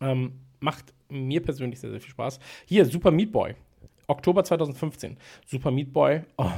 Ähm, 0.00 0.40
macht 0.60 0.92
mir 1.08 1.42
persönlich 1.42 1.80
sehr, 1.80 1.90
sehr 1.90 2.00
viel 2.00 2.10
Spaß. 2.10 2.38
Hier, 2.66 2.84
Super 2.84 3.10
Meat 3.10 3.32
Boy. 3.32 3.54
Oktober 4.06 4.44
2015. 4.44 5.16
Super 5.46 5.70
Meat 5.70 5.92
Boy. 5.92 6.22
Oh. 6.36 6.50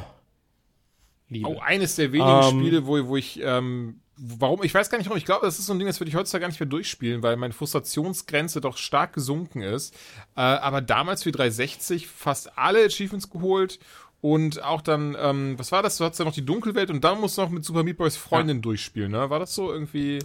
Liebe. 1.28 1.48
Oh, 1.48 1.59
eines 1.60 1.97
der 1.97 2.12
wenigen 2.12 2.28
Ähm, 2.28 2.60
Spiele, 2.60 2.86
wo, 2.86 3.06
wo 3.06 3.16
ich, 3.16 3.40
ähm, 3.43 4.01
warum, 4.16 4.62
ich 4.64 4.74
weiß 4.74 4.90
gar 4.90 4.98
nicht 4.98 5.06
warum, 5.06 5.18
ich 5.18 5.24
glaube, 5.24 5.47
das 5.47 5.59
ist 5.59 5.66
so 5.66 5.72
ein 5.72 5.78
Ding, 5.78 5.86
das 5.86 6.01
würde 6.01 6.09
ich 6.10 6.16
heutzutage 6.16 6.43
gar 6.43 6.48
nicht 6.48 6.60
mehr 6.60 6.68
durchspielen, 6.68 7.22
weil 7.22 7.36
meine 7.36 7.52
Frustrationsgrenze 7.52 8.60
doch 8.60 8.77
stark 8.77 9.12
gesunken 9.12 9.62
ist. 9.62 9.94
Äh, 10.36 10.40
aber 10.40 10.81
damals 10.81 11.22
für 11.22 11.32
360 11.32 12.09
fast 12.09 12.59
alle 12.59 12.85
Achievements 12.85 13.31
geholt 13.31 13.78
und 14.20 14.62
auch 14.62 14.82
dann, 14.82 15.16
ähm, 15.18 15.59
was 15.59 15.72
war 15.72 15.82
das? 15.82 15.97
Du 15.97 16.05
hattest 16.05 16.18
ja 16.18 16.24
noch 16.24 16.35
die 16.35 16.44
Dunkelwelt 16.44 16.90
und 16.90 17.02
dann 17.05 17.20
musst 17.20 17.39
du 17.39 17.43
noch 17.43 17.51
mit 17.51 17.64
Super 17.64 17.85
Meat 17.85 17.97
Boys 17.97 18.16
Freundin 18.16 18.60
durchspielen, 18.60 19.12
ne? 19.12 19.31
War 19.31 19.39
das 19.39 19.55
so 19.55 19.72
irgendwie? 19.72 20.18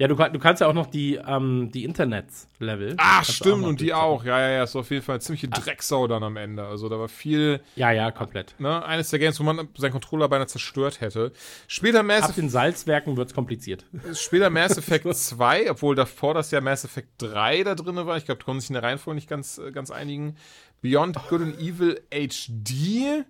Ja, 0.00 0.06
du, 0.06 0.14
du 0.14 0.38
kannst 0.38 0.60
ja 0.60 0.68
auch 0.68 0.74
noch 0.74 0.86
die, 0.86 1.16
ähm, 1.16 1.70
die 1.72 1.84
Internets-Level. 1.84 2.94
Ah, 2.98 3.16
kannst 3.16 3.30
du 3.30 3.32
stimmt, 3.34 3.64
und 3.64 3.80
die 3.80 3.92
auch. 3.92 4.24
Ja, 4.24 4.38
ja, 4.40 4.48
ja, 4.50 4.62
es 4.62 4.74
war 4.74 4.82
auf 4.82 4.90
jeden 4.90 5.02
Fall 5.02 5.14
eine 5.16 5.20
ziemliche 5.20 5.48
Drecksau 5.48 6.06
dann 6.06 6.22
am 6.22 6.36
Ende. 6.36 6.64
Also 6.64 6.88
da 6.88 7.00
war 7.00 7.08
viel, 7.08 7.60
Ja, 7.74 7.90
ja, 7.90 8.12
komplett. 8.12 8.54
ne? 8.60 8.84
Eines 8.84 9.10
der 9.10 9.18
Games, 9.18 9.40
wo 9.40 9.44
man 9.44 9.68
seinen 9.76 9.90
Controller 9.90 10.28
beinahe 10.28 10.46
zerstört 10.46 11.00
hätte. 11.00 11.32
Später 11.66 12.04
Mass 12.04 12.22
Ab 12.22 12.34
den 12.36 12.48
Salzwerken 12.48 13.16
wird 13.16 13.30
es 13.30 13.34
kompliziert. 13.34 13.84
Später 14.14 14.50
Mass 14.50 14.78
Effect 14.78 15.12
2, 15.12 15.68
obwohl 15.72 15.96
davor 15.96 16.32
das 16.32 16.52
ja 16.52 16.60
Mass 16.60 16.84
Effect 16.84 17.08
3 17.18 17.64
da 17.64 17.74
drin 17.74 17.96
war. 17.96 18.16
Ich 18.16 18.24
glaube, 18.24 18.38
da 18.38 18.44
konnten 18.44 18.60
sich 18.60 18.70
in 18.70 18.74
der 18.74 18.84
Reihenfolge 18.84 19.16
nicht 19.16 19.28
ganz, 19.28 19.58
äh, 19.58 19.72
ganz 19.72 19.90
einigen. 19.90 20.36
Beyond 20.80 21.16
Good 21.28 21.40
and 21.42 21.58
Evil 21.58 22.00
HD. 22.12 23.24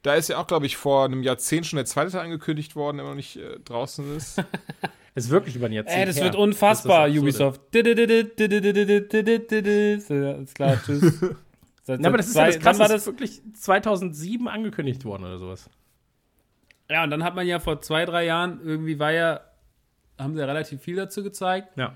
Da 0.00 0.14
ist 0.14 0.28
ja 0.28 0.38
auch, 0.38 0.46
glaube 0.46 0.64
ich, 0.64 0.76
vor 0.78 1.04
einem 1.04 1.22
Jahrzehnt 1.22 1.66
schon 1.66 1.76
der 1.76 1.84
zweite 1.86 2.12
Teil 2.12 2.22
angekündigt 2.22 2.76
worden, 2.76 2.96
der 2.96 3.06
noch 3.06 3.14
nicht 3.14 3.36
äh, 3.36 3.58
draußen 3.62 4.16
ist. 4.16 4.42
Ist 5.16 5.30
wirklich 5.30 5.54
über 5.56 5.66
ein 5.66 5.72
Jahrzehnt 5.72 6.00
Ey, 6.00 6.06
das 6.06 6.16
her. 6.16 6.24
wird 6.24 6.34
unfassbar, 6.34 7.06
Das 7.06 7.14
das. 7.14 7.22
Ubisoft. 7.22 7.60
Ist 7.74 7.84
klar, 10.54 10.76
tschüss. 10.84 11.20
Seit- 11.82 12.00
Ja, 12.00 12.08
aber 12.08 12.16
das 12.16 12.28
ist 12.28 12.34
ja 12.34 12.46
das 12.46 12.54
wann 12.56 12.62
Krasse, 12.62 12.80
war 12.80 12.88
das 12.88 13.06
wirklich 13.06 13.42
2007 13.54 14.48
angekündigt 14.48 15.04
worden 15.04 15.24
oder 15.24 15.38
sowas. 15.38 15.68
Ja, 16.90 17.04
und 17.04 17.10
dann 17.10 17.22
hat 17.22 17.34
man 17.34 17.46
ja 17.46 17.60
vor 17.60 17.80
zwei, 17.82 18.04
drei 18.06 18.24
Jahren, 18.24 18.60
irgendwie 18.64 18.98
war 18.98 19.12
ja, 19.12 19.40
haben 20.18 20.34
sie 20.34 20.40
ja 20.40 20.46
relativ 20.46 20.80
viel 20.82 20.96
dazu 20.96 21.22
gezeigt. 21.22 21.76
Ja. 21.76 21.94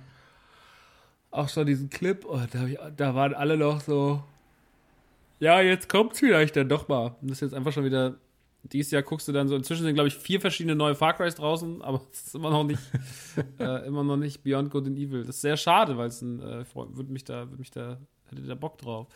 Auch 1.30 1.48
schon 1.48 1.66
diesen 1.66 1.90
Clip, 1.90 2.24
oh, 2.26 2.40
da, 2.52 2.66
ich, 2.66 2.78
da 2.96 3.14
waren 3.14 3.34
alle 3.34 3.56
noch 3.56 3.80
so, 3.80 4.22
ja, 5.40 5.60
jetzt 5.60 5.88
kommt's 5.88 6.20
vielleicht 6.20 6.56
dann 6.56 6.68
doch 6.68 6.88
mal. 6.88 7.16
Und 7.20 7.30
das 7.30 7.38
ist 7.38 7.50
jetzt 7.50 7.54
einfach 7.54 7.72
schon 7.72 7.84
wieder, 7.84 8.14
dieses 8.62 8.90
Jahr 8.90 9.02
guckst 9.02 9.28
du 9.28 9.32
dann 9.32 9.48
so, 9.48 9.56
inzwischen 9.56 9.84
sind, 9.84 9.94
glaube 9.94 10.08
ich, 10.08 10.16
vier 10.16 10.40
verschiedene 10.40 10.74
neue 10.74 10.94
Far 10.94 11.14
Crys 11.14 11.36
draußen, 11.36 11.82
aber 11.82 12.02
es 12.12 12.26
ist 12.26 12.34
immer 12.34 12.50
noch 12.50 12.64
nicht, 12.64 12.80
äh, 13.58 13.86
immer 13.86 14.04
noch 14.04 14.16
nicht 14.16 14.42
Beyond 14.42 14.70
Good 14.70 14.86
and 14.86 14.98
Evil. 14.98 15.20
Das 15.20 15.36
ist 15.36 15.42
sehr 15.42 15.56
schade, 15.56 15.96
weil 15.96 16.08
es 16.08 16.22
ein, 16.22 16.40
äh, 16.40 16.64
würde 16.74 17.12
mich 17.12 17.24
da, 17.24 17.48
würde 17.48 17.58
mich 17.58 17.70
da, 17.70 17.98
hätte 18.28 18.42
da 18.42 18.54
Bock 18.54 18.78
drauf. 18.78 19.06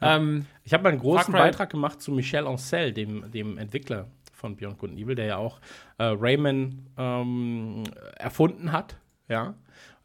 Ähm, 0.00 0.46
Ich 0.64 0.72
habe 0.72 0.84
mal 0.84 0.90
einen 0.90 1.00
großen 1.00 1.32
Beitrag 1.32 1.70
gemacht 1.70 2.00
zu 2.00 2.12
Michel 2.12 2.46
Ancel, 2.46 2.92
dem, 2.92 3.30
dem 3.30 3.58
Entwickler 3.58 4.08
von 4.32 4.56
Beyond 4.56 4.78
Good 4.78 4.90
and 4.90 4.98
Evil, 5.00 5.14
der 5.16 5.26
ja 5.26 5.36
auch 5.36 5.60
äh, 5.98 6.04
Rayman 6.04 6.86
ähm, 6.96 7.84
erfunden 8.16 8.70
hat. 8.72 8.96
Ja. 9.28 9.54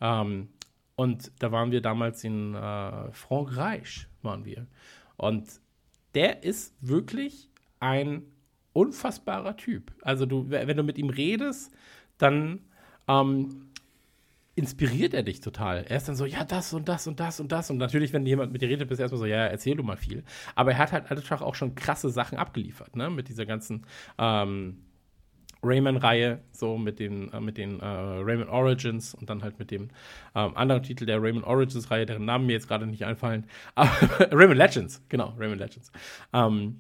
Ähm, 0.02 0.50
und 0.96 1.32
da 1.40 1.52
waren 1.52 1.72
wir 1.72 1.82
damals 1.82 2.24
in 2.24 2.56
äh, 2.56 3.12
Frankreich, 3.12 4.08
waren 4.22 4.46
wir. 4.46 4.68
Und 5.18 5.62
der 6.16 6.44
ist 6.44 6.76
wirklich 6.82 7.50
ein 7.80 8.24
unfassbarer 8.74 9.56
Typ. 9.56 9.94
Also 10.02 10.26
du, 10.26 10.50
wenn 10.50 10.76
du 10.76 10.84
mit 10.84 10.98
ihm 10.98 11.10
redest, 11.10 11.74
dann 12.18 12.60
ähm, 13.08 13.70
inspiriert 14.56 15.14
er 15.14 15.24
dich 15.24 15.42
total. 15.42 15.86
Er 15.88 15.98
ist 15.98 16.08
dann 16.08 16.16
so, 16.16 16.26
ja, 16.26 16.44
das 16.44 16.74
und 16.74 16.88
das 16.88 17.08
und 17.08 17.20
das 17.20 17.40
und 17.40 17.52
das. 17.52 17.70
Und 17.72 17.78
natürlich, 17.78 18.14
wenn 18.14 18.26
jemand 18.26 18.52
mit 18.52 18.62
dir 18.62 18.70
redet, 18.70 18.88
bist 18.88 19.00
du 19.00 19.04
erstmal 19.04 19.20
so, 19.20 19.26
ja, 19.26 19.46
erzähl 19.46 19.76
du 19.76 19.84
mal 19.84 19.98
viel. 19.98 20.24
Aber 20.56 20.72
er 20.72 20.78
hat 20.78 20.92
halt 20.92 21.10
einfach 21.12 21.42
auch 21.42 21.56
schon 21.56 21.76
krasse 21.76 22.10
Sachen 22.10 22.38
abgeliefert, 22.38 22.96
ne? 22.96 23.10
Mit 23.10 23.30
dieser 23.30 23.46
ganzen 23.46 23.86
ähm, 24.20 24.78
Rayman-Reihe, 25.64 26.42
so 26.52 26.78
mit 26.78 27.00
den, 27.00 27.32
äh, 27.34 27.40
mit 27.40 27.58
den 27.58 27.80
äh, 27.80 27.86
Rayman 27.86 28.50
Origins 28.50 29.16
und 29.16 29.30
dann 29.30 29.42
halt 29.42 29.58
mit 29.58 29.72
dem 29.72 29.90
ähm, 30.36 30.56
anderen 30.56 30.84
Titel 30.84 31.06
der 31.06 31.22
Rayman 31.22 31.44
Origins-Reihe, 31.44 32.06
deren 32.06 32.26
Namen 32.26 32.46
mir 32.46 32.54
jetzt 32.54 32.68
gerade 32.68 32.86
nicht 32.86 33.06
einfallen. 33.06 33.48
Rayman 33.76 34.58
Legends, 34.58 35.02
genau, 35.10 35.34
Rayman 35.38 35.58
Legends. 35.58 35.92
Ähm, 36.32 36.80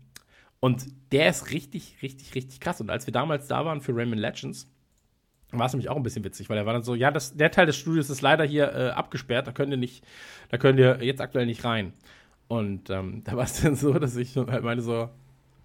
und 0.63 0.85
der 1.11 1.27
ist 1.27 1.51
richtig, 1.51 1.97
richtig, 2.01 2.35
richtig 2.35 2.61
krass. 2.61 2.79
Und 2.79 2.89
als 2.89 3.05
wir 3.05 3.11
damals 3.11 3.47
da 3.47 3.65
waren 3.65 3.81
für 3.81 3.93
Rayman 3.93 4.17
Legends, 4.17 4.71
war 5.51 5.65
es 5.65 5.73
nämlich 5.73 5.89
auch 5.89 5.97
ein 5.97 6.03
bisschen 6.03 6.23
witzig, 6.23 6.49
weil 6.49 6.57
er 6.57 6.65
war 6.65 6.71
dann 6.71 6.83
so, 6.83 6.95
ja, 6.95 7.11
das, 7.11 7.35
der 7.35 7.51
Teil 7.51 7.65
des 7.65 7.75
Studios 7.75 8.09
ist 8.09 8.21
leider 8.21 8.45
hier 8.45 8.73
äh, 8.73 8.89
abgesperrt, 8.91 9.45
da 9.45 9.51
könnt 9.51 9.71
ihr 9.71 9.77
nicht, 9.77 10.05
da 10.47 10.57
könnt 10.57 10.79
ihr 10.79 11.03
jetzt 11.03 11.19
aktuell 11.19 11.47
nicht 11.47 11.65
rein. 11.65 11.91
Und 12.47 12.89
ähm, 12.89 13.23
da 13.25 13.35
war 13.35 13.43
es 13.43 13.61
dann 13.61 13.75
so, 13.75 13.91
dass 13.91 14.15
ich 14.15 14.37
halt 14.37 14.63
meine 14.63 14.81
so, 14.81 15.09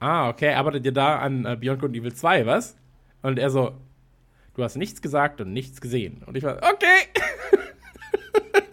ah, 0.00 0.30
okay, 0.30 0.54
arbeitet 0.54 0.84
ihr 0.84 0.92
da 0.92 1.20
an 1.20 1.44
äh, 1.44 1.54
Beyond 1.54 1.80
Good 1.80 1.94
Evil 1.94 2.12
2, 2.12 2.46
was? 2.46 2.76
Und 3.22 3.38
er 3.38 3.50
so, 3.50 3.76
du 4.54 4.64
hast 4.64 4.74
nichts 4.74 5.00
gesagt 5.00 5.40
und 5.40 5.52
nichts 5.52 5.80
gesehen. 5.80 6.24
Und 6.26 6.36
ich 6.36 6.42
war, 6.42 6.56
okay. 6.56 7.06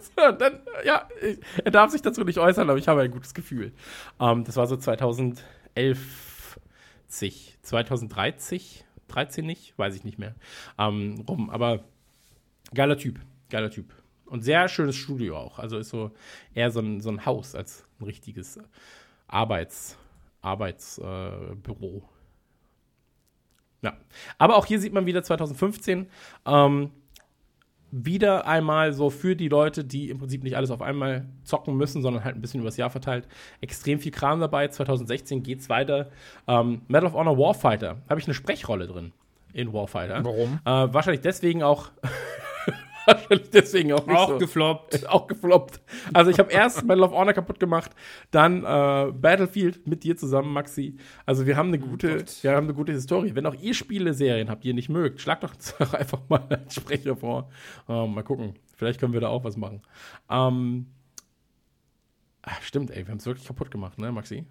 so, 0.00 0.32
dann, 0.32 0.58
ja, 0.84 1.08
ich, 1.22 1.38
er 1.64 1.70
darf 1.70 1.92
sich 1.92 2.02
dazu 2.02 2.24
nicht 2.24 2.40
äußern, 2.40 2.68
aber 2.68 2.80
ich 2.80 2.88
habe 2.88 3.02
ein 3.02 3.12
gutes 3.12 3.32
Gefühl. 3.32 3.70
Ähm, 4.18 4.42
das 4.42 4.56
war 4.56 4.66
so 4.66 4.76
2011, 5.76 6.58
2013, 7.62 8.60
13 9.08 9.46
nicht, 9.46 9.78
weiß 9.78 9.94
ich 9.94 10.04
nicht 10.04 10.18
mehr, 10.18 10.34
ähm, 10.78 11.24
rum. 11.28 11.50
Aber 11.50 11.84
geiler 12.74 12.96
Typ, 12.96 13.20
geiler 13.50 13.70
Typ. 13.70 13.92
Und 14.24 14.42
sehr 14.42 14.68
schönes 14.68 14.96
Studio 14.96 15.36
auch. 15.36 15.58
Also 15.58 15.78
ist 15.78 15.90
so 15.90 16.10
eher 16.54 16.70
so 16.70 16.80
ein, 16.80 17.00
so 17.00 17.10
ein 17.10 17.24
Haus 17.26 17.54
als 17.54 17.86
ein 18.00 18.04
richtiges 18.04 18.58
Arbeits, 19.28 19.96
Arbeitsbüro. 20.40 21.98
Äh, 21.98 22.02
ja. 23.82 23.96
Aber 24.38 24.56
auch 24.56 24.66
hier 24.66 24.80
sieht 24.80 24.92
man 24.92 25.06
wieder 25.06 25.22
2015 25.22 26.08
ähm, 26.46 26.90
wieder 27.90 28.46
einmal 28.46 28.92
so 28.92 29.10
für 29.10 29.36
die 29.36 29.48
Leute, 29.48 29.84
die 29.84 30.10
im 30.10 30.18
Prinzip 30.18 30.42
nicht 30.42 30.56
alles 30.56 30.70
auf 30.70 30.82
einmal 30.82 31.26
zocken 31.44 31.76
müssen, 31.76 32.02
sondern 32.02 32.24
halt 32.24 32.36
ein 32.36 32.40
bisschen 32.40 32.60
übers 32.60 32.76
Jahr 32.76 32.90
verteilt, 32.90 33.28
extrem 33.60 33.98
viel 33.98 34.12
Kram 34.12 34.40
dabei. 34.40 34.68
2016 34.68 35.42
geht 35.42 35.60
es 35.60 35.68
weiter. 35.68 36.10
Ähm, 36.46 36.82
Medal 36.88 37.06
of 37.06 37.14
Honor 37.14 37.38
Warfighter, 37.38 37.96
habe 38.08 38.20
ich 38.20 38.26
eine 38.26 38.34
Sprechrolle 38.34 38.86
drin 38.86 39.12
in 39.52 39.72
Warfighter. 39.72 40.24
Warum? 40.24 40.60
Äh, 40.64 40.92
wahrscheinlich 40.92 41.22
deswegen 41.22 41.62
auch 41.62 41.90
wahrscheinlich 43.06 43.50
deswegen 43.50 43.92
auch 43.92 44.06
nicht 44.06 44.16
Auch 44.16 44.28
so. 44.30 44.38
gefloppt. 44.38 45.06
Auch 45.08 45.26
gefloppt. 45.26 45.80
Also 46.12 46.30
ich 46.30 46.38
habe 46.38 46.52
erst 46.52 46.82
Medal 46.84 47.04
of 47.04 47.12
Honor 47.12 47.32
kaputt 47.32 47.58
gemacht, 47.60 47.92
dann 48.30 48.64
äh, 48.64 49.12
Battlefield 49.12 49.86
mit 49.86 50.04
dir 50.04 50.16
zusammen, 50.16 50.52
Maxi. 50.52 50.96
Also 51.24 51.46
wir 51.46 51.56
haben 51.56 51.68
eine 51.68 51.78
gute, 51.78 52.24
wir 52.42 52.52
haben 52.54 52.64
eine 52.66 52.74
gute 52.74 52.92
Historie. 52.92 53.34
Wenn 53.34 53.46
auch 53.46 53.54
ihr 53.54 53.74
Spiele-Serien 53.74 54.50
habt, 54.50 54.64
die 54.64 54.68
ihr 54.68 54.74
nicht 54.74 54.88
mögt, 54.88 55.20
schlagt 55.20 55.44
doch 55.80 55.94
einfach 55.94 56.20
mal 56.28 56.42
einen 56.48 56.70
Sprecher 56.70 57.16
vor. 57.16 57.50
Ähm, 57.88 58.14
mal 58.14 58.22
gucken. 58.22 58.54
Vielleicht 58.76 59.00
können 59.00 59.12
wir 59.14 59.20
da 59.20 59.28
auch 59.28 59.42
was 59.44 59.56
machen. 59.56 59.80
Ähm, 60.28 60.86
ach, 62.42 62.60
stimmt, 62.62 62.90
ey, 62.90 63.06
wir 63.06 63.10
haben 63.10 63.18
es 63.18 63.26
wirklich 63.26 63.46
kaputt 63.46 63.70
gemacht, 63.70 63.98
ne, 63.98 64.12
Maxi? 64.12 64.44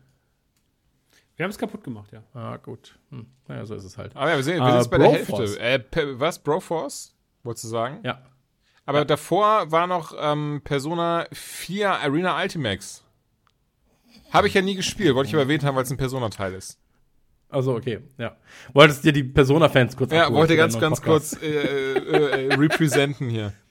Wir 1.37 1.43
haben 1.43 1.51
es 1.51 1.57
kaputt 1.57 1.83
gemacht, 1.83 2.11
ja. 2.13 2.23
Ah, 2.33 2.55
gut. 2.57 2.97
Hm. 3.09 3.25
Naja, 3.49 3.65
so 3.65 3.75
ist 3.75 3.83
es 3.83 3.97
halt. 3.97 4.15
Aber 4.15 4.29
ja, 4.29 4.37
wir 4.37 4.43
sehen, 4.43 4.59
wir 4.59 4.67
Äh, 4.67 4.71
sind 4.71 4.77
jetzt 4.79 4.89
bei 4.91 4.97
der 4.99 5.09
Broforce. 5.09 5.59
Hälfte. 5.59 6.01
Äh, 6.01 6.19
was? 6.19 6.39
Broforce? 6.39 7.13
Wolltest 7.43 7.65
du 7.65 7.67
sagen? 7.67 7.99
Ja. 8.03 8.21
Aber 8.85 9.05
davor 9.05 9.71
war 9.71 9.87
noch 9.87 10.13
ähm, 10.19 10.61
Persona 10.63 11.25
4 11.31 11.91
Arena 11.91 12.39
Ultimax. 12.41 13.03
Habe 14.31 14.47
ich 14.47 14.53
ja 14.53 14.61
nie 14.61 14.75
gespielt, 14.75 15.15
wollte 15.15 15.29
ich 15.29 15.33
aber 15.33 15.43
erwähnt 15.43 15.63
haben, 15.63 15.75
weil 15.75 15.83
es 15.83 15.91
ein 15.91 15.97
Persona-Teil 15.97 16.53
ist. 16.53 16.79
Also, 17.49 17.75
okay, 17.75 17.99
ja. 18.17 18.35
Wolltest 18.73 19.03
dir 19.03 19.13
die 19.13 19.23
Persona-Fans 19.23 19.95
kurz 19.95 20.11
Ja, 20.11 20.31
wollte 20.31 20.55
ganz, 20.55 20.77
ganz 20.79 20.99
Podcast? 20.99 21.39
kurz 21.39 21.43
äh, 21.43 21.93
äh, 21.93 22.47
äh, 22.47 22.53
representen 22.55 23.29
hier. 23.29 23.53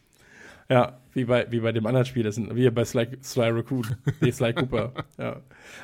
Ja, 0.66 0.98
wie 1.12 1.26
bei, 1.26 1.46
wie 1.52 1.60
bei 1.60 1.72
dem 1.72 1.84
anderen 1.84 2.06
Spiel, 2.06 2.22
das 2.22 2.36
sind, 2.36 2.56
wie 2.56 2.70
bei 2.70 2.86
Sly, 2.86 3.18
Sly 3.22 3.50
Raccoon, 3.50 3.98
nee, 4.22 4.30
Sly 4.32 4.54
Cooper. 4.54 4.94
Ja. 5.18 5.42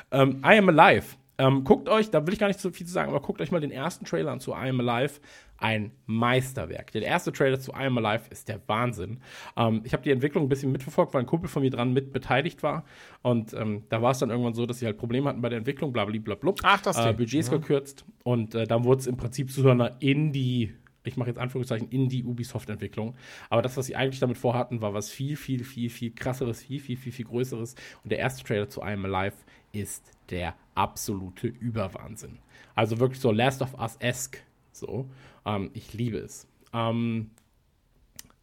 Ähm, 0.09 0.41
I 0.43 0.57
Am 0.57 0.69
Alive. 0.69 1.05
Ähm, 1.37 1.63
guckt 1.63 1.87
euch, 1.87 2.09
da 2.09 2.25
will 2.25 2.33
ich 2.33 2.39
gar 2.39 2.47
nicht 2.47 2.59
so 2.59 2.71
viel 2.71 2.87
zu 2.87 2.91
sagen, 2.91 3.09
aber 3.09 3.21
guckt 3.21 3.41
euch 3.41 3.51
mal 3.51 3.61
den 3.61 3.69
ersten 3.69 4.05
Trailer 4.05 4.31
an 4.31 4.39
zu 4.39 4.53
I 4.53 4.69
Am 4.69 4.79
Alive. 4.79 5.19
Ein 5.61 5.91
Meisterwerk. 6.07 6.91
Der 6.91 7.03
erste 7.03 7.31
Trailer 7.31 7.59
zu 7.59 7.71
I 7.71 7.85
Am 7.85 7.97
Alive 7.99 8.23
ist 8.31 8.49
der 8.49 8.59
Wahnsinn. 8.67 9.21
Ähm, 9.55 9.81
ich 9.83 9.93
habe 9.93 10.01
die 10.01 10.09
Entwicklung 10.09 10.45
ein 10.45 10.49
bisschen 10.49 10.71
mitverfolgt, 10.71 11.13
weil 11.13 11.21
ein 11.21 11.27
Kumpel 11.27 11.47
von 11.47 11.61
mir 11.61 11.69
dran 11.69 11.93
mit 11.93 12.11
beteiligt 12.11 12.63
war. 12.63 12.83
Und 13.21 13.53
ähm, 13.53 13.83
da 13.89 14.01
war 14.01 14.11
es 14.11 14.17
dann 14.17 14.31
irgendwann 14.31 14.55
so, 14.55 14.65
dass 14.65 14.79
sie 14.79 14.87
halt 14.87 14.97
Probleme 14.97 15.29
hatten 15.29 15.41
bei 15.41 15.49
der 15.49 15.59
Entwicklung, 15.59 15.93
blablabla. 15.93 16.55
Ach, 16.63 16.81
das 16.81 16.97
äh. 16.97 17.13
Budgets 17.13 17.51
gekürzt. 17.51 18.05
Und 18.23 18.55
äh, 18.55 18.65
dann 18.65 18.83
wurde 18.83 19.01
es 19.01 19.07
im 19.07 19.17
Prinzip 19.17 19.51
zu 19.51 19.61
so 19.61 19.69
einer 19.69 20.01
Indie- 20.01 20.73
ich 21.03 21.17
mache 21.17 21.29
jetzt 21.29 21.39
Anführungszeichen 21.39 21.89
in 21.89 22.09
die 22.09 22.23
Ubisoft-Entwicklung. 22.23 23.15
Aber 23.49 23.61
das, 23.61 23.77
was 23.77 23.87
sie 23.87 23.95
eigentlich 23.95 24.19
damit 24.19 24.37
vorhatten, 24.37 24.81
war 24.81 24.93
was 24.93 25.09
viel, 25.09 25.35
viel, 25.35 25.63
viel, 25.63 25.89
viel 25.89 26.11
krasseres, 26.11 26.61
viel, 26.61 26.79
viel, 26.79 26.97
viel, 26.97 27.11
viel 27.11 27.25
größeres. 27.25 27.75
Und 28.03 28.11
der 28.11 28.19
erste 28.19 28.43
Trailer 28.43 28.69
zu 28.69 28.81
I 28.81 28.93
Am 28.93 29.05
Alive 29.05 29.35
ist 29.71 30.11
der 30.29 30.55
absolute 30.75 31.47
Überwahnsinn. 31.47 32.39
Also 32.75 32.99
wirklich 32.99 33.19
so 33.19 33.31
Last 33.31 33.61
of 33.61 33.73
Us-esque. 33.79 34.39
So. 34.71 35.09
Ähm, 35.45 35.71
ich 35.73 35.93
liebe 35.93 36.17
es. 36.17 36.47
Ähm, 36.73 37.31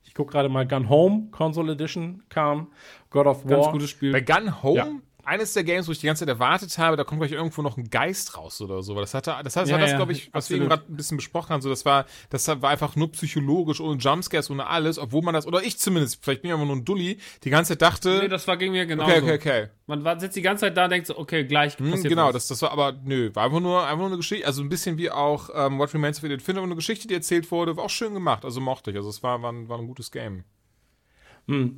ich 0.05 0.15
gucke 0.15 0.33
gerade 0.33 0.49
mal 0.49 0.67
Gun 0.67 0.89
Home, 0.89 1.29
Console 1.31 1.73
Edition 1.73 2.23
kam. 2.29 2.69
God 3.11 3.27
of 3.27 3.45
War. 3.45 3.59
Ganz 3.61 3.73
gutes 3.73 3.91
Spiel. 3.91 4.13
Bei 4.13 4.21
Gun 4.21 4.63
Home, 4.63 4.77
Ja. 4.77 4.87
Eines 5.29 5.53
der 5.53 5.63
Games, 5.65 5.87
wo 5.87 5.93
ich 5.93 5.99
die 6.01 6.07
ganze 6.07 6.21
Zeit 6.21 6.29
erwartet 6.29 6.77
habe, 6.79 6.97
da 6.97 7.05
kommt 7.05 7.21
gleich 7.21 7.33
irgendwo 7.33 7.63
noch 7.63 7.77
ein 7.77 7.91
Geist 7.91 8.37
raus 8.37 8.61
oder 8.61 8.83
so. 8.83 8.95
Das 8.95 9.15
hatte, 9.15 9.35
das, 9.45 9.57
hat, 9.57 9.67
Ja, 9.69 9.75
war 9.75 9.81
das, 9.81 9.91
ja, 9.91 9.97
glaube 9.97 10.13
ich, 10.13 10.31
was 10.33 10.49
wir 10.51 10.57
eben 10.57 10.65
absolut. 10.65 10.69
gerade 10.87 10.93
ein 10.93 10.97
bisschen 10.97 11.17
besprochen 11.19 11.51
haben. 11.51 11.61
So, 11.61 11.69
das 11.69 11.85
war, 11.85 12.07
das 12.31 12.49
war 12.49 12.71
einfach 12.71 12.97
nur 12.97 13.13
psychologisch, 13.13 13.81
ohne 13.81 13.99
Jumpscares, 13.99 14.51
ohne 14.51 14.67
alles, 14.67 14.99
obwohl 14.99 15.23
man 15.23 15.35
das, 15.35 15.47
oder 15.47 15.63
ich 15.63 15.79
zumindest, 15.79 16.25
vielleicht 16.25 16.43
bin 16.43 16.49
ich 16.51 16.55
einfach 16.55 16.67
nur 16.67 16.77
ein 16.77 16.85
Dulli, 16.85 17.19
die 17.45 17.51
ganze 17.51 17.73
Zeit 17.73 17.83
dachte, 17.83 18.19
Nee, 18.23 18.29
das 18.29 18.49
war 18.49 18.57
gegen 18.57 18.73
mir 18.73 18.87
genauso. 18.87 19.11
okay, 19.13 19.23
okay, 19.23 19.35
okay. 19.35 19.69
Man 19.87 20.05
war, 20.05 20.19
sitzt 20.19 20.37
die 20.37 20.43
ganze 20.43 20.63
Zeit 20.67 20.77
da 20.77 20.85
und 20.85 20.91
denkt 20.91 21.07
so, 21.07 21.17
okay, 21.19 21.45
gleich 21.45 21.79
Hm, 21.79 21.91
passiert 21.91 22.09
genau, 22.11 22.27
was. 22.27 22.33
das, 22.35 22.47
das 22.49 22.63
war 22.63 22.73
aber, 22.73 22.93
nö, 23.05 23.31
war 23.35 23.45
einfach 23.45 23.61
nur, 23.61 23.83
einfach 23.83 23.99
nur 23.99 24.07
eine 24.09 24.17
Geschichte, 24.17 24.47
also 24.47 24.63
ein 24.63 24.69
bisschen 24.69 24.99
wie 24.99 25.11
auch 25.11 25.51
ähm, 25.55 25.79
What 25.79 25.95
Remains 25.95 26.19
of 26.19 26.25
Edith 26.25 26.43
Fincher, 26.43 26.63
eine 26.63 26.75
Geschichte, 26.75 27.07
die 27.09 27.15
erzählt 27.15 27.51
wurde, 27.51 27.77
war 27.77 27.85
auch 27.85 27.91
schön 27.91 28.15
gemacht, 28.15 28.45
also 28.45 28.61
mochte 28.61 28.91
ich, 28.91 28.97
also 28.97 29.09
es 29.09 29.23
war, 29.23 29.41
war, 29.43 29.53
ein, 29.53 29.69
war 29.69 29.79
ein 29.79 29.87
gutes 29.87 30.11
Game. 30.11 30.45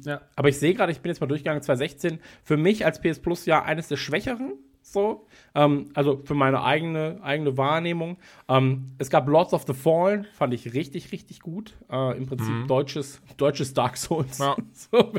Ja. 0.04 0.20
Aber 0.36 0.48
ich 0.48 0.58
sehe 0.58 0.74
gerade, 0.74 0.92
ich 0.92 1.00
bin 1.00 1.10
jetzt 1.10 1.20
mal 1.20 1.26
durchgegangen, 1.26 1.62
2016, 1.62 2.20
für 2.42 2.56
mich 2.56 2.84
als 2.84 3.00
PS 3.00 3.20
Plus 3.20 3.46
ja 3.46 3.62
eines 3.62 3.88
der 3.88 3.96
schwächeren. 3.96 4.54
So, 4.82 5.26
ähm, 5.54 5.90
also 5.94 6.20
für 6.24 6.34
meine 6.34 6.62
eigene, 6.62 7.18
eigene 7.22 7.56
Wahrnehmung. 7.56 8.18
Ähm, 8.48 8.92
es 8.98 9.10
gab 9.10 9.28
Lords 9.28 9.52
of 9.52 9.64
the 9.66 9.74
Fallen, 9.74 10.26
fand 10.34 10.54
ich 10.54 10.72
richtig, 10.74 11.12
richtig 11.12 11.40
gut. 11.40 11.76
Äh, 11.90 12.16
Im 12.16 12.26
Prinzip 12.26 12.66
deutsches, 12.68 13.20
deutsches 13.36 13.74
Dark 13.74 13.96
Souls, 13.96 14.38
Ja. 14.38 14.56
so, 14.72 15.12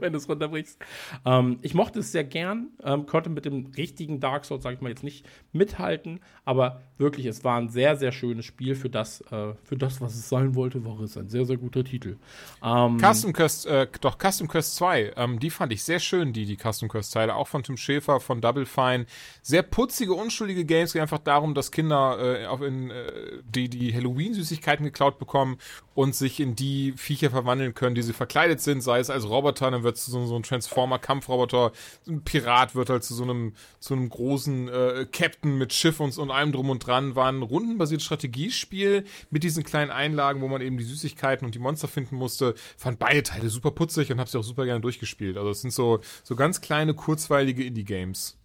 wenn 0.00 0.12
du 0.12 0.18
es 0.18 0.28
runterbrichst. 0.28 0.78
Ähm, 1.24 1.58
ich 1.62 1.74
mochte 1.74 2.00
es 2.00 2.12
sehr 2.12 2.24
gern, 2.24 2.68
ähm, 2.82 3.06
konnte 3.06 3.30
mit 3.30 3.44
dem 3.44 3.66
richtigen 3.76 4.20
Dark 4.20 4.44
Souls, 4.44 4.62
sage 4.62 4.76
ich 4.76 4.80
mal, 4.80 4.88
jetzt 4.88 5.04
nicht 5.04 5.26
mithalten, 5.52 6.20
aber 6.44 6.82
wirklich, 6.98 7.26
es 7.26 7.44
war 7.44 7.58
ein 7.58 7.68
sehr, 7.68 7.96
sehr 7.96 8.12
schönes 8.12 8.44
Spiel 8.44 8.74
für 8.74 8.90
das, 8.90 9.20
äh, 9.32 9.54
für 9.64 9.76
das, 9.76 10.00
was 10.00 10.14
es 10.14 10.28
sein 10.28 10.54
wollte, 10.54 10.84
war 10.84 11.00
es 11.00 11.16
ein 11.16 11.28
sehr, 11.28 11.44
sehr 11.44 11.56
guter 11.56 11.84
Titel. 11.84 12.16
Ähm, 12.62 12.98
Custom 12.98 13.32
Quest, 13.32 13.66
äh, 13.66 13.86
doch, 14.00 14.18
Custom 14.18 14.48
Quest 14.48 14.76
2, 14.76 15.12
ähm, 15.16 15.38
die 15.38 15.50
fand 15.50 15.72
ich 15.72 15.82
sehr 15.82 15.98
schön, 15.98 16.32
die, 16.32 16.44
die 16.44 16.56
Custom 16.56 16.88
Quest 16.88 17.12
Teile, 17.12 17.34
auch 17.34 17.48
von 17.48 17.62
Tim 17.62 17.76
Schäfer, 17.76 18.20
von 18.20 18.40
Double 18.40 18.66
Fine. 18.66 19.06
Sehr 19.42 19.62
putzige, 19.74 20.14
unschuldige 20.14 20.64
Games, 20.64 20.92
geht 20.92 21.02
einfach 21.02 21.18
darum, 21.18 21.52
dass 21.52 21.72
Kinder 21.72 22.42
äh, 22.42 22.46
auf 22.46 22.62
in, 22.62 22.92
äh, 22.92 23.40
die, 23.44 23.68
die 23.68 23.92
Halloween-Süßigkeiten 23.92 24.84
geklaut 24.84 25.18
bekommen 25.18 25.58
und 25.96 26.14
sich 26.14 26.38
in 26.38 26.54
die 26.54 26.92
Viecher 26.96 27.28
verwandeln 27.28 27.74
können, 27.74 27.96
die 27.96 28.02
sie 28.02 28.12
verkleidet 28.12 28.60
sind, 28.60 28.82
sei 28.82 29.00
es 29.00 29.10
als 29.10 29.28
Roboter, 29.28 29.72
dann 29.72 29.82
wird 29.82 29.96
es 29.96 30.04
zu 30.04 30.12
so, 30.12 30.24
so 30.26 30.36
ein 30.36 30.44
Transformer-Kampfroboter, 30.44 31.72
ein 32.06 32.22
Pirat 32.22 32.76
wird 32.76 32.88
halt 32.88 33.02
zu 33.02 33.14
so 33.14 33.24
einem, 33.24 33.54
zu 33.80 33.94
einem 33.94 34.10
großen 34.10 34.68
äh, 34.68 35.06
Captain 35.10 35.58
mit 35.58 35.72
Schiff 35.72 35.98
und, 35.98 36.16
und 36.18 36.30
allem 36.30 36.52
drum 36.52 36.70
und 36.70 36.86
dran, 36.86 37.16
war 37.16 37.26
ein 37.26 37.42
rundenbasiertes 37.42 38.06
Strategiespiel 38.06 39.02
mit 39.30 39.42
diesen 39.42 39.64
kleinen 39.64 39.90
Einlagen, 39.90 40.40
wo 40.40 40.46
man 40.46 40.60
eben 40.60 40.78
die 40.78 40.84
Süßigkeiten 40.84 41.44
und 41.44 41.56
die 41.56 41.58
Monster 41.58 41.88
finden 41.88 42.14
musste. 42.14 42.54
Fand 42.76 43.00
beide 43.00 43.24
Teile 43.24 43.48
super 43.48 43.72
putzig 43.72 44.12
und 44.12 44.20
habe 44.20 44.30
sie 44.30 44.38
auch 44.38 44.44
super 44.44 44.66
gerne 44.66 44.82
durchgespielt. 44.82 45.36
Also 45.36 45.50
es 45.50 45.62
sind 45.62 45.72
so, 45.72 45.98
so 46.22 46.36
ganz 46.36 46.60
kleine, 46.60 46.94
kurzweilige 46.94 47.64
Indie-Games. 47.64 48.38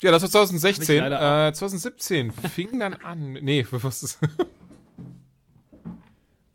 Ja, 0.00 0.10
das 0.10 0.22
war 0.22 0.30
2016. 0.30 1.00
Hab 1.00 1.06
ich 1.06 1.10
leider 1.10 1.48
Äh, 1.48 1.52
2017 1.52 2.32
fing 2.32 2.78
dann 2.78 2.94
an. 2.94 3.32
Nee, 3.32 3.66
was 3.70 4.02
ist. 4.02 4.18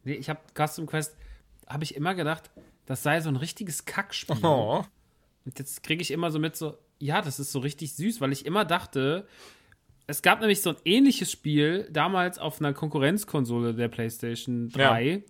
Nee, 0.03 0.14
ich 0.14 0.30
habe 0.30 0.39
Custom 0.56 0.85
Quest, 0.85 1.15
habe 1.67 1.83
ich 1.83 1.95
immer 1.95 2.15
gedacht, 2.15 2.51
das 2.85 3.03
sei 3.03 3.22
so 3.22 3.30
ein 3.30 3.35
richtiges 3.35 3.85
Kackspiel. 3.85 4.38
Oh. 4.43 4.83
Und 5.45 5.59
jetzt 5.59 5.83
kriege 5.83 6.01
ich 6.01 6.11
immer 6.11 6.31
so 6.31 6.39
mit 6.39 6.56
so, 6.56 6.77
ja, 6.99 7.22
das 7.22 7.39
ist 7.39 7.51
so 7.51 7.59
richtig 7.59 7.93
süß, 7.93 8.22
weil 8.22 8.31
ich 8.31 8.45
immer 8.45 8.65
dachte, 8.65 9.27
es 10.07 10.22
gab 10.22 10.39
nämlich 10.39 10.61
so 10.61 10.72
ein 10.72 10.77
ähnliches 10.85 11.31
Spiel 11.31 11.88
damals 11.91 12.39
auf 12.39 12.59
einer 12.59 12.73
Konkurrenzkonsole 12.73 13.73
der 13.73 13.88
PlayStation 13.89 14.69
3. 14.69 15.23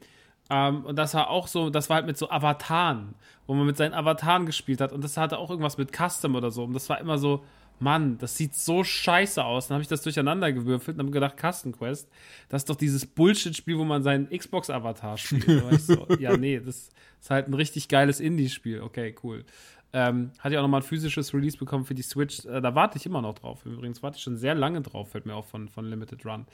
Ähm, 0.50 0.86
und 0.86 0.96
das 0.96 1.14
war 1.14 1.30
auch 1.30 1.48
so, 1.48 1.70
das 1.70 1.90
war 1.90 1.96
halt 1.98 2.06
mit 2.06 2.18
so 2.18 2.30
Avataren, 2.30 3.16
wo 3.48 3.54
man 3.54 3.66
mit 3.66 3.78
seinen 3.78 3.94
Avataren 3.94 4.46
gespielt 4.46 4.82
hat. 4.82 4.92
Und 4.92 5.04
das 5.04 5.18
hatte 5.18 5.38
auch 5.38 5.50
irgendwas 5.50 5.78
mit 5.78 5.92
Custom 5.96 6.36
oder 6.36 6.52
so. 6.52 6.64
Und 6.64 6.74
das 6.74 6.90
war 6.90 7.00
immer 7.00 7.18
so, 7.18 7.44
Mann, 7.80 8.18
das 8.18 8.36
sieht 8.36 8.56
so 8.56 8.84
scheiße 8.84 9.44
aus. 9.44 9.68
Dann 9.68 9.76
habe 9.76 9.84
ich 9.84 9.88
das 9.88 10.02
durcheinander 10.02 10.52
gewürfelt 10.52 10.98
und 10.98 11.06
habe 11.06 11.12
gedacht, 11.12 11.36
Custom 11.40 11.72
Quest, 11.72 12.10
das 12.50 12.64
ist 12.64 12.70
doch 12.70 12.76
dieses 12.76 13.06
Bullshit-Spiel, 13.06 13.78
wo 13.78 13.86
man 13.86 14.04
seinen 14.04 14.30
Xbox-Avatar 14.30 15.18
spielt. 15.18 15.64
So, 15.80 16.08
ja, 16.20 16.36
nee, 16.36 16.60
das 16.60 16.90
ist 17.22 17.30
halt 17.30 17.48
ein 17.48 17.54
richtig 17.54 17.88
geiles 17.88 18.20
Indie-Spiel. 18.20 18.82
Okay, 18.82 19.16
cool. 19.24 19.46
Ähm, 19.92 20.32
hat 20.40 20.52
ja 20.52 20.60
auch 20.60 20.64
nochmal 20.64 20.82
ein 20.82 20.86
physisches 20.86 21.34
Release 21.34 21.58
bekommen 21.58 21.84
für 21.84 21.96
die 21.96 22.04
Switch. 22.04 22.46
Äh, 22.46 22.62
da 22.62 22.76
warte 22.76 22.98
ich 22.98 23.06
immer 23.08 23.22
noch 23.22 23.34
drauf. 23.34 23.66
Übrigens 23.66 24.04
warte 24.04 24.18
ich 24.18 24.24
schon 24.24 24.38
sehr 24.38 24.54
lange 24.54 24.82
drauf, 24.82 25.10
fällt 25.12 25.26
mir 25.26 25.36
auch 25.36 25.46
von, 25.46 25.68
von 25.68 25.86
Limited 25.86 26.24
Run. 26.26 26.46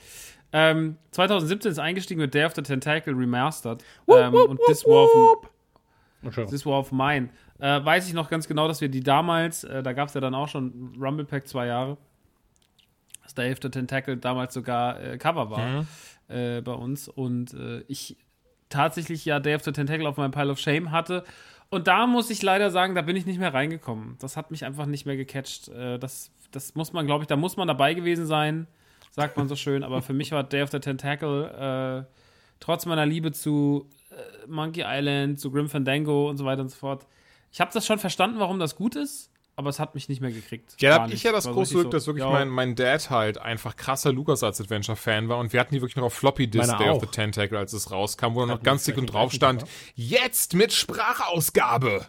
Ähm, 0.52 0.96
2017 1.10 1.72
ist 1.72 1.78
eingestiegen 1.78 2.20
mit 2.20 2.32
Day 2.32 2.46
of 2.46 2.54
the 2.54 2.62
Tentacle 2.62 3.12
Remastered. 3.12 3.84
Ähm, 4.08 4.34
und 4.34 4.58
This 4.66 4.86
War 4.86 5.04
of, 5.04 5.50
Entschuldigung. 6.22 6.50
This 6.50 6.64
War 6.64 6.78
of 6.78 6.92
Mine. 6.92 7.28
Äh, 7.58 7.84
weiß 7.84 8.08
ich 8.08 8.14
noch 8.14 8.30
ganz 8.30 8.48
genau, 8.48 8.68
dass 8.68 8.80
wir 8.80 8.88
die 8.88 9.02
damals, 9.02 9.64
äh, 9.64 9.82
da 9.82 9.92
gab 9.92 10.08
es 10.08 10.14
ja 10.14 10.20
dann 10.22 10.34
auch 10.34 10.48
schon 10.48 10.96
Rumble 10.98 11.26
Pack 11.26 11.46
zwei 11.46 11.66
Jahre, 11.66 11.98
dass 13.22 13.34
Day 13.34 13.52
of 13.52 13.58
the 13.60 13.68
Tentacle 13.68 14.16
damals 14.16 14.54
sogar 14.54 14.98
äh, 14.98 15.18
Cover 15.18 15.50
war 15.50 15.86
äh, 16.28 16.62
bei 16.62 16.72
uns. 16.72 17.08
Und 17.08 17.52
äh, 17.52 17.80
ich 17.86 18.16
tatsächlich 18.68 19.24
ja 19.24 19.40
Day 19.40 19.54
of 19.54 19.62
the 19.62 19.72
Tentacle 19.72 20.06
auf 20.06 20.16
meinem 20.16 20.30
Pile 20.32 20.50
of 20.50 20.58
Shame 20.58 20.90
hatte. 20.90 21.24
Und 21.68 21.88
da 21.88 22.06
muss 22.06 22.30
ich 22.30 22.42
leider 22.42 22.70
sagen, 22.70 22.94
da 22.94 23.02
bin 23.02 23.16
ich 23.16 23.26
nicht 23.26 23.38
mehr 23.38 23.52
reingekommen. 23.52 24.16
Das 24.20 24.36
hat 24.36 24.50
mich 24.50 24.64
einfach 24.64 24.86
nicht 24.86 25.06
mehr 25.06 25.16
gecatcht. 25.16 25.68
Äh, 25.68 25.98
das, 25.98 26.30
das 26.52 26.74
muss 26.74 26.92
man, 26.92 27.06
glaube 27.06 27.24
ich, 27.24 27.28
da 27.28 27.36
muss 27.36 27.56
man 27.56 27.68
dabei 27.68 27.94
gewesen 27.94 28.26
sein, 28.26 28.66
sagt 29.10 29.36
man 29.36 29.48
so 29.48 29.56
schön. 29.56 29.82
Aber 29.82 30.02
für 30.02 30.12
mich 30.12 30.32
war 30.32 30.44
Day 30.44 30.62
of 30.62 30.70
the 30.70 30.78
Tentacle, 30.78 32.06
äh, 32.06 32.12
trotz 32.60 32.86
meiner 32.86 33.06
Liebe 33.06 33.32
zu 33.32 33.88
äh, 34.10 34.46
Monkey 34.46 34.84
Island, 34.86 35.40
zu 35.40 35.50
Grim 35.50 35.68
Fandango 35.68 36.30
und 36.30 36.36
so 36.36 36.44
weiter 36.44 36.62
und 36.62 36.68
so 36.68 36.76
fort, 36.76 37.06
ich 37.52 37.60
habe 37.60 37.70
das 37.72 37.86
schon 37.86 37.98
verstanden, 37.98 38.38
warum 38.38 38.58
das 38.58 38.76
gut 38.76 38.96
ist, 38.96 39.32
aber 39.56 39.70
es 39.70 39.78
hat 39.78 39.94
mich 39.94 40.08
nicht 40.10 40.20
mehr 40.20 40.30
gekriegt. 40.30 40.74
Ja, 40.80 40.90
da 40.90 41.02
hab 41.04 41.10
ich 41.10 41.22
ja 41.22 41.32
das 41.32 41.46
große 41.46 41.74
Glück, 41.74 41.90
dass 41.90 42.06
wirklich 42.06 42.24
ja, 42.24 42.30
mein, 42.30 42.48
mein 42.48 42.74
Dad 42.74 43.08
halt 43.08 43.38
einfach 43.38 43.74
krasser 43.74 44.12
LucasArts 44.12 44.60
Adventure-Fan 44.60 45.30
war 45.30 45.38
und 45.38 45.54
wir 45.54 45.60
hatten 45.60 45.74
die 45.74 45.80
wirklich 45.80 45.96
noch 45.96 46.04
auf 46.04 46.14
Floppy 46.14 46.46
Disk 46.46 46.76
Day 46.76 46.90
of 46.90 47.00
the 47.00 47.06
Tentacle, 47.06 47.58
als 47.58 47.72
es 47.72 47.90
rauskam, 47.90 48.34
wo 48.34 48.40
dann 48.40 48.50
noch 48.50 48.62
ganz 48.62 48.84
dick 48.84 48.98
und 48.98 49.06
drauf 49.06 49.32
stand, 49.32 49.64
jetzt 49.94 50.54
mit 50.54 50.74
Sprachausgabe. 50.74 52.06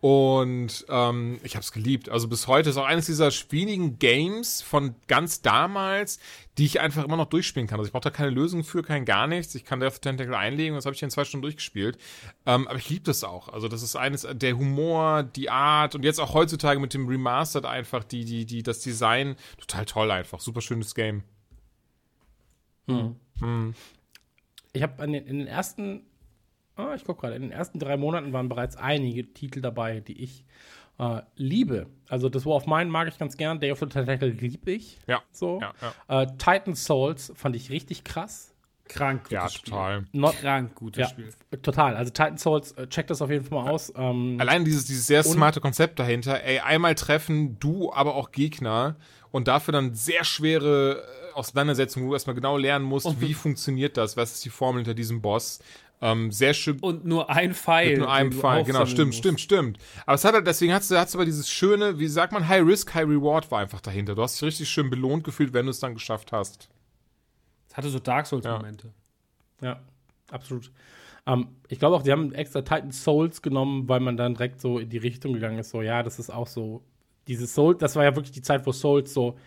Und 0.00 0.86
ähm, 0.88 1.38
ich 1.42 1.56
habe 1.56 1.62
es 1.62 1.72
geliebt. 1.72 2.08
Also 2.08 2.26
bis 2.26 2.46
heute 2.46 2.70
ist 2.70 2.78
auch 2.78 2.86
eines 2.86 3.04
dieser 3.04 3.30
wenigen 3.50 3.98
Games 3.98 4.62
von 4.62 4.94
ganz 5.08 5.42
damals, 5.42 6.18
die 6.56 6.64
ich 6.64 6.80
einfach 6.80 7.04
immer 7.04 7.18
noch 7.18 7.28
durchspielen 7.28 7.68
kann. 7.68 7.78
Also 7.78 7.88
ich 7.88 7.92
brauche 7.92 8.04
da 8.04 8.10
keine 8.10 8.30
Lösung 8.30 8.64
für, 8.64 8.82
kein 8.82 9.04
gar 9.04 9.26
nichts. 9.26 9.54
Ich 9.54 9.66
kann 9.66 9.80
the 9.82 9.88
Tentacle 9.88 10.34
einlegen, 10.34 10.74
das 10.74 10.86
habe 10.86 10.94
ich 10.94 11.02
in 11.02 11.10
zwei 11.10 11.24
Stunden 11.24 11.42
durchgespielt. 11.42 11.98
Ähm, 12.46 12.66
aber 12.66 12.78
ich 12.78 12.88
liebe 12.88 13.04
das 13.04 13.24
auch. 13.24 13.50
Also 13.50 13.68
das 13.68 13.82
ist 13.82 13.94
eines, 13.94 14.26
der 14.30 14.56
Humor, 14.56 15.22
die 15.22 15.50
Art 15.50 15.94
und 15.94 16.02
jetzt 16.02 16.18
auch 16.18 16.32
heutzutage 16.32 16.80
mit 16.80 16.94
dem 16.94 17.06
Remastered 17.06 17.66
einfach, 17.66 18.02
die, 18.02 18.24
die, 18.24 18.46
die, 18.46 18.62
das 18.62 18.80
Design, 18.80 19.36
total 19.58 19.84
toll 19.84 20.10
einfach. 20.10 20.40
Super 20.40 20.62
schönes 20.62 20.94
Game. 20.94 21.24
Ich 24.72 24.82
habe 24.82 25.04
in 25.04 25.12
den 25.12 25.46
ersten, 25.46 26.06
ah, 26.80 26.94
ich 26.94 27.04
gucke 27.04 27.20
gerade, 27.22 27.36
in 27.36 27.42
den 27.42 27.52
ersten 27.52 27.78
drei 27.78 27.96
Monaten 27.96 28.32
waren 28.32 28.48
bereits 28.48 28.76
einige 28.76 29.32
Titel 29.32 29.60
dabei, 29.60 30.00
die 30.00 30.22
ich 30.22 30.44
äh, 30.98 31.22
liebe. 31.36 31.86
Also 32.08 32.28
das 32.28 32.44
War 32.46 32.54
of 32.56 32.66
Mine 32.66 32.86
mag 32.90 33.08
ich 33.08 33.18
ganz 33.18 33.36
gern, 33.36 33.60
Day 33.60 33.72
of 33.72 33.78
the 33.78 33.86
Tentacle 33.86 34.28
liebe 34.28 34.70
ich. 34.72 34.98
Ja. 35.06 35.22
So. 35.32 35.60
Ja, 35.60 36.22
Äh, 36.22 36.26
Titan 36.38 36.74
Souls 36.74 37.32
fand 37.36 37.56
ich 37.56 37.70
richtig 37.70 38.04
krass. 38.04 38.54
krank 38.88 39.22
gutes 39.22 39.32
Ja, 39.32 39.48
Spiel. 39.48 39.72
total. 39.72 40.04
Not, 40.12 40.34
Krank 40.40 40.74
gutes 40.74 41.00
ja, 41.00 41.08
Spiel. 41.08 41.30
total. 41.62 41.96
Also 41.96 42.10
Titan 42.10 42.38
Souls, 42.38 42.72
äh, 42.72 42.86
check 42.88 43.06
das 43.06 43.22
auf 43.22 43.30
jeden 43.30 43.44
Fall 43.44 43.62
mal 43.62 43.70
aus. 43.70 43.92
Ähm, 43.96 44.36
Allein 44.40 44.64
dieses, 44.64 44.84
dieses 44.86 45.06
sehr 45.06 45.22
smarte 45.22 45.60
Konzept 45.60 45.98
dahinter, 46.00 46.42
ey, 46.42 46.58
einmal 46.58 46.96
treffen, 46.96 47.56
du, 47.60 47.92
aber 47.92 48.16
auch 48.16 48.32
Gegner 48.32 48.96
und 49.30 49.46
dafür 49.48 49.72
dann 49.72 49.94
sehr 49.94 50.24
schwere 50.24 51.04
äh, 51.30 51.34
Auseinandersetzungen, 51.34 52.06
wo 52.06 52.10
du 52.10 52.14
erstmal 52.16 52.34
genau 52.34 52.56
lernen 52.56 52.84
musst, 52.84 53.20
wie 53.20 53.32
funktioniert 53.34 53.96
das, 53.96 54.16
was 54.16 54.32
ist 54.32 54.44
die 54.44 54.50
Formel 54.50 54.80
hinter 54.82 54.94
diesem 54.94 55.22
Boss. 55.22 55.60
Ähm, 56.02 56.30
sehr 56.30 56.54
schön. 56.54 56.78
Und 56.80 57.04
nur 57.04 57.28
ein 57.28 57.52
Pfeil. 57.52 57.90
Mit 57.90 57.98
nur 57.98 58.12
einem 58.12 58.30
du 58.30 58.38
Fall, 58.38 58.64
genau, 58.64 58.86
stimmt, 58.86 59.08
musst. 59.08 59.18
stimmt, 59.18 59.40
stimmt. 59.40 59.78
Aber 60.06 60.14
es 60.14 60.24
hat 60.24 60.34
halt, 60.34 60.46
deswegen 60.46 60.72
hast 60.72 60.90
du, 60.90 60.96
hast 60.96 61.12
du 61.12 61.18
aber 61.18 61.26
dieses 61.26 61.50
schöne, 61.50 61.98
wie 61.98 62.08
sagt 62.08 62.32
man, 62.32 62.48
High 62.48 62.64
Risk, 62.64 62.94
High 62.94 63.06
Reward 63.06 63.50
war 63.50 63.60
einfach 63.60 63.80
dahinter. 63.80 64.14
Du 64.14 64.22
hast 64.22 64.36
dich 64.36 64.46
richtig 64.46 64.70
schön 64.70 64.88
belohnt 64.88 65.24
gefühlt, 65.24 65.52
wenn 65.52 65.66
du 65.66 65.70
es 65.70 65.80
dann 65.80 65.94
geschafft 65.94 66.32
hast. 66.32 66.70
Es 67.68 67.76
hatte 67.76 67.90
so 67.90 67.98
Dark 67.98 68.26
Souls-Momente. 68.26 68.92
Ja, 69.60 69.80
absolut. 70.30 70.72
Ähm, 71.26 71.48
ich 71.68 71.78
glaube 71.78 71.96
auch, 71.96 72.02
die 72.02 72.12
haben 72.12 72.32
extra 72.32 72.62
Titan 72.62 72.92
Souls 72.92 73.42
genommen, 73.42 73.88
weil 73.88 74.00
man 74.00 74.16
dann 74.16 74.34
direkt 74.34 74.60
so 74.60 74.78
in 74.78 74.88
die 74.88 74.98
Richtung 74.98 75.34
gegangen 75.34 75.58
ist. 75.58 75.70
So, 75.70 75.82
ja, 75.82 76.02
das 76.02 76.18
ist 76.18 76.30
auch 76.30 76.46
so. 76.46 76.82
Dieses 77.28 77.54
Soul, 77.54 77.76
das 77.76 77.94
war 77.94 78.04
ja 78.04 78.16
wirklich 78.16 78.32
die 78.32 78.42
Zeit, 78.42 78.66
wo 78.66 78.72
Souls 78.72 79.12
so 79.12 79.38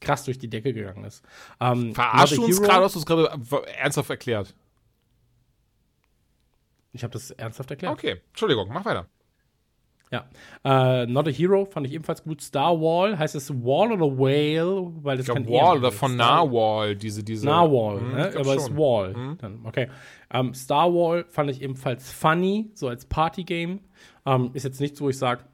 krass 0.00 0.24
durch 0.24 0.38
die 0.38 0.50
Decke 0.50 0.74
gegangen 0.74 1.04
ist. 1.04 1.22
Ähm, 1.60 1.92
a 1.96 2.22
uns 2.22 2.60
gerade, 2.60 2.84
hast 2.84 2.96
du 2.96 2.98
es 2.98 3.06
gerade 3.06 3.30
äh, 3.32 3.70
ernsthaft 3.78 4.10
erklärt? 4.10 4.54
Ich 6.92 7.02
habe 7.02 7.12
das 7.12 7.30
ernsthaft 7.30 7.70
erklärt. 7.70 7.92
Okay, 7.92 8.20
Entschuldigung, 8.28 8.68
mach 8.72 8.84
weiter. 8.84 9.06
Ja. 10.12 10.24
Äh, 10.64 11.06
Not 11.06 11.28
a 11.28 11.30
Hero 11.30 11.64
fand 11.66 11.86
ich 11.86 11.92
ebenfalls 11.92 12.24
gut. 12.24 12.40
Star 12.42 12.80
Wall, 12.80 13.16
heißt 13.16 13.36
es 13.36 13.48
Wall 13.62 13.92
oder 13.92 14.18
Whale? 14.18 14.90
Weil 15.04 15.16
das 15.16 15.26
Ich 15.28 15.32
glaube, 15.32 15.44
kein 15.44 15.52
Wall 15.52 15.76
E 15.76 15.78
oder 15.78 15.92
von 15.92 16.16
Narwhal, 16.16 16.96
diese, 16.96 17.22
diese. 17.22 17.46
Narwhal, 17.46 18.00
Hm, 18.00 18.12
ne? 18.12 18.30
glaub 18.32 18.44
aber 18.44 18.56
es 18.56 18.62
ist. 18.64 18.76
Wall. 18.76 19.36
Dann, 19.38 19.60
okay. 19.64 19.88
Ähm, 20.32 20.52
Star 20.54 20.92
Wall 20.92 21.26
fand 21.28 21.50
ich 21.50 21.62
ebenfalls 21.62 22.10
funny, 22.10 22.70
so 22.74 22.88
als 22.88 23.04
Partygame. 23.06 23.78
Ähm, 24.26 24.50
ist 24.52 24.64
jetzt 24.64 24.80
nichts, 24.80 25.00
wo 25.00 25.08
ich 25.08 25.16
sage, 25.16 25.44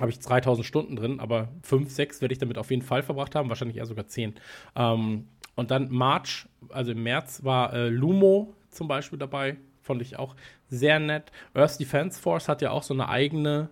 habe 0.00 0.10
ich 0.10 0.18
3000 0.18 0.66
Stunden 0.66 0.96
drin, 0.96 1.20
aber 1.20 1.48
5, 1.62 1.88
6 1.88 2.20
werde 2.20 2.32
ich 2.32 2.38
damit 2.38 2.58
auf 2.58 2.70
jeden 2.70 2.82
Fall 2.82 3.02
verbracht 3.04 3.36
haben, 3.36 3.48
wahrscheinlich 3.48 3.76
eher 3.76 3.86
sogar 3.86 4.08
10. 4.08 4.34
Ähm, 4.74 5.28
und 5.54 5.70
dann 5.70 5.88
March, 5.90 6.48
also 6.70 6.90
im 6.92 7.02
März 7.04 7.44
war 7.44 7.72
äh, 7.74 7.88
Lumo 7.88 8.54
zum 8.70 8.88
Beispiel 8.88 9.18
dabei, 9.20 9.56
fand 9.88 10.02
ich 10.02 10.18
auch 10.18 10.36
sehr 10.68 11.00
nett. 11.00 11.32
Earth 11.54 11.80
Defense 11.80 12.20
Force 12.20 12.48
hat 12.48 12.62
ja 12.62 12.70
auch 12.70 12.84
so 12.84 12.94
eine 12.94 13.08
eigene 13.08 13.70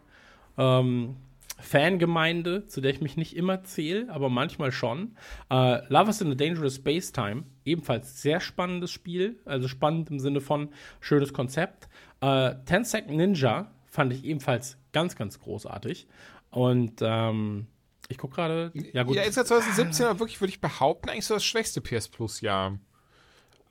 ähm, 0.59 1.17
Fangemeinde, 1.59 2.67
zu 2.67 2.81
der 2.81 2.91
ich 2.91 3.01
mich 3.01 3.17
nicht 3.17 3.37
immer 3.37 3.65
zähle, 3.65 4.11
aber 4.11 4.29
manchmal 4.29 4.73
schon. 4.73 5.17
Äh, 5.51 5.81
Love 5.89 6.11
is 6.11 6.21
in 6.21 6.31
a 6.33 6.35
Dangerous 6.35 6.77
Space 6.77 7.13
Time, 7.13 7.45
ebenfalls 7.65 8.21
sehr 8.21 8.41
spannendes 8.41 8.91
Spiel, 8.91 9.39
also 9.45 9.69
spannend 9.69 10.11
im 10.11 10.19
Sinne 10.19 10.41
von 10.41 10.69
schönes 11.01 11.33
Konzept. 11.33 11.89
Äh, 12.21 12.55
Ten 12.67 12.85
Second 12.85 13.17
Ninja 13.17 13.71
fand 13.87 14.13
ich 14.13 14.25
ebenfalls 14.25 14.77
ganz, 14.93 15.17
ganz 15.17 15.41
großartig. 15.41 16.07
Und 16.51 17.01
ähm, 17.01 17.67
ich 18.09 18.19
gucke 18.19 18.37
gerade, 18.37 18.71
ja 18.93 19.03
gut, 19.03 19.17
Ja, 19.17 19.23
ist 19.23 19.37
ja 19.37 19.45
2017 19.45 20.07
aber 20.07 20.21
wirklich, 20.21 20.41
würde 20.41 20.51
ich 20.51 20.61
behaupten, 20.61 21.09
eigentlich 21.09 21.27
so 21.27 21.35
das 21.35 21.45
schwächste 21.45 21.81
PS 21.81 22.09
Plus 22.09 22.41
Jahr. 22.41 22.79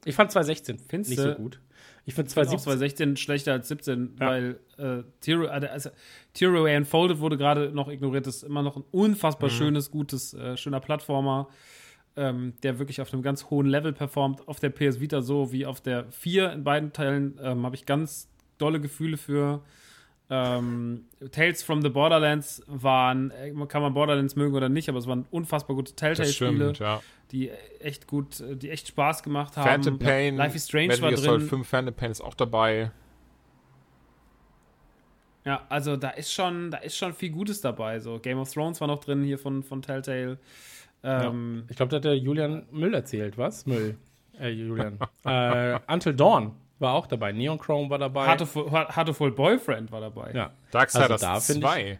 ich 0.03 0.15
fand 0.15 0.31
2016 0.31 0.79
Findest 0.79 1.11
nicht 1.11 1.19
du? 1.23 1.29
so 1.29 1.35
gut. 1.35 1.59
Ich 2.07 2.13
finde 2.13 2.27
Ich 2.29 2.33
finde 2.35 2.49
auch 2.49 2.55
2017 2.57 3.15
2016 3.15 3.17
schlechter 3.17 3.53
als 3.53 3.67
17, 3.67 4.15
Ja. 4.19 4.27
weil 4.27 4.59
äh, 4.77 5.03
Tiro, 5.21 5.47
also, 5.47 5.89
Tearaway 6.33 6.77
Unfolded 6.77 7.19
wurde 7.19 7.37
gerade 7.37 7.71
noch 7.71 7.87
ignoriert. 7.89 8.27
Das 8.27 8.37
ist 8.37 8.43
immer 8.43 8.61
noch 8.61 8.77
ein 8.77 8.83
unfassbar 8.91 9.49
schönes, 9.49 9.89
gutes, 9.89 10.33
äh, 10.35 10.55
schöner 10.55 10.79
Plattformer, 10.79 11.47
ähm, 12.15 12.53
der 12.63 12.77
wirklich 12.79 13.01
auf 13.01 13.11
einem 13.11 13.23
ganz 13.23 13.49
hohen 13.49 13.65
Level 13.65 13.91
performt. 13.91 14.47
Auf 14.47 14.59
der 14.59 14.69
PS 14.69 14.99
Vita 14.99 15.21
so 15.21 15.51
wie 15.51 15.65
auf 15.65 15.81
der 15.81 16.05
4 16.11 16.51
in 16.53 16.63
beiden 16.63 16.93
Teilen 16.93 17.39
ähm, 17.41 17.65
habe 17.65 17.75
ich 17.75 17.85
ganz 17.85 18.29
dolle 18.57 18.79
Gefühle 18.79 19.17
für. 19.17 19.61
Ähm, 20.27 21.05
Tales 21.31 21.61
from 21.61 21.83
the 21.83 21.89
Borderlands 21.89 22.63
waren, 22.65 23.29
äh, 23.31 23.53
kann 23.67 23.83
man 23.83 23.93
Borderlands 23.93 24.35
mögen 24.35 24.55
oder 24.55 24.69
nicht, 24.69 24.89
aber 24.89 24.97
es 24.97 25.05
waren 25.07 25.25
unfassbar 25.29 25.75
gute 25.75 25.93
Telltale-Spiele, 25.93 26.73
ja. 26.79 27.01
die 27.31 27.51
echt 27.79 28.07
gut, 28.07 28.39
äh, 28.39 28.55
die 28.55 28.71
echt 28.71 28.87
Spaß 28.87 29.21
gemacht 29.21 29.55
haben. 29.55 29.67
Phantom 29.67 29.99
Pain, 29.99 30.35
Life 30.35 30.55
is 30.55 30.65
Strange 30.65 30.87
Metal 30.87 31.01
war 31.03 31.09
Gear 31.11 31.21
Solid 31.21 31.41
drin. 31.41 31.49
5 31.49 31.67
Phantom 31.67 31.93
Pain 31.93 32.11
ist 32.11 32.21
auch 32.21 32.33
dabei. 32.33 32.91
Ja, 35.45 35.63
also 35.69 35.95
da 35.95 36.09
ist 36.09 36.33
schon, 36.33 36.71
da 36.71 36.77
ist 36.79 36.97
schon 36.97 37.13
viel 37.13 37.29
Gutes 37.29 37.61
dabei. 37.61 37.99
So 37.99 38.17
Game 38.19 38.39
of 38.39 38.51
Thrones 38.51 38.81
war 38.81 38.87
noch 38.87 39.03
drin 39.03 39.23
hier 39.23 39.37
von, 39.37 39.61
von 39.61 39.83
Telltale. 39.83 40.39
Ähm, 41.03 41.65
Ich 41.69 41.75
glaube, 41.75 41.91
da 41.91 41.97
hat 41.97 42.05
der 42.05 42.17
Julian 42.17 42.65
Müll 42.71 42.95
erzählt, 42.95 43.37
was? 43.37 43.65
Müll. 43.67 43.95
Äh, 44.39 44.49
Julian. 44.49 44.97
äh, 45.23 45.77
Until 45.87 46.15
Dawn 46.15 46.53
war 46.79 46.93
auch 46.93 47.07
dabei. 47.07 47.31
Neon 47.31 47.57
Chrome 47.57 47.89
war 47.89 47.97
dabei. 47.97 48.27
Heartful 48.27 49.31
Boyfriend 49.31 49.91
war 49.91 50.01
dabei. 50.01 50.31
ja. 50.33 50.51
Darksiders 50.71 51.11
Also 51.11 51.25
da 51.25 51.39
find 51.39 51.61
2. 51.63 51.99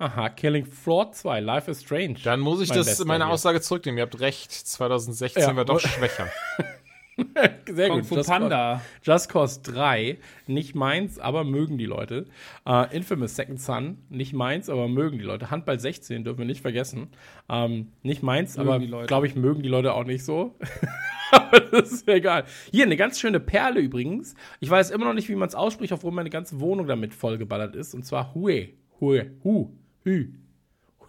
Aha, 0.00 0.28
Killing 0.28 0.64
Floor 0.64 1.10
2, 1.10 1.40
Life 1.40 1.68
is 1.70 1.82
Strange. 1.82 2.18
Dann 2.22 2.38
muss 2.38 2.60
ich 2.60 2.68
Mein 2.68 2.78
das, 2.78 3.04
meine 3.04 3.24
hier. 3.24 3.32
Aussage 3.32 3.60
zurücknehmen. 3.60 3.98
Ihr 3.98 4.02
habt 4.02 4.20
recht, 4.20 4.52
2016 4.52 5.42
Ja. 5.42 5.56
war 5.56 5.64
doch 5.64 5.80
schwächer. 5.80 6.28
Sehr 7.66 7.88
Kung 7.88 7.98
gut. 7.98 8.06
Fu 8.06 8.16
Just 8.16 8.28
Panda. 8.28 8.74
Cause, 8.74 8.84
Just 9.02 9.30
Cause 9.30 9.60
3, 9.62 10.18
nicht 10.46 10.74
meins, 10.74 11.18
aber 11.18 11.44
mögen 11.44 11.78
die 11.78 11.86
Leute. 11.86 12.26
Äh, 12.66 12.94
Infamous 12.96 13.36
Second 13.36 13.60
Son, 13.60 13.98
nicht 14.08 14.32
meins, 14.32 14.70
aber 14.70 14.88
mögen 14.88 15.18
die 15.18 15.24
Leute. 15.24 15.50
Handball 15.50 15.78
16 15.78 16.24
dürfen 16.24 16.38
wir 16.38 16.46
nicht 16.46 16.62
vergessen. 16.62 17.08
Ähm, 17.48 17.88
nicht 18.02 18.22
meins, 18.22 18.56
Mögen 18.56 18.92
aber 18.94 19.06
glaube 19.06 19.26
ich, 19.26 19.34
mögen 19.34 19.62
die 19.62 19.68
Leute 19.68 19.94
auch 19.94 20.04
nicht 20.04 20.24
so. 20.24 20.56
aber 21.32 21.60
das 21.60 21.92
ist 21.92 22.06
mir 22.06 22.14
egal. 22.14 22.44
Hier, 22.70 22.84
eine 22.84 22.96
ganz 22.96 23.18
schöne 23.18 23.40
Perle 23.40 23.80
übrigens. 23.80 24.34
Ich 24.60 24.70
weiß 24.70 24.90
immer 24.90 25.04
noch 25.04 25.14
nicht, 25.14 25.28
wie 25.28 25.34
man 25.34 25.48
es 25.48 25.54
ausspricht, 25.54 25.92
obwohl 25.92 26.12
meine 26.12 26.30
ganze 26.30 26.60
Wohnung 26.60 26.86
damit 26.86 27.14
vollgeballert 27.14 27.74
ist. 27.76 27.94
Und 27.94 28.04
zwar 28.04 28.34
Hue. 28.34 28.68
Hue. 29.00 29.30
Hu. 29.42 29.72
Hü. 30.04 30.32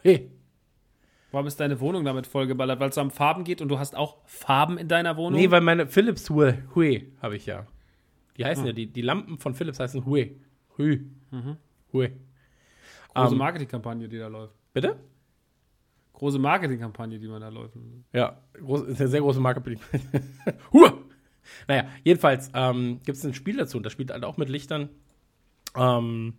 Hue. 0.03 0.29
Warum 1.31 1.45
ist 1.45 1.59
deine 1.59 1.79
Wohnung 1.79 2.05
damit 2.05 2.25
vollgeballert? 2.25 2.79
Weil 2.79 2.89
es 2.89 2.97
um 2.97 3.11
Farben 3.11 3.43
geht 3.43 3.61
und 3.61 3.69
du 3.69 3.77
hast 3.77 3.95
auch 3.95 4.17
Farben 4.25 4.77
in 4.77 4.87
deiner 4.87 5.15
Wohnung? 5.15 5.39
Nee, 5.39 5.51
weil 5.51 5.61
meine 5.61 5.87
Philips 5.87 6.29
Hue, 6.29 6.57
Hue 6.73 7.03
habe 7.21 7.35
ich 7.35 7.45
ja. 7.45 7.67
Die 8.37 8.45
heißen 8.45 8.65
ja, 8.65 8.73
die, 8.73 8.87
die 8.87 9.01
Lampen 9.01 9.37
von 9.37 9.53
Philips 9.53 9.79
heißen 9.79 10.05
Hue. 10.05 10.31
Hue. 10.77 11.01
Hue. 11.93 12.11
Große 13.13 13.33
ähm, 13.33 13.37
Marketingkampagne, 13.37 14.07
die 14.07 14.17
da 14.17 14.27
läuft. 14.27 14.55
Bitte? 14.73 14.97
Große 16.13 16.39
Marketingkampagne, 16.39 17.19
die 17.19 17.27
man 17.27 17.41
da 17.41 17.49
läuft. 17.49 17.75
Ja, 18.11 18.37
groß, 18.53 18.81
ist 18.83 18.99
eine 18.99 19.09
sehr 19.09 19.21
große 19.21 19.39
Marke. 19.39 19.61
Hue! 20.73 20.93
Naja, 21.67 21.87
jedenfalls 22.03 22.49
ähm, 22.53 22.99
gibt 23.05 23.17
es 23.17 23.25
ein 23.25 23.33
Spiel 23.33 23.57
dazu 23.57 23.77
und 23.77 23.83
das 23.83 23.93
spielt 23.93 24.11
halt 24.11 24.23
auch 24.23 24.37
mit 24.37 24.49
Lichtern. 24.49 24.89
Ähm, 25.75 26.33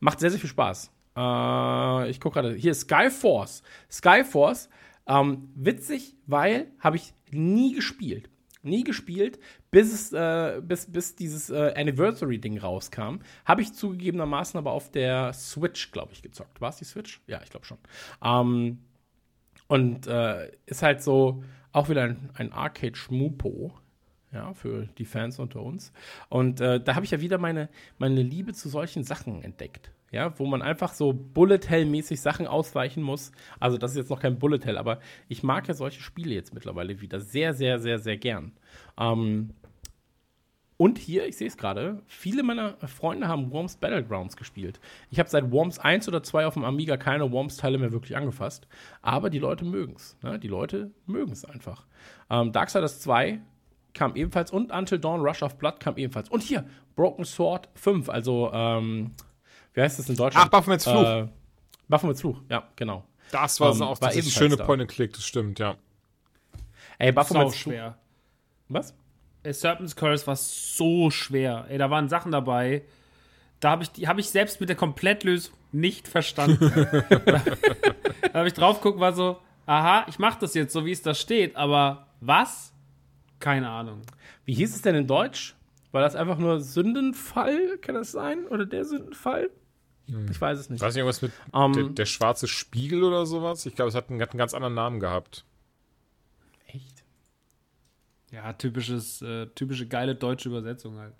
macht 0.00 0.20
sehr, 0.20 0.30
sehr 0.30 0.40
viel 0.40 0.50
Spaß. 0.50 0.92
Äh, 1.16 2.10
ich 2.10 2.20
gucke 2.20 2.40
gerade, 2.40 2.54
hier 2.54 2.74
Skyforce. 2.74 3.62
Skyforce, 3.90 4.68
ähm, 5.06 5.50
witzig, 5.54 6.16
weil 6.26 6.68
habe 6.78 6.96
ich 6.96 7.14
nie 7.30 7.74
gespielt. 7.74 8.30
Nie 8.62 8.84
gespielt, 8.84 9.38
bis, 9.70 10.12
äh, 10.12 10.60
bis, 10.62 10.92
bis 10.92 11.16
dieses 11.16 11.48
äh, 11.48 11.72
Anniversary-Ding 11.74 12.58
rauskam. 12.58 13.20
Habe 13.46 13.62
ich 13.62 13.72
zugegebenermaßen 13.72 14.58
aber 14.58 14.72
auf 14.72 14.90
der 14.90 15.32
Switch, 15.32 15.92
glaube 15.92 16.12
ich, 16.12 16.22
gezockt. 16.22 16.60
War 16.60 16.68
es 16.68 16.76
die 16.76 16.84
Switch? 16.84 17.22
Ja, 17.26 17.40
ich 17.42 17.48
glaube 17.48 17.64
schon. 17.64 17.78
Ähm, 18.22 18.78
und 19.66 20.06
äh, 20.06 20.50
ist 20.66 20.82
halt 20.82 21.02
so 21.02 21.42
auch 21.72 21.88
wieder 21.88 22.02
ein, 22.02 22.30
ein 22.34 22.52
Arcade-Schmupo 22.52 23.72
ja, 24.32 24.52
für 24.54 24.86
die 24.98 25.04
Fans 25.04 25.38
unter 25.38 25.62
uns. 25.62 25.92
Und 26.28 26.60
äh, 26.60 26.80
da 26.82 26.94
habe 26.94 27.04
ich 27.04 27.12
ja 27.12 27.20
wieder 27.20 27.38
meine, 27.38 27.68
meine 27.98 28.22
Liebe 28.22 28.52
zu 28.52 28.68
solchen 28.68 29.04
Sachen 29.04 29.42
entdeckt. 29.42 29.90
Ja, 30.10 30.36
wo 30.38 30.46
man 30.46 30.60
einfach 30.60 30.92
so 30.92 31.12
Bullet 31.12 31.60
Hell-mäßig 31.68 32.20
Sachen 32.20 32.46
ausweichen 32.46 33.02
muss. 33.02 33.30
Also, 33.60 33.78
das 33.78 33.92
ist 33.92 33.98
jetzt 33.98 34.10
noch 34.10 34.20
kein 34.20 34.38
Bullet 34.38 34.64
Hell, 34.64 34.76
aber 34.76 34.98
ich 35.28 35.42
mag 35.42 35.68
ja 35.68 35.74
solche 35.74 36.00
Spiele 36.00 36.34
jetzt 36.34 36.52
mittlerweile 36.52 37.00
wieder 37.00 37.20
sehr, 37.20 37.54
sehr, 37.54 37.78
sehr, 37.78 37.98
sehr 37.98 38.16
gern. 38.16 38.52
Ähm, 38.98 39.50
und 40.80 40.96
hier, 40.96 41.26
ich 41.26 41.36
sehe 41.36 41.46
es 41.46 41.58
gerade, 41.58 42.00
viele 42.06 42.42
meiner 42.42 42.78
Freunde 42.88 43.28
haben 43.28 43.50
Worms 43.52 43.76
Battlegrounds 43.76 44.38
gespielt. 44.38 44.80
Ich 45.10 45.18
habe 45.18 45.28
seit 45.28 45.52
Worms 45.52 45.78
1 45.78 46.08
oder 46.08 46.22
2 46.22 46.46
auf 46.46 46.54
dem 46.54 46.64
Amiga 46.64 46.96
keine 46.96 47.30
Worms-Teile 47.30 47.76
mehr 47.76 47.92
wirklich 47.92 48.16
angefasst. 48.16 48.66
Aber 49.02 49.28
die 49.28 49.38
Leute 49.38 49.66
mögen 49.66 49.92
es. 49.94 50.16
Ne? 50.22 50.38
Die 50.38 50.48
Leute 50.48 50.90
mögen 51.04 51.32
es 51.32 51.44
einfach. 51.44 51.84
Ähm, 52.30 52.52
Darksiders 52.52 52.98
2 53.00 53.42
kam 53.92 54.16
ebenfalls 54.16 54.52
und 54.52 54.72
Until 54.72 54.98
Dawn 54.98 55.20
Rush 55.20 55.42
of 55.42 55.58
Blood 55.58 55.80
kam 55.80 55.98
ebenfalls. 55.98 56.30
Und 56.30 56.42
hier, 56.42 56.64
Broken 56.96 57.26
Sword 57.26 57.68
5, 57.74 58.08
also, 58.08 58.50
ähm, 58.54 59.10
wie 59.74 59.80
heißt 59.80 59.98
das 59.98 60.08
in 60.08 60.16
Deutschland? 60.16 60.46
Ach, 60.46 60.50
Baphomets 60.50 60.84
Fluch. 60.84 61.04
Äh, 61.04 61.28
Baphomets 61.88 62.20
Fluch, 62.20 62.40
ja, 62.48 62.68
genau. 62.76 63.04
Das 63.30 63.60
war 63.60 63.70
ähm, 63.70 63.74
so 63.74 63.84
auch 63.86 64.00
war 64.00 64.10
dieses 64.10 64.26
ebenfalls 64.26 64.34
schöne 64.34 64.56
da. 64.56 64.64
Point-and-Click, 64.64 65.12
das 65.12 65.24
stimmt, 65.24 65.58
ja. 65.58 65.76
Ey, 66.98 67.12
Baphomets 67.12 67.56
Fluch. 67.56 67.72
schwer. 67.72 67.98
Was? 68.68 68.94
A 69.46 69.52
Serpent's 69.52 69.96
Curse 69.96 70.26
war 70.26 70.36
so 70.36 71.10
schwer. 71.10 71.66
Ey, 71.68 71.78
da 71.78 71.90
waren 71.90 72.08
Sachen 72.08 72.32
dabei. 72.32 72.82
Da 73.58 73.70
habe 73.70 73.82
ich, 73.82 73.90
die 73.92 74.08
habe 74.08 74.20
ich 74.20 74.28
selbst 74.30 74.60
mit 74.60 74.68
der 74.68 74.76
Komplettlösung 74.76 75.54
nicht 75.72 76.08
verstanden. 76.08 76.70
da 77.26 78.34
habe 78.34 78.48
ich 78.48 78.54
drauf 78.54 78.80
geguckt, 78.80 79.00
war 79.00 79.12
so, 79.12 79.38
aha, 79.66 80.06
ich 80.08 80.18
mache 80.18 80.38
das 80.40 80.54
jetzt 80.54 80.72
so, 80.72 80.84
wie 80.84 80.92
es 80.92 81.02
da 81.02 81.14
steht, 81.14 81.56
aber 81.56 82.06
was? 82.20 82.72
Keine 83.38 83.68
Ahnung. 83.68 84.02
Wie 84.44 84.54
hieß 84.54 84.74
es 84.74 84.82
denn 84.82 84.94
in 84.94 85.06
Deutsch? 85.06 85.54
War 85.92 86.02
das 86.02 86.14
einfach 86.14 86.38
nur 86.38 86.60
Sündenfall? 86.60 87.78
Kann 87.78 87.94
das 87.94 88.12
sein? 88.12 88.46
Oder 88.46 88.66
der 88.66 88.84
Sündenfall? 88.84 89.50
Ich 90.30 90.40
weiß 90.40 90.58
es 90.58 90.70
nicht. 90.70 90.80
Weiß 90.80 90.94
nicht, 90.94 91.00
irgendwas 91.00 91.22
mit 91.22 91.32
Ähm, 91.54 91.72
der, 91.72 91.84
der 91.84 92.06
schwarze 92.06 92.48
Spiegel 92.48 93.04
oder 93.04 93.26
sowas? 93.26 93.64
Ich 93.66 93.74
glaube, 93.76 93.88
es 93.90 93.94
hat 93.94 94.10
einen, 94.10 94.20
hat 94.20 94.30
einen 94.30 94.38
ganz 94.38 94.54
anderen 94.54 94.74
Namen 94.74 94.98
gehabt. 95.00 95.44
Echt? 96.66 97.04
Ja, 98.32 98.52
typisches, 98.52 99.22
äh, 99.22 99.46
typische 99.54 99.86
geile 99.86 100.14
deutsche 100.16 100.48
Übersetzung 100.48 100.98
halt. 100.98 101.14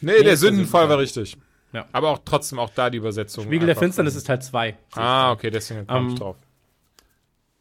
Nee, 0.00 0.12
Nee, 0.12 0.14
der 0.18 0.24
der 0.24 0.36
Sündenfall 0.36 0.88
war 0.88 0.98
Sündenfall. 0.98 1.22
richtig. 1.24 1.36
Ja. 1.72 1.86
Aber 1.92 2.10
auch 2.10 2.20
trotzdem 2.24 2.58
auch 2.58 2.70
da 2.70 2.90
die 2.90 2.98
Übersetzung. 2.98 3.44
Spiegel 3.44 3.66
der 3.66 3.76
Finsternis 3.76 4.14
ist 4.14 4.26
Teil 4.26 4.40
2. 4.40 4.76
Ah, 4.92 5.32
okay, 5.32 5.50
deswegen 5.50 5.86
kam 5.86 6.04
Ähm, 6.06 6.12
ich 6.12 6.18
drauf. 6.18 6.36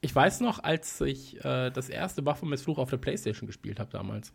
Ich 0.02 0.14
weiß 0.16 0.42
noch, 0.42 0.60
als 0.64 1.02
ich 1.02 1.44
äh, 1.44 1.72
das 1.72 1.90
erste 1.90 2.22
Baphomets 2.22 2.62
Fluch 2.64 2.78
auf 2.78 2.90
der 2.90 2.98
Playstation 2.98 3.48
gespielt 3.48 3.80
habe 3.80 3.90
damals. 3.92 4.34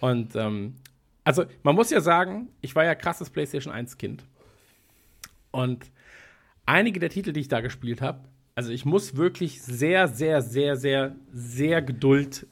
Und 0.00 0.36
ähm, 0.36 0.76
also 1.28 1.44
man 1.62 1.74
muss 1.74 1.90
ja 1.90 2.00
sagen, 2.00 2.48
ich 2.62 2.74
war 2.74 2.86
ja 2.86 2.94
krasses 2.94 3.28
Playstation 3.28 3.70
1 3.70 3.98
Kind. 3.98 4.24
Und 5.50 5.90
einige 6.64 7.00
der 7.00 7.10
Titel, 7.10 7.34
die 7.34 7.40
ich 7.40 7.48
da 7.48 7.60
gespielt 7.60 8.00
habe, 8.00 8.20
also 8.54 8.72
ich 8.72 8.86
muss 8.86 9.14
wirklich 9.14 9.60
sehr, 9.60 10.08
sehr, 10.08 10.40
sehr, 10.40 10.76
sehr, 10.76 11.16
sehr 11.30 11.82
Geduld 11.82 12.46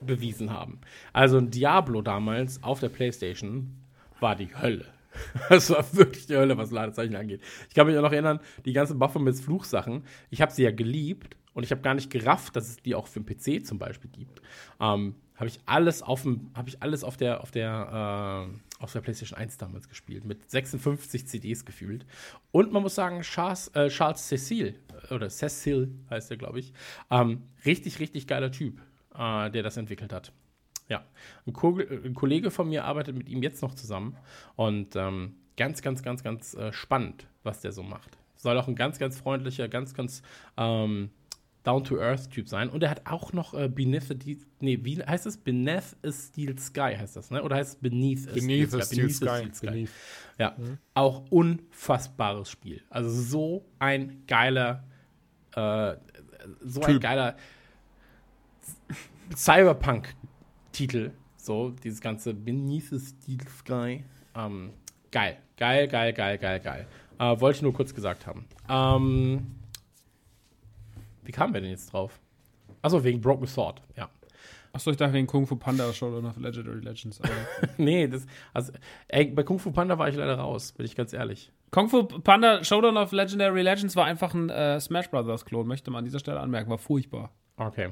bewiesen 0.00 0.52
haben. 0.52 0.80
Also 1.12 1.38
ein 1.38 1.52
Diablo 1.52 2.02
damals 2.02 2.60
auf 2.64 2.80
der 2.80 2.88
Playstation 2.88 3.76
war 4.18 4.34
die 4.34 4.56
Hölle. 4.56 4.86
Das 5.48 5.70
war 5.70 5.84
wirklich 5.92 6.26
die 6.26 6.36
Hölle, 6.36 6.58
was 6.58 6.72
Ladezeichen 6.72 7.14
angeht. 7.14 7.42
Ich 7.68 7.76
kann 7.76 7.86
mich 7.86 7.96
auch 7.96 8.02
noch 8.02 8.12
erinnern, 8.12 8.40
die 8.64 8.72
ganzen 8.72 8.98
Baphomets 8.98 9.40
Fluchsachen, 9.40 10.02
ich 10.30 10.42
habe 10.42 10.50
sie 10.50 10.64
ja 10.64 10.72
geliebt 10.72 11.36
und 11.54 11.62
ich 11.62 11.70
habe 11.70 11.82
gar 11.82 11.94
nicht 11.94 12.10
gerafft, 12.10 12.56
dass 12.56 12.68
es 12.68 12.76
die 12.78 12.96
auch 12.96 13.06
für 13.06 13.20
den 13.20 13.26
PC 13.26 13.64
zum 13.64 13.78
Beispiel 13.78 14.10
gibt. 14.10 14.42
Ähm, 14.80 15.14
habe 15.38 15.46
ich 15.46 15.60
alles 15.66 16.02
auf 16.02 16.22
dem, 16.22 16.50
habe 16.54 16.68
ich 16.68 16.82
alles 16.82 17.04
auf 17.04 17.16
der, 17.16 17.40
auf 17.42 17.52
der, 17.52 18.48
äh, 18.50 18.82
auf 18.82 18.92
der 18.92 19.00
PlayStation 19.00 19.38
1 19.38 19.56
damals 19.56 19.88
gespielt, 19.88 20.24
mit 20.24 20.50
56 20.50 21.26
CDs 21.28 21.64
gefühlt. 21.64 22.04
Und 22.50 22.72
man 22.72 22.82
muss 22.82 22.96
sagen, 22.96 23.22
Charles, 23.22 23.68
äh, 23.68 23.88
Charles 23.88 24.26
Cecil, 24.26 24.74
äh, 25.08 25.14
oder 25.14 25.30
Cecil 25.30 25.94
heißt 26.10 26.32
er, 26.32 26.36
glaube 26.36 26.58
ich, 26.58 26.72
ähm, 27.10 27.44
richtig, 27.64 28.00
richtig 28.00 28.26
geiler 28.26 28.50
Typ, 28.50 28.80
äh, 29.14 29.50
der 29.50 29.62
das 29.62 29.76
entwickelt 29.76 30.12
hat. 30.12 30.32
Ja, 30.88 31.04
ein, 31.46 31.52
Ko 31.52 31.78
ein 31.78 32.14
Kollege 32.14 32.50
von 32.50 32.68
mir 32.68 32.84
arbeitet 32.84 33.16
mit 33.16 33.28
ihm 33.28 33.42
jetzt 33.42 33.62
noch 33.62 33.74
zusammen 33.74 34.16
und 34.56 34.96
ähm, 34.96 35.36
ganz, 35.56 35.82
ganz, 35.82 36.02
ganz, 36.02 36.24
ganz 36.24 36.54
äh, 36.54 36.72
spannend, 36.72 37.28
was 37.44 37.60
der 37.60 37.70
so 37.72 37.84
macht. 37.84 38.18
Soll 38.36 38.58
auch 38.58 38.68
ein 38.68 38.74
ganz, 38.74 38.98
ganz 38.98 39.18
freundlicher, 39.18 39.68
ganz, 39.68 39.94
ganz 39.94 40.22
ähm, 40.56 41.10
Down-to-Earth-Typ 41.64 42.48
sein. 42.48 42.70
Und 42.70 42.82
er 42.82 42.90
hat 42.90 43.02
auch 43.06 43.32
noch 43.32 43.52
äh, 43.54 43.68
Beneath 43.68 44.04
the 44.04 44.14
Deep, 44.14 44.46
nee, 44.60 44.78
wie 44.82 45.02
heißt 45.02 45.26
es? 45.26 45.36
Beneath 45.36 45.96
a 46.02 46.10
Steel 46.12 46.58
Sky 46.58 46.94
heißt 46.98 47.16
das, 47.16 47.30
ne? 47.30 47.42
Oder 47.42 47.56
heißt 47.56 47.74
es 47.74 47.76
Beneath 47.76 48.28
a 48.28 48.32
Beneath 48.32 48.70
the 48.70 48.82
Steel 48.82 49.08
Beneath 49.08 49.28
a 49.28 49.54
Sky. 49.54 49.66
Beneath. 49.66 49.90
Ja, 50.38 50.56
auch 50.94 51.24
unfassbares 51.30 52.50
Spiel. 52.50 52.82
Also 52.90 53.10
so 53.10 53.64
ein 53.78 54.22
geiler, 54.26 54.84
äh, 55.54 55.96
so 56.62 56.80
ein 56.80 56.92
Typ. 56.92 57.02
geiler 57.02 57.36
Cyberpunk-Titel. 59.36 61.10
So, 61.36 61.70
dieses 61.70 62.00
ganze 62.00 62.34
Beneath 62.34 62.90
the 62.90 62.98
Steel 62.98 63.46
Sky. 63.58 64.04
Ähm, 64.34 64.70
geil, 65.10 65.38
geil, 65.56 65.88
geil, 65.88 66.12
geil, 66.12 66.38
geil, 66.38 66.60
geil. 66.60 66.86
Äh, 67.18 67.40
wollte 67.40 67.56
ich 67.56 67.62
nur 67.62 67.72
kurz 67.72 67.94
gesagt 67.94 68.26
haben. 68.26 68.46
Ähm, 68.68 69.57
wie 71.28 71.32
kamen 71.32 71.52
wir 71.52 71.60
denn 71.60 71.70
jetzt 71.70 71.92
drauf? 71.92 72.18
Achso, 72.80 73.04
wegen 73.04 73.20
Broken 73.20 73.46
Sword, 73.46 73.82
ja. 73.96 74.08
Achso, 74.72 74.90
ich 74.90 74.96
dachte 74.96 75.12
wegen 75.12 75.26
Kung 75.26 75.46
Fu 75.46 75.56
Panda 75.56 75.92
Showdown 75.92 76.24
of 76.24 76.38
Legendary 76.38 76.80
Legends. 76.80 77.20
Aber 77.20 77.32
nee, 77.76 78.08
das, 78.08 78.26
also, 78.54 78.72
ey, 79.08 79.26
bei 79.26 79.42
Kung 79.42 79.58
Fu 79.58 79.70
Panda 79.70 79.98
war 79.98 80.08
ich 80.08 80.16
leider 80.16 80.38
raus, 80.38 80.72
bin 80.72 80.86
ich 80.86 80.96
ganz 80.96 81.12
ehrlich. 81.12 81.52
Kung 81.70 81.90
Fu 81.90 82.04
Panda 82.04 82.64
Showdown 82.64 82.96
of 82.96 83.12
Legendary 83.12 83.60
Legends 83.60 83.94
war 83.94 84.06
einfach 84.06 84.32
ein 84.32 84.48
äh, 84.48 84.80
Smash 84.80 85.10
Brothers 85.10 85.44
Klon, 85.44 85.66
möchte 85.66 85.90
man 85.90 85.98
an 85.98 86.04
dieser 86.06 86.18
Stelle 86.18 86.40
anmerken. 86.40 86.70
War 86.70 86.78
furchtbar. 86.78 87.30
Okay. 87.58 87.90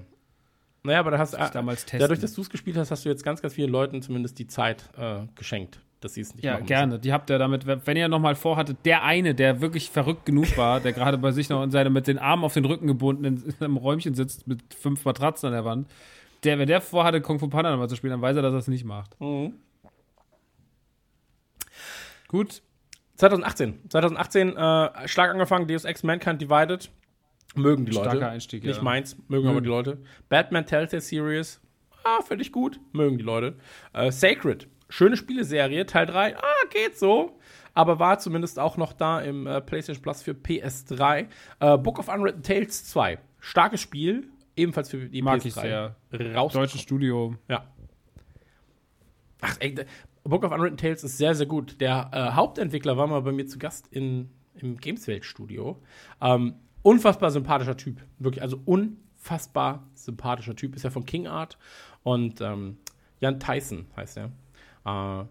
Naja, 0.82 1.00
aber 1.00 1.10
da 1.10 1.18
hast 1.18 1.34
ich 1.34 1.40
äh, 1.40 1.50
damals 1.52 1.82
testen. 1.82 2.00
dadurch, 2.00 2.20
dass 2.20 2.32
du 2.32 2.40
es 2.40 2.48
gespielt 2.48 2.78
hast, 2.78 2.90
hast 2.90 3.04
du 3.04 3.10
jetzt 3.10 3.22
ganz, 3.22 3.42
ganz 3.42 3.52
vielen 3.52 3.70
Leuten 3.70 4.00
zumindest 4.00 4.38
die 4.38 4.46
Zeit 4.46 4.88
äh, 4.96 5.26
geschenkt, 5.34 5.80
dass 6.06 6.14
sie 6.14 6.22
es 6.22 6.34
nicht 6.34 6.44
Ja, 6.44 6.54
machen 6.54 6.66
gerne. 6.66 6.98
Die 6.98 7.12
habt 7.12 7.28
ihr 7.30 7.38
damit, 7.38 7.66
wenn 7.66 7.96
ihr 7.96 8.08
nochmal 8.08 8.34
vorhattet, 8.34 8.78
der 8.84 9.02
eine, 9.02 9.34
der 9.34 9.60
wirklich 9.60 9.90
verrückt 9.90 10.24
genug 10.24 10.56
war, 10.56 10.80
der 10.80 10.92
gerade 10.92 11.18
bei 11.18 11.32
sich 11.32 11.48
noch 11.48 11.62
in 11.62 11.70
seine, 11.70 11.90
mit 11.90 12.06
den 12.06 12.18
Armen 12.18 12.44
auf 12.44 12.54
den 12.54 12.64
Rücken 12.64 12.86
gebunden 12.86 13.24
in, 13.24 13.36
in 13.42 13.54
einem 13.60 13.76
Räumchen 13.76 14.14
sitzt 14.14 14.46
mit 14.46 14.60
fünf 14.74 15.04
Matratzen 15.04 15.48
an 15.48 15.52
der 15.52 15.64
Wand, 15.64 15.88
der, 16.44 16.58
wenn 16.58 16.66
der 16.66 16.80
vorhatte, 16.80 17.20
Kung 17.20 17.38
Fu 17.38 17.48
Panda 17.48 17.70
nochmal 17.70 17.88
zu 17.88 17.96
spielen, 17.96 18.12
dann 18.12 18.22
weiß 18.22 18.36
er, 18.36 18.42
dass 18.42 18.52
er 18.52 18.58
es 18.58 18.68
nicht 18.68 18.84
macht. 18.84 19.20
Mhm. 19.20 19.54
Gut. 22.28 22.62
2018. 23.16 23.80
2018, 23.88 24.56
äh, 24.56 25.08
stark 25.08 25.30
angefangen, 25.30 25.66
Deus 25.66 25.84
Ex 25.84 26.02
Mankind 26.02 26.40
Divided. 26.40 26.90
Mögen 27.54 27.86
die 27.86 27.92
Leute. 27.92 28.10
Starker 28.10 28.30
Einstieg, 28.30 28.64
Nicht 28.64 28.76
ja. 28.76 28.82
meins, 28.82 29.16
mögen 29.28 29.48
aber 29.48 29.60
die 29.60 29.68
Leute. 29.68 29.98
Batman 30.28 30.66
Telltale 30.66 31.00
Series. 31.00 31.60
Ah, 32.04 32.22
finde 32.22 32.42
ich 32.42 32.52
gut. 32.52 32.78
Mögen 32.92 33.18
die 33.18 33.24
Leute. 33.24 33.56
Äh, 33.92 34.12
Sacred. 34.12 34.68
Schöne 34.88 35.16
Spieleserie. 35.16 35.86
Teil 35.86 36.06
3. 36.06 36.36
Ah, 36.36 36.42
geht 36.70 36.98
so. 36.98 37.38
Aber 37.74 37.98
war 37.98 38.18
zumindest 38.18 38.58
auch 38.58 38.76
noch 38.76 38.92
da 38.92 39.20
im 39.20 39.46
äh, 39.46 39.60
PlayStation 39.60 40.02
Plus 40.02 40.22
für 40.22 40.32
PS3. 40.32 41.26
Äh, 41.60 41.78
Book 41.78 41.98
of 41.98 42.08
Unwritten 42.08 42.42
Tales 42.42 42.86
2. 42.86 43.18
Starkes 43.38 43.80
Spiel. 43.80 44.28
Ebenfalls 44.56 44.90
für 44.90 45.08
die 45.08 45.22
Mag 45.22 45.40
PS3. 45.40 45.46
ich 45.46 45.54
sehr. 45.54 45.96
Raus. 46.34 46.52
Deutsches 46.52 46.80
Studio. 46.80 47.36
Ja. 47.48 47.66
Ach, 49.42 49.56
ey, 49.60 49.74
Book 50.24 50.44
of 50.44 50.52
Unwritten 50.52 50.76
Tales 50.76 51.04
ist 51.04 51.18
sehr, 51.18 51.34
sehr 51.34 51.46
gut. 51.46 51.80
Der 51.80 52.10
äh, 52.12 52.34
Hauptentwickler 52.34 52.96
war 52.96 53.06
mal 53.06 53.20
bei 53.20 53.32
mir 53.32 53.46
zu 53.46 53.58
Gast 53.58 53.86
in, 53.90 54.30
im 54.54 54.76
Gameswelt-Studio. 54.78 55.80
Ähm, 56.20 56.54
unfassbar 56.82 57.30
sympathischer 57.30 57.76
Typ. 57.76 58.02
Wirklich, 58.18 58.42
also 58.42 58.60
unfassbar 58.64 59.86
sympathischer 59.94 60.56
Typ. 60.56 60.74
Ist 60.74 60.82
ja 60.82 60.90
von 60.90 61.04
King 61.04 61.26
Art. 61.26 61.58
Und 62.02 62.40
ähm, 62.40 62.78
Jan 63.20 63.38
Tyson 63.38 63.86
heißt 63.96 64.16
er. 64.16 64.32
Äh, 64.86 65.24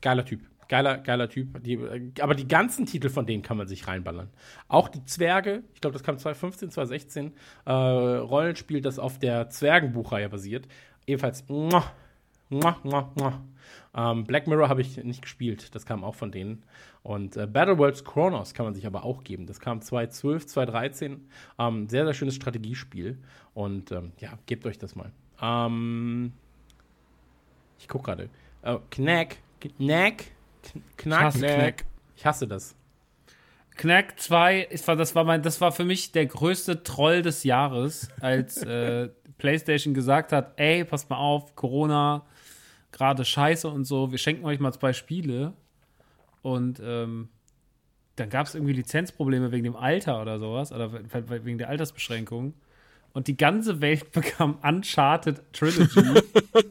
geiler 0.00 0.24
Typ. 0.24 0.40
Geiler, 0.68 0.98
geiler 0.98 1.28
Typ. 1.28 1.62
Die, 1.62 1.74
äh, 1.74 2.12
aber 2.20 2.34
die 2.34 2.46
ganzen 2.46 2.86
Titel 2.86 3.08
von 3.08 3.26
denen 3.26 3.42
kann 3.42 3.56
man 3.56 3.66
sich 3.66 3.88
reinballern. 3.88 4.30
Auch 4.68 4.88
die 4.88 5.04
Zwerge, 5.04 5.64
ich 5.74 5.80
glaube, 5.80 5.94
das 5.94 6.02
kam 6.02 6.18
2015, 6.18 6.70
2016, 6.70 7.32
äh, 7.64 7.72
Rollenspiel, 7.72 8.80
das 8.80 8.98
auf 8.98 9.18
der 9.18 9.50
Zwergenbuchreihe 9.50 10.28
basiert. 10.28 10.68
Ebenfalls 11.06 11.48
muah, 11.48 11.90
muah, 12.50 12.76
muah, 12.82 13.12
muah. 13.16 13.42
Ähm, 13.94 14.24
Black 14.24 14.46
Mirror 14.46 14.68
habe 14.68 14.82
ich 14.82 15.02
nicht 15.02 15.22
gespielt, 15.22 15.74
das 15.74 15.86
kam 15.86 16.04
auch 16.04 16.14
von 16.14 16.30
denen. 16.30 16.62
Und 17.02 17.36
äh, 17.36 17.46
Battle 17.46 17.78
Worlds 17.78 18.04
Chronos 18.04 18.52
kann 18.52 18.66
man 18.66 18.74
sich 18.74 18.86
aber 18.86 19.04
auch 19.04 19.24
geben. 19.24 19.46
Das 19.46 19.60
kam 19.60 19.80
2012, 19.80 20.46
2013. 20.46 21.28
Ähm, 21.58 21.88
sehr, 21.88 22.04
sehr 22.04 22.14
schönes 22.14 22.34
Strategiespiel. 22.34 23.18
Und 23.54 23.90
ähm, 23.90 24.12
ja, 24.18 24.38
gebt 24.44 24.66
euch 24.66 24.78
das 24.78 24.94
mal. 24.94 25.10
Ähm, 25.40 26.32
ich 27.78 27.88
gucke 27.88 28.04
gerade. 28.06 28.28
Äh, 28.62 28.76
Knack, 28.90 29.36
Knack, 29.60 30.24
Knack, 30.96 31.22
hasse 31.22 31.46
Knack. 31.46 31.84
Ich 32.16 32.26
hasse 32.26 32.46
das. 32.48 32.74
Knack 33.76 34.18
2, 34.18 34.62
ist, 34.62 34.88
das, 34.88 35.14
war 35.14 35.22
mein, 35.22 35.42
das 35.42 35.60
war 35.60 35.70
für 35.70 35.84
mich 35.84 36.10
der 36.10 36.26
größte 36.26 36.82
Troll 36.82 37.22
des 37.22 37.44
Jahres, 37.44 38.08
als 38.20 38.60
äh, 38.62 39.08
PlayStation 39.38 39.94
gesagt 39.94 40.32
hat: 40.32 40.54
Ey, 40.56 40.84
passt 40.84 41.08
mal 41.08 41.16
auf, 41.16 41.54
Corona, 41.54 42.26
gerade 42.90 43.24
scheiße 43.24 43.68
und 43.68 43.84
so, 43.84 44.10
wir 44.10 44.18
schenken 44.18 44.44
euch 44.44 44.58
mal 44.58 44.72
zwei 44.72 44.92
Spiele. 44.92 45.52
Und 46.42 46.80
ähm, 46.82 47.28
dann 48.16 48.30
gab 48.30 48.46
es 48.46 48.54
irgendwie 48.54 48.72
Lizenzprobleme 48.72 49.52
wegen 49.52 49.64
dem 49.64 49.76
Alter 49.76 50.20
oder 50.20 50.38
sowas, 50.38 50.72
oder 50.72 50.92
wegen 51.44 51.58
der 51.58 51.68
Altersbeschränkung. 51.68 52.54
Und 53.18 53.26
die 53.26 53.36
ganze 53.36 53.80
Welt 53.80 54.12
bekam 54.12 54.58
Uncharted 54.62 55.42
Trilogy 55.52 56.20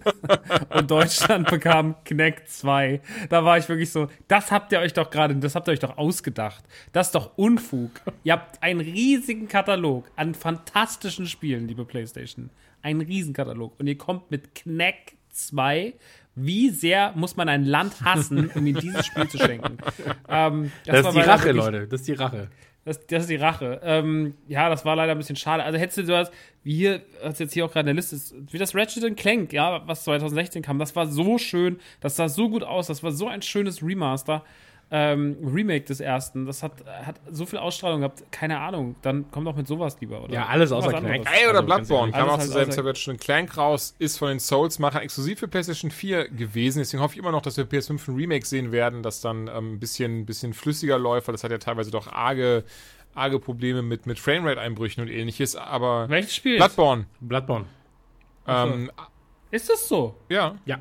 und 0.73 0.89
Deutschland 0.89 1.49
bekam 1.49 1.95
Kinect 2.05 2.49
2. 2.49 3.01
Da 3.27 3.43
war 3.43 3.57
ich 3.57 3.67
wirklich 3.67 3.91
so, 3.91 4.07
das 4.29 4.49
habt 4.49 4.71
ihr 4.71 4.79
euch 4.79 4.93
doch 4.93 5.09
gerade, 5.09 5.35
das 5.35 5.55
habt 5.55 5.67
ihr 5.67 5.73
euch 5.73 5.81
doch 5.81 5.97
ausgedacht. 5.97 6.63
Das 6.93 7.07
ist 7.07 7.15
doch 7.15 7.37
Unfug. 7.37 7.99
ihr 8.23 8.31
habt 8.31 8.63
einen 8.63 8.79
riesigen 8.79 9.49
Katalog 9.49 10.09
an 10.15 10.35
fantastischen 10.35 11.25
Spielen, 11.25 11.67
liebe 11.67 11.83
PlayStation. 11.83 12.49
Einen 12.81 13.01
riesen 13.01 13.33
Katalog. 13.33 13.77
Und 13.77 13.87
ihr 13.87 13.97
kommt 13.97 14.31
mit 14.31 14.55
Kinect 14.55 15.15
2, 15.31 15.95
wie 16.35 16.69
sehr 16.69 17.11
muss 17.17 17.35
man 17.35 17.49
ein 17.49 17.65
Land 17.65 18.01
hassen, 18.05 18.49
um 18.55 18.65
ihm 18.65 18.79
dieses 18.79 19.05
Spiel 19.05 19.27
zu 19.27 19.37
schenken? 19.37 19.79
Ähm, 20.29 20.71
das, 20.85 21.03
das 21.03 21.07
ist 21.07 21.15
die 21.15 21.29
Rache, 21.29 21.45
wirklich, 21.45 21.65
Leute. 21.65 21.87
Das 21.87 22.01
ist 22.01 22.07
die 22.07 22.13
Rache. 22.13 22.49
Das, 22.87 23.05
das 23.05 23.23
ist 23.23 23.29
die 23.29 23.35
Rache. 23.35 23.81
Ähm, 23.83 24.35
ja, 24.47 24.69
das 24.69 24.85
war 24.85 24.95
leider 24.95 25.11
ein 25.11 25.17
bisschen 25.17 25.35
schade. 25.35 25.61
Also 25.61 25.77
hättest 25.77 25.97
du 25.97 26.05
sowas, 26.05 26.31
wie 26.63 26.73
hier, 26.73 27.01
was 27.21 27.37
jetzt 27.37 27.51
hier 27.51 27.65
auch 27.65 27.71
gerade 27.73 27.81
in 27.81 27.87
der 27.87 27.95
Liste 27.95 28.15
ist, 28.15 28.33
wie 28.49 28.57
das 28.57 28.73
Ratchet 28.73 29.17
Clank, 29.17 29.51
ja, 29.51 29.85
was 29.85 30.05
2016 30.05 30.61
kam, 30.61 30.79
das 30.79 30.95
war 30.95 31.05
so 31.05 31.37
schön, 31.37 31.81
das 31.99 32.15
sah 32.15 32.29
so 32.29 32.47
gut 32.47 32.63
aus, 32.63 32.87
das 32.87 33.03
war 33.03 33.11
so 33.11 33.27
ein 33.27 33.41
schönes 33.41 33.83
Remaster 33.83 34.45
ähm, 34.89 35.37
Remake 35.43 35.85
des 35.85 35.99
ersten. 35.99 36.45
Das 36.45 36.63
hat, 36.63 36.85
hat 36.85 37.19
so 37.29 37.45
viel 37.45 37.59
Ausstrahlung 37.59 38.01
gehabt, 38.01 38.23
keine 38.31 38.59
Ahnung. 38.59 38.95
Dann 39.01 39.29
kommt 39.31 39.45
doch 39.45 39.55
mit 39.55 39.67
sowas 39.67 39.97
lieber, 39.99 40.23
oder? 40.23 40.33
Ja, 40.33 40.45
alles 40.45 40.71
außer 40.71 40.89
Clank. 40.89 41.27
Ey, 41.29 41.49
oder 41.49 41.59
also, 41.59 41.65
Bloodborne. 41.65 42.11
Kam 42.13 42.29
auch 42.29 42.39
zur 42.39 42.53
selben 42.53 42.71
Zeit 42.71 42.97
schon 42.97 43.17
Clank 43.17 43.57
raus, 43.57 43.95
ist 43.99 44.17
von 44.17 44.29
den 44.29 44.39
Souls-Machern 44.39 45.01
exklusiv 45.01 45.39
für 45.39 45.47
PlayStation 45.47 45.91
4 45.91 46.29
gewesen. 46.29 46.79
Deswegen 46.79 47.03
hoffe 47.03 47.15
ich 47.15 47.19
immer 47.19 47.31
noch, 47.31 47.41
dass 47.41 47.57
wir 47.57 47.65
PS5 47.65 48.07
ein 48.07 48.15
Remake 48.15 48.45
sehen 48.45 48.71
werden, 48.71 49.03
das 49.03 49.19
dann 49.19 49.49
ähm, 49.49 49.73
ein 49.73 49.79
bisschen, 49.79 50.25
bisschen 50.25 50.53
flüssiger 50.53 50.97
läuft, 50.97 51.27
weil 51.27 51.33
das 51.33 51.43
hat 51.43 51.51
ja 51.51 51.57
teilweise 51.57 51.91
doch 51.91 52.07
arge 52.07 52.63
arge 53.13 53.39
Probleme 53.39 53.81
mit, 53.81 54.05
mit 54.05 54.19
Framerate-Einbrüchen 54.19 55.01
und 55.01 55.09
ähnliches, 55.09 55.55
aber. 55.55 56.07
Welches 56.07 56.35
Spiel? 56.35 56.57
Bloodborne. 56.57 57.07
Bloodborne. 57.19 57.65
Ähm, 58.47 58.91
ist 59.49 59.69
das 59.69 59.87
so? 59.87 60.15
Ja. 60.29 60.55
Ja 60.65 60.79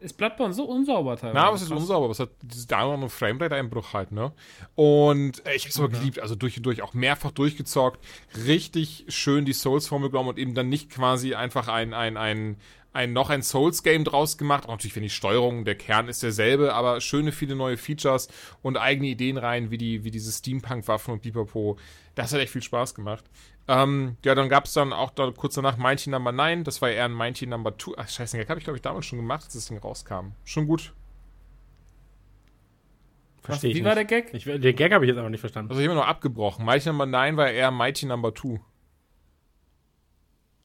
ist 0.00 0.16
Bloodborne 0.16 0.54
so 0.54 0.64
unsauber 0.64 1.16
teilweise. 1.16 1.34
Na, 1.34 1.46
aber 1.46 1.56
es 1.56 1.62
ist 1.62 1.70
unsauber, 1.70 2.04
aber 2.04 2.12
es 2.12 2.20
hat 2.20 2.30
da 2.68 2.84
noch 2.84 2.94
einen 2.94 3.08
Framerate-Einbruch 3.10 3.92
halt, 3.92 4.12
ne? 4.12 4.32
Und 4.74 5.44
äh, 5.46 5.54
ich 5.54 5.64
hab's 5.64 5.78
aber 5.78 5.88
geliebt, 5.88 6.20
also 6.20 6.34
durch 6.34 6.56
und 6.56 6.64
durch, 6.64 6.82
auch 6.82 6.94
mehrfach 6.94 7.30
durchgezockt, 7.32 8.04
richtig 8.46 9.04
schön 9.08 9.44
die 9.44 9.52
Souls-Formel 9.52 10.10
genommen 10.10 10.30
und 10.30 10.38
eben 10.38 10.54
dann 10.54 10.68
nicht 10.68 10.90
quasi 10.90 11.34
einfach 11.34 11.68
ein, 11.68 11.92
ein, 11.92 12.16
ein, 12.16 12.56
ein 12.92 13.12
noch 13.12 13.28
ein 13.28 13.42
Souls-Game 13.42 14.04
draus 14.04 14.38
gemacht. 14.38 14.64
Auch 14.64 14.70
natürlich, 14.70 14.96
wenn 14.96 15.02
die 15.02 15.10
Steuerung, 15.10 15.64
der 15.64 15.74
Kern 15.74 16.08
ist 16.08 16.22
derselbe, 16.22 16.74
aber 16.74 17.00
schöne 17.00 17.32
viele 17.32 17.56
neue 17.56 17.76
Features 17.76 18.28
und 18.62 18.76
eigene 18.76 19.08
Ideen 19.08 19.36
rein, 19.36 19.70
wie 19.70 19.78
die, 19.78 20.04
wie 20.04 20.10
diese 20.10 20.32
Steampunk-Waffen 20.32 21.12
und 21.12 21.20
Pipapo. 21.20 21.76
Das 22.14 22.32
hat 22.32 22.40
echt 22.40 22.52
viel 22.52 22.62
Spaß 22.62 22.94
gemacht. 22.94 23.24
Ähm, 23.66 24.16
ja, 24.24 24.34
dann 24.34 24.48
gab 24.48 24.66
es 24.66 24.74
dann 24.74 24.92
auch 24.92 25.10
da, 25.10 25.30
kurz 25.30 25.54
danach 25.54 25.76
Mighty 25.76 26.10
Number 26.10 26.32
9. 26.32 26.64
Das 26.64 26.82
war 26.82 26.90
eher 26.90 27.06
ein 27.06 27.14
Mighty 27.14 27.46
Number 27.46 27.76
2. 27.76 27.92
Ach, 27.96 28.08
scheiße, 28.08 28.36
den 28.36 28.48
habe 28.48 28.58
ich, 28.58 28.64
glaube 28.64 28.76
ich, 28.76 28.82
damals 28.82 29.06
schon 29.06 29.18
gemacht, 29.18 29.44
als 29.44 29.54
das 29.54 29.66
Ding 29.66 29.78
rauskam. 29.78 30.32
Schon 30.44 30.66
gut. 30.66 30.92
Verstehe 33.42 33.70
ich. 33.70 33.76
Wie 33.76 33.80
nicht. 33.80 33.88
war 33.88 33.94
der 33.94 34.04
Gag? 34.04 34.32
Ich, 34.34 34.44
der 34.44 34.72
Gag 34.72 34.92
habe 34.92 35.04
ich 35.04 35.08
jetzt 35.08 35.18
aber 35.18 35.30
nicht 35.30 35.40
verstanden. 35.40 35.70
Also, 35.70 35.80
ich 35.80 35.88
habe 35.88 35.94
nur 35.94 36.06
abgebrochen. 36.06 36.64
Mighty 36.64 36.88
Number 36.88 37.06
9 37.06 37.36
war 37.36 37.50
eher 37.50 37.70
Mighty 37.70 38.06
Number 38.06 38.34
2. 38.34 38.60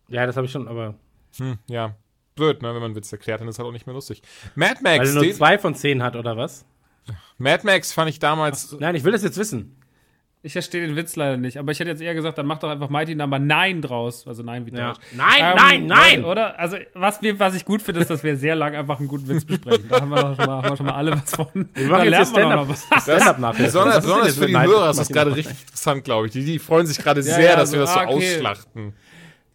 Ja, 0.10 0.26
das 0.26 0.36
habe 0.36 0.45
ich 0.45 0.52
schon, 0.52 0.68
aber. 0.68 0.95
Hm, 1.38 1.58
ja. 1.68 1.95
Blöd, 2.36 2.61
ne, 2.61 2.74
wenn 2.74 2.82
man 2.82 2.95
Witz 2.95 3.11
erklärt, 3.11 3.42
dann 3.42 3.48
ist 3.48 3.60
halt 3.60 3.68
auch 3.68 3.74
nicht 3.74 3.86
mehr 3.86 3.94
lustig. 3.94 4.22
Mad 4.56 4.80
Max. 4.82 5.00
Weil 5.00 5.08
er 5.08 5.14
nur 5.14 5.34
zwei 5.34 5.58
von 5.58 5.76
zehn 5.76 6.02
hat, 6.02 6.16
oder 6.16 6.38
was? 6.38 6.66
Mad 7.38 7.66
Max 7.66 7.92
fand 7.92 8.10
ich 8.10 8.19
damals. 8.19 8.74
Ach, 8.74 8.80
nein, 8.80 8.95
ich 8.95 9.03
will 9.03 9.11
das 9.11 9.24
jetzt 9.24 9.38
wissen. 9.38 9.78
Ich 10.42 10.53
verstehe 10.53 10.88
den 10.88 10.95
Witz 10.95 11.18
leider 11.18 11.35
nicht, 11.35 11.58
aber 11.58 11.74
ich 11.74 11.82
hätte 11.82 11.90
jetzt 11.90 12.01
eher 12.01 12.14
gesagt, 12.14 12.38
dann 12.38 12.45
mach 12.45 12.59
doch 12.59 12.69
einfach 12.69 12.88
Mighty 12.90 13.14
Number 13.14 13.40
9 13.40 13.82
draus. 13.82 14.26
Also 14.26 14.42
nein, 14.42 14.66
wie 14.66 14.72
ja. 14.72 14.93
Nein, 15.11 15.38
ähm, 15.38 15.56
nein, 15.56 15.85
nein! 15.88 16.24
Oder? 16.24 16.58
Also, 16.58 16.77
was, 16.93 17.19
was 17.22 17.56
ich 17.56 17.66
gut 17.66 17.82
finde, 17.82 18.00
ist, 18.00 18.09
dass 18.09 18.24
wir 18.24 18.38
sehr 18.38 18.56
lang 18.56 18.74
einfach 18.74 19.00
einen 19.00 19.09
guten 19.09 19.27
Witz 19.27 19.43
besprechen. 19.43 19.90
Da 19.90 20.00
haben 20.00 20.09
wir, 20.09 20.35
schon 20.38 20.45
mal, 20.45 20.61
haben 20.61 20.69
wir 20.69 20.77
schon 20.77 20.85
mal 20.85 20.95
alle 20.95 21.11
was 21.11 21.35
von. 21.35 21.69
Wir 21.74 21.88
machen 21.88 22.09
jetzt 22.09 22.30
Stand-up 22.30 22.74
Stand 23.01 23.40
nach. 23.40 23.53
Besonders, 23.53 24.01
besonders 24.01 24.38
für 24.38 24.48
die 24.48 24.58
Hörer 24.58 24.92
ist 24.92 25.00
das 25.00 25.09
gerade 25.09 25.35
richtig 25.35 25.59
interessant, 25.59 26.06
glaube 26.06 26.27
ich. 26.27 26.32
Die, 26.32 26.45
die 26.45 26.58
freuen 26.58 26.88
sich 26.88 26.98
gerade 27.00 27.19
ja, 27.19 27.35
sehr, 27.35 27.50
ja, 27.50 27.56
dass 27.58 27.74
wir 27.74 27.80
das 27.80 27.93
so 27.93 28.00
ah, 28.00 28.03
okay. 28.08 28.35
ausschlachten. 28.35 28.93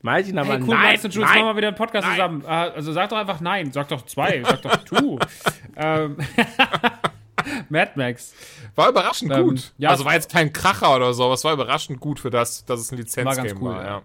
Mighty 0.03 0.35
Number 0.35 0.53
hey, 0.53 0.61
cool, 0.61 0.75
nein, 0.75 0.93
Max 0.93 1.05
und 1.07 1.15
Jules, 1.15 1.31
machen 1.31 1.47
wir 1.47 1.57
wieder 1.57 1.69
einen 1.69 1.77
Podcast 1.79 2.07
nein. 2.07 2.17
zusammen. 2.17 2.45
Ah, 2.47 2.65
also 2.65 2.93
sag 2.93 3.09
doch 3.09 3.17
einfach 3.17 3.41
nein, 3.41 3.73
sag 3.73 3.89
doch 3.89 4.05
zwei, 4.05 4.43
sag 4.45 4.61
doch 4.61 4.77
tu. 4.85 5.19
ähm. 5.79 6.19
Mad 7.69 7.93
Max. 7.97 8.35
War 8.75 8.89
überraschend 8.89 9.33
ähm, 9.33 9.49
gut. 9.49 9.73
Ja, 9.79 9.91
also 9.91 10.05
war 10.05 10.15
jetzt 10.15 10.31
kein 10.31 10.53
Kracher 10.53 10.95
oder 10.97 11.13
so, 11.15 11.25
aber 11.25 11.35
es 11.35 11.45
war 11.45 11.53
überraschend 11.53 12.01
gut 12.01 12.19
für 12.19 12.31
das, 12.31 12.65
dass 12.65 12.81
es 12.81 12.93
ein 12.93 12.99
Lizenzgame 12.99 13.61
war. 13.61 13.63
Cool, 13.63 13.85
ja. 13.85 14.03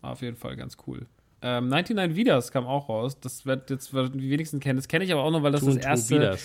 War 0.00 0.12
auf 0.12 0.22
jeden 0.22 0.36
Fall 0.36 0.56
ganz 0.56 0.76
cool. 0.86 1.06
Ähm, 1.42 1.68
99 1.68 2.16
Vidas 2.16 2.50
kam 2.50 2.66
auch 2.66 2.88
raus. 2.88 3.18
Das 3.20 3.46
wird 3.46 3.70
jetzt 3.70 3.92
die 3.92 4.30
wenigsten 4.30 4.60
kennen. 4.60 4.76
Das 4.76 4.88
kenne 4.88 5.04
ich 5.04 5.12
aber 5.12 5.22
auch 5.22 5.30
nur, 5.30 5.42
weil 5.42 5.52
das 5.52 5.64
das 5.64 5.76
erste. 5.76 6.38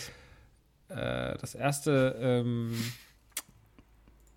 Äh, 0.90 1.38
das 1.38 1.56
erste. 1.56 2.16
Ähm, 2.20 2.74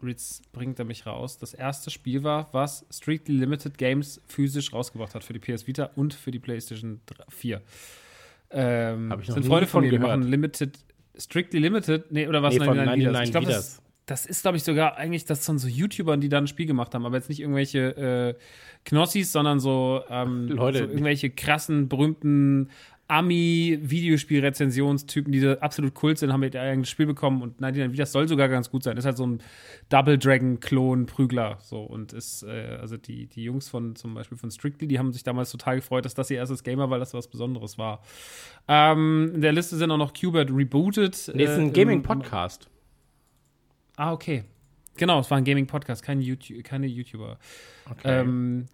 Ritz 0.02 0.42
bringt 0.52 0.78
er 0.78 0.84
mich 0.84 1.06
raus. 1.06 1.38
Das 1.38 1.54
erste 1.54 1.90
Spiel 1.90 2.22
war, 2.22 2.48
was 2.52 2.86
Strictly 2.90 3.36
Limited 3.36 3.78
Games 3.78 4.20
physisch 4.26 4.72
rausgebracht 4.72 5.14
hat 5.14 5.24
für 5.24 5.32
die 5.32 5.38
PS 5.38 5.66
Vita 5.66 5.90
und 5.96 6.14
für 6.14 6.30
die 6.30 6.38
PlayStation 6.38 7.00
4. 7.28 7.62
Ähm, 8.50 9.10
Hab 9.10 9.22
ich 9.22 9.28
noch 9.28 9.34
sind 9.34 9.46
Freunde 9.46 9.66
von 9.66 9.82
mir, 9.82 9.90
die 9.90 9.98
machen 9.98 10.22
Limited 10.22 10.78
Strictly 11.16 11.60
Limited, 11.60 12.10
nee, 12.10 12.26
oder 12.26 12.42
was? 12.42 12.54
Nee, 12.54 12.60
99 12.60 13.04
99 13.04 13.24
ich 13.24 13.30
glaube, 13.32 13.46
das, 13.46 13.82
das, 14.06 14.26
ist, 14.26 14.42
glaube 14.42 14.56
ich, 14.56 14.64
sogar 14.64 14.96
eigentlich, 14.96 15.24
das 15.24 15.44
sind 15.44 15.58
so 15.58 15.68
YouTubern, 15.68 16.20
die 16.20 16.28
da 16.28 16.38
ein 16.38 16.46
Spiel 16.46 16.66
gemacht 16.66 16.94
haben, 16.94 17.06
aber 17.06 17.16
jetzt 17.16 17.28
nicht 17.28 17.40
irgendwelche 17.40 17.96
äh, 17.96 18.34
Knossis, 18.84 19.32
sondern 19.32 19.60
so, 19.60 20.02
ähm, 20.10 20.48
Leute. 20.48 20.78
so 20.78 20.84
irgendwelche 20.84 21.30
krassen, 21.30 21.88
berühmten 21.88 22.68
Ami-Videospiel-Rezensionstypen, 23.06 25.30
die 25.30 25.46
absolut 25.60 25.92
kult 25.94 26.16
sind, 26.18 26.32
haben 26.32 26.42
ihr 26.42 26.54
eigenes 26.54 26.88
Spiel 26.88 27.04
bekommen 27.04 27.42
und 27.42 27.60
nein, 27.60 27.92
das 27.94 28.12
soll 28.12 28.26
sogar 28.28 28.48
ganz 28.48 28.70
gut 28.70 28.82
sein. 28.82 28.96
Ist 28.96 29.04
halt 29.04 29.18
so 29.18 29.26
ein 29.26 29.42
Double 29.90 30.16
Dragon-Klon-Prügler. 30.16 31.58
So 31.60 31.82
und 31.82 32.14
ist, 32.14 32.44
äh, 32.44 32.78
also 32.80 32.96
die, 32.96 33.26
die 33.26 33.44
Jungs 33.44 33.68
von 33.68 33.94
zum 33.94 34.14
Beispiel 34.14 34.38
von 34.38 34.50
Strictly, 34.50 34.88
die 34.88 34.98
haben 34.98 35.12
sich 35.12 35.22
damals 35.22 35.50
total 35.50 35.76
gefreut, 35.76 36.06
dass 36.06 36.14
das 36.14 36.30
ihr 36.30 36.38
erstes 36.38 36.62
Gamer 36.62 36.88
war, 36.88 36.98
dass 36.98 37.10
das 37.10 37.18
was 37.18 37.28
Besonderes 37.28 37.76
war. 37.76 38.00
Ähm, 38.68 39.32
in 39.34 39.42
der 39.42 39.52
Liste 39.52 39.76
sind 39.76 39.90
auch 39.90 39.98
noch 39.98 40.14
Qbert 40.14 40.50
Rebooted. 40.50 41.32
Nee, 41.34 41.44
ist 41.44 41.58
ein 41.58 41.68
äh, 41.68 41.72
Gaming-Podcast. 41.72 42.70
Ah, 43.96 44.12
okay. 44.12 44.44
Genau, 44.96 45.20
es 45.20 45.30
war 45.30 45.38
ein 45.38 45.44
Gaming-Podcast, 45.44 46.02
kein 46.02 46.22
YouTube, 46.22 46.64
keine 46.64 46.86
YouTuber. 46.86 47.38
Okay. 47.90 48.20
Ähm, 48.20 48.64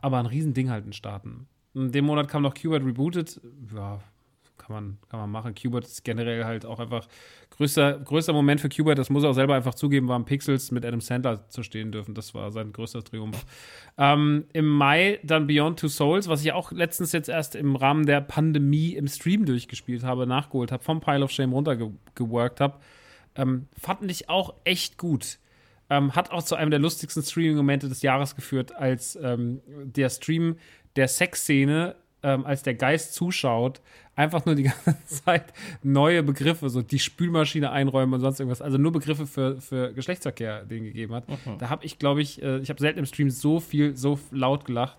aber 0.00 0.18
ein 0.18 0.26
Riesending 0.26 0.70
halt 0.70 0.86
in 0.86 0.94
Starten. 0.94 1.46
In 1.74 1.92
dem 1.92 2.04
Monat 2.06 2.28
kam 2.28 2.42
noch 2.42 2.54
Qbert 2.54 2.84
Rebooted. 2.84 3.40
Ja, 3.74 4.00
kann 4.56 4.74
man, 4.74 4.98
kann 5.08 5.20
man 5.20 5.30
machen. 5.30 5.54
Qbert 5.54 5.84
ist 5.84 6.04
generell 6.04 6.44
halt 6.44 6.66
auch 6.66 6.78
einfach 6.78 7.08
größter, 7.50 7.98
größter 8.00 8.32
Moment 8.32 8.60
für 8.60 8.68
Qbert, 8.68 8.98
das 8.98 9.10
muss 9.10 9.24
er 9.24 9.30
auch 9.30 9.34
selber 9.34 9.54
einfach 9.54 9.74
zugeben, 9.74 10.08
war 10.08 10.16
am 10.16 10.24
Pixels 10.24 10.70
mit 10.70 10.84
Adam 10.84 11.00
Sandler 11.00 11.48
zu 11.48 11.62
stehen 11.62 11.90
dürfen. 11.90 12.14
Das 12.14 12.34
war 12.34 12.50
sein 12.50 12.72
größter 12.72 13.02
Triumph. 13.02 13.44
Ähm, 14.00 14.44
Im 14.52 14.68
Mai 14.68 15.18
dann 15.24 15.48
Beyond 15.48 15.80
Two 15.80 15.88
Souls, 15.88 16.28
was 16.28 16.44
ich 16.44 16.52
auch 16.52 16.70
letztens 16.70 17.10
jetzt 17.10 17.28
erst 17.28 17.56
im 17.56 17.74
Rahmen 17.74 18.06
der 18.06 18.20
Pandemie 18.20 18.94
im 18.94 19.08
Stream 19.08 19.44
durchgespielt 19.44 20.04
habe, 20.04 20.24
nachgeholt 20.24 20.70
habe, 20.70 20.84
vom 20.84 21.00
Pile 21.00 21.24
of 21.24 21.32
Shame 21.32 21.52
runtergeworkt 21.52 22.60
habe. 22.60 22.78
Ähm, 23.34 23.66
fand 23.76 24.08
ich 24.08 24.28
auch 24.28 24.54
echt 24.62 24.98
gut. 24.98 25.40
Ähm, 25.90 26.14
hat 26.14 26.30
auch 26.30 26.44
zu 26.44 26.54
einem 26.54 26.70
der 26.70 26.78
lustigsten 26.78 27.24
Streaming-Momente 27.24 27.88
des 27.88 28.02
Jahres 28.02 28.36
geführt, 28.36 28.76
als 28.76 29.18
ähm, 29.20 29.62
der 29.66 30.10
Stream 30.10 30.58
der 30.98 31.08
Sexszene, 31.08 31.94
ähm, 32.22 32.44
als 32.44 32.62
der 32.62 32.74
Geist 32.74 33.14
zuschaut, 33.14 33.80
einfach 34.16 34.44
nur 34.44 34.56
die 34.56 34.62
ganze 34.84 35.06
Zeit 35.06 35.52
neue 35.82 36.22
Begriffe, 36.22 36.68
so 36.68 36.82
die 36.82 36.98
Spülmaschine 36.98 37.70
einräumen 37.70 38.14
und 38.14 38.20
sonst 38.20 38.40
irgendwas, 38.40 38.60
also 38.60 38.76
nur 38.76 38.92
Begriffe 38.92 39.26
für, 39.26 39.60
für 39.60 39.92
Geschlechtsverkehr 39.92 40.64
den 40.64 40.84
gegeben 40.84 41.14
hat. 41.14 41.24
Da 41.58 41.70
habe 41.70 41.86
ich, 41.86 41.98
glaube 41.98 42.20
ich, 42.20 42.42
äh, 42.42 42.58
ich 42.58 42.68
habe 42.68 42.80
selten 42.80 42.98
im 42.98 43.06
Stream 43.06 43.30
so 43.30 43.60
viel, 43.60 43.96
so 43.96 44.18
laut 44.30 44.64
gelacht. 44.64 44.98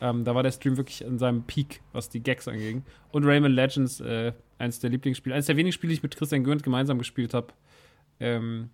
Ähm, 0.00 0.24
da 0.24 0.34
war 0.34 0.42
der 0.42 0.50
Stream 0.50 0.76
wirklich 0.76 1.02
in 1.02 1.18
seinem 1.18 1.44
Peak, 1.44 1.80
was 1.92 2.08
die 2.08 2.22
Gags 2.22 2.48
anging. 2.48 2.82
Und 3.12 3.24
Rayman 3.24 3.52
Legends, 3.52 4.00
äh, 4.00 4.32
eines 4.58 4.80
der 4.80 4.90
Lieblingsspiele, 4.90 5.34
eines 5.34 5.46
der 5.46 5.56
wenigen 5.56 5.72
Spiele, 5.72 5.90
die 5.90 5.96
ich 5.96 6.02
mit 6.02 6.16
Christian 6.16 6.42
Gürnt 6.42 6.62
gemeinsam 6.62 6.98
gespielt 6.98 7.34
habe. 7.34 7.48
Ähm, 8.18 8.70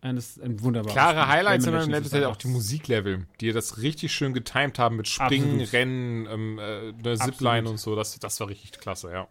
eines, 0.00 0.40
ein 0.40 0.60
wunderbares 0.62 0.92
Klare 0.92 1.20
Spiel. 1.22 1.32
Highlights 1.32 1.66
in 1.66 1.74
meinem 1.74 1.90
Level 1.90 2.24
auch 2.26 2.36
die 2.36 2.48
Musiklevel, 2.48 3.26
die 3.40 3.52
das 3.52 3.78
richtig 3.82 4.12
schön 4.12 4.32
getimed 4.32 4.78
haben 4.78 4.96
mit 4.96 5.08
Springen, 5.08 5.60
Absolut. 5.60 5.72
Rennen, 5.72 6.26
ähm, 6.30 6.58
äh, 6.58 6.92
eine 6.98 7.18
Zipline 7.18 7.68
und 7.68 7.78
so. 7.78 7.96
Das, 7.96 8.18
das 8.18 8.38
war 8.40 8.48
richtig 8.48 8.72
klasse, 8.80 9.10
ja. 9.12 9.28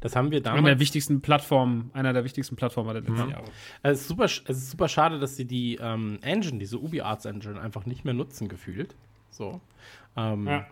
Das 0.00 0.14
haben 0.16 0.30
wir 0.30 0.38
Einer 0.38 0.44
der 0.52 0.54
damals. 0.56 0.80
wichtigsten 0.80 1.22
Plattformen, 1.22 1.90
einer 1.94 2.12
der 2.12 2.24
wichtigsten 2.24 2.56
Plattformen 2.56 2.92
der 2.92 3.00
letzten 3.02 3.30
Jahre. 3.30 3.44
Es 3.82 4.02
ist 4.02 4.08
super, 4.08 4.24
es 4.26 4.40
ist 4.48 4.70
super 4.72 4.88
schade, 4.88 5.18
dass 5.18 5.36
sie 5.36 5.46
die 5.46 5.76
ähm, 5.80 6.18
Engine, 6.20 6.58
diese 6.58 6.78
UbiArts 6.78 7.24
Engine, 7.24 7.58
einfach 7.60 7.86
nicht 7.86 8.04
mehr 8.04 8.12
nutzen, 8.12 8.48
gefühlt. 8.48 8.94
So. 9.30 9.60
Ähm, 10.16 10.46
Ja. 10.46 10.66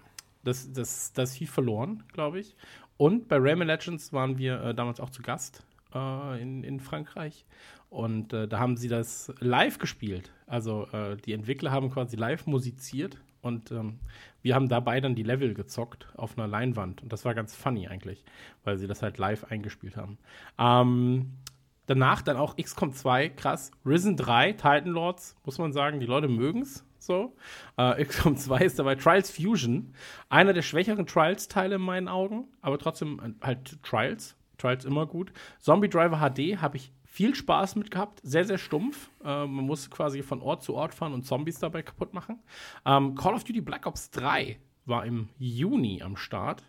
das, 0.45 0.71
das, 0.73 1.13
das 1.15 1.31
ist 1.31 1.39
viel 1.39 1.47
verloren, 1.47 2.03
glaube 2.13 2.41
ich. 2.41 2.55
Und 2.99 3.29
bei 3.29 3.37
Rayman 3.39 3.67
Legends 3.69 4.13
waren 4.13 4.37
wir 4.37 4.61
äh, 4.63 4.75
damals 4.75 5.01
auch 5.01 5.09
zu 5.11 5.23
Gast 5.23 5.65
äh, 5.95 6.43
in, 6.43 6.63
in 6.63 6.79
Frankreich. 6.79 7.47
Und 7.93 8.33
äh, 8.33 8.49
da 8.49 8.59
haben 8.59 8.79
sie 8.79 8.89
das 8.89 9.31
live 9.41 9.79
gespielt. 9.79 10.33
Also 10.47 10.87
äh, 10.93 11.19
die 11.19 11.35
Entwickler 11.35 11.71
haben 11.71 11.91
quasi 11.91 12.17
live 12.17 12.47
musiziert 12.47 13.19
und 13.43 13.71
ähm, 13.71 13.99
wir 14.41 14.55
haben 14.55 14.71
dabei 14.71 15.03
dann 15.03 15.15
die 15.15 15.23
Level 15.23 15.53
gezockt 15.53 16.09
auf 16.17 16.39
einer 16.39 16.49
Leinwand. 16.49 17.03
Und 17.03 17.13
das 17.13 17.27
war 17.27 17.35
ganz 17.35 17.55
funny 17.55 17.89
eigentlich, 17.89 18.25
weil 18.65 18.79
sie 18.79 18.87
das 18.87 19.03
halt 19.03 19.19
live 19.19 19.45
eingespielt 19.45 19.99
haben. 19.99 20.17
Ähm, 20.59 21.33
danach 21.85 22.23
dann 22.23 22.39
auch 22.39 22.57
XCOM 22.57 22.95
2, 22.95 23.29
krass. 23.29 23.73
Risen 23.85 24.17
3, 24.17 24.53
Titan 24.53 24.87
Lords, 24.87 25.37
muss 25.45 25.59
man 25.59 25.75
sagen, 25.75 26.01
die 26.01 26.07
Leute 26.07 26.29
mögen's 26.29 26.87
so. 26.99 27.37
Äh, 27.77 28.03
XCOM 28.07 28.39
2 28.39 28.59
ist 28.61 28.79
dabei 28.79 28.95
Trials 28.95 29.31
Fusion, 29.31 29.93
einer 30.31 30.55
der 30.55 30.63
schwächeren 30.63 31.07
Trials-Teile 31.07 31.75
in 31.75 31.83
meinen 31.83 32.09
Augen, 32.09 32.45
aber 32.63 32.79
trotzdem 32.79 33.21
äh, 33.21 33.47
halt 33.47 33.83
Trials. 33.83 34.35
Trials 34.57 34.87
immer 34.87 35.05
gut. 35.05 35.31
Zombie 35.59 35.91
Driver 35.91 36.19
HD 36.19 36.63
habe 36.63 36.79
ich 36.79 36.91
viel 37.13 37.35
Spaß 37.35 37.77
mit 37.77 37.91
gehabt, 37.91 38.21
sehr, 38.23 38.47
sehr 38.47 38.57
stumpf. 38.57 39.11
Äh, 39.23 39.27
man 39.47 39.67
muss 39.67 39.91
quasi 39.91 40.23
von 40.23 40.41
Ort 40.41 40.63
zu 40.63 40.75
Ort 40.75 40.95
fahren 40.95 41.13
und 41.13 41.25
Zombies 41.27 41.59
dabei 41.59 41.83
kaputt 41.83 42.15
machen. 42.15 42.39
Ähm, 42.87 43.15
Call 43.15 43.35
of 43.35 43.45
Duty 43.45 43.61
Black 43.61 43.87
Ops 43.87 44.11
3 44.13 44.59
war 44.87 45.05
im 45.05 45.29
Juni 45.39 46.03
am 46.03 46.17
Start. 46.17 46.63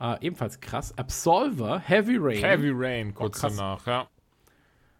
Äh, 0.00 0.16
ebenfalls 0.26 0.58
krass. 0.60 0.96
Absolver, 0.96 1.78
Heavy 1.80 2.16
Rain. 2.18 2.38
Heavy 2.42 2.70
Rain, 2.72 3.14
kurz 3.14 3.40
krass. 3.40 3.54
danach, 3.56 3.86
ja. 3.86 4.08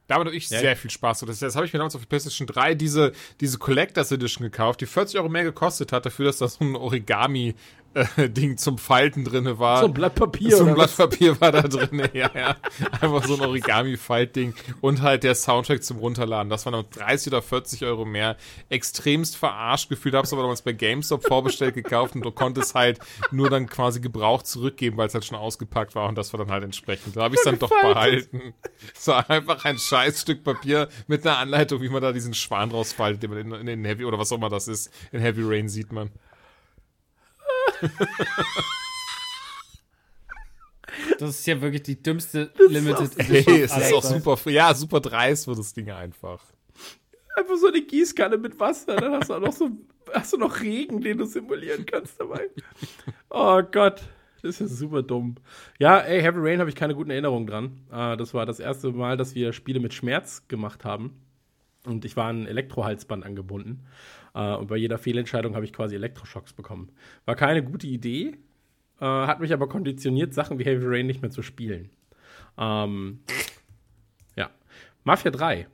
Damit 0.06 0.26
habe 0.26 0.36
ich 0.36 0.50
Ja. 0.50 0.58
sehr 0.58 0.76
viel 0.76 0.90
Spaß. 0.90 1.20
Das, 1.20 1.38
das 1.38 1.56
habe 1.56 1.64
ich 1.64 1.72
mir 1.72 1.78
damals 1.78 1.94
auf 1.94 2.02
der 2.02 2.08
PlayStation 2.08 2.46
3 2.46 2.74
diese, 2.74 3.12
diese 3.40 3.58
Collectors 3.58 4.12
Edition 4.12 4.42
gekauft, 4.44 4.80
die 4.82 4.86
40 4.86 5.18
Euro 5.18 5.28
mehr 5.30 5.44
gekostet 5.44 5.92
hat, 5.92 6.04
dafür, 6.04 6.26
dass 6.26 6.38
da 6.38 6.48
so 6.48 6.62
ein 6.64 6.74
Origami-Ding 8.20 8.56
zum 8.56 8.78
Falten 8.78 9.24
drin 9.24 9.58
war. 9.58 9.80
So 9.80 9.86
ein 9.86 9.92
Blatt 9.92 10.14
Papier. 10.14 10.56
So 10.56 10.64
ein 10.64 10.74
Blatt 10.74 10.90
was? 10.90 10.96
Papier 10.96 11.40
war 11.40 11.52
da 11.52 11.62
drin, 11.62 12.08
ja, 12.12 12.30
ja. 12.34 12.56
Einfach 13.00 13.24
so 13.24 13.34
ein 13.34 13.40
Origami-Faltding 13.40 14.54
und 14.80 15.02
halt 15.02 15.24
der 15.24 15.34
Soundtrack 15.34 15.82
zum 15.82 15.98
Runterladen. 15.98 16.50
Das 16.50 16.66
waren 16.66 16.72
dann 16.74 16.84
30 16.90 17.32
oder 17.32 17.42
40 17.42 17.84
Euro 17.84 18.04
mehr. 18.04 18.36
Extremst 18.68 19.36
verarscht 19.36 19.88
gefühlt, 19.88 20.14
hab's 20.14 20.32
aber 20.32 20.42
damals 20.42 20.62
bei 20.62 20.72
GameStop 20.72 21.26
vorbestellt 21.26 21.74
gekauft 21.74 22.14
und 22.14 22.22
du 22.24 22.30
konntest 22.30 22.74
halt 22.74 23.00
nur 23.30 23.50
dann 23.50 23.66
quasi 23.66 24.00
gebraucht 24.00 24.46
zurückgeben, 24.46 24.96
weil 24.96 25.08
es 25.08 25.14
halt 25.14 25.24
schon 25.24 25.38
ausgepackt 25.38 25.94
war 25.94 26.08
und 26.08 26.16
das 26.16 26.32
war 26.32 26.38
dann 26.38 26.50
halt 26.50 26.64
entsprechend. 26.64 27.16
Da 27.16 27.22
habe 27.22 27.34
ich 27.34 27.40
dann 27.44 27.58
doch 27.58 27.70
behalten. 27.70 28.54
Es 28.94 29.06
war 29.08 29.28
einfach 29.28 29.64
ein 29.64 29.78
scheiß 29.78 30.20
Stück 30.20 30.44
Papier 30.44 30.88
mit 31.06 31.26
einer 31.26 31.38
Anleitung, 31.38 31.80
wie 31.80 31.88
man 31.88 32.02
da 32.02 32.12
diesen 32.12 32.34
Schwan 32.34 32.70
rausfaltet, 32.70 33.22
den 33.22 33.30
man 33.30 33.38
in, 33.38 33.52
in 33.52 33.66
den 33.66 33.84
Heavy 33.84 34.04
oder 34.04 34.18
was 34.18 34.32
auch 34.32 34.36
immer 34.36 34.48
das 34.48 34.68
ist. 34.68 34.90
In 35.12 35.20
Heavy 35.20 35.42
Rain 35.44 35.68
sieht 35.68 35.92
man. 35.92 36.10
Das 41.18 41.31
ist 41.31 41.47
ja 41.47 41.60
wirklich 41.60 41.82
die 41.82 42.02
dümmste 42.02 42.50
ist 42.58 42.70
Limited 42.70 43.18
Edition 43.18 43.60
es 43.60 43.73
aller 43.73 43.86
ist 43.86 43.94
auch 43.94 44.02
super, 44.02 44.50
ja, 44.50 44.74
super 44.74 45.00
dreist 45.00 45.47
wird 45.47 45.58
das 45.58 45.73
Ding 45.73 45.90
einfach. 45.90 46.42
Einfach 47.36 47.57
so 47.57 47.68
eine 47.68 47.82
Gießkanne 47.82 48.39
mit 48.39 48.58
Wasser. 48.58 48.97
Dann 48.97 49.12
hast 49.12 49.31
du 49.31 49.34
auch 49.34 49.40
noch 49.40 49.52
so, 49.52 49.70
hast 50.12 50.32
du 50.32 50.39
noch 50.39 50.60
Regen, 50.60 51.00
den 51.00 51.18
du 51.18 51.26
simulieren 51.26 51.86
kannst 51.86 52.18
dabei. 52.18 52.50
Oh 53.28 53.62
Gott. 53.62 54.02
Das 54.42 54.58
ist 54.58 54.60
ja 54.60 54.66
super 54.66 55.02
dumm. 55.02 55.36
Ja, 55.78 55.99
ey, 55.99 56.23
Heavy 56.23 56.39
Rain 56.40 56.60
habe 56.60 56.70
ich 56.70 56.76
keine 56.76 56.94
guten 56.94 57.10
Erinnerungen 57.10 57.47
dran. 57.47 57.81
Äh, 57.92 58.16
das 58.16 58.32
war 58.32 58.47
das 58.47 58.58
erste 58.58 58.90
Mal, 58.90 59.16
dass 59.16 59.34
wir 59.34 59.52
Spiele 59.52 59.81
mit 59.81 59.92
Schmerz 59.92 60.49
gemacht 60.49 60.84
haben. 60.84 61.20
Und 61.84 62.05
ich 62.05 62.16
war 62.16 62.28
an 62.28 62.42
ein 62.42 62.47
Elektrohalsband 62.47 63.24
angebunden. 63.24 63.86
Äh, 64.34 64.55
und 64.55 64.68
bei 64.68 64.76
jeder 64.76 64.99
Fehlentscheidung 64.99 65.55
habe 65.55 65.65
ich 65.65 65.73
quasi 65.73 65.94
Elektroschocks 65.94 66.52
bekommen. 66.52 66.91
War 67.25 67.36
keine 67.36 67.62
gute 67.62 67.86
Idee, 67.86 68.39
äh, 69.00 69.05
hat 69.05 69.41
mich 69.41 69.52
aber 69.52 69.68
konditioniert, 69.68 70.34
Sachen 70.34 70.59
wie 70.59 70.65
Heavy 70.65 70.86
Rain 70.86 71.07
nicht 71.07 71.23
mehr 71.23 71.31
zu 71.31 71.42
spielen. 71.42 71.91
Ähm, 72.59 73.20
ja. 74.36 74.50
Mafia 75.05 75.31
3 75.31 75.67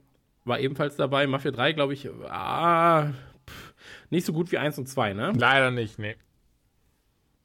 war 0.45 0.61
ebenfalls 0.61 0.97
dabei. 0.97 1.27
Mafia 1.27 1.51
3, 1.51 1.73
glaube 1.73 1.93
ich, 1.93 2.09
ah, 2.29 3.13
pff, 3.49 3.75
nicht 4.11 4.27
so 4.27 4.33
gut 4.33 4.53
wie 4.53 4.59
1 4.59 4.79
und 4.79 4.89
2, 4.89 5.13
ne? 5.15 5.33
Leider 5.37 5.71
nicht, 5.71 5.99
nee. 5.99 6.17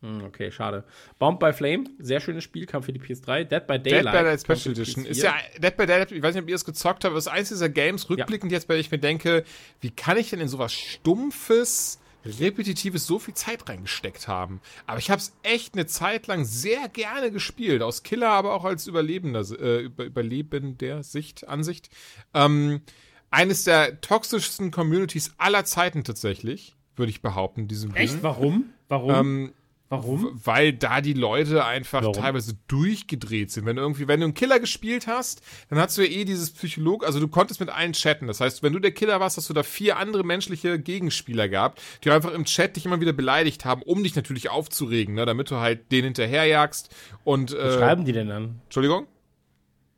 Hm, 0.01 0.23
Okay, 0.25 0.51
schade. 0.51 0.83
Bound 1.19 1.39
by 1.39 1.53
Flame, 1.53 1.83
sehr 1.99 2.19
schönes 2.19 2.43
Spiel, 2.43 2.65
kam 2.65 2.81
für 2.83 2.91
die 2.93 2.99
PS3. 2.99 3.43
Dead 3.43 3.65
by 3.67 3.77
Dead 3.77 3.85
Daylight. 3.93 4.13
by 4.13 4.17
Daylight 4.23 4.41
Special 4.41 4.73
Edition. 4.73 5.05
PS4. 5.05 5.09
Ist 5.09 5.21
ja, 5.23 5.35
Dead 5.59 5.77
by 5.77 5.85
Daylight, 5.85 6.11
ich 6.11 6.21
weiß 6.23 6.33
nicht, 6.35 6.43
ob 6.43 6.49
ihr 6.49 6.55
es 6.55 6.65
gezockt 6.65 7.03
habt, 7.03 7.05
aber 7.05 7.17
es 7.17 7.27
ist 7.27 7.31
eins 7.31 7.49
dieser 7.49 7.69
Games, 7.69 8.09
rückblickend 8.09 8.51
jetzt, 8.51 8.67
weil 8.69 8.79
ich 8.79 8.89
mir 8.91 8.97
denke, 8.99 9.43
wie 9.79 9.91
kann 9.91 10.17
ich 10.17 10.29
denn 10.31 10.39
in 10.39 10.47
sowas 10.47 10.73
Stumpfes, 10.73 11.99
Repetitives 12.23 13.07
so 13.07 13.19
viel 13.19 13.33
Zeit 13.33 13.67
reingesteckt 13.67 14.27
haben? 14.27 14.61
Aber 14.87 14.99
ich 14.99 15.09
habe 15.11 15.19
es 15.19 15.33
echt 15.43 15.73
eine 15.75 15.85
Zeit 15.85 16.27
lang 16.27 16.45
sehr 16.45 16.87
gerne 16.89 17.31
gespielt, 17.31 17.81
aus 17.81 18.03
Killer, 18.03 18.29
aber 18.29 18.53
auch 18.53 18.65
als 18.65 18.87
Überlebender, 18.87 19.41
äh, 19.59 19.81
über, 19.81 20.03
Überlebender 20.05 21.03
Sicht, 21.03 21.47
Ansicht. 21.47 21.89
Ähm, 22.33 22.81
eines 23.29 23.63
der 23.63 24.01
toxischsten 24.01 24.71
Communities 24.71 25.33
aller 25.37 25.63
Zeiten 25.65 26.03
tatsächlich, 26.03 26.75
würde 26.95 27.11
ich 27.11 27.21
behaupten, 27.21 27.67
diesem 27.67 27.95
Echt? 27.95 28.21
Warum? 28.23 28.65
Warum? 28.87 29.11
Ähm, 29.15 29.53
Warum? 29.91 30.39
weil 30.45 30.71
da 30.71 31.01
die 31.01 31.11
Leute 31.11 31.65
einfach 31.65 32.01
Warum? 32.01 32.13
teilweise 32.13 32.57
durchgedreht 32.69 33.51
sind. 33.51 33.65
Wenn 33.65 33.75
du 33.75 33.81
irgendwie, 33.81 34.07
wenn 34.07 34.21
du 34.21 34.27
einen 34.27 34.33
Killer 34.33 34.61
gespielt 34.61 35.05
hast, 35.05 35.41
dann 35.69 35.79
hast 35.79 35.97
du 35.97 36.01
ja 36.01 36.09
eh 36.09 36.23
dieses 36.23 36.51
Psycholog, 36.51 37.05
also 37.05 37.19
du 37.19 37.27
konntest 37.27 37.59
mit 37.59 37.67
allen 37.67 37.91
chatten. 37.91 38.27
Das 38.27 38.39
heißt, 38.39 38.63
wenn 38.63 38.71
du 38.71 38.79
der 38.79 38.91
Killer 38.91 39.19
warst, 39.19 39.35
hast 39.35 39.49
du 39.49 39.53
da 39.53 39.63
vier 39.63 39.97
andere 39.97 40.23
menschliche 40.23 40.79
Gegenspieler 40.79 41.49
gehabt, 41.49 41.81
die 42.05 42.11
einfach 42.11 42.31
im 42.31 42.45
Chat 42.45 42.77
dich 42.77 42.85
immer 42.85 43.01
wieder 43.01 43.11
beleidigt 43.11 43.65
haben, 43.65 43.81
um 43.81 44.01
dich 44.01 44.15
natürlich 44.15 44.49
aufzuregen, 44.49 45.13
ne, 45.13 45.25
damit 45.25 45.51
du 45.51 45.57
halt 45.57 45.91
den 45.91 46.05
hinterherjagst 46.05 46.95
und 47.25 47.51
Was 47.51 47.75
äh, 47.75 47.77
schreiben 47.77 48.05
die 48.05 48.13
denn 48.13 48.29
dann? 48.29 48.61
Entschuldigung? 48.63 49.07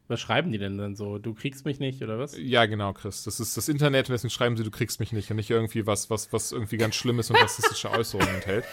Was 0.07 0.19
schreiben 0.19 0.51
die 0.51 0.57
denn 0.57 0.77
dann 0.77 0.95
so? 0.95 1.17
Du 1.17 1.33
kriegst 1.33 1.65
mich 1.65 1.79
nicht, 1.79 2.01
oder 2.01 2.19
was? 2.19 2.37
Ja, 2.37 2.65
genau, 2.65 2.93
Chris. 2.93 3.23
Das 3.23 3.39
ist 3.39 3.55
das 3.55 3.69
Internet 3.69 4.09
und 4.09 4.13
deswegen 4.13 4.31
schreiben 4.31 4.57
sie, 4.57 4.63
du 4.63 4.71
kriegst 4.71 4.99
mich 4.99 5.11
nicht 5.13 5.29
und 5.31 5.37
nicht 5.37 5.49
irgendwie 5.49 5.87
was, 5.87 6.09
was, 6.09 6.33
was 6.33 6.51
irgendwie 6.51 6.77
ganz 6.77 6.95
Schlimmes 6.95 7.29
und 7.29 7.37
rassistische 7.37 7.89
Äußerungen 7.89 8.35
enthält. 8.35 8.65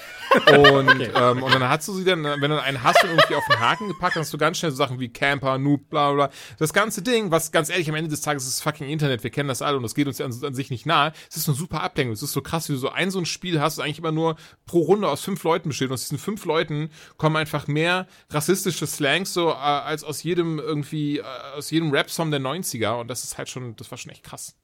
Und, 0.47 1.11
ähm, 1.15 1.43
und 1.43 1.55
dann 1.55 1.69
hast 1.69 1.89
du 1.89 1.93
sie 1.93 2.05
dann, 2.05 2.25
wenn 2.25 2.51
du 2.51 2.61
einen 2.61 2.83
hast 2.83 3.03
und 3.05 3.11
irgendwie 3.11 3.35
auf 3.35 3.47
den 3.47 3.61
Haken 3.61 3.89
gepackt, 3.89 4.17
dann 4.17 4.23
hast 4.23 4.33
du 4.33 4.39
ganz 4.39 4.59
schnell 4.59 4.71
so 4.71 4.77
Sachen 4.77 4.99
wie 4.99 5.09
Camper, 5.09 5.59
Noob, 5.59 5.89
bla 5.89 6.13
bla. 6.13 6.27
bla. 6.27 6.37
Das 6.59 6.73
ganze 6.73 7.03
Ding, 7.03 7.31
was 7.31 7.53
ganz 7.53 7.69
ehrlich 7.69 7.89
am 7.89 7.95
Ende 7.95 8.11
des 8.11 8.21
Tages 8.21 8.45
ist 8.45 8.59
das 8.59 8.63
fucking 8.63 8.89
Internet, 8.89 9.23
wir 9.23 9.31
kennen 9.31 9.49
das 9.49 9.63
alle 9.63 9.77
und 9.77 9.83
das 9.83 9.95
geht 9.95 10.07
uns 10.07 10.19
ja 10.19 10.27
an, 10.27 10.33
an 10.45 10.55
sich 10.55 10.71
nicht 10.71 10.87
nahe. 10.87 11.13
Es 11.29 11.37
ist 11.37 11.49
eine 11.49 11.57
super 11.57 11.83
Ablenkung. 11.83 12.13
Es 12.13 12.23
ist 12.23 12.33
so 12.33 12.43
krass, 12.43 12.69
wie 12.69 12.73
du 12.73 12.79
so 12.79 12.91
ein 12.91 13.11
so 13.11 13.19
ein 13.19 13.27
Spiel 13.27 13.61
hast, 13.61 13.79
das 13.79 13.85
eigentlich 13.85 13.99
immer 13.99 14.13
nur 14.13 14.37
pro 14.67 14.81
Runde 14.81 15.09
aus 15.09 15.23
fünf 15.23 15.43
Leuten 15.45 15.69
besteht. 15.69 15.89
Und 15.89 15.95
aus 15.95 16.03
diesen 16.03 16.19
fünf 16.19 16.45
Leuten 16.45 16.91
kommen 17.17 17.37
einfach 17.37 17.67
mehr 17.67 18.07
rassistische 18.31 18.87
Slangs 18.87 19.33
so 19.33 19.51
äh, 19.51 19.55
als 19.55 20.05
aus 20.05 20.23
jedem 20.23 20.59
irgendwie, 20.59 21.20
äh, 21.21 21.57
aus 21.57 21.71
jedem 21.71 21.91
Rap-Song 21.91 22.31
der 22.31 22.41
90er. 22.41 23.01
Und 23.01 23.09
das 23.09 23.25
ist 23.25 23.39
halt 23.39 23.49
schon, 23.49 23.77
das 23.77 23.91
war 23.91 23.99
schon 23.99 24.13
echt 24.13 24.25
krass. 24.25 24.57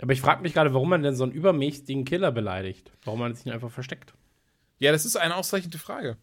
Aber 0.00 0.12
ich 0.12 0.20
frage 0.20 0.42
mich 0.42 0.54
gerade, 0.54 0.74
warum 0.74 0.88
man 0.88 1.02
denn 1.02 1.14
so 1.14 1.24
einen 1.24 1.32
übermächtigen 1.32 2.04
Killer 2.04 2.32
beleidigt. 2.32 2.90
Warum 3.04 3.20
man 3.20 3.34
sich 3.34 3.44
nicht 3.44 3.54
einfach 3.54 3.70
versteckt. 3.70 4.14
Ja, 4.78 4.92
das 4.92 5.04
ist 5.04 5.16
eine 5.16 5.36
ausreichende 5.36 5.78
Frage. 5.78 6.16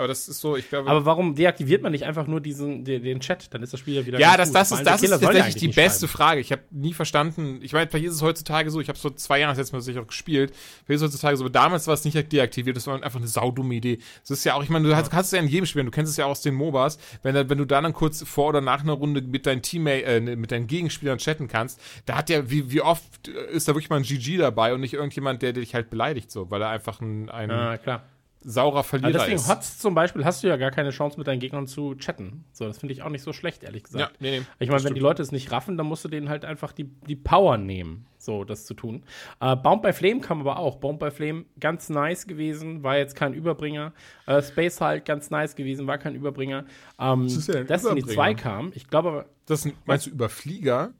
Aber 0.00 0.08
das 0.08 0.28
ist 0.28 0.40
so, 0.40 0.56
ich 0.56 0.68
glaube. 0.68 0.90
Aber 0.90 1.04
warum 1.04 1.34
deaktiviert 1.34 1.82
man 1.82 1.92
nicht 1.92 2.04
einfach 2.04 2.26
nur 2.26 2.40
diesen, 2.40 2.84
den, 2.84 3.02
den 3.02 3.20
Chat? 3.20 3.52
Dann 3.52 3.62
ist 3.62 3.72
das 3.72 3.80
Spiel 3.80 3.94
ja 3.94 4.06
wieder. 4.06 4.18
Ja, 4.18 4.36
ganz 4.36 4.50
das, 4.50 4.52
das 4.52 4.68
Vor 4.68 4.78
ist, 4.78 4.86
das 4.86 5.02
ist 5.02 5.10
tatsächlich 5.20 5.54
die 5.56 5.68
beste. 5.68 6.08
Frage. 6.08 6.40
Ich 6.40 6.52
habe 6.52 6.62
nie 6.70 6.92
verstanden, 6.92 7.60
ich 7.62 7.72
meine, 7.72 7.88
vielleicht 7.88 8.06
ist 8.06 8.14
es 8.14 8.22
heutzutage 8.22 8.70
so, 8.70 8.80
ich 8.80 8.88
habe 8.88 8.98
so 8.98 9.10
zwei 9.10 9.40
Jahre 9.40 9.56
jetzt 9.56 9.72
mal 9.72 9.80
sicher 9.80 10.00
auch 10.00 10.06
gespielt, 10.06 10.52
vielleicht 10.84 10.96
ist 10.96 11.02
es 11.02 11.08
heutzutage 11.08 11.36
so, 11.36 11.44
aber 11.44 11.50
damals 11.50 11.86
war 11.86 11.94
es 11.94 12.04
nicht 12.04 12.32
deaktiviert, 12.32 12.76
das 12.76 12.86
war 12.86 13.02
einfach 13.02 13.18
eine 13.18 13.28
saudumme 13.28 13.74
Idee. 13.74 13.98
Das 14.22 14.30
ist 14.30 14.44
ja 14.44 14.54
auch, 14.54 14.62
ich 14.62 14.70
meine, 14.70 14.88
du 14.88 14.96
hast, 14.96 15.12
hast 15.12 15.26
es 15.26 15.32
ja 15.32 15.38
in 15.38 15.48
jedem 15.48 15.66
Spiel, 15.66 15.84
du 15.84 15.90
kennst 15.90 16.10
es 16.10 16.16
ja 16.16 16.24
auch 16.24 16.30
aus 16.30 16.40
den 16.40 16.54
MOBAs, 16.54 16.98
wenn, 17.22 17.34
wenn 17.34 17.58
du 17.58 17.64
da 17.64 17.80
dann 17.80 17.92
kurz 17.92 18.22
vor 18.22 18.48
oder 18.48 18.60
nach 18.60 18.82
einer 18.82 18.92
Runde 18.92 19.22
mit 19.22 19.46
deinen 19.46 19.62
Teammate, 19.62 20.04
äh, 20.04 20.20
mit 20.20 20.50
deinen 20.50 20.66
Gegenspielern 20.66 21.18
chatten 21.18 21.48
kannst, 21.48 21.80
da 22.06 22.16
hat 22.16 22.30
ja, 22.30 22.50
wie, 22.50 22.70
wie 22.70 22.80
oft 22.80 23.28
ist 23.28 23.68
da 23.68 23.72
wirklich 23.74 23.90
mal 23.90 23.96
ein 23.96 24.02
GG 24.02 24.38
dabei 24.38 24.74
und 24.74 24.80
nicht 24.80 24.94
irgendjemand, 24.94 25.42
der, 25.42 25.52
der 25.52 25.62
dich 25.62 25.74
halt 25.74 25.90
beleidigt, 25.90 26.30
so, 26.30 26.50
weil 26.50 26.62
er 26.62 26.70
einfach 26.70 27.00
ein, 27.00 27.28
ein 27.28 27.50
Ja, 27.50 27.76
klar. 27.78 28.02
Saurer 28.42 28.78
Aber 28.78 28.84
Verlierer 28.84 29.12
deswegen 29.12 29.36
ist. 29.36 29.48
Hots 29.48 29.78
zum 29.78 29.94
Beispiel 29.94 30.24
hast 30.24 30.42
du 30.42 30.48
ja 30.48 30.56
gar 30.56 30.70
keine 30.70 30.90
Chance 30.90 31.18
mit 31.18 31.26
deinen 31.26 31.40
Gegnern 31.40 31.66
zu 31.66 31.94
chatten. 31.96 32.44
So, 32.52 32.66
das 32.66 32.78
finde 32.78 32.94
ich 32.94 33.02
auch 33.02 33.10
nicht 33.10 33.22
so 33.22 33.32
schlecht, 33.32 33.62
ehrlich 33.62 33.84
gesagt. 33.84 34.12
Ja, 34.12 34.16
nee, 34.20 34.30
nee, 34.30 34.36
ich 34.38 34.44
das 34.44 34.58
meine, 34.58 34.70
wenn 34.70 34.78
stimmt. 34.80 34.96
die 34.96 35.00
Leute 35.00 35.22
es 35.22 35.32
nicht 35.32 35.52
raffen, 35.52 35.76
dann 35.76 35.86
musst 35.86 36.04
du 36.04 36.08
denen 36.08 36.28
halt 36.28 36.44
einfach 36.44 36.72
die, 36.72 36.84
die 36.84 37.16
Power 37.16 37.58
nehmen, 37.58 38.06
so 38.18 38.44
das 38.44 38.64
zu 38.64 38.74
tun. 38.74 39.02
Äh, 39.40 39.56
Bound 39.56 39.82
by 39.82 39.92
Flame 39.92 40.20
kam 40.20 40.40
aber 40.40 40.58
auch. 40.58 40.76
Bound 40.76 40.98
by 40.98 41.10
Flame 41.10 41.44
ganz 41.58 41.88
nice 41.90 42.26
gewesen, 42.26 42.82
war 42.82 42.96
jetzt 42.96 43.14
kein 43.14 43.34
Überbringer. 43.34 43.92
Äh, 44.26 44.42
Space 44.42 44.80
halt 44.80 45.04
ganz 45.04 45.30
nice 45.30 45.54
gewesen, 45.54 45.86
war 45.86 45.98
kein 45.98 46.14
Überbringer. 46.14 46.64
Ähm, 46.98 47.26
ist 47.26 47.48
ja 47.48 47.56
ein 47.56 47.66
Destiny 47.66 48.00
Überbringer. 48.00 48.14
2 48.14 48.34
kam. 48.34 48.72
Ich 48.74 48.88
glaube 48.88 49.08
aber, 49.08 49.26
Das 49.46 49.62
sind, 49.62 49.74
meinst 49.86 50.06
du 50.06 50.10
Überflieger? 50.10 50.92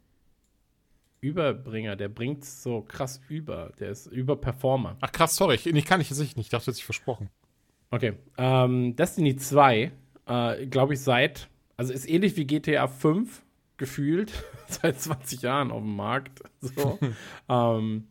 Überbringer, 1.20 1.96
der 1.96 2.08
bringt 2.08 2.44
so 2.44 2.82
krass 2.82 3.20
über. 3.28 3.72
Der 3.78 3.90
ist 3.90 4.06
Überperformer. 4.06 4.96
Ach 5.00 5.12
krass, 5.12 5.36
sorry, 5.36 5.56
ich, 5.56 5.66
ich 5.66 5.84
kann 5.84 6.00
ich 6.00 6.10
jetzt 6.10 6.18
nicht, 6.18 6.36
ich 6.38 6.48
dachte, 6.48 6.70
jetzt 6.70 6.78
ich 6.78 6.84
versprochen. 6.84 7.28
Okay. 7.90 8.14
Ähm, 8.38 8.96
Destiny 8.96 9.36
2, 9.36 9.92
äh, 10.26 10.66
glaube 10.66 10.94
ich, 10.94 11.00
seit, 11.00 11.48
also 11.76 11.92
ist 11.92 12.08
ähnlich 12.08 12.36
wie 12.36 12.46
GTA 12.46 12.86
5 12.86 13.42
gefühlt, 13.76 14.32
seit 14.68 15.00
20 15.00 15.42
Jahren 15.42 15.70
auf 15.70 15.82
dem 15.82 15.96
Markt. 15.96 16.42
So. 16.60 16.98
ähm, 17.48 18.06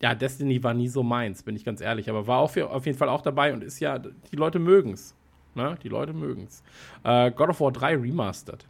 ja, 0.00 0.14
Destiny 0.14 0.62
war 0.62 0.74
nie 0.74 0.88
so 0.88 1.02
meins, 1.02 1.42
bin 1.42 1.56
ich 1.56 1.64
ganz 1.64 1.80
ehrlich, 1.80 2.08
aber 2.08 2.26
war 2.26 2.38
auch 2.38 2.50
für, 2.50 2.70
auf 2.70 2.86
jeden 2.86 2.98
Fall 2.98 3.08
auch 3.08 3.22
dabei 3.22 3.52
und 3.52 3.64
ist 3.64 3.80
ja, 3.80 3.98
die 3.98 4.36
Leute 4.36 4.58
mögen's. 4.58 5.14
Ne? 5.54 5.76
Die 5.82 5.88
Leute 5.88 6.12
mögen's. 6.12 6.62
Äh, 7.02 7.30
God 7.30 7.48
of 7.48 7.60
War 7.60 7.72
3 7.72 7.96
Remastered. 7.96 8.66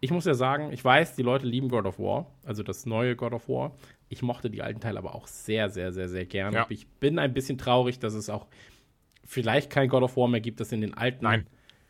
Ich 0.00 0.10
muss 0.10 0.24
ja 0.24 0.34
sagen, 0.34 0.72
ich 0.72 0.84
weiß, 0.84 1.16
die 1.16 1.22
Leute 1.22 1.46
lieben 1.46 1.68
God 1.68 1.86
of 1.86 1.98
War, 1.98 2.26
also 2.44 2.62
das 2.62 2.86
neue 2.86 3.16
God 3.16 3.32
of 3.32 3.48
War. 3.48 3.72
Ich 4.08 4.22
mochte 4.22 4.50
die 4.50 4.62
alten 4.62 4.80
Teile 4.80 4.98
aber 4.98 5.14
auch 5.14 5.26
sehr, 5.26 5.70
sehr, 5.70 5.92
sehr, 5.92 6.08
sehr 6.08 6.24
gerne. 6.24 6.56
Ja. 6.56 6.66
Ich 6.68 6.86
bin 6.86 7.18
ein 7.18 7.34
bisschen 7.34 7.58
traurig, 7.58 7.98
dass 7.98 8.14
es 8.14 8.30
auch 8.30 8.46
vielleicht 9.24 9.70
kein 9.70 9.88
God 9.88 10.02
of 10.02 10.16
War 10.16 10.28
mehr 10.28 10.40
gibt, 10.40 10.60
das 10.60 10.72
in 10.72 10.80
den 10.80 10.94
alten, 10.94 11.24
Nein, 11.24 11.46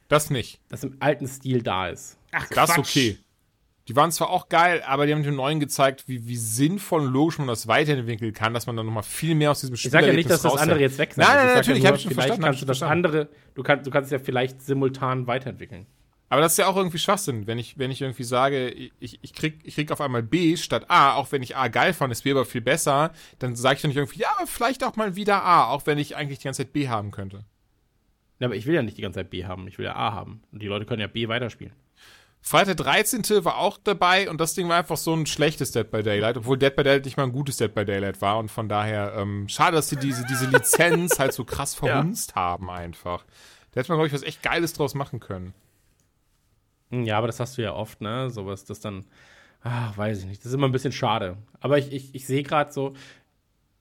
das 0.08 0.30
nicht. 0.30 0.60
das 0.68 0.84
im 0.84 0.96
alten 1.00 1.26
Stil 1.26 1.62
da 1.62 1.88
ist. 1.88 2.18
Ach, 2.32 2.48
das 2.48 2.70
ist 2.70 2.78
okay. 2.78 3.18
Die 3.88 3.96
waren 3.96 4.12
zwar 4.12 4.28
auch 4.28 4.50
geil, 4.50 4.82
aber 4.86 5.06
die 5.06 5.14
haben 5.14 5.22
dem 5.22 5.36
Neuen 5.36 5.60
gezeigt, 5.60 6.08
wie, 6.08 6.28
wie 6.28 6.36
sinnvoll 6.36 7.06
und 7.06 7.12
logisch 7.12 7.38
man 7.38 7.48
das 7.48 7.68
weiterentwickeln 7.68 8.34
kann, 8.34 8.52
dass 8.52 8.66
man 8.66 8.76
dann 8.76 8.84
nochmal 8.84 9.02
viel 9.02 9.34
mehr 9.34 9.50
aus 9.50 9.60
diesem 9.60 9.76
Spiel 9.76 9.88
Ich 9.88 9.92
sage 9.92 10.08
ja 10.08 10.12
nicht, 10.12 10.28
dass 10.28 10.42
das 10.42 10.56
andere 10.56 10.78
jetzt 10.78 10.98
weg 10.98 11.14
sein 11.14 11.24
Nein, 11.24 11.36
nein, 11.36 11.46
sag 11.48 11.56
natürlich, 11.56 11.82
ja 11.82 11.88
hab 11.88 11.94
nur, 11.94 11.96
ich 11.96 12.02
schon 12.02 12.12
vielleicht 12.12 12.26
verstanden, 12.28 12.44
kannst 12.44 12.62
du 12.62 12.66
das 12.66 12.78
verstanden. 12.78 13.06
andere, 13.06 13.28
du 13.54 13.62
kannst, 13.62 13.86
du 13.86 13.90
kannst 13.90 14.12
es 14.12 14.12
ja 14.12 14.18
vielleicht 14.18 14.60
simultan 14.60 15.26
weiterentwickeln. 15.26 15.86
Aber 16.30 16.42
das 16.42 16.52
ist 16.52 16.58
ja 16.58 16.66
auch 16.66 16.76
irgendwie 16.76 16.98
Schwachsinn, 16.98 17.46
wenn 17.46 17.58
ich, 17.58 17.78
wenn 17.78 17.90
ich 17.90 18.02
irgendwie 18.02 18.24
sage, 18.24 18.68
ich, 18.68 19.18
ich, 19.22 19.32
krieg, 19.32 19.60
ich 19.64 19.74
krieg 19.74 19.90
auf 19.90 20.00
einmal 20.00 20.22
B 20.22 20.56
statt 20.56 20.84
A, 20.88 21.14
auch 21.14 21.32
wenn 21.32 21.42
ich 21.42 21.56
A 21.56 21.68
geil 21.68 21.94
fand, 21.94 22.12
ist 22.12 22.24
B 22.24 22.32
aber 22.32 22.44
viel 22.44 22.60
besser, 22.60 23.12
dann 23.38 23.56
sage 23.56 23.76
ich 23.76 23.82
doch 23.82 23.88
nicht 23.88 23.96
irgendwie, 23.96 24.20
ja, 24.20 24.28
aber 24.36 24.46
vielleicht 24.46 24.84
auch 24.84 24.96
mal 24.96 25.16
wieder 25.16 25.42
A, 25.42 25.68
auch 25.68 25.86
wenn 25.86 25.96
ich 25.96 26.16
eigentlich 26.16 26.38
die 26.40 26.44
ganze 26.44 26.64
Zeit 26.64 26.72
B 26.72 26.88
haben 26.88 27.12
könnte. 27.12 27.44
Ja, 28.40 28.46
aber 28.46 28.56
ich 28.56 28.66
will 28.66 28.74
ja 28.74 28.82
nicht 28.82 28.98
die 28.98 29.02
ganze 29.02 29.20
Zeit 29.20 29.30
B 29.30 29.46
haben, 29.46 29.66
ich 29.68 29.78
will 29.78 29.86
ja 29.86 29.96
A 29.96 30.12
haben. 30.12 30.42
Und 30.52 30.62
die 30.62 30.66
Leute 30.66 30.84
können 30.84 31.00
ja 31.00 31.06
B 31.06 31.28
weiterspielen. 31.28 31.72
Freitag 32.40 32.76
13. 32.76 33.44
war 33.44 33.58
auch 33.58 33.78
dabei 33.82 34.30
und 34.30 34.40
das 34.40 34.54
Ding 34.54 34.68
war 34.68 34.76
einfach 34.76 34.96
so 34.96 35.12
ein 35.14 35.26
schlechtes 35.26 35.72
Dead 35.72 35.90
by 35.90 36.02
Daylight, 36.02 36.36
obwohl 36.36 36.56
Dead 36.56 36.74
by 36.74 36.82
Daylight 36.82 37.04
nicht 37.04 37.16
mal 37.16 37.24
ein 37.24 37.32
gutes 37.32 37.56
Dead 37.56 37.74
by 37.74 37.84
Daylight 37.84 38.20
war 38.20 38.38
und 38.38 38.50
von 38.50 38.68
daher, 38.68 39.14
ähm, 39.16 39.48
schade, 39.48 39.76
dass 39.76 39.88
sie 39.88 39.96
diese, 39.96 40.24
diese 40.26 40.46
Lizenz 40.46 41.18
halt 41.18 41.32
so 41.32 41.44
krass 41.44 41.74
verhunzt 41.74 42.36
haben 42.36 42.70
einfach. 42.70 43.24
Da 43.72 43.80
hätte 43.80 43.90
man, 43.90 43.98
glaube 43.98 44.08
ich, 44.08 44.12
was 44.12 44.22
echt 44.22 44.42
Geiles 44.42 44.72
draus 44.72 44.94
machen 44.94 45.20
können. 45.20 45.52
Hm, 46.90 47.04
Ja, 47.04 47.18
aber 47.18 47.26
das 47.26 47.40
hast 47.40 47.58
du 47.58 47.62
ja 47.62 47.74
oft, 47.74 48.00
ne? 48.00 48.30
Sowas, 48.30 48.64
das 48.64 48.80
dann, 48.80 49.04
ah, 49.62 49.92
weiß 49.96 50.20
ich 50.20 50.26
nicht. 50.26 50.40
Das 50.40 50.46
ist 50.46 50.54
immer 50.54 50.68
ein 50.68 50.72
bisschen 50.72 50.92
schade. 50.92 51.36
Aber 51.60 51.78
ich, 51.78 51.92
ich, 51.92 52.14
ich 52.14 52.26
sehe 52.26 52.42
gerade 52.42 52.72
so, 52.72 52.94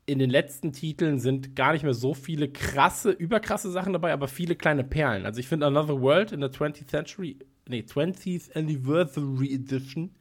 in 0.06 0.20
den 0.20 0.30
letzten 0.30 0.74
Titeln 0.74 1.20
sind 1.20 1.56
gar 1.56 1.74
nicht 1.74 1.84
mehr 1.84 1.94
so 1.94 2.14
viele 2.14 2.50
krasse, 2.50 3.12
überkrasse 3.12 3.72
Sachen 3.72 3.94
dabei, 3.94 4.14
aber 4.14 4.28
viele 4.30 4.56
kleine 4.56 4.84
Perlen. 4.84 5.26
Also 5.26 5.40
ich 5.40 5.48
finde 5.48 5.66
Another 5.68 6.02
World 6.02 6.32
in 6.32 6.42
der 6.42 6.52
20th 6.52 6.88
Century, 6.88 7.38
nee, 7.68 7.84
20th 7.84 8.52
Anniversary 8.56 9.54
Edition, 9.54 10.16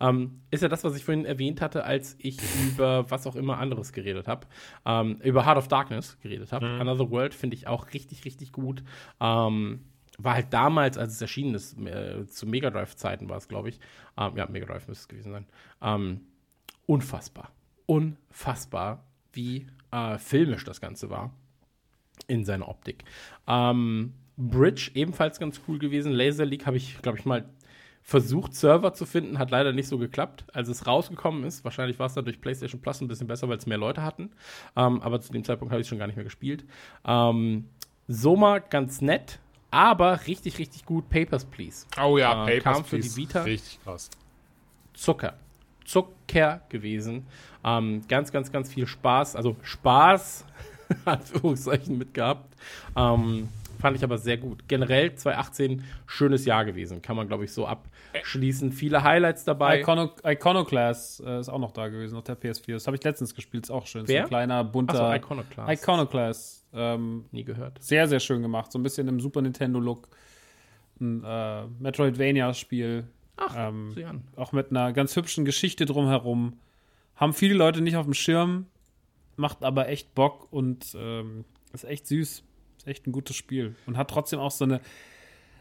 ähm, 0.00 0.42
ist 0.50 0.62
ja 0.62 0.68
das, 0.68 0.84
was 0.84 0.96
ich 0.96 1.04
vorhin 1.04 1.24
erwähnt 1.24 1.60
hatte, 1.60 1.84
als 1.84 2.16
ich 2.18 2.38
über 2.54 3.10
was 3.10 3.26
auch 3.26 3.36
immer 3.36 3.58
anderes 3.58 3.92
geredet 3.92 4.28
habe. 4.28 4.46
Ähm, 4.86 5.18
über 5.22 5.44
Heart 5.46 5.58
of 5.58 5.68
Darkness 5.68 6.18
geredet 6.22 6.52
habe. 6.52 6.66
Another 6.78 7.10
World 7.10 7.34
finde 7.34 7.56
ich 7.56 7.66
auch 7.66 7.92
richtig, 7.92 8.24
richtig 8.24 8.52
gut. 8.52 8.84
Ähm, 9.20 9.80
war 10.18 10.34
halt 10.34 10.52
damals, 10.52 10.98
als 10.98 11.14
es 11.14 11.20
erschienen 11.20 11.54
ist, 11.54 11.78
äh, 11.78 12.26
zu 12.26 12.46
Mega 12.46 12.70
Drive-Zeiten 12.70 13.28
war 13.28 13.36
es, 13.36 13.48
glaube 13.48 13.68
ich. 13.68 13.80
Ähm, 14.18 14.36
ja, 14.36 14.46
Mega 14.46 14.66
Drive 14.66 14.88
müsste 14.88 15.02
es 15.02 15.08
gewesen 15.08 15.32
sein. 15.32 15.46
Ähm, 15.82 16.20
unfassbar. 16.86 17.50
Unfassbar, 17.86 19.04
wie 19.32 19.66
äh, 19.90 20.18
filmisch 20.18 20.64
das 20.64 20.80
Ganze 20.80 21.10
war 21.10 21.32
in 22.26 22.44
seiner 22.44 22.68
Optik. 22.68 23.04
Ähm, 23.46 24.14
Bridge 24.36 24.90
ebenfalls 24.94 25.38
ganz 25.38 25.60
cool 25.68 25.78
gewesen. 25.78 26.12
Laser 26.12 26.44
League 26.44 26.66
habe 26.66 26.76
ich, 26.76 27.00
glaube 27.02 27.18
ich, 27.18 27.24
mal 27.24 27.48
versucht, 28.02 28.54
Server 28.54 28.92
zu 28.92 29.06
finden, 29.06 29.38
hat 29.38 29.50
leider 29.50 29.72
nicht 29.72 29.88
so 29.88 29.96
geklappt. 29.98 30.44
Als 30.52 30.68
es 30.68 30.86
rausgekommen 30.86 31.44
ist, 31.44 31.64
wahrscheinlich 31.64 31.98
war 31.98 32.06
es 32.06 32.14
dann 32.14 32.24
durch 32.24 32.40
PlayStation 32.40 32.80
Plus 32.80 33.00
ein 33.00 33.08
bisschen 33.08 33.26
besser, 33.26 33.48
weil 33.48 33.56
es 33.56 33.66
mehr 33.66 33.78
Leute 33.78 34.02
hatten. 34.02 34.30
Ähm, 34.76 35.00
aber 35.00 35.20
zu 35.20 35.32
dem 35.32 35.44
Zeitpunkt 35.44 35.72
habe 35.72 35.80
ich 35.80 35.88
schon 35.88 35.98
gar 35.98 36.06
nicht 36.06 36.16
mehr 36.16 36.24
gespielt. 36.24 36.64
Ähm, 37.06 37.68
Soma 38.06 38.58
ganz 38.58 39.00
nett, 39.00 39.40
aber 39.74 40.26
richtig, 40.26 40.58
richtig 40.58 40.84
gut. 40.86 41.08
Papers, 41.10 41.44
Please. 41.44 41.86
Oh 42.02 42.16
ja, 42.16 42.46
Äh, 42.46 42.58
Papers, 42.58 42.74
kam 42.74 42.84
für 42.84 42.96
die 42.96 43.02
Please. 43.02 43.16
Vita. 43.16 43.42
Richtig 43.42 43.82
krass. 43.82 44.08
Zucker. 44.94 45.34
Zucker 45.84 46.62
gewesen. 46.68 47.26
Ähm, 47.64 48.02
ganz, 48.08 48.30
ganz, 48.32 48.52
ganz 48.52 48.72
viel 48.72 48.86
Spaß. 48.86 49.36
Also 49.36 49.56
Spaß, 49.62 50.44
Anführungszeichen, 51.04 51.98
mitgehabt. 51.98 52.54
Ähm, 52.96 53.48
fand 53.84 53.98
ich 53.98 54.02
aber 54.02 54.16
sehr 54.16 54.38
gut. 54.38 54.66
Generell 54.66 55.14
2018 55.14 55.84
schönes 56.06 56.46
Jahr 56.46 56.64
gewesen. 56.64 57.02
Kann 57.02 57.16
man, 57.16 57.28
glaube 57.28 57.44
ich, 57.44 57.52
so 57.52 57.66
abschließen. 57.66 58.72
Viele 58.72 59.02
Highlights 59.04 59.44
dabei. 59.44 59.80
Icono 59.80 60.10
Iconoclast 60.24 61.20
äh, 61.20 61.40
ist 61.40 61.50
auch 61.50 61.58
noch 61.58 61.72
da 61.72 61.88
gewesen, 61.88 62.16
auf 62.16 62.24
der 62.24 62.40
PS4. 62.40 62.72
Das 62.72 62.86
habe 62.86 62.96
ich 62.96 63.04
letztens 63.04 63.34
gespielt, 63.34 63.64
ist 63.64 63.70
auch 63.70 63.86
schön. 63.86 64.08
Wer? 64.08 64.22
So 64.22 64.24
ein 64.24 64.28
kleiner, 64.28 64.64
bunter. 64.64 64.94
Achso, 65.04 65.14
Iconoclast. 65.14 65.82
Iconoclast. 65.82 66.66
Ähm, 66.72 67.26
Nie 67.30 67.44
gehört. 67.44 67.82
sehr, 67.82 68.08
sehr 68.08 68.20
schön 68.20 68.40
gemacht. 68.40 68.72
So 68.72 68.78
ein 68.78 68.82
bisschen 68.82 69.06
im 69.06 69.20
Super 69.20 69.42
Nintendo-Look. 69.42 70.08
Ein 71.00 71.22
äh, 71.22 71.66
Metroidvania-Spiel. 71.80 73.04
Ach, 73.36 73.54
Ähm, 73.68 73.92
sieh 73.94 74.04
an. 74.06 74.22
auch 74.36 74.52
mit 74.52 74.70
einer 74.70 74.94
ganz 74.94 75.14
hübschen 75.14 75.44
Geschichte 75.44 75.84
drumherum. 75.84 76.54
Haben 77.16 77.34
viele 77.34 77.54
Leute 77.54 77.82
nicht 77.82 77.96
auf 77.96 78.06
dem 78.06 78.14
Schirm, 78.14 78.66
macht 79.36 79.62
aber 79.62 79.88
echt 79.88 80.14
Bock 80.14 80.48
und 80.52 80.96
ähm, 80.98 81.44
ist 81.74 81.84
echt 81.84 82.06
süß. 82.06 82.42
Ist 82.84 82.90
echt 82.90 83.06
ein 83.06 83.12
gutes 83.12 83.36
Spiel. 83.36 83.74
Und 83.86 83.96
hat 83.96 84.10
trotzdem 84.10 84.38
auch 84.40 84.50
so 84.50 84.64
eine. 84.64 84.80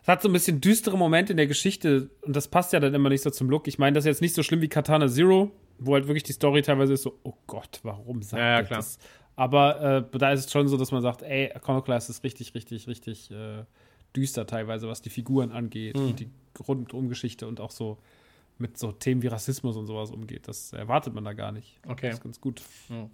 Es 0.02 0.08
hat 0.10 0.22
so 0.22 0.28
ein 0.28 0.34
bisschen 0.34 0.60
düstere 0.60 0.98
Momente 0.98 1.32
in 1.32 1.38
der 1.38 1.48
Geschichte 1.48 2.10
und 2.22 2.36
das 2.36 2.50
passt 2.50 2.74
ja 2.74 2.82
dann 2.82 2.94
immer 2.94 3.08
nicht 3.08 3.22
so 3.22 3.30
zum 3.30 3.50
Look. 3.50 3.68
Ich 3.70 3.80
meine, 3.80 3.94
das 3.96 4.04
ist 4.04 4.08
jetzt 4.10 4.22
nicht 4.22 4.36
so 4.36 4.44
schlimm 4.44 4.60
wie 4.62 4.68
Katana 4.68 5.08
Zero, 5.08 5.52
wo 5.80 5.94
halt 5.94 6.08
wirklich 6.08 6.24
die 6.24 6.34
Story 6.34 6.62
teilweise 6.62 6.94
ist 6.94 7.04
so, 7.04 7.18
oh 7.24 7.34
Gott, 7.48 7.80
warum 7.84 8.22
sagt 8.22 8.40
Ja, 8.42 8.46
ja, 8.50 8.56
er 8.58 8.64
klar. 8.66 8.80
das? 8.80 9.00
Aber 9.38 10.08
äh, 10.14 10.18
da 10.18 10.34
ist 10.34 10.46
es 10.46 10.52
schon 10.52 10.68
so, 10.68 10.76
dass 10.76 10.92
man 10.92 11.02
sagt, 11.02 11.22
ey, 11.22 11.52
Iconoclast 11.56 12.10
ist 12.10 12.22
richtig, 12.26 12.54
richtig, 12.54 12.86
richtig 12.88 13.32
äh, 13.32 13.64
düster 14.14 14.46
teilweise, 14.46 14.90
was 14.90 15.02
die 15.02 15.10
Figuren 15.10 15.52
angeht 15.54 15.98
Hm. 15.98 16.08
und 16.08 16.20
die 16.20 16.30
Rundumgeschichte 16.68 17.48
und 17.48 17.62
auch 17.62 17.72
so 17.72 17.98
mit 18.60 18.78
so 18.78 18.92
Themen 18.92 19.22
wie 19.22 19.28
Rassismus 19.28 19.76
und 19.76 19.88
sowas 19.88 20.12
umgeht. 20.12 20.48
Das 20.48 20.74
erwartet 20.74 21.14
man 21.14 21.24
da 21.26 21.34
gar 21.34 21.52
nicht. 21.52 21.80
Okay. 21.88 22.08
Das 22.08 22.16
ist 22.20 22.24
ganz 22.24 22.40
gut. 22.42 22.62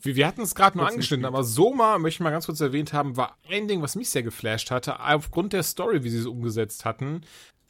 Wir, 0.02 0.16
wir 0.16 0.28
hatten 0.28 0.42
es 0.42 0.54
gerade 0.56 0.78
nur 0.78 0.88
angeschnitten, 0.88 1.26
aber 1.26 1.44
Soma, 1.44 1.98
möchte 1.98 2.18
ich 2.18 2.20
mal 2.24 2.30
ganz 2.32 2.46
kurz 2.46 2.60
erwähnt 2.62 2.94
haben, 2.94 3.18
war 3.18 3.38
ein 3.50 3.68
Ding, 3.68 3.82
was 3.82 3.96
mich 3.96 4.10
sehr 4.10 4.24
geflasht 4.24 4.70
hatte, 4.72 5.00
aufgrund 5.00 5.54
der 5.54 5.64
Story, 5.64 6.04
wie 6.04 6.10
sie 6.10 6.20
es 6.20 6.26
umgesetzt 6.26 6.86
hatten. 6.86 7.22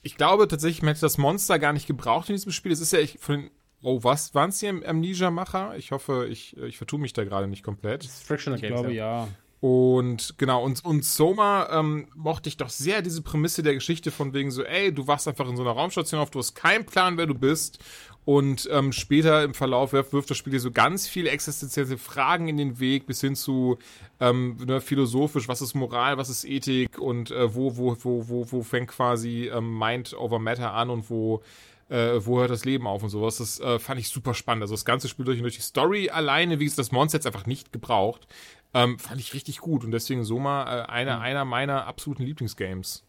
Ich 0.01 0.15
glaube 0.17 0.47
tatsächlich, 0.47 0.81
man 0.81 0.89
hätte 0.89 1.01
das 1.01 1.17
Monster 1.17 1.59
gar 1.59 1.73
nicht 1.73 1.87
gebraucht 1.87 2.29
in 2.29 2.35
diesem 2.35 2.51
Spiel. 2.51 2.71
Es 2.71 2.79
ist 2.81 2.93
ja 2.93 2.99
ich, 2.99 3.19
von 3.19 3.41
den, 3.41 3.51
oh, 3.81 3.99
was 4.03 4.33
waren 4.33 4.49
es 4.49 4.59
die 4.59 4.67
Am- 4.67 4.83
Amnesia-Macher? 4.83 5.75
Ich 5.77 5.91
hoffe, 5.91 6.27
ich, 6.29 6.55
ich 6.57 6.77
vertue 6.77 6.99
mich 6.99 7.13
da 7.13 7.23
gerade 7.23 7.47
nicht 7.47 7.63
komplett. 7.63 8.03
Das 8.05 8.11
ist 8.13 8.23
Frictional 8.23 8.55
Ich 8.57 8.61
Games. 8.61 8.79
glaube, 8.79 8.93
ja. 8.93 9.27
Und 9.61 10.35
genau, 10.37 10.63
und, 10.63 10.85
und 10.85 11.03
Soma 11.03 11.67
ähm, 11.71 12.07
mochte 12.15 12.47
ich 12.47 12.55
doch 12.55 12.69
sehr 12.69 13.01
diese 13.01 13.21
Prämisse 13.21 13.61
der 13.61 13.73
Geschichte 13.73 14.09
von 14.09 14.33
wegen 14.33 14.51
so, 14.51 14.63
ey, 14.63 14.93
du 14.93 15.05
wachst 15.05 15.27
einfach 15.27 15.49
in 15.49 15.57
so 15.57 15.63
einer 15.63 15.71
Raumstation 15.71 16.21
auf, 16.21 16.29
du 16.31 16.39
hast 16.39 16.55
keinen 16.55 16.85
Plan, 16.85 17.17
wer 17.17 17.25
du 17.25 17.35
bist 17.35 17.79
Und 18.25 18.69
ähm, 18.71 18.91
später 18.91 19.43
im 19.43 19.53
Verlauf 19.53 19.91
wirft, 19.91 20.13
wirft 20.13 20.29
das 20.29 20.37
Spiel 20.37 20.51
dir 20.51 20.59
so 20.59 20.71
ganz 20.71 21.07
viele 21.07 21.31
existenzielle 21.31 21.97
Fragen 21.97 22.47
in 22.47 22.57
den 22.57 22.79
Weg, 22.79 23.07
bis 23.07 23.21
hin 23.21 23.35
zu 23.35 23.79
ähm, 24.19 24.55
ne, 24.65 24.81
philosophisch, 24.81 25.47
was 25.47 25.61
ist 25.61 25.73
Moral, 25.73 26.17
was 26.17 26.29
ist 26.29 26.45
Ethik 26.45 26.99
und 26.99 27.31
äh, 27.31 27.55
wo, 27.55 27.75
wo, 27.75 27.97
wo, 28.01 28.29
wo, 28.29 28.51
wo 28.51 28.61
fängt 28.61 28.89
quasi 28.89 29.49
ähm, 29.51 29.77
Mind 29.79 30.13
over 30.13 30.37
Matter 30.37 30.73
an 30.73 30.89
und 30.89 31.09
wo, 31.09 31.41
äh, 31.89 32.19
wo 32.19 32.39
hört 32.39 32.51
das 32.51 32.65
Leben 32.65 32.85
auf 32.85 33.01
und 33.01 33.09
sowas. 33.09 33.37
Das 33.37 33.59
äh, 33.61 33.79
fand 33.79 33.99
ich 33.99 34.09
super 34.09 34.35
spannend. 34.35 34.61
Also 34.61 34.75
das 34.75 34.85
ganze 34.85 35.07
Spiel 35.07 35.25
durch 35.25 35.39
und 35.39 35.43
durch 35.43 35.55
die 35.55 35.61
Story 35.61 36.09
alleine, 36.11 36.59
wie 36.59 36.65
gesagt, 36.65 36.79
das 36.79 36.91
Monster 36.91 37.17
jetzt 37.17 37.25
einfach 37.25 37.47
nicht 37.47 37.73
gebraucht, 37.73 38.27
ähm, 38.73 38.99
fand 38.99 39.19
ich 39.19 39.33
richtig 39.33 39.59
gut. 39.59 39.83
Und 39.83 39.91
deswegen 39.91 40.23
Soma 40.23 40.63
äh, 40.63 40.85
einer, 40.85 41.15
Hm. 41.17 41.21
einer 41.21 41.45
meiner 41.45 41.85
absoluten 41.87 42.23
Lieblingsgames. 42.23 43.03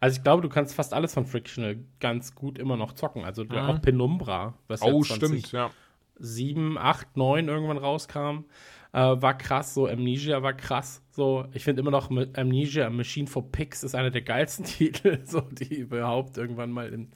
Also 0.00 0.16
ich 0.16 0.22
glaube, 0.22 0.42
du 0.42 0.48
kannst 0.48 0.74
fast 0.74 0.94
alles 0.94 1.12
von 1.14 1.26
Frictional 1.26 1.76
ganz 2.00 2.34
gut 2.34 2.58
immer 2.58 2.76
noch 2.76 2.92
zocken. 2.94 3.24
Also 3.24 3.44
Mhm. 3.44 3.56
auch 3.56 3.82
Penumbra, 3.82 4.54
was 4.68 4.80
ja 4.80 4.86
Oh, 4.86 5.02
20 5.02 5.46
stimmt, 5.46 5.52
ja. 5.52 5.70
7, 6.16 6.78
8, 6.78 7.16
9 7.16 7.48
irgendwann 7.48 7.76
rauskam, 7.76 8.44
äh, 8.92 8.98
war 9.00 9.36
krass. 9.36 9.74
So 9.74 9.88
Amnesia 9.88 10.42
war 10.42 10.54
krass. 10.54 11.02
So, 11.10 11.46
ich 11.52 11.64
finde 11.64 11.80
immer 11.82 11.90
noch 11.90 12.08
Amnesia 12.34 12.88
Machine 12.88 13.26
for 13.26 13.50
Pigs 13.50 13.82
ist 13.82 13.94
einer 13.94 14.10
der 14.10 14.22
geilsten 14.22 14.64
Titel, 14.64 15.20
so 15.24 15.40
die 15.40 15.74
überhaupt 15.80 16.38
irgendwann 16.38 16.70
mal 16.70 16.88
in, 16.92 17.10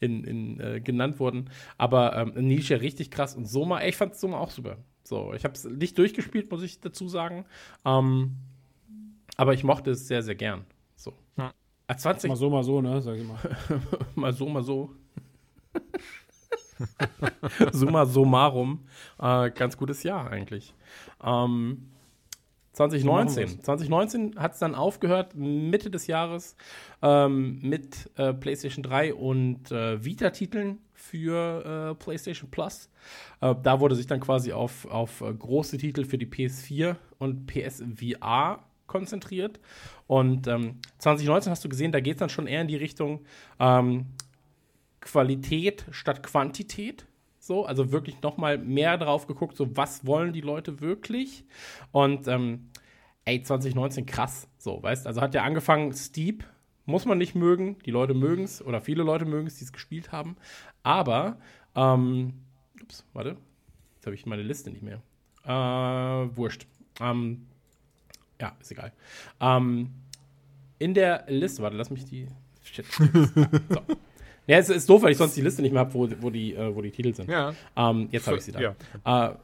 in, 0.00 0.24
in, 0.24 0.60
äh, 0.60 0.80
genannt 0.80 1.20
wurden. 1.20 1.50
Aber 1.76 2.16
ähm, 2.16 2.32
Amnesia 2.36 2.78
richtig 2.78 3.10
krass 3.10 3.36
und 3.36 3.44
Soma, 3.46 3.80
ey, 3.80 3.90
ich 3.90 3.96
fand 3.96 4.16
Soma 4.16 4.38
auch 4.38 4.50
super. 4.50 4.78
So, 5.08 5.32
ich 5.32 5.44
habe 5.44 5.54
es 5.54 5.64
nicht 5.64 5.96
durchgespielt, 5.96 6.50
muss 6.50 6.62
ich 6.62 6.80
dazu 6.80 7.08
sagen. 7.08 7.46
Ähm, 7.86 8.36
aber 9.38 9.54
ich 9.54 9.64
mochte 9.64 9.92
es 9.92 10.06
sehr, 10.06 10.22
sehr 10.22 10.34
gern. 10.34 10.66
So. 10.96 11.14
Ja. 11.38 11.54
Ah, 11.86 11.96
20, 11.96 12.28
Mal 12.28 12.36
so, 12.36 12.50
mal 12.50 12.62
so, 12.62 12.82
ne? 12.82 13.00
Sag 13.00 13.16
ich 13.16 13.26
mal. 13.26 13.38
mal 14.14 14.34
so, 14.34 14.46
mal 14.50 14.62
so. 14.62 14.94
Summa 17.72 18.04
summarum. 18.04 18.86
Äh, 19.18 19.50
ganz 19.52 19.78
gutes 19.78 20.02
Jahr 20.02 20.30
eigentlich. 20.30 20.74
Ähm, 21.24 21.88
2019. 22.78 23.60
2019 23.60 24.34
hat 24.36 24.52
es 24.54 24.60
dann 24.60 24.76
aufgehört, 24.76 25.34
Mitte 25.34 25.90
des 25.90 26.06
Jahres, 26.06 26.56
ähm, 27.02 27.58
mit 27.60 28.08
äh, 28.16 28.32
PlayStation 28.32 28.84
3 28.84 29.14
und 29.14 29.72
äh, 29.72 30.04
Vita-Titeln 30.04 30.78
für 30.92 31.90
äh, 31.90 31.94
PlayStation 31.96 32.50
Plus. 32.50 32.88
Äh, 33.40 33.56
da 33.64 33.80
wurde 33.80 33.96
sich 33.96 34.06
dann 34.06 34.20
quasi 34.20 34.52
auf, 34.52 34.86
auf 34.86 35.22
äh, 35.22 35.34
große 35.34 35.76
Titel 35.78 36.04
für 36.04 36.18
die 36.18 36.26
PS4 36.26 36.94
und 37.18 37.46
PSVR 37.46 38.62
konzentriert. 38.86 39.58
Und 40.06 40.46
ähm, 40.46 40.78
2019 40.98 41.50
hast 41.50 41.64
du 41.64 41.68
gesehen, 41.68 41.90
da 41.90 41.98
geht 41.98 42.14
es 42.14 42.20
dann 42.20 42.28
schon 42.28 42.46
eher 42.46 42.62
in 42.62 42.68
die 42.68 42.76
Richtung 42.76 43.24
ähm, 43.58 44.06
Qualität 45.00 45.84
statt 45.90 46.22
Quantität. 46.22 47.06
So, 47.48 47.64
also 47.64 47.92
wirklich 47.92 48.20
nochmal 48.20 48.58
mehr 48.58 48.98
drauf 48.98 49.26
geguckt, 49.26 49.56
so 49.56 49.74
was 49.74 50.04
wollen 50.04 50.34
die 50.34 50.42
Leute 50.42 50.82
wirklich? 50.82 51.46
Und 51.92 52.28
ähm, 52.28 52.68
ey, 53.24 53.42
2019 53.42 54.04
krass, 54.04 54.48
so, 54.58 54.82
weißt 54.82 55.06
also 55.06 55.22
hat 55.22 55.34
ja 55.34 55.44
angefangen, 55.44 55.94
Steep, 55.94 56.44
muss 56.84 57.06
man 57.06 57.16
nicht 57.16 57.34
mögen, 57.34 57.78
die 57.86 57.90
Leute 57.90 58.12
mögen 58.12 58.44
es 58.44 58.62
oder 58.62 58.82
viele 58.82 59.02
Leute 59.02 59.24
mögen 59.24 59.46
es, 59.46 59.56
die 59.56 59.64
es 59.64 59.72
gespielt 59.72 60.12
haben, 60.12 60.36
aber, 60.82 61.38
ähm, 61.74 62.34
ups, 62.82 63.06
warte, 63.14 63.38
jetzt 63.94 64.04
habe 64.04 64.14
ich 64.14 64.26
meine 64.26 64.42
Liste 64.42 64.70
nicht 64.70 64.82
mehr. 64.82 65.00
Äh, 65.44 66.36
wurscht. 66.36 66.66
Ähm, 67.00 67.46
ja, 68.38 68.54
ist 68.60 68.72
egal. 68.72 68.92
Ähm, 69.40 69.94
in 70.78 70.92
der 70.92 71.24
Liste, 71.28 71.62
warte, 71.62 71.78
lass 71.78 71.88
mich 71.88 72.04
die. 72.04 72.28
Shit. 72.62 72.84
so. 73.70 73.80
Ja, 74.48 74.58
es 74.58 74.68
ist 74.70 74.88
doof, 74.90 75.02
weil 75.02 75.12
ich 75.12 75.18
sonst 75.18 75.36
die 75.36 75.42
Liste 75.42 75.62
nicht 75.62 75.70
mehr 75.72 75.80
habe, 75.80 75.94
wo, 75.94 76.08
wo, 76.20 76.30
die, 76.30 76.54
äh, 76.54 76.74
wo 76.74 76.82
die 76.82 76.90
Titel 76.90 77.14
sind. 77.14 77.28
Ja. 77.30 77.52
Ähm, 77.76 78.08
jetzt 78.10 78.26
habe 78.26 78.38
ich 78.38 78.44
sie 78.44 78.52
da. 78.52 78.60
Ja. 79.04 79.28
Äh, 79.28 79.34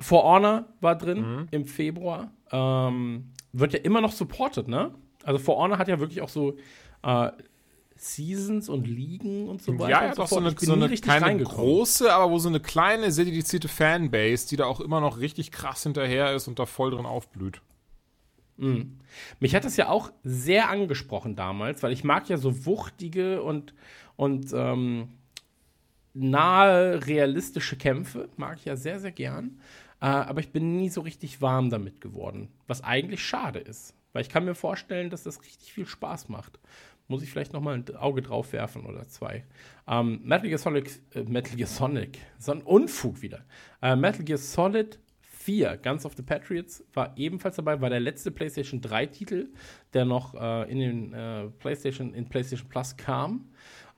For 0.00 0.22
Honor 0.22 0.64
war 0.80 0.96
drin 0.96 1.18
Mhm. 1.20 1.48
im 1.50 1.66
Februar. 1.66 2.30
Ähm, 2.52 3.32
wird 3.52 3.72
ja 3.74 3.80
immer 3.80 4.00
noch 4.00 4.12
supported, 4.12 4.68
ne? 4.68 4.92
Also 5.24 5.38
For 5.40 5.56
Honor 5.56 5.76
hat 5.78 5.88
ja 5.88 5.98
wirklich 5.98 6.22
auch 6.22 6.28
so 6.28 6.56
äh, 7.02 7.30
Seasons 7.96 8.68
und 8.68 8.86
Ligen 8.86 9.48
und 9.48 9.60
so 9.60 9.76
weiter. 9.76 9.90
Ja, 9.90 10.04
ja, 10.06 10.14
doch 10.14 10.28
so 10.28 10.36
so 10.36 10.40
eine, 10.40 10.54
so 10.56 10.72
eine 10.72 10.88
keine 10.96 11.42
große, 11.42 12.12
aber 12.12 12.30
wo 12.30 12.38
so 12.38 12.48
eine 12.48 12.60
kleine, 12.60 13.10
sehr 13.10 13.24
dedizierte 13.24 13.66
Fanbase, 13.66 14.46
die 14.48 14.54
da 14.56 14.66
auch 14.66 14.80
immer 14.80 15.00
noch 15.00 15.18
richtig 15.18 15.50
krass 15.50 15.82
hinterher 15.82 16.32
ist 16.32 16.46
und 16.46 16.60
da 16.60 16.66
voll 16.66 16.92
drin 16.92 17.06
aufblüht. 17.06 17.60
Mich 19.40 19.54
hat 19.54 19.64
das 19.64 19.76
ja 19.76 19.88
auch 19.88 20.10
sehr 20.24 20.68
angesprochen 20.68 21.36
damals, 21.36 21.82
weil 21.84 21.92
ich 21.92 22.02
mag 22.02 22.28
ja 22.28 22.36
so 22.38 22.66
wuchtige 22.66 23.40
und, 23.42 23.72
und 24.18 24.52
ähm, 24.52 25.10
nahe 26.12 27.06
realistische 27.06 27.76
Kämpfe, 27.76 28.28
mag 28.36 28.58
ich 28.58 28.64
ja 28.64 28.74
sehr, 28.74 28.98
sehr 28.98 29.12
gern. 29.12 29.60
Äh, 30.00 30.06
aber 30.06 30.40
ich 30.40 30.50
bin 30.50 30.76
nie 30.76 30.88
so 30.88 31.02
richtig 31.02 31.40
warm 31.40 31.70
damit 31.70 32.00
geworden, 32.00 32.48
was 32.66 32.82
eigentlich 32.82 33.22
schade 33.22 33.60
ist. 33.60 33.94
Weil 34.12 34.22
ich 34.22 34.28
kann 34.28 34.44
mir 34.44 34.56
vorstellen, 34.56 35.08
dass 35.10 35.22
das 35.22 35.40
richtig 35.42 35.72
viel 35.72 35.86
Spaß 35.86 36.28
macht. 36.30 36.58
Muss 37.06 37.22
ich 37.22 37.30
vielleicht 37.30 37.52
noch 37.52 37.60
mal 37.60 37.74
ein 37.74 37.96
Auge 37.96 38.20
drauf 38.20 38.52
werfen 38.52 38.86
oder 38.86 39.06
zwei. 39.06 39.44
Ähm, 39.86 40.20
Metal 40.24 40.48
Gear 40.48 40.58
Solid, 40.58 40.90
äh, 41.14 41.22
Metal 41.22 41.56
Gear 41.56 41.68
Sonic, 41.68 42.18
so 42.40 42.50
ein 42.50 42.62
Unfug 42.62 43.22
wieder. 43.22 43.44
Äh, 43.80 43.94
Metal 43.94 44.24
Gear 44.24 44.38
Solid 44.38 44.98
4, 45.20 45.76
Guns 45.76 46.04
of 46.04 46.14
the 46.16 46.22
Patriots, 46.22 46.84
war 46.92 47.16
ebenfalls 47.16 47.54
dabei, 47.54 47.80
war 47.80 47.88
der 47.88 48.00
letzte 48.00 48.32
PlayStation 48.32 48.80
3-Titel, 48.80 49.48
der 49.94 50.04
noch 50.04 50.34
äh, 50.34 50.70
in 50.70 50.78
den 50.80 51.14
äh, 51.14 51.48
PlayStation, 51.60 52.12
in 52.14 52.28
PlayStation 52.28 52.68
Plus 52.68 52.96
kam. 52.96 53.48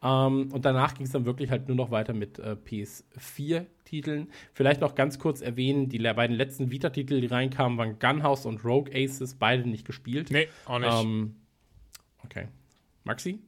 Ähm, 0.03 0.51
und 0.53 0.65
danach 0.65 0.95
ging 0.95 1.07
es 1.07 1.13
dann 1.13 1.27
wirklich 1.27 1.51
halt 1.51 1.69
nur 1.69 1.77
noch 1.77 1.91
weiter 1.91 2.15
mit 2.15 2.39
äh, 2.39 2.57
PS4-Titeln. 2.65 4.29
Vielleicht 4.53 4.81
noch 4.81 4.95
ganz 4.95 5.19
kurz 5.19 5.41
erwähnen, 5.43 5.89
die 5.89 5.99
beiden 5.99 6.37
letzten 6.37 6.71
Vita-Titel, 6.71 7.21
die 7.21 7.27
reinkamen, 7.27 7.77
waren 7.77 7.99
Gunhouse 7.99 8.47
und 8.47 8.65
Rogue 8.65 8.91
Aces, 8.95 9.35
beide 9.35 9.69
nicht 9.69 9.87
gespielt. 9.87 10.31
Nee, 10.31 10.49
auch 10.65 10.79
nicht. 10.79 10.93
Ähm, 10.93 11.37
okay. 12.25 12.49
Maxi? 13.05 13.41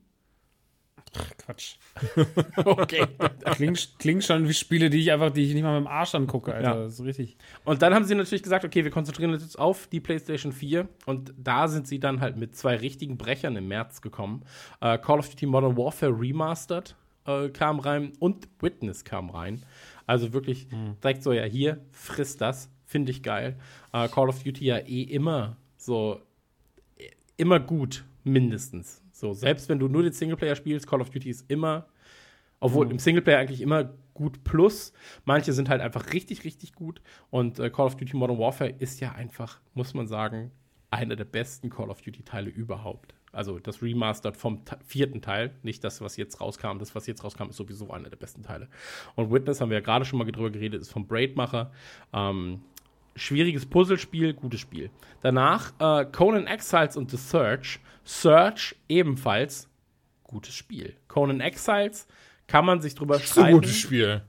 Quatsch. 1.39 1.77
Okay. 2.65 3.07
Klingt, 3.53 3.99
klingt 3.99 4.25
schon 4.25 4.49
wie 4.49 4.55
Spiele, 4.55 4.89
die 4.89 5.01
ich 5.01 5.13
einfach, 5.13 5.31
die 5.31 5.43
ich 5.43 5.55
nicht 5.55 5.63
mal 5.63 5.79
mit 5.79 5.87
dem 5.87 5.93
Arsch 5.93 6.15
angucke, 6.15 6.55
Alter. 6.55 6.69
Ja. 6.69 6.83
Das 6.85 6.95
ist 6.95 7.05
richtig. 7.05 7.37
Und 7.65 7.83
dann 7.83 7.95
haben 7.95 8.05
sie 8.05 8.15
natürlich 8.15 8.43
gesagt, 8.43 8.65
okay, 8.65 8.85
wir 8.85 8.91
konzentrieren 8.91 9.33
uns 9.33 9.43
jetzt 9.43 9.59
auf 9.59 9.87
die 9.89 10.01
PlayStation 10.01 10.53
4. 10.53 10.89
Und 11.07 11.35
da 11.37 11.69
sind 11.69 11.87
sie 11.87 12.01
dann 12.01 12.21
halt 12.21 12.37
mit 12.37 12.57
zwei 12.57 12.77
richtigen 12.77 13.19
Brechern 13.19 13.57
im 13.57 13.69
März 13.69 14.01
gekommen. 14.01 14.43
Äh, 14.81 14.99
Call 14.99 15.19
of 15.19 15.29
Duty 15.29 15.47
Modern 15.47 15.77
Warfare 15.77 16.19
Remastered 16.19 16.97
äh, 17.27 17.49
kam 17.51 17.81
rein 17.81 18.13
und 18.19 18.49
Witness 18.61 19.05
kam 19.05 19.31
rein. 19.31 19.63
Also 20.07 20.33
wirklich 20.33 20.69
direkt 21.03 21.23
so, 21.23 21.33
ja, 21.33 21.45
hier, 21.45 21.81
frisst 21.91 22.41
das. 22.41 22.71
Finde 22.87 23.11
ich 23.11 23.23
geil. 23.23 23.57
Äh, 23.93 24.09
Call 24.09 24.29
of 24.29 24.43
Duty 24.43 24.65
ja 24.65 24.79
eh 24.79 25.03
immer 25.03 25.57
so, 25.77 26.21
eh, 26.99 27.11
immer 27.37 27.61
gut, 27.61 28.05
mindestens. 28.25 29.02
So, 29.23 29.33
selbst 29.35 29.69
wenn 29.69 29.79
du 29.79 29.87
nur 29.87 30.03
den 30.03 30.13
Singleplayer 30.13 30.57
spielst, 30.57 30.89
Call 30.89 31.01
of 31.01 31.11
Duty 31.11 31.31
ist 31.31 31.49
immer 31.49 31.87
obwohl 32.59 32.91
im 32.91 32.99
Singleplayer 32.99 33.39
eigentlich 33.39 33.61
immer 33.61 33.93
gut 34.15 34.45
plus. 34.45 34.93
Manche 35.25 35.53
sind 35.53 35.69
halt 35.69 35.81
einfach 35.81 36.13
richtig, 36.13 36.45
richtig 36.45 36.75
gut. 36.75 37.03
Und 37.31 37.59
äh, 37.59 37.71
Call 37.71 37.87
of 37.87 37.97
Duty 37.97 38.17
Modern 38.17 38.39
Warfare 38.39 38.71
ist 38.71 39.01
ja 39.01 39.13
einfach, 39.13 39.61
muss 39.75 39.95
man 39.95 40.07
sagen, 40.07 40.53
einer 40.91 41.17
der 41.17 41.25
besten 41.25 41.71
Call 41.71 41.91
of 41.91 42.03
Duty-Teile 42.03 42.51
überhaupt. 42.51 43.15
Also 43.33 43.59
das 43.59 43.83
Remastered 43.83 44.37
vom 44.37 44.65
te- 44.65 44.79
vierten 44.85 45.23
Teil, 45.23 45.55
nicht 45.63 45.83
das, 45.83 46.01
was 46.03 46.17
jetzt 46.17 46.41
rauskam. 46.41 46.79
Das, 46.79 46.95
was 46.95 47.07
jetzt 47.09 47.25
rauskam, 47.25 47.49
ist 47.49 47.57
sowieso 47.57 47.91
einer 47.91 48.11
der 48.11 48.17
besten 48.17 48.43
Teile. 48.43 48.69
Und 49.17 49.33
Witness 49.33 49.61
haben 49.61 49.71
wir 49.71 49.79
ja 49.79 49.83
gerade 49.85 50.05
schon 50.05 50.19
mal 50.19 50.31
drüber 50.31 50.51
geredet, 50.51 50.83
ist 50.83 50.93
vom 50.93 51.07
Braidmacher. 51.09 51.73
Ähm, 52.13 52.63
schwieriges 53.17 53.67
Puzzlespiel, 53.67 54.35
gutes 54.35 54.61
Spiel. 54.61 54.91
Danach 55.21 55.73
äh, 55.79 56.05
Conan 56.07 56.47
Exiles 56.47 56.97
und 56.97 57.11
The 57.11 57.17
Search. 57.17 57.81
Search 58.05 58.75
ebenfalls 58.89 59.69
gutes 60.25 60.55
Spiel. 60.55 60.97
Conan 61.09 61.41
Exiles 61.41 62.07
kann 62.47 62.65
man 62.65 62.81
sich 62.81 62.95
drüber 62.95 63.15
so 63.17 63.21
ein 63.23 63.27
streiten. 63.27 63.53
gutes 63.53 63.77
Spiel. 63.77 64.23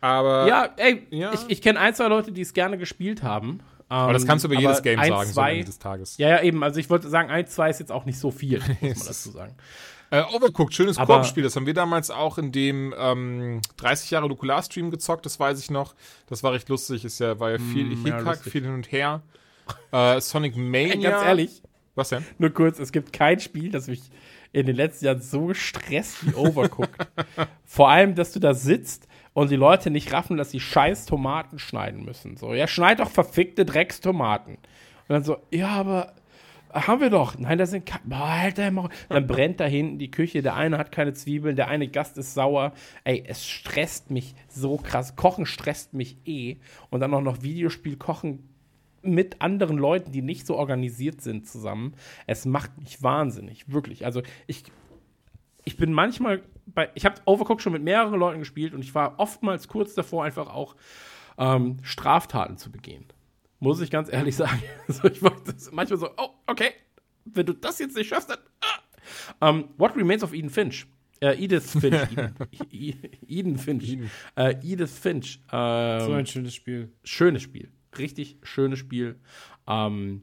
Aber, 0.00 0.46
Ja, 0.48 0.68
ey, 0.76 1.06
Ja. 1.10 1.32
ich, 1.32 1.40
ich 1.48 1.62
kenne 1.62 1.78
ein, 1.78 1.94
zwei 1.94 2.08
Leute, 2.08 2.32
die 2.32 2.40
es 2.40 2.52
gerne 2.52 2.78
gespielt 2.78 3.22
haben. 3.22 3.60
aber 3.88 4.12
das 4.12 4.26
kannst 4.26 4.44
du 4.44 4.48
über 4.48 4.58
jedes 4.60 4.82
Game 4.82 4.98
ein, 4.98 5.08
sagen, 5.08 5.22
so 5.24 5.28
am 5.28 5.32
zwei, 5.34 5.52
Ende 5.52 5.64
des 5.66 5.78
Tages. 5.78 6.16
Ja, 6.18 6.28
ja, 6.28 6.42
eben. 6.42 6.62
Also 6.62 6.80
ich 6.80 6.88
wollte 6.90 7.08
sagen, 7.08 7.30
1, 7.30 7.50
2 7.50 7.70
ist 7.70 7.80
jetzt 7.80 7.92
auch 7.92 8.04
nicht 8.06 8.18
so 8.18 8.30
viel, 8.30 8.58
muss 8.80 8.98
man 8.98 9.06
dazu 9.06 9.30
sagen. 9.30 9.54
Äh, 10.10 10.22
Overcooked, 10.34 10.74
schönes 10.74 10.96
Koop-Spiel. 10.96 11.44
Das 11.44 11.54
haben 11.54 11.66
wir 11.66 11.74
damals 11.74 12.10
auch 12.10 12.36
in 12.36 12.50
dem 12.50 12.92
ähm, 12.98 13.60
30 13.76 14.10
Jahre 14.10 14.28
Nukular-Stream 14.28 14.90
gezockt, 14.90 15.24
das 15.24 15.38
weiß 15.38 15.58
ich 15.60 15.70
noch. 15.70 15.94
Das 16.26 16.42
war 16.42 16.52
recht 16.52 16.68
lustig. 16.68 17.04
Ist 17.04 17.20
ja, 17.20 17.38
war 17.38 17.52
ja 17.52 17.58
viel 17.58 17.84
Mm, 17.84 18.04
Hickhack, 18.04 18.38
viel 18.42 18.62
hin 18.64 18.74
und 18.74 18.90
her. 18.90 19.22
Äh, 19.92 20.20
Sonic 20.20 20.56
Mania. 20.56 21.10
Ganz 21.10 21.24
ehrlich, 21.24 21.62
Was 21.94 22.08
denn? 22.08 22.24
nur 22.38 22.50
kurz, 22.50 22.80
es 22.80 22.90
gibt 22.90 23.12
kein 23.12 23.38
Spiel, 23.38 23.70
das 23.70 23.86
mich 23.86 24.02
in 24.52 24.66
den 24.66 24.74
letzten 24.74 25.04
Jahren 25.04 25.22
so 25.22 25.46
gestresst 25.46 26.26
wie 26.26 26.34
Overcooked. 26.34 27.06
Vor 27.64 27.88
allem, 27.88 28.16
dass 28.16 28.32
du 28.32 28.40
da 28.40 28.52
sitzt 28.52 29.06
und 29.32 29.50
die 29.50 29.56
Leute 29.56 29.90
nicht 29.90 30.12
raffen, 30.12 30.36
dass 30.36 30.50
sie 30.50 30.58
scheiß 30.58 31.06
Tomaten 31.06 31.60
schneiden 31.60 32.04
müssen. 32.04 32.36
So, 32.36 32.52
ja, 32.52 32.66
schneid 32.66 32.98
doch 32.98 33.10
verfickte 33.10 33.64
Dreckstomaten. 33.64 34.54
Und 34.54 34.60
dann 35.08 35.22
so, 35.22 35.36
ja, 35.52 35.68
aber 35.68 36.14
haben 36.72 37.00
wir 37.00 37.10
doch. 37.10 37.38
Nein, 37.38 37.58
da 37.58 37.66
sind 37.66 37.86
keine. 37.86 38.04
Boah, 38.04 38.24
Alter. 38.24 38.88
Dann 39.08 39.26
brennt 39.26 39.60
da 39.60 39.64
hinten 39.64 39.98
die 39.98 40.10
Küche. 40.10 40.42
Der 40.42 40.54
eine 40.54 40.78
hat 40.78 40.92
keine 40.92 41.12
Zwiebeln, 41.12 41.56
der 41.56 41.68
eine 41.68 41.88
Gast 41.88 42.18
ist 42.18 42.34
sauer. 42.34 42.72
Ey, 43.04 43.24
es 43.26 43.46
stresst 43.46 44.10
mich 44.10 44.34
so 44.48 44.76
krass. 44.76 45.16
Kochen 45.16 45.46
stresst 45.46 45.94
mich 45.94 46.18
eh. 46.26 46.56
Und 46.90 47.00
dann 47.00 47.14
auch 47.14 47.22
noch 47.22 47.42
Videospiel 47.42 47.96
kochen 47.96 48.48
mit 49.02 49.40
anderen 49.40 49.78
Leuten, 49.78 50.12
die 50.12 50.22
nicht 50.22 50.46
so 50.46 50.56
organisiert 50.56 51.20
sind 51.22 51.46
zusammen. 51.46 51.94
Es 52.26 52.44
macht 52.44 52.78
mich 52.78 53.02
wahnsinnig, 53.02 53.72
wirklich. 53.72 54.04
Also 54.04 54.22
ich, 54.46 54.64
ich 55.64 55.76
bin 55.76 55.92
manchmal 55.92 56.42
bei, 56.66 56.90
ich 56.94 57.04
habe 57.04 57.20
Overcooked 57.24 57.62
schon 57.62 57.72
mit 57.72 57.82
mehreren 57.82 58.18
Leuten 58.18 58.40
gespielt 58.40 58.74
und 58.74 58.82
ich 58.82 58.94
war 58.94 59.18
oftmals 59.18 59.68
kurz 59.68 59.94
davor, 59.94 60.24
einfach 60.24 60.48
auch 60.48 60.76
ähm, 61.38 61.78
Straftaten 61.82 62.58
zu 62.58 62.70
begehen. 62.70 63.06
Muss 63.60 63.80
ich 63.80 63.90
ganz 63.90 64.10
ehrlich 64.12 64.36
sagen. 64.36 64.62
Also 64.88 65.08
ich 65.08 65.22
war 65.22 65.36
das 65.44 65.70
manchmal 65.70 65.98
so, 65.98 66.10
oh, 66.16 66.30
okay, 66.46 66.70
wenn 67.26 67.46
du 67.46 67.52
das 67.52 67.78
jetzt 67.78 67.96
nicht 67.96 68.08
schaffst, 68.08 68.30
dann. 68.30 68.38
Ah. 68.60 69.50
Um, 69.50 69.70
What 69.76 69.96
Remains 69.96 70.22
of 70.22 70.32
Eden 70.32 70.50
Finch? 70.50 70.86
Äh, 71.20 71.44
Edith 71.44 71.70
Finch. 71.78 72.00
Eden, 72.72 73.10
Eden 73.26 73.58
Finch. 73.58 73.88
Eden. 73.88 74.10
Äh, 74.36 74.54
Edith 74.62 74.98
Finch. 74.98 75.40
Ähm, 75.52 76.00
so 76.00 76.12
ein 76.12 76.26
schönes 76.26 76.54
Spiel. 76.54 76.92
Schönes 77.04 77.42
Spiel. 77.42 77.70
Richtig 77.98 78.38
schönes 78.42 78.78
Spiel. 78.78 79.20
Ähm, 79.68 80.22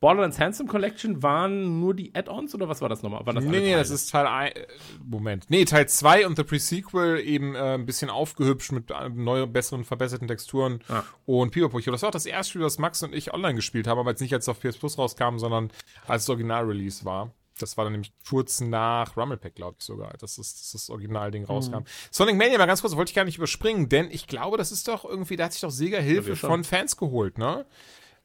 Borderlands 0.00 0.38
Handsome 0.38 0.68
Collection 0.68 1.22
waren 1.22 1.80
nur 1.80 1.92
die 1.94 2.14
Add-ons 2.14 2.54
oder 2.54 2.68
was 2.68 2.80
war 2.80 2.88
das 2.88 3.02
nochmal? 3.02 3.26
War 3.26 3.32
das 3.34 3.44
nee, 3.44 3.58
nee, 3.60 3.74
das 3.74 3.90
ist 3.90 4.10
Teil 4.10 4.26
1. 4.26 4.54
Äh, 4.54 4.66
Moment. 5.04 5.46
Nee, 5.48 5.64
Teil 5.64 5.88
2 5.88 6.26
und 6.26 6.36
The 6.36 6.44
Pre-Sequel 6.44 7.20
eben 7.20 7.54
äh, 7.54 7.74
ein 7.74 7.86
bisschen 7.86 8.08
aufgehübscht 8.10 8.72
mit 8.72 8.90
äh, 8.90 9.08
neuen, 9.08 9.52
besseren, 9.52 9.84
verbesserten 9.84 10.28
Texturen 10.28 10.80
Ah. 10.88 11.02
und 11.26 11.50
Pipapocho. 11.50 11.90
Das 11.90 12.02
war 12.02 12.08
auch 12.08 12.12
das 12.12 12.26
erste 12.26 12.50
Spiel, 12.52 12.62
das 12.62 12.78
Max 12.78 13.02
und 13.02 13.14
ich 13.14 13.34
online 13.34 13.54
gespielt 13.56 13.86
haben, 13.86 13.98
aber 13.98 14.10
jetzt 14.10 14.20
nicht 14.20 14.32
als 14.34 14.44
es 14.44 14.48
auf 14.48 14.60
PS 14.60 14.76
Plus 14.78 14.98
rauskam, 14.98 15.38
sondern 15.38 15.70
als 16.06 16.24
das 16.24 16.30
Original-Release 16.30 17.04
war. 17.04 17.32
Das 17.58 17.76
war 17.76 17.82
dann 17.84 17.92
nämlich 17.92 18.12
kurz 18.28 18.60
nach 18.60 19.16
Rumblepack, 19.16 19.56
glaube 19.56 19.78
ich 19.80 19.84
sogar, 19.84 20.10
dass 20.18 20.36
das, 20.36 20.54
dass 20.54 20.70
das 20.70 20.90
Originalding 20.90 21.44
rauskam. 21.44 21.78
Sonic 22.12 22.36
Mania, 22.36 22.56
mal 22.56 22.66
ganz 22.66 22.82
kurz, 22.82 22.94
wollte 22.94 23.10
ich 23.10 23.16
gar 23.16 23.24
nicht 23.24 23.36
überspringen, 23.38 23.88
denn 23.88 24.08
ich 24.12 24.28
glaube, 24.28 24.56
das 24.58 24.70
ist 24.70 24.86
doch 24.86 25.04
irgendwie, 25.04 25.34
da 25.34 25.46
hat 25.46 25.52
sich 25.54 25.62
doch 25.62 25.70
Sega 25.72 25.98
Hilfe 25.98 26.36
schon. 26.36 26.50
von 26.50 26.62
Fans 26.62 26.96
geholt, 26.96 27.36
ne? 27.36 27.66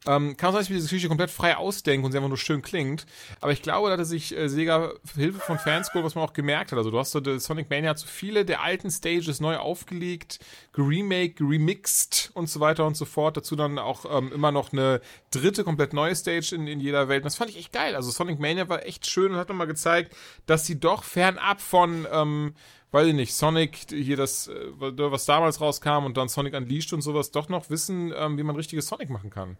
Ähm, 0.06 0.36
kann 0.36 0.52
sein, 0.52 0.60
dass 0.60 0.66
ich 0.66 0.70
mir 0.70 0.76
diese 0.76 0.88
Geschichte 0.88 1.08
komplett 1.08 1.32
frei 1.32 1.56
ausdenke 1.56 2.06
und 2.06 2.12
sie 2.12 2.18
einfach 2.18 2.28
nur 2.28 2.38
schön 2.38 2.62
klingt. 2.62 3.06
Aber 3.40 3.54
ich 3.54 3.62
glaube, 3.62 3.88
da 3.88 3.94
hatte 3.94 4.06
sich 4.06 4.36
äh, 4.36 4.50
Sega 4.50 4.92
Hilfe 5.16 5.40
von 5.40 5.58
Fans 5.58 5.90
geholt, 5.90 6.06
was 6.06 6.16
man 6.16 6.26
auch 6.26 6.34
gemerkt 6.34 6.72
hat. 6.72 6.78
Also 6.78 6.92
du 6.92 7.00
hast 7.00 7.12
so 7.12 7.22
Sonic 7.40 7.70
Mania 7.70 7.92
hat 7.92 8.00
so 8.00 8.08
viele 8.08 8.44
der 8.44 8.62
alten 8.62 8.92
Stages 8.92 9.40
neu 9.40 9.58
aufgelegt, 9.58 10.40
geremake, 10.74 11.36
geremixed 11.36 12.32
und 12.34 12.50
so 12.50 12.60
weiter 12.60 12.86
und 12.86 12.98
so 12.98 13.06
fort. 13.06 13.38
Dazu 13.38 13.56
dann 13.56 13.80
auch 13.80 14.06
ähm, 14.10 14.32
immer 14.34 14.52
noch 14.52 14.74
eine 14.74 15.00
dritte 15.32 15.64
komplett 15.64 15.94
neue 15.94 16.16
Stage 16.16 16.54
in, 16.54 16.68
in 16.68 16.82
jeder 16.82 17.08
Welt. 17.08 17.22
Und 17.22 17.26
das 17.26 17.36
fand 17.36 17.50
ich 17.50 17.58
echt 17.58 17.72
geil. 17.72 17.96
Also 17.96 18.12
Sonic 18.12 18.40
Mania 18.40 18.68
war 18.68 18.86
echt 18.86 19.08
schön 19.10 19.32
und 19.32 19.38
hat 19.38 19.48
nochmal 19.48 19.68
gezeigt, 19.68 20.16
dass 20.46 20.66
sie 20.66 20.80
doch 20.80 21.04
fernab 21.04 21.62
von 21.62 22.06
ähm, 22.12 22.56
weiß 22.92 23.08
ich 23.08 23.16
nicht, 23.16 23.34
Sonic, 23.34 23.88
hier 23.90 24.18
das, 24.18 24.50
äh, 24.50 24.54
was 24.78 25.26
damals 25.26 25.60
rauskam 25.60 26.06
und 26.06 26.16
dann 26.16 26.30
Sonic 26.30 26.54
Unleashed 26.54 26.94
und 26.94 27.02
sowas, 27.02 27.32
doch 27.32 27.50
noch 27.50 27.72
wissen, 27.72 28.14
ähm, 28.16 28.38
wie 28.38 28.44
man 28.44 28.56
richtiges 28.56 28.86
Sonic 28.88 29.10
machen 29.10 29.32
kann. 29.32 29.58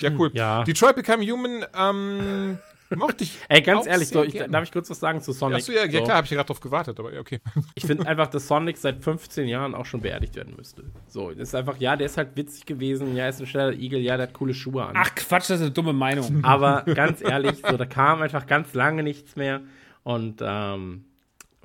Ja, 0.00 0.10
cool. 0.18 0.30
Ja. 0.34 0.64
Detroit 0.64 0.96
Become 0.96 1.24
Human, 1.24 1.64
ähm, 1.78 2.58
mochte 2.94 3.24
ich. 3.24 3.38
Ey, 3.48 3.62
ganz 3.62 3.82
auch 3.82 3.86
ehrlich, 3.86 4.08
sehr 4.08 4.22
so, 4.22 4.24
ich, 4.24 4.34
darf 4.50 4.62
ich 4.64 4.72
kurz 4.72 4.90
was 4.90 5.00
sagen 5.00 5.20
zu 5.20 5.32
Sonic? 5.32 5.58
Achso, 5.58 5.72
ja, 5.72 5.84
ja 5.84 5.98
So. 6.00 6.04
klar, 6.04 6.16
habe 6.18 6.24
ich 6.24 6.30
ja 6.30 6.36
gerade 6.36 6.46
drauf 6.46 6.60
gewartet, 6.60 6.98
aber 7.00 7.12
ja, 7.12 7.20
okay. 7.20 7.40
Ich 7.74 7.84
finde 7.86 8.06
einfach, 8.06 8.28
dass 8.28 8.46
Sonic 8.46 8.76
seit 8.76 9.02
15 9.02 9.48
Jahren 9.48 9.74
auch 9.74 9.86
schon 9.86 10.00
beerdigt 10.00 10.36
werden 10.36 10.54
müsste. 10.56 10.84
So, 11.08 11.30
das 11.30 11.48
ist 11.48 11.54
einfach, 11.54 11.78
ja, 11.78 11.96
der 11.96 12.06
ist 12.06 12.16
halt 12.16 12.36
witzig 12.36 12.66
gewesen, 12.66 13.16
ja, 13.16 13.28
ist 13.28 13.40
ein 13.40 13.46
schneller 13.46 13.72
Igel, 13.72 14.00
ja, 14.00 14.16
der 14.16 14.28
hat 14.28 14.34
coole 14.34 14.54
Schuhe 14.54 14.84
an. 14.84 14.94
Ach 14.96 15.14
Quatsch, 15.14 15.50
das 15.50 15.56
ist 15.58 15.62
eine 15.62 15.70
dumme 15.72 15.92
Meinung. 15.92 16.44
Aber 16.44 16.82
ganz 16.82 17.20
ehrlich, 17.22 17.62
so, 17.68 17.76
da 17.76 17.86
kam 17.86 18.22
einfach 18.22 18.46
ganz 18.46 18.74
lange 18.74 19.02
nichts 19.02 19.36
mehr 19.36 19.62
und, 20.02 20.40
ähm, 20.44 21.04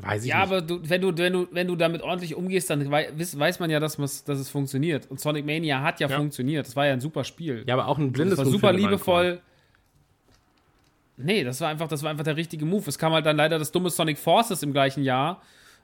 weiß 0.01 0.23
ich 0.23 0.29
Ja, 0.29 0.37
nicht. 0.41 0.47
aber 0.51 0.61
du, 0.61 0.79
wenn, 0.83 1.01
du, 1.01 1.17
wenn, 1.17 1.33
du, 1.33 1.47
wenn 1.51 1.67
du 1.67 1.75
damit 1.75 2.01
ordentlich 2.01 2.35
umgehst, 2.35 2.69
dann 2.69 2.89
wei 2.91 3.09
weiß, 3.17 3.37
weiß 3.37 3.59
man 3.59 3.69
ja, 3.69 3.79
dass, 3.79 3.95
dass 3.97 4.39
es 4.39 4.49
funktioniert. 4.49 5.09
Und 5.09 5.19
Sonic 5.19 5.45
Mania 5.45 5.81
hat 5.81 5.99
ja, 5.99 6.07
Ja. 6.09 6.17
funktioniert. 6.17 6.65
Das 6.67 6.75
war 6.75 6.85
ja 6.85 6.93
ein 6.93 7.01
super 7.01 7.23
Spiel. 7.23 7.63
ja, 7.67 7.73
aber 7.75 7.87
auch 7.87 7.97
ein 7.97 8.11
blindes 8.11 8.37
das 8.37 8.45
war 8.45 8.51
super 8.51 8.73
liebevoll. 8.73 9.41
Nee, 11.17 11.43
das 11.43 11.61
war 11.61 11.69
einfach, 11.69 11.87
das 11.87 12.01
war 12.03 12.09
einfach 12.09 12.23
der 12.23 12.37
richtige 12.37 12.65
Move. 12.65 12.87
Es 12.87 12.97
kam 12.97 13.13
halt 13.13 13.25
dann 13.25 13.37
leider 13.37 13.59
das 13.59 13.71
dumme 13.71 13.89
Sonic 13.89 14.17
Forces 14.17 14.63
im 14.63 14.71
gleichen 14.73 15.03
Jahr. 15.03 15.41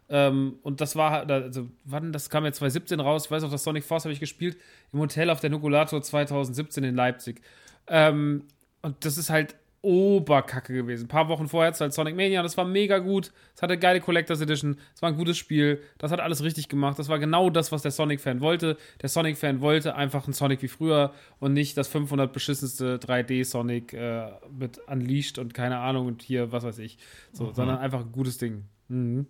Ähm, 0.10 0.58
und 0.64 0.80
das 0.82 0.96
war 0.96 1.12
halt, 1.12 1.30
also, 1.32 1.68
wann, 1.84 2.12
das 2.14 2.30
kam 2.30 2.46
jetzt 2.46 2.58
2017 2.58 3.00
raus. 3.00 3.26
Ich 3.26 3.32
weiß 3.32 3.44
auch, 3.44 3.52
das 3.52 3.64
Sonic 3.64 3.84
Force 3.84 4.06
habe 4.06 4.14
ich 4.14 4.20
gespielt 4.20 4.58
im 4.94 5.00
Hotel 5.00 5.30
auf 5.30 5.40
der 5.42 5.50
Nukulator 5.50 6.02
2017 6.02 6.84
in 6.86 6.96
Leipzig. 6.96 7.42
Ähm, 7.88 8.44
und 8.82 9.04
das 9.06 9.18
ist 9.18 9.30
halt 9.30 9.56
Oberkacke 9.88 10.74
gewesen. 10.74 11.06
Ein 11.06 11.08
paar 11.08 11.30
Wochen 11.30 11.48
vorher 11.48 11.72
hatte 11.72 11.80
halt 11.80 11.94
Sonic 11.94 12.16
Mania, 12.16 12.44
das 12.44 12.58
war 12.58 12.66
mega 12.66 13.00
gut. 13.00 13.32
Es 13.56 13.62
hatte 13.62 13.78
geile 13.78 14.02
Collectors 14.02 14.42
Edition, 14.42 14.78
es 14.94 15.02
war 15.02 15.10
ein 15.10 15.16
gutes 15.16 15.38
Spiel, 15.38 15.82
das 15.98 16.12
hat 16.12 16.20
alles 16.20 16.44
richtig 16.44 16.68
gemacht. 16.68 17.00
Das 17.00 17.08
war 17.08 17.20
genau 17.20 17.50
das, 17.50 17.72
was 17.72 17.84
der 17.84 17.92
Sonic-Fan 17.92 18.42
wollte. 18.42 18.78
Der 19.02 19.08
Sonic-Fan 19.08 19.62
wollte 19.62 19.96
einfach 19.96 20.28
ein 20.28 20.34
Sonic 20.34 20.62
wie 20.62 20.68
früher 20.68 21.14
und 21.40 21.54
nicht 21.54 21.78
das 21.78 21.88
500 21.88 22.34
beschissenste 22.34 22.98
3D-Sonic 22.98 23.94
äh, 23.94 24.32
mit 24.52 24.78
Unleashed 24.80 25.40
und 25.40 25.54
keine 25.54 25.78
Ahnung 25.80 26.08
und 26.08 26.22
hier, 26.22 26.52
was 26.52 26.66
weiß 26.66 26.80
ich. 26.80 26.98
So, 27.32 27.54
sondern 27.54 27.78
einfach 27.78 28.02
ein 28.02 28.12
gutes 28.12 28.38
Ding. 28.38 28.66
Mhm. 28.90 29.26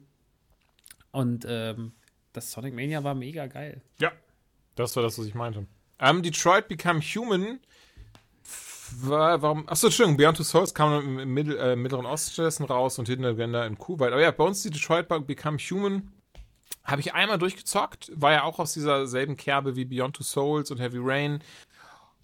Und 1.11 1.45
ähm, 1.47 1.91
das 2.33 2.51
Sonic 2.51 2.73
Mania 2.73 3.03
war 3.03 3.13
mega 3.13 3.45
geil. 3.45 3.81
Ja, 3.99 4.11
das 4.75 4.95
war 4.95 5.03
das, 5.03 5.19
was 5.19 5.25
ich 5.27 5.35
meinte. 5.35 5.67
Ähm, 5.99 6.21
Detroit 6.21 6.67
Become 6.67 7.01
Human 7.01 7.59
war, 9.01 9.41
warum, 9.41 9.67
achso, 9.67 9.87
Entschuldigung, 9.87 10.17
Beyond 10.17 10.37
Two 10.37 10.43
Souls 10.43 10.73
kam 10.73 11.01
im, 11.01 11.19
im 11.19 11.33
Mittel, 11.33 11.57
äh, 11.57 11.75
Mittleren 11.75 12.05
Osten 12.05 12.65
raus 12.65 12.99
und 12.99 13.07
Hidden 13.07 13.25
Agenda 13.25 13.65
in 13.65 13.77
Kuwait. 13.77 14.11
Aber 14.11 14.21
ja, 14.21 14.31
bei 14.31 14.43
uns 14.43 14.63
die 14.63 14.69
Detroit 14.69 15.07
Become 15.25 15.57
Human 15.57 16.11
habe 16.83 17.01
ich 17.01 17.13
einmal 17.13 17.37
durchgezockt, 17.37 18.11
war 18.15 18.31
ja 18.31 18.43
auch 18.43 18.59
aus 18.59 18.73
dieser 18.73 19.07
selben 19.07 19.35
Kerbe 19.35 19.75
wie 19.75 19.85
Beyond 19.85 20.15
Two 20.15 20.23
Souls 20.23 20.71
und 20.71 20.79
Heavy 20.79 20.99
Rain. 21.01 21.43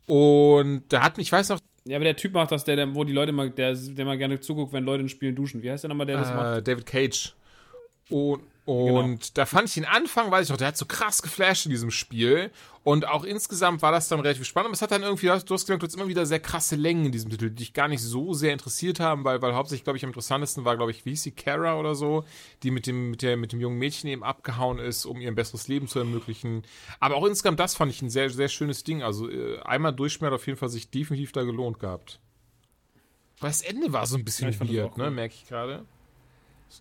Und 0.08 0.84
da 0.90 1.04
hat 1.04 1.18
mich, 1.18 1.28
ich 1.28 1.32
weiß 1.32 1.50
noch, 1.50 1.60
Ja, 1.86 1.98
aber 1.98 2.06
der 2.06 2.16
Typ 2.16 2.34
macht 2.34 2.52
das, 2.52 2.64
der, 2.64 2.76
der 2.76 2.96
wo 2.96 3.04
die 3.04 3.14
Leute 3.14 3.32
mal, 3.32 3.50
der, 3.50 3.76
der 3.76 4.06
mal 4.06 4.18
gerne 4.18 4.40
zuguckt, 4.40 4.74
wenn 4.74 4.84
Leute 4.86 5.04
in 5.04 5.10
Spielen 5.10 5.36
duschen. 5.36 5.62
Wie 5.62 5.72
heißt 5.72 5.84
der 5.84 5.90
nochmal, 5.90 6.06
der 6.06 6.18
das 6.18 6.34
macht? 6.34 6.58
äh, 6.58 6.64
David 6.64 6.86
Cage. 6.86 7.34
Und, 8.10 8.42
und 8.66 9.38
da 9.38 9.46
fand 9.46 9.68
ich 9.68 9.74
den 9.74 9.86
Anfang, 9.86 10.32
weiß 10.32 10.46
ich 10.46 10.50
noch, 10.50 10.58
der 10.58 10.70
hat 10.70 10.78
so 10.78 10.86
krass 10.86 11.22
geflasht 11.22 11.66
in 11.66 11.72
diesem 11.72 11.92
Spiel. 11.92 12.50
Und 12.84 13.08
auch 13.08 13.26
insgesamt 13.26 13.82
war 13.82 13.92
das 13.92 14.08
dann 14.08 14.22
relativ 14.22 14.46
spannend. 14.46 14.68
Aber 14.68 14.74
es 14.74 14.82
hat 14.82 14.92
dann 14.92 15.04
irgendwie, 15.04 15.26
du 15.26 15.34
hast 15.34 15.48
gesagt, 15.48 15.82
du 15.82 15.86
hast 15.86 15.96
immer 15.96 16.08
wieder 16.08 16.26
sehr 16.26 16.40
krasse 16.40 16.78
Längen 16.78 17.06
in 17.06 17.12
diesem 17.12 17.30
Titel, 17.30 17.50
die 17.50 17.56
dich 17.56 17.74
gar 17.74 17.90
nicht 17.90 18.02
so 18.02 18.34
sehr 18.34 18.54
interessiert 18.54 19.02
haben, 19.02 19.26
weil, 19.26 19.42
weil 19.42 19.54
hauptsächlich, 19.54 19.84
glaube 19.84 19.98
ich, 19.98 20.04
am 20.04 20.12
interessantesten 20.12 20.64
war, 20.64 20.78
glaube 20.78 20.92
ich, 20.92 21.06
wie 21.06 21.10
hieß 21.10 21.24
sie, 21.24 21.32
Kara 21.32 21.78
oder 21.78 21.94
so, 21.94 22.24
die 22.62 22.72
mit 22.72 22.88
dem, 22.88 23.12
mit, 23.12 23.22
der, 23.22 23.36
mit 23.36 23.52
dem 23.52 23.60
jungen 23.60 23.78
Mädchen 23.78 24.10
eben 24.10 24.24
abgehauen 24.24 24.80
ist, 24.80 25.06
um 25.06 25.20
ihr 25.20 25.30
ein 25.30 25.36
besseres 25.36 25.68
Leben 25.68 25.88
zu 25.88 26.00
ermöglichen. 26.00 26.64
Aber 27.02 27.16
auch 27.16 27.26
insgesamt, 27.26 27.60
das 27.60 27.76
fand 27.76 27.92
ich 27.92 28.02
ein 28.02 28.10
sehr, 28.10 28.30
sehr 28.30 28.50
schönes 28.50 28.84
Ding. 28.86 29.04
Also 29.04 29.30
äh, 29.30 29.60
einmal 29.62 29.94
durchschmerz 29.94 30.32
hat 30.32 30.40
auf 30.40 30.48
jeden 30.48 30.60
Fall 30.60 30.70
sich 30.70 30.90
definitiv 30.90 31.34
da 31.34 31.44
gelohnt 31.44 31.80
gehabt. 31.80 32.20
Weil 33.40 33.50
das 33.50 33.62
Ende 33.62 33.92
war 33.92 34.06
so 34.06 34.18
ein 34.18 34.24
bisschen 34.24 34.52
Ja, 34.52 34.84
weird, 34.84 34.98
ne, 34.98 35.12
merke 35.12 35.36
ich 35.36 35.48
gerade. 35.48 35.86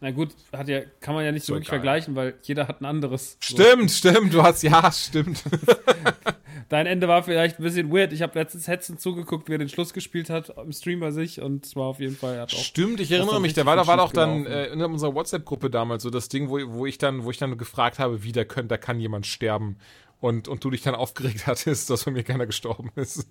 Na 0.00 0.10
gut, 0.10 0.30
hat 0.52 0.68
ja, 0.68 0.80
kann 1.00 1.14
man 1.14 1.24
ja 1.24 1.32
nicht 1.32 1.44
so 1.44 1.52
So 1.52 1.54
wirklich 1.56 1.68
egal. 1.68 1.78
vergleichen, 1.80 2.16
weil 2.16 2.34
jeder 2.42 2.68
hat 2.68 2.80
ein 2.80 2.86
anderes. 2.86 3.36
So. 3.42 3.56
Stimmt, 3.56 3.90
stimmt, 3.90 4.32
du 4.34 4.42
hast, 4.42 4.62
ja, 4.62 4.90
stimmt. 4.92 5.42
Dein 6.68 6.86
Ende 6.86 7.06
war 7.06 7.22
vielleicht 7.22 7.58
ein 7.58 7.62
bisschen 7.62 7.92
weird. 7.92 8.12
Ich 8.14 8.22
habe 8.22 8.38
letztens 8.38 8.66
Hetzen 8.66 8.96
zugeguckt, 8.96 9.48
wie 9.48 9.54
er 9.54 9.58
den 9.58 9.68
Schluss 9.68 9.92
gespielt 9.92 10.30
hat, 10.30 10.54
im 10.56 10.72
Stream 10.72 11.00
bei 11.00 11.10
sich 11.10 11.40
und 11.40 11.66
es 11.66 11.76
war 11.76 11.84
auf 11.84 12.00
jeden 12.00 12.16
Fall. 12.16 12.46
Stimmt, 12.48 12.98
ich 13.00 13.12
erinnere 13.12 13.40
mich, 13.40 13.52
da 13.52 13.66
war, 13.66 13.76
da 13.76 13.86
war 13.86 13.98
doch 13.98 14.12
dann 14.12 14.46
äh, 14.46 14.68
in 14.68 14.80
unserer 14.82 15.14
WhatsApp-Gruppe 15.14 15.68
damals 15.68 16.02
so 16.02 16.08
das 16.10 16.28
Ding, 16.30 16.48
wo, 16.48 16.58
wo 16.72 16.86
ich 16.86 16.96
dann, 16.96 17.24
wo 17.24 17.30
ich 17.30 17.36
dann 17.38 17.58
gefragt 17.58 17.98
habe, 17.98 18.22
wie 18.22 18.32
da 18.32 18.44
könnt, 18.44 18.70
da 18.70 18.78
kann 18.78 18.98
jemand 19.00 19.26
sterben. 19.26 19.76
Und, 20.20 20.46
und 20.48 20.62
du 20.64 20.70
dich 20.70 20.82
dann 20.82 20.94
aufgeregt 20.94 21.46
hattest, 21.46 21.90
dass 21.90 22.04
von 22.04 22.12
mir 22.14 22.22
keiner 22.22 22.46
gestorben 22.46 22.90
ist. 22.94 23.28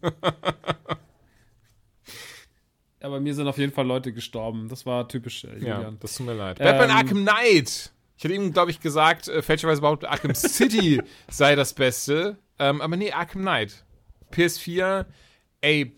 Ja, 3.02 3.10
bei 3.10 3.20
mir 3.20 3.34
sind 3.34 3.48
auf 3.48 3.58
jeden 3.58 3.74
Fall 3.74 3.86
Leute 3.86 4.14
gestorben. 4.14 4.68
Das 4.70 4.86
war 4.86 5.08
typisch 5.08 5.44
äh, 5.44 5.58
ja, 5.60 5.78
Julian. 5.78 5.98
das 6.00 6.16
tut 6.16 6.28
mir 6.28 6.34
leid. 6.34 6.58
Ähm, 6.60 6.66
Batman 6.66 6.92
Arkham 6.92 7.22
Knight. 7.22 7.92
Ich 8.18 8.24
hatte 8.24 8.36
ihm, 8.36 8.54
glaube 8.54 8.70
ich, 8.70 8.80
gesagt, 8.80 9.28
äh, 9.28 9.42
fälschlicherweise 9.42 9.82
behauptet, 9.82 10.10
Arkham 10.10 10.36
City 10.36 11.02
sei 11.30 11.56
das 11.56 11.74
Beste. 11.74 12.38
Ähm, 12.60 12.82
aber 12.82 12.96
nee, 12.98 13.12
Arkham 13.12 13.42
Knight. 13.42 13.84
PS4, 14.32 15.06
ey, 15.62 15.92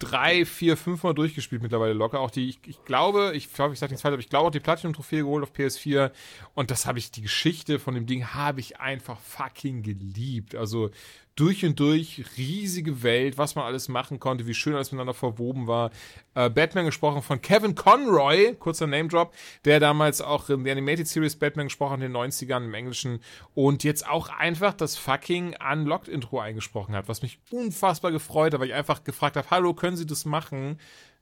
drei, 0.00 0.44
vier, 0.44 0.76
fünf 0.76 1.04
Mal 1.04 1.14
durchgespielt 1.14 1.62
mittlerweile 1.62 1.92
locker. 1.92 2.20
Auch 2.20 2.30
die, 2.30 2.48
ich, 2.48 2.58
ich 2.66 2.84
glaube, 2.84 3.32
ich 3.34 3.52
glaube, 3.52 3.74
ich 3.74 3.78
sage 3.78 3.92
nichts 3.92 4.02
falsch, 4.02 4.14
aber 4.14 4.20
ich 4.20 4.28
glaube 4.28 4.48
auch 4.48 4.50
die 4.50 4.60
Platinum-Trophäe 4.60 5.22
geholt 5.22 5.44
auf 5.44 5.52
PS4. 5.52 6.10
Und 6.54 6.72
das 6.72 6.86
habe 6.86 6.98
ich, 6.98 7.12
die 7.12 7.22
Geschichte 7.22 7.78
von 7.78 7.94
dem 7.94 8.06
Ding 8.06 8.26
habe 8.34 8.58
ich 8.58 8.80
einfach 8.80 9.18
fucking 9.20 9.82
geliebt. 9.82 10.54
Also, 10.54 10.90
durch 11.38 11.64
und 11.64 11.78
durch, 11.78 12.24
riesige 12.36 13.02
Welt, 13.04 13.38
was 13.38 13.54
man 13.54 13.64
alles 13.64 13.88
machen 13.88 14.18
konnte, 14.18 14.46
wie 14.46 14.54
schön 14.54 14.74
alles 14.74 14.90
miteinander 14.90 15.14
verwoben 15.14 15.68
war. 15.68 15.90
Äh, 16.34 16.50
Batman 16.50 16.86
gesprochen 16.86 17.22
von 17.22 17.40
Kevin 17.40 17.76
Conroy, 17.76 18.56
kurzer 18.58 18.88
Name 18.88 19.08
Drop, 19.08 19.32
der 19.64 19.78
damals 19.78 20.20
auch 20.20 20.50
in 20.50 20.64
der 20.64 20.72
Animated 20.72 21.06
Series 21.06 21.36
Batman 21.36 21.66
gesprochen 21.66 21.92
hat 21.92 22.00
in 22.00 22.12
den 22.12 22.16
90ern 22.16 22.64
im 22.64 22.74
Englischen 22.74 23.20
und 23.54 23.84
jetzt 23.84 24.08
auch 24.08 24.30
einfach 24.30 24.74
das 24.74 24.96
fucking 24.96 25.54
Unlocked 25.72 26.08
Intro 26.08 26.40
eingesprochen 26.40 26.96
hat, 26.96 27.08
was 27.08 27.22
mich 27.22 27.38
unfassbar 27.50 28.10
gefreut 28.10 28.54
hat, 28.54 28.60
weil 28.60 28.68
ich 28.68 28.74
einfach 28.74 29.04
gefragt 29.04 29.36
habe, 29.36 29.48
hallo, 29.50 29.74
können 29.74 29.96
Sie 29.96 30.06
das 30.06 30.24
machen? 30.24 30.78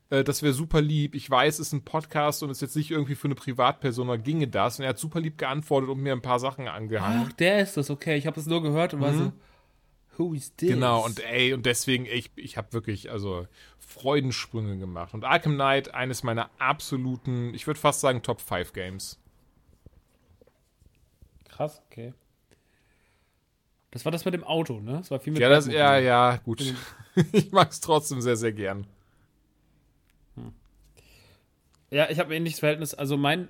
Äh, 0.09 0.25
das 0.25 0.43
wäre 0.43 0.55
super 0.55 0.81
lieb. 0.81 1.15
Ich 1.15 1.29
weiß, 1.29 1.59
es 1.59 1.69
ist 1.69 1.73
ein 1.73 1.85
Podcast 1.85 2.43
und 2.43 2.51
es 2.51 2.59
ist 2.59 2.63
jetzt 2.63 2.77
nicht 2.77 2.91
irgendwie 2.91 3.17
für 3.17 3.29
eine 3.29 3.35
Privatperson, 3.35 4.09
oder 4.09 4.19
ginge 4.19 4.49
das. 4.49 4.79
Und 4.79 4.85
er 4.85 4.91
hat 4.91 4.99
super 4.99 5.21
lieb 5.21 5.37
geantwortet 5.37 5.91
und 5.91 6.01
mir 6.01 6.13
ein 6.13 6.23
paar 6.23 6.39
Sachen 6.39 6.69
angehangen. 6.69 7.27
Ach, 7.29 7.33
der 7.33 7.61
ist 7.61 7.77
das, 7.77 7.91
okay. 7.91 8.17
Ich 8.17 8.27
habe 8.27 8.37
das 8.37 8.47
nur 8.47 8.63
gehört 8.63 8.95
und 8.95 9.01
war 9.01 9.13
so, 9.13 9.33
who 10.19 10.35
is 10.35 10.55
this? 10.57 10.71
Genau, 10.71 11.05
und 11.05 11.21
ey, 11.21 11.53
und 11.53 11.67
deswegen, 11.67 12.07
ich, 12.07 12.31
ich 12.37 12.57
habe 12.57 12.73
wirklich, 12.73 13.11
also, 13.11 13.47
Freudensprünge 13.79 14.79
gemacht. 14.79 15.15
Und 15.15 15.25
Arkham 15.25 15.55
Knight, 15.55 15.95
eines 15.95 16.23
meiner 16.23 16.51
absoluten, 16.59 17.55
ich 17.55 17.67
würde 17.67 17.81
fast 17.81 18.01
sagen, 18.01 18.23
Top 18.23 18.41
5 18.41 18.73
Games. 18.73 19.19
Krass, 21.49 21.83
okay. 21.87 22.13
Das 23.93 24.05
war 24.05 24.13
das 24.13 24.25
mit 24.25 24.35
dem 24.35 24.45
Auto, 24.45 24.81
ne? 24.81 24.99
Das 24.99 25.11
war 25.11 25.21
viel 25.21 25.33
mit 25.33 25.41
Ja, 25.41 25.49
das, 25.49 25.67
ja, 25.67 25.97
ja, 25.99 26.37
gut. 26.37 26.75
ich 27.33 27.53
mag 27.53 27.71
es 27.71 27.81
trotzdem 27.81 28.21
sehr, 28.21 28.37
sehr 28.37 28.53
gern. 28.53 28.87
Ja, 31.91 32.11
ich 32.11 32.19
habe 32.19 32.31
ein 32.31 32.39
ähnliches 32.39 32.61
Verhältnis. 32.61 32.95
Also 32.95 33.17
mein, 33.17 33.49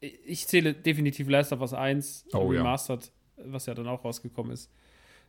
ich 0.00 0.46
zähle 0.46 0.74
definitiv 0.74 1.28
Last 1.28 1.52
of 1.52 1.60
Us 1.60 1.74
1 1.74 2.26
Oh, 2.32 2.52
ja. 2.52 2.60
Remastered, 2.60 3.10
was 3.36 3.66
ja 3.66 3.74
dann 3.74 3.88
auch 3.88 4.04
rausgekommen 4.04 4.52
ist, 4.52 4.70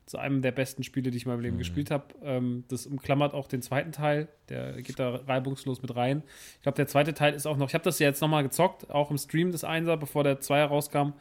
zu 0.05 0.17
einem 0.19 0.41
der 0.41 0.51
besten 0.51 0.83
Spiele, 0.83 1.09
die 1.11 1.17
ich 1.17 1.25
in 1.25 1.29
meinem 1.29 1.39
Mhm. 1.39 1.45
Leben 1.45 1.57
gespielt 1.57 1.89
habe. 1.91 2.05
Ähm, 2.23 2.63
das 2.67 2.85
umklammert 2.85 3.33
auch 3.33 3.47
den 3.47 3.61
zweiten 3.61 3.91
Teil, 3.91 4.27
der 4.49 4.81
geht 4.81 4.99
da 4.99 5.15
reibungslos 5.27 5.81
mit 5.81 5.95
rein. 5.95 6.23
Ich 6.57 6.61
glaube, 6.61 6.75
der 6.75 6.87
zweite 6.87 7.13
Teil 7.13 7.33
ist 7.33 7.45
auch 7.45 7.57
noch, 7.57 7.69
ich 7.69 7.73
habe 7.73 7.83
das 7.83 7.97
ja 7.99 8.07
jetzt 8.07 8.21
nochmal 8.21 8.43
gezockt, 8.43 8.89
auch 8.91 9.09
im 9.09 9.17
Stream 9.17 9.51
des 9.51 9.63
Einser, 9.63 9.97
bevor 9.97 10.23
der 10.23 10.39
Zweier 10.39 10.67
rauskam 10.67 11.13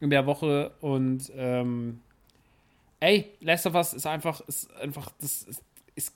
in 0.00 0.10
der 0.10 0.26
Woche 0.26 0.72
und 0.80 1.32
ähm, 1.34 2.00
ey, 3.00 3.26
Last 3.40 3.66
of 3.66 3.74
Us 3.74 3.94
ist 3.94 4.06
einfach, 4.06 4.40
ist 4.42 4.72
einfach, 4.76 5.10
das 5.20 5.44
ist, 5.44 5.62
ist 5.94 6.14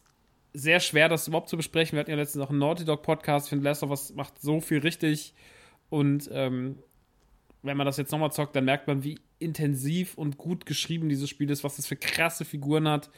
sehr 0.53 0.81
schwer, 0.81 1.09
das 1.09 1.29
überhaupt 1.29 1.49
zu 1.49 1.57
besprechen. 1.57 1.97
Wir 1.97 2.01
hatten 2.01 2.11
ja 2.11 2.17
letztens 2.17 2.45
auch 2.45 2.51
einen 2.51 2.59
Naughty 2.59 2.85
Dog 2.85 3.03
Podcast. 3.03 3.47
Ich 3.47 3.51
finde, 3.51 3.65
Last 3.65 3.83
of 3.83 3.91
Us 3.91 4.13
macht 4.15 4.41
so 4.41 4.61
viel 4.61 4.79
richtig. 4.79 5.35
Und 5.89 6.29
ähm, 6.33 6.79
wenn 7.63 7.77
man 7.77 7.87
das 7.87 7.97
jetzt 7.97 8.13
nochmal 8.13 8.33
zockt, 8.33 8.55
dann 8.57 8.65
merkt 8.65 8.87
man, 8.87 9.03
wie 9.05 9.19
intensiv 9.43 10.17
und 10.17 10.39
gut 10.39 10.67
geschrieben 10.67 11.09
dieses 11.09 11.29
Spiel 11.29 11.51
ist, 11.51 11.65
was 11.65 11.79
es 11.79 11.87
für 11.87 11.97
krasse 11.97 12.45
Figuren 12.45 12.89
hat. 12.89 13.11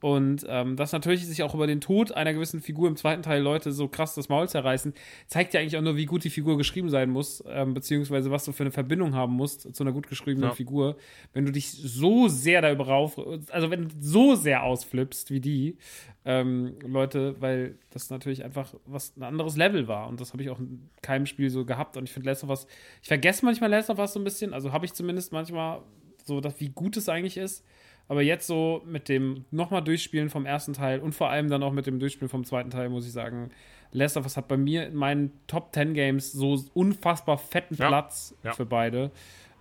Und 0.00 0.46
ähm, 0.48 0.76
dass 0.76 0.92
natürlich 0.92 1.26
sich 1.26 1.42
auch 1.42 1.54
über 1.54 1.66
den 1.66 1.80
Tod 1.80 2.12
einer 2.12 2.32
gewissen 2.32 2.60
Figur 2.60 2.86
im 2.88 2.96
zweiten 2.96 3.22
Teil 3.22 3.42
Leute 3.42 3.72
so 3.72 3.88
krass 3.88 4.14
das 4.14 4.28
Maul 4.28 4.48
zerreißen, 4.48 4.94
zeigt 5.26 5.54
ja 5.54 5.60
eigentlich 5.60 5.76
auch 5.76 5.82
nur, 5.82 5.96
wie 5.96 6.06
gut 6.06 6.22
die 6.22 6.30
Figur 6.30 6.56
geschrieben 6.56 6.88
sein 6.88 7.10
muss, 7.10 7.42
ähm, 7.48 7.74
beziehungsweise 7.74 8.30
was 8.30 8.44
du 8.44 8.52
für 8.52 8.62
eine 8.62 8.70
Verbindung 8.70 9.14
haben 9.14 9.34
musst 9.34 9.74
zu 9.74 9.82
einer 9.82 9.92
gut 9.92 10.06
geschriebenen 10.08 10.50
Ja. 10.50 10.54
Figur. 10.54 10.96
Wenn 11.32 11.46
du 11.46 11.52
dich 11.52 11.70
so 11.72 12.28
sehr 12.28 12.62
darüber 12.62 12.86
rauf, 12.86 13.18
also 13.50 13.70
wenn 13.70 13.88
du 13.88 13.94
so 14.00 14.36
sehr 14.36 14.62
ausflippst 14.62 15.30
wie 15.30 15.40
die 15.40 15.78
ähm, 16.24 16.76
Leute, 16.86 17.40
weil 17.40 17.76
das 17.90 18.10
natürlich 18.10 18.44
einfach 18.44 18.74
was 18.86 19.16
ein 19.16 19.22
anderes 19.24 19.56
Level 19.56 19.88
war. 19.88 20.08
Und 20.08 20.20
das 20.20 20.32
habe 20.32 20.42
ich 20.42 20.50
auch 20.50 20.60
in 20.60 20.88
keinem 21.02 21.26
Spiel 21.26 21.50
so 21.50 21.64
gehabt. 21.64 21.96
Und 21.96 22.04
ich 22.04 22.12
finde 22.12 22.28
Last 22.28 22.44
of 22.44 22.50
Us, 22.50 22.66
ich 23.02 23.08
vergesse 23.08 23.44
manchmal 23.44 23.70
Last 23.70 23.90
of 23.90 23.98
Us 23.98 24.12
so 24.12 24.20
ein 24.20 24.24
bisschen, 24.24 24.52
also 24.54 24.72
habe 24.72 24.84
ich 24.86 24.92
zumindest 24.92 25.32
manchmal 25.32 25.80
so, 26.24 26.40
dass, 26.40 26.60
wie 26.60 26.68
gut 26.68 26.96
es 26.96 27.08
eigentlich 27.08 27.36
ist. 27.36 27.64
Aber 28.08 28.22
jetzt 28.22 28.46
so 28.46 28.82
mit 28.86 29.08
dem 29.08 29.44
nochmal 29.50 29.82
Durchspielen 29.84 30.30
vom 30.30 30.46
ersten 30.46 30.72
Teil 30.72 31.00
und 31.00 31.14
vor 31.14 31.28
allem 31.30 31.48
dann 31.50 31.62
auch 31.62 31.72
mit 31.72 31.86
dem 31.86 31.98
Durchspielen 32.00 32.30
vom 32.30 32.44
zweiten 32.44 32.70
Teil, 32.70 32.88
muss 32.88 33.06
ich 33.06 33.12
sagen, 33.12 33.50
Last 33.92 34.16
of 34.16 34.24
Us 34.24 34.36
hat 34.36 34.48
bei 34.48 34.56
mir 34.56 34.86
in 34.86 34.94
meinen 34.94 35.32
Top 35.46 35.74
10 35.74 35.94
Games 35.94 36.32
so 36.32 36.62
unfassbar 36.74 37.38
fetten 37.38 37.74
Ja. 37.76 37.88
Platz 37.88 38.34
Ja. 38.42 38.52
für 38.52 38.66
beide. 38.66 39.10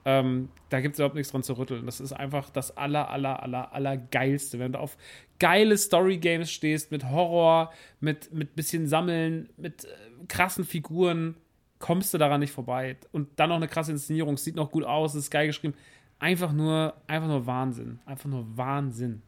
Ähm, 0.05 0.47
da 0.69 0.79
gibt 0.79 0.93
es 0.93 0.99
überhaupt 0.99 1.15
nichts 1.15 1.31
dran 1.31 1.43
zu 1.43 1.57
rütteln. 1.57 1.85
Das 1.85 1.99
ist 1.99 2.13
einfach 2.13 2.49
das 2.49 2.75
aller, 2.77 3.09
aller, 3.09 3.43
aller, 3.43 3.73
aller 3.73 3.97
geilste. 3.97 4.57
Wenn 4.59 4.71
du 4.71 4.79
auf 4.79 4.97
geile 5.39 5.77
Story-Games 5.77 6.49
stehst, 6.49 6.91
mit 6.91 7.09
Horror, 7.09 7.71
mit, 7.99 8.33
mit 8.33 8.55
bisschen 8.55 8.87
Sammeln, 8.87 9.49
mit 9.57 9.83
äh, 9.83 9.87
krassen 10.29 10.63
Figuren, 10.63 11.35
kommst 11.79 12.13
du 12.13 12.17
daran 12.17 12.39
nicht 12.39 12.53
vorbei. 12.53 12.95
Und 13.11 13.27
dann 13.37 13.49
noch 13.49 13.57
eine 13.57 13.67
krasse 13.67 13.91
Inszenierung, 13.91 14.37
sieht 14.37 14.55
noch 14.55 14.71
gut 14.71 14.85
aus, 14.85 15.13
ist 15.13 15.29
geil 15.29 15.47
geschrieben. 15.47 15.73
Einfach 16.19 16.51
nur, 16.51 16.95
einfach 17.07 17.27
nur 17.27 17.45
Wahnsinn. 17.45 17.99
Einfach 18.05 18.29
nur 18.29 18.45
Wahnsinn. 18.57 19.21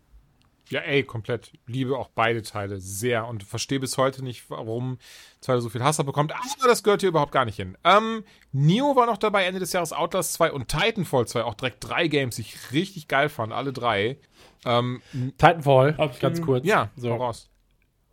Ja, 0.69 0.81
ey, 0.81 1.03
komplett. 1.03 1.51
Liebe 1.65 1.97
auch 1.97 2.09
beide 2.09 2.43
Teile 2.43 2.79
sehr 2.79 3.27
und 3.27 3.43
verstehe 3.43 3.79
bis 3.79 3.97
heute 3.97 4.23
nicht, 4.23 4.49
warum 4.49 4.99
Teile 5.41 5.61
so 5.61 5.69
viel 5.69 5.83
Hass 5.83 5.97
bekommt. 5.97 6.31
Aber 6.31 6.67
das 6.67 6.83
gehört 6.83 7.01
hier 7.01 7.09
überhaupt 7.09 7.31
gar 7.31 7.45
nicht 7.45 7.55
hin. 7.55 7.75
Ähm, 7.83 8.23
Neo 8.51 8.95
war 8.95 9.07
noch 9.07 9.17
dabei, 9.17 9.45
Ende 9.45 9.59
des 9.59 9.73
Jahres 9.73 9.93
Outlast 9.93 10.33
2 10.33 10.51
und 10.51 10.67
Titanfall 10.67 11.27
2. 11.27 11.43
Auch 11.43 11.55
direkt 11.55 11.77
drei 11.81 12.07
Games, 12.07 12.35
die 12.35 12.43
ich 12.43 12.71
richtig 12.71 13.07
geil 13.07 13.29
fand, 13.29 13.51
alle 13.51 13.73
drei. 13.73 14.17
Ähm, 14.63 15.01
Titanfall, 15.11 15.91
Absolut. 15.91 16.19
ganz 16.19 16.41
kurz. 16.41 16.65
ja, 16.65 16.91
so. 16.95 17.09
voraus. 17.09 17.49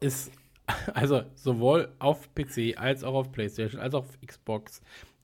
ist 0.01 0.33
also 0.95 1.23
sowohl 1.35 1.93
auf 1.99 2.35
PC 2.35 2.77
als 2.77 3.05
auch 3.05 3.15
auf 3.15 3.33
PlayStation 3.33 3.81
als 3.81 3.95
auch 3.95 4.05
auf 4.05 4.19
Xbox. 4.25 4.81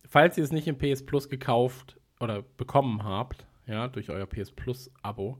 Falls 0.06 0.36
ihr 0.36 0.44
es 0.44 0.52
nicht 0.52 0.68
im 0.68 0.76
PS 0.76 1.04
Plus 1.04 1.28
gekauft 1.28 1.96
oder 2.22 2.42
bekommen 2.56 3.02
habt, 3.02 3.46
ja, 3.66 3.88
durch 3.88 4.08
euer 4.10 4.26
PS 4.26 4.52
Plus 4.52 4.90
Abo, 5.02 5.38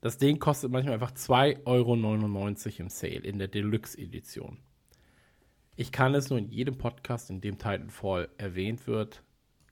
das 0.00 0.16
Ding 0.16 0.38
kostet 0.38 0.70
manchmal 0.70 0.94
einfach 0.94 1.12
2,99 1.12 1.64
Euro 1.66 1.94
im 2.78 2.88
Sale 2.88 3.14
in 3.14 3.38
der 3.38 3.48
Deluxe 3.48 3.98
Edition. 3.98 4.58
Ich 5.76 5.90
kann 5.90 6.14
es 6.14 6.30
nur 6.30 6.38
in 6.38 6.48
jedem 6.50 6.78
Podcast, 6.78 7.30
in 7.30 7.40
dem 7.40 7.58
Titanfall 7.58 8.28
erwähnt 8.36 8.86
wird, 8.86 9.22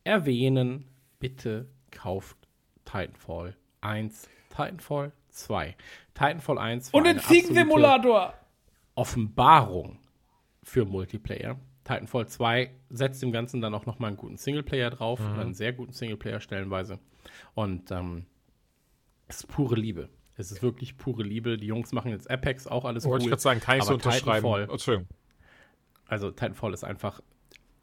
erwähnen. 0.05 0.87
Bitte 1.19 1.69
kauft 1.91 2.37
Titanfall 2.85 3.57
1, 3.81 4.29
Titanfall 4.49 5.13
2. 5.29 5.77
Titanfall 6.15 6.59
1 6.59 6.93
war 6.93 6.99
Und 6.99 7.07
den 7.07 7.19
Ziegensimulator! 7.21 8.35
Offenbarung 8.95 9.99
für 10.63 10.85
Multiplayer. 10.85 11.59
Titanfall 11.85 12.27
2 12.29 12.71
setzt 12.91 13.23
dem 13.23 13.33
Ganzen 13.33 13.61
dann 13.61 13.75
auch 13.75 13.87
nochmal 13.87 14.09
einen 14.09 14.17
guten 14.17 14.37
Singleplayer 14.37 14.91
drauf, 14.91 15.21
Mhm. 15.21 15.39
einen 15.39 15.55
sehr 15.55 15.73
guten 15.73 15.93
Singleplayer 15.93 16.41
stellenweise. 16.41 16.99
Und 17.55 17.91
ähm, 17.91 18.27
es 19.29 19.39
ist 19.41 19.47
pure 19.49 19.77
Liebe. 19.77 20.09
Es 20.37 20.51
ist 20.53 20.63
wirklich 20.63 20.97
pure 20.97 21.23
Liebe. 21.23 21.57
Die 21.59 21.67
Jungs 21.67 21.93
machen 21.93 22.11
jetzt 22.11 22.31
Apex 22.31 22.67
auch 22.67 22.85
alles 22.85 23.05
Wollte 23.05 23.23
ich 23.23 23.25
cool. 23.27 23.31
gerade 23.31 23.43
sagen, 23.43 23.61
kann 23.61 23.79
ich 23.79 23.85
so 23.85 23.95
unterschreiben. 23.95 24.47
Titanfall- 24.47 24.71
Entschuldigung. 24.71 25.09
Also 26.07 26.31
Titanfall 26.31 26.73
ist 26.75 26.85
einfach 26.85 27.21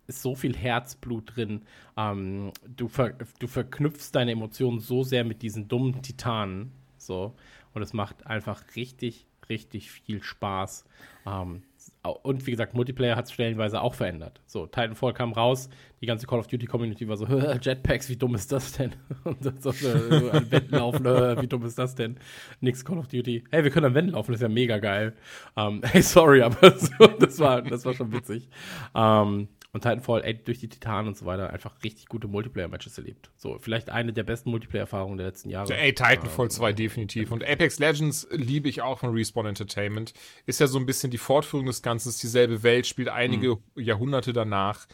ist 0.07 0.21
so 0.21 0.35
viel 0.35 0.55
Herzblut 0.55 1.35
drin. 1.35 1.63
Ähm, 1.97 2.51
du, 2.65 2.87
ver, 2.87 3.13
du 3.39 3.47
verknüpfst 3.47 4.11
deine 4.13 4.31
Emotionen 4.31 4.79
so 4.79 5.03
sehr 5.03 5.25
mit 5.25 5.41
diesen 5.41 5.67
dummen 5.67 6.01
Titanen. 6.01 6.71
So. 6.97 7.35
Und 7.73 7.81
es 7.81 7.91
macht 7.91 8.25
einfach 8.25 8.63
richtig, 8.77 9.27
richtig 9.49 9.91
viel 9.91 10.23
Spaß. 10.23 10.85
Ähm, 11.25 11.63
und 12.03 12.45
wie 12.47 12.51
gesagt, 12.51 12.73
Multiplayer 12.73 13.15
hat 13.15 13.25
es 13.25 13.31
stellenweise 13.31 13.81
auch 13.81 13.93
verändert. 13.93 14.41
So, 14.45 14.65
Titanfall 14.65 15.13
kam 15.13 15.33
raus, 15.33 15.69
die 16.01 16.05
ganze 16.05 16.27
Call 16.27 16.39
of 16.39 16.47
Duty 16.47 16.65
Community 16.65 17.07
war 17.07 17.17
so, 17.17 17.25
Jetpacks, 17.61 18.09
wie 18.09 18.15
dumm 18.15 18.35
ist 18.35 18.51
das 18.51 18.73
denn? 18.73 18.93
Und 19.23 19.45
dann 19.45 19.59
so, 19.59 19.71
äh, 19.71 20.29
an 20.31 20.51
Wänden 20.51 20.75
laufen, 20.75 21.03
wie 21.41 21.47
dumm 21.47 21.65
ist 21.65 21.77
das 21.77 21.95
denn? 21.95 22.17
Nix 22.61 22.85
Call 22.85 22.97
of 22.97 23.07
Duty. 23.07 23.43
Hey, 23.51 23.63
wir 23.63 23.71
können 23.71 23.87
an 23.87 23.95
Wänden 23.95 24.13
laufen, 24.13 24.31
das 24.31 24.39
ist 24.39 24.43
ja 24.43 24.49
mega 24.49 24.77
geil. 24.77 25.13
Ähm, 25.55 25.81
hey, 25.83 26.01
sorry, 26.01 26.41
aber 26.41 26.77
so, 26.77 27.07
das, 27.19 27.39
war, 27.39 27.61
das 27.61 27.85
war 27.85 27.93
schon 27.93 28.11
witzig. 28.11 28.47
Ähm, 28.95 29.47
und 29.73 29.81
Titanfall, 29.81 30.23
ey, 30.23 30.33
durch 30.33 30.59
die 30.59 30.69
Titanen 30.69 31.09
und 31.09 31.17
so 31.17 31.25
weiter, 31.25 31.51
einfach 31.51 31.83
richtig 31.83 32.07
gute 32.07 32.27
Multiplayer-Matches 32.27 32.97
erlebt. 32.97 33.29
So, 33.35 33.59
vielleicht 33.59 33.89
eine 33.89 34.13
der 34.13 34.23
besten 34.23 34.49
Multiplayer-Erfahrungen 34.51 35.17
der 35.17 35.27
letzten 35.27 35.49
Jahre. 35.49 35.75
Ey, 35.75 35.93
Titanfall 35.93 36.49
2 36.49 36.73
definitiv. 36.73 37.31
Und 37.31 37.43
Apex 37.43 37.77
Legends 37.79 38.27
liebe 38.31 38.69
ich 38.69 38.81
auch 38.81 38.99
von 38.99 39.13
Respawn 39.13 39.45
Entertainment. 39.45 40.13
Ist 40.45 40.59
ja 40.59 40.67
so 40.67 40.79
ein 40.79 40.85
bisschen 40.85 41.11
die 41.11 41.17
Fortführung 41.17 41.65
des 41.65 41.81
Ganzen, 41.81 42.09
ist 42.09 42.23
dieselbe 42.23 42.63
Welt, 42.63 42.87
spielt 42.87 43.09
einige 43.09 43.57
Jahrhunderte 43.75 44.33
danach. 44.33 44.87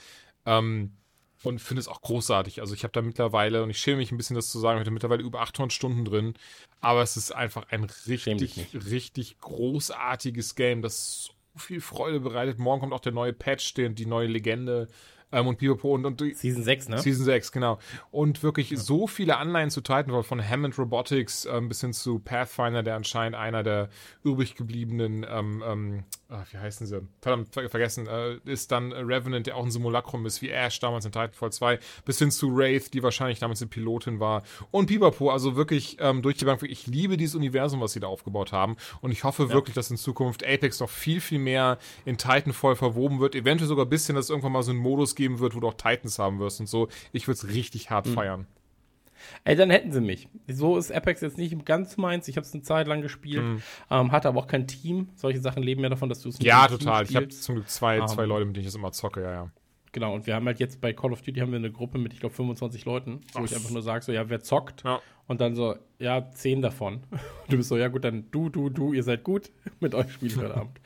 Ähm, 0.45 0.97
und 1.43 1.59
finde 1.59 1.81
es 1.81 1.87
auch 1.87 2.01
großartig. 2.01 2.61
Also 2.61 2.73
ich 2.73 2.83
habe 2.83 2.93
da 2.93 3.01
mittlerweile, 3.01 3.63
und 3.63 3.69
ich 3.69 3.77
schäme 3.77 3.97
mich 3.97 4.11
ein 4.11 4.17
bisschen, 4.17 4.35
das 4.35 4.49
zu 4.49 4.59
sagen, 4.59 4.77
ich 4.77 4.79
habe 4.79 4.85
da 4.85 4.93
mittlerweile 4.93 5.23
über 5.23 5.41
800 5.41 5.71
Stunden 5.73 6.05
drin. 6.05 6.33
Aber 6.79 7.01
es 7.01 7.17
ist 7.17 7.31
einfach 7.31 7.67
ein 7.69 7.83
richtig, 7.83 8.69
richtig 8.73 9.39
großartiges 9.39 10.55
Game, 10.55 10.81
das 10.81 11.29
viel 11.55 11.81
Freude 11.81 12.19
bereitet. 12.19 12.59
Morgen 12.59 12.81
kommt 12.81 12.93
auch 12.93 12.99
der 12.99 13.11
neue 13.13 13.33
Patch, 13.33 13.73
der, 13.75 13.89
die 13.89 14.05
neue 14.05 14.27
Legende 14.27 14.87
ähm, 15.31 15.47
und 15.47 15.57
Pipapo 15.57 15.93
und, 15.93 16.05
und 16.05 16.21
die- 16.21 16.33
Season 16.33 16.63
6, 16.63 16.89
ne? 16.89 16.97
Season 16.99 17.25
6, 17.25 17.51
genau. 17.51 17.79
Und 18.11 18.43
wirklich 18.43 18.73
so 18.77 19.07
viele 19.07 19.37
Anleihen 19.37 19.69
zu 19.69 19.81
Titanfall, 19.81 20.23
von 20.23 20.47
Hammond 20.47 20.77
Robotics 20.77 21.45
ähm, 21.45 21.69
bis 21.69 21.81
hin 21.81 21.93
zu 21.93 22.19
Pathfinder, 22.19 22.83
der 22.83 22.95
anscheinend 22.95 23.35
einer 23.35 23.63
der 23.63 23.89
übrig 24.23 24.55
gebliebenen 24.55 25.25
ähm, 25.27 26.03
ach, 26.33 26.45
wie 26.51 26.57
heißen 26.57 26.87
sie? 26.87 27.01
Verdammt, 27.21 27.53
ver 27.53 27.69
vergessen, 27.69 28.07
äh, 28.07 28.35
ist 28.45 28.71
dann 28.71 28.91
Revenant, 28.91 29.47
der 29.47 29.55
auch 29.55 29.63
ein 29.63 29.71
Simulacrum 29.71 30.25
ist, 30.25 30.41
wie 30.41 30.49
Ash 30.49 30.79
damals 30.79 31.05
in 31.05 31.11
Titanfall 31.11 31.51
2, 31.51 31.79
bis 32.05 32.19
hin 32.19 32.31
zu 32.31 32.55
Wraith, 32.55 32.93
die 32.93 33.03
wahrscheinlich 33.03 33.39
damals 33.39 33.61
eine 33.61 33.69
Pilotin 33.69 34.19
war. 34.19 34.43
Und 34.71 34.87
Pipapo, 34.87 35.29
also 35.29 35.55
wirklich 35.55 35.97
ähm, 35.99 36.21
durch 36.21 36.37
die 36.37 36.45
Bank, 36.45 36.63
ich 36.63 36.87
liebe 36.87 37.17
dieses 37.17 37.35
Universum, 37.35 37.79
was 37.81 37.93
sie 37.93 37.99
da 37.99 38.07
aufgebaut 38.07 38.51
haben. 38.51 38.75
Und 39.01 39.11
ich 39.11 39.23
hoffe 39.23 39.49
wirklich, 39.49 39.75
dass 39.75 39.91
in 39.91 39.97
Zukunft 39.97 40.43
Apex 40.45 40.79
noch 40.79 40.89
viel, 40.89 41.21
viel 41.21 41.39
mehr 41.39 41.77
in 42.05 42.17
Titanfall 42.17 42.75
verwoben 42.75 43.19
wird. 43.19 43.35
Eventuell 43.35 43.67
sogar 43.67 43.85
ein 43.85 43.89
bisschen, 43.89 44.15
dass 44.15 44.25
es 44.25 44.29
irgendwann 44.29 44.51
mal 44.53 44.63
so 44.63 44.71
einen 44.71 44.79
Modus 44.79 45.15
geben 45.15 45.39
wird, 45.39 45.55
wo 45.55 45.59
du 45.59 45.67
auch 45.67 45.73
Titans 45.75 46.19
haben 46.19 46.39
wirst 46.39 46.59
und 46.59 46.67
so. 46.67 46.87
Ich 47.11 47.27
würde 47.27 47.37
es 47.37 47.47
richtig 47.53 47.89
hart 47.89 48.07
Mhm. 48.07 48.13
feiern. 48.13 48.47
Ey, 49.43 49.55
dann 49.55 49.69
hätten 49.69 49.91
sie 49.91 50.01
mich. 50.01 50.27
So 50.47 50.77
ist 50.77 50.91
Apex 50.91 51.21
jetzt 51.21 51.37
nicht 51.37 51.65
ganz 51.65 51.97
meins. 51.97 52.27
Ich 52.27 52.37
habe 52.37 52.45
es 52.45 52.53
eine 52.53 52.63
Zeit 52.63 52.87
lang 52.87 53.01
gespielt, 53.01 53.61
ähm, 53.91 54.11
hatte 54.11 54.27
aber 54.27 54.39
auch 54.39 54.47
kein 54.47 54.67
Team. 54.67 55.09
Solche 55.15 55.39
Sachen 55.39 55.63
leben 55.63 55.81
ja 55.83 55.89
davon, 55.89 56.09
dass 56.09 56.21
du 56.21 56.29
es 56.29 56.39
Mhm. 56.39 56.45
Ja, 56.45 56.67
total. 56.67 57.03
Ich 57.03 57.15
habe 57.15 57.27
zum 57.29 57.55
Glück 57.55 57.69
zwei, 57.69 57.97
Ähm. 57.97 58.07
zwei 58.07 58.25
Leute, 58.25 58.45
mit 58.45 58.55
denen 58.55 58.61
ich 58.61 58.67
das 58.67 58.75
immer 58.75 58.91
zocke, 58.91 59.21
ja, 59.21 59.31
ja. 59.31 59.49
Genau, 59.91 60.15
und 60.15 60.25
wir 60.25 60.33
haben 60.33 60.45
halt 60.47 60.59
jetzt 60.59 60.81
bei 60.81 60.91
Call 60.91 61.11
of 61.13 61.21
Duty 61.21 61.39
haben 61.39 61.51
wir 61.51 61.57
eine 61.59 61.71
Gruppe 61.71 61.99
mit, 61.99 62.13
ich 62.13 62.19
glaube, 62.19 62.33
25 62.33 62.83
Leuten, 62.85 63.21
wo 63.33 63.43
ich 63.45 63.53
einfach 63.55 63.69
nur 63.69 63.83
sage, 63.83 64.03
so, 64.03 64.11
ja, 64.11 64.27
wer 64.27 64.39
zockt? 64.41 64.83
Ja. 64.83 64.99
Und 65.27 65.39
dann 65.39 65.53
so, 65.55 65.75
ja, 65.99 66.31
10 66.31 66.61
davon. 66.63 67.01
Du 67.49 67.57
bist 67.57 67.69
so, 67.69 67.77
ja 67.77 67.89
gut, 67.89 68.03
dann 68.03 68.25
du, 68.31 68.49
du, 68.49 68.69
du, 68.69 68.93
ihr 68.93 69.03
seid 69.03 69.23
gut, 69.23 69.51
mit 69.79 69.93
euch 69.93 70.11
spiele 70.13 70.31
ich 70.31 70.37
heute 70.37 70.55
Abend. 70.57 70.79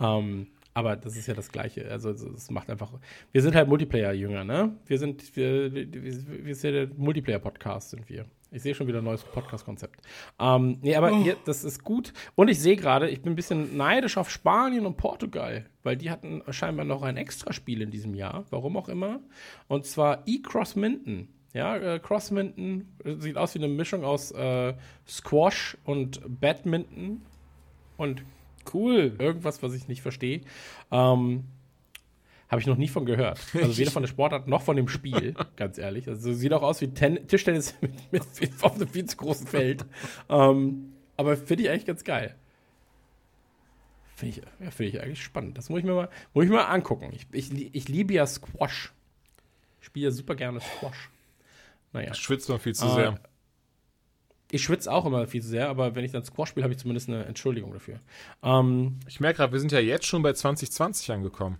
Ähm, 0.00 0.46
aber 0.74 0.96
das 0.96 1.16
ist 1.16 1.26
ja 1.26 1.34
das 1.34 1.50
Gleiche. 1.52 1.90
Also 1.90 2.10
es- 2.10 2.50
macht 2.50 2.70
einfach. 2.70 2.92
Wir 3.32 3.42
sind 3.42 3.54
halt 3.54 3.68
Multiplayer-Jünger, 3.68 4.44
ne? 4.44 4.76
Wir 4.86 4.98
sind, 4.98 5.36
wir, 5.36 5.72
wir, 5.74 5.92
wir 5.92 6.54
sind 6.54 6.74
ja 6.74 6.86
der 6.86 6.94
Multiplayer-Podcast, 6.96 7.90
sind 7.90 8.08
wir. 8.08 8.24
Ich 8.50 8.62
sehe 8.62 8.74
schon 8.74 8.86
wieder 8.86 8.98
ein 8.98 9.04
neues 9.04 9.22
Podcast-Konzept. 9.22 10.02
Ähm, 10.38 10.78
nee, 10.82 10.94
aber 10.94 11.16
hier, 11.22 11.36
das 11.46 11.64
ist 11.64 11.82
gut. 11.84 12.12
Und 12.34 12.48
ich 12.48 12.60
sehe 12.60 12.76
gerade, 12.76 13.08
ich 13.08 13.22
bin 13.22 13.32
ein 13.32 13.36
bisschen 13.36 13.76
neidisch 13.78 14.18
auf 14.18 14.28
Spanien 14.30 14.84
und 14.84 14.98
Portugal, 14.98 15.64
weil 15.82 15.96
die 15.96 16.10
hatten 16.10 16.42
scheinbar 16.50 16.84
noch 16.84 17.02
ein 17.02 17.16
Extraspiel 17.16 17.80
in 17.80 17.90
diesem 17.90 18.14
Jahr, 18.14 18.44
warum 18.50 18.76
auch 18.76 18.90
immer. 18.90 19.20
Und 19.68 19.86
zwar 19.86 20.22
E-Cross 20.26 20.76
Minden. 20.76 21.28
Ja, 21.54 21.76
äh, 21.76 21.98
Crossminton 21.98 22.88
äh, 23.04 23.14
sieht 23.16 23.36
aus 23.36 23.54
wie 23.54 23.58
eine 23.58 23.68
Mischung 23.68 24.04
aus 24.04 24.30
äh, 24.32 24.72
Squash 25.06 25.76
und 25.84 26.20
Badminton 26.40 27.20
und 27.98 28.22
Cool. 28.72 29.14
irgendwas, 29.18 29.62
was 29.62 29.74
ich 29.74 29.88
nicht 29.88 30.02
verstehe. 30.02 30.42
Ähm, 30.90 31.44
Habe 32.48 32.60
ich 32.60 32.66
noch 32.66 32.76
nie 32.76 32.88
von 32.88 33.06
gehört. 33.06 33.40
Also 33.54 33.78
weder 33.78 33.90
von 33.90 34.02
der 34.02 34.08
Sportart 34.08 34.48
noch 34.48 34.62
von 34.62 34.76
dem 34.76 34.88
Spiel, 34.88 35.34
ganz 35.56 35.78
ehrlich. 35.78 36.08
Also 36.08 36.32
sieht 36.32 36.52
auch 36.52 36.62
aus 36.62 36.80
wie 36.80 36.88
Ten 36.88 37.26
Tischtennis 37.26 37.74
mit, 37.80 37.92
mit, 38.10 38.50
auf 38.62 38.74
einem 38.74 38.88
viel 38.88 39.06
zu 39.06 39.16
großen 39.16 39.46
Feld. 39.46 39.84
ähm, 40.28 40.92
aber 41.16 41.36
finde 41.36 41.64
ich 41.64 41.70
eigentlich 41.70 41.86
ganz 41.86 42.04
geil. 42.04 42.34
Finde 44.16 44.38
ich, 44.38 44.64
ja, 44.64 44.70
find 44.70 44.94
ich 44.94 45.00
eigentlich 45.00 45.22
spannend. 45.22 45.58
Das 45.58 45.68
muss 45.68 45.80
ich 45.80 45.84
mir 45.84 45.94
mal, 45.94 46.08
muss 46.34 46.44
ich 46.44 46.50
mal 46.50 46.64
angucken. 46.64 47.10
Ich, 47.12 47.26
ich, 47.32 47.74
ich 47.74 47.88
liebe 47.88 48.14
ja 48.14 48.26
Squash. 48.26 48.92
Ich 49.80 49.86
spiele 49.86 50.06
ja 50.06 50.10
super 50.10 50.36
gerne 50.36 50.60
Squash. 50.60 51.10
Naja. 51.92 52.14
Schwitzt 52.14 52.48
man 52.48 52.58
viel 52.60 52.74
zu 52.74 52.86
Ah, 52.86 52.94
sehr. 52.94 53.20
Ich 54.54 54.62
schwitze 54.62 54.92
auch 54.92 55.06
immer 55.06 55.26
viel 55.26 55.40
zu 55.40 55.48
sehr, 55.48 55.70
aber 55.70 55.94
wenn 55.94 56.04
ich 56.04 56.12
dann 56.12 56.24
Squash 56.26 56.50
spiele, 56.50 56.64
habe 56.64 56.74
ich 56.74 56.78
zumindest 56.78 57.08
eine 57.08 57.24
Entschuldigung 57.24 57.72
dafür. 57.72 58.00
Ähm, 58.42 58.98
Ich 59.08 59.18
merke 59.18 59.38
gerade, 59.38 59.50
wir 59.50 59.58
sind 59.58 59.72
ja 59.72 59.80
jetzt 59.80 60.04
schon 60.04 60.22
bei 60.22 60.34
2020 60.34 61.10
angekommen. 61.10 61.58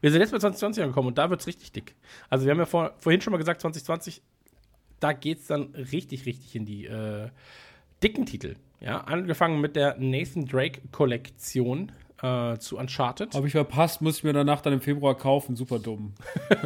Wir 0.00 0.12
sind 0.12 0.20
jetzt 0.20 0.30
bei 0.30 0.38
2020 0.38 0.84
angekommen 0.84 1.08
und 1.08 1.18
da 1.18 1.30
wird 1.30 1.40
es 1.40 1.48
richtig 1.48 1.72
dick. 1.72 1.96
Also 2.30 2.44
wir 2.44 2.52
haben 2.52 2.60
ja 2.60 2.66
vor, 2.66 2.94
vorhin 2.98 3.20
schon 3.20 3.32
mal 3.32 3.38
gesagt, 3.38 3.60
2020, 3.60 4.22
da 5.00 5.12
geht 5.14 5.40
es 5.40 5.48
dann 5.48 5.74
richtig, 5.74 6.26
richtig 6.26 6.54
in 6.54 6.64
die 6.64 6.86
äh, 6.86 7.28
dicken 8.04 8.24
Titel. 8.24 8.54
Ja, 8.78 9.00
angefangen 9.00 9.60
mit 9.60 9.74
der 9.74 9.96
Nathan 9.98 10.46
Drake 10.46 10.82
Kollektion 10.92 11.90
äh, 12.22 12.56
zu 12.58 12.78
Uncharted. 12.78 13.34
Habe 13.34 13.48
ich 13.48 13.52
verpasst, 13.52 14.00
muss 14.00 14.18
ich 14.18 14.22
mir 14.24 14.32
danach 14.32 14.60
dann 14.60 14.74
im 14.74 14.80
Februar 14.80 15.16
kaufen. 15.16 15.56
Super 15.56 15.80
dumm. 15.80 16.14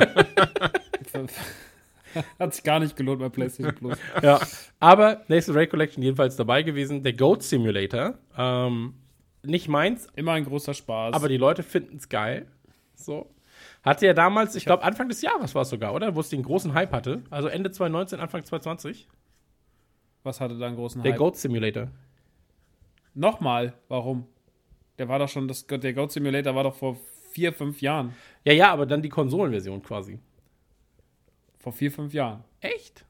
Hat 2.38 2.54
sich 2.54 2.64
gar 2.64 2.80
nicht 2.80 2.96
gelohnt 2.96 3.20
bei 3.20 3.28
PlayStation 3.28 3.74
Plus. 3.74 3.98
ja, 4.22 4.40
aber 4.78 5.22
Nathan 5.28 5.54
Drake 5.54 5.68
Collection 5.68 6.02
jedenfalls 6.02 6.36
dabei 6.36 6.62
gewesen. 6.62 7.02
Der 7.02 7.12
Goat 7.12 7.42
Simulator, 7.42 8.14
ähm, 8.36 8.94
nicht 9.42 9.68
meins, 9.68 10.08
Immer 10.16 10.32
ein 10.32 10.44
großer 10.44 10.74
Spaß. 10.74 11.14
aber 11.14 11.28
die 11.28 11.36
Leute 11.36 11.62
finden 11.62 11.96
es 11.96 12.08
geil. 12.08 12.46
So. 12.94 13.30
Hatte 13.82 14.06
ja 14.06 14.12
damals, 14.12 14.54
ich 14.56 14.64
glaube 14.64 14.82
Anfang 14.82 15.08
des 15.08 15.22
Jahres 15.22 15.54
war 15.54 15.62
es 15.62 15.70
sogar, 15.70 15.94
oder? 15.94 16.14
Wo 16.14 16.20
es 16.20 16.28
den 16.28 16.42
großen 16.42 16.74
Hype 16.74 16.92
hatte. 16.92 17.22
Also 17.30 17.48
Ende 17.48 17.70
2019, 17.70 18.20
Anfang 18.20 18.44
2020. 18.44 19.08
was 20.22 20.40
hatte 20.40 20.58
da 20.58 20.66
einen 20.66 20.76
großen 20.76 21.02
Der 21.02 21.12
Hype? 21.12 21.18
Goat 21.18 21.36
Simulator. 21.36 21.88
Nochmal, 23.14 23.72
warum? 23.88 24.26
Der 24.98 25.08
war 25.08 25.18
doch 25.18 25.28
schon, 25.28 25.48
das, 25.48 25.66
der 25.66 25.92
Goat 25.94 26.12
Simulator 26.12 26.54
war 26.54 26.64
doch 26.64 26.74
vor 26.74 26.98
vier, 27.30 27.52
fünf 27.52 27.80
Jahren. 27.80 28.14
Ja, 28.44 28.52
ja, 28.52 28.70
aber 28.70 28.86
dann 28.86 29.02
die 29.02 29.08
Konsolenversion 29.08 29.82
quasi. 29.82 30.18
Vor 31.60 31.72
vier, 31.72 31.92
fünf 31.92 32.14
Jahren. 32.14 32.42
Echt? 32.60 33.04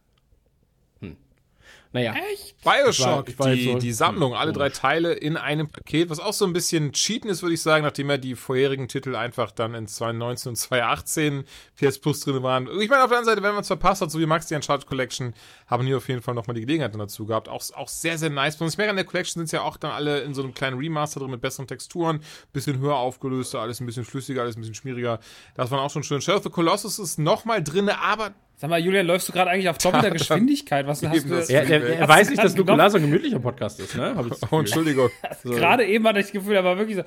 Naja. 1.92 2.14
Echt? 2.32 2.54
Bioshock, 2.62 2.94
Ich 2.94 3.04
war- 3.04 3.28
ich 3.28 3.38
war 3.38 3.50
die, 3.54 3.64
so- 3.72 3.78
die 3.78 3.92
Sammlung, 3.92 4.34
alle 4.34 4.52
drei 4.52 4.68
Teile 4.68 5.12
in 5.12 5.36
einem 5.36 5.68
Paket, 5.68 6.08
was 6.08 6.20
auch 6.20 6.32
so 6.32 6.44
ein 6.44 6.52
bisschen 6.52 6.92
Cheaten 6.92 7.28
ist, 7.28 7.42
würde 7.42 7.54
ich 7.54 7.62
sagen, 7.62 7.82
nachdem 7.84 8.08
ja 8.10 8.16
die 8.16 8.36
vorherigen 8.36 8.86
Titel 8.86 9.16
einfach 9.16 9.50
dann 9.50 9.74
in 9.74 9.88
2019 9.88 10.50
und 10.50 10.56
2018 10.56 11.44
PS 11.76 11.98
Plus 11.98 12.20
drin 12.20 12.42
waren. 12.44 12.68
Ich 12.80 12.88
meine, 12.88 13.02
auf 13.02 13.08
der 13.08 13.18
anderen 13.18 13.24
Seite, 13.24 13.42
wenn 13.42 13.54
man 13.54 13.62
es 13.62 13.66
verpasst 13.66 14.02
hat, 14.02 14.10
so 14.12 14.20
wie 14.20 14.26
Max 14.26 14.46
die 14.46 14.54
Uncharted 14.54 14.86
Collection, 14.86 15.34
haben 15.66 15.84
hier 15.84 15.96
auf 15.96 16.08
jeden 16.08 16.22
Fall 16.22 16.34
nochmal 16.34 16.54
die 16.54 16.60
Gelegenheit 16.60 16.92
dann 16.92 17.00
dazu 17.00 17.26
gehabt. 17.26 17.48
Auch, 17.48 17.62
auch 17.74 17.88
sehr, 17.88 18.18
sehr 18.18 18.30
nice. 18.30 18.60
Und 18.60 18.68
ich 18.68 18.76
merke, 18.78 18.90
an 18.90 18.96
der 18.96 19.04
Collection 19.04 19.40
sind 19.40 19.46
es 19.46 19.52
ja 19.52 19.62
auch 19.62 19.76
dann 19.76 19.90
alle 19.90 20.20
in 20.20 20.32
so 20.32 20.42
einem 20.44 20.54
kleinen 20.54 20.78
Remaster 20.78 21.18
drin 21.18 21.30
mit 21.32 21.40
besseren 21.40 21.66
Texturen, 21.66 22.20
bisschen 22.52 22.78
höher 22.78 22.94
aufgelöster, 22.96 23.60
alles 23.60 23.80
ein 23.80 23.86
bisschen 23.86 24.04
flüssiger, 24.04 24.42
alles 24.42 24.56
ein 24.56 24.60
bisschen 24.60 24.76
schwieriger. 24.76 25.18
Das 25.56 25.70
war 25.72 25.80
auch 25.80 25.90
schon 25.90 26.04
schön. 26.04 26.20
Shadow 26.20 26.38
of 26.38 26.44
the 26.44 26.50
Colossus 26.50 27.00
ist 27.00 27.18
nochmal 27.18 27.64
drin, 27.64 27.88
aber 27.88 28.32
Sag 28.60 28.68
mal, 28.68 28.78
Julian, 28.78 29.06
läufst 29.06 29.26
du 29.26 29.32
gerade 29.32 29.48
eigentlich 29.50 29.70
auf 29.70 29.78
doppelter 29.78 30.10
Geschwindigkeit? 30.10 30.86
Was 30.86 31.02
hast 31.02 31.24
du? 31.24 31.28
das- 31.30 31.48
Er, 31.48 31.66
er, 31.66 31.82
er 32.00 32.06
weiß 32.08 32.28
nicht, 32.28 32.44
dass 32.44 32.54
Nukular 32.54 32.90
so 32.90 32.98
ein 32.98 33.02
gemütlicher 33.04 33.38
Podcast 33.38 33.80
ist, 33.80 33.96
ne? 33.96 34.12
Hab 34.14 34.26
ich 34.26 34.32
das 34.38 34.52
oh. 34.52 34.58
Entschuldigung. 34.58 35.08
Gerade 35.44 35.86
eben 35.86 36.06
hatte 36.06 36.18
ich 36.20 36.26
das 36.26 36.32
Gefühl, 36.32 36.56
er 36.56 36.64
war 36.64 36.76
wirklich 36.76 36.98
so. 36.98 37.02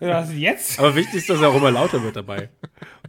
Was 0.00 0.28
ist 0.30 0.38
jetzt? 0.38 0.78
Aber 0.80 0.94
wichtig 0.96 1.14
ist, 1.14 1.30
dass 1.30 1.40
er 1.40 1.50
auch 1.50 1.56
immer 1.56 1.70
lauter 1.70 2.02
wird 2.02 2.16
dabei. 2.16 2.48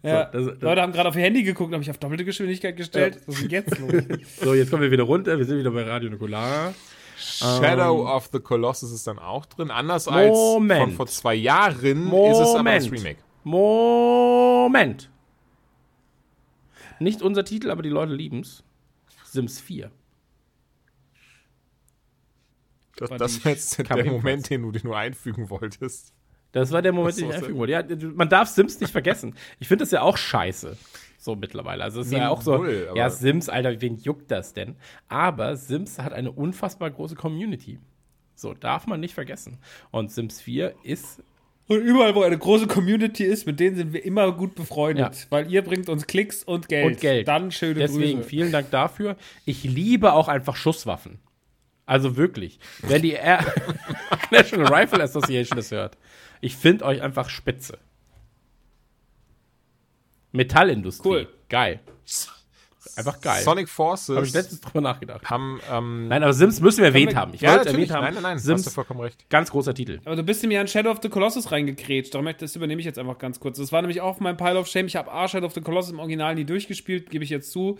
Ja, 0.03 0.25
das- 0.25 0.45
das- 0.45 0.61
Leute 0.61 0.81
haben 0.83 0.91
gerade 0.93 1.09
auf 1.09 1.15
ihr 1.15 1.23
Handy 1.23 1.41
geguckt, 1.41 1.73
habe 1.73 1.81
ich 1.81 1.89
auf 1.89 1.97
doppelte 1.97 2.23
Geschwindigkeit 2.23 2.77
gestellt. 2.77 3.17
Was 3.25 3.39
ist 3.41 3.51
jetzt 3.51 3.77
los? 3.79 3.91
So, 4.39 4.53
jetzt 4.53 4.69
kommen 4.69 4.83
wir 4.83 4.91
wieder 4.91 5.03
runter. 5.03 5.37
Wir 5.39 5.45
sind 5.45 5.57
wieder 5.57 5.71
bei 5.71 5.81
Radio 5.83 6.11
Nukular. 6.11 6.75
Shadow 7.19 8.07
of 8.07 8.29
the 8.31 8.39
Colossus 8.39 8.91
ist 8.91 9.07
dann 9.07 9.17
auch 9.17 9.47
drin. 9.47 9.71
Anders 9.71 10.07
als 10.07 10.29
Moment. 10.29 10.81
von 10.83 10.91
vor 10.93 11.07
zwei 11.07 11.33
Jahren 11.33 11.73
ist 11.75 11.87
es 11.87 11.89
aber 12.05 12.43
das 12.43 12.53
Moment. 12.53 12.91
Remake. 12.91 13.17
Moment. 13.47 15.09
Nicht 16.99 17.21
unser 17.21 17.43
Titel, 17.45 17.69
aber 17.71 17.81
die 17.83 17.89
Leute 17.89 18.13
lieben's. 18.13 18.63
Sims 19.23 19.59
4. 19.61 19.91
Das, 22.97 23.09
War 23.11 23.17
das 23.17 23.45
war 23.45 23.51
jetzt 23.51 23.77
der. 23.77 24.05
Moment, 24.05 24.49
den 24.49 24.63
du 24.63 24.71
dir 24.71 24.81
nur 24.83 24.97
einfügen 24.97 25.49
wolltest. 25.49 26.13
Das 26.51 26.71
war 26.71 26.81
der 26.81 26.93
Moment, 26.93 27.17
den 27.17 27.29
ich 27.29 27.35
einfügen 27.35 27.57
wollte. 27.59 27.73
Ja, 27.73 27.83
man 28.15 28.29
darf 28.29 28.49
Sims 28.49 28.79
nicht 28.79 28.91
vergessen. 28.91 29.35
Ich 29.59 29.67
finde 29.67 29.83
das 29.83 29.91
ja 29.91 30.01
auch 30.01 30.17
scheiße. 30.17 30.75
So 31.19 31.35
mittlerweile. 31.35 31.83
Also 31.83 32.01
es 32.01 32.07
ist 32.07 32.13
Nee, 32.13 32.19
ja 32.19 32.29
auch 32.29 32.41
so. 32.41 32.57
null, 32.57 32.91
ja, 32.95 33.09
Sims, 33.09 33.49
Alter, 33.49 33.79
wen 33.81 33.97
juckt 33.97 34.31
das 34.31 34.53
denn? 34.53 34.75
Aber 35.07 35.55
Sims 35.55 35.99
hat 35.99 36.13
eine 36.13 36.31
unfassbar 36.31 36.89
große 36.89 37.15
Community. 37.15 37.79
So, 38.35 38.53
darf 38.53 38.87
man 38.87 38.99
nicht 38.99 39.13
vergessen. 39.13 39.57
Und 39.91 40.11
Sims 40.11 40.41
4 40.41 40.75
ist. 40.83 41.21
Und 41.67 41.81
überall, 41.81 42.15
wo 42.15 42.21
eine 42.23 42.37
große 42.37 42.67
Community 42.67 43.25
ist, 43.25 43.45
mit 43.45 43.59
denen 43.59 43.75
sind 43.75 43.91
wir 43.93 44.03
immer 44.05 44.31
gut 44.31 44.55
befreundet. 44.55 45.15
Ja. 45.15 45.25
Weil 45.29 45.51
ihr 45.51 45.61
bringt 45.61 45.89
uns 45.89 46.07
Klicks 46.07 46.43
und 46.43 46.69
Geld. 46.69 46.85
Und 46.85 46.99
Geld. 47.01 47.27
Dann 47.27 47.51
schöne 47.51 47.75
Deswegen 47.75 48.19
Grüße. 48.19 48.29
vielen 48.29 48.51
Dank 48.53 48.71
dafür. 48.71 49.17
Ich 49.45 49.63
liebe 49.65 50.13
auch 50.13 50.29
einfach 50.29 50.55
Schusswaffen. 50.55 51.19
Also 51.85 52.15
wirklich. 52.15 52.59
Wenn 52.81 53.01
die 53.01 53.11
Air 53.11 53.45
National 54.31 54.73
Rifle 54.73 55.03
Association 55.03 55.57
das 55.57 55.71
hört, 55.71 55.97
ich 56.39 56.55
finde 56.55 56.85
euch 56.85 57.01
einfach 57.01 57.29
spitze. 57.29 57.77
Metallindustrie. 60.31 61.09
Cool. 61.09 61.27
Geil. 61.49 61.79
Einfach 62.95 63.19
geil. 63.21 63.41
Sonic 63.43 63.67
Forces 63.69 64.15
Habe 64.15 64.25
ich 64.25 64.33
letztens 64.33 64.61
drüber 64.61 64.81
nachgedacht. 64.81 65.29
haben. 65.29 65.59
Ähm, 65.71 66.07
Nein, 66.07 66.23
aber 66.23 66.33
Sims 66.33 66.59
müssen 66.61 66.79
wir 66.79 66.85
erwähnt 66.87 67.11
wir- 67.11 67.17
haben. 67.19 67.33
Ich 67.33 67.41
ja, 67.41 67.53
wollte 67.55 67.69
erwähnt 67.69 67.91
haben. 67.91 68.03
Nein, 68.03 68.13
nein, 68.13 68.23
nein. 68.23 68.35
Hast 68.35 68.43
Sims, 68.45 68.63
du 68.63 68.69
vollkommen 68.69 68.99
recht. 69.01 69.29
ganz 69.29 69.51
großer 69.51 69.73
Titel. 69.73 69.99
Aber 70.05 70.15
du 70.15 70.23
bist 70.23 70.45
mir 70.45 70.61
an 70.61 70.67
Shadow 70.67 70.91
of 70.91 70.99
the 71.01 71.09
Colossus 71.09 71.51
reingekrätscht. 71.51 72.13
Darum 72.13 72.27
das 72.37 72.55
übernehme 72.55 72.79
ich 72.79 72.85
jetzt 72.85 72.99
einfach 72.99 73.17
ganz 73.17 73.39
kurz. 73.39 73.57
Das 73.57 73.71
war 73.71 73.81
nämlich 73.81 74.01
auch 74.01 74.19
mein 74.19 74.37
Pile 74.37 74.59
of 74.59 74.67
Shame. 74.67 74.85
Ich 74.87 74.95
habe 74.95 75.11
A, 75.11 75.27
Shadow 75.27 75.47
of 75.47 75.53
the 75.53 75.61
Colossus 75.61 75.91
im 75.91 75.99
Original 75.99 76.35
nie 76.35 76.45
durchgespielt, 76.45 77.09
gebe 77.09 77.23
ich 77.23 77.29
jetzt 77.29 77.51
zu. 77.51 77.77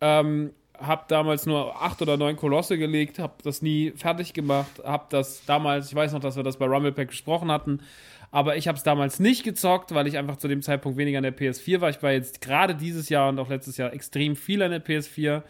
Ähm, 0.00 0.52
hab 0.80 1.08
damals 1.08 1.44
nur 1.44 1.82
acht 1.82 2.00
oder 2.02 2.16
neun 2.16 2.36
Kolosse 2.36 2.78
gelegt, 2.78 3.18
hab 3.18 3.42
das 3.42 3.62
nie 3.62 3.92
fertig 3.96 4.32
gemacht, 4.32 4.70
hab 4.84 5.10
das 5.10 5.42
damals, 5.44 5.88
ich 5.88 5.94
weiß 5.96 6.12
noch, 6.12 6.20
dass 6.20 6.36
wir 6.36 6.44
das 6.44 6.56
bei 6.56 6.66
Rumblepack 6.66 7.08
besprochen 7.08 7.50
hatten, 7.50 7.80
aber 8.30 8.56
ich 8.56 8.68
habe 8.68 8.76
es 8.76 8.84
damals 8.84 9.20
nicht 9.20 9.44
gezockt, 9.44 9.94
weil 9.94 10.06
ich 10.06 10.18
einfach 10.18 10.36
zu 10.36 10.48
dem 10.48 10.62
Zeitpunkt 10.62 10.98
weniger 10.98 11.18
an 11.18 11.22
der 11.22 11.36
PS4 11.36 11.80
war. 11.80 11.90
Ich 11.90 12.02
war 12.02 12.12
jetzt 12.12 12.40
gerade 12.40 12.74
dieses 12.74 13.08
Jahr 13.08 13.28
und 13.30 13.38
auch 13.38 13.48
letztes 13.48 13.76
Jahr 13.76 13.92
extrem 13.92 14.36
viel 14.36 14.62
an 14.62 14.70
der 14.70 14.84
PS4. 14.84 15.42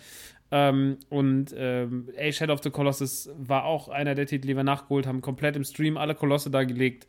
Ähm, 0.50 0.98
und 1.10 1.54
ähm, 1.56 2.08
Shadow 2.30 2.54
of 2.54 2.62
the 2.62 2.70
Colossus 2.70 3.30
war 3.36 3.64
auch 3.64 3.88
einer 3.88 4.14
der 4.14 4.26
Titel, 4.26 4.46
die 4.46 4.56
wir 4.56 4.64
nachgeholt 4.64 5.06
haben, 5.06 5.20
komplett 5.20 5.56
im 5.56 5.64
Stream, 5.64 5.96
alle 5.96 6.14
Kolosse 6.14 6.50
da 6.50 6.64
gelegt. 6.64 7.06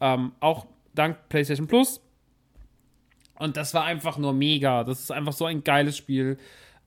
Ähm, 0.00 0.32
auch 0.40 0.66
dank 0.94 1.28
PlayStation 1.28 1.66
Plus. 1.66 2.00
Und 3.38 3.56
das 3.56 3.74
war 3.74 3.84
einfach 3.84 4.18
nur 4.18 4.32
mega. 4.32 4.84
Das 4.84 5.00
ist 5.00 5.10
einfach 5.10 5.32
so 5.32 5.44
ein 5.46 5.64
geiles 5.64 5.96
Spiel. 5.96 6.36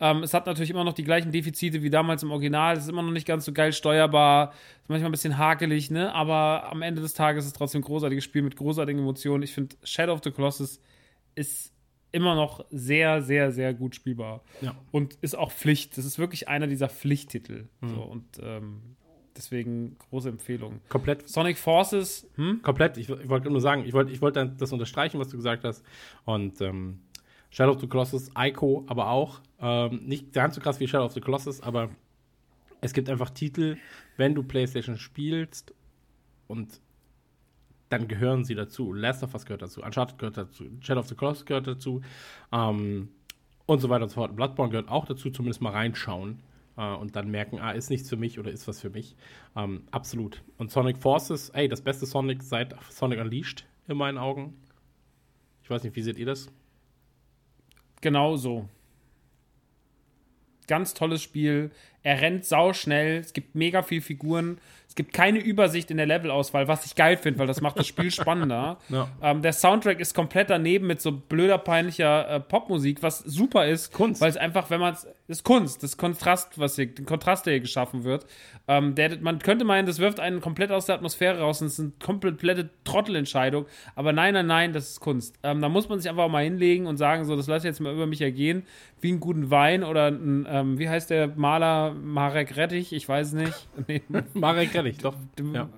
Ähm, 0.03 0.21
es 0.21 0.33
hat 0.33 0.47
natürlich 0.47 0.69
immer 0.69 0.83
noch 0.83 0.91
die 0.91 1.05
gleichen 1.05 1.31
Defizite 1.31 1.81
wie 1.81 1.89
damals 1.89 2.23
im 2.23 2.31
Original. 2.31 2.75
Es 2.75 2.83
ist 2.83 2.89
immer 2.89 3.03
noch 3.03 3.11
nicht 3.11 3.25
ganz 3.25 3.45
so 3.45 3.53
geil 3.53 3.71
steuerbar. 3.71 4.51
Ist 4.81 4.89
manchmal 4.89 5.09
ein 5.09 5.13
bisschen 5.13 5.37
hakelig, 5.37 5.91
ne? 5.91 6.13
Aber 6.13 6.69
am 6.69 6.81
Ende 6.81 7.01
des 7.01 7.13
Tages 7.13 7.45
ist 7.45 7.51
es 7.51 7.57
trotzdem 7.57 7.79
ein 7.79 7.85
großartiges 7.85 8.21
Spiel 8.21 8.41
mit 8.41 8.57
großartigen 8.57 9.01
Emotionen. 9.01 9.43
Ich 9.43 9.53
finde, 9.53 9.77
Shadow 9.81 10.11
of 10.11 10.19
the 10.21 10.31
Colossus 10.31 10.81
ist 11.35 11.71
immer 12.11 12.35
noch 12.35 12.65
sehr, 12.69 13.21
sehr, 13.21 13.53
sehr 13.53 13.73
gut 13.73 13.95
spielbar. 13.95 14.43
Ja. 14.59 14.75
Und 14.91 15.15
ist 15.21 15.37
auch 15.37 15.53
Pflicht. 15.53 15.97
Das 15.97 16.03
ist 16.03 16.19
wirklich 16.19 16.49
einer 16.49 16.67
dieser 16.67 16.89
Pflichttitel. 16.89 17.69
So, 17.81 18.01
und 18.01 18.25
ähm, 18.41 18.97
deswegen 19.37 19.97
große 20.09 20.27
Empfehlung. 20.27 20.81
Komplett 20.89 21.29
Sonic 21.29 21.57
Forces, 21.57 22.29
hm? 22.35 22.61
Komplett. 22.61 22.97
Ich, 22.97 23.09
ich 23.09 23.29
wollte 23.29 23.49
nur 23.49 23.61
sagen, 23.61 23.85
ich 23.85 23.93
wollte 23.93 24.11
ich 24.11 24.21
wollte 24.21 24.53
das 24.57 24.73
unterstreichen, 24.73 25.17
was 25.17 25.29
du 25.29 25.37
gesagt 25.37 25.63
hast. 25.63 25.81
Und 26.25 26.59
ähm, 26.59 26.99
Shadow 27.53 27.71
of 27.71 27.79
the 27.79 27.87
Colossus, 27.87 28.31
Ico 28.37 28.83
aber 28.87 29.09
auch. 29.09 29.39
Ähm, 29.63 30.01
nicht 30.05 30.33
ganz 30.33 30.55
so 30.55 30.61
krass 30.61 30.81
wie 30.81 30.87
Shadow 30.89 31.05
of 31.05 31.13
the 31.13 31.21
Colossus, 31.21 31.61
aber 31.61 31.89
es 32.81 32.91
gibt 32.91 33.09
einfach 33.09 33.29
Titel, 33.29 33.77
wenn 34.17 34.35
du 34.35 34.43
PlayStation 34.43 34.97
spielst 34.97 35.73
und 36.47 36.81
dann 37.87 38.09
gehören 38.09 38.43
sie 38.43 38.55
dazu. 38.55 38.91
Last 38.91 39.23
of 39.23 39.33
Us 39.33 39.45
gehört 39.45 39.61
dazu, 39.61 39.81
Uncharted 39.81 40.17
gehört 40.17 40.35
dazu, 40.35 40.65
Shadow 40.81 40.99
of 40.99 41.07
the 41.07 41.15
Colossus 41.15 41.45
gehört 41.45 41.67
dazu 41.67 42.01
ähm, 42.51 43.07
und 43.65 43.79
so 43.79 43.87
weiter 43.87 44.03
und 44.03 44.09
so 44.09 44.15
fort. 44.15 44.35
Bloodborne 44.35 44.69
gehört 44.69 44.89
auch 44.89 45.05
dazu, 45.05 45.31
zumindest 45.31 45.61
mal 45.61 45.71
reinschauen 45.71 46.43
äh, 46.75 46.93
und 46.95 47.15
dann 47.15 47.31
merken, 47.31 47.59
ah, 47.59 47.71
ist 47.71 47.89
nichts 47.89 48.09
für 48.09 48.17
mich 48.17 48.39
oder 48.39 48.51
ist 48.51 48.67
was 48.67 48.81
für 48.81 48.89
mich. 48.89 49.15
Ähm, 49.55 49.83
absolut. 49.91 50.43
Und 50.57 50.71
Sonic 50.71 50.97
Forces, 50.97 51.51
ey, 51.51 51.69
das 51.69 51.81
beste 51.81 52.05
Sonic 52.05 52.43
seit 52.43 52.75
Sonic 52.89 53.21
Unleashed 53.21 53.65
in 53.87 53.95
meinen 53.95 54.17
Augen. 54.17 54.57
Ich 55.63 55.69
weiß 55.69 55.85
nicht, 55.85 55.95
wie 55.95 56.01
seht 56.01 56.17
ihr 56.17 56.25
das? 56.25 56.51
Genau 58.01 58.35
so. 58.35 58.67
Ganz 60.67 60.93
tolles 60.93 61.21
Spiel. 61.21 61.71
Er 62.03 62.21
rennt 62.21 62.45
sauschnell. 62.45 63.19
Es 63.19 63.33
gibt 63.33 63.55
mega 63.55 63.81
viel 63.81 64.01
Figuren. 64.01 64.59
Es 64.93 64.95
gibt 64.95 65.11
keine 65.11 65.39
Übersicht 65.39 65.89
in 65.89 65.97
der 65.97 66.05
Levelauswahl, 66.05 66.67
was 66.67 66.85
ich 66.85 66.93
geil 66.93 67.17
finde, 67.17 67.39
weil 67.39 67.47
das 67.47 67.61
macht 67.61 67.79
das 67.79 67.87
Spiel 67.87 68.11
spannender. 68.11 68.77
Ja. 68.89 69.07
Ähm, 69.23 69.41
der 69.41 69.51
Soundtrack 69.51 69.99
ist 69.99 70.13
komplett 70.13 70.51
daneben 70.51 70.85
mit 70.85 71.01
so 71.01 71.11
blöder, 71.11 71.57
peinlicher 71.57 72.29
äh, 72.29 72.39
Popmusik, 72.39 73.01
was 73.01 73.17
super 73.17 73.65
ist. 73.65 73.91
Kunst. 73.91 74.21
Weil 74.21 74.29
es 74.29 74.37
einfach, 74.37 74.69
wenn 74.69 74.79
man 74.79 74.93
es. 74.93 75.07
ist 75.27 75.43
Kunst, 75.43 75.81
das 75.81 75.97
Kontrast, 75.97 76.59
was 76.59 76.75
hier, 76.75 76.85
den 76.85 77.07
Kontrast, 77.07 77.47
der 77.47 77.53
hier 77.53 77.61
geschaffen 77.61 78.03
wird. 78.03 78.27
Ähm, 78.67 78.93
der, 78.93 79.19
man 79.19 79.39
könnte 79.39 79.65
meinen, 79.65 79.87
das 79.87 79.97
wirft 79.97 80.19
einen 80.19 80.41
komplett 80.41 80.71
aus 80.71 80.85
der 80.85 80.93
Atmosphäre 80.93 81.39
raus 81.39 81.59
und 81.61 81.67
es 81.67 81.73
ist 81.73 81.79
eine 81.79 81.93
komplette 81.99 82.69
Trottelentscheidung. 82.83 83.65
Aber 83.95 84.13
nein, 84.13 84.35
nein, 84.35 84.45
nein, 84.45 84.73
das 84.73 84.91
ist 84.91 84.99
Kunst. 84.99 85.39
Ähm, 85.41 85.59
da 85.59 85.69
muss 85.69 85.89
man 85.89 85.99
sich 85.99 86.07
einfach 86.07 86.29
mal 86.29 86.43
hinlegen 86.43 86.85
und 86.85 86.97
sagen, 86.97 87.25
so, 87.25 87.35
das 87.35 87.47
lasse 87.47 87.65
ich 87.65 87.71
jetzt 87.71 87.79
mal 87.79 87.93
über 87.93 88.05
mich 88.05 88.21
ergehen, 88.21 88.67
wie 89.01 89.09
einen 89.09 89.19
guten 89.19 89.49
Wein 89.49 89.83
oder 89.83 90.07
ein, 90.07 90.47
ähm, 90.47 90.77
wie 90.77 90.87
heißt 90.87 91.09
der 91.09 91.29
Maler 91.35 91.93
Marek 91.93 92.55
Rettich? 92.55 92.93
Ich 92.93 93.09
weiß 93.09 93.27
es 93.27 93.33
nicht. 93.33 93.67
Nee, 93.87 94.01
Marek 94.33 94.73
Rettich, 94.73 94.82
doch. 94.97 95.15
Ja. 95.53 95.69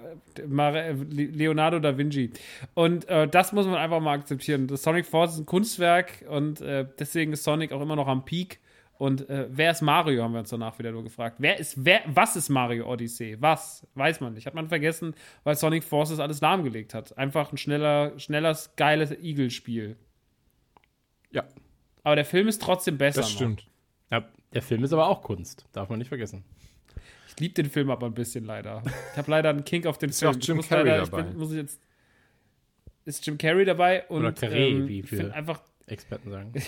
Mare- 0.47 0.93
Leonardo 0.93 1.79
da 1.79 1.97
Vinci. 1.97 2.31
Und 2.73 3.07
äh, 3.07 3.27
das 3.27 3.53
muss 3.53 3.65
man 3.65 3.75
einfach 3.75 3.99
mal 4.01 4.13
akzeptieren. 4.13 4.67
Das 4.67 4.83
Sonic 4.83 5.05
Force 5.05 5.33
ist 5.33 5.39
ein 5.39 5.45
Kunstwerk 5.45 6.25
und 6.29 6.61
äh, 6.61 6.85
deswegen 6.99 7.33
ist 7.33 7.43
Sonic 7.43 7.71
auch 7.71 7.81
immer 7.81 7.95
noch 7.95 8.07
am 8.07 8.25
Peak. 8.25 8.59
Und 8.97 9.29
äh, 9.29 9.47
wer 9.49 9.71
ist 9.71 9.81
Mario, 9.81 10.23
haben 10.23 10.31
wir 10.31 10.39
uns 10.39 10.49
danach 10.51 10.79
wieder 10.79 10.91
nur 10.91 11.03
gefragt. 11.03 11.35
Wer 11.39 11.59
ist, 11.59 11.83
wer, 11.83 12.01
was 12.05 12.37
ist 12.37 12.47
Mario 12.47 12.89
Odyssey? 12.89 13.35
Was? 13.41 13.85
Weiß 13.93 14.21
man 14.21 14.33
nicht. 14.33 14.45
Hat 14.47 14.53
man 14.53 14.69
vergessen, 14.69 15.15
weil 15.43 15.55
Sonic 15.55 15.83
Forces 15.83 16.19
alles 16.19 16.39
lahmgelegt 16.39 16.93
hat. 16.93 17.17
Einfach 17.17 17.51
ein 17.51 17.57
schneller, 17.57 18.17
schnelles, 18.19 18.71
geiles 18.77 19.11
Eagle-Spiel. 19.11 19.97
Ja. 21.31 21.43
Aber 22.03 22.15
der 22.15 22.23
Film 22.23 22.47
ist 22.47 22.61
trotzdem 22.61 22.97
besser. 22.97 23.21
Das 23.21 23.31
stimmt. 23.31 23.67
ja. 24.11 24.23
Der 24.53 24.61
Film 24.61 24.85
ist 24.85 24.93
aber 24.93 25.09
auch 25.09 25.21
Kunst. 25.23 25.65
Darf 25.73 25.89
man 25.89 25.99
nicht 25.99 26.07
vergessen. 26.07 26.45
Ich 27.35 27.41
liebe 27.41 27.53
den 27.53 27.69
Film 27.69 27.89
aber 27.89 28.07
ein 28.07 28.13
bisschen 28.13 28.45
leider. 28.45 28.81
Ich 29.11 29.17
habe 29.17 29.29
leider 29.29 29.49
einen 29.49 29.65
Kink 29.65 29.85
auf 29.85 29.97
den 29.97 30.11
Film. 30.11 30.31
auch 30.31 30.37
Jim 30.39 30.59
ich 30.59 30.69
Carrey 30.69 30.89
leider, 30.89 31.05
dabei. 31.05 31.23
Bin, 31.23 31.37
muss 31.37 31.51
ich 31.51 31.57
jetzt, 31.57 31.81
ist 33.03 33.25
Jim 33.25 33.37
Carrey 33.37 33.65
dabei 33.65 34.05
und 34.07 34.19
Oder 34.21 34.31
Carrey, 34.31 34.71
ähm, 34.71 34.87
wie 34.87 34.99
ich 35.01 35.09
viele- 35.09 35.33
einfach 35.33 35.61
Experten 35.87 36.29
sagen. 36.31 36.53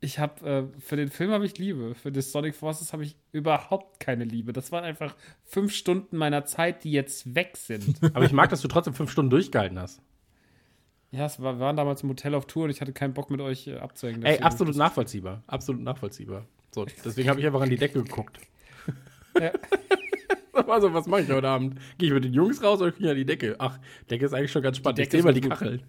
ich 0.00 0.18
habe 0.18 0.70
äh, 0.76 0.80
für 0.80 0.96
den 0.96 1.08
Film 1.08 1.30
habe 1.30 1.46
ich 1.46 1.56
Liebe, 1.58 1.94
für 1.94 2.12
das 2.12 2.32
Sonic 2.32 2.54
Forces 2.54 2.92
habe 2.92 3.04
ich 3.04 3.16
überhaupt 3.32 4.00
keine 4.00 4.24
Liebe. 4.24 4.52
Das 4.52 4.72
waren 4.72 4.84
einfach 4.84 5.16
fünf 5.44 5.72
Stunden 5.72 6.16
meiner 6.16 6.44
Zeit, 6.44 6.84
die 6.84 6.92
jetzt 6.92 7.34
weg 7.34 7.56
sind. 7.56 7.96
Aber 8.14 8.24
ich 8.24 8.32
mag, 8.32 8.50
dass 8.50 8.60
du 8.60 8.68
trotzdem 8.68 8.94
fünf 8.94 9.10
Stunden 9.10 9.30
durchgehalten 9.30 9.78
hast. 9.78 10.02
ja, 11.12 11.26
es 11.26 11.40
war, 11.40 11.54
wir 11.54 11.60
waren 11.60 11.76
damals 11.76 12.02
im 12.02 12.08
Hotel 12.10 12.34
auf 12.34 12.46
Tour 12.46 12.64
und 12.64 12.70
ich 12.70 12.80
hatte 12.80 12.92
keinen 12.92 13.14
Bock 13.14 13.30
mit 13.30 13.40
euch 13.40 13.68
äh, 13.68 13.78
abzuhängen. 13.78 14.22
Ey, 14.24 14.40
absolut 14.40 14.76
nachvollziehbar. 14.76 15.42
Absolut 15.46 15.82
nachvollziehbar. 15.82 16.46
So, 16.76 16.84
deswegen 16.84 17.30
habe 17.30 17.40
ich 17.40 17.46
einfach 17.46 17.62
an 17.62 17.70
die 17.70 17.76
Decke 17.78 18.02
geguckt. 18.02 18.38
Ja. 19.40 19.50
Also, 20.68 20.92
was 20.94 21.06
mache 21.06 21.20
ich 21.22 21.30
heute 21.30 21.46
Abend? 21.48 21.78
Gehe 21.98 22.08
ich 22.08 22.14
mit 22.14 22.24
den 22.24 22.32
Jungs 22.32 22.62
raus 22.62 22.80
oder 22.80 22.90
gehe 22.90 23.04
ich 23.06 23.10
an 23.10 23.16
die 23.16 23.24
Decke? 23.26 23.56
Ach, 23.58 23.78
Decke 24.10 24.24
ist 24.26 24.32
eigentlich 24.32 24.50
schon 24.52 24.62
ganz 24.62 24.78
spannend. 24.78 24.98
Ich 25.00 25.08
Decke 25.10 25.22
sehe 25.22 25.30
mal 25.32 25.34
die. 25.38 25.46
Kacheln. 25.46 25.82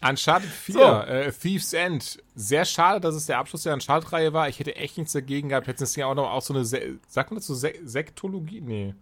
Uncharted 0.00 0.48
4, 0.50 0.74
So. 0.74 0.80
äh, 0.80 1.32
Thieves 1.32 1.72
End. 1.72 2.22
Sehr 2.36 2.64
schade, 2.64 3.00
dass 3.00 3.14
es 3.16 3.26
der 3.26 3.38
Abschluss 3.38 3.64
der 3.64 3.74
Uncharted-Reihe 3.74 4.32
war. 4.32 4.48
Ich 4.48 4.60
hätte 4.60 4.76
echt 4.76 4.96
nichts 4.96 5.12
dagegen 5.12 5.48
gehabt. 5.48 5.66
Hätten 5.66 5.82
es 5.82 5.96
ja 5.96 6.06
auch 6.06 6.14
noch 6.14 6.30
auch 6.30 6.42
so 6.42 6.54
eine, 6.54 6.64
Se 6.64 6.98
sagt 7.08 7.30
man 7.32 7.38
das 7.38 7.46
so, 7.48 7.54
Se 7.54 7.72
Sektologie? 7.84 8.60
Nee. 8.60 8.94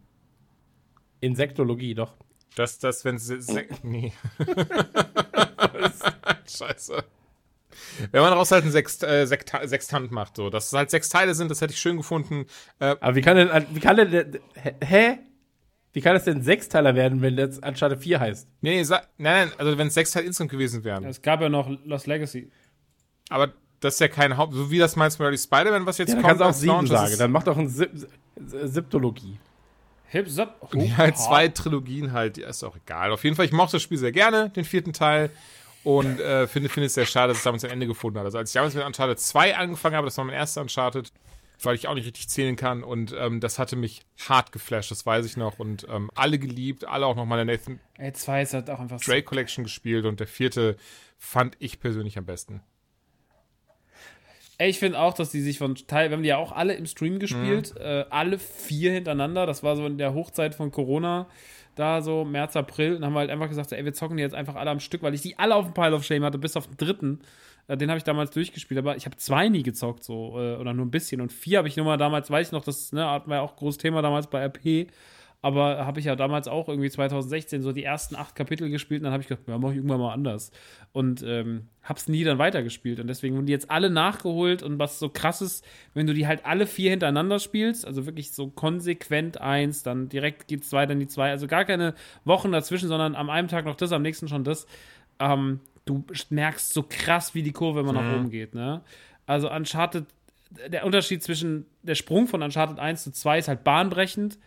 Insektologie, 1.21 1.95
doch. 1.95 2.15
Das, 2.57 2.79
das, 2.79 3.05
wenn 3.05 3.19
Se 3.19 3.41
Se 3.43 3.67
nee. 3.83 4.13
Scheiße. 6.49 7.05
Wenn 8.13 8.21
man 8.23 8.31
daraus 8.31 8.51
halt 8.51 8.63
einen 8.63 8.73
Sext, 8.73 9.03
äh, 9.05 9.27
Sekta 9.27 9.67
Sextant 9.67 10.11
macht, 10.11 10.37
so. 10.37 10.51
Dass 10.51 10.67
es 10.67 10.73
halt 10.73 10.91
sechs 10.91 11.09
Teile 11.09 11.35
sind, 11.35 11.51
das 11.51 11.61
hätte 11.61 11.73
ich 11.73 11.81
schön 11.81 11.97
gefunden. 11.97 12.47
Äh, 12.79 12.97
Aber 13.01 13.15
wie 13.17 13.21
kann 13.23 13.37
denn, 13.37 13.49
wie 13.73 13.81
kann 13.81 13.97
denn, 13.97 14.11
der- 14.11 14.27
hä? 14.83 15.19
Wie 15.93 16.01
kann 16.01 16.15
das 16.15 16.25
denn 16.25 16.39
ein 16.39 16.43
Sechsteiler 16.43 16.97
werden, 16.97 17.23
wenn 17.23 17.37
das 17.37 17.59
Uncharted 17.61 18.01
4 18.03 18.19
heißt? 18.19 18.49
nee, 18.63 18.83
nee, 18.83 18.89
nein, 18.89 19.01
nein, 19.19 19.53
also 19.59 19.79
wenn 19.79 19.87
es 19.89 19.95
sechs 19.95 20.11
Teile 20.11 20.27
insgesamt 20.27 20.51
gewesen 20.51 20.83
wären. 20.83 21.05
Es 21.05 21.23
gab 21.23 21.41
ja 21.41 21.49
noch 21.49 21.69
Lost 21.85 22.07
Legacy. 22.09 22.51
Aber 23.29 23.53
das 23.79 23.95
ist 23.95 24.01
ja 24.01 24.09
kein 24.09 24.37
Haupt, 24.37 24.55
so 24.55 24.71
wie 24.73 24.79
das 24.79 24.97
meinst 24.97 25.21
du 25.21 25.25
bei 25.25 25.37
Spider-Man, 25.37 25.87
was 25.87 25.99
jetzt 25.99 26.09
Ja, 26.09 26.15
dann 26.17 26.23
kommt. 26.23 26.41
kannst 26.41 26.41
du 26.41 26.45
auch 26.45 26.49
als 26.49 26.61
sieben 26.61 26.87
sagen. 26.89 27.13
ist- 27.13 27.21
Dann 27.21 27.31
mach 27.31 27.43
doch 27.45 27.57
ein 27.57 27.69
Sip 27.69 27.91
Siptologie. 28.65 29.39
Hip, 30.09 30.31
zap, 30.31 30.57
oh, 30.61 30.69
Ja, 30.79 30.97
halt 30.97 31.19
zwei 31.19 31.49
Trilogien 31.49 32.13
halt, 32.13 32.39
ja, 32.39 32.49
ist 32.49 32.63
auch 32.63 32.77
egal. 32.77 33.11
Auf 33.11 33.25
jeden 33.25 33.35
Fall, 33.37 33.47
ich 33.47 33.53
mochte 33.53 33.73
das 33.77 33.83
Spiel 33.83 33.99
sehr 33.99 34.13
gerne, 34.13 34.51
den 34.51 34.65
vierten 34.65 34.93
Teil. 34.93 35.31
Und 35.85 36.19
äh, 36.19 36.47
finde, 36.47 36.69
finde 36.71 36.87
es 36.87 36.95
sehr 36.95 37.07
schade, 37.07 37.29
dass 37.29 37.39
es 37.39 37.45
damals 37.45 37.63
ein 37.65 37.71
Ende 37.71 37.87
gefunden 37.87 38.19
hat. 38.19 38.25
Also 38.25 38.39
als 38.39 38.51
ich 38.51 38.55
damals 38.55 38.75
mit 38.75 38.85
Uncharted 38.85 39.21
2 39.21 39.57
angefangen 39.57 39.95
habe, 39.95 40.07
das 40.07 40.17
war 40.17 40.25
mein 40.25 40.35
erster 40.35 40.63
Uncharted, 40.63 41.13
weil 41.63 41.75
ich 41.75 41.87
auch 41.87 41.95
nicht 41.95 42.07
richtig 42.07 42.29
zählen 42.29 42.57
kann. 42.57 42.83
Und 42.83 43.15
ähm, 43.19 43.41
das 43.41 43.59
hatte 43.59 43.77
mich 43.77 44.03
hart 44.29 44.51
geflasht, 44.51 44.91
das 44.91 45.05
weiß 45.05 45.27
ich 45.27 45.37
noch. 45.37 45.59
Und 45.59 45.87
ähm, 45.91 46.11
alle 46.15 46.39
geliebt, 46.39 46.87
alle 46.87 47.07
auch 47.07 47.17
noch 47.17 47.27
mal 47.27 47.39
in 47.41 47.47
der 47.47 47.57
Nathan 47.57 47.81
Ey, 47.99 48.13
zwei 48.15 48.43
ist 48.43 48.55
halt 48.55 48.71
auch 48.71 48.81
einfach 48.81 48.99
so 48.99 49.11
Drake 49.11 49.25
Collection 49.25 49.63
gespielt. 49.63 50.07
Und 50.07 50.21
der 50.21 50.27
vierte 50.27 50.77
fand 51.19 51.55
ich 51.59 51.81
persönlich 51.81 52.17
am 52.17 52.25
besten. 52.25 52.63
Ey, 54.57 54.71
ich 54.71 54.79
finde 54.79 55.01
auch, 55.01 55.15
dass 55.15 55.31
die 55.31 55.41
sich 55.41 55.59
von 55.59 55.75
Teil, 55.75 56.11
wir 56.11 56.17
haben 56.17 56.23
die 56.23 56.29
ja 56.29 56.37
auch 56.37 56.53
alle 56.53 56.75
im 56.75 56.87
Stream 56.87 57.19
gespielt, 57.19 57.77
äh, 57.77 58.05
alle 58.11 58.39
vier 58.39 58.93
hintereinander. 58.93 59.47
Das 59.47 59.63
war 59.63 59.75
so 59.77 59.85
in 59.85 59.99
der 59.99 60.15
Hochzeit 60.15 60.55
von 60.55 60.71
Corona, 60.71 61.27
da 61.75 62.03
so 62.03 62.25
März, 62.25 62.57
April. 62.57 62.97
Und 62.97 63.05
haben 63.05 63.13
wir 63.13 63.21
halt 63.21 63.31
einfach 63.31 63.49
gesagt, 63.49 63.73
ey, 63.73 63.85
wir 63.85 63.93
zocken 63.93 64.17
die 64.17 64.23
jetzt 64.23 64.35
einfach 64.35 64.55
alle 64.55 64.71
am 64.71 64.81
Stück, 64.81 65.03
weil 65.03 65.15
ich 65.15 65.23
die 65.23 65.39
alle 65.39 65.55
auf 65.55 65.65
dem 65.67 65.75
Pile 65.75 65.95
of 65.95 66.05
Shame 66.05 66.25
hatte, 66.25 66.39
bis 66.39 66.57
auf 66.57 66.67
den 66.67 66.77
dritten. 66.77 67.21
Äh, 67.69 67.77
den 67.77 67.91
habe 67.91 67.99
ich 67.99 68.05
damals 68.05 68.31
durchgespielt, 68.31 68.79
aber 68.79 68.97
ich 68.97 69.07
habe 69.07 69.17
zwei 69.17 69.49
nie 69.49 69.63
gezockt, 69.63 70.05
so, 70.05 70.39
äh, 70.39 70.57
oder 70.57 70.75
nur 70.75 70.87
ein 70.87 70.91
bisschen. 70.91 71.21
Und 71.21 71.33
vier 71.33 71.59
habe 71.59 71.69
ich 71.69 71.77
nur 71.77 71.87
mal 71.87 71.97
damals, 71.97 72.31
weiß 72.31 72.49
ich 72.49 72.53
noch, 72.53 72.65
das 72.65 72.93
ne, 72.93 73.01
wir 73.27 73.37
ja 73.37 73.41
auch 73.41 73.57
großes 73.57 73.79
Thema 73.79 74.03
damals 74.03 74.27
bei 74.29 74.45
RP. 74.45 74.89
Aber 75.45 75.85
habe 75.85 76.01
ich 76.01 76.07
ja 76.07 76.17
damals 76.17 76.49
auch 76.49 76.71
irgendwie 76.71 76.89
2016 76.89 77.61
so 77.61 77.73
die 77.73 77.85
ersten 77.85 78.17
acht 78.17 78.35
Kapitel 78.35 78.71
gespielt 78.71 79.03
und 79.03 79.05
dann 79.05 79.13
habe 79.13 79.23
ich 79.23 79.29
gedacht, 79.29 79.47
ja, 79.47 79.59
mach 79.59 79.73
ich 79.73 79.77
irgendwann 79.77 80.01
mal 80.01 80.15
anders. 80.15 80.53
Und 80.93 81.23
ähm, 81.23 81.69
hab's 81.83 82.09
nie 82.09 82.25
dann 82.25 82.39
weitergespielt. 82.39 82.99
Und 82.99 83.09
deswegen 83.09 83.35
wurden 83.37 83.45
die 83.45 83.53
jetzt 83.53 83.71
alle 83.71 83.91
nachgeholt 83.91 84.63
und 84.63 84.79
was 84.79 84.99
so 84.99 85.11
krass 85.11 85.43
ist, 85.43 85.63
wenn 85.93 86.07
du 86.07 86.15
die 86.15 86.27
halt 86.27 86.47
alle 86.47 86.67
vier 86.67 86.93
hintereinander 86.93 87.41
spielst, 87.41 87.87
also 87.87 88.07
wirklich 88.07 88.33
so 88.33 88.49
konsequent 88.49 89.39
eins, 89.39 89.83
dann 89.83 90.09
direkt 90.09 90.49
geht's 90.49 90.73
weiter 90.73 90.95
in 90.95 91.01
die 91.01 91.09
zwei, 91.09 91.29
also 91.29 91.47
gar 91.47 91.67
keine 91.67 91.93
Wochen 92.25 92.51
dazwischen, 92.51 92.89
sondern 92.89 93.15
am 93.15 93.29
einen 93.29 93.49
Tag 93.49 93.67
noch 93.67 93.77
das, 93.77 93.93
am 93.93 94.01
nächsten 94.01 94.29
schon 94.29 94.45
das. 94.45 94.67
Ähm, 95.19 95.61
du 95.85 96.07
merkst 96.31 96.73
so 96.73 96.87
krass, 96.89 97.35
wie 97.35 97.43
die 97.43 97.53
Kurve 97.53 97.81
immer 97.81 97.93
nach 97.93 98.17
oben 98.17 98.31
geht, 98.31 98.55
ne? 98.55 98.81
Also 99.27 99.53
Uncharted, 99.53 100.07
der 100.69 100.87
Unterschied 100.87 101.23
zwischen 101.23 101.67
der 101.83 101.97
Sprung 101.97 102.29
von 102.29 102.43
Uncharted 102.43 102.79
1 102.79 103.05
zu 103.05 103.13
2 103.13 103.41
ist 103.41 103.49
halt 103.49 103.63
bahnbrechend. 103.63 104.39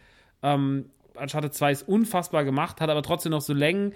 Ähm, 0.43 0.90
Uncharted 1.16 1.53
2 1.53 1.72
ist 1.72 1.88
unfassbar 1.88 2.43
gemacht, 2.43 2.80
hat 2.80 2.90
aber 2.90 3.01
trotzdem 3.01 3.32
noch 3.32 3.41
so 3.41 3.53
Längen, 3.53 3.93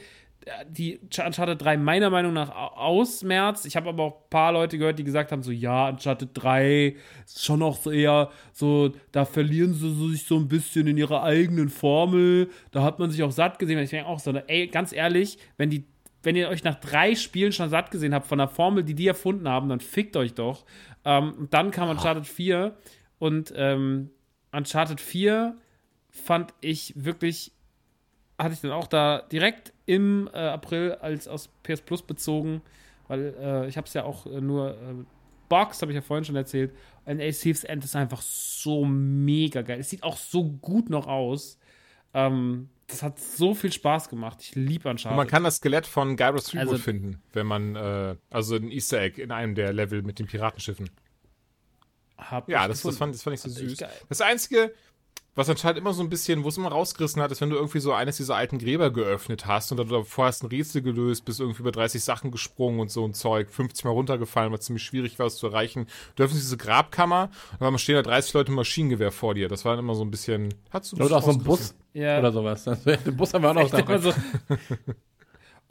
die 0.67 0.99
Uncharted 0.99 1.61
3 1.61 1.77
meiner 1.77 2.09
Meinung 2.09 2.33
nach 2.33 2.49
ausmerzt. 2.49 3.65
Ich 3.65 3.75
habe 3.75 3.89
aber 3.89 4.03
auch 4.03 4.15
ein 4.23 4.29
paar 4.29 4.51
Leute 4.53 4.77
gehört, 4.77 4.97
die 4.97 5.03
gesagt 5.03 5.31
haben, 5.31 5.43
so 5.43 5.51
ja, 5.51 5.89
Uncharted 5.89 6.31
3 6.33 6.95
ist 7.25 7.45
schon 7.45 7.59
noch 7.59 7.77
so 7.77 7.91
eher 7.91 8.31
so, 8.51 8.91
da 9.11 9.25
verlieren 9.25 9.73
sie 9.73 9.93
sich 10.09 10.25
so 10.25 10.37
ein 10.37 10.47
bisschen 10.47 10.87
in 10.87 10.97
ihrer 10.97 11.23
eigenen 11.23 11.69
Formel. 11.69 12.49
Da 12.71 12.81
hat 12.81 12.97
man 12.97 13.11
sich 13.11 13.21
auch 13.23 13.31
satt 13.31 13.59
gesehen. 13.59 13.77
Ich 13.79 13.91
denke 13.91 14.07
auch 14.07 14.19
so, 14.19 14.31
ey, 14.31 14.67
ganz 14.67 14.93
ehrlich, 14.93 15.37
wenn 15.57 15.69
die 15.69 15.85
wenn 16.23 16.35
ihr 16.35 16.49
euch 16.49 16.63
nach 16.63 16.75
drei 16.75 17.15
Spielen 17.15 17.51
schon 17.51 17.69
satt 17.69 17.89
gesehen 17.89 18.13
habt 18.13 18.27
von 18.27 18.37
der 18.37 18.47
Formel, 18.47 18.83
die 18.83 18.93
die 18.93 19.07
erfunden 19.07 19.49
haben, 19.49 19.69
dann 19.69 19.79
fickt 19.79 20.15
euch 20.15 20.35
doch. 20.35 20.65
Ähm, 21.03 21.33
und 21.33 21.53
dann 21.53 21.71
kam 21.71 21.89
Uncharted 21.89 22.27
4 22.27 22.77
und 23.17 23.51
ähm, 23.55 24.11
Uncharted 24.51 25.01
4 25.01 25.57
fand 26.11 26.53
ich 26.61 26.93
wirklich 26.95 27.51
hatte 28.37 28.53
ich 28.55 28.61
dann 28.61 28.71
auch 28.71 28.87
da 28.87 29.21
direkt 29.31 29.71
im 29.85 30.27
äh, 30.33 30.37
April 30.37 30.93
als 30.99 31.27
aus 31.27 31.47
PS 31.63 31.81
Plus 31.81 32.01
bezogen, 32.01 32.61
weil 33.07 33.35
äh, 33.39 33.67
ich 33.67 33.77
habe 33.77 33.85
es 33.87 33.93
ja 33.93 34.03
auch 34.03 34.25
äh, 34.25 34.41
nur 34.41 34.71
äh, 34.71 34.95
Box, 35.47 35.81
habe 35.81 35.91
ich 35.91 35.95
ja 35.95 36.01
vorhin 36.01 36.25
schon 36.25 36.35
erzählt. 36.35 36.73
Und 37.05 37.19
ey, 37.19 37.31
Thieves 37.31 37.63
End 37.63 37.83
ist 37.83 37.95
einfach 37.95 38.21
so 38.21 38.83
mega 38.85 39.61
geil. 39.61 39.79
Es 39.79 39.89
sieht 39.91 40.01
auch 40.01 40.17
so 40.17 40.43
gut 40.45 40.89
noch 40.89 41.05
aus. 41.07 41.59
Ähm, 42.15 42.69
das 42.87 43.03
hat 43.03 43.19
so 43.19 43.53
viel 43.53 43.71
Spaß 43.71 44.09
gemacht. 44.09 44.39
Ich 44.41 44.55
liebe 44.55 44.89
Uncharted. 44.89 45.11
Und 45.11 45.17
man 45.17 45.27
kann 45.27 45.43
das 45.43 45.57
Skelett 45.57 45.85
von 45.85 46.15
Gyros 46.15 46.45
Threepwood 46.45 46.71
Also- 46.73 46.83
finden, 46.83 47.21
wenn 47.33 47.45
man, 47.45 47.75
äh, 47.75 48.15
also 48.31 48.55
ein 48.55 48.71
Easter 48.71 49.01
Egg 49.01 49.21
in 49.21 49.31
einem 49.31 49.53
der 49.55 49.71
Level 49.71 50.01
mit 50.01 50.17
den 50.19 50.25
Piratenschiffen. 50.25 50.89
Hab 52.17 52.49
Ja, 52.49 52.63
ich 52.63 52.67
das, 52.69 52.81
das, 52.83 52.97
fand, 52.97 53.13
das 53.15 53.23
fand 53.23 53.35
ich 53.35 53.41
so 53.41 53.49
ich 53.49 53.55
süß. 53.55 53.77
geil. 53.77 53.89
Das 54.09 54.21
Einzige, 54.21 54.73
was 55.33 55.47
anscheinend 55.49 55.77
immer 55.79 55.93
so 55.93 56.03
ein 56.03 56.09
bisschen, 56.09 56.43
wo 56.43 56.49
es 56.49 56.57
immer 56.57 56.67
rausgerissen 56.69 57.21
hat, 57.21 57.31
ist, 57.31 57.39
wenn 57.39 57.49
du 57.49 57.55
irgendwie 57.55 57.79
so 57.79 57.93
eines 57.93 58.17
dieser 58.17 58.35
alten 58.35 58.59
Gräber 58.59 58.91
geöffnet 58.91 59.45
hast 59.45 59.71
und 59.71 59.77
dann 59.77 59.87
davor 59.87 60.25
hast 60.25 60.43
ein 60.43 60.47
Rätsel 60.47 60.81
gelöst, 60.81 61.23
bist 61.23 61.39
irgendwie 61.39 61.61
über 61.61 61.71
30 61.71 62.03
Sachen 62.03 62.31
gesprungen 62.31 62.81
und 62.81 62.91
so 62.91 63.05
ein 63.05 63.13
Zeug, 63.13 63.49
50 63.49 63.85
Mal 63.85 63.91
runtergefallen, 63.91 64.51
weil 64.51 64.59
es 64.59 64.65
ziemlich 64.65 64.83
schwierig 64.83 65.19
war, 65.19 65.27
es 65.27 65.37
zu 65.37 65.47
erreichen. 65.47 65.87
Du 66.17 66.23
öffnest 66.23 66.43
diese 66.43 66.57
Grabkammer 66.57 67.29
und 67.53 67.61
dann 67.61 67.77
stehen 67.77 67.95
da 67.95 68.01
30 68.01 68.33
Leute 68.33 68.49
im 68.51 68.55
Maschinengewehr 68.55 69.11
vor 69.13 69.33
dir. 69.33 69.47
Das 69.47 69.63
war 69.63 69.75
dann 69.77 69.85
immer 69.85 69.95
so 69.95 70.03
ein 70.03 70.11
bisschen. 70.11 70.53
Hat's 70.69 70.93
Oder 70.93 71.15
auch 71.17 71.23
so 71.23 71.31
ein 71.31 71.39
Bus 71.41 71.75
Ja. 71.93 72.19
oder 72.19 72.33
sowas. 72.33 72.63
Den 73.05 73.15
Bus 73.15 73.33
haben 73.33 73.43
wir 73.43 73.51
auch 73.51 73.55
noch 73.55 73.69
dabei. 73.69 73.99
so. 73.99 74.13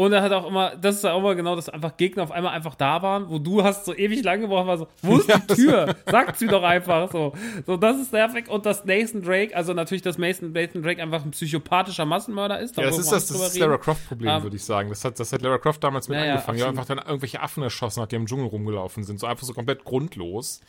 Und 0.01 0.15
er 0.15 0.23
hat 0.23 0.33
auch 0.33 0.47
immer, 0.47 0.75
das 0.77 0.97
ist 0.97 1.05
auch 1.05 1.19
immer 1.19 1.35
genau, 1.35 1.55
dass 1.57 1.69
einfach 1.69 1.95
Gegner 1.99 2.23
auf 2.23 2.31
einmal 2.31 2.55
einfach 2.55 2.75
da 2.75 3.03
waren, 3.03 3.29
wo 3.29 3.39
du 3.39 3.63
hast 3.63 3.85
so 3.85 3.95
ewig 3.95 4.23
lange 4.25 4.43
gebraucht, 4.43 4.67
war 4.67 4.79
so, 4.79 4.89
wo 5.03 5.19
ist 5.19 5.29
die 5.51 5.55
Tür? 5.55 5.95
Sagt's 6.07 6.41
mir 6.41 6.49
doch 6.49 6.63
einfach 6.63 7.13
so. 7.13 7.35
So, 7.67 7.77
das 7.77 7.99
ist 7.99 8.11
nervig. 8.11 8.49
Und 8.49 8.65
dass 8.65 8.87
Nathan 8.87 9.21
Drake, 9.21 9.55
also 9.55 9.75
natürlich, 9.75 10.01
dass 10.01 10.17
Nathan, 10.17 10.53
Nathan 10.53 10.83
Drake 10.83 11.03
einfach 11.03 11.23
ein 11.23 11.33
psychopathischer 11.33 12.07
Massenmörder 12.07 12.61
ist. 12.61 12.79
Ja, 12.79 12.85
das 12.85 12.97
ist 12.97 13.13
das, 13.13 13.27
das 13.27 13.49
ist 13.49 13.59
Lara. 13.59 13.77
Croft-Problem, 13.77 14.31
Ähm, 14.37 14.43
würde 14.43 14.57
ich 14.57 14.65
sagen. 14.65 14.89
Das 14.89 15.05
hat, 15.05 15.21
das 15.21 15.35
hat 15.35 15.43
Lara 15.43 15.59
Croft 15.59 15.85
damals 15.85 16.09
mit 16.09 16.17
Ja, 16.17 16.25
ja, 16.25 16.31
angefangen. 16.33 16.59
Ja, 16.61 16.69
einfach 16.69 16.87
dann 16.87 16.97
irgendwelche 16.99 17.41
Affen 17.43 17.63
erschossen 17.63 18.01
hat, 18.01 18.11
die 18.11 18.17
im 18.17 18.25
Dschungel 18.25 18.47
rumgelaufen 18.47 19.05
sind. 19.05 19.21
So 19.21 19.27
einfach 19.27 19.45
so 19.45 19.53
komplett 19.53 19.85
grundlos. 19.85 20.63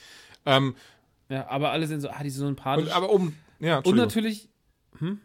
Ähm, 0.45 0.75
Ja, 1.29 1.47
aber 1.47 1.71
alle 1.71 1.87
sind 1.87 2.01
so, 2.01 2.09
ah, 2.09 2.21
die 2.21 2.29
sind 2.29 2.41
so 2.41 2.47
sympathisch. 2.47 2.87
und, 2.87 2.91
aber 2.91 3.09
um. 3.09 3.33
Ja, 3.61 3.77
Und 3.77 3.95
natürlich, 3.95 4.49
hm, 4.99 5.21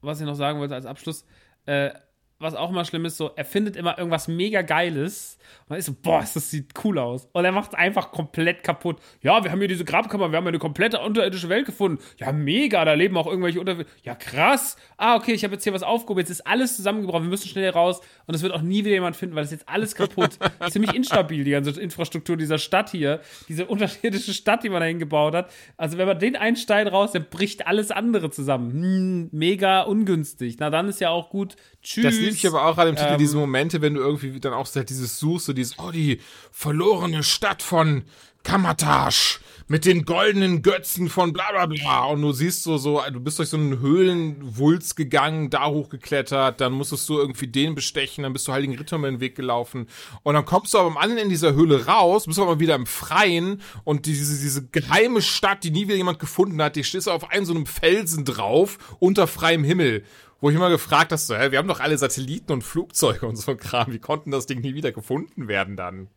was 0.00 0.20
ich 0.20 0.26
noch 0.26 0.36
sagen 0.36 0.58
wollte 0.58 0.74
als 0.74 0.86
Abschluss, 0.86 1.26
äh, 1.66 1.90
was 2.38 2.54
auch 2.54 2.70
immer 2.70 2.84
schlimm 2.84 3.04
ist, 3.06 3.16
so, 3.16 3.30
er 3.34 3.44
findet 3.44 3.76
immer 3.76 3.96
irgendwas 3.96 4.28
mega 4.28 4.62
Geiles 4.62 5.38
und 5.62 5.70
man 5.70 5.78
ist 5.78 5.86
so, 5.86 5.94
boah, 6.00 6.20
das 6.20 6.50
sieht 6.50 6.72
cool 6.84 6.98
aus. 6.98 7.28
Und 7.32 7.44
er 7.44 7.52
macht 7.52 7.72
es 7.72 7.78
einfach 7.78 8.10
komplett 8.10 8.62
kaputt. 8.62 8.98
Ja, 9.22 9.42
wir 9.42 9.50
haben 9.50 9.58
hier 9.58 9.68
diese 9.68 9.84
Grabkammer, 9.84 10.30
wir 10.30 10.36
haben 10.36 10.46
eine 10.46 10.58
komplette 10.58 11.00
unterirdische 11.00 11.48
Welt 11.48 11.66
gefunden. 11.66 12.02
Ja, 12.18 12.32
mega, 12.32 12.84
da 12.84 12.92
leben 12.92 13.16
auch 13.16 13.26
irgendwelche 13.26 13.60
Unter... 13.60 13.84
Ja, 14.02 14.14
krass. 14.14 14.76
Ah, 14.96 15.16
okay, 15.16 15.32
ich 15.32 15.44
habe 15.44 15.54
jetzt 15.54 15.64
hier 15.64 15.72
was 15.72 15.82
aufgehoben, 15.82 16.20
jetzt 16.20 16.30
ist 16.30 16.46
alles 16.46 16.76
zusammengebrochen, 16.76 17.24
wir 17.24 17.30
müssen 17.30 17.48
schnell 17.48 17.70
raus 17.70 18.00
und 18.26 18.34
es 18.34 18.42
wird 18.42 18.52
auch 18.52 18.62
nie 18.62 18.84
wieder 18.84 18.94
jemand 18.94 19.16
finden, 19.16 19.34
weil 19.34 19.42
das 19.42 19.52
ist 19.52 19.60
jetzt 19.60 19.68
alles 19.68 19.94
kaputt. 19.94 20.38
Ziemlich 20.70 20.94
instabil, 20.94 21.44
die 21.44 21.52
ganze 21.52 21.80
Infrastruktur 21.80 22.36
dieser 22.36 22.58
Stadt 22.58 22.90
hier, 22.90 23.20
diese 23.48 23.66
unterirdische 23.66 24.34
Stadt, 24.34 24.62
die 24.62 24.68
man 24.68 24.80
da 24.80 24.86
hingebaut 24.86 25.34
hat. 25.34 25.50
Also 25.76 25.96
wenn 25.96 26.06
man 26.06 26.18
den 26.18 26.36
einen 26.36 26.56
Stein 26.56 26.86
raus, 26.86 27.12
dann 27.12 27.26
bricht 27.30 27.66
alles 27.66 27.90
andere 27.90 28.30
zusammen. 28.30 28.72
Hm, 28.72 29.28
mega 29.32 29.82
ungünstig. 29.82 30.56
Na, 30.58 30.70
dann 30.70 30.88
ist 30.88 31.00
ja 31.00 31.10
auch 31.10 31.30
gut. 31.30 31.56
Tschüss. 31.82 32.04
Liebe 32.26 32.36
ich 32.36 32.46
aber 32.46 32.66
auch 32.66 32.78
an 32.78 32.86
dem 32.86 32.96
Titel, 32.96 33.12
Ähm, 33.12 33.18
diese 33.18 33.36
Momente, 33.36 33.80
wenn 33.80 33.94
du 33.94 34.00
irgendwie 34.00 34.38
dann 34.40 34.52
auch 34.52 34.72
halt 34.74 34.90
dieses 34.90 35.18
suchst, 35.18 35.46
so 35.46 35.52
dieses, 35.52 35.78
oh, 35.78 35.90
die 35.90 36.20
verlorene 36.50 37.22
Stadt 37.22 37.62
von 37.62 38.04
Kamatasch 38.46 39.40
mit 39.68 39.84
den 39.84 40.04
goldenen 40.04 40.62
Götzen 40.62 41.08
von 41.08 41.32
bla 41.32 41.50
bla 41.50 41.66
bla. 41.66 42.04
Und 42.04 42.22
du 42.22 42.30
siehst 42.30 42.62
so, 42.62 42.78
so, 42.78 43.02
du 43.12 43.18
bist 43.18 43.40
durch 43.40 43.48
so 43.48 43.56
einen 43.56 43.80
Höhlenwulst 43.80 44.94
gegangen, 44.94 45.50
da 45.50 45.66
hochgeklettert, 45.66 46.60
dann 46.60 46.72
musstest 46.72 47.08
du 47.08 47.18
irgendwie 47.18 47.48
den 47.48 47.74
bestechen, 47.74 48.22
dann 48.22 48.32
bist 48.32 48.46
du 48.46 48.52
Heiligen 48.52 48.76
Ritter 48.76 48.98
über 48.98 49.10
den 49.10 49.18
Weg 49.18 49.34
gelaufen. 49.34 49.88
Und 50.22 50.34
dann 50.34 50.44
kommst 50.44 50.74
du 50.74 50.78
aber 50.78 50.86
am 50.86 50.96
anderen 50.96 51.18
Ende 51.18 51.30
dieser 51.30 51.54
Höhle 51.54 51.86
raus, 51.86 52.26
bist 52.26 52.38
aber 52.38 52.60
wieder 52.60 52.76
im 52.76 52.86
Freien 52.86 53.60
und 53.82 54.06
diese, 54.06 54.40
diese 54.40 54.68
geheime 54.68 55.20
Stadt, 55.20 55.64
die 55.64 55.72
nie 55.72 55.88
wieder 55.88 55.96
jemand 55.96 56.20
gefunden 56.20 56.62
hat, 56.62 56.76
die 56.76 56.84
stehst 56.84 57.08
du 57.08 57.10
auf 57.10 57.30
einem 57.30 57.44
so 57.44 57.54
einem 57.54 57.66
Felsen 57.66 58.24
drauf, 58.24 58.78
unter 59.00 59.26
freiem 59.26 59.64
Himmel. 59.64 60.04
Wo 60.40 60.50
ich 60.50 60.56
immer 60.56 60.68
gefragt 60.70 61.12
hast, 61.12 61.26
so, 61.28 61.36
hä, 61.36 61.50
wir 61.50 61.58
haben 61.58 61.68
doch 61.68 61.80
alle 61.80 61.96
Satelliten 61.96 62.52
und 62.52 62.62
Flugzeuge 62.62 63.26
und 63.26 63.36
so 63.36 63.52
ein 63.52 63.56
Kram. 63.56 63.92
Wie 63.92 63.98
konnten 63.98 64.30
das 64.30 64.46
Ding 64.46 64.60
nie 64.60 64.74
wieder 64.74 64.92
gefunden 64.92 65.48
werden 65.48 65.76
dann? 65.76 66.08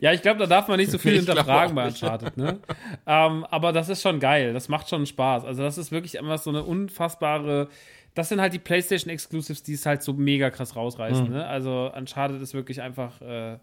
Ja, 0.00 0.12
ich 0.12 0.20
glaube, 0.20 0.38
da 0.38 0.46
darf 0.46 0.68
man 0.68 0.76
nicht 0.78 0.90
so 0.92 0.98
viel 0.98 1.12
Ich 1.12 1.18
hinterfragen 1.24 1.74
bei. 1.74 1.86
Uncharted, 1.86 2.36
ne? 2.36 2.60
ähm, 3.06 3.44
aber 3.50 3.72
das 3.72 3.88
ist 3.88 4.02
schon 4.02 4.20
geil. 4.20 4.52
Das 4.52 4.68
macht 4.68 4.88
schon 4.90 5.06
Spaß. 5.06 5.44
Also, 5.44 5.62
das 5.62 5.78
ist 5.78 5.90
wirklich 5.90 6.18
einfach 6.18 6.38
so 6.38 6.50
eine 6.50 6.62
unfassbare. 6.62 7.68
Das 8.14 8.28
sind 8.28 8.40
halt 8.42 8.52
die 8.52 8.58
PlayStation 8.58 9.10
Exclusives, 9.10 9.62
die 9.62 9.72
es 9.72 9.86
halt 9.86 10.02
so 10.02 10.12
mega 10.12 10.50
krass 10.50 10.76
rausreißen, 10.76 11.24
Mhm. 11.26 11.32
ne? 11.32 11.46
Also, 11.46 11.90
Uncharted 11.96 12.42
ist 12.42 12.52
wirklich 12.52 12.82
einfach. 12.82 13.20
Äh, 13.22 13.54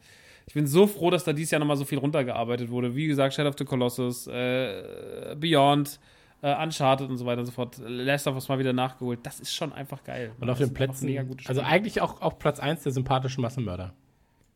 ich 0.47 0.55
bin 0.55 0.65
so 0.65 0.87
froh, 0.87 1.11
dass 1.11 1.25
da 1.25 1.31
dieses 1.33 1.51
Jahr 1.51 1.59
nochmal 1.59 1.77
so 1.77 1.85
viel 1.85 1.99
runtergearbeitet 1.99 2.71
wurde. 2.71 2.95
Wie 2.95 3.05
gesagt, 3.05 3.35
Shadow 3.35 3.49
of 3.49 3.55
the 3.59 3.65
Colossus, 3.65 4.25
äh, 4.25 5.35
Beyond, 5.37 5.99
äh, 6.41 6.63
Uncharted 6.63 7.09
und 7.09 7.17
so 7.17 7.25
weiter 7.25 7.41
und 7.41 7.45
so 7.45 7.51
fort. 7.51 7.77
Last 7.79 8.27
of 8.27 8.35
Us 8.35 8.47
mal 8.47 8.59
wieder 8.59 8.73
nachgeholt. 8.73 9.19
Das 9.23 9.39
ist 9.39 9.53
schon 9.53 9.73
einfach 9.73 10.03
geil. 10.03 10.31
Und 10.39 10.49
auf 10.49 10.57
Das 10.57 10.67
den 10.67 10.73
Plätzen, 10.73 11.05
mega 11.07 11.23
gute 11.23 11.47
also 11.49 11.61
eigentlich 11.61 12.01
auch 12.01 12.21
auf 12.21 12.39
Platz 12.39 12.59
1 12.59 12.83
der 12.83 12.91
sympathischen 12.91 13.41
Massenmörder. 13.41 13.93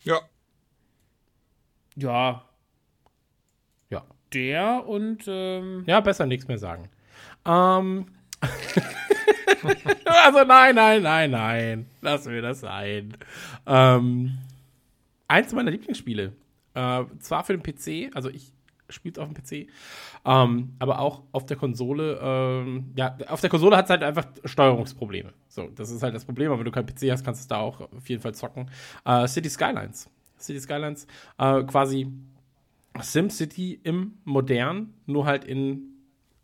Ja. 0.01 0.19
Ja, 1.95 2.43
Ja. 3.89 4.03
der 4.33 4.87
und. 4.87 5.23
Ähm, 5.27 5.83
Ja, 5.85 5.99
besser 5.99 6.25
nichts 6.25 6.47
mehr 6.47 6.57
sagen. 6.57 6.89
Ähm. 7.45 8.07
also 10.05 10.43
nein, 10.43 10.75
nein, 10.75 11.01
nein, 11.03 11.31
nein. 11.31 11.89
Lass 12.01 12.25
mir 12.25 12.41
das 12.41 12.61
sein. 12.61 13.15
Ähm, 13.65 14.37
eins 15.27 15.53
meiner 15.53 15.71
Lieblingsspiele. 15.71 16.33
Äh, 16.73 17.03
zwar 17.19 17.43
für 17.43 17.55
den 17.57 17.61
PC, 17.63 18.13
also 18.15 18.29
ich 18.29 18.51
spiele 18.93 19.13
es 19.13 19.19
auf 19.19 19.27
dem 19.27 19.35
PC, 19.35 19.69
ähm, 20.25 20.73
aber 20.79 20.99
auch 20.99 21.23
auf 21.31 21.45
der 21.45 21.57
Konsole. 21.57 22.19
Ähm, 22.21 22.91
ja, 22.95 23.17
auf 23.27 23.41
der 23.41 23.49
Konsole 23.49 23.75
hat 23.77 23.85
es 23.85 23.89
halt 23.89 24.03
einfach 24.03 24.25
Steuerungsprobleme. 24.45 25.33
So, 25.47 25.67
das 25.75 25.89
ist 25.91 26.03
halt 26.03 26.15
das 26.15 26.25
Problem. 26.25 26.51
Aber 26.51 26.59
wenn 26.59 26.65
du 26.65 26.71
keinen 26.71 26.85
PC 26.85 27.11
hast, 27.11 27.23
kannst 27.23 27.41
du 27.41 27.43
es 27.43 27.47
da 27.47 27.57
auch 27.57 27.81
auf 27.81 28.09
jeden 28.09 28.21
Fall 28.21 28.33
zocken. 28.33 28.69
Äh, 29.05 29.27
City 29.27 29.49
Skylines. 29.49 30.09
City 30.39 30.59
Skylines, 30.59 31.07
äh, 31.37 31.63
quasi 31.63 32.07
SimCity 32.99 33.79
im 33.83 34.13
Modern, 34.23 34.93
nur 35.05 35.25
halt 35.25 35.45
in 35.45 35.93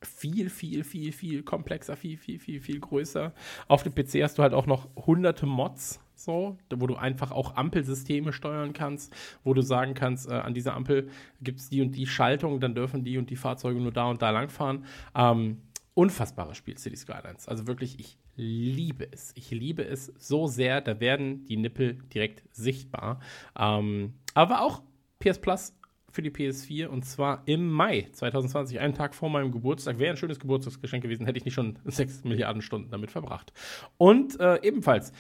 viel, 0.02 0.50
viel, 0.50 0.84
viel, 0.84 1.11
viel 1.11 1.44
komplexer, 1.44 1.95
viel, 1.95 2.18
viel, 2.18 2.40
viel, 2.40 2.61
viel 2.61 2.80
größer. 2.80 3.34
Auf 3.68 3.84
dem 3.84 3.94
PC 3.94 4.24
hast 4.24 4.38
du 4.38 4.44
halt 4.44 4.53
auch 4.53 4.66
noch 4.66 4.88
hunderte 4.95 5.45
Mods, 5.45 6.00
so, 6.23 6.57
wo 6.73 6.88
du 6.88 6.95
einfach 6.95 7.31
auch 7.31 7.56
Ampelsysteme 7.56 8.33
steuern 8.33 8.73
kannst, 8.73 9.15
wo 9.43 9.53
du 9.53 9.61
sagen 9.61 9.93
kannst, 9.93 10.30
äh, 10.30 10.33
an 10.33 10.53
dieser 10.53 10.75
Ampel 10.75 11.09
gibt 11.41 11.59
es 11.59 11.69
die 11.69 11.81
und 11.81 11.91
die 11.95 12.07
Schaltung, 12.07 12.59
dann 12.59 12.75
dürfen 12.75 13.03
die 13.03 13.17
und 13.17 13.30
die 13.30 13.35
Fahrzeuge 13.35 13.80
nur 13.80 13.91
da 13.91 14.09
und 14.09 14.22
da 14.22 14.30
langfahren. 14.30 14.85
Ähm, 15.15 15.61
unfassbares 15.93 16.57
Spiel, 16.57 16.77
City 16.77 16.95
Skylines. 16.95 17.48
Also 17.48 17.67
wirklich, 17.67 17.99
ich 17.99 18.17
liebe 18.35 19.07
es. 19.11 19.33
Ich 19.35 19.51
liebe 19.51 19.83
es 19.83 20.14
so 20.17 20.48
sehr, 20.48 20.81
da 20.81 20.99
werden 20.99 21.45
die 21.45 21.57
Nippel 21.57 21.95
direkt 22.14 22.43
sichtbar. 22.51 23.19
Ähm, 23.57 24.14
aber 24.33 24.61
auch 24.61 24.81
PS 25.19 25.39
Plus 25.39 25.73
für 26.11 26.22
die 26.22 26.31
PS4 26.31 26.88
und 26.88 27.03
zwar 27.03 27.43
im 27.45 27.69
Mai 27.69 28.07
2020, 28.14 28.80
einen 28.80 28.93
Tag 28.93 29.14
vor 29.14 29.30
meinem 29.30 29.51
Geburtstag. 29.51 29.99
Wäre 29.99 30.11
ein 30.11 30.17
schönes 30.17 30.39
Geburtstagsgeschenk 30.39 31.03
gewesen, 31.03 31.25
hätte 31.25 31.38
ich 31.38 31.45
nicht 31.45 31.53
schon 31.53 31.77
6 31.85 32.23
Milliarden 32.23 32.61
Stunden 32.61 32.89
damit 32.89 33.11
verbracht. 33.11 33.53
Und 33.98 34.39
äh, 34.39 34.59
ebenfalls, 34.64 35.11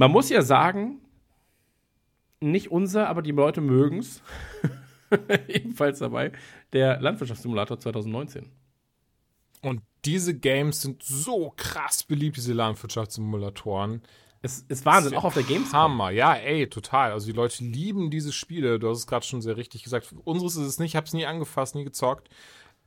man 0.00 0.12
muss 0.12 0.30
ja 0.30 0.40
sagen, 0.40 0.98
nicht 2.40 2.70
unser, 2.70 3.10
aber 3.10 3.20
die 3.20 3.32
Leute 3.32 3.60
mögen 3.60 3.98
es. 3.98 4.22
ebenfalls 5.48 5.98
dabei, 5.98 6.32
der 6.72 6.98
Landwirtschaftssimulator 7.02 7.78
2019. 7.78 8.48
Und 9.60 9.82
diese 10.06 10.34
Games 10.34 10.80
sind 10.80 11.02
so 11.02 11.52
krass 11.54 12.02
beliebt, 12.02 12.38
diese 12.38 12.54
Landwirtschaftssimulatoren. 12.54 14.00
Es 14.40 14.64
ist 14.68 14.86
Wahnsinn, 14.86 15.14
auch 15.18 15.24
auf 15.24 15.34
der 15.34 15.42
Gamescom. 15.42 15.78
Hammer, 15.78 16.10
ja, 16.12 16.32
ey, 16.32 16.66
total. 16.70 17.12
Also 17.12 17.26
die 17.26 17.36
Leute 17.36 17.62
lieben 17.62 18.10
diese 18.10 18.32
Spiele. 18.32 18.78
Du 18.78 18.88
hast 18.88 19.00
es 19.00 19.06
gerade 19.06 19.26
schon 19.26 19.42
sehr 19.42 19.58
richtig 19.58 19.82
gesagt. 19.82 20.14
Unseres 20.24 20.56
ist 20.56 20.66
es 20.66 20.78
nicht, 20.78 20.92
ich 20.92 20.96
habe 20.96 21.06
es 21.06 21.12
nie 21.12 21.26
angefasst, 21.26 21.74
nie 21.74 21.84
gezockt. 21.84 22.30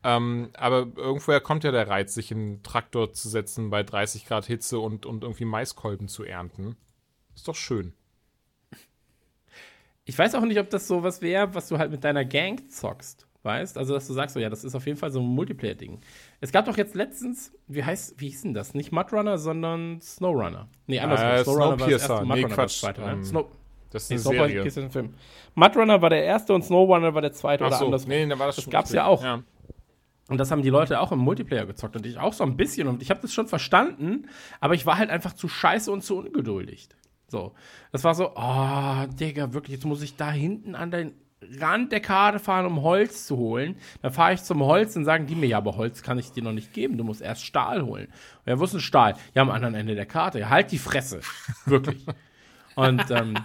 Ähm, 0.03 0.49
aber 0.53 0.87
irgendwoher 0.95 1.41
kommt 1.41 1.63
ja 1.63 1.71
der 1.71 1.87
Reiz, 1.87 2.15
sich 2.15 2.31
in 2.31 2.39
einen 2.39 2.63
Traktor 2.63 3.13
zu 3.13 3.29
setzen 3.29 3.69
bei 3.69 3.83
30 3.83 4.25
Grad 4.25 4.47
Hitze 4.47 4.79
und, 4.79 5.05
und 5.05 5.21
irgendwie 5.21 5.45
Maiskolben 5.45 6.07
zu 6.07 6.23
ernten. 6.23 6.75
Ist 7.35 7.47
doch 7.47 7.55
schön. 7.55 7.93
Ich 10.05 10.17
weiß 10.17 10.35
auch 10.35 10.41
nicht, 10.41 10.59
ob 10.59 10.69
das 10.69 10.87
so 10.87 11.01
was 11.03 11.21
wäre, 11.21 11.53
was 11.55 11.69
du 11.69 11.77
halt 11.77 11.91
mit 11.91 12.03
deiner 12.03 12.25
Gang 12.25 12.69
zockst. 12.69 13.25
Weißt? 13.43 13.77
Also, 13.77 13.93
dass 13.93 14.07
du 14.07 14.13
sagst, 14.13 14.33
so, 14.35 14.39
ja, 14.39 14.49
das 14.49 14.63
ist 14.63 14.73
auf 14.73 14.85
jeden 14.85 14.97
Fall 14.97 15.11
so 15.11 15.19
ein 15.19 15.25
Multiplayer-Ding. 15.25 15.99
Es 16.39 16.53
gab 16.53 16.63
doch 16.65 16.77
jetzt 16.77 16.95
letztens, 16.95 17.51
wie 17.67 17.83
heißt, 17.83 18.15
wie 18.17 18.29
hieß 18.29 18.43
denn 18.43 18.53
das? 18.53 18.73
Nicht 18.73 18.93
Mudrunner, 18.93 19.37
sondern 19.37 19.99
Snowrunner. 20.01 20.69
Nee, 20.87 20.99
andersrum. 21.01 21.27
Äh, 21.29 21.43
Snowrunner 21.43 21.79
war 21.79 21.89
das 21.89 21.89
erste, 21.89 22.13
Nee, 22.13 22.25
Mudrunner 22.27 22.57
war 22.57 22.65
das 22.65 22.79
zweite. 22.79 23.01
ne? 23.01 23.11
Ähm, 23.11 23.23
Snow 23.25 23.45
Das 23.91 24.03
ist 24.03 24.09
nee, 24.11 24.17
Snowpiercer 24.17 24.47
Serie. 24.47 24.63
ist 24.67 24.77
ein 24.77 24.91
Film. 24.91 25.13
Mudrunner 25.55 26.01
war 26.01 26.09
der 26.09 26.23
erste 26.23 26.53
und 26.53 26.63
Snowrunner 26.63 27.13
war 27.13 27.21
der 27.21 27.33
zweite 27.33 27.65
oder 27.65 27.75
Ach 27.75 27.79
so, 27.79 27.85
andersrum. 27.85 28.09
nee, 28.09 28.25
da 28.27 28.39
war 28.39 28.47
das, 28.47 28.55
Das 28.55 28.69
gab's 28.69 28.93
ja 28.93 29.05
auch. 29.07 29.21
Ja. 29.21 29.43
Und 30.29 30.37
das 30.37 30.49
haben 30.49 30.61
die 30.61 30.69
Leute 30.69 31.01
auch 31.01 31.11
im 31.11 31.19
Multiplayer 31.19 31.65
gezockt 31.65 31.97
und 31.97 32.05
ich 32.05 32.17
auch 32.17 32.31
so 32.31 32.45
ein 32.45 32.55
bisschen. 32.55 32.87
Und 32.87 33.01
ich 33.01 33.09
habe 33.09 33.19
das 33.21 33.33
schon 33.33 33.47
verstanden, 33.49 34.29
aber 34.61 34.73
ich 34.73 34.85
war 34.85 34.97
halt 34.97 35.09
einfach 35.09 35.33
zu 35.33 35.49
scheiße 35.49 35.91
und 35.91 36.01
zu 36.01 36.17
ungeduldig. 36.17 36.87
So. 37.33 37.51
Das 37.91 38.03
war 38.03 38.13
so, 38.13 38.29
oh, 38.35 39.05
Digga, 39.19 39.53
wirklich, 39.53 39.77
jetzt 39.77 39.85
muss 39.85 40.03
ich 40.03 40.15
da 40.15 40.31
hinten 40.31 40.75
an 40.75 40.91
den 40.91 41.13
Rand 41.59 41.91
der 41.91 41.99
Karte 41.99 42.37
fahren, 42.37 42.67
um 42.67 42.83
Holz 42.83 43.25
zu 43.25 43.37
holen. 43.37 43.75
Dann 44.03 44.13
fahre 44.13 44.35
ich 44.35 44.43
zum 44.43 44.61
Holz 44.61 44.95
und 44.95 45.03
sagen 45.03 45.25
die 45.25 45.33
mir, 45.33 45.47
ja, 45.47 45.57
aber 45.57 45.75
Holz 45.75 46.03
kann 46.03 46.19
ich 46.19 46.31
dir 46.31 46.43
noch 46.43 46.51
nicht 46.51 46.73
geben. 46.73 46.95
Du 46.95 47.03
musst 47.03 47.23
erst 47.23 47.43
Stahl 47.43 47.81
holen. 47.81 48.07
Ja, 48.45 48.59
wo 48.59 48.65
ist 48.65 48.75
ein 48.75 48.81
Stahl? 48.81 49.15
Ja, 49.33 49.41
am 49.41 49.49
anderen 49.49 49.73
Ende 49.73 49.95
der 49.95 50.05
Karte. 50.05 50.41
Ja, 50.41 50.49
halt 50.51 50.71
die 50.71 50.77
Fresse. 50.77 51.21
Wirklich. 51.65 52.05
Und 52.75 53.03
ähm, 53.11 53.35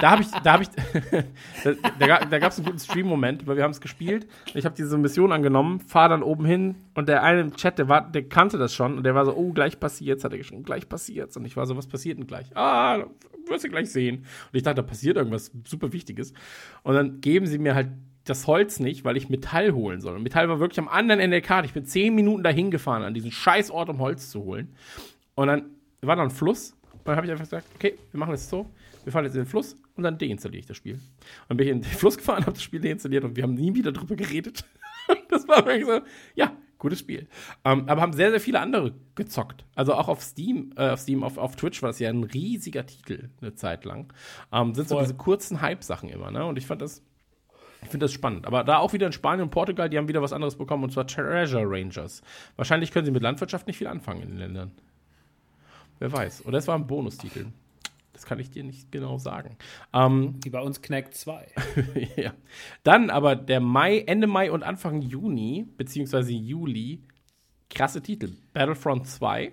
da 0.00 0.10
habe 0.10 0.22
ich, 0.22 0.28
da 0.28 0.52
habe 0.52 0.62
ich, 0.64 0.68
da, 1.98 2.24
da, 2.24 2.38
gab 2.38 2.50
es 2.50 2.58
einen 2.58 2.66
guten 2.66 2.78
Stream-Moment, 2.78 3.46
weil 3.46 3.56
wir 3.56 3.64
haben 3.64 3.70
es 3.70 3.80
gespielt. 3.80 4.26
Ich 4.54 4.64
habe 4.64 4.74
diese 4.74 4.98
Mission 4.98 5.32
angenommen, 5.32 5.80
fahre 5.80 6.10
dann 6.10 6.22
oben 6.22 6.44
hin 6.44 6.74
und 6.94 7.08
der 7.08 7.22
eine 7.22 7.40
im 7.40 7.56
Chat, 7.56 7.78
der, 7.78 7.88
war, 7.88 8.10
der 8.10 8.28
kannte 8.28 8.58
das 8.58 8.74
schon 8.74 8.96
und 8.96 9.04
der 9.04 9.14
war 9.14 9.24
so, 9.24 9.34
oh, 9.34 9.52
gleich 9.52 9.78
passiert's, 9.78 10.24
hat 10.24 10.32
er 10.32 10.38
geschrieben, 10.38 10.64
gleich 10.64 10.88
passiert's. 10.88 11.36
Und 11.36 11.44
ich 11.44 11.56
war 11.56 11.66
so, 11.66 11.76
was 11.76 11.86
passiert 11.86 12.18
denn 12.18 12.26
gleich? 12.26 12.46
Ah, 12.56 13.04
wirst 13.48 13.64
du 13.64 13.68
gleich 13.68 13.90
sehen. 13.90 14.18
Und 14.18 14.56
ich 14.56 14.62
dachte, 14.62 14.76
da 14.76 14.82
passiert 14.82 15.16
irgendwas 15.16 15.52
super 15.66 15.92
Wichtiges. 15.92 16.32
Und 16.82 16.94
dann 16.94 17.20
geben 17.20 17.46
sie 17.46 17.58
mir 17.58 17.74
halt 17.74 17.88
das 18.24 18.46
Holz 18.46 18.78
nicht, 18.78 19.04
weil 19.04 19.16
ich 19.16 19.28
Metall 19.28 19.72
holen 19.72 20.00
soll. 20.00 20.14
Und 20.16 20.22
Metall 20.22 20.48
war 20.48 20.60
wirklich 20.60 20.78
am 20.78 20.88
anderen 20.88 21.20
Ende 21.20 21.36
der 21.36 21.42
Karte. 21.42 21.66
Ich 21.66 21.74
bin 21.74 21.84
zehn 21.84 22.14
Minuten 22.14 22.42
dahin 22.42 22.70
gefahren, 22.70 23.02
an 23.02 23.14
diesen 23.14 23.32
Scheißort, 23.32 23.88
um 23.88 23.98
Holz 23.98 24.30
zu 24.30 24.42
holen. 24.44 24.74
Und 25.34 25.48
dann 25.48 25.64
war 26.02 26.16
da 26.16 26.22
ein 26.22 26.30
Fluss. 26.30 26.76
Und 27.02 27.08
dann 27.08 27.16
habe 27.16 27.26
ich 27.26 27.32
einfach 27.32 27.44
gesagt, 27.44 27.66
okay, 27.74 27.98
wir 28.10 28.20
machen 28.20 28.30
das 28.30 28.48
so. 28.48 28.70
Wir 29.02 29.12
fahren 29.12 29.24
jetzt 29.24 29.34
in 29.34 29.42
den 29.42 29.48
Fluss 29.48 29.76
und 29.96 30.04
dann 30.04 30.16
deinstalliere 30.16 30.60
ich 30.60 30.66
das 30.66 30.76
Spiel. 30.76 30.94
Und 30.94 31.02
dann 31.48 31.56
bin 31.56 31.66
ich 31.66 31.72
in 31.72 31.80
den 31.80 31.90
Fluss 31.98 32.16
gefahren, 32.16 32.42
habe 32.42 32.52
das 32.52 32.62
Spiel 32.62 32.80
deinstalliert 32.80 33.24
und 33.24 33.36
wir 33.36 33.42
haben 33.42 33.54
nie 33.54 33.74
wieder 33.74 33.92
drüber 33.92 34.14
geredet. 34.14 34.64
das 35.28 35.48
war 35.48 35.66
wirklich 35.66 35.86
so, 35.86 36.00
ja, 36.34 36.56
gutes 36.78 37.00
Spiel. 37.00 37.28
Ähm, 37.64 37.88
aber 37.88 38.00
haben 38.00 38.12
sehr, 38.12 38.30
sehr 38.30 38.40
viele 38.40 38.60
andere 38.60 38.92
gezockt. 39.14 39.64
Also 39.74 39.94
auch 39.94 40.08
auf 40.08 40.22
Steam, 40.22 40.72
äh, 40.76 40.90
auf 40.90 41.00
Steam, 41.00 41.24
auf, 41.24 41.38
auf 41.38 41.56
Twitch 41.56 41.82
war 41.82 41.90
es 41.90 41.98
ja 41.98 42.08
ein 42.08 42.24
riesiger 42.24 42.86
Titel 42.86 43.30
eine 43.40 43.54
Zeit 43.54 43.84
lang. 43.84 44.12
Ähm, 44.52 44.74
sind 44.74 44.88
so 44.88 44.96
Voll. 44.96 45.04
diese 45.04 45.16
kurzen 45.16 45.60
Hype-Sachen 45.60 46.08
immer, 46.08 46.30
ne? 46.30 46.44
Und 46.44 46.58
ich 46.58 46.66
fand 46.66 46.82
das, 46.82 47.02
ich 47.82 47.88
finde 47.88 48.04
das 48.04 48.12
spannend. 48.12 48.46
Aber 48.46 48.64
da 48.64 48.78
auch 48.78 48.92
wieder 48.92 49.06
in 49.06 49.12
Spanien 49.12 49.44
und 49.44 49.50
Portugal, 49.50 49.88
die 49.88 49.98
haben 49.98 50.08
wieder 50.08 50.22
was 50.22 50.32
anderes 50.32 50.56
bekommen, 50.56 50.84
und 50.84 50.92
zwar 50.92 51.06
Treasure 51.06 51.64
Rangers. 51.66 52.22
Wahrscheinlich 52.56 52.92
können 52.92 53.06
sie 53.06 53.12
mit 53.12 53.22
Landwirtschaft 53.22 53.66
nicht 53.66 53.78
viel 53.78 53.88
anfangen 53.88 54.22
in 54.22 54.28
den 54.28 54.38
Ländern. 54.38 54.72
Wer 56.02 56.10
weiß. 56.10 56.46
Oder 56.46 56.58
es 56.58 56.66
war 56.66 56.74
ein 56.74 56.88
Bonustitel. 56.88 57.46
Das 58.12 58.26
kann 58.26 58.40
ich 58.40 58.50
dir 58.50 58.64
nicht 58.64 58.90
genau 58.90 59.18
sagen. 59.18 59.56
Ähm, 59.92 60.34
Wie 60.42 60.50
bei 60.50 60.60
uns 60.60 60.82
Knack 60.82 61.14
2. 61.14 61.46
ja. 62.16 62.34
Dann 62.82 63.08
aber 63.08 63.36
der 63.36 63.60
Mai, 63.60 64.00
Ende 64.00 64.26
Mai 64.26 64.50
und 64.50 64.64
Anfang 64.64 65.00
Juni, 65.00 65.64
beziehungsweise 65.76 66.32
Juli, 66.32 67.04
krasse 67.70 68.02
Titel. 68.02 68.32
Battlefront 68.52 69.06
2 69.06 69.52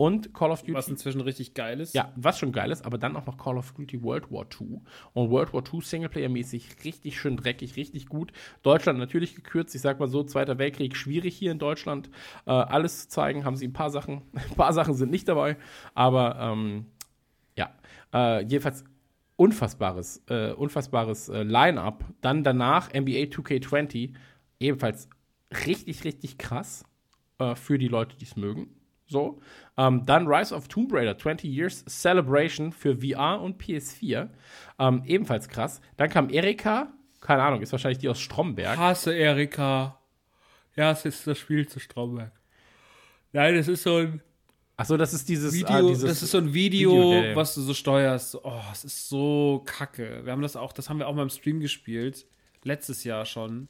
und 0.00 0.32
Call 0.32 0.50
of 0.50 0.62
Duty. 0.62 0.72
Was 0.72 0.88
inzwischen 0.88 1.20
richtig 1.20 1.52
geil 1.52 1.78
ist. 1.78 1.94
Ja, 1.94 2.10
was 2.16 2.38
schon 2.38 2.52
geil 2.52 2.70
ist, 2.70 2.86
aber 2.86 2.96
dann 2.96 3.16
auch 3.16 3.26
noch 3.26 3.36
Call 3.36 3.58
of 3.58 3.72
Duty 3.72 4.02
World 4.02 4.32
War 4.32 4.46
II. 4.58 4.80
Und 5.12 5.28
World 5.28 5.52
War 5.52 5.62
II 5.62 5.80
Singleplayer-mäßig 5.82 6.84
richtig 6.86 7.20
schön 7.20 7.36
dreckig, 7.36 7.76
richtig 7.76 8.06
gut. 8.06 8.32
Deutschland 8.62 8.98
natürlich 8.98 9.34
gekürzt. 9.34 9.74
Ich 9.74 9.82
sag 9.82 10.00
mal 10.00 10.08
so, 10.08 10.22
Zweiter 10.22 10.56
Weltkrieg 10.56 10.96
schwierig 10.96 11.36
hier 11.36 11.52
in 11.52 11.58
Deutschland. 11.58 12.08
Äh, 12.46 12.50
alles 12.52 13.02
zu 13.02 13.08
zeigen, 13.10 13.44
haben 13.44 13.56
sie 13.56 13.68
ein 13.68 13.74
paar 13.74 13.90
Sachen. 13.90 14.22
Ein 14.32 14.56
paar 14.56 14.72
Sachen 14.72 14.94
sind 14.94 15.10
nicht 15.10 15.28
dabei, 15.28 15.58
aber 15.94 16.38
ähm, 16.40 16.86
ja, 17.58 17.70
äh, 18.14 18.42
jedenfalls 18.44 18.84
unfassbares, 19.36 20.22
äh, 20.30 20.52
unfassbares 20.52 21.28
äh, 21.28 21.42
Line-Up. 21.42 22.04
Dann 22.22 22.42
danach 22.42 22.88
NBA 22.88 23.28
2K20, 23.28 24.14
ebenfalls 24.60 25.10
richtig, 25.66 26.04
richtig 26.04 26.38
krass 26.38 26.86
äh, 27.38 27.54
für 27.54 27.76
die 27.76 27.88
Leute, 27.88 28.16
die 28.16 28.24
es 28.24 28.36
mögen. 28.36 28.79
So. 29.10 29.40
Ähm, 29.76 30.06
dann 30.06 30.28
Rise 30.28 30.54
of 30.54 30.68
Tomb 30.68 30.92
Raider 30.92 31.18
20 31.18 31.50
Years 31.50 31.84
Celebration 31.86 32.72
für 32.72 32.98
VR 32.98 33.40
und 33.42 33.60
PS4. 33.60 34.28
Ähm, 34.78 35.02
ebenfalls 35.04 35.48
krass. 35.48 35.80
Dann 35.96 36.08
kam 36.08 36.30
Erika, 36.30 36.92
keine 37.20 37.42
Ahnung, 37.42 37.60
ist 37.60 37.72
wahrscheinlich 37.72 37.98
die 37.98 38.08
aus 38.08 38.20
Stromberg. 38.20 38.78
Hasse 38.78 39.12
Erika. 39.12 39.98
Ja, 40.76 40.92
es 40.92 41.04
ist 41.04 41.26
das 41.26 41.38
Spiel 41.38 41.66
zu 41.68 41.80
Stromberg. 41.80 42.32
Nein, 43.32 43.56
das 43.56 43.68
ist 43.68 43.82
so 43.82 43.96
ein 43.96 44.22
Achso, 44.76 44.96
das 44.96 45.12
ist 45.12 45.28
dieses. 45.28 45.52
Video, 45.52 45.68
ah, 45.68 45.82
dieses 45.82 46.08
das 46.08 46.22
ist 46.22 46.30
so 46.30 46.38
ein 46.38 46.54
Video, 46.54 46.90
Video, 46.92 47.36
was 47.36 47.54
du 47.54 47.60
so 47.60 47.74
steuerst. 47.74 48.36
Oh, 48.42 48.62
es 48.72 48.84
ist 48.84 49.10
so 49.10 49.62
kacke. 49.66 50.24
Wir 50.24 50.32
haben 50.32 50.40
das 50.40 50.56
auch, 50.56 50.72
das 50.72 50.88
haben 50.88 50.98
wir 50.98 51.06
auch 51.06 51.14
beim 51.14 51.28
Stream 51.28 51.60
gespielt. 51.60 52.26
Letztes 52.62 53.04
Jahr 53.04 53.26
schon. 53.26 53.68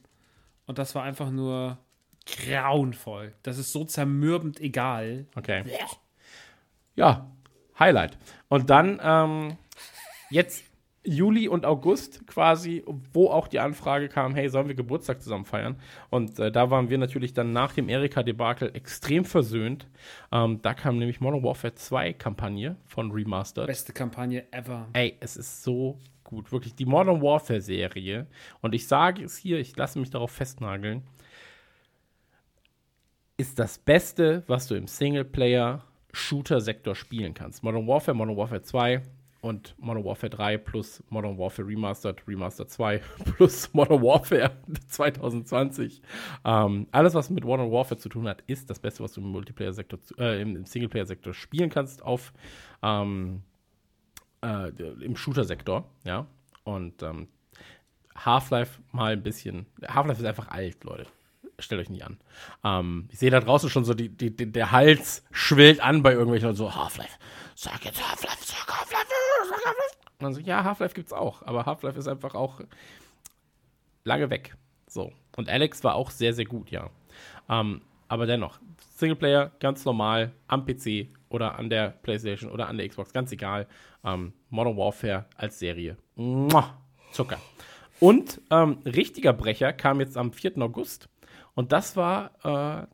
Und 0.67 0.77
das 0.77 0.95
war 0.95 1.03
einfach 1.03 1.29
nur 1.29 1.79
grauenvoll. 2.25 3.33
Das 3.43 3.57
ist 3.57 3.71
so 3.71 3.85
zermürbend 3.85 4.59
egal. 4.59 5.25
Okay. 5.35 5.63
Ja, 6.95 7.31
Highlight. 7.79 8.17
Und 8.49 8.69
dann 8.69 8.99
ähm, 9.03 9.57
jetzt 10.29 10.63
Juli 11.03 11.47
und 11.47 11.65
August 11.65 12.27
quasi, 12.27 12.83
wo 13.11 13.29
auch 13.29 13.47
die 13.47 13.59
Anfrage 13.59 14.07
kam, 14.07 14.35
hey, 14.35 14.49
sollen 14.49 14.67
wir 14.67 14.75
Geburtstag 14.75 15.21
zusammen 15.21 15.45
feiern? 15.45 15.77
Und 16.11 16.37
äh, 16.37 16.51
da 16.51 16.69
waren 16.69 16.89
wir 16.89 16.99
natürlich 16.99 17.33
dann 17.33 17.53
nach 17.53 17.73
dem 17.73 17.89
Erika-Debakel 17.89 18.75
extrem 18.75 19.25
versöhnt. 19.25 19.87
Ähm, 20.31 20.61
da 20.61 20.75
kam 20.75 20.97
nämlich 20.97 21.19
Modern 21.19 21.43
Warfare 21.43 21.73
2 21.73 22.13
Kampagne 22.13 22.75
von 22.85 23.11
Remastered. 23.11 23.65
Beste 23.65 23.93
Kampagne 23.93 24.45
ever. 24.51 24.87
Ey, 24.93 25.17
es 25.21 25.37
ist 25.37 25.63
so 25.63 25.97
gut. 26.23 26.51
Wirklich 26.51 26.75
die 26.75 26.85
Modern 26.85 27.21
Warfare 27.21 27.61
Serie. 27.61 28.27
Und 28.61 28.75
ich 28.75 28.87
sage 28.87 29.23
es 29.23 29.35
hier, 29.37 29.57
ich 29.57 29.75
lasse 29.75 29.97
mich 29.97 30.11
darauf 30.11 30.31
festnageln. 30.31 31.01
Ist 33.41 33.57
das 33.57 33.79
Beste, 33.79 34.43
was 34.45 34.67
du 34.67 34.75
im 34.75 34.85
Singleplayer-Shooter-Sektor 34.85 36.93
spielen 36.93 37.33
kannst. 37.33 37.63
Modern 37.63 37.87
Warfare, 37.87 38.15
Modern 38.15 38.37
Warfare 38.37 38.61
2 38.61 39.01
und 39.41 39.73
Modern 39.79 40.05
Warfare 40.05 40.29
3 40.29 40.59
plus 40.59 41.03
Modern 41.09 41.39
Warfare 41.39 41.67
Remastered, 41.67 42.21
Remastered 42.27 42.69
2 42.69 42.99
plus 43.35 43.73
Modern 43.73 44.03
Warfare 44.03 44.51
2020. 44.89 46.03
Ähm, 46.45 46.85
alles, 46.91 47.15
was 47.15 47.31
mit 47.31 47.43
Modern 47.43 47.71
Warfare 47.71 47.99
zu 47.99 48.09
tun 48.09 48.27
hat, 48.27 48.43
ist 48.45 48.69
das 48.69 48.77
Beste, 48.77 49.03
was 49.03 49.13
du 49.13 49.21
im 49.21 49.29
Multiplayer-Sektor, 49.29 49.97
äh, 50.19 50.39
im 50.39 50.63
Singleplayer-Sektor 50.63 51.33
spielen 51.33 51.71
kannst 51.71 52.03
auf 52.03 52.33
ähm, 52.83 53.41
äh, 54.43 54.69
im 55.03 55.15
Shooter-Sektor, 55.15 55.89
ja. 56.03 56.27
Und 56.63 57.01
ähm, 57.01 57.27
Half-Life 58.15 58.83
mal 58.91 59.13
ein 59.13 59.23
bisschen. 59.23 59.65
Half-Life 59.81 60.21
ist 60.21 60.27
einfach 60.27 60.49
alt, 60.49 60.83
Leute. 60.83 61.07
Stellt 61.61 61.81
euch 61.81 61.89
nicht 61.89 62.03
an. 62.03 62.19
Ähm, 62.63 63.07
ich 63.11 63.19
sehe 63.19 63.31
da 63.31 63.39
draußen 63.39 63.69
schon 63.69 63.85
so, 63.85 63.93
die, 63.93 64.09
die, 64.09 64.35
die, 64.35 64.51
der 64.51 64.71
Hals 64.71 65.23
schwillt 65.31 65.79
an 65.79 66.03
bei 66.03 66.11
irgendwelchen 66.11 66.49
und 66.49 66.55
so, 66.55 66.73
Half-Life, 66.73 67.17
sag 67.55 67.85
jetzt 67.85 68.01
Half-Life, 68.07 68.43
sag 68.43 68.67
Half-Life, 68.67 69.07
sag 69.49 69.65
Half-Life. 69.65 69.95
Und 70.19 70.23
dann 70.23 70.33
so, 70.33 70.41
ja, 70.41 70.63
Half-Life 70.63 70.95
gibt's 70.95 71.13
auch, 71.13 71.41
aber 71.43 71.65
Half-Life 71.65 71.97
ist 71.97 72.07
einfach 72.07 72.35
auch 72.35 72.61
lange 74.03 74.29
weg. 74.29 74.55
So. 74.87 75.11
Und 75.37 75.49
Alex 75.49 75.83
war 75.83 75.95
auch 75.95 76.11
sehr, 76.11 76.33
sehr 76.33 76.45
gut, 76.45 76.69
ja. 76.69 76.89
Ähm, 77.49 77.81
aber 78.07 78.25
dennoch, 78.25 78.59
Singleplayer, 78.95 79.51
ganz 79.59 79.85
normal, 79.85 80.33
am 80.47 80.65
PC 80.65 81.07
oder 81.29 81.57
an 81.57 81.69
der 81.69 81.89
Playstation 81.89 82.51
oder 82.51 82.67
an 82.67 82.77
der 82.77 82.87
Xbox, 82.87 83.13
ganz 83.13 83.31
egal. 83.31 83.67
Ähm, 84.03 84.33
Modern 84.49 84.77
Warfare 84.77 85.25
als 85.37 85.59
Serie. 85.59 85.97
Mua, 86.15 86.77
Zucker. 87.11 87.39
Und 87.99 88.41
ähm, 88.49 88.79
richtiger 88.83 89.31
Brecher 89.31 89.73
kam 89.73 89.99
jetzt 89.99 90.17
am 90.17 90.33
4. 90.33 90.57
August. 90.57 91.07
Und 91.53 91.71
das 91.71 91.95
war, 91.95 92.31
äh, 92.43 92.87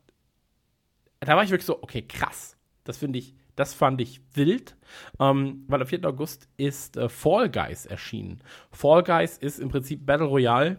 da 1.20 1.36
war 1.36 1.44
ich 1.44 1.50
wirklich 1.50 1.66
so, 1.66 1.82
okay, 1.82 2.02
krass. 2.02 2.58
Das 2.84 2.98
finde 2.98 3.20
ich, 3.20 3.36
das 3.56 3.74
fand 3.74 4.00
ich 4.02 4.22
wild, 4.34 4.78
ähm, 5.20 5.66
weil 5.68 5.82
am 5.82 5.88
4. 5.88 6.06
August 6.06 6.48
ist 6.58 6.96
äh, 6.98 7.10
Fall 7.10 7.50
Guys 7.50 7.86
erschienen. 7.86 8.42
Fall 8.72 9.04
Guys 9.04 9.38
ist 9.38 9.60
im 9.60 9.70
Prinzip 9.70 10.06
Battle 10.06 10.28
Royale 10.28 10.78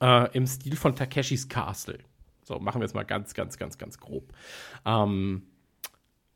äh, 0.00 0.30
im 0.36 0.46
Stil 0.46 0.76
von 0.76 0.94
Takeshis 0.94 1.48
Castle. 1.48 1.98
So, 2.44 2.58
machen 2.58 2.80
wir 2.80 2.84
jetzt 2.84 2.94
mal 2.94 3.04
ganz, 3.04 3.34
ganz, 3.34 3.56
ganz, 3.56 3.78
ganz 3.78 3.98
grob. 3.98 4.32
Ähm, 4.84 5.42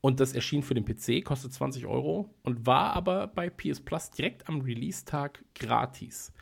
und 0.00 0.20
das 0.20 0.34
erschien 0.34 0.62
für 0.62 0.74
den 0.74 0.84
PC, 0.84 1.24
kostet 1.24 1.52
20 1.52 1.86
Euro 1.86 2.34
und 2.42 2.66
war 2.66 2.92
aber 2.92 3.26
bei 3.26 3.48
PS 3.48 3.80
Plus 3.80 4.10
direkt 4.10 4.48
am 4.48 4.60
Release-Tag 4.60 5.42
gratis. 5.54 6.32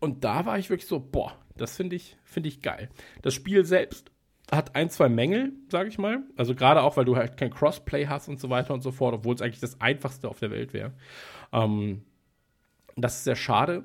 Und 0.00 0.24
da 0.24 0.44
war 0.44 0.58
ich 0.58 0.68
wirklich 0.68 0.88
so, 0.88 0.98
boah, 0.98 1.36
Das 1.56 1.76
finde 1.76 1.96
ich, 1.96 2.16
finde 2.24 2.48
ich 2.48 2.62
geil. 2.62 2.88
Das 3.22 3.34
Spiel 3.34 3.64
selbst 3.64 4.10
hat 4.50 4.74
ein, 4.74 4.90
zwei 4.90 5.08
Mängel, 5.08 5.52
sage 5.68 5.88
ich 5.88 5.98
mal. 5.98 6.22
Also 6.36 6.54
gerade 6.54 6.82
auch, 6.82 6.96
weil 6.96 7.04
du 7.04 7.16
halt 7.16 7.36
kein 7.36 7.50
Crossplay 7.50 8.06
hast 8.06 8.28
und 8.28 8.38
so 8.38 8.50
weiter 8.50 8.74
und 8.74 8.82
so 8.82 8.90
fort, 8.90 9.14
obwohl 9.14 9.34
es 9.34 9.42
eigentlich 9.42 9.60
das 9.60 9.80
einfachste 9.80 10.28
auf 10.28 10.38
der 10.40 10.50
Welt 10.50 10.72
wäre. 10.72 10.92
Ähm, 11.52 12.02
das 12.96 13.16
ist 13.16 13.24
sehr 13.24 13.36
schade. 13.36 13.84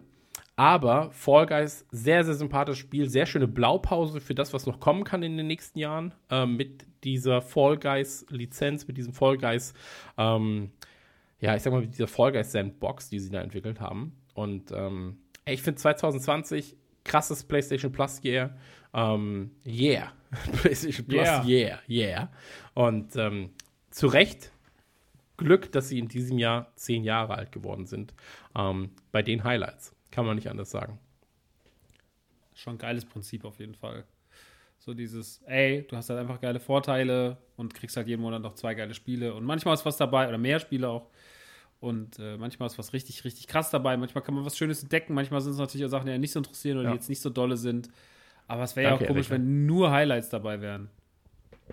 Aber 0.57 1.11
Fall 1.11 1.45
Guys, 1.45 1.85
sehr, 1.91 2.23
sehr 2.23 2.33
sympathisches 2.33 2.79
Spiel, 2.79 3.07
sehr 3.09 3.27
schöne 3.27 3.47
Blaupause 3.47 4.19
für 4.19 4.33
das, 4.33 4.53
was 4.53 4.65
noch 4.65 4.79
kommen 4.79 5.03
kann 5.03 5.21
in 5.21 5.37
den 5.37 5.45
nächsten 5.45 5.77
Jahren 5.77 6.13
äh, 6.31 6.47
mit 6.47 6.85
dieser 7.03 7.41
Fall 7.41 7.77
Guys 7.77 8.25
Lizenz, 8.29 8.87
mit 8.87 8.97
diesem 8.97 9.13
Fall 9.13 9.37
Guys, 9.37 9.75
ähm, 10.17 10.71
ja, 11.39 11.55
ich 11.55 11.61
sag 11.61 11.71
mal, 11.71 11.81
mit 11.81 11.93
dieser 11.93 12.07
Fall 12.07 12.31
Guys 12.31 12.51
Sandbox, 12.51 13.09
die 13.09 13.19
sie 13.19 13.29
da 13.29 13.41
entwickelt 13.41 13.79
haben. 13.79 14.13
Und 14.33 14.71
ähm, 14.71 15.17
ich 15.45 15.61
finde 15.61 15.79
2020 15.79 16.75
krasses 17.07 17.43
PlayStation 17.43 17.91
Plus 17.91 18.21
Year. 18.23 18.55
Ähm, 18.93 19.51
yeah. 19.65 20.13
PlayStation 20.61 21.05
Plus 21.05 21.23
Yeah. 21.23 21.45
yeah, 21.45 21.79
yeah. 21.87 22.31
Und 22.73 23.15
ähm, 23.15 23.51
zu 23.89 24.07
Recht 24.07 24.51
Glück, 25.37 25.71
dass 25.71 25.89
sie 25.89 25.99
in 25.99 26.07
diesem 26.07 26.39
Jahr 26.39 26.71
zehn 26.75 27.03
Jahre 27.03 27.35
alt 27.35 27.51
geworden 27.51 27.85
sind. 27.85 28.13
Ähm, 28.55 28.91
bei 29.11 29.21
den 29.21 29.43
Highlights. 29.43 29.95
Kann 30.11 30.25
man 30.25 30.35
nicht 30.35 30.49
anders 30.49 30.71
sagen. 30.71 30.99
Schon 32.55 32.75
ein 32.75 32.79
geiles 32.79 33.05
Prinzip 33.05 33.45
auf 33.45 33.59
jeden 33.59 33.75
Fall. 33.75 34.03
So 34.79 34.93
dieses, 34.93 35.41
ey, 35.43 35.85
du 35.87 35.95
hast 35.95 36.09
halt 36.09 36.19
einfach 36.19 36.41
geile 36.41 36.59
Vorteile 36.59 37.37
und 37.55 37.73
kriegst 37.73 37.97
halt 37.97 38.07
jeden 38.07 38.21
Monat 38.21 38.41
noch 38.41 38.55
zwei 38.55 38.73
geile 38.73 38.93
Spiele. 38.93 39.33
Und 39.33 39.43
manchmal 39.43 39.75
ist 39.75 39.85
was 39.85 39.97
dabei, 39.97 40.27
oder 40.27 40.37
mehr 40.37 40.59
Spiele 40.59 40.89
auch. 40.89 41.09
Und 41.79 42.17
äh, 42.19 42.37
manchmal 42.37 42.67
ist 42.67 42.77
was 42.79 42.93
richtig, 42.93 43.23
richtig 43.23 43.47
krass 43.47 43.69
dabei. 43.69 43.97
Manchmal 43.97 44.23
kann 44.23 44.33
man 44.33 44.43
was 44.45 44.57
Schönes 44.57 44.81
entdecken. 44.81 45.13
Manchmal 45.13 45.41
sind 45.41 45.51
es 45.53 45.57
natürlich 45.59 45.85
auch 45.85 45.89
Sachen, 45.89 46.07
die 46.07 46.11
einen 46.11 46.21
nicht 46.21 46.31
so 46.31 46.39
interessieren 46.39 46.77
oder 46.77 46.85
Ja. 46.85 46.91
die 46.91 46.97
jetzt 46.97 47.09
nicht 47.09 47.21
so 47.21 47.29
dolle 47.29 47.55
sind. 47.57 47.89
Aber 48.47 48.63
es 48.63 48.75
wäre 48.75 48.89
ja 48.89 48.95
auch 48.95 48.99
komisch, 48.99 49.29
Erika. 49.29 49.35
wenn 49.35 49.65
nur 49.65 49.91
Highlights 49.91 50.29
dabei 50.29 50.61
wären. 50.61 50.89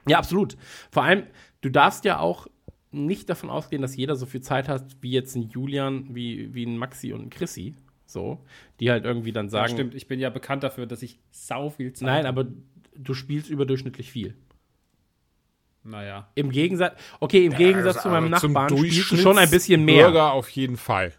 Ja, 0.06 0.18
absolut. 0.18 0.56
Vor 0.90 1.04
allem, 1.04 1.24
du 1.62 1.70
darfst 1.70 2.04
ja 2.04 2.18
auch 2.18 2.46
nicht 2.90 3.30
davon 3.30 3.48
ausgehen, 3.48 3.80
dass 3.80 3.96
jeder 3.96 4.14
so 4.16 4.26
viel 4.26 4.40
Zeit 4.42 4.68
hat, 4.68 4.84
wie 5.00 5.10
jetzt 5.10 5.34
ein 5.36 5.48
Julian, 5.48 6.14
wie, 6.14 6.52
wie 6.54 6.64
ein 6.66 6.76
Maxi 6.76 7.12
und 7.12 7.22
ein 7.22 7.30
Chrissy. 7.30 7.74
So, 8.06 8.44
die 8.80 8.90
halt 8.90 9.04
irgendwie 9.04 9.32
dann 9.32 9.46
Ja, 9.46 9.50
sagen, 9.50 9.72
stimmt, 9.72 9.94
ich 9.94 10.06
bin 10.06 10.20
ja 10.20 10.30
bekannt 10.30 10.62
dafür, 10.62 10.86
dass 10.86 11.02
ich 11.02 11.18
sau 11.30 11.70
viel 11.70 11.92
Zeit 11.94 12.06
nein, 12.06 12.26
aber 12.26 12.46
du 12.94 13.14
spielst 13.14 13.48
überdurchschnittlich 13.48 14.12
viel. 14.12 14.34
Naja. 15.84 16.28
Im 16.34 16.50
Gegensatz, 16.50 16.94
okay, 17.20 17.44
im 17.44 17.54
Gegensatz 17.54 18.02
zu 18.02 18.08
meinem 18.08 18.32
Also 18.32 18.48
Nachbarn 18.48 18.76
spielst 18.76 19.10
du 19.12 19.16
schon 19.16 19.38
ein 19.38 19.50
bisschen 19.50 19.84
mehr. 19.84 20.06
Bürger 20.06 20.32
auf 20.32 20.48
jeden 20.50 20.76
Fall. 20.78 21.12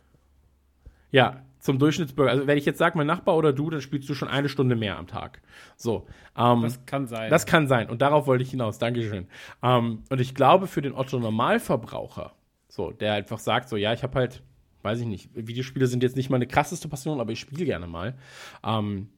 Ja, 1.11 1.44
zum 1.60 1.80
Durchschnittsbürger. 1.80 2.32
Also 2.32 2.48
wenn 2.48 2.58
ich 2.58 2.66
jetzt 2.66 2.77
sage, 2.80 2.98
mein 2.98 3.08
Nachbar 3.08 3.35
oder 3.35 3.53
du, 3.53 3.69
dann 3.69 3.82
spielst 3.82 4.10
du 4.10 4.14
schon 4.14 4.27
eine 4.27 4.50
Stunde 4.50 4.76
mehr 4.76 4.98
am 4.98 5.08
Tag. 5.08 5.42
So. 5.77 6.08
Ähm, 6.38 6.61
Das 6.64 6.85
kann 6.85 7.08
sein. 7.08 7.30
Das 7.30 7.45
kann 7.45 7.68
sein. 7.68 7.90
Und 7.90 8.02
darauf 8.02 8.27
wollte 8.27 8.44
ich 8.44 8.52
hinaus. 8.52 8.77
Dankeschön. 8.80 9.27
Ähm, 9.64 10.03
und 10.10 10.22
ich 10.22 10.35
glaube, 10.35 10.68
für 10.68 10.82
den 10.82 10.94
Otto 10.94 11.19
Normalverbraucher, 11.19 12.34
so, 12.68 12.92
der 12.92 13.14
einfach 13.14 13.40
sagt, 13.40 13.69
so, 13.69 13.77
ja, 13.77 13.94
ich 13.94 14.03
habe 14.03 14.18
halt, 14.19 14.44
weiß 14.84 15.00
ich 15.00 15.08
nicht, 15.08 15.30
Videospiele 15.34 15.88
sind 15.88 16.03
jetzt 16.03 16.16
nicht 16.16 16.30
meine 16.30 16.45
krasseste 16.48 16.88
Passion, 16.88 17.19
aber 17.19 17.32
ich 17.32 17.40
spiele 17.40 17.66
gerne 17.66 17.88
mal. 17.88 18.16
Ähm, 18.64 19.10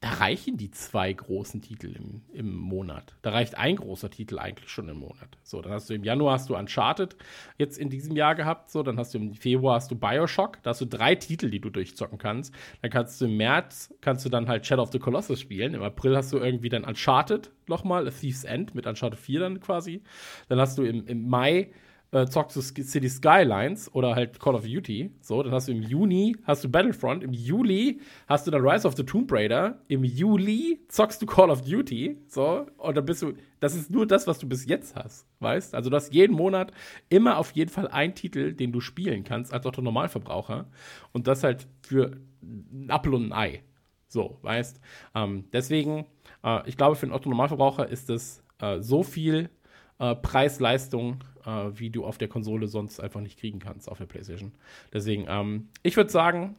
da 0.00 0.10
reichen 0.10 0.56
die 0.56 0.70
zwei 0.70 1.12
großen 1.12 1.62
Titel 1.62 1.94
im, 1.94 2.22
im 2.32 2.54
Monat. 2.54 3.14
Da 3.22 3.30
reicht 3.30 3.56
ein 3.56 3.76
großer 3.76 4.10
Titel 4.10 4.38
eigentlich 4.38 4.70
schon 4.70 4.88
im 4.88 4.98
Monat. 4.98 5.38
So, 5.42 5.62
dann 5.62 5.72
hast 5.72 5.88
du 5.88 5.94
im 5.94 6.04
Januar 6.04 6.34
hast 6.34 6.50
du 6.50 6.56
Uncharted 6.56 7.16
jetzt 7.56 7.78
in 7.78 7.88
diesem 7.88 8.14
Jahr 8.16 8.34
gehabt. 8.34 8.70
So, 8.70 8.82
dann 8.82 8.98
hast 8.98 9.14
du 9.14 9.18
im 9.18 9.34
Februar 9.34 9.76
hast 9.76 9.90
du 9.90 9.96
Bioshock. 9.96 10.62
Da 10.62 10.70
hast 10.70 10.80
du 10.80 10.86
drei 10.86 11.14
Titel, 11.14 11.50
die 11.50 11.60
du 11.60 11.70
durchzocken 11.70 12.18
kannst. 12.18 12.52
Dann 12.82 12.90
kannst 12.90 13.20
du 13.20 13.24
im 13.24 13.36
März 13.36 13.94
kannst 14.00 14.24
du 14.24 14.28
dann 14.28 14.48
halt 14.48 14.66
Shadow 14.66 14.82
of 14.82 14.92
the 14.92 14.98
Colossus 14.98 15.40
spielen. 15.40 15.74
Im 15.74 15.82
April 15.82 16.16
hast 16.16 16.32
du 16.32 16.38
irgendwie 16.38 16.68
dann 16.68 16.84
Uncharted 16.84 17.50
nochmal, 17.66 18.06
A 18.06 18.10
Thief's 18.10 18.44
End 18.44 18.74
mit 18.74 18.86
Uncharted 18.86 19.18
4 19.18 19.40
dann 19.40 19.60
quasi. 19.60 20.02
Dann 20.48 20.60
hast 20.60 20.76
du 20.78 20.82
im, 20.82 21.06
im 21.06 21.28
Mai 21.28 21.70
äh, 22.12 22.26
zockst 22.26 22.56
du 22.56 22.60
City 22.60 23.08
Skylines 23.08 23.92
oder 23.94 24.14
halt 24.14 24.38
Call 24.38 24.54
of 24.54 24.64
Duty. 24.64 25.10
So, 25.20 25.42
dann 25.42 25.52
hast 25.52 25.68
du 25.68 25.72
im 25.72 25.82
Juni 25.82 26.36
hast 26.44 26.64
du 26.64 26.68
Battlefront, 26.68 27.22
im 27.22 27.32
Juli 27.32 28.00
hast 28.26 28.46
du 28.46 28.50
dann 28.50 28.66
Rise 28.66 28.86
of 28.86 28.96
the 28.96 29.04
Tomb 29.04 29.30
Raider, 29.32 29.78
im 29.88 30.04
Juli 30.04 30.80
zockst 30.88 31.20
du 31.20 31.26
Call 31.26 31.50
of 31.50 31.62
Duty. 31.62 32.16
So, 32.28 32.66
und 32.78 32.96
dann 32.96 33.04
bist 33.04 33.22
du, 33.22 33.34
das 33.60 33.74
ist 33.74 33.90
nur 33.90 34.06
das, 34.06 34.26
was 34.26 34.38
du 34.38 34.48
bis 34.48 34.66
jetzt 34.66 34.94
hast, 34.94 35.26
weißt? 35.40 35.74
Also 35.74 35.90
du 35.90 35.96
hast 35.96 36.14
jeden 36.14 36.34
Monat 36.34 36.72
immer 37.08 37.38
auf 37.38 37.50
jeden 37.52 37.70
Fall 37.70 37.88
einen 37.88 38.14
Titel, 38.14 38.52
den 38.52 38.72
du 38.72 38.80
spielen 38.80 39.24
kannst 39.24 39.52
als 39.52 39.66
Otto 39.66 39.82
Normalverbraucher. 39.82 40.66
Und 41.12 41.26
das 41.26 41.42
halt 41.42 41.66
für 41.82 42.16
ein 42.42 42.90
Apfel 42.90 43.14
und 43.14 43.26
ein 43.26 43.32
Ei. 43.32 43.62
So, 44.08 44.38
weißt? 44.42 44.80
Ähm, 45.14 45.44
deswegen, 45.52 46.06
äh, 46.44 46.68
ich 46.68 46.76
glaube, 46.76 46.96
für 46.96 47.06
einen 47.06 47.12
Otto 47.12 47.28
Normalverbraucher 47.28 47.88
ist 47.88 48.08
es 48.08 48.42
äh, 48.60 48.80
so 48.80 49.02
viel 49.02 49.50
äh, 49.98 50.14
Preis-Leistung, 50.14 51.18
äh, 51.46 51.70
wie 51.74 51.90
du 51.90 52.04
auf 52.04 52.18
der 52.18 52.28
Konsole 52.28 52.66
sonst 52.66 53.00
einfach 53.00 53.20
nicht 53.20 53.38
kriegen 53.38 53.58
kannst, 53.58 53.90
auf 53.90 53.98
der 53.98 54.06
PlayStation. 54.06 54.52
Deswegen, 54.92 55.26
ähm, 55.28 55.68
ich 55.82 55.96
würde 55.96 56.10
sagen, 56.10 56.56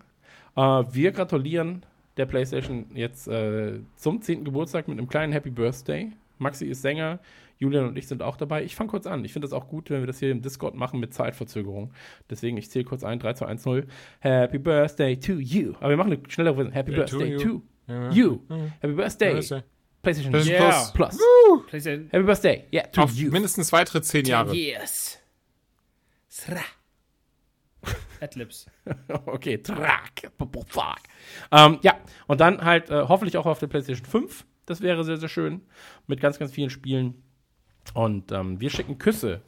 äh, 0.55 0.61
wir 0.61 1.11
gratulieren 1.11 1.83
der 2.15 2.25
PlayStation 2.25 2.87
jetzt 2.95 3.27
äh, 3.27 3.79
zum 3.95 4.21
10. 4.21 4.43
Geburtstag 4.43 4.87
mit 4.87 4.97
einem 4.97 5.07
kleinen 5.07 5.33
Happy 5.33 5.51
Birthday. 5.51 6.11
Maxi 6.39 6.65
ist 6.65 6.81
Sänger, 6.81 7.19
Julian 7.59 7.87
und 7.87 7.97
ich 7.97 8.07
sind 8.07 8.21
auch 8.21 8.37
dabei. 8.37 8.63
Ich 8.63 8.75
fange 8.75 8.89
kurz 8.89 9.07
an. 9.07 9.25
Ich 9.25 9.33
finde 9.33 9.47
das 9.47 9.53
auch 9.53 9.67
gut, 9.67 9.89
wenn 9.89 10.01
wir 10.01 10.07
das 10.07 10.19
hier 10.19 10.31
im 10.31 10.41
Discord 10.41 10.75
machen 10.75 10.99
mit 10.99 11.13
Zeitverzögerung. 11.13 11.91
Deswegen, 12.29 12.57
ich 12.57 12.69
zähle 12.69 12.85
kurz 12.85 13.03
ein, 13.03 13.19
3, 13.19 13.33
2, 13.33 13.45
1, 13.45 13.65
0. 13.65 13.87
Happy 14.19 14.59
Birthday 14.59 15.17
to 15.17 15.33
you. 15.33 15.73
Aber 15.79 15.89
wir 15.89 15.97
machen 15.97 16.13
eine 16.13 16.21
schnellere 16.27 16.55
Version. 16.55 16.73
Happy 16.73 16.91
to 16.91 16.97
Birthday 16.97 17.31
you. 17.33 17.39
to 17.39 17.61
you. 18.11 18.39
Mhm. 18.49 18.73
Happy 18.79 18.93
Birthday. 18.93 19.33
Birthday. 19.33 19.63
PlayStation 20.01 20.31
PlayStation 20.31 20.61
Yeah. 20.61 20.91
Plus. 20.93 21.19
PlayStation 21.67 22.09
Happy 22.11 22.23
Birthday. 22.23 22.65
Yeah, 22.73 22.87
to 22.87 23.01
Auf 23.01 23.13
you. 23.13 23.31
mindestens 23.31 23.71
weitere 23.71 24.01
zehn 24.01 24.25
Jahre. 24.25 24.53
Yes. 24.55 25.19
Sra. 26.29 26.61
Adlibs. 28.21 28.65
okay, 29.25 29.57
track. 29.57 30.31
Fuck. 30.67 30.99
Ähm, 31.51 31.79
ja, 31.81 31.97
und 32.27 32.41
dann 32.41 32.63
halt 32.63 32.89
äh, 32.89 33.05
hoffentlich 33.07 33.37
auch 33.37 33.45
auf 33.45 33.59
der 33.59 33.67
PlayStation 33.67 34.05
5. 34.05 34.45
Das 34.65 34.81
wäre 34.81 35.03
sehr, 35.03 35.17
sehr 35.17 35.29
schön. 35.29 35.61
Mit 36.07 36.19
ganz, 36.19 36.39
ganz 36.39 36.51
vielen 36.51 36.69
Spielen. 36.69 37.23
Und 37.93 38.31
ähm, 38.31 38.59
wir 38.59 38.69
schicken 38.69 38.97
Küsse 38.97 39.41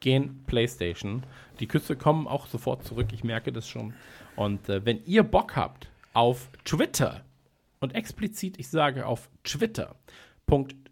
gehen 0.00 0.44
PlayStation. 0.46 1.24
Die 1.60 1.66
Küsse 1.66 1.96
kommen 1.96 2.26
auch 2.26 2.46
sofort 2.46 2.84
zurück. 2.84 3.08
Ich 3.12 3.24
merke 3.24 3.52
das 3.52 3.68
schon. 3.68 3.94
Und 4.34 4.68
äh, 4.68 4.84
wenn 4.84 5.04
ihr 5.04 5.22
Bock 5.22 5.56
habt 5.56 5.90
auf 6.12 6.48
Twitter 6.64 7.24
und 7.80 7.94
explizit, 7.94 8.58
ich 8.58 8.68
sage 8.68 9.06
auf 9.06 9.30
twitter.com 9.44 10.84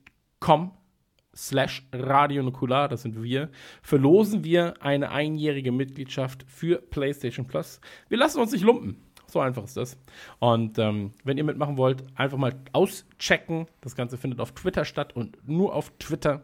slash 1.34 1.86
Radio 1.92 2.42
Nukular, 2.42 2.88
das 2.88 3.02
sind 3.02 3.22
wir, 3.22 3.50
verlosen 3.82 4.44
wir 4.44 4.74
eine 4.82 5.10
einjährige 5.10 5.72
Mitgliedschaft 5.72 6.44
für 6.48 6.80
PlayStation 6.80 7.46
Plus. 7.46 7.80
Wir 8.08 8.18
lassen 8.18 8.40
uns 8.40 8.52
nicht 8.52 8.64
lumpen. 8.64 9.02
So 9.26 9.40
einfach 9.40 9.64
ist 9.64 9.76
das. 9.76 9.98
Und 10.38 10.78
ähm, 10.78 11.12
wenn 11.24 11.38
ihr 11.38 11.44
mitmachen 11.44 11.76
wollt, 11.76 12.04
einfach 12.14 12.38
mal 12.38 12.54
auschecken. 12.72 13.66
Das 13.80 13.96
Ganze 13.96 14.16
findet 14.16 14.38
auf 14.40 14.52
Twitter 14.52 14.84
statt 14.84 15.16
und 15.16 15.38
nur 15.48 15.74
auf 15.74 15.90
Twitter. 15.98 16.42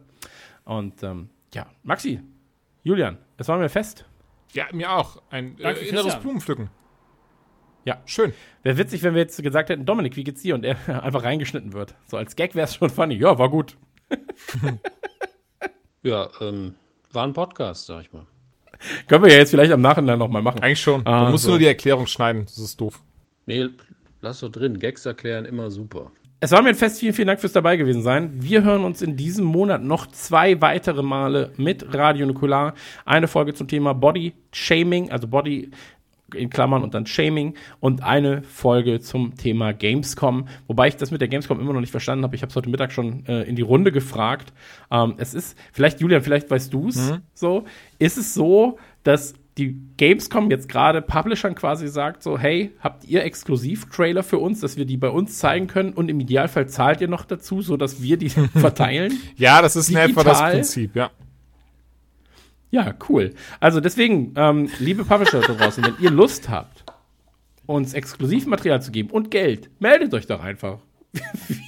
Und 0.65 1.01
ähm, 1.03 1.29
ja, 1.53 1.67
Maxi, 1.83 2.19
Julian, 2.83 3.17
es 3.37 3.47
war 3.47 3.57
mir 3.59 3.69
fest. 3.69 4.05
Ja, 4.53 4.65
mir 4.73 4.91
auch. 4.91 5.21
Ein 5.29 5.57
äh, 5.59 5.71
inneres 5.71 5.89
Christian. 5.89 6.21
Blumenpflücken. 6.21 6.69
Ja. 7.85 8.01
Schön. 8.05 8.33
Wäre 8.63 8.77
witzig, 8.77 9.03
wenn 9.03 9.13
wir 9.13 9.21
jetzt 9.21 9.41
gesagt 9.41 9.69
hätten, 9.69 9.85
Dominik, 9.85 10.15
wie 10.15 10.23
geht's 10.23 10.41
dir? 10.41 10.55
Und 10.55 10.63
er 10.63 10.77
einfach 11.03 11.23
reingeschnitten 11.23 11.73
wird. 11.73 11.95
So 12.07 12.17
als 12.17 12.35
Gag 12.35 12.55
wäre 12.55 12.65
es 12.65 12.75
schon 12.75 12.89
funny. 12.89 13.15
Ja, 13.15 13.37
war 13.37 13.49
gut. 13.49 13.75
Ja, 16.03 16.29
ähm, 16.39 16.73
war 17.11 17.27
ein 17.27 17.33
Podcast, 17.33 17.85
sag 17.85 18.01
ich 18.01 18.11
mal. 18.11 18.25
Können 19.07 19.23
wir 19.23 19.31
ja 19.31 19.37
jetzt 19.37 19.51
vielleicht 19.51 19.71
am 19.71 19.81
Nachhinein 19.81 20.17
nochmal 20.17 20.41
machen. 20.41 20.61
Eigentlich 20.61 20.81
schon. 20.81 21.05
Ah, 21.05 21.25
du 21.25 21.31
musst 21.31 21.43
so. 21.43 21.51
nur 21.51 21.59
die 21.59 21.67
Erklärung 21.67 22.07
schneiden. 22.07 22.45
Das 22.45 22.57
ist 22.57 22.81
doof. 22.81 22.99
Nee, 23.45 23.69
lass 24.21 24.39
doch 24.39 24.49
drin. 24.49 24.79
Gags 24.79 25.05
erklären, 25.05 25.45
immer 25.45 25.69
super. 25.69 26.11
Es 26.39 26.51
war 26.51 26.63
mir 26.63 26.69
ein 26.69 26.75
Fest. 26.75 26.99
Vielen, 26.99 27.13
vielen 27.13 27.27
Dank 27.27 27.39
fürs 27.39 27.53
dabei 27.53 27.77
gewesen 27.77 28.01
sein. 28.01 28.31
Wir 28.41 28.63
hören 28.63 28.83
uns 28.83 29.03
in 29.03 29.15
diesem 29.15 29.45
Monat 29.45 29.83
noch 29.83 30.07
zwei 30.07 30.59
weitere 30.59 31.03
Male 31.03 31.51
mit 31.57 31.93
Radio 31.93 32.25
Nukular. 32.25 32.73
Eine 33.05 33.27
Folge 33.27 33.53
zum 33.53 33.67
Thema 33.67 33.93
Body 33.93 34.33
Shaming, 34.51 35.11
also 35.11 35.27
Body 35.27 35.69
in 36.35 36.49
Klammern 36.49 36.83
und 36.83 36.93
dann 36.93 37.05
Shaming 37.05 37.55
und 37.79 38.03
eine 38.03 38.43
Folge 38.43 38.99
zum 38.99 39.35
Thema 39.35 39.73
Gamescom, 39.73 40.47
wobei 40.67 40.87
ich 40.87 40.97
das 40.97 41.11
mit 41.11 41.21
der 41.21 41.27
Gamescom 41.27 41.59
immer 41.59 41.73
noch 41.73 41.81
nicht 41.81 41.91
verstanden 41.91 42.23
habe. 42.23 42.35
Ich 42.35 42.41
habe 42.41 42.49
es 42.49 42.55
heute 42.55 42.69
Mittag 42.69 42.91
schon 42.91 43.25
äh, 43.25 43.43
in 43.43 43.55
die 43.55 43.61
Runde 43.61 43.91
gefragt. 43.91 44.53
Ähm, 44.89 45.15
es 45.17 45.33
ist, 45.33 45.57
vielleicht 45.71 46.01
Julian, 46.01 46.21
vielleicht 46.21 46.49
weißt 46.49 46.73
du 46.73 46.89
es 46.89 47.13
so, 47.33 47.65
ist 47.99 48.17
es 48.17 48.33
so, 48.33 48.77
dass 49.03 49.33
die 49.57 49.77
Gamescom 49.97 50.49
jetzt 50.49 50.69
gerade 50.69 51.01
Publishern 51.01 51.55
quasi 51.55 51.87
sagt 51.87 52.23
so, 52.23 52.37
hey, 52.37 52.71
habt 52.79 53.05
ihr 53.05 53.23
Exklusiv-Trailer 53.23 54.23
für 54.23 54.37
uns, 54.37 54.61
dass 54.61 54.77
wir 54.77 54.85
die 54.85 54.97
bei 54.97 55.09
uns 55.09 55.37
zeigen 55.37 55.67
können 55.67 55.93
und 55.93 56.09
im 56.09 56.19
Idealfall 56.19 56.67
zahlt 56.69 57.01
ihr 57.01 57.07
noch 57.07 57.25
dazu, 57.25 57.61
so 57.61 57.77
dass 57.77 58.01
wir 58.01 58.17
die 58.17 58.29
verteilen? 58.55 59.13
Ja, 59.35 59.61
das 59.61 59.75
ist 59.75 59.89
in 59.89 59.97
etwa 59.97 60.23
das 60.23 60.37
Digital. 60.37 60.51
Prinzip, 60.51 60.95
ja. 60.95 61.11
Ja, 62.71 62.95
cool. 63.09 63.33
Also 63.59 63.81
deswegen, 63.81 64.33
ähm, 64.37 64.69
liebe 64.79 65.03
Publisher 65.03 65.41
da 65.41 65.53
draußen, 65.53 65.83
wenn 65.83 65.95
ihr 65.99 66.09
Lust 66.09 66.49
habt, 66.49 66.85
uns 67.65 67.93
Exklusivmaterial 67.93 68.81
zu 68.81 68.91
geben 68.91 69.09
und 69.09 69.29
Geld, 69.29 69.69
meldet 69.79 70.13
euch 70.13 70.25
doch 70.25 70.41
einfach. 70.41 70.79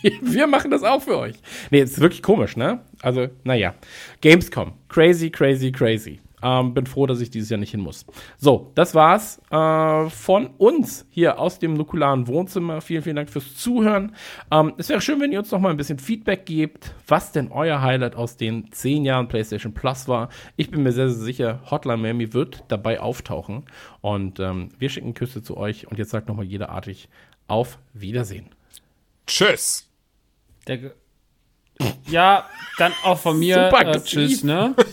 Wir, 0.02 0.14
wir 0.22 0.48
machen 0.48 0.72
das 0.72 0.84
auch 0.84 1.02
für 1.02 1.18
euch. 1.18 1.36
Nee, 1.70 1.82
ist 1.82 2.00
wirklich 2.00 2.22
komisch, 2.22 2.56
ne? 2.56 2.80
Also, 3.02 3.28
naja. 3.44 3.74
Gamescom. 4.22 4.74
Crazy, 4.88 5.30
crazy, 5.30 5.72
crazy. 5.72 6.20
Ähm, 6.44 6.74
bin 6.74 6.86
froh, 6.86 7.08
dass 7.08 7.22
ich 7.22 7.30
dieses 7.30 7.50
Jahr 7.50 7.60
nicht 7.60 7.72
hin 7.72 7.80
muss. 7.80 8.06
So, 8.38 8.72
das 8.76 8.94
war's 8.94 9.42
äh, 9.50 10.10
von 10.10 10.48
uns 10.58 11.08
hier 11.10 11.40
aus 11.40 11.58
dem 11.60 11.74
nukularen 11.74 12.28
Wohnzimmer. 12.28 12.82
Vielen, 12.82 13.02
vielen 13.02 13.16
Dank 13.16 13.30
fürs 13.30 13.56
Zuhören. 13.56 14.16
Ähm, 14.52 14.74
es 14.78 14.90
wäre 14.90 15.00
schön, 15.00 15.22
wenn 15.22 15.32
ihr 15.32 15.40
uns 15.40 15.52
noch 15.52 15.60
mal 15.60 15.70
ein 15.70 15.78
bisschen 15.78 16.00
Feedback 16.00 16.46
gebt, 16.46 16.94
was 17.08 17.32
denn 17.32 17.52
euer 17.52 17.82
Highlight 17.82 18.16
aus 18.16 18.36
den 18.36 18.72
zehn 18.72 19.06
Jahren 19.06 19.30
PlayStation 19.30 19.74
Plus 19.74 20.08
war. 20.08 20.30
Ich 20.58 20.70
bin 20.70 20.84
mir 20.84 20.92
sehr, 20.92 21.10
sehr 21.10 21.24
sicher, 21.24 21.60
Hotline 21.72 21.98
Miami 21.98 22.34
wird 22.34 22.66
dabei 22.68 23.00
auftauchen. 23.00 23.64
Und 24.02 24.40
ähm, 24.40 24.70
wir 24.78 24.90
schicken 24.90 25.14
Küsse 25.14 25.42
zu 25.42 25.56
euch. 25.56 25.88
Und 25.88 25.98
jetzt 25.98 26.12
sagt 26.12 26.28
noch 26.28 26.36
mal 26.36 26.46
jeder 26.46 26.70
artig 26.70 27.08
auf 27.48 27.80
Wiedersehen. 27.94 28.50
Tschüss. 29.28 29.90
Ja, 32.08 32.50
dann 32.78 32.94
auch 33.04 33.20
von 33.20 33.40
mir. 33.40 33.70
Super 33.72 33.88
äh, 33.88 34.02
tschüss, 34.02 34.44
ne? 34.44 34.76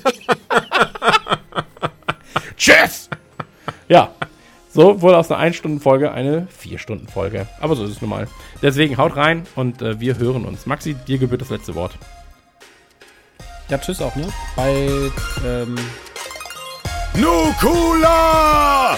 Tschüss! 2.56 3.08
Ja, 3.88 4.14
so 4.72 5.02
wurde 5.02 5.18
aus 5.18 5.30
einer 5.30 5.42
1-Stunden-Folge 5.50 6.12
eine 6.12 6.46
4-Stunden-Folge. 6.62 7.48
Aber 7.60 7.74
so 7.74 7.84
ist 7.84 7.90
es 7.90 8.00
nun 8.00 8.10
mal. 8.10 8.28
Deswegen 8.62 8.98
haut 8.98 9.16
rein 9.16 9.46
und 9.56 9.82
äh, 9.82 9.98
wir 9.98 10.18
hören 10.18 10.44
uns. 10.44 10.66
Maxi, 10.66 10.94
dir 10.94 11.18
gebührt 11.18 11.40
das 11.40 11.50
letzte 11.50 11.74
Wort. 11.74 11.92
Ja, 13.68 13.78
tschüss 13.78 14.00
auch, 14.00 14.14
ne? 14.16 14.28
Bei, 14.56 15.10
ähm, 15.44 15.76
Nukula! 17.14 18.96